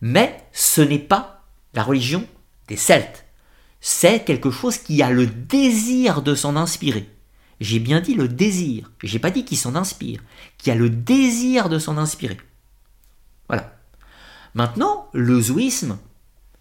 mais 0.00 0.44
ce 0.52 0.80
n'est 0.80 0.98
pas 0.98 1.44
la 1.74 1.82
religion 1.82 2.26
des 2.68 2.76
Celtes. 2.76 3.24
c'est 3.80 4.24
quelque 4.24 4.50
chose 4.50 4.78
qui 4.78 5.02
a 5.02 5.10
le 5.10 5.26
désir 5.26 6.22
de 6.22 6.34
s'en 6.34 6.56
inspirer. 6.56 7.08
J'ai 7.60 7.78
bien 7.78 8.00
dit 8.00 8.14
le 8.14 8.26
désir, 8.26 8.90
j'ai 9.02 9.18
pas 9.18 9.30
dit 9.30 9.44
qu'il 9.44 9.58
s'en 9.58 9.76
inspire, 9.76 10.22
qui 10.58 10.70
a 10.70 10.74
le 10.74 10.90
désir 10.90 11.68
de 11.68 11.78
s'en 11.78 11.96
inspirer. 11.96 12.38
Voilà. 13.48 13.76
Maintenant, 14.54 15.08
le 15.12 15.40
zouisme, 15.40 15.98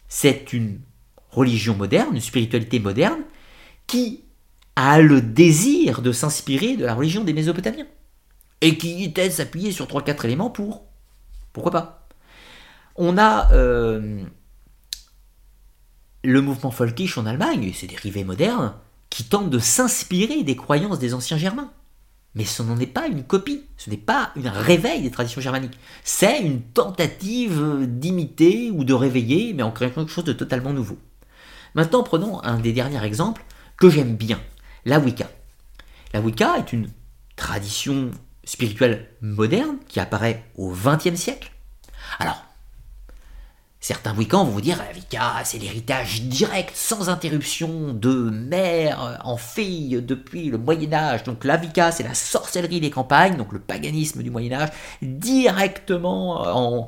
c'est 0.08 0.54
une 0.54 0.80
religion 1.32 1.76
moderne, 1.76 2.16
une 2.16 2.22
spiritualité 2.22 2.80
moderne, 2.80 3.24
qui 3.88 4.25
a 4.76 5.02
le 5.02 5.22
désir 5.22 6.02
de 6.02 6.12
s'inspirer 6.12 6.76
de 6.76 6.86
la 6.86 6.94
religion 6.94 7.24
des 7.24 7.34
Mésopotamiens. 7.34 7.88
Et 8.62 8.78
qui 8.78 9.14
est 9.16 9.30
s'appuyer 9.30 9.72
sur 9.72 9.88
3-4 9.88 10.26
éléments 10.26 10.50
pour. 10.50 10.84
Pourquoi 11.54 11.72
pas? 11.72 12.08
On 12.96 13.18
a 13.18 13.52
euh, 13.52 14.24
le 16.24 16.42
mouvement 16.42 16.72
folkish 16.72 17.18
en 17.18 17.26
Allemagne, 17.26 17.64
et 17.64 17.74
ses 17.74 17.88
dérivés 17.88 18.24
modernes, 18.24 18.74
qui 19.10 19.24
tentent 19.24 19.50
de 19.50 19.60
s'inspirer 19.60 20.44
des 20.44 20.56
croyances 20.56 21.00
des 21.00 21.14
anciens 21.14 21.38
germains. 21.38 21.72
Mais 22.34 22.44
ce 22.44 22.64
n'en 22.64 22.78
est 22.80 22.86
pas 22.86 23.08
une 23.08 23.24
copie, 23.24 23.64
ce 23.78 23.90
n'est 23.90 23.96
pas 23.98 24.32
un 24.36 24.52
réveil 24.52 25.02
des 25.02 25.12
traditions 25.12 25.40
germaniques. 25.40 25.78
C'est 26.04 26.42
une 26.42 26.62
tentative 26.62 27.86
d'imiter 27.88 28.72
ou 28.72 28.84
de 28.84 28.94
réveiller, 28.94 29.54
mais 29.54 29.64
en 29.64 29.72
créant 29.72 29.92
quelque 29.92 30.12
chose 30.12 30.26
de 30.26 30.34
totalement 30.34 30.74
nouveau. 30.74 30.98
Maintenant, 31.76 32.04
prenons 32.04 32.44
un 32.44 32.60
des 32.60 32.74
derniers 32.74 33.04
exemples 33.04 33.46
que 33.78 33.90
j'aime 33.90 34.16
bien, 34.16 34.40
la 34.86 35.00
Wicca. 35.00 35.30
La 36.14 36.22
Wicca 36.22 36.58
est 36.58 36.74
une 36.74 36.90
tradition 37.36 38.12
spirituelle 38.44 39.10
moderne 39.22 39.78
qui 39.88 40.00
apparaît 40.00 40.46
au 40.56 40.72
XXe 40.72 41.16
siècle. 41.16 41.52
Alors, 42.20 42.46
Certains 43.88 44.16
Wiccans 44.16 44.44
vont 44.46 44.52
vous 44.52 44.62
dire 44.62 44.80
la 44.80 44.92
Wicca, 44.96 45.44
c'est 45.44 45.60
l'héritage 45.60 46.24
direct, 46.24 46.76
sans 46.76 47.08
interruption, 47.08 47.94
de 47.94 48.32
mère 48.32 49.22
en 49.24 49.38
fille 49.38 50.02
depuis 50.02 50.50
le 50.50 50.58
Moyen 50.58 50.92
Âge. 50.92 51.22
Donc 51.22 51.44
la 51.44 51.56
Wicca, 51.56 51.92
c'est 51.92 52.02
la 52.02 52.16
sorcellerie 52.16 52.80
des 52.80 52.90
campagnes, 52.90 53.38
donc 53.38 53.54
le 53.54 53.60
paganisme 53.60 54.24
du 54.24 54.32
Moyen 54.32 54.54
Âge, 54.54 54.70
directement 55.04 56.42
en 56.48 56.88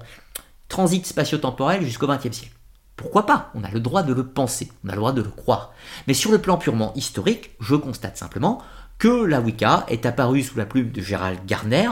transit 0.70 1.06
spatio-temporel 1.06 1.86
jusqu'au 1.86 2.08
XXe 2.08 2.36
siècle. 2.36 2.57
Pourquoi 2.98 3.26
pas? 3.26 3.52
On 3.54 3.64
a 3.64 3.70
le 3.70 3.80
droit 3.80 4.04
de 4.04 4.14
le 4.14 4.26
penser, 4.26 4.70
on 4.84 4.90
a 4.90 4.92
le 4.92 4.98
droit 4.98 5.14
de 5.14 5.22
le 5.22 5.30
croire. 5.30 5.74
Mais 6.08 6.14
sur 6.14 6.32
le 6.32 6.40
plan 6.40 6.58
purement 6.58 6.94
historique, 6.96 7.52
je 7.62 7.76
constate 7.76 8.18
simplement 8.18 8.62
que 8.98 9.24
la 9.24 9.40
Wicca 9.40 9.86
est 9.88 10.06
apparue 10.06 10.42
sous 10.44 10.58
la 10.58 10.66
plume 10.66 10.92
de 10.92 11.02
Gérald 11.02 11.46
Garner, 11.46 11.90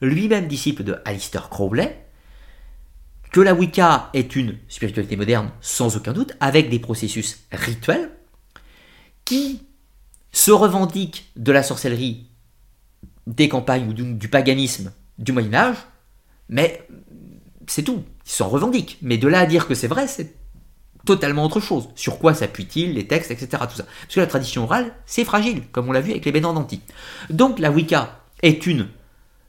lui-même 0.00 0.48
disciple 0.48 0.82
de 0.82 0.96
Alistair 1.04 1.50
Crowley, 1.50 2.04
que 3.32 3.40
la 3.40 3.52
Wicca 3.52 4.10
est 4.14 4.34
une 4.34 4.56
spiritualité 4.68 5.16
moderne 5.16 5.50
sans 5.60 5.96
aucun 5.96 6.12
doute, 6.12 6.32
avec 6.40 6.70
des 6.70 6.78
processus 6.78 7.44
rituels 7.52 8.10
qui 9.26 9.62
se 10.32 10.50
revendiquent 10.50 11.30
de 11.36 11.52
la 11.52 11.62
sorcellerie 11.62 12.26
des 13.26 13.48
campagnes 13.48 13.88
ou 13.88 13.92
du, 13.92 14.28
paganisme 14.28 14.92
du 15.18 15.32
Moyen 15.32 15.54
Âge, 15.54 15.76
mais 16.48 16.86
c'est 17.66 17.82
tout, 17.82 18.04
ils 18.26 18.30
s'en 18.30 18.48
revendiquent. 18.48 18.98
Mais 19.02 19.18
de 19.18 19.28
là 19.28 19.40
à 19.40 19.46
dire 19.46 19.66
que 19.66 19.74
c'est 19.74 19.88
vrai, 19.88 20.06
c'est 20.06 20.34
totalement 21.04 21.44
autre 21.44 21.60
chose. 21.60 21.88
Sur 21.94 22.18
quoi 22.18 22.34
s'appuie-t-il, 22.34 22.94
les 22.94 23.06
textes, 23.06 23.30
etc. 23.30 23.48
Tout 23.68 23.76
ça. 23.76 23.84
Parce 23.84 24.14
que 24.14 24.20
la 24.20 24.26
tradition 24.26 24.64
orale, 24.64 24.94
c'est 25.06 25.24
fragile, 25.24 25.62
comme 25.72 25.88
on 25.88 25.92
l'a 25.92 26.00
vu 26.00 26.12
avec 26.12 26.24
les 26.24 26.32
Bénandanti. 26.32 26.80
Donc 27.30 27.58
la 27.58 27.70
Wicca 27.70 28.20
est 28.42 28.66
une 28.66 28.88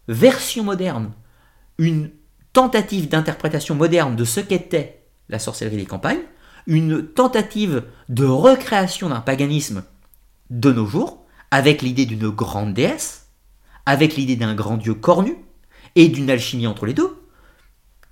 version 0.07 0.63
moderne, 0.63 1.11
une 1.77 2.11
tentative 2.53 3.09
d'interprétation 3.09 3.75
moderne 3.75 4.15
de 4.15 4.23
ce 4.23 4.39
qu'était 4.39 5.03
la 5.29 5.39
sorcellerie 5.39 5.77
des 5.77 5.85
campagnes, 5.85 6.21
une 6.67 7.05
tentative 7.07 7.83
de 8.09 8.25
recréation 8.25 9.09
d'un 9.09 9.21
paganisme 9.21 9.83
de 10.49 10.71
nos 10.71 10.85
jours, 10.85 11.25
avec 11.51 11.81
l'idée 11.81 12.05
d'une 12.05 12.29
grande 12.29 12.73
déesse, 12.73 13.27
avec 13.85 14.15
l'idée 14.15 14.35
d'un 14.35 14.55
grand 14.55 14.77
dieu 14.77 14.93
cornu, 14.93 15.37
et 15.95 16.09
d'une 16.09 16.29
alchimie 16.29 16.67
entre 16.67 16.85
les 16.85 16.93
deux, 16.93 17.24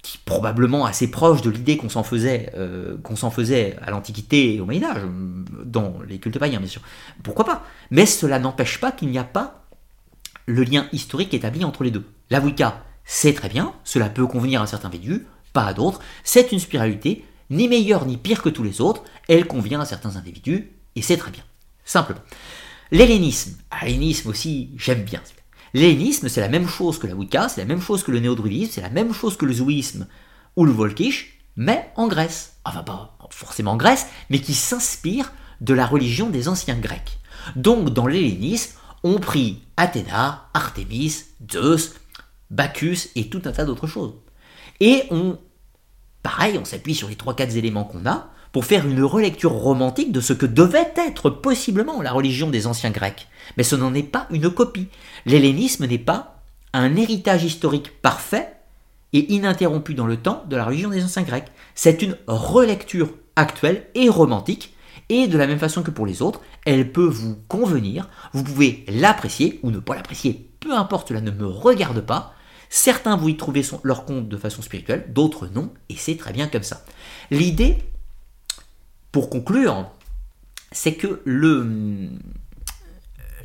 qui 0.04 0.18
est 0.18 0.26
probablement 0.26 0.86
assez 0.86 1.10
proche 1.10 1.42
de 1.42 1.50
l'idée 1.50 1.78
qu'on 1.78 1.90
s'en 1.90 2.04
faisait, 2.04 2.52
euh, 2.56 2.98
qu'on 3.02 3.16
s'en 3.16 3.32
faisait 3.32 3.78
à 3.82 3.90
l'Antiquité 3.90 4.54
et 4.54 4.60
au 4.60 4.66
Moyen 4.66 4.84
Âge, 4.84 5.02
dans 5.66 5.96
les 6.08 6.20
cultes 6.20 6.38
païens 6.38 6.60
bien 6.60 6.68
sûr. 6.68 6.82
Pourquoi 7.24 7.46
pas? 7.46 7.64
Mais 7.90 8.06
cela 8.06 8.38
n'empêche 8.38 8.80
pas 8.80 8.92
qu'il 8.92 9.10
n'y 9.10 9.18
a 9.18 9.24
pas 9.24 9.64
le 10.46 10.64
lien 10.64 10.88
historique 10.92 11.34
établi 11.34 11.64
entre 11.64 11.84
les 11.84 11.92
deux. 11.92 12.06
La 12.30 12.42
Wicca 12.42 12.84
c'est 13.06 13.34
très 13.34 13.50
bien, 13.50 13.74
cela 13.84 14.10
peut 14.10 14.28
convenir 14.28 14.62
à 14.62 14.68
certains 14.68 14.88
individus, 14.88 15.26
pas 15.52 15.66
à 15.66 15.74
d'autres, 15.74 16.00
c'est 16.24 16.52
une 16.52 16.60
spiritualité, 16.60 17.26
ni 17.50 17.68
meilleure 17.68 18.06
ni 18.06 18.18
pire 18.18 18.42
que 18.42 18.50
tous 18.50 18.64
les 18.64 18.82
autres, 18.82 19.04
elle 19.28 19.46
convient 19.46 19.82
à 19.82 19.86
certains 19.86 20.16
individus, 20.16 20.72
et 20.96 21.02
c'est 21.02 21.18
très 21.18 21.32
bien. 21.32 21.44
Simplement. 21.86 22.22
L'hellénisme, 22.92 23.58
ah, 23.72 23.86
l'hellénisme 23.86 24.30
aussi, 24.30 24.70
j'aime 24.78 25.04
bien. 25.04 25.22
L'hellénisme, 25.74 26.30
c'est 26.30 26.42
la 26.42 26.50
même 26.50 26.68
chose 26.68 27.00
que 27.00 27.08
la 27.08 27.16
Wicca, 27.16 27.50
c'est 27.50 27.62
la 27.62 27.68
même 27.68 27.82
chose 27.82 28.04
que 28.04 28.12
le 28.12 28.20
néo-druidisme, 28.20 28.72
c'est 28.74 28.82
la 28.82 28.90
même 28.90 29.14
chose 29.14 29.38
que 29.38 29.46
le 29.46 29.54
zouisme 29.54 30.08
ou 30.56 30.66
le 30.66 30.72
volkish, 30.72 31.40
mais 31.56 31.92
en 31.96 32.08
Grèce. 32.08 32.58
Enfin, 32.66 32.84
pas 32.84 33.18
forcément 33.32 33.72
en 33.72 33.78
Grèce, 33.78 34.08
mais 34.30 34.40
qui 34.40 34.54
s'inspire 34.54 35.32
de 35.62 35.74
la 35.74 35.86
religion 35.86 36.30
des 36.30 36.48
anciens 36.48 36.78
Grecs. 36.78 37.20
Donc, 37.56 37.90
dans 37.90 38.08
l'hellénisme, 38.08 38.78
on 39.04 39.20
prie 39.20 39.62
Athéna, 39.78 40.50
Artémis, 40.54 41.24
Zeus, 41.52 41.94
Bacchus 42.52 43.10
et 43.16 43.30
tout 43.30 43.42
un 43.46 43.52
tas 43.52 43.66
d'autres 43.66 43.88
choses. 43.88 44.14
Et 44.80 45.04
on, 45.10 45.40
pareil, 46.22 46.58
on 46.58 46.66
s'appuie 46.66 46.96
sur 46.96 47.10
les 47.10 47.16
3-4 47.16 47.58
éléments 47.58 47.84
qu'on 47.84 48.06
a 48.06 48.30
pour 48.54 48.64
faire 48.64 48.88
une 48.88 49.04
relecture 49.04 49.52
romantique 49.52 50.14
de 50.14 50.22
ce 50.22 50.32
que 50.32 50.46
devait 50.46 50.94
être 50.96 51.30
possiblement 51.30 52.02
la 52.02 52.14
religion 52.14 52.50
des 52.50 52.68
anciens 52.68 52.92
Grecs. 52.92 53.28
Mais 53.58 53.64
ce 53.64 53.76
n'en 53.76 53.94
est 53.94 54.04
pas 54.04 54.28
une 54.32 54.50
copie. 54.50 54.88
L'hellénisme 55.26 55.86
n'est 55.86 55.98
pas 55.98 56.42
un 56.72 56.96
héritage 56.96 57.44
historique 57.44 58.00
parfait 58.02 58.54
et 59.12 59.34
ininterrompu 59.34 59.96
dans 59.96 60.08
le 60.08 60.18
temps 60.18 60.44
de 60.48 60.56
la 60.56 60.66
religion 60.66 60.90
des 60.90 61.04
anciens 61.04 61.24
Grecs. 61.24 61.52
C'est 61.76 62.02
une 62.02 62.16
relecture 62.28 63.10
actuelle 63.36 63.88
et 63.96 64.08
romantique, 64.08 64.74
et 65.10 65.28
de 65.28 65.38
la 65.38 65.48
même 65.48 65.60
façon 65.60 65.84
que 65.84 65.92
pour 65.92 66.06
les 66.06 66.22
autres, 66.22 66.40
elle 66.66 66.92
peut 66.92 67.06
vous 67.06 67.36
convenir, 67.48 68.08
vous 68.32 68.44
pouvez 68.44 68.86
l'apprécier 68.88 69.60
ou 69.64 69.72
ne 69.72 69.80
pas 69.80 69.96
l'apprécier, 69.96 70.50
peu 70.60 70.74
importe, 70.74 71.10
cela 71.10 71.20
ne 71.20 71.32
me 71.32 71.46
regarde 71.46 72.02
pas, 72.02 72.34
Certains 72.76 73.16
vont 73.16 73.28
y 73.28 73.38
trouver 73.38 73.64
leur 73.84 74.04
compte 74.04 74.28
de 74.28 74.36
façon 74.36 74.64
spirituelle, 74.64 75.06
d'autres 75.10 75.46
non, 75.46 75.72
et 75.90 75.96
c'est 75.96 76.18
très 76.18 76.34
bien 76.34 76.48
comme 76.48 76.64
ça. 76.64 76.84
L'idée, 77.30 77.78
pour 79.14 79.30
conclure, 79.30 79.90
c'est 80.74 80.96
que 80.96 81.22
le, 81.24 82.10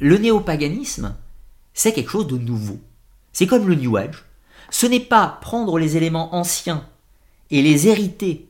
néopaganisme, 0.00 1.14
c'est 1.74 1.92
quelque 1.92 2.10
chose 2.10 2.26
de 2.26 2.38
nouveau. 2.38 2.80
C'est 3.32 3.46
comme 3.46 3.68
le 3.68 3.76
New 3.76 3.96
Age. 3.96 4.24
Ce 4.70 4.86
n'est 4.86 4.98
pas 4.98 5.38
prendre 5.40 5.78
les 5.78 5.96
éléments 5.96 6.34
anciens 6.34 6.84
et 7.50 7.62
les 7.62 7.86
hériter 7.86 8.48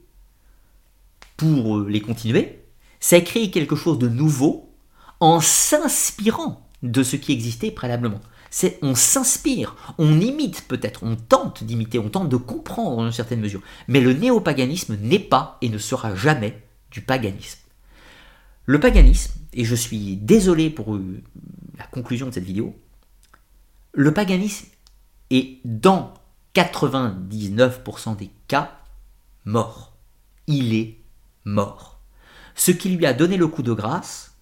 pour 1.37 1.81
les 1.81 2.01
continuer, 2.01 2.65
c'est 3.01 3.23
créer 3.23 3.51
quelque 3.51 3.77
chose 3.77 3.99
de 3.99 4.09
nouveau 4.09 4.71
en 5.21 5.41
s'inspirant 5.41 6.67
de 6.83 7.03
ce 7.03 7.17
qui 7.17 7.33
existait 7.33 7.71
préalablement 7.71 8.21
c'est 8.51 8.79
on 8.81 8.95
s'inspire, 8.95 9.77
on 9.99 10.21
imite 10.21 10.67
peut-être, 10.69 11.03
on 11.03 11.17
tente 11.17 11.65
d'imiter, 11.65 11.99
on 11.99 12.09
tente 12.09 12.31
de 12.31 12.37
comprendre 12.37 12.97
dans 12.97 13.05
une 13.05 13.13
certaine 13.13 13.41
mesure. 13.41 13.61
Mais 13.89 14.01
le 14.01 14.15
néopaganisme 14.15 14.97
n'est 15.03 15.19
pas 15.19 15.59
et 15.61 15.69
ne 15.69 15.77
sera 15.77 16.15
jamais 16.15 16.59
du 16.91 17.01
paganisme. 17.01 17.61
Le 18.67 18.81
paganisme, 18.81 19.33
et 19.53 19.65
je 19.65 19.75
suis 19.75 20.17
désolé 20.17 20.71
pour 20.71 20.95
euh, 20.95 21.23
la 21.79 21.85
conclusion 21.85 22.27
de 22.27 22.33
cette 22.33 22.45
vidéo, 22.45 22.77
le 23.93 24.13
paganisme 24.13 24.67
est 25.31 25.59
dans 25.65 26.15
99% 26.55 28.17
des 28.17 28.31
cas 28.47 28.79
mort. 29.45 29.95
Il 30.47 30.75
est 30.75 30.99
mort. 31.45 32.01
Ce 32.55 32.71
qui 32.71 32.91
lui 32.91 33.07
a 33.07 33.15
donné 33.15 33.37
le 33.37 33.49
coup 33.49 33.63
de 33.63 33.73
grâce, 33.73 34.35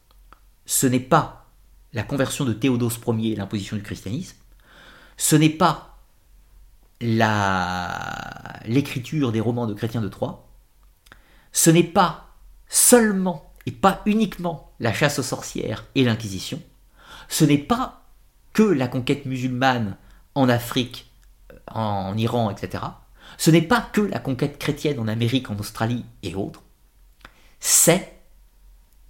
ce 0.65 0.87
n'est 0.87 1.01
pas 1.01 1.47
la 1.93 2.03
conversion 2.03 2.45
de 2.45 2.53
Théodose 2.53 2.99
Ier 3.07 3.33
et 3.33 3.37
l'imposition 3.37 3.77
du 3.77 3.83
christianisme, 3.83 4.37
ce 5.17 5.37
n'est 5.37 5.51
pas 5.51 5.99
l'écriture 7.01 7.33
des 9.33 9.41
romans 9.41 9.67
de 9.67 9.75
chrétiens 9.75 10.01
de 10.01 10.09
Troyes, 10.09 10.49
ce 11.53 11.71
n'est 11.71 11.85
pas 11.85 12.26
seulement 12.69 13.53
et 13.67 13.73
pas 13.73 14.03
uniquement 14.07 14.73
la 14.81 14.93
chasse 14.93 15.19
aux 15.19 15.25
sorcières 15.25 15.85
et 15.95 16.05
l'Inquisition, 16.05 16.63
ce 17.29 17.45
n'est 17.45 17.59
pas 17.59 18.03
que 18.53 18.63
la 18.63 18.89
conquête 18.89 19.27
musulmane 19.27 19.97
en 20.35 20.49
Afrique, 20.49 21.11
en 21.69 22.17
Iran, 22.17 22.51
etc. 22.51 22.85
Ce 23.39 23.51
n'est 23.51 23.63
pas 23.63 23.81
que 23.93 24.01
la 24.01 24.19
conquête 24.19 24.59
chrétienne 24.59 24.99
en 24.99 25.09
Amérique, 25.09 25.51
en 25.51 25.59
Australie 25.59 26.05
et 26.23 26.35
autres. 26.35 26.63
C'est 27.61 28.17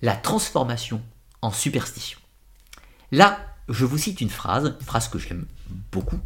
la 0.02 0.16
transformation 0.16 1.02
en 1.42 1.50
superstition. 1.50 2.18
Là, 3.12 3.38
je 3.68 3.84
vous 3.84 3.98
cite 3.98 4.20
une 4.20 4.30
phrase, 4.30 4.74
une 4.80 4.86
phrase 4.86 5.08
que 5.08 5.18
j'aime 5.18 5.46
beaucoup. 5.92 6.20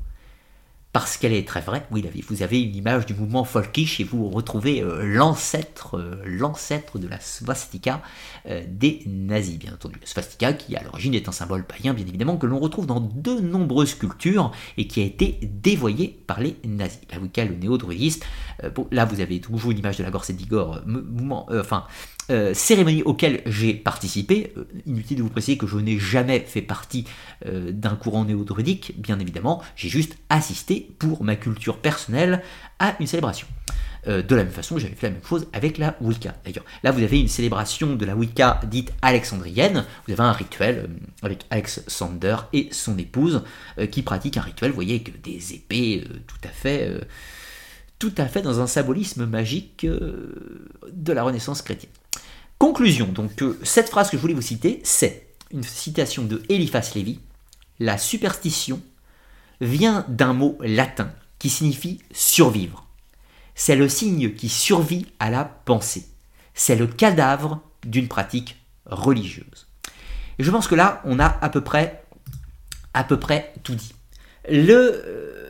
Parce 0.92 1.16
qu'elle 1.16 1.32
est 1.32 1.46
très 1.46 1.60
vraie. 1.60 1.86
Oui, 1.92 2.04
vous 2.28 2.42
avez 2.42 2.60
une 2.60 2.74
image 2.74 3.06
du 3.06 3.14
mouvement 3.14 3.44
folkish 3.44 4.00
et 4.00 4.04
vous 4.04 4.28
retrouvez 4.28 4.82
euh, 4.82 5.04
l'ancêtre, 5.04 5.96
euh, 5.96 6.20
l'ancêtre 6.24 6.98
de 6.98 7.06
la 7.06 7.20
swastika 7.20 8.02
euh, 8.46 8.64
des 8.68 9.02
nazis, 9.06 9.58
bien 9.58 9.72
entendu. 9.72 9.98
La 10.00 10.06
swastika 10.06 10.52
qui 10.52 10.74
à 10.76 10.82
l'origine 10.82 11.14
est 11.14 11.28
un 11.28 11.32
symbole 11.32 11.64
païen, 11.64 11.94
bien 11.94 12.06
évidemment, 12.06 12.36
que 12.36 12.46
l'on 12.46 12.58
retrouve 12.58 12.86
dans 12.86 13.00
de 13.00 13.40
nombreuses 13.40 13.94
cultures 13.94 14.50
et 14.76 14.88
qui 14.88 15.00
a 15.00 15.04
été 15.04 15.38
dévoyé 15.42 16.08
par 16.26 16.40
les 16.40 16.56
nazis. 16.64 17.00
La 17.12 17.20
Wicca, 17.20 17.44
le 17.44 17.54
néo-druidisme, 17.54 18.22
bon, 18.74 18.88
là 18.90 19.04
vous 19.04 19.20
avez 19.20 19.40
toujours 19.40 19.70
une 19.70 19.78
image 19.78 19.98
de 19.98 20.02
la 20.02 20.10
Gorse 20.10 20.32
d'Igor, 20.32 20.80
mouvement, 20.86 21.46
enfin, 21.52 21.84
euh, 22.30 22.54
cérémonie 22.54 23.02
auxquelles 23.02 23.42
j'ai 23.46 23.74
participé. 23.74 24.52
Euh, 24.56 24.64
inutile 24.86 25.18
de 25.18 25.22
vous 25.22 25.30
préciser 25.30 25.58
que 25.58 25.66
je 25.66 25.76
n'ai 25.78 25.98
jamais 25.98 26.40
fait 26.40 26.62
partie 26.62 27.04
euh, 27.46 27.72
d'un 27.72 27.96
courant 27.96 28.24
néo-druidique, 28.24 28.94
bien 28.98 29.18
évidemment, 29.18 29.62
j'ai 29.74 29.88
juste 29.88 30.16
assisté 30.28 30.88
pour 30.98 31.24
ma 31.24 31.34
culture 31.34 31.78
personnelle 31.78 32.42
à 32.78 32.94
une 33.00 33.06
célébration. 33.06 33.48
de 34.06 34.34
la 34.34 34.44
même 34.44 34.52
façon, 34.52 34.78
j'avais 34.78 34.94
fait 34.94 35.08
la 35.08 35.14
même 35.14 35.24
chose 35.24 35.48
avec 35.52 35.76
la 35.76 35.96
Wicca. 36.00 36.34
D'ailleurs, 36.44 36.64
là, 36.82 36.92
vous 36.92 37.02
avez 37.02 37.20
une 37.20 37.28
célébration 37.28 37.96
de 37.96 38.06
la 38.06 38.16
Wicca 38.16 38.60
dite 38.64 38.92
alexandrienne. 39.02 39.84
Vous 40.06 40.12
avez 40.12 40.22
un 40.22 40.32
rituel 40.32 40.88
avec 41.22 41.44
Alexander 41.50 42.36
et 42.52 42.68
son 42.70 42.96
épouse 42.96 43.42
qui 43.90 44.02
pratiquent 44.02 44.38
un 44.38 44.42
rituel, 44.42 44.70
vous 44.70 44.76
voyez, 44.76 44.94
avec 44.94 45.20
des 45.20 45.52
épées 45.52 46.04
tout 46.26 46.48
à 46.48 46.48
fait 46.48 46.98
tout 47.98 48.14
à 48.16 48.26
fait 48.26 48.40
dans 48.40 48.60
un 48.60 48.66
symbolisme 48.66 49.26
magique 49.26 49.84
de 49.84 51.12
la 51.12 51.22
Renaissance 51.22 51.60
chrétienne. 51.60 51.90
Conclusion, 52.60 53.06
donc 53.06 53.30
cette 53.62 53.88
phrase 53.88 54.10
que 54.10 54.18
je 54.18 54.20
voulais 54.20 54.34
vous 54.34 54.42
citer, 54.42 54.82
c'est 54.84 55.28
une 55.50 55.62
citation 55.62 56.24
de 56.24 56.42
Eliphas 56.50 56.90
Lévy. 56.94 57.18
La 57.78 57.96
superstition 57.96 58.82
vient 59.62 60.04
d'un 60.08 60.34
mot 60.34 60.58
latin 60.60 61.10
qui 61.38 61.48
signifie 61.48 62.02
survivre. 62.12 62.86
C'est 63.54 63.76
le 63.76 63.88
signe 63.88 64.34
qui 64.34 64.50
survit 64.50 65.06
à 65.18 65.30
la 65.30 65.46
pensée. 65.46 66.06
C'est 66.52 66.76
le 66.76 66.86
cadavre 66.86 67.62
d'une 67.82 68.08
pratique 68.08 68.62
religieuse. 68.84 69.66
Et 70.38 70.44
je 70.44 70.50
pense 70.50 70.68
que 70.68 70.74
là, 70.74 71.00
on 71.06 71.18
a 71.18 71.24
à 71.40 71.48
peu 71.48 71.62
près, 71.62 72.04
tout 73.62 73.74
dit. 73.74 73.94
Euh, 74.50 75.48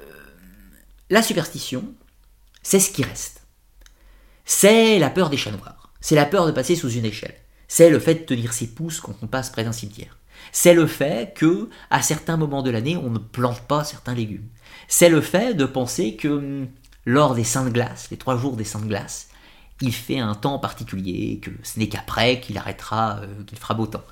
la 1.10 1.22
superstition, 1.22 1.92
c'est 2.62 2.78
ce 2.78 2.92
qui 2.92 3.02
reste. 3.02 3.42
C'est 4.44 5.00
la 5.00 5.10
peur 5.10 5.28
des 5.28 5.36
chats. 5.36 5.50
C'est 6.00 6.14
la 6.14 6.26
peur 6.26 6.46
de 6.46 6.52
passer 6.52 6.76
sous 6.76 6.90
une 6.90 7.04
échelle. 7.04 7.34
C'est 7.68 7.90
le 7.90 7.98
fait 7.98 8.14
de 8.14 8.24
tenir 8.24 8.52
ses 8.52 8.66
pouces 8.66 9.00
quand 9.00 9.14
on 9.22 9.26
passe 9.26 9.50
près 9.50 9.64
d'un 9.64 9.72
cimetière. 9.72 10.18
C'est 10.52 10.74
le 10.74 10.86
fait 10.86 11.34
que, 11.34 11.68
à 11.90 12.02
certains 12.02 12.36
moments 12.36 12.62
de 12.62 12.70
l'année, 12.70 12.96
on 12.96 13.10
ne 13.10 13.18
plante 13.18 13.60
pas 13.62 13.84
certains 13.84 14.14
légumes. 14.14 14.48
C'est 14.88 15.08
le 15.08 15.20
fait 15.20 15.54
de 15.54 15.64
penser 15.66 16.16
que 16.16 16.28
hum, 16.28 16.68
lors 17.04 17.34
des 17.34 17.44
saintes 17.44 17.72
glaces, 17.72 18.08
les 18.10 18.16
trois 18.16 18.36
jours 18.36 18.56
des 18.56 18.64
saintes 18.64 18.88
glaces, 18.88 19.28
il 19.80 19.92
fait 19.92 20.18
un 20.18 20.34
temps 20.34 20.58
particulier, 20.58 21.38
que 21.40 21.50
ce 21.62 21.78
n'est 21.78 21.88
qu'après 21.88 22.40
qu'il 22.40 22.58
arrêtera, 22.58 23.20
euh, 23.22 23.44
qu'il 23.44 23.58
fera 23.58 23.74
beau 23.74 23.86
temps. 23.86 24.04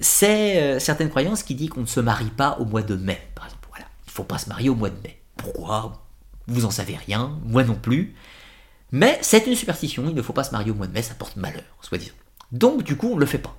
C'est 0.00 0.62
euh, 0.62 0.78
certaines 0.78 1.10
croyances 1.10 1.42
qui 1.42 1.54
disent 1.54 1.70
qu'on 1.70 1.80
ne 1.80 1.86
se 1.86 2.00
marie 2.00 2.30
pas 2.30 2.56
au 2.60 2.64
mois 2.64 2.82
de 2.82 2.94
mai, 2.96 3.20
par 3.34 3.46
exemple. 3.46 3.60
Il 3.78 4.10
ne 4.10 4.12
faut 4.12 4.24
pas 4.24 4.38
se 4.38 4.48
marier 4.48 4.68
au 4.68 4.74
mois 4.74 4.90
de 4.90 5.00
mai. 5.02 5.20
Pourquoi? 5.36 6.04
Vous 6.46 6.64
en 6.64 6.70
savez 6.70 6.96
rien, 6.96 7.38
moi 7.44 7.64
non 7.64 7.76
plus. 7.76 8.14
Mais 8.92 9.18
c'est 9.22 9.46
une 9.46 9.54
superstition, 9.54 10.04
il 10.08 10.14
ne 10.14 10.22
faut 10.22 10.32
pas 10.32 10.44
se 10.44 10.52
marier 10.52 10.70
au 10.70 10.74
mois 10.74 10.86
de 10.86 10.92
mai, 10.92 11.02
ça 11.02 11.14
porte 11.14 11.36
malheur, 11.36 11.62
soi-disant. 11.80 12.14
Donc 12.52 12.82
du 12.82 12.96
coup, 12.96 13.10
on 13.12 13.14
ne 13.14 13.20
le 13.20 13.26
fait 13.26 13.38
pas. 13.38 13.56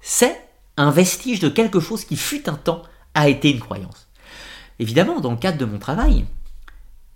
C'est 0.00 0.38
un 0.76 0.90
vestige 0.90 1.40
de 1.40 1.48
quelque 1.48 1.80
chose 1.80 2.04
qui 2.04 2.16
fut 2.16 2.48
un 2.48 2.54
temps 2.54 2.82
a 3.14 3.28
été 3.28 3.50
une 3.50 3.60
croyance. 3.60 4.08
Évidemment, 4.78 5.20
dans 5.20 5.30
le 5.30 5.36
cadre 5.36 5.58
de 5.58 5.64
mon 5.64 5.78
travail, 5.78 6.26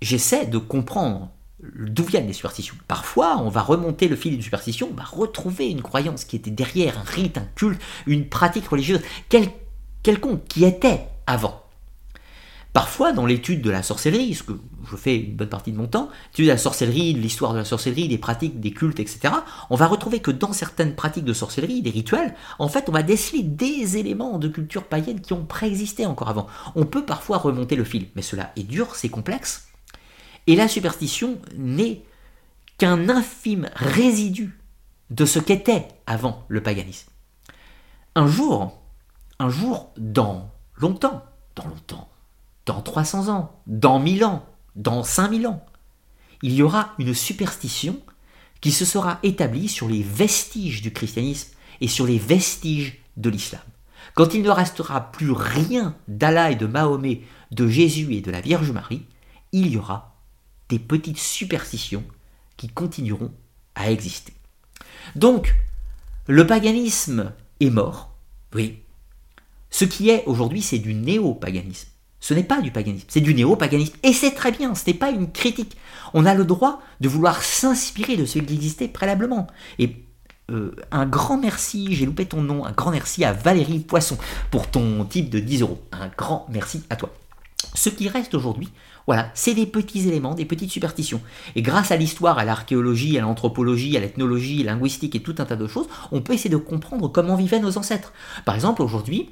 j'essaie 0.01 0.47
de 0.47 0.59
comprendre 0.59 1.31
d'où 1.61 2.05
viennent 2.05 2.29
les 2.29 2.33
superstitions. 2.33 2.77
Parfois, 2.87 3.39
on 3.39 3.49
va 3.49 3.63
remonter 3.63 4.07
le 4.07 4.17
fil 4.17 4.33
d'une 4.33 4.43
superstition, 4.43 4.89
on 4.93 4.97
va 4.97 5.05
retrouver 5.05 5.69
une 5.71 5.83
croyance 5.83 6.25
qui 6.25 6.37
était 6.37 6.53
derrière, 6.53 6.99
un 6.99 7.03
rite, 7.03 7.37
un 7.37 7.49
culte, 7.57 7.83
une 8.07 8.29
pratique 8.29 8.69
religieuse, 8.69 9.03
quelconque, 9.29 10.45
qui 10.45 10.65
était 10.65 11.09
avant. 11.27 11.65
Parfois, 12.73 13.13
dans 13.13 13.27
l'étude 13.27 13.63
de 13.63 13.71
la 13.71 13.83
sorcellerie, 13.83 14.35
ce 14.35 14.43
que 14.43 14.53
je 14.89 14.97
fais 14.97 15.17
une 15.17 15.37
bonne 15.37 15.49
partie 15.49 15.73
de 15.73 15.77
mon 15.77 15.87
temps, 15.87 16.11
l'étude 16.31 16.47
de 16.47 16.51
la 16.51 16.59
sorcellerie, 16.59 17.15
de 17.15 17.19
l'histoire 17.19 17.53
de 17.53 17.59
la 17.59 17.65
sorcellerie, 17.65 18.09
des 18.09 18.19
pratiques, 18.19 18.61
des 18.61 18.73
cultes, 18.73 19.01
etc., 19.01 19.35
on 19.71 19.77
va 19.77 19.87
retrouver 19.87 20.21
que 20.21 20.31
dans 20.31 20.53
certaines 20.53 20.95
pratiques 20.95 21.25
de 21.25 21.33
sorcellerie, 21.33 21.83
des 21.83 21.91
rituels, 21.91 22.35
en 22.59 22.69
fait, 22.69 22.89
on 22.89 22.93
va 22.93 23.03
déceler 23.03 23.43
des 23.43 23.97
éléments 23.97 24.39
de 24.39 24.49
culture 24.49 24.85
païenne 24.85 25.21
qui 25.21 25.33
ont 25.33 25.45
préexisté 25.45 26.05
encore 26.07 26.29
avant. 26.29 26.47
On 26.75 26.85
peut 26.85 27.05
parfois 27.05 27.39
remonter 27.39 27.75
le 27.75 27.85
fil, 27.85 28.09
mais 28.15 28.23
cela 28.23 28.53
est 28.57 28.65
dur, 28.65 28.95
c'est 28.95 29.09
complexe, 29.09 29.69
et 30.47 30.57
la 30.57 30.69
superstition 30.69 31.39
n'est 31.57 32.03
qu'un 32.77 33.09
infime 33.09 33.69
résidu 33.75 34.59
de 35.11 35.25
ce 35.25 35.39
qu'était 35.39 35.89
avant 36.07 36.45
le 36.49 36.63
paganisme. 36.63 37.11
Un 38.15 38.27
jour, 38.27 38.79
un 39.39 39.49
jour, 39.49 39.91
dans 39.97 40.51
longtemps, 40.77 41.25
dans 41.57 41.67
longtemps, 41.67 42.08
dans 42.69 42.83
300 42.83 43.29
ans, 43.35 43.63
dans 43.67 43.99
1000 43.99 44.27
ans, 44.27 44.45
dans 44.77 45.03
5000 45.03 45.47
ans. 45.47 45.65
Il 46.43 46.53
y 46.53 46.63
aura 46.63 46.93
une 46.99 47.15
superstition 47.15 47.99
qui 48.61 48.73
se 48.73 48.85
sera 48.85 49.19
établie 49.23 49.69
sur 49.69 49.89
les 49.89 50.03
vestiges 50.03 50.83
du 50.83 50.93
christianisme 50.93 51.55
et 51.81 51.89
sur 51.89 52.07
les 52.07 52.19
vestiges 52.19 53.03
de 53.17 53.31
l'islam. 53.31 53.63
Quand 54.15 54.35
il 54.35 54.43
ne 54.43 54.51
restera 54.51 55.11
plus 55.13 55.31
rien 55.31 55.97
d'Allah 56.09 56.51
et 56.51 56.57
de 56.57 56.67
Mahomet, 56.67 57.23
de 57.53 57.67
Jésus 57.69 58.15
et 58.15 58.21
de 58.21 58.31
la 58.31 58.43
Vierge 58.43 58.71
Marie, 58.71 59.07
il 59.53 59.69
y 59.69 59.79
aura 59.79 60.15
des 60.69 60.79
petites 60.79 61.19
superstitions 61.19 62.05
qui 62.59 62.69
continueront 62.69 63.33
à 63.77 63.91
exister. 63.91 64.35
Donc, 65.17 65.55
le 66.27 66.47
paganisme 66.47 67.33
est 67.61 67.71
mort, 67.71 68.15
oui. 68.55 68.83
Ce 69.71 69.87
qui 69.87 70.11
est 70.11 70.25
aujourd'hui, 70.27 70.61
c'est 70.61 70.79
du 70.79 70.93
néo-paganisme. 70.93 71.89
Ce 72.21 72.35
n'est 72.35 72.45
pas 72.45 72.61
du 72.61 72.71
paganisme, 72.71 73.07
c'est 73.09 73.21
du 73.21 73.35
néo-paganisme. 73.35 73.95
Et 74.03 74.13
c'est 74.13 74.33
très 74.33 74.51
bien, 74.51 74.75
ce 74.75 74.85
n'est 74.87 74.97
pas 74.97 75.11
une 75.11 75.31
critique. 75.31 75.77
On 76.15 76.27
a 76.27 76.35
le 76.35 76.45
droit 76.45 76.81
de 77.01 77.09
vouloir 77.09 77.43
s'inspirer 77.43 78.17
de 78.17 78.25
ce 78.25 78.39
qui 78.39 78.55
existait 78.55 78.89
préalablement. 78.89 79.47
Et 79.79 80.05
euh, 80.51 80.75
un 80.91 81.07
grand 81.07 81.39
merci, 81.39 81.95
j'ai 81.95 82.07
loupé 82.07 82.27
ton 82.27 82.43
nom, 82.43 82.65
un 82.65 82.73
grand 82.73 82.91
merci 82.91 83.25
à 83.25 83.33
Valérie 83.33 83.81
Poisson 83.81 84.19
pour 84.51 84.69
ton 84.69 85.05
type 85.05 85.31
de 85.31 85.39
10 85.39 85.63
euros. 85.63 85.81
Un 85.93 86.09
grand 86.09 86.47
merci 86.51 86.83
à 86.91 86.97
toi. 86.97 87.11
Ce 87.75 87.89
qui 87.89 88.09
reste 88.09 88.35
aujourd'hui, 88.35 88.69
voilà, 89.07 89.31
c'est 89.35 89.55
des 89.55 89.67
petits 89.67 90.09
éléments, 90.09 90.35
des 90.35 90.45
petites 90.45 90.71
superstitions. 90.71 91.21
Et 91.55 91.63
grâce 91.63 91.91
à 91.91 91.97
l'histoire, 91.97 92.39
à 92.39 92.45
l'archéologie, 92.45 93.19
à 93.19 93.21
l'anthropologie, 93.21 93.97
à 93.97 94.01
l'ethnologie, 94.01 94.63
linguistique 94.63 95.15
et 95.15 95.23
tout 95.23 95.35
un 95.39 95.45
tas 95.45 95.57
de 95.57 95.67
choses, 95.67 95.87
on 96.13 96.21
peut 96.21 96.33
essayer 96.33 96.51
de 96.51 96.57
comprendre 96.57 97.09
comment 97.09 97.37
vivaient 97.37 97.61
nos 97.61 97.79
ancêtres. 97.79 98.13
Par 98.45 98.55
exemple, 98.55 98.83
aujourd'hui, 98.83 99.31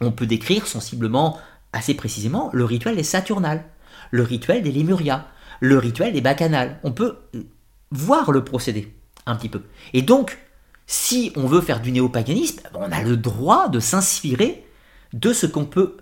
on 0.00 0.12
peut 0.12 0.26
décrire 0.26 0.66
sensiblement 0.66 1.38
assez 1.72 1.94
précisément 1.94 2.50
le 2.52 2.64
rituel 2.64 2.96
des 2.96 3.02
Saturnales, 3.02 3.64
le 4.10 4.22
rituel 4.22 4.62
des 4.62 4.72
Lémurias, 4.72 5.26
le 5.60 5.78
rituel 5.78 6.12
des 6.12 6.20
Bacchanales. 6.20 6.78
On 6.82 6.92
peut 6.92 7.18
euh, 7.34 7.42
voir 7.90 8.30
le 8.32 8.44
procédé 8.44 8.94
un 9.26 9.36
petit 9.36 9.48
peu. 9.48 9.62
Et 9.92 10.02
donc, 10.02 10.38
si 10.86 11.32
on 11.36 11.46
veut 11.46 11.60
faire 11.60 11.80
du 11.80 11.92
néopaganisme, 11.92 12.60
on 12.74 12.90
a 12.90 13.02
le 13.02 13.16
droit 13.16 13.68
de 13.68 13.80
s'inspirer 13.80 14.64
de 15.12 15.32
ce 15.32 15.46
qu'on 15.46 15.66
peut 15.66 15.98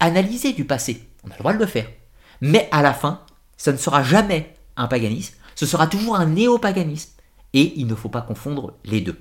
analyser 0.00 0.52
du 0.52 0.64
passé. 0.64 1.08
On 1.24 1.30
a 1.30 1.34
le 1.34 1.38
droit 1.38 1.54
de 1.54 1.58
le 1.58 1.66
faire. 1.66 1.86
Mais 2.40 2.68
à 2.70 2.82
la 2.82 2.92
fin, 2.92 3.22
ça 3.56 3.72
ne 3.72 3.76
sera 3.76 4.02
jamais 4.02 4.54
un 4.76 4.86
paganisme, 4.86 5.34
ce 5.54 5.66
sera 5.66 5.86
toujours 5.86 6.16
un 6.16 6.26
néopaganisme. 6.26 7.10
Et 7.54 7.72
il 7.76 7.86
ne 7.86 7.94
faut 7.94 8.10
pas 8.10 8.20
confondre 8.20 8.74
les 8.84 9.00
deux. 9.00 9.16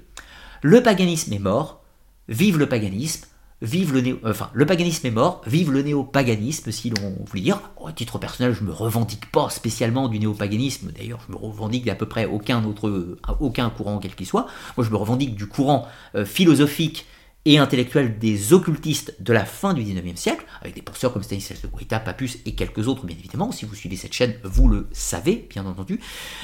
Le 0.62 0.84
paganisme 0.84 1.34
est 1.34 1.40
mort, 1.40 1.84
vive 2.28 2.58
le 2.58 2.68
paganisme, 2.70 3.26
vive 3.62 3.94
le 3.94 4.02
néo, 4.02 4.20
le 4.54 4.66
paganisme 4.66 5.08
est 5.08 5.12
mort, 5.12 5.42
vive 5.48 5.72
le 5.72 5.82
néo-paganisme, 5.82 6.72
si 6.72 6.90
l'on 6.90 7.16
voulait 7.26 7.42
dire. 7.42 7.60
à 7.86 7.92
titre 7.92 8.20
personnel, 8.20 8.54
je 8.54 8.64
me 8.64 8.72
revendique 8.72 9.32
pas 9.32 9.50
spécialement 9.50 10.10
du 10.10 10.20
néo-paganisme, 10.20 10.92
d'ailleurs, 10.96 11.20
je 11.28 11.32
me 11.32 11.38
revendique 11.38 11.86
d'à 11.86 11.96
peu 11.96 12.06
près 12.06 12.26
aucun 12.26 12.64
autre, 12.66 13.18
aucun 13.40 13.70
courant 13.70 14.00
quel 14.00 14.16
qu'il 14.16 14.28
soit. 14.28 14.48
Moi, 14.76 14.86
je 14.86 14.92
me 14.92 14.98
revendique 14.98 15.36
du 15.36 15.48
courant 15.48 15.88
euh, 16.16 16.26
philosophique 16.26 17.06
et 17.46 17.58
intellectuel 17.58 18.20
des 18.20 18.52
occultistes 18.52 19.16
de 19.22 19.32
la 19.32 19.46
fin 19.46 19.74
du 19.74 19.82
19e 19.82 20.18
siècle, 20.18 20.46
avec 20.62 20.76
des 20.76 20.82
penseurs 20.82 21.14
comme 21.14 21.24
Stanislas 21.24 21.62
de 21.62 21.68
Guaita, 21.68 22.00
Papus 22.00 22.40
et 22.46 22.56
quelques 22.56 22.90
autres, 22.90 23.06
bien 23.06 23.16
évidemment. 23.18 23.54
Si 23.54 23.66
vous 23.66 23.74
suivez 23.74 23.96
cette 23.96 24.14
chaîne, 24.14 24.36
vous 24.44 24.68
le 24.68 24.88
savez, 24.92 25.48
bien 25.50 25.66
entendu. 25.66 26.02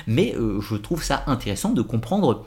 Mais 0.08 0.34
euh, 0.36 0.62
je 0.62 0.76
trouve 0.76 1.04
ça 1.04 1.24
intéressant 1.28 1.72
de 1.72 1.82
comprendre 1.82 2.46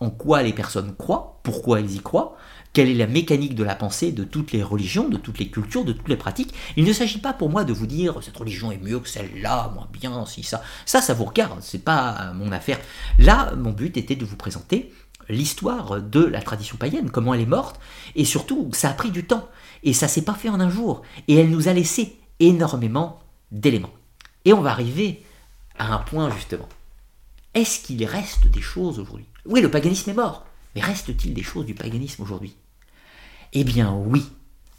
en 0.00 0.10
quoi 0.10 0.42
les 0.42 0.52
personnes 0.52 0.94
croient, 0.96 1.40
pourquoi 1.42 1.80
elles 1.80 1.94
y 1.94 2.00
croient, 2.00 2.36
quelle 2.72 2.88
est 2.88 2.94
la 2.94 3.06
mécanique 3.06 3.54
de 3.54 3.64
la 3.64 3.74
pensée 3.74 4.12
de 4.12 4.24
toutes 4.24 4.52
les 4.52 4.62
religions, 4.62 5.08
de 5.08 5.16
toutes 5.16 5.38
les 5.38 5.48
cultures, 5.48 5.84
de 5.84 5.92
toutes 5.92 6.08
les 6.08 6.16
pratiques? 6.16 6.54
Il 6.76 6.84
ne 6.84 6.92
s'agit 6.92 7.18
pas 7.18 7.32
pour 7.32 7.50
moi 7.50 7.64
de 7.64 7.72
vous 7.72 7.86
dire 7.86 8.18
cette 8.22 8.36
religion 8.36 8.70
est 8.70 8.82
mieux 8.82 9.00
que 9.00 9.08
celle-là, 9.08 9.72
moins 9.74 9.88
bien, 9.92 10.26
si 10.26 10.42
ça. 10.42 10.62
Ça, 10.84 11.00
ça 11.00 11.14
vous 11.14 11.24
regarde, 11.24 11.58
c'est 11.62 11.84
pas 11.84 12.32
mon 12.34 12.52
affaire. 12.52 12.78
Là, 13.18 13.54
mon 13.56 13.72
but 13.72 13.96
était 13.96 14.16
de 14.16 14.24
vous 14.24 14.36
présenter 14.36 14.92
l'histoire 15.28 16.00
de 16.00 16.24
la 16.24 16.40
tradition 16.40 16.76
païenne, 16.76 17.10
comment 17.10 17.34
elle 17.34 17.40
est 17.40 17.46
morte, 17.46 17.80
et 18.14 18.24
surtout, 18.24 18.70
ça 18.72 18.90
a 18.90 18.94
pris 18.94 19.10
du 19.10 19.24
temps, 19.24 19.48
et 19.82 19.92
ça 19.92 20.08
s'est 20.08 20.22
pas 20.22 20.34
fait 20.34 20.48
en 20.48 20.60
un 20.60 20.70
jour, 20.70 21.02
et 21.28 21.34
elle 21.34 21.50
nous 21.50 21.68
a 21.68 21.72
laissé 21.72 22.16
énormément 22.40 23.20
d'éléments. 23.50 23.94
Et 24.44 24.52
on 24.52 24.60
va 24.60 24.70
arriver 24.70 25.24
à 25.78 25.94
un 25.94 25.98
point 25.98 26.30
justement. 26.30 26.68
Est-ce 27.54 27.80
qu'il 27.80 28.04
reste 28.04 28.46
des 28.48 28.60
choses 28.60 28.98
aujourd'hui? 28.98 29.26
Oui, 29.46 29.60
le 29.60 29.70
paganisme 29.70 30.10
est 30.10 30.14
mort, 30.14 30.46
mais 30.76 30.82
reste-t-il 30.82 31.32
des 31.32 31.42
choses 31.42 31.64
du 31.64 31.74
paganisme 31.74 32.22
aujourd'hui? 32.22 32.54
Eh 33.54 33.64
bien 33.64 33.94
oui, 33.94 34.22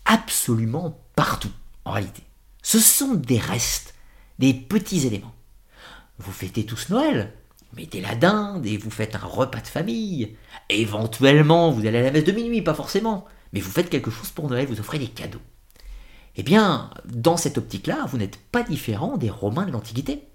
absolument 0.05 1.03
partout, 1.15 1.51
en 1.85 1.91
réalité. 1.91 2.21
Ce 2.61 2.79
sont 2.79 3.15
des 3.15 3.39
restes, 3.39 3.95
des 4.37 4.53
petits 4.53 5.07
éléments. 5.07 5.33
Vous 6.19 6.31
fêtez 6.31 6.67
tous 6.67 6.89
Noël, 6.89 7.33
mettez 7.73 7.99
la 7.99 8.13
dinde 8.13 8.67
et 8.67 8.77
vous 8.77 8.91
faites 8.91 9.15
un 9.15 9.25
repas 9.25 9.61
de 9.61 9.67
famille. 9.67 10.37
Éventuellement, 10.69 11.71
vous 11.71 11.87
allez 11.87 11.97
à 11.97 12.03
la 12.03 12.11
messe 12.11 12.25
de 12.25 12.31
minuit, 12.31 12.61
pas 12.61 12.75
forcément, 12.75 13.25
mais 13.51 13.59
vous 13.59 13.71
faites 13.71 13.89
quelque 13.89 14.11
chose 14.11 14.29
pour 14.29 14.49
Noël, 14.49 14.67
vous 14.67 14.79
offrez 14.79 14.99
des 14.99 15.07
cadeaux. 15.07 15.41
Eh 16.35 16.43
bien, 16.43 16.91
dans 17.05 17.37
cette 17.37 17.57
optique-là, 17.57 18.05
vous 18.07 18.19
n'êtes 18.19 18.37
pas 18.37 18.61
différent 18.61 19.17
des 19.17 19.31
Romains 19.31 19.65
de 19.65 19.71
l'Antiquité 19.71 20.27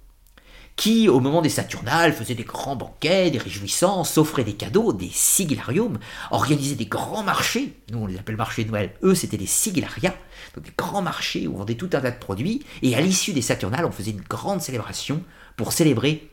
qui, 0.76 1.08
au 1.08 1.20
moment 1.20 1.42
des 1.42 1.48
Saturnales, 1.48 2.12
faisaient 2.12 2.34
des 2.34 2.44
grands 2.44 2.76
banquets, 2.76 3.30
des 3.30 3.38
réjouissances, 3.38 4.16
offraient 4.18 4.44
des 4.44 4.54
cadeaux, 4.54 4.92
des 4.92 5.10
sigillariums, 5.12 5.98
organisaient 6.30 6.76
des 6.76 6.86
grands 6.86 7.22
marchés. 7.22 7.76
Nous, 7.90 7.98
on 7.98 8.06
les 8.06 8.18
appelle 8.18 8.36
marchés 8.36 8.64
de 8.64 8.70
Noël. 8.70 8.94
Eux, 9.02 9.14
c'était 9.14 9.36
des 9.36 9.46
sigillaria, 9.46 10.14
donc 10.54 10.64
des 10.64 10.72
grands 10.76 11.02
marchés 11.02 11.46
où 11.46 11.54
on 11.54 11.58
vendait 11.58 11.74
tout 11.74 11.90
un 11.92 12.00
tas 12.00 12.10
de 12.10 12.18
produits. 12.18 12.64
Et 12.82 12.94
à 12.94 13.00
l'issue 13.00 13.32
des 13.32 13.42
Saturnales, 13.42 13.84
on 13.84 13.92
faisait 13.92 14.12
une 14.12 14.22
grande 14.22 14.62
célébration 14.62 15.22
pour 15.56 15.72
célébrer 15.72 16.30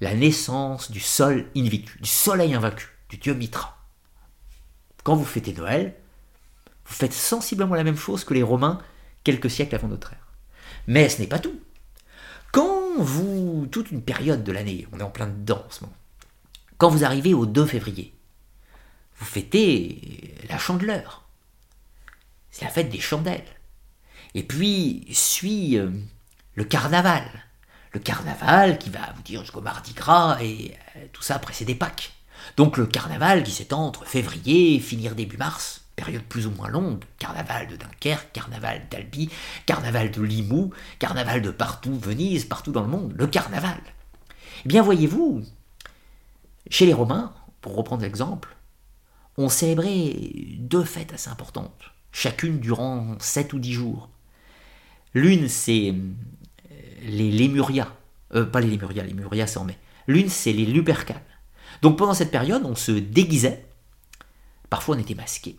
la 0.00 0.14
naissance 0.14 0.90
du 0.90 1.00
sol 1.00 1.46
invicu, 1.56 1.98
du 2.00 2.08
soleil 2.08 2.54
invaincu, 2.54 2.88
du 3.08 3.18
dieu 3.18 3.34
Mitra. 3.34 3.76
Quand 5.02 5.14
vous 5.14 5.24
fêtez 5.24 5.52
Noël, 5.52 5.94
vous 6.86 6.94
faites 6.94 7.12
sensiblement 7.12 7.74
la 7.74 7.84
même 7.84 7.96
chose 7.96 8.24
que 8.24 8.34
les 8.34 8.42
Romains 8.42 8.80
quelques 9.22 9.50
siècles 9.50 9.74
avant 9.74 9.88
notre 9.88 10.12
ère. 10.12 10.26
Mais 10.86 11.08
ce 11.08 11.20
n'est 11.20 11.26
pas 11.26 11.38
tout. 11.38 11.58
Vous, 12.96 13.66
toute 13.70 13.90
une 13.90 14.02
période 14.02 14.44
de 14.44 14.52
l'année, 14.52 14.86
on 14.92 15.00
est 15.00 15.04
en 15.04 15.10
plein 15.10 15.26
dedans 15.26 15.64
en 15.66 15.70
ce 15.70 15.82
moment, 15.82 15.96
quand 16.78 16.88
vous 16.88 17.04
arrivez 17.04 17.34
au 17.34 17.46
2 17.46 17.66
février, 17.66 18.14
vous 19.18 19.24
fêtez 19.24 20.34
la 20.48 20.58
chandeleur. 20.58 21.24
C'est 22.50 22.64
la 22.64 22.70
fête 22.70 22.90
des 22.90 23.00
chandelles. 23.00 23.44
Et 24.34 24.42
puis 24.42 25.06
suit 25.12 25.78
euh, 25.78 25.90
le 26.54 26.64
carnaval. 26.64 27.24
Le 27.92 28.00
carnaval 28.00 28.78
qui 28.78 28.90
va 28.90 29.12
vous 29.14 29.22
dire 29.22 29.40
jusqu'au 29.40 29.60
mardi 29.60 29.92
gras 29.92 30.38
et 30.40 30.76
euh, 30.96 31.06
tout 31.12 31.22
ça 31.22 31.38
précédé 31.38 31.74
Pâques. 31.74 32.12
Donc 32.56 32.76
le 32.76 32.86
carnaval 32.86 33.44
qui 33.44 33.52
s'étend 33.52 33.86
entre 33.86 34.04
février 34.04 34.74
et 34.74 34.80
finir 34.80 35.14
début 35.14 35.36
mars 35.36 35.83
période 35.96 36.22
plus 36.22 36.46
ou 36.46 36.50
moins 36.50 36.68
longue, 36.68 37.02
carnaval 37.18 37.68
de 37.68 37.76
Dunkerque, 37.76 38.32
carnaval 38.32 38.82
d'Albi, 38.90 39.30
carnaval 39.66 40.10
de 40.10 40.22
Limoux, 40.22 40.72
carnaval 40.98 41.42
de 41.42 41.50
partout, 41.50 41.98
Venise, 41.98 42.44
partout 42.44 42.72
dans 42.72 42.82
le 42.82 42.88
monde, 42.88 43.14
le 43.16 43.26
carnaval. 43.26 43.80
Eh 44.64 44.68
bien 44.68 44.82
voyez-vous, 44.82 45.42
chez 46.70 46.86
les 46.86 46.94
Romains, 46.94 47.32
pour 47.60 47.76
reprendre 47.76 48.02
l'exemple, 48.02 48.56
on 49.36 49.48
célébrait 49.48 50.14
deux 50.58 50.84
fêtes 50.84 51.12
assez 51.12 51.30
importantes, 51.30 51.92
chacune 52.12 52.60
durant 52.60 53.16
sept 53.18 53.52
ou 53.52 53.58
dix 53.58 53.72
jours. 53.72 54.08
L'une 55.12 55.48
c'est 55.48 55.90
euh, 55.90 56.74
les 57.02 57.30
Lémurias, 57.30 57.92
euh, 58.34 58.44
pas 58.44 58.60
les 58.60 58.68
Lémurias, 58.68 59.02
les 59.02 59.08
Lémurias 59.08 59.46
c'est 59.48 59.58
en 59.58 59.64
mai. 59.64 59.78
L'une 60.06 60.28
c'est 60.28 60.52
les 60.52 60.66
Lupercales. 60.66 61.22
Donc 61.82 61.98
pendant 61.98 62.14
cette 62.14 62.30
période, 62.30 62.62
on 62.64 62.74
se 62.74 62.92
déguisait, 62.92 63.66
parfois 64.70 64.96
on 64.96 64.98
était 64.98 65.14
masqué, 65.14 65.56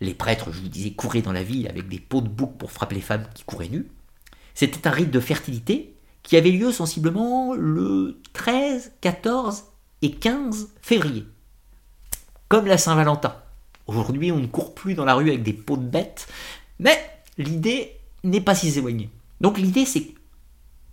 les 0.00 0.14
prêtres, 0.14 0.52
je 0.52 0.60
vous 0.60 0.68
disais, 0.68 0.92
couraient 0.92 1.22
dans 1.22 1.32
la 1.32 1.42
ville 1.42 1.68
avec 1.68 1.88
des 1.88 1.98
pots 1.98 2.20
de 2.20 2.28
bouc 2.28 2.56
pour 2.56 2.70
frapper 2.70 2.94
les 2.94 3.00
femmes 3.00 3.26
qui 3.34 3.44
couraient 3.44 3.68
nues. 3.68 3.88
C'était 4.54 4.86
un 4.86 4.92
rite 4.92 5.10
de 5.10 5.20
fertilité 5.20 5.94
qui 6.22 6.36
avait 6.36 6.50
lieu 6.50 6.72
sensiblement 6.72 7.54
le 7.54 8.20
13, 8.32 8.92
14 9.00 9.64
et 10.02 10.12
15 10.12 10.68
février. 10.80 11.26
Comme 12.48 12.66
la 12.66 12.78
Saint-Valentin. 12.78 13.36
Aujourd'hui, 13.86 14.30
on 14.32 14.38
ne 14.38 14.46
court 14.46 14.74
plus 14.74 14.94
dans 14.94 15.04
la 15.04 15.14
rue 15.14 15.28
avec 15.28 15.42
des 15.42 15.52
pots 15.52 15.76
de 15.76 15.86
bêtes, 15.86 16.28
mais 16.78 16.98
l'idée 17.38 17.92
n'est 18.24 18.40
pas 18.40 18.54
si 18.54 18.76
éloignée. 18.76 19.10
Donc 19.40 19.58
l'idée, 19.58 19.86
c'est 19.86 20.02
que 20.02 20.18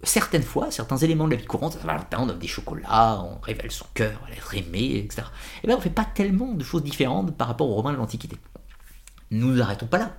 certaines 0.03 0.43
fois, 0.43 0.71
certains 0.71 0.97
éléments 0.97 1.25
de 1.25 1.31
la 1.31 1.37
vie 1.37 1.45
courante, 1.45 1.73
Saint-Valentin, 1.73 2.19
on 2.19 2.25
donne 2.27 2.39
des 2.39 2.47
chocolats, 2.47 3.21
on 3.21 3.39
révèle 3.41 3.71
son 3.71 3.85
cœur 3.93 4.21
à 4.25 4.29
l'être 4.29 4.55
aimé, 4.55 4.97
etc. 4.97 5.23
Et 5.23 5.59
eh 5.63 5.67
bien, 5.67 5.75
on 5.75 5.79
ne 5.79 5.83
fait 5.83 5.89
pas 5.89 6.05
tellement 6.05 6.53
de 6.53 6.63
choses 6.63 6.83
différentes 6.83 7.35
par 7.35 7.47
rapport 7.47 7.69
aux 7.69 7.75
Romains 7.75 7.91
de 7.91 7.97
l'Antiquité 7.97 8.37
nous 9.31 9.51
ne 9.53 9.61
arrêtons 9.61 9.87
pas 9.87 9.97
là. 9.97 10.15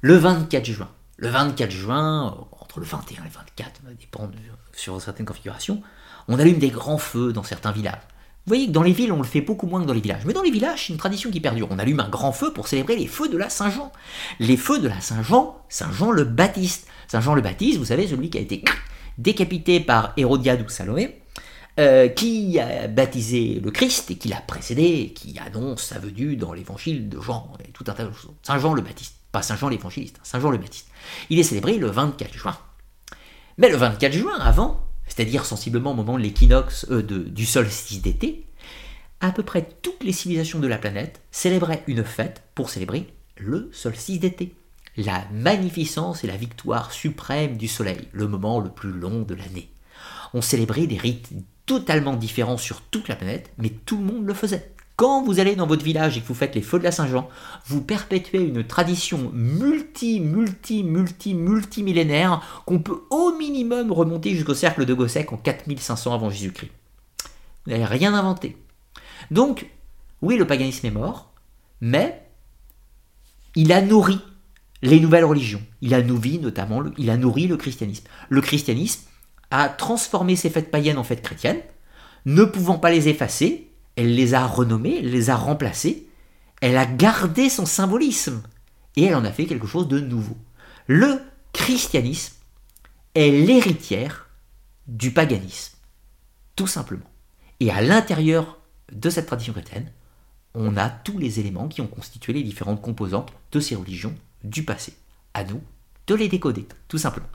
Le 0.00 0.16
24 0.16 0.64
juin. 0.64 0.88
Le 1.16 1.28
24 1.28 1.70
juin, 1.70 2.26
euh, 2.26 2.56
entre 2.60 2.80
le 2.80 2.86
21 2.86 3.22
et 3.22 3.24
le 3.26 3.30
24, 3.30 3.82
ça 3.84 3.94
dépend 3.98 4.30
sur 4.72 5.00
certaines 5.00 5.26
configurations, 5.26 5.82
on 6.28 6.38
allume 6.38 6.58
des 6.58 6.70
grands 6.70 6.98
feux 6.98 7.32
dans 7.32 7.42
certains 7.42 7.72
villages. 7.72 8.00
Vous 8.44 8.50
voyez 8.50 8.66
que 8.66 8.72
dans 8.72 8.82
les 8.82 8.92
villes, 8.92 9.12
on 9.12 9.18
le 9.18 9.24
fait 9.24 9.40
beaucoup 9.40 9.68
moins 9.68 9.80
que 9.80 9.86
dans 9.86 9.94
les 9.94 10.00
villages. 10.00 10.24
Mais 10.24 10.32
dans 10.32 10.42
les 10.42 10.50
villages, 10.50 10.86
c'est 10.86 10.92
une 10.92 10.98
tradition 10.98 11.30
qui 11.30 11.38
perdure. 11.38 11.68
On 11.70 11.78
allume 11.78 12.00
un 12.00 12.08
grand 12.08 12.32
feu 12.32 12.52
pour 12.52 12.66
célébrer 12.66 12.96
les 12.96 13.06
feux 13.06 13.28
de 13.28 13.36
la 13.36 13.48
Saint-Jean. 13.48 13.92
Les 14.40 14.56
feux 14.56 14.80
de 14.80 14.88
la 14.88 15.00
Saint-Jean, 15.00 15.62
Saint-Jean 15.68 16.10
le 16.10 16.24
Baptiste. 16.24 16.88
Saint-Jean 17.06 17.34
le 17.34 17.42
Baptiste, 17.42 17.78
vous 17.78 17.84
savez, 17.84 18.08
celui 18.08 18.30
qui 18.30 18.38
a 18.38 18.40
été 18.40 18.64
décapité 19.16 19.78
par 19.78 20.12
Hérodiade 20.16 20.62
ou 20.62 20.68
Salomé, 20.68 21.21
euh, 21.78 22.08
qui 22.08 22.58
a 22.60 22.86
baptisé 22.86 23.60
le 23.62 23.70
Christ 23.70 24.10
et 24.10 24.16
qui 24.16 24.28
l'a 24.28 24.40
précédé, 24.40 25.12
qui 25.14 25.38
annonce 25.38 25.84
sa 25.84 25.98
venue 25.98 26.36
dans 26.36 26.52
l'évangile 26.52 27.08
de 27.08 27.20
Jean, 27.20 27.50
et 27.66 27.70
tout 27.72 27.84
un 27.86 27.92
tas 27.92 28.04
de 28.04 28.12
choses. 28.12 28.32
Saint 28.42 28.58
Jean 28.58 28.74
le 28.74 28.82
Baptiste, 28.82 29.14
pas 29.32 29.42
Saint 29.42 29.56
Jean 29.56 29.68
l'évangéliste, 29.68 30.20
Saint 30.22 30.38
Jean 30.38 30.50
le 30.50 30.58
Baptiste. 30.58 30.88
Il 31.30 31.38
est 31.38 31.44
célébré 31.44 31.78
le 31.78 31.88
24 31.88 32.34
juin. 32.34 32.58
Mais 33.56 33.70
le 33.70 33.76
24 33.76 34.12
juin, 34.12 34.38
avant, 34.38 34.86
c'est-à-dire 35.06 35.44
sensiblement 35.44 35.92
au 35.92 35.94
moment 35.94 36.18
de 36.18 36.22
l'équinoxe 36.22 36.86
euh, 36.90 37.02
du 37.02 37.46
solstice 37.46 38.02
d'été, 38.02 38.46
à 39.20 39.32
peu 39.32 39.42
près 39.42 39.68
toutes 39.82 40.04
les 40.04 40.12
civilisations 40.12 40.58
de 40.58 40.66
la 40.66 40.78
planète 40.78 41.22
célébraient 41.30 41.84
une 41.86 42.04
fête 42.04 42.42
pour 42.54 42.68
célébrer 42.68 43.06
le 43.38 43.70
solstice 43.72 44.20
d'été. 44.20 44.54
La 44.96 45.24
magnificence 45.32 46.22
et 46.22 46.26
la 46.26 46.36
victoire 46.36 46.92
suprême 46.92 47.56
du 47.56 47.66
soleil, 47.66 48.08
le 48.12 48.28
moment 48.28 48.60
le 48.60 48.68
plus 48.68 48.92
long 48.92 49.22
de 49.22 49.34
l'année. 49.34 49.70
On 50.34 50.42
célébrait 50.42 50.86
des 50.86 50.98
rites 50.98 51.30
totalement 51.66 52.16
différent 52.16 52.56
sur 52.56 52.80
toute 52.80 53.08
la 53.08 53.16
planète, 53.16 53.50
mais 53.58 53.70
tout 53.70 53.96
le 53.96 54.04
monde 54.04 54.26
le 54.26 54.34
faisait. 54.34 54.72
Quand 54.96 55.22
vous 55.22 55.40
allez 55.40 55.56
dans 55.56 55.66
votre 55.66 55.84
village 55.84 56.16
et 56.16 56.20
que 56.20 56.26
vous 56.26 56.34
faites 56.34 56.54
les 56.54 56.60
feux 56.60 56.78
de 56.78 56.84
la 56.84 56.92
Saint-Jean, 56.92 57.28
vous 57.66 57.80
perpétuez 57.80 58.40
une 58.40 58.64
tradition 58.64 59.30
multi, 59.32 60.20
multi, 60.20 60.84
multi, 60.84 61.34
multimillénaire 61.34 62.62
qu'on 62.66 62.78
peut 62.78 63.02
au 63.10 63.32
minimum 63.36 63.90
remonter 63.90 64.34
jusqu'au 64.34 64.54
cercle 64.54 64.84
de 64.84 64.94
Gossec 64.94 65.32
en 65.32 65.38
4500 65.38 66.14
avant 66.14 66.30
Jésus-Christ. 66.30 66.70
Vous 67.64 67.72
n'avez 67.72 67.84
rien 67.84 68.14
inventé. 68.14 68.56
Donc, 69.30 69.66
oui, 70.20 70.36
le 70.36 70.46
paganisme 70.46 70.86
est 70.86 70.92
mort, 70.92 71.32
mais 71.80 72.22
il 73.54 73.72
a 73.72 73.80
nourri 73.80 74.20
les 74.82 75.00
nouvelles 75.00 75.24
religions. 75.24 75.62
Il 75.80 75.94
a 75.94 76.02
nourri 76.02 76.38
notamment, 76.38 76.82
il 76.98 77.10
a 77.10 77.16
nourri 77.16 77.46
le 77.46 77.56
christianisme. 77.56 78.04
Le 78.28 78.40
christianisme, 78.40 79.02
a 79.52 79.68
transformé 79.68 80.34
ces 80.34 80.50
fêtes 80.50 80.70
païennes 80.70 80.98
en 80.98 81.04
fêtes 81.04 81.22
chrétiennes, 81.22 81.60
ne 82.24 82.42
pouvant 82.42 82.78
pas 82.78 82.90
les 82.90 83.08
effacer, 83.08 83.70
elle 83.96 84.14
les 84.14 84.34
a 84.34 84.46
renommées, 84.46 84.98
elle 84.98 85.10
les 85.10 85.28
a 85.28 85.36
remplacées, 85.36 86.08
elle 86.62 86.78
a 86.78 86.86
gardé 86.86 87.50
son 87.50 87.66
symbolisme, 87.66 88.42
et 88.96 89.04
elle 89.04 89.14
en 89.14 89.24
a 89.24 89.30
fait 89.30 89.44
quelque 89.44 89.66
chose 89.66 89.88
de 89.88 90.00
nouveau. 90.00 90.36
Le 90.86 91.20
christianisme 91.52 92.34
est 93.14 93.30
l'héritière 93.30 94.30
du 94.86 95.12
paganisme, 95.12 95.76
tout 96.56 96.66
simplement. 96.66 97.10
Et 97.60 97.70
à 97.70 97.82
l'intérieur 97.82 98.58
de 98.90 99.10
cette 99.10 99.26
tradition 99.26 99.52
chrétienne, 99.52 99.92
on 100.54 100.78
a 100.78 100.88
tous 100.88 101.18
les 101.18 101.40
éléments 101.40 101.68
qui 101.68 101.82
ont 101.82 101.86
constitué 101.86 102.32
les 102.32 102.42
différentes 102.42 102.80
composantes 102.80 103.32
de 103.52 103.60
ces 103.60 103.74
religions 103.74 104.14
du 104.44 104.64
passé. 104.64 104.94
À 105.34 105.44
nous 105.44 105.62
de 106.06 106.14
les 106.14 106.28
décoder, 106.28 106.66
tout 106.88 106.98
simplement. 106.98 107.28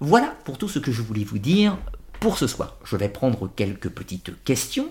Voilà 0.00 0.34
pour 0.44 0.58
tout 0.58 0.68
ce 0.68 0.78
que 0.78 0.92
je 0.92 1.02
voulais 1.02 1.24
vous 1.24 1.38
dire 1.38 1.76
pour 2.20 2.38
ce 2.38 2.46
soir. 2.46 2.76
Je 2.84 2.96
vais 2.96 3.08
prendre 3.08 3.50
quelques 3.54 3.88
petites 3.88 4.42
questions. 4.44 4.88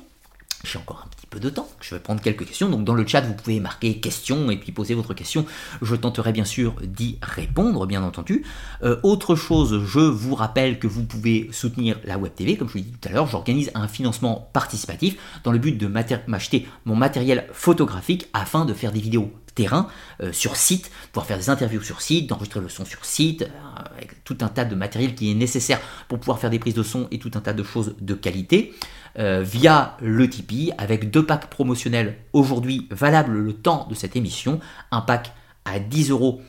J'ai 0.64 0.78
encore 0.78 1.04
un 1.06 1.10
petit 1.10 1.26
peu 1.26 1.40
de 1.40 1.50
temps, 1.50 1.68
je 1.80 1.96
vais 1.96 2.02
prendre 2.02 2.22
quelques 2.22 2.46
questions. 2.46 2.70
Donc 2.70 2.84
dans 2.84 2.94
le 2.94 3.08
chat, 3.08 3.22
vous 3.22 3.34
pouvez 3.34 3.60
marquer 3.60 4.00
questions 4.00 4.52
et 4.52 4.58
puis 4.58 4.72
poser 4.72 4.94
votre 4.94 5.14
question. 5.14 5.46
Je 5.82 5.96
tenterai 5.96 6.34
bien 6.34 6.46
sûr 6.46 6.76
d'y 6.84 7.18
répondre, 7.22 7.88
bien 7.88 8.04
entendu. 8.04 8.44
Euh, 8.84 9.00
autre 9.02 9.36
chose, 9.36 9.84
je 9.86 10.00
vous 10.00 10.36
rappelle 10.36 10.78
que 10.78 10.88
vous 10.88 11.04
pouvez 11.04 11.50
soutenir 11.52 11.98
la 12.04 12.20
Web 12.20 12.36
TV. 12.36 12.58
Comme 12.58 12.68
je 12.68 12.74
vous 12.74 12.78
l'ai 12.80 12.84
dit 12.84 12.92
tout 12.92 13.10
à 13.10 13.12
l'heure, 13.12 13.28
j'organise 13.28 13.72
un 13.74 13.88
financement 13.88 14.50
participatif 14.54 15.18
dans 15.44 15.52
le 15.52 15.58
but 15.58 15.78
de 15.78 15.88
m'acheter 15.88 16.68
mon 16.86 16.96
matériel 16.96 17.48
photographique 17.54 18.28
afin 18.34 18.66
de 18.66 18.74
faire 18.74 18.92
des 18.92 19.02
vidéos 19.02 19.32
terrain, 19.56 19.88
euh, 20.22 20.32
sur 20.32 20.56
site, 20.56 20.92
pouvoir 21.12 21.26
faire 21.26 21.38
des 21.38 21.50
interviews 21.50 21.82
sur 21.82 22.02
site, 22.02 22.28
d'enregistrer 22.28 22.60
le 22.60 22.70
son 22.70 22.86
sur 22.86 23.06
site, 23.06 23.44
euh, 23.44 23.82
avec 23.96 24.24
tout 24.24 24.38
un 24.42 24.48
tas 24.48 24.66
de 24.66 24.76
matériel 24.76 25.16
qui 25.16 25.32
est 25.32 25.36
nécessaire 25.36 25.80
pour 26.08 26.20
pouvoir 26.20 26.40
faire 26.40 26.50
des 26.50 26.60
prises 26.60 26.74
de 26.74 26.84
son 26.84 27.08
et 27.12 27.20
tout 27.20 27.32
un 27.36 27.42
tas 27.42 27.54
de 27.54 27.64
choses 27.64 27.96
de 28.00 28.14
qualité, 28.14 28.74
euh, 29.20 29.42
via 29.42 29.98
le 30.02 30.30
Tipeee, 30.30 30.72
avec 30.78 31.12
deux 31.12 31.26
packs 31.26 31.48
promotionnels 31.48 32.18
aujourd'hui 32.34 32.88
valables 32.92 33.38
le 33.38 33.54
temps 33.54 33.88
de 33.90 33.96
cette 33.96 34.16
émission, 34.16 34.60
un 34.92 35.02
pack 35.02 35.34
à 35.66 35.80
10 35.80 36.10
euros 36.12 36.42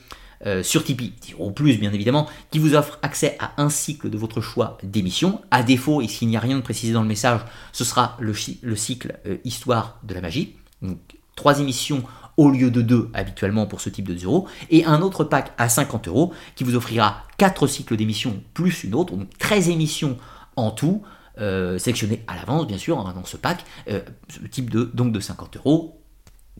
sur 0.61 0.83
Tipeee, 0.83 1.13
10 1.21 1.33
euros 1.35 1.51
plus 1.51 1.77
bien 1.77 1.93
évidemment, 1.93 2.27
qui 2.51 2.59
vous 2.59 2.75
offre 2.75 2.99
accès 3.01 3.37
à 3.39 3.53
un 3.61 3.69
cycle 3.69 4.09
de 4.09 4.17
votre 4.17 4.41
choix 4.41 4.77
d'émission. 4.83 5.39
À 5.51 5.63
défaut, 5.63 6.01
et 6.01 6.09
s'il 6.09 6.27
n'y 6.27 6.35
a 6.35 6.41
rien 6.41 6.57
de 6.57 6.61
précisé 6.61 6.91
dans 6.91 7.01
le 7.01 7.07
message, 7.07 7.39
ce 7.71 7.85
sera 7.85 8.17
le, 8.19 8.33
le 8.61 8.75
cycle 8.75 9.17
Histoire 9.45 9.99
de 10.03 10.13
la 10.13 10.19
magie. 10.19 10.57
Donc, 10.81 10.99
trois 11.37 11.61
émissions 11.61 12.03
au 12.37 12.49
lieu 12.49 12.71
de 12.71 12.81
deux 12.81 13.09
habituellement 13.13 13.65
pour 13.65 13.81
ce 13.81 13.89
type 13.89 14.07
de 14.07 14.17
0, 14.17 14.47
et 14.69 14.85
un 14.85 15.01
autre 15.01 15.23
pack 15.23 15.53
à 15.57 15.69
50 15.69 16.07
euros 16.07 16.33
qui 16.55 16.63
vous 16.63 16.75
offrira 16.75 17.23
4 17.37 17.67
cycles 17.67 17.95
d'émissions 17.95 18.41
plus 18.53 18.83
une 18.83 18.95
autre, 18.95 19.15
donc 19.15 19.29
13 19.37 19.69
émissions 19.69 20.17
en 20.55 20.71
tout, 20.71 21.03
euh, 21.39 21.77
sélectionnées 21.77 22.23
à 22.27 22.35
l'avance 22.35 22.67
bien 22.67 22.77
sûr 22.77 22.99
hein, 22.99 23.13
dans 23.15 23.25
ce 23.25 23.37
pack, 23.37 23.63
euh, 23.89 24.01
ce 24.29 24.39
type 24.47 24.69
de, 24.69 24.83
donc 24.93 25.11
de 25.11 25.19
50 25.19 25.57
euros 25.57 25.99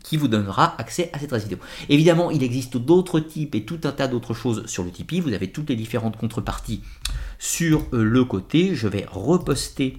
qui 0.04 0.18
vous 0.18 0.28
donnera 0.28 0.76
accès 0.80 1.10
à 1.14 1.20
cette 1.20 1.30
13 1.30 1.44
vidéos. 1.44 1.60
Évidemment, 1.88 2.32
il 2.32 2.44
existe 2.44 2.78
d'autres 2.78 3.20
types 3.20 3.56
et 3.56 3.64
tout 3.64 3.80
un 3.84 3.92
tas 3.92 4.08
d'autres 4.08 4.34
choses 4.34 4.66
sur 4.66 4.84
le 4.84 4.92
Tipeee. 4.92 5.22
Vous 5.22 5.34
avez 5.34 5.52
toutes 5.52 5.70
les 5.70 5.76
différentes 5.76 6.18
contreparties 6.18 6.82
sur 7.40 7.86
euh, 7.94 8.04
le 8.04 8.26
côté. 8.26 8.76
Je 8.76 8.88
vais 8.88 9.06
reposter 9.10 9.98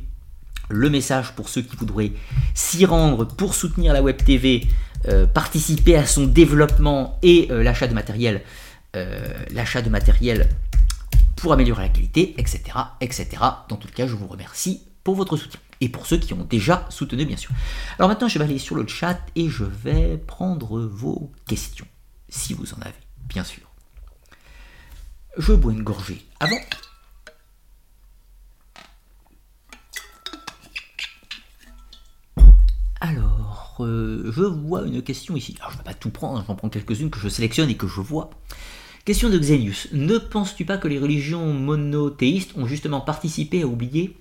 le 0.68 0.90
message 0.90 1.34
pour 1.34 1.48
ceux 1.48 1.62
qui 1.62 1.76
voudraient 1.76 2.12
s'y 2.54 2.84
rendre 2.86 3.24
pour 3.24 3.54
soutenir 3.54 3.92
la 3.92 4.02
Web 4.02 4.16
TV 4.16 4.66
participer 5.26 5.97
à 5.97 6.07
son 6.07 6.26
développement 6.26 7.18
et 7.23 7.49
euh, 7.50 7.62
l'achat 7.62 7.86
de 7.86 7.94
matériel, 7.94 8.42
euh, 8.97 9.33
l'achat 9.50 9.83
de 9.83 9.91
matériel 9.91 10.49
pour 11.36 11.52
améliorer 11.52 11.83
la 11.83 11.89
qualité, 11.89 12.34
etc., 12.39 12.62
etc. 13.00 13.28
Dans 13.68 13.76
tout 13.76 13.89
cas, 13.89 14.07
je 14.07 14.15
vous 14.15 14.26
remercie 14.26 14.83
pour 15.02 15.15
votre 15.15 15.36
soutien 15.36 15.60
et 15.81 15.89
pour 15.89 16.07
ceux 16.07 16.16
qui 16.16 16.33
ont 16.33 16.44
déjà 16.44 16.86
soutenu, 16.89 17.26
bien 17.26 17.36
sûr. 17.36 17.50
Alors 17.99 18.08
maintenant, 18.08 18.28
je 18.28 18.39
vais 18.39 18.44
aller 18.44 18.58
sur 18.58 18.76
le 18.76 18.86
chat 18.86 19.18
et 19.36 19.49
je 19.49 19.65
vais 19.65 20.16
prendre 20.16 20.81
vos 20.81 21.31
questions, 21.47 21.86
si 22.28 22.55
vous 22.55 22.73
en 22.73 22.81
avez, 22.81 22.94
bien 23.28 23.44
sûr. 23.44 23.62
Je 25.36 25.52
bois 25.52 25.73
une 25.73 25.83
gorgée 25.83 26.24
avant 26.41 26.57
Euh, 33.80 34.30
je 34.32 34.42
vois 34.42 34.82
une 34.82 35.02
question 35.02 35.36
ici. 35.36 35.56
Alors, 35.60 35.70
je 35.70 35.76
ne 35.76 35.82
vais 35.82 35.84
pas 35.84 35.94
tout 35.94 36.10
prendre, 36.10 36.44
j'en 36.46 36.54
prends 36.54 36.68
quelques-unes 36.68 37.10
que 37.10 37.18
je 37.18 37.28
sélectionne 37.28 37.70
et 37.70 37.76
que 37.76 37.86
je 37.86 38.00
vois. 38.00 38.30
Question 39.04 39.28
de 39.28 39.38
Xenius. 39.38 39.88
Ne 39.92 40.18
penses-tu 40.18 40.64
pas 40.64 40.78
que 40.78 40.88
les 40.88 40.98
religions 40.98 41.52
monothéistes 41.52 42.56
ont 42.56 42.66
justement 42.66 43.00
participé 43.00 43.62
à 43.62 43.66
oublier 43.66 44.16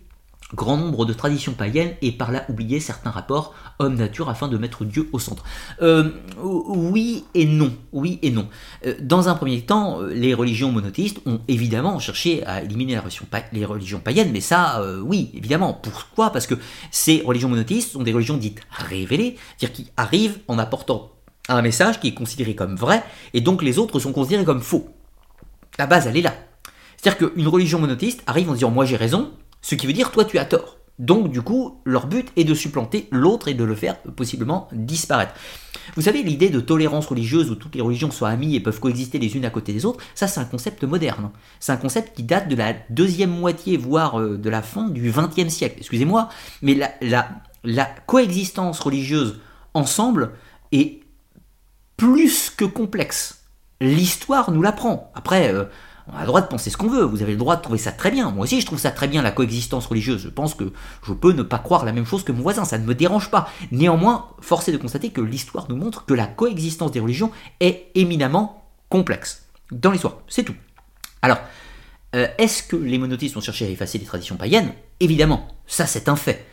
grand 0.54 0.78
nombre 0.78 1.06
de 1.06 1.14
traditions 1.14 1.54
païennes 1.54 1.94
et 2.02 2.12
par 2.12 2.32
là 2.32 2.46
oublier 2.50 2.80
certains 2.80 3.10
rapports 3.10 3.54
homme-nature 3.80 4.30
afin 4.30 4.48
de 4.48 4.58
mettre 4.58 4.86
Dieu 4.86 5.10
au 5.12 5.20
centre. 5.20 5.44
Euh, 5.82 6.12
oui 6.42 7.26
et 7.34 7.46
non, 7.46 7.74
oui 7.92 8.20
et 8.22 8.32
non. 8.32 8.48
Euh, 8.86 8.96
dans 9.02 9.30
un 9.30 9.36
premier 9.36 9.62
temps, 9.62 10.02
euh, 10.02 10.14
les 10.14 10.34
religions 10.34 10.72
monothéistes 10.72 11.20
ont 11.26 11.42
évidemment 11.48 12.00
cherché 12.00 12.46
à 12.46 12.62
éliminer 12.62 13.00
les 13.52 13.66
religions 13.66 14.00
païennes, 14.00 14.32
mais 14.32 14.42
ça, 14.42 14.84
oui, 15.04 15.32
évidemment. 15.34 15.74
Pourquoi? 15.74 16.32
Parce 16.32 16.48
que 16.48 16.56
ces 16.92 17.22
religions 17.26 17.50
monothéistes 17.50 17.92
sont 17.92 18.04
des 18.04 18.14
religions 18.14 18.38
dites 18.38 18.62
révélées, 18.72 19.38
c'est-à-dire 19.58 19.76
qui 19.76 19.92
arrivent 19.98 20.40
en 20.48 20.58
apportant 20.60 21.12
un 21.50 21.62
message 21.62 22.00
qui 22.00 22.10
est 22.10 22.14
considéré 22.14 22.56
comme 22.56 22.76
vrai, 22.76 23.04
et 23.34 23.42
donc 23.42 23.64
les 23.64 23.78
autres 23.80 24.00
sont 24.00 24.14
considérés 24.14 24.46
comme 24.46 24.62
faux. 24.62 24.88
La 25.78 25.88
base, 25.88 26.08
elle 26.08 26.18
est 26.18 26.22
là. 26.22 26.34
C'est-à-dire 26.98 27.32
qu'une 27.32 27.48
religion 27.48 27.80
monothéiste 27.80 28.24
arrive 28.28 28.50
en 28.50 28.54
disant 28.54 28.72
moi 28.72 28.86
j'ai 28.86 28.96
raison, 28.96 29.32
ce 29.64 29.74
qui 29.74 29.88
veut 29.88 29.94
dire 29.94 30.12
toi 30.12 30.26
tu 30.26 30.38
as 30.38 30.46
tort. 30.46 30.78
Donc 31.00 31.32
du 31.32 31.42
coup, 31.42 31.82
leur 31.86 32.06
but 32.06 32.32
est 32.36 32.44
de 32.44 32.54
supplanter 32.54 33.08
l'autre 33.12 33.48
et 33.48 33.56
de 33.56 33.64
le 33.64 33.74
faire 33.74 33.98
possiblement 34.00 34.68
disparaître. 34.72 35.34
Vous 35.96 36.04
savez, 36.04 36.22
l'idée 36.22 36.50
de 36.50 36.60
tolérance 36.60 37.08
religieuse 37.08 37.50
où 37.50 37.56
toutes 37.56 37.74
les 37.74 37.82
religions 37.82 38.12
sont 38.12 38.26
amies 38.26 38.56
et 38.56 38.60
peuvent 38.60 38.80
coexister 38.80 39.18
les 39.18 39.36
unes 39.36 39.46
à 39.46 39.50
côté 39.50 39.74
des 39.74 39.86
autres, 39.86 40.04
ça 40.14 40.28
c'est 40.28 40.40
un 40.40 40.46
concept 40.46 40.84
moderne. 40.84 41.32
C'est 41.60 41.72
un 41.72 41.78
concept 41.78 42.16
qui 42.16 42.24
date 42.24 42.48
de 42.48 42.56
la 42.56 42.74
deuxième 42.92 43.32
moitié, 43.32 43.76
voire 43.76 44.20
euh, 44.20 44.38
de 44.38 44.50
la 44.50 44.62
fin 44.62 44.88
du 44.88 45.12
XXe 45.12 45.52
siècle. 45.52 45.78
Excusez-moi, 45.80 46.30
mais 46.62 46.76
la, 47.02 47.28
la, 47.64 47.86
coexistence 48.06 48.80
religieuse 48.80 49.40
ensemble 49.74 50.34
est 50.72 51.02
plus 51.98 52.52
que 52.52 52.66
complexe. 52.66 53.46
L'histoire 53.82 54.52
nous 54.52 54.62
l'apprend. 54.62 55.12
Après, 55.16 55.52
euh, 55.52 55.66
on 56.08 56.18
a 56.18 56.22
le 56.22 56.28
droit 56.28 56.42
de 56.42 56.48
penser 56.48 56.70
ce 56.70 56.78
qu'on 56.78 56.90
veut, 56.90 57.04
vous 57.04 57.22
avez 57.22 57.32
le 57.32 57.38
droit 57.38 57.56
de 57.56 57.62
trouver 57.62 57.78
ça 57.78 57.92
très 57.92 58.12
bien. 58.12 58.32
Moi 58.32 58.44
aussi, 58.44 58.60
je 58.60 58.66
trouve 58.66 58.80
ça 58.80 58.92
très 58.92 59.08
bien, 59.08 59.22
la 59.22 59.32
coexistence 59.32 59.86
religieuse. 59.86 60.22
Je 60.22 60.30
pense 60.30 60.54
que 60.54 60.74
je 61.06 61.14
peux 61.14 61.32
ne 61.32 61.44
pas 61.44 61.60
croire 61.60 61.86
la 61.86 61.94
même 61.94 62.06
chose 62.06 62.24
que 62.24 62.32
mon 62.32 62.42
voisin, 62.42 62.66
ça 62.66 62.78
ne 62.78 62.86
me 62.86 62.94
dérange 62.94 63.32
pas. 63.32 63.50
Néanmoins, 63.72 64.28
force 64.42 64.68
est 64.68 64.74
de 64.74 64.78
constater 64.78 65.12
que 65.12 65.22
l'histoire 65.22 65.68
nous 65.70 65.78
montre 65.78 66.06
que 66.06 66.14
la 66.14 66.28
coexistence 66.28 66.92
des 66.92 67.00
religions 67.00 67.32
est 67.62 67.88
éminemment 67.96 68.66
complexe. 68.90 69.46
Dans 69.72 69.92
l'histoire, 69.92 70.18
c'est 70.28 70.44
tout. 70.44 70.56
Alors, 71.22 71.40
euh, 72.16 72.28
est-ce 72.38 72.64
que 72.64 72.76
les 72.76 72.98
monothéistes 72.98 73.38
ont 73.38 73.42
cherché 73.42 73.66
à 73.66 73.70
effacer 73.70 73.98
les 73.98 74.06
traditions 74.06 74.36
païennes? 74.36 74.74
Évidemment, 75.00 75.48
ça 75.68 75.86
c'est 75.86 76.10
un 76.10 76.16
fait. 76.16 76.46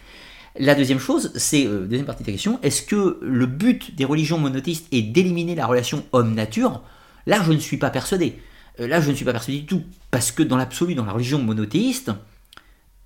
La 0.59 0.75
deuxième 0.75 0.99
chose, 0.99 1.33
c'est, 1.37 1.67
euh, 1.67 1.87
deuxième 1.87 2.07
partie 2.07 2.23
de 2.23 2.29
la 2.29 2.33
question, 2.33 2.59
est-ce 2.63 2.83
que 2.83 3.19
le 3.21 3.47
but 3.47 3.95
des 3.95 4.05
religions 4.05 4.39
monothéistes 4.39 4.87
est 4.93 5.03
d'éliminer 5.03 5.55
la 5.55 5.67
relation 5.67 6.05
homme-nature? 6.13 6.83
Là, 7.27 7.41
je 7.45 7.53
ne 7.53 7.59
suis 7.59 7.77
pas 7.77 7.91
persuadé. 7.91 8.41
Euh, 8.81 8.87
là 8.87 9.01
je 9.01 9.11
ne 9.11 9.15
suis 9.15 9.25
pas 9.25 9.33
persuadé 9.33 9.61
du 9.61 9.67
tout, 9.67 9.83
parce 10.11 10.33
que 10.33 10.43
dans 10.43 10.57
l'absolu, 10.57 10.95
dans 10.95 11.05
la 11.05 11.13
religion 11.13 11.39
monothéiste, 11.39 12.11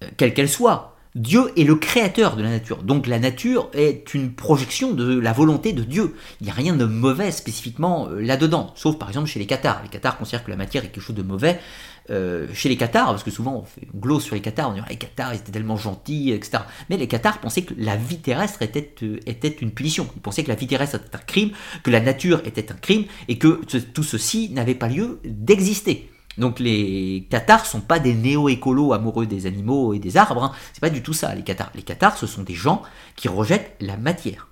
euh, 0.03 0.09
quelle 0.17 0.35
qu'elle 0.35 0.49
soit, 0.49 0.95
Dieu 1.15 1.53
est 1.57 1.63
le 1.63 1.77
créateur 1.77 2.35
de 2.35 2.43
la 2.43 2.51
nature. 2.51 2.83
Donc 2.83 3.07
la 3.07 3.21
nature 3.21 3.71
est 3.73 4.15
une 4.15 4.33
projection 4.33 4.93
de 4.93 5.17
la 5.21 5.33
volonté 5.33 5.73
de 5.73 5.85
Dieu. 5.85 6.17
Il 6.41 6.45
n'y 6.45 6.51
a 6.51 6.55
rien 6.55 6.75
de 6.75 6.85
mauvais 6.85 7.31
spécifiquement 7.31 8.09
euh, 8.09 8.21
là-dedans, 8.21 8.73
sauf 8.75 8.99
par 8.99 9.09
exemple 9.09 9.29
chez 9.29 9.39
les 9.39 9.47
cathares. 9.47 9.81
Les 9.85 9.89
cathares 9.89 10.19
considèrent 10.19 10.45
que 10.45 10.51
la 10.51 10.57
matière 10.57 10.85
est 10.85 10.89
quelque 10.89 11.03
chose 11.03 11.15
de 11.15 11.23
mauvais. 11.23 11.61
Euh, 12.11 12.47
chez 12.53 12.69
les 12.69 12.77
cathares, 12.77 13.07
parce 13.07 13.23
que 13.23 13.31
souvent 13.31 13.55
on 13.55 13.63
fait 13.63 13.89
gloss 13.95 14.25
sur 14.25 14.35
les 14.35 14.43
cathares, 14.43 14.69
on 14.69 14.75
dit 14.75 14.81
les 14.91 14.97
cathares 14.97 15.33
ils 15.33 15.39
étaient 15.39 15.53
tellement 15.53 15.79
gentils, 15.79 16.33
etc. 16.33 16.65
Mais 16.91 16.99
les 16.99 17.09
cathares 17.09 17.41
pensaient 17.41 17.63
que 17.63 17.73
la 17.79 17.97
vie 17.97 18.19
terrestre 18.19 18.61
était, 18.61 18.95
euh, 19.03 19.19
était 19.25 19.49
une 19.49 19.71
punition. 19.71 20.07
Ils 20.15 20.21
pensaient 20.21 20.45
que 20.45 20.51
la 20.51 20.55
vie 20.55 20.67
terrestre 20.67 20.97
était 20.97 21.17
un 21.17 21.21
crime, 21.21 21.53
que 21.83 21.91
la 21.91 22.01
nature 22.01 22.43
était 22.45 22.71
un 22.71 22.75
crime, 22.75 23.05
et 23.29 23.39
que 23.39 23.63
tout 23.95 24.03
ceci 24.03 24.51
n'avait 24.51 24.75
pas 24.75 24.89
lieu 24.89 25.19
d'exister. 25.25 26.11
Donc 26.37 26.61
les 26.61 27.27
cathares 27.31 27.65
sont 27.65 27.81
pas 27.81 27.99
des 27.99 28.13
néo-écolos 28.13 28.93
amoureux 28.93 29.25
des 29.25 29.47
animaux 29.47 29.95
et 29.95 29.99
des 29.99 30.19
arbres, 30.19 30.45
hein. 30.45 30.53
c'est 30.75 30.81
pas 30.81 30.91
du 30.91 31.03
tout 31.03 31.15
ça 31.15 31.35
les 31.35 31.43
cathares. 31.43 31.73
Les 31.75 31.83
cathares 31.83 32.19
ce 32.19 32.27
sont 32.27 32.43
des 32.43 32.55
gens 32.55 32.83
qui 33.17 33.29
rejettent 33.29 33.77
la 33.81 33.97
matière. 33.97 34.49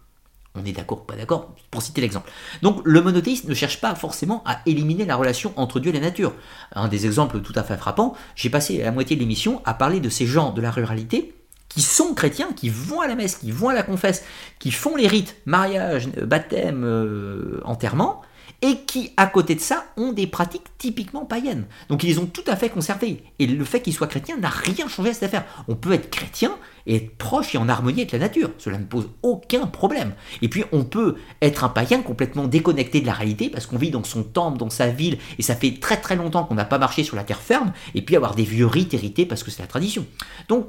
On 0.55 0.65
est 0.65 0.73
d'accord 0.73 0.99
ou 0.99 1.05
pas 1.05 1.17
d'accord 1.17 1.55
Pour 1.71 1.81
citer 1.81 2.01
l'exemple. 2.01 2.31
Donc 2.61 2.83
le 2.85 3.01
monothéisme 3.01 3.49
ne 3.49 3.55
cherche 3.55 3.81
pas 3.81 3.95
forcément 3.95 4.43
à 4.45 4.61
éliminer 4.67 5.07
la 5.07 5.17
relation 5.17 5.53
entre 5.57 5.81
Dieu 5.81 5.91
et 5.91 5.95
la 5.95 6.01
nature. 6.01 6.35
Un 6.75 6.89
des 6.89 7.07
exemples 7.07 7.41
tout 7.41 7.55
à 7.57 7.63
fait 7.63 7.77
frappants, 7.77 8.15
j'ai 8.35 8.51
passé 8.51 8.79
la 8.79 8.93
moitié 8.93 9.17
de 9.17 9.21
l'émission 9.21 9.63
à 9.65 9.73
parler 9.73 10.01
de 10.01 10.11
ces 10.11 10.27
gens 10.27 10.51
de 10.53 10.61
la 10.61 10.71
ruralité 10.71 11.35
qui 11.69 11.81
sont 11.81 12.13
chrétiens, 12.13 12.53
qui 12.55 12.69
vont 12.69 13.01
à 13.01 13.07
la 13.07 13.15
messe, 13.15 13.37
qui 13.37 13.51
vont 13.51 13.71
à 13.71 13.75
la 13.75 13.83
confesse, 13.83 14.25
qui 14.59 14.71
font 14.71 14.95
les 14.95 15.07
rites, 15.07 15.37
mariage, 15.47 16.09
baptême, 16.09 16.85
euh, 16.85 17.61
enterrement, 17.65 18.21
et 18.63 18.79
qui, 18.87 19.11
à 19.17 19.27
côté 19.27 19.55
de 19.55 19.61
ça, 19.61 19.85
ont 19.97 20.13
des 20.13 20.27
pratiques 20.27 20.67
typiquement 20.79 21.25
païennes. 21.25 21.67
Donc 21.89 22.05
ils 22.05 22.09
les 22.09 22.19
ont 22.19 22.27
tout 22.27 22.45
à 22.47 22.57
fait 22.57 22.69
conservées. 22.69 23.25
Et 23.39 23.47
le 23.47 23.65
fait 23.65 23.83
qu'ils 23.83 23.93
soient 23.93 24.07
chrétiens 24.07 24.37
n'a 24.39 24.49
rien 24.49 24.89
changé 24.89 25.11
à 25.11 25.15
cette 25.15 25.25
affaire. 25.25 25.45
On 25.69 25.75
peut 25.75 25.93
être 25.93 26.11
chrétien 26.11 26.57
et 26.87 26.97
être 26.97 27.17
proche 27.17 27.55
et 27.55 27.59
en 27.59 27.69
harmonie 27.69 28.01
avec 28.01 28.13
la 28.13 28.21
nature. 28.21 28.51
Cela 28.59 28.79
ne 28.79 28.85
pose 28.85 29.11
aucun 29.23 29.67
problème. 29.67 30.15
Et 30.41 30.49
puis 30.49 30.65
on 30.73 30.85
peut 30.85 31.17
être 31.41 31.65
un 31.65 31.69
païen 31.69 32.03
complètement 32.03 32.47
déconnecté 32.47 33.01
de 33.01 33.07
la 33.07 33.13
réalité 33.13 33.51
parce 33.51 33.67
qu'on 33.67 33.79
vit 33.79 33.91
dans 33.91 34.05
son 34.05 34.23
temple, 34.23 34.59
dans 34.59 34.71
sa 34.71 34.89
ville, 34.89 35.19
et 35.39 35.43
ça 35.43 35.57
fait 35.57 35.81
très 35.81 36.01
très 36.01 36.17
longtemps 36.17 36.45
qu'on 36.45 36.55
n'a 36.55 36.65
pas 36.65 36.79
marché 36.79 37.03
sur 37.05 37.17
la 37.17 37.25
terre 37.25 37.41
ferme, 37.41 37.73
et 37.95 38.03
puis 38.03 38.17
avoir 38.17 38.35
des 38.35 38.45
vieux 38.45 38.67
rites 38.67 38.95
hérités 38.95 39.27
parce 39.27 39.43
que 39.43 39.51
c'est 39.51 39.63
la 39.63 39.69
tradition. 39.69 40.07
Donc, 40.49 40.69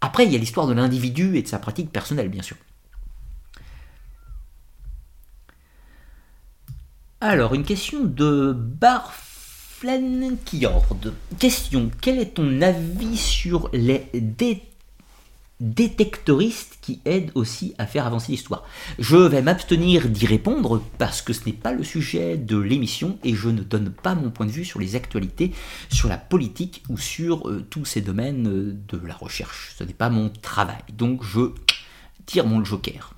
après, 0.00 0.24
il 0.24 0.32
y 0.32 0.36
a 0.36 0.38
l'histoire 0.38 0.66
de 0.66 0.74
l'individu 0.74 1.36
et 1.36 1.42
de 1.42 1.48
sa 1.48 1.58
pratique 1.58 1.90
personnelle, 1.90 2.28
bien 2.28 2.42
sûr. 2.42 2.56
Alors, 7.22 7.54
une 7.54 7.64
question 7.64 8.04
de 8.04 8.52
Barflen 8.52 10.36
de 10.50 11.12
Question 11.38 11.90
Quel 12.02 12.18
est 12.18 12.34
ton 12.34 12.60
avis 12.60 13.16
sur 13.16 13.70
les 13.72 14.06
détectoristes 15.58 16.76
qui 16.82 17.00
aident 17.06 17.30
aussi 17.34 17.74
à 17.78 17.86
faire 17.86 18.06
avancer 18.06 18.32
l'histoire? 18.32 18.64
Je 18.98 19.16
vais 19.16 19.40
m'abstenir 19.40 20.10
d'y 20.10 20.26
répondre 20.26 20.82
parce 20.98 21.22
que 21.22 21.32
ce 21.32 21.46
n'est 21.46 21.54
pas 21.54 21.72
le 21.72 21.84
sujet 21.84 22.36
de 22.36 22.58
l'émission 22.58 23.18
et 23.24 23.34
je 23.34 23.48
ne 23.48 23.62
donne 23.62 23.88
pas 23.90 24.14
mon 24.14 24.28
point 24.28 24.44
de 24.44 24.52
vue 24.52 24.66
sur 24.66 24.78
les 24.78 24.94
actualités, 24.94 25.52
sur 25.88 26.10
la 26.10 26.18
politique 26.18 26.82
ou 26.90 26.98
sur 26.98 27.48
euh, 27.48 27.64
tous 27.70 27.86
ces 27.86 28.02
domaines 28.02 28.46
euh, 28.46 28.76
de 28.88 29.06
la 29.06 29.14
recherche. 29.14 29.74
Ce 29.78 29.84
n'est 29.84 29.94
pas 29.94 30.10
mon 30.10 30.28
travail. 30.28 30.82
Donc 30.92 31.24
je 31.24 31.52
tire 32.26 32.46
mon 32.46 32.62
joker. 32.62 33.15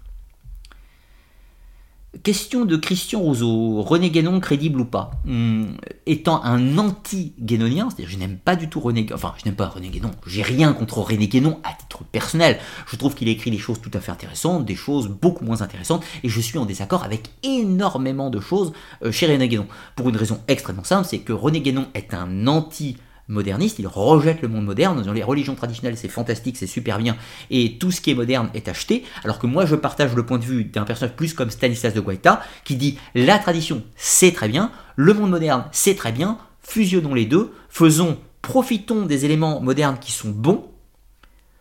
Question 2.23 2.65
de 2.65 2.77
Christian 2.77 3.21
Rousseau, 3.21 3.83
René 3.83 4.09
Guénon 4.09 4.41
crédible 4.41 4.81
ou 4.81 4.87
pas 4.87 5.11
Hum, 5.27 5.77
Étant 6.07 6.43
un 6.43 6.79
anti-guénonien, 6.79 7.91
c'est-à-dire 7.91 8.09
je 8.09 8.17
n'aime 8.17 8.39
pas 8.39 8.57
du 8.57 8.71
tout 8.71 8.81
René 8.81 9.07
enfin 9.13 9.35
je 9.39 9.45
n'aime 9.45 9.57
pas 9.57 9.69
René 9.69 9.91
Guénon, 9.91 10.13
j'ai 10.27 10.41
rien 10.41 10.73
contre 10.73 11.01
René 11.01 11.29
Guénon 11.29 11.61
à 11.65 11.75
titre 11.75 12.05
personnel, 12.05 12.59
je 12.87 12.97
trouve 12.97 13.15
qu'il 13.15 13.29
écrit 13.29 13.51
des 13.51 13.59
choses 13.59 13.83
tout 13.83 13.91
à 13.93 14.01
fait 14.01 14.11
intéressantes, 14.11 14.65
des 14.65 14.75
choses 14.75 15.09
beaucoup 15.09 15.45
moins 15.45 15.61
intéressantes, 15.61 16.03
et 16.25 16.31
je 16.31 16.41
suis 16.41 16.57
en 16.57 16.65
désaccord 16.65 17.05
avec 17.05 17.29
énormément 17.43 18.31
de 18.31 18.41
choses 18.41 18.73
euh, 19.05 19.13
chez 19.13 19.27
René 19.27 19.47
Guénon, 19.47 19.67
pour 19.95 20.09
une 20.09 20.17
raison 20.17 20.41
extrêmement 20.49 20.85
simple, 20.85 21.07
c'est 21.07 21.19
que 21.19 21.35
René 21.35 21.61
Guénon 21.61 21.89
est 21.93 22.15
un 22.15 22.47
anti 22.47 22.97
moderniste, 23.29 23.79
il 23.79 23.87
rejette 23.87 24.43
le 24.43 24.49
monde 24.49 24.65
moderne, 24.65 25.03
dans 25.03 25.13
les 25.13 25.23
religions 25.23 25.55
traditionnelles 25.55 25.97
c'est 25.97 26.09
fantastique, 26.09 26.57
c'est 26.57 26.67
super 26.67 26.99
bien, 26.99 27.17
et 27.51 27.79
tout 27.79 27.91
ce 27.91 28.01
qui 28.01 28.11
est 28.11 28.15
moderne 28.15 28.51
est 28.55 28.69
acheté, 28.69 29.05
alors 29.23 29.39
que 29.39 29.47
moi 29.47 29.67
je 29.67 29.77
partage 29.77 30.15
le 30.15 30.25
point 30.25 30.39
de 30.39 30.45
vue 30.45 30.65
d'un 30.65 30.85
personnage 30.85 31.15
plus 31.15 31.35
comme 31.35 31.51
Stanislas 31.51 31.95
de 31.95 32.01
Guaita, 32.01 32.43
qui 32.65 32.77
dit 32.77 32.99
la 33.15 33.39
tradition 33.39 33.83
c'est 33.97 34.33
très 34.33 34.49
bien, 34.49 34.73
le 34.97 35.15
monde 35.15 35.31
moderne 35.31 35.65
c'est 35.73 35.95
très 35.95 36.13
bien, 36.13 36.39
fusionnons 36.63 37.15
les 37.15 37.27
deux, 37.27 37.53
faisons, 37.69 38.19
profitons 38.43 39.05
des 39.05 39.25
éléments 39.25 39.61
modernes 39.61 39.99
qui 40.01 40.13
sont 40.13 40.31
bons, 40.31 40.67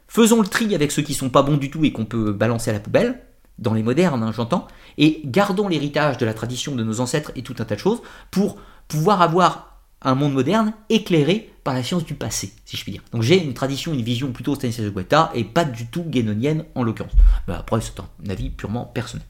faisons 0.08 0.42
le 0.42 0.48
tri 0.48 0.74
avec 0.74 0.92
ceux 0.92 1.02
qui 1.02 1.14
sont 1.14 1.30
pas 1.30 1.44
bons 1.44 1.58
du 1.58 1.70
tout 1.70 1.84
et 1.84 1.92
qu'on 1.92 2.06
peut 2.06 2.32
balancer 2.32 2.70
à 2.70 2.74
la 2.74 2.80
poubelle, 2.80 3.22
dans 3.60 3.74
les 3.74 3.84
modernes 3.84 4.24
hein, 4.24 4.32
j'entends, 4.32 4.68
et 4.98 5.22
gardons 5.26 5.68
l'héritage 5.68 6.18
de 6.18 6.26
la 6.26 6.34
tradition 6.34 6.76
de 6.76 6.84
nos 6.84 7.00
ancêtres 7.00 7.32
et 7.36 7.42
tout 7.42 7.56
un 7.60 7.66
tas 7.66 7.76
de 7.76 7.80
choses 7.80 8.02
pour 8.32 8.58
pouvoir 8.88 9.22
avoir 9.22 9.82
un 10.02 10.16
monde 10.16 10.34
moderne 10.34 10.74
éclairé 10.90 11.52
par 11.68 11.76
la 11.76 11.84
science 11.84 12.06
du 12.06 12.16
passé, 12.16 12.54
si 12.64 12.78
je 12.78 12.84
puis 12.84 12.94
dire. 12.94 13.02
Donc 13.12 13.24
j'ai 13.24 13.44
une 13.44 13.54
tradition, 13.54 13.94
une 13.94 14.02
vision 14.02 14.32
plutôt 14.32 14.56
Stanislas 14.56 14.86
de 14.86 14.90
Guaita 14.90 15.32
et 15.36 15.44
pas 15.44 15.66
du 15.66 15.88
tout 15.88 16.04
guénonienne 16.04 16.64
en 16.76 16.84
l'occurrence. 16.84 17.12
Mais 17.46 17.56
après, 17.56 17.82
c'est 17.82 18.00
un 18.00 18.30
avis 18.30 18.50
purement 18.50 18.86
personnel. 18.86 19.28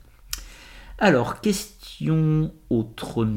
Alors, 0.99 1.41
question 1.41 2.53
autre. 2.69 3.27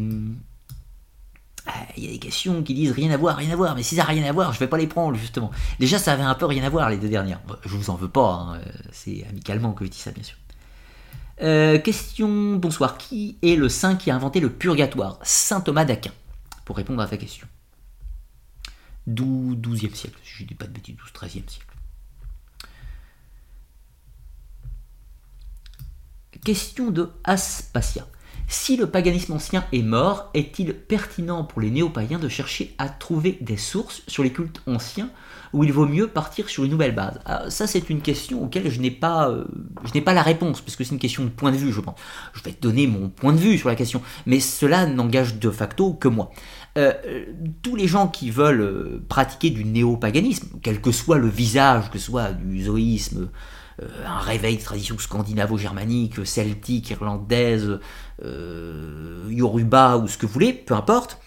Ah, 1.65 1.73
Il 1.97 2.05
y 2.05 2.09
a 2.09 2.11
des 2.11 2.19
questions 2.19 2.62
qui 2.62 2.75
disent 2.75 2.93
rien 2.93 3.11
à 3.11 3.17
voir, 3.17 3.39
rien 3.39 3.51
à 3.51 3.57
voir, 3.57 3.75
mais 3.75 3.83
si 3.83 3.97
ça 3.97 4.03
n'a 4.03 4.09
rien 4.09 4.29
à 4.29 4.33
voir, 4.33 4.53
je 4.53 4.59
vais 4.59 4.69
pas 4.69 4.77
les 4.77 4.87
prendre 4.87 5.17
justement. 5.17 5.51
Déjà, 5.79 5.99
ça 5.99 6.12
avait 6.12 6.23
un 6.23 6.35
peu 6.35 6.45
rien 6.45 6.62
à 6.65 6.69
voir 6.69 6.91
les 6.91 6.99
deux 6.99 7.09
dernières. 7.09 7.41
Je 7.65 7.75
vous 7.75 7.89
en 7.89 7.95
veux 7.95 8.11
pas, 8.11 8.35
hein, 8.35 8.61
c'est 8.93 9.25
amicalement 9.31 9.73
que 9.73 9.87
je 9.87 9.91
dis 9.91 9.99
ça, 9.99 10.11
bien 10.11 10.25
sûr. 10.25 10.37
Euh, 11.41 11.79
question, 11.79 12.57
bonsoir. 12.57 12.99
Qui 12.99 13.39
est 13.41 13.57
le 13.57 13.70
saint 13.70 13.97
qui 13.97 14.11
a 14.11 14.15
inventé 14.15 14.41
le 14.41 14.51
purgatoire? 14.51 15.19
Saint 15.23 15.62
Thomas 15.62 15.87
d'Aquin 15.87 16.12
pour 16.67 16.77
répondre 16.77 17.01
à 17.01 17.07
ta 17.07 17.17
question. 17.17 17.47
12, 19.15 19.57
12e 19.57 19.95
siècle, 19.95 20.19
si 20.25 20.43
je 20.43 20.45
dis 20.45 20.55
pas 20.55 20.67
de 20.67 20.73
bêtises, 20.73 20.97
12, 20.97 21.09
13e 21.13 21.49
siècle. 21.49 21.67
Question 26.45 26.91
de 26.91 27.11
Aspasia. 27.25 28.07
Si 28.53 28.77
le 28.77 28.89
paganisme 28.89 29.35
ancien 29.35 29.65
est 29.73 29.83
mort, 29.83 30.29
est-il 30.35 30.75
pertinent 30.75 31.45
pour 31.45 31.61
les 31.61 31.71
néo-païens 31.71 32.19
de 32.19 32.29
chercher 32.29 32.75
à 32.79 32.89
trouver 32.89 33.39
des 33.41 33.57
sources 33.57 34.03
sur 34.09 34.25
les 34.25 34.33
cultes 34.33 34.61
anciens 34.67 35.09
ou 35.53 35.63
il 35.63 35.73
vaut 35.73 35.87
mieux 35.87 36.09
partir 36.09 36.49
sur 36.49 36.65
une 36.65 36.73
nouvelle 36.73 36.93
base? 36.93 37.21
Alors, 37.27 37.53
Ça, 37.53 37.69
c'est 37.69 37.89
une 37.91 38.01
question 38.01 38.43
auquel 38.43 38.69
je 38.69 38.81
n'ai 38.81 38.91
pas, 38.91 39.31
euh, 39.31 39.45
je 39.85 39.95
n'ai 39.95 40.01
pas 40.01 40.15
la 40.15 40.23
réponse, 40.23 40.61
parce 40.63 40.75
que 40.75 40.83
c'est 40.83 40.93
une 40.93 41.01
question 41.01 41.23
de 41.23 41.29
point 41.29 41.53
de 41.53 41.57
vue, 41.57 41.73
je 41.73 41.81
pense. 41.81 41.95
Je 42.35 42.43
vais 42.43 42.51
te 42.51 42.61
donner 42.61 42.89
mon 42.89 43.09
point 43.09 43.33
de 43.33 43.39
vue 43.39 43.57
sur 43.57 43.69
la 43.69 43.77
question, 43.77 44.03
mais 44.27 44.41
cela 44.41 44.85
n'engage 44.87 45.37
de 45.37 45.51
facto 45.51 45.93
que 45.95 46.09
moi. 46.09 46.33
Euh, 46.79 46.93
tous 47.63 47.75
les 47.75 47.89
gens 47.89 48.07
qui 48.07 48.31
veulent 48.31 48.61
euh, 48.61 49.05
pratiquer 49.09 49.51
du 49.51 49.65
néo-paganisme, 49.65 50.49
quel 50.63 50.81
que 50.81 50.93
soit 50.93 51.19
le 51.19 51.29
visage, 51.29 51.91
que 51.91 51.99
ce 51.99 52.07
soit 52.07 52.33
du 52.33 52.63
zoïsme, 52.63 53.29
euh, 53.83 53.87
un 54.07 54.21
réveil 54.21 54.57
de 54.57 54.63
tradition 54.63 54.97
scandinavo-germanique, 54.97 56.25
celtique, 56.25 56.91
irlandaise, 56.91 57.81
yoruba 59.29 59.97
ou 59.97 60.07
ce 60.07 60.17
que 60.19 60.27
vous 60.27 60.33
voulez, 60.33 60.53
peu 60.53 60.75
importe, 60.75 61.19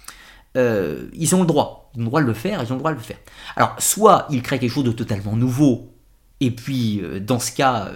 ils 0.55 1.35
ont 1.35 1.41
le 1.41 1.47
droit. 1.47 1.91
Ils 1.95 2.01
ont 2.01 2.03
le 2.03 2.09
droit 2.09 2.21
de 2.21 2.27
le 2.27 2.33
faire, 2.33 2.63
ils 2.63 2.71
ont 2.71 2.75
le 2.75 2.79
droit 2.79 2.91
de 2.91 2.97
le 2.97 3.03
faire. 3.03 3.17
Alors, 3.55 3.75
soit 3.79 4.27
ils 4.29 4.41
créent 4.41 4.59
quelque 4.59 4.71
chose 4.71 4.83
de 4.83 4.91
totalement 4.91 5.35
nouveau, 5.35 5.89
et 6.39 6.51
puis 6.51 7.01
dans 7.21 7.39
ce 7.39 7.51
cas, 7.51 7.91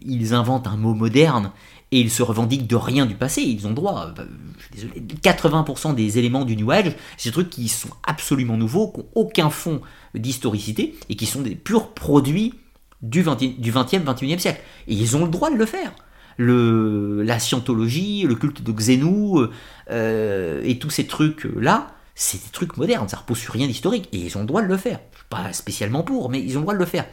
ils 0.00 0.32
inventent 0.32 0.66
un 0.66 0.76
mot 0.76 0.94
moderne, 0.94 1.52
et 1.92 2.00
ils 2.00 2.10
se 2.10 2.22
revendiquent 2.22 2.66
de 2.66 2.76
rien 2.76 3.06
du 3.06 3.14
passé, 3.14 3.42
ils 3.42 3.66
ont 3.66 3.72
droit. 3.72 4.12
Euh, 4.18 4.24
désolé, 4.72 5.00
80% 5.22 5.94
des 5.94 6.18
éléments 6.18 6.44
du 6.44 6.56
New 6.56 6.70
Age, 6.70 6.94
c'est 7.16 7.30
des 7.30 7.32
trucs 7.32 7.50
qui 7.50 7.68
sont 7.68 7.90
absolument 8.06 8.56
nouveaux, 8.56 8.88
qui 8.88 9.00
n'ont 9.00 9.06
aucun 9.14 9.50
fond 9.50 9.80
d'historicité, 10.14 10.94
et 11.08 11.16
qui 11.16 11.26
sont 11.26 11.42
des 11.42 11.56
purs 11.56 11.92
produits 11.92 12.54
du 13.02 13.22
20e, 13.22 13.58
du 13.58 13.72
20e 13.72 14.04
21e 14.04 14.38
siècle. 14.38 14.60
Et 14.86 14.94
ils 14.94 15.16
ont 15.16 15.24
le 15.24 15.30
droit 15.30 15.50
de 15.50 15.56
le 15.56 15.66
faire. 15.66 15.92
La 16.38 17.38
scientologie, 17.38 18.22
le 18.22 18.34
culte 18.34 18.62
de 18.62 18.72
Xénou, 18.72 19.46
euh, 19.90 20.62
et 20.64 20.78
tous 20.78 20.90
ces 20.90 21.06
trucs-là, 21.06 21.88
c'est 22.14 22.42
des 22.42 22.50
trucs 22.50 22.76
modernes, 22.76 23.08
ça 23.08 23.18
repose 23.18 23.38
sur 23.38 23.52
rien 23.52 23.66
d'historique, 23.66 24.08
et 24.12 24.18
ils 24.18 24.38
ont 24.38 24.40
le 24.40 24.46
droit 24.46 24.62
de 24.62 24.66
le 24.66 24.76
faire. 24.76 25.00
Pas 25.28 25.52
spécialement 25.52 26.02
pour, 26.02 26.30
mais 26.30 26.40
ils 26.40 26.56
ont 26.56 26.60
le 26.60 26.64
droit 26.64 26.74
de 26.74 26.78
le 26.78 26.86
faire. 26.86 27.04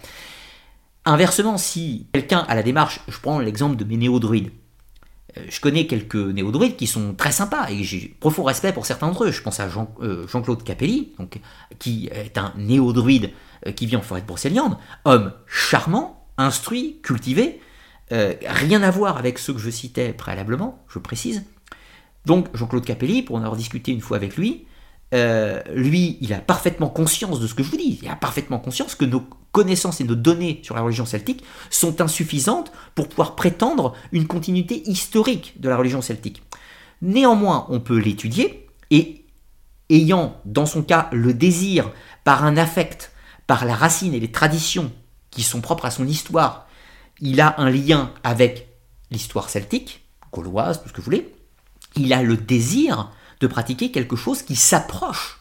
Inversement, 1.06 1.58
si 1.58 2.08
quelqu'un 2.14 2.40
a 2.40 2.56
la 2.56 2.64
démarche, 2.64 3.02
je 3.08 3.18
prends 3.20 3.40
l'exemple 3.40 3.78
de 3.78 3.86
mes 3.86 3.98
néo-druides, 3.98 4.52
je 5.36 5.60
connais 5.60 5.88
quelques 5.88 6.16
néo-druides 6.16 6.76
qui 6.76 6.88
sont 6.88 7.14
très 7.14 7.32
sympas 7.32 7.70
et 7.70 7.84
j'ai 7.84 8.16
profond 8.20 8.44
respect 8.44 8.74
pour 8.74 8.86
certains 8.86 9.08
d'entre 9.08 9.26
eux. 9.26 9.32
Je 9.32 9.42
pense 9.42 9.60
à 9.60 9.68
euh, 10.02 10.28
Jean-Claude 10.28 10.64
Capelli, 10.64 11.14
qui 11.80 12.10
est 12.12 12.38
un 12.38 12.54
néo-druide 12.58 13.32
euh, 13.66 13.72
qui 13.72 13.86
vit 13.86 13.96
en 13.96 14.02
forêt 14.02 14.22
de 14.22 14.26
Brocéliande, 14.26 14.78
homme 15.06 15.34
charmant, 15.46 16.26
instruit, 16.38 17.00
cultivé, 17.04 17.60
euh, 18.12 18.34
rien 18.46 18.82
à 18.84 18.92
voir 18.92 19.18
avec 19.18 19.38
ceux 19.38 19.54
que 19.54 19.60
je 19.60 19.70
citais 19.70 20.14
préalablement, 20.14 20.84
je 20.88 21.00
précise. 21.00 21.44
Donc 22.26 22.48
Jean-Claude 22.54 22.86
Capelli, 22.86 23.22
pour 23.22 23.36
en 23.36 23.40
avoir 23.40 23.58
discuté 23.58 23.92
une 23.92 24.02
fois 24.02 24.18
avec 24.18 24.38
lui, 24.38 24.66
euh, 25.14 25.61
lui, 25.74 26.18
il 26.19 26.34
a 26.34 26.40
parfaitement 26.40 26.90
conscience 26.90 27.40
de 27.40 27.48
ce 27.48 27.53
que 27.53 27.64
je 27.64 27.69
vous 27.69 27.77
dis. 27.77 28.00
Il 28.02 28.10
a 28.10 28.16
parfaitement 28.16 28.60
conscience 28.60 28.95
que 28.95 29.06
nos 29.06 29.24
connaissances 29.52 30.02
et 30.02 30.03
nos 30.03 30.16
données 30.16 30.60
sur 30.64 30.76
la 30.76 30.82
religion 30.82 31.06
celtique 31.06 31.44
sont 31.69 32.02
insuffisantes 32.02 32.72
pour 32.94 33.08
pouvoir 33.08 33.36
prétendre 33.36 33.94
une 34.11 34.27
continuité 34.27 34.84
historique 34.90 35.60
de 35.61 35.69
la 35.69 35.77
religion 35.77 36.02
celtique. 36.02 36.44
Néanmoins, 37.02 37.66
on 37.69 37.80
peut 37.80 37.98
l'étudier 37.98 38.68
et 38.92 39.26
ayant 39.90 40.42
dans 40.45 40.66
son 40.66 40.84
cas 40.84 41.10
le 41.14 41.34
désir 41.34 41.92
par 42.24 42.44
un 42.44 42.58
affect, 42.58 43.11
par 43.45 43.66
la 43.66 43.76
racine 43.76 44.14
et 44.14 44.19
les 44.19 44.32
traditions 44.32 44.92
qui 45.32 45.44
sont 45.44 45.61
propres 45.61 45.86
à 45.86 45.92
son 45.92 46.08
histoire, 46.08 46.68
il 47.22 47.40
a 47.40 47.56
un 47.60 47.69
lien 47.69 48.11
avec 48.24 48.68
l'histoire 49.11 49.50
celtique, 49.50 50.03
gauloise, 50.32 50.82
tout 50.82 50.90
ce 50.90 50.94
que 50.94 50.98
vous 50.98 51.06
voulez, 51.06 51.34
il 51.95 52.14
a 52.14 52.22
le 52.22 52.36
désir 52.36 53.11
de 53.40 53.48
pratiquer 53.48 53.91
quelque 53.91 54.16
chose 54.16 54.41
qui 54.41 54.56
s'approche 54.56 55.40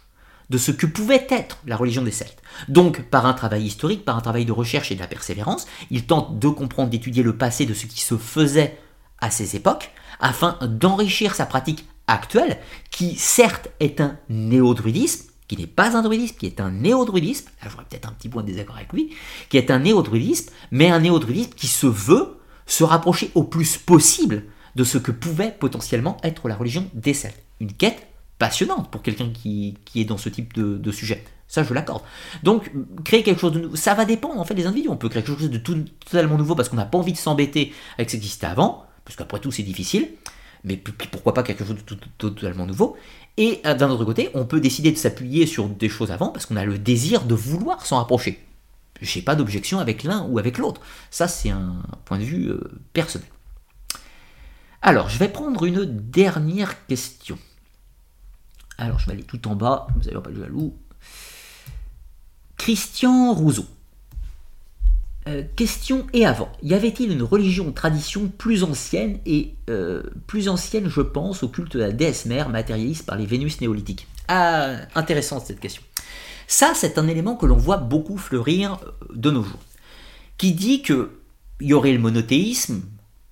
de 0.51 0.59
ce 0.59 0.71
que 0.71 0.87
pouvait 0.87 1.27
être 1.31 1.59
la 1.67 1.77
religion 1.77 2.03
des 2.03 2.13
Celtes. 2.13 2.43
Donc, 2.69 3.03
par 3.03 3.27
un 3.27 3.33
travail 3.33 3.65
historique, 3.65 4.05
par 4.05 4.17
un 4.17 4.21
travail 4.21 4.45
de 4.45 4.53
recherche 4.53 4.93
et 4.93 4.95
de 4.95 5.01
la 5.01 5.09
persévérance, 5.09 5.67
il 5.91 6.07
tente 6.07 6.39
de 6.39 6.49
comprendre, 6.49 6.91
d'étudier 6.91 7.23
le 7.23 7.37
passé 7.37 7.67
de 7.67 7.75
ce 7.75 7.87
qui 7.87 8.01
se 8.01 8.17
faisait 8.17 8.79
à 9.19 9.31
ces 9.31 9.57
époques, 9.57 9.91
afin 10.21 10.59
d'enrichir 10.63 11.35
sa 11.35 11.47
pratique 11.47 11.87
actuelle, 12.07 12.59
qui 12.91 13.17
certes 13.17 13.69
est 13.81 14.01
un 14.01 14.19
néo-druidisme, 14.29 15.31
qui 15.49 15.57
n'est 15.57 15.67
pas 15.67 15.97
un 15.97 16.03
druidisme, 16.03 16.37
qui 16.37 16.47
est 16.47 16.61
un 16.61 16.71
néo-druidisme, 16.71 17.47
là 17.63 17.69
j'aurais 17.71 17.85
peut-être 17.89 18.09
un 18.09 18.13
petit 18.13 18.29
point 18.29 18.43
de 18.43 18.49
désaccord 18.49 18.77
avec 18.77 18.93
lui, 18.93 19.15
qui 19.49 19.59
est 19.59 19.71
un 19.71 19.81
néo-druidisme, 19.81 20.53
mais 20.71 20.91
un 20.91 21.01
néo-druidisme 21.01 21.53
qui 21.55 21.69
se 21.69 21.87
veut 21.87 22.39
se 22.67 22.85
rapprocher 22.85 23.31
au 23.35 23.45
plus 23.45 23.79
possible 23.79 24.45
de 24.75 24.85
ce 24.85 24.99
que 24.99 25.13
pouvait 25.13 25.57
potentiellement 25.59 26.19
être 26.23 26.49
la 26.49 26.57
religion 26.57 26.91
des 26.95 27.15
Celtes. 27.15 27.46
Une 27.61 27.73
quête 27.73 28.07
passionnante 28.39 28.91
pour 28.91 29.03
quelqu'un 29.03 29.31
qui, 29.31 29.77
est 29.95 30.05
dans 30.05 30.19
ce 30.19 30.29
type 30.29 30.55
de, 30.55 30.77
de 30.77 30.93
sujet. 30.93 31.25
Ça, 31.49 31.63
je 31.63 31.73
l'accorde. 31.73 32.03
Donc, 32.43 32.71
créer 33.05 33.23
quelque 33.23 33.41
chose 33.41 33.53
de 33.53 33.61
nouveau, 33.61 33.77
ça 33.77 33.95
va 33.95 34.05
dépendre 34.05 34.41
en 34.41 34.45
fait 34.45 34.55
des 34.55 34.67
individus. 34.67 34.89
On 34.89 34.97
peut 34.97 35.09
créer 35.09 35.23
quelque 35.23 35.39
chose 35.39 35.51
de 35.51 35.59
tout, 35.59 35.85
totalement 36.05 36.37
nouveau 36.37 36.55
parce 36.55 36.69
qu'on 36.69 36.77
n'a 36.77 36.87
pas 36.87 36.99
envie 36.99 37.13
de 37.13 37.19
s'embêter 37.19 37.73
avec 37.97 38.11
ce 38.11 38.17
qui 38.17 38.19
existait 38.19 38.47
avant, 38.47 38.85
parce 39.05 39.17
qu'après 39.17 39.39
tout, 39.39 39.53
c'est 39.53 39.63
difficile. 39.63 40.09
Mais 40.65 40.77
pourquoi 40.77 41.33
pas 41.33 41.45
quelque 41.45 41.65
chose 41.65 41.77
de 41.77 41.81
tout, 41.83 41.97
totalement 42.19 42.67
nouveau 42.67 42.97
Et 43.37 43.61
euh, 43.65 43.75
d'un 43.75 43.89
autre 43.91 44.05
côté, 44.05 44.31
on 44.35 44.45
peut 44.45 44.61
décider 44.61 44.91
de 44.91 44.97
s'appuyer 44.97 45.47
sur 45.47 45.69
des 45.69 45.89
choses 45.89 46.11
avant 46.11 46.29
parce 46.29 46.47
qu'on 46.47 46.57
a 46.57 46.65
le 46.65 46.79
désir 46.79 47.25
de 47.25 47.35
vouloir 47.35 47.87
s'en 47.87 47.99
rapprocher. 47.99 48.45
J'ai 49.01 49.23
pas 49.23 49.37
d'objection 49.37 49.79
avec 49.79 50.03
l'un 50.03 50.25
ou 50.25 50.39
avec 50.39 50.59
l'autre. 50.59 50.81
Ça, 51.11 51.29
c'est 51.29 51.51
un 51.51 51.77
point 52.05 52.19
de 52.19 52.25
vue 52.25 52.49
euh, 52.49 52.61
personnel. 52.93 53.29
Alors, 54.83 55.09
je 55.09 55.19
vais 55.19 55.29
prendre 55.29 55.65
une 55.65 55.85
dernière 55.85 56.87
question. 56.87 57.39
Alors, 58.79 58.99
je 58.99 59.07
vais 59.07 59.13
aller 59.13 59.23
tout 59.23 59.49
en 59.49 59.55
bas, 59.55 59.87
vous 59.95 60.03
n'avez 60.03 60.21
pas 60.21 60.31
de 60.31 60.41
jaloux. 60.41 60.75
Christian 62.57 63.33
Rousseau. 63.33 63.67
Euh, 65.29 65.43
question 65.57 66.07
et 66.13 66.25
avant. 66.25 66.51
Y 66.63 66.75
avait-il 66.75 67.11
une 67.11 67.23
religion, 67.23 67.73
tradition 67.73 68.29
plus 68.29 68.63
ancienne 68.63 69.19
et 69.27 69.55
euh, 69.69 70.03
plus 70.29 70.49
ancienne, 70.49 70.89
je 70.89 71.01
pense, 71.01 71.43
au 71.43 71.49
culte 71.49 71.73
de 71.73 71.81
la 71.81 71.91
déesse 71.91 72.27
mère 72.27 72.49
matérialiste 72.49 73.07
par 73.07 73.17
les 73.17 73.27
Vénus 73.27 73.61
néolithiques? 73.61 74.07
Ah, 74.29 74.77
intéressante 74.95 75.45
cette 75.47 75.59
question. 75.59 75.83
Ça, 76.47 76.73
c'est 76.75 76.99
un 76.99 77.09
élément 77.09 77.35
que 77.35 77.47
l'on 77.47 77.57
voit 77.57 77.79
beaucoup 77.79 78.19
fleurir 78.19 78.79
euh, 78.85 79.07
de 79.15 79.31
nos 79.33 79.43
jours, 79.43 79.59
qui 80.39 80.53
dit 80.53 80.83
que 80.83 81.19
y 81.61 81.73
aurait 81.73 81.93
le 81.93 81.99
monothéisme 81.99 82.83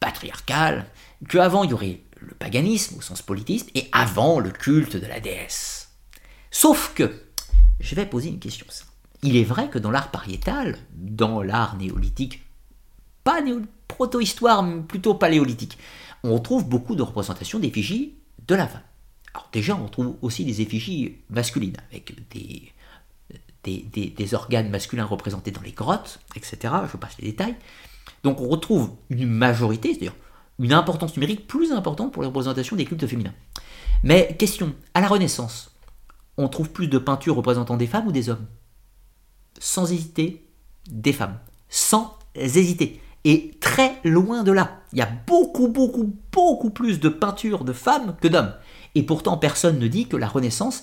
patriarcal, 0.01 0.87
qu'avant 1.29 1.63
il 1.63 1.71
y 1.71 1.75
aurait 1.75 2.01
le 2.25 2.35
paganisme 2.35 2.99
au 2.99 3.01
sens 3.01 3.23
politisme 3.23 3.69
et 3.75 3.89
avant 3.93 4.41
le 4.41 4.51
culte 4.51 4.97
de 4.97 5.07
la 5.07 5.21
déesse. 5.21 5.91
Sauf 6.51 6.93
que, 6.95 7.23
je 7.81 7.95
vais 7.95 8.07
poser 8.07 8.29
une 8.29 8.39
question 8.39 8.67
Il 9.23 9.37
est 9.37 9.45
vrai 9.45 9.69
que 9.69 9.79
dans 9.79 9.91
l'art 9.91 10.11
pariétal, 10.11 10.77
dans 10.95 11.43
l'art 11.43 11.77
néolithique, 11.77 12.43
pas 13.25 13.41
proto-histoire, 13.89 14.63
mais 14.63 14.83
plutôt 14.83 15.15
paléolithique, 15.15 15.79
on 16.23 16.39
trouve 16.39 16.69
beaucoup 16.69 16.95
de 16.95 17.03
représentations 17.03 17.59
d'effigies 17.59 18.15
de 18.47 18.55
la 18.55 18.69
femme. 18.69 18.83
Alors 19.33 19.49
déjà, 19.53 19.75
on 19.77 19.89
trouve 19.89 20.17
aussi 20.23 20.45
des 20.45 20.61
effigies 20.61 21.17
masculines, 21.29 21.77
avec 21.91 22.15
des, 22.31 22.73
des, 23.65 24.35
organes 24.35 24.71
masculins 24.71 25.05
représentés 25.05 25.51
dans 25.51 25.63
les 25.63 25.73
grottes, 25.73 26.21
etc. 26.37 26.73
Je 26.91 26.97
passe 26.97 27.19
les 27.19 27.29
détails. 27.29 27.57
Donc 28.23 28.41
on 28.41 28.49
retrouve 28.49 28.93
une 29.11 29.27
majorité, 29.27 29.89
c'est-à-dire 29.91 30.15
une 30.59 30.73
importance 30.73 31.17
numérique 31.17 31.47
plus 31.47 31.73
importante 31.73 32.13
pour 32.13 32.23
la 32.23 32.29
représentation 32.29 32.77
des 32.77 32.85
cultes 32.85 33.07
féminins. 33.07 33.35
Mais 34.03 34.37
question, 34.39 34.75
à 34.95 35.01
la 35.01 35.09
Renaissance, 35.09 35.73
on 36.37 36.49
trouve 36.49 36.71
plus 36.71 36.89
de 36.89 36.99
peintures 36.99 37.37
représentant 37.37 37.77
des 37.77 37.87
femmes 37.87 38.09
ou 38.09 38.13
des 38.13 38.29
hommes? 38.29 38.47
Sans 39.59 39.91
hésiter, 39.93 40.47
des 40.91 41.13
femmes. 41.13 41.39
Sans 41.69 42.19
hésiter. 42.35 43.01
Et 43.25 43.53
très 43.61 43.99
loin 44.05 44.43
de 44.43 44.53
là. 44.53 44.81
Il 44.93 44.99
y 44.99 45.03
a 45.03 45.09
beaucoup, 45.27 45.69
beaucoup, 45.69 46.15
beaucoup 46.31 46.71
plus 46.71 47.01
de 47.01 47.09
peintures 47.09 47.65
de 47.65 47.73
femmes 47.73 48.17
que 48.21 48.29
d'hommes. 48.29 48.53
Et 48.95 49.03
pourtant, 49.03 49.39
personne 49.39 49.79
ne 49.79 49.89
dit 49.89 50.07
que 50.07 50.17
la 50.17 50.29
Renaissance 50.29 50.83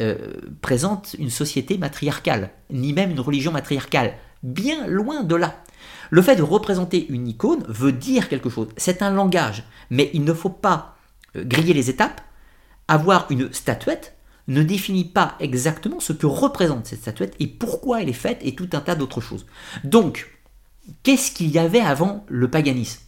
euh, 0.00 0.34
présente 0.60 1.16
une 1.18 1.30
société 1.30 1.78
matriarcale, 1.78 2.50
ni 2.70 2.92
même 2.92 3.10
une 3.10 3.20
religion 3.20 3.50
matriarcale. 3.50 4.14
Bien 4.42 4.86
loin 4.86 5.22
de 5.22 5.34
là. 5.34 5.62
Le 6.10 6.22
fait 6.22 6.36
de 6.36 6.42
représenter 6.42 7.06
une 7.08 7.28
icône 7.28 7.64
veut 7.68 7.92
dire 7.92 8.28
quelque 8.28 8.50
chose. 8.50 8.68
C'est 8.76 9.02
un 9.02 9.10
langage. 9.10 9.64
Mais 9.90 10.10
il 10.14 10.24
ne 10.24 10.32
faut 10.32 10.50
pas 10.50 10.96
euh, 11.36 11.44
griller 11.44 11.74
les 11.74 11.90
étapes. 11.90 12.20
Avoir 12.88 13.26
une 13.30 13.52
statuette 13.52 14.14
ne 14.46 14.62
définit 14.62 15.04
pas 15.04 15.36
exactement 15.40 16.00
ce 16.00 16.14
que 16.14 16.26
représente 16.26 16.86
cette 16.86 17.00
statuette 17.00 17.36
et 17.38 17.46
pourquoi 17.46 18.02
elle 18.02 18.08
est 18.08 18.14
faite 18.14 18.40
et 18.42 18.54
tout 18.54 18.68
un 18.72 18.80
tas 18.80 18.94
d'autres 18.94 19.20
choses. 19.20 19.44
Donc, 19.84 20.30
qu'est-ce 21.02 21.32
qu'il 21.32 21.50
y 21.50 21.58
avait 21.58 21.80
avant 21.80 22.24
le 22.28 22.50
paganisme? 22.50 23.02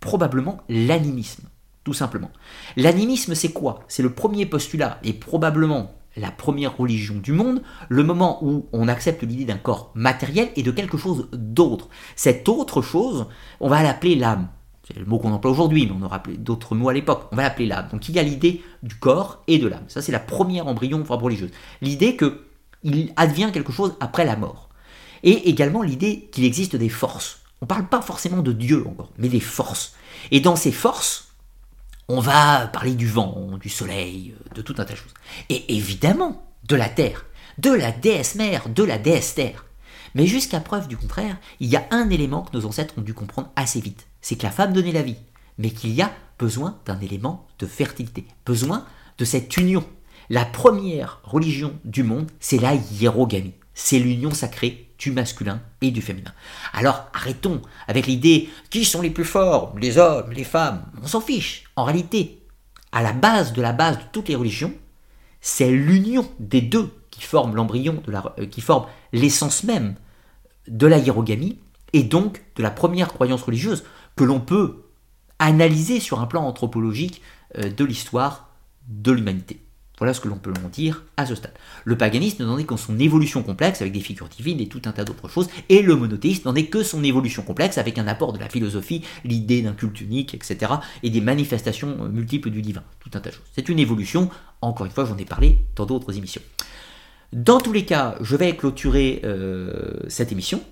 Probablement 0.00 0.62
l'animisme 0.70 1.50
tout 1.84 1.94
simplement. 1.94 2.30
L'animisme, 2.76 3.34
c'est 3.34 3.52
quoi? 3.52 3.80
C'est 3.88 4.02
le 4.02 4.12
premier 4.12 4.46
postulat, 4.46 4.98
et 5.02 5.12
probablement 5.12 5.94
la 6.16 6.30
première 6.30 6.76
religion 6.76 7.14
du 7.16 7.32
monde, 7.32 7.62
le 7.88 8.02
moment 8.02 8.44
où 8.44 8.66
on 8.72 8.88
accepte 8.88 9.22
l'idée 9.22 9.44
d'un 9.44 9.58
corps 9.58 9.92
matériel 9.94 10.50
et 10.56 10.62
de 10.62 10.70
quelque 10.70 10.98
chose 10.98 11.28
d'autre. 11.32 11.88
Cette 12.16 12.48
autre 12.48 12.82
chose, 12.82 13.26
on 13.60 13.68
va 13.68 13.82
l'appeler 13.82 14.16
l'âme. 14.16 14.48
C'est 14.86 14.98
le 14.98 15.06
mot 15.06 15.18
qu'on 15.18 15.32
emploie 15.32 15.52
aujourd'hui, 15.52 15.86
mais 15.86 15.94
on 15.98 16.04
aura 16.04 16.20
d'autres 16.38 16.74
mots 16.74 16.88
à 16.88 16.92
l'époque. 16.92 17.28
On 17.30 17.36
va 17.36 17.42
l'appeler 17.42 17.66
l'âme. 17.66 17.88
Donc 17.92 18.08
il 18.08 18.14
y 18.14 18.18
a 18.18 18.22
l'idée 18.22 18.62
du 18.82 18.96
corps 18.96 19.42
et 19.46 19.58
de 19.58 19.68
l'âme. 19.68 19.84
Ça, 19.88 20.02
c'est 20.02 20.12
la 20.12 20.18
première 20.18 20.66
embryon 20.66 21.04
religieuse. 21.08 21.50
L'idée 21.80 22.16
que 22.16 22.46
il 22.82 23.12
advient 23.16 23.50
quelque 23.52 23.72
chose 23.72 23.94
après 24.00 24.24
la 24.24 24.36
mort. 24.36 24.70
Et 25.22 25.50
également 25.50 25.82
l'idée 25.82 26.28
qu'il 26.32 26.44
existe 26.44 26.76
des 26.76 26.88
forces. 26.88 27.40
On 27.60 27.66
ne 27.66 27.68
parle 27.68 27.88
pas 27.88 28.00
forcément 28.00 28.42
de 28.42 28.52
Dieu 28.52 28.86
encore, 28.86 29.10
mais 29.18 29.28
des 29.28 29.40
forces. 29.40 29.94
Et 30.30 30.40
dans 30.40 30.56
ces 30.56 30.72
forces, 30.72 31.29
on 32.10 32.18
va 32.18 32.66
parler 32.66 32.94
du 32.94 33.06
vent, 33.06 33.56
du 33.60 33.68
soleil, 33.68 34.34
de 34.56 34.62
tout 34.62 34.74
un 34.78 34.84
tas 34.84 34.94
de 34.94 34.98
choses. 34.98 35.14
Et 35.48 35.76
évidemment, 35.76 36.44
de 36.64 36.74
la 36.74 36.88
terre, 36.88 37.24
de 37.58 37.70
la 37.70 37.92
déesse 37.92 38.34
mère, 38.34 38.68
de 38.68 38.82
la 38.82 38.98
déesse 38.98 39.36
terre. 39.36 39.64
Mais 40.16 40.26
jusqu'à 40.26 40.58
preuve 40.58 40.88
du 40.88 40.96
contraire, 40.96 41.36
il 41.60 41.68
y 41.68 41.76
a 41.76 41.86
un 41.92 42.10
élément 42.10 42.42
que 42.42 42.56
nos 42.56 42.66
ancêtres 42.66 42.94
ont 42.98 43.02
dû 43.02 43.14
comprendre 43.14 43.52
assez 43.54 43.80
vite. 43.80 44.08
C'est 44.20 44.34
que 44.34 44.42
la 44.42 44.50
femme 44.50 44.72
donnait 44.72 44.90
la 44.90 45.02
vie, 45.02 45.18
mais 45.56 45.70
qu'il 45.70 45.90
y 45.90 46.02
a 46.02 46.10
besoin 46.36 46.80
d'un 46.84 46.98
élément 46.98 47.46
de 47.60 47.66
fertilité, 47.66 48.26
besoin 48.44 48.84
de 49.18 49.24
cette 49.24 49.56
union. 49.56 49.84
La 50.30 50.44
première 50.44 51.20
religion 51.22 51.78
du 51.84 52.02
monde, 52.02 52.28
c'est 52.40 52.58
la 52.58 52.74
hiérogamie. 52.74 53.54
C'est 53.72 54.00
l'union 54.00 54.32
sacrée 54.32 54.89
du 55.00 55.10
masculin 55.10 55.60
et 55.80 55.90
du 55.90 56.02
féminin. 56.02 56.32
Alors 56.72 57.08
arrêtons 57.12 57.60
avec 57.88 58.06
l'idée 58.06 58.48
qui 58.70 58.84
sont 58.84 59.02
les 59.02 59.10
plus 59.10 59.24
forts, 59.24 59.74
les 59.80 59.98
hommes, 59.98 60.30
les 60.30 60.44
femmes, 60.44 60.84
on 61.02 61.06
s'en 61.06 61.20
fiche. 61.20 61.64
En 61.74 61.84
réalité, 61.84 62.42
à 62.92 63.02
la 63.02 63.12
base 63.12 63.52
de 63.52 63.62
la 63.62 63.72
base 63.72 63.98
de 63.98 64.04
toutes 64.12 64.28
les 64.28 64.36
religions, 64.36 64.72
c'est 65.40 65.70
l'union 65.70 66.30
des 66.38 66.60
deux 66.60 66.92
qui 67.10 67.22
forme 67.22 67.56
l'embryon, 67.56 68.02
de 68.06 68.12
la, 68.12 68.34
euh, 68.38 68.46
qui 68.46 68.60
forme 68.60 68.86
l'essence 69.12 69.64
même 69.64 69.96
de 70.68 70.86
la 70.86 70.98
hiérogamie 70.98 71.58
et 71.92 72.02
donc 72.02 72.44
de 72.56 72.62
la 72.62 72.70
première 72.70 73.08
croyance 73.08 73.42
religieuse 73.42 73.84
que 74.16 74.24
l'on 74.24 74.40
peut 74.40 74.84
analyser 75.38 75.98
sur 75.98 76.20
un 76.20 76.26
plan 76.26 76.46
anthropologique 76.46 77.22
euh, 77.58 77.70
de 77.70 77.84
l'histoire 77.84 78.50
de 78.86 79.12
l'humanité. 79.12 79.60
Voilà 80.00 80.14
ce 80.14 80.20
que 80.20 80.28
l'on 80.28 80.38
peut 80.38 80.52
en 80.64 80.68
dire 80.68 81.04
à 81.18 81.26
ce 81.26 81.34
stade. 81.34 81.52
Le 81.84 81.96
paganisme 81.96 82.44
n'en 82.44 82.56
est 82.56 82.64
qu'en 82.64 82.78
son 82.78 82.98
évolution 82.98 83.42
complexe 83.42 83.82
avec 83.82 83.92
des 83.92 84.00
figures 84.00 84.28
divines 84.28 84.58
et 84.58 84.66
tout 84.66 84.80
un 84.86 84.92
tas 84.92 85.04
d'autres 85.04 85.28
choses, 85.28 85.48
et 85.68 85.82
le 85.82 85.94
monothéisme 85.94 86.48
n'en 86.48 86.54
est 86.54 86.66
que 86.68 86.82
son 86.82 87.04
évolution 87.04 87.42
complexe 87.42 87.76
avec 87.76 87.98
un 87.98 88.08
apport 88.08 88.32
de 88.32 88.38
la 88.38 88.48
philosophie, 88.48 89.02
l'idée 89.24 89.60
d'un 89.60 89.74
culte 89.74 90.00
unique, 90.00 90.32
etc., 90.32 90.72
et 91.02 91.10
des 91.10 91.20
manifestations 91.20 91.98
euh, 92.00 92.08
multiples 92.08 92.48
du 92.48 92.62
divin, 92.62 92.82
tout 92.98 93.10
un 93.12 93.20
tas 93.20 93.28
de 93.28 93.34
choses. 93.34 93.44
C'est 93.54 93.68
une 93.68 93.78
évolution, 93.78 94.30
encore 94.62 94.86
une 94.86 94.92
fois, 94.92 95.04
j'en 95.04 95.18
ai 95.18 95.26
parlé 95.26 95.58
dans 95.76 95.84
d'autres 95.84 96.16
émissions. 96.16 96.42
Dans 97.34 97.60
tous 97.60 97.72
les 97.72 97.84
cas, 97.84 98.16
je 98.22 98.36
vais 98.36 98.56
clôturer 98.56 99.20
euh, 99.24 100.00
cette 100.08 100.32
émission 100.32 100.62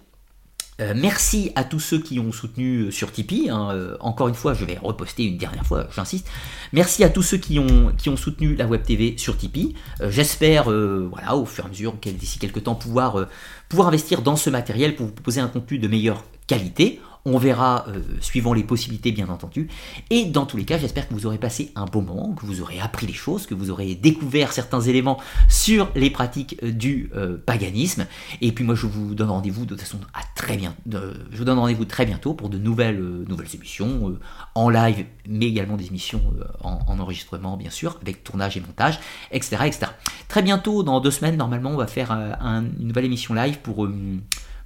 euh, 0.81 0.95
merci 0.97 1.51
à 1.57 1.65
tous 1.65 1.81
ceux 1.81 1.99
qui 1.99 2.21
ont 2.21 2.31
soutenu 2.31 2.83
euh, 2.83 2.91
sur 2.93 3.11
Tipeee. 3.11 3.51
Hein, 3.51 3.71
euh, 3.73 3.97
encore 3.99 4.29
une 4.29 4.35
fois, 4.35 4.55
je 4.55 4.65
vais 4.65 4.79
reposter 4.81 5.25
une 5.25 5.37
dernière 5.37 5.67
fois, 5.67 5.89
j'insiste. 5.95 6.29
Merci 6.73 7.03
à 7.03 7.11
tous 7.11 7.23
ceux 7.23 7.37
qui 7.37 7.59
ont, 7.59 7.93
qui 7.99 8.09
ont 8.09 8.17
soutenu 8.17 8.55
la 8.55 8.67
Web 8.67 8.85
TV 8.85 9.15
sur 9.17 9.37
Tipeee. 9.37 9.75
J'espère, 10.09 10.65
voilà, 10.65 11.37
au 11.37 11.47
fur 11.47 11.65
et 11.65 11.67
à 11.67 11.71
mesure, 11.71 11.95
d'ici 11.95 12.39
quelques 12.39 12.65
temps, 12.65 12.75
pouvoir, 12.75 13.27
pouvoir 13.69 13.89
investir 13.89 14.23
dans 14.23 14.37
ce 14.37 14.51
matériel 14.51 14.95
pour 14.95 15.07
vous 15.07 15.13
proposer 15.13 15.41
un 15.41 15.49
contenu 15.49 15.79
de 15.79 15.89
meilleure 15.89 16.25
qualité. 16.47 17.01
On 17.25 17.39
verra 17.39 17.85
euh, 17.89 18.01
suivant 18.21 18.53
les 18.53 18.63
possibilités 18.63 19.13
bien 19.13 19.29
entendu. 19.29 19.69
Et 20.11 20.25
dans 20.25 20.47
tous 20.47 20.57
les 20.57 20.65
cas, 20.65 20.79
j'espère 20.79 21.09
que 21.09 21.15
vous 21.15 21.27
aurez 21.27 21.39
passé 21.39 21.73
un 21.75 21.85
bon 21.85 22.03
moment, 22.03 22.33
que 22.33 22.47
vous 22.47 22.61
aurez 22.61 22.81
appris 22.81 23.07
les 23.07 23.13
choses, 23.13 23.47
que 23.47 23.55
vous 23.55 23.71
aurez 23.71 23.95
découvert 23.95 24.53
certains 24.53 24.81
éléments 24.81 25.19
sur 25.49 25.91
les 25.95 26.11
pratiques 26.11 26.57
euh, 26.63 26.71
du 26.71 27.11
euh, 27.15 27.37
paganisme. 27.45 28.07
Et 28.41 28.53
puis 28.53 28.65
moi 28.65 28.75
je 28.75 28.87
vous 28.87 29.15
donne 29.15 29.31
rendez-vous 29.31 29.65
de 29.65 29.71
toute 29.71 29.81
façon 29.81 29.99
à 30.15 30.21
très 30.35 30.57
bien. 30.57 30.75
je 30.91 31.37
vous 31.37 31.45
donne 31.45 31.59
rendez-vous 31.59 31.85
très 31.85 32.07
bientôt 32.07 32.35
pour 32.35 32.49
de 32.49 32.59
nouvelles, 32.59 33.01
nouvelles 33.29 33.55
émissions 33.55 34.17
en 34.55 34.71
live, 34.71 35.05
mais 35.29 35.47
également 35.47 35.77
des 35.77 35.87
émissions 35.87 36.23
en, 36.63 36.79
enregistrement 36.99 37.57
bien 37.57 37.71
sûr, 37.71 37.99
avec 38.03 38.25
tournage 38.25 38.57
et 38.57 38.61
montage, 38.61 39.01
etc. 39.33 39.57
etc. 39.67 39.87
Très 40.29 40.43
bientôt, 40.43 40.83
dans 40.83 41.01
deux 41.01 41.11
semaines, 41.11 41.37
normalement, 41.37 41.71
on 41.71 41.77
va 41.77 41.87
faire 41.87 42.13
une 42.13 42.73
nouvelle 42.79 43.05
émission 43.05 43.35
live 43.35 43.59
pour, 43.59 43.89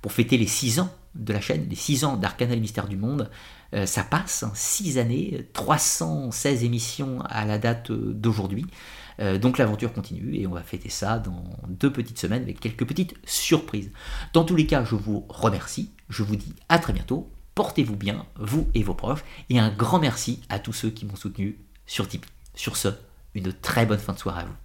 pour 0.01 0.13
fêter 0.13 0.37
les 0.39 0.47
6 0.47 0.81
ans 0.81 0.91
de 1.15 1.33
la 1.33 1.41
chaîne, 1.41 1.67
les 1.69 1.77
6 1.77 2.05
ans 2.05 2.17
d'Arcana 2.17 2.55
et 2.55 2.61
Mystère 2.61 2.89
du 2.89 2.97
Monde. 2.97 3.31
Euh, 3.75 3.87
ça 3.87 4.05
passe, 4.05 4.45
6 4.55 4.99
hein, 4.99 5.03
années, 5.03 5.49
316 5.53 6.65
émissions 6.65 7.21
à 7.23 7.45
la 7.45 7.59
date 7.59 7.91
euh, 7.91 8.13
d'aujourd'hui. 8.15 8.67
Euh, 9.21 9.39
donc 9.39 9.59
l'aventure 9.59 9.93
continue 9.93 10.37
et 10.37 10.47
on 10.47 10.53
va 10.53 10.63
fêter 10.63 10.89
ça 10.89 11.19
dans 11.19 11.45
deux 11.69 11.93
petites 11.93 12.19
semaines 12.19 12.43
avec 12.43 12.61
quelques 12.61 12.87
petites 12.87 13.15
surprises. 13.25 13.91
Dans 14.33 14.45
tous 14.45 14.57
les 14.57 14.67
cas, 14.67 14.85
je 14.85 14.95
vous 14.95 15.25
remercie, 15.29 15.91
je 16.09 16.23
vous 16.23 16.37
dis 16.37 16.55
à 16.69 16.79
très 16.79 16.93
bientôt, 16.93 17.31
portez-vous 17.55 17.97
bien, 17.97 18.27
vous 18.37 18.69
et 18.75 18.83
vos 18.83 18.95
proches, 18.95 19.25
et 19.51 19.59
un 19.59 19.71
grand 19.71 19.99
merci 19.99 20.41
à 20.49 20.59
tous 20.59 20.73
ceux 20.73 20.91
qui 20.91 21.07
m'ont 21.07 21.17
soutenu 21.17 21.59
sur 21.87 22.09
Tipeee. 22.09 22.29
Sur 22.55 22.77
ce, 22.77 22.89
une 23.35 23.53
très 23.53 23.87
bonne 23.87 23.99
fin 23.99 24.13
de 24.13 24.19
soirée 24.19 24.43
à 24.43 24.47
vous. 24.47 24.62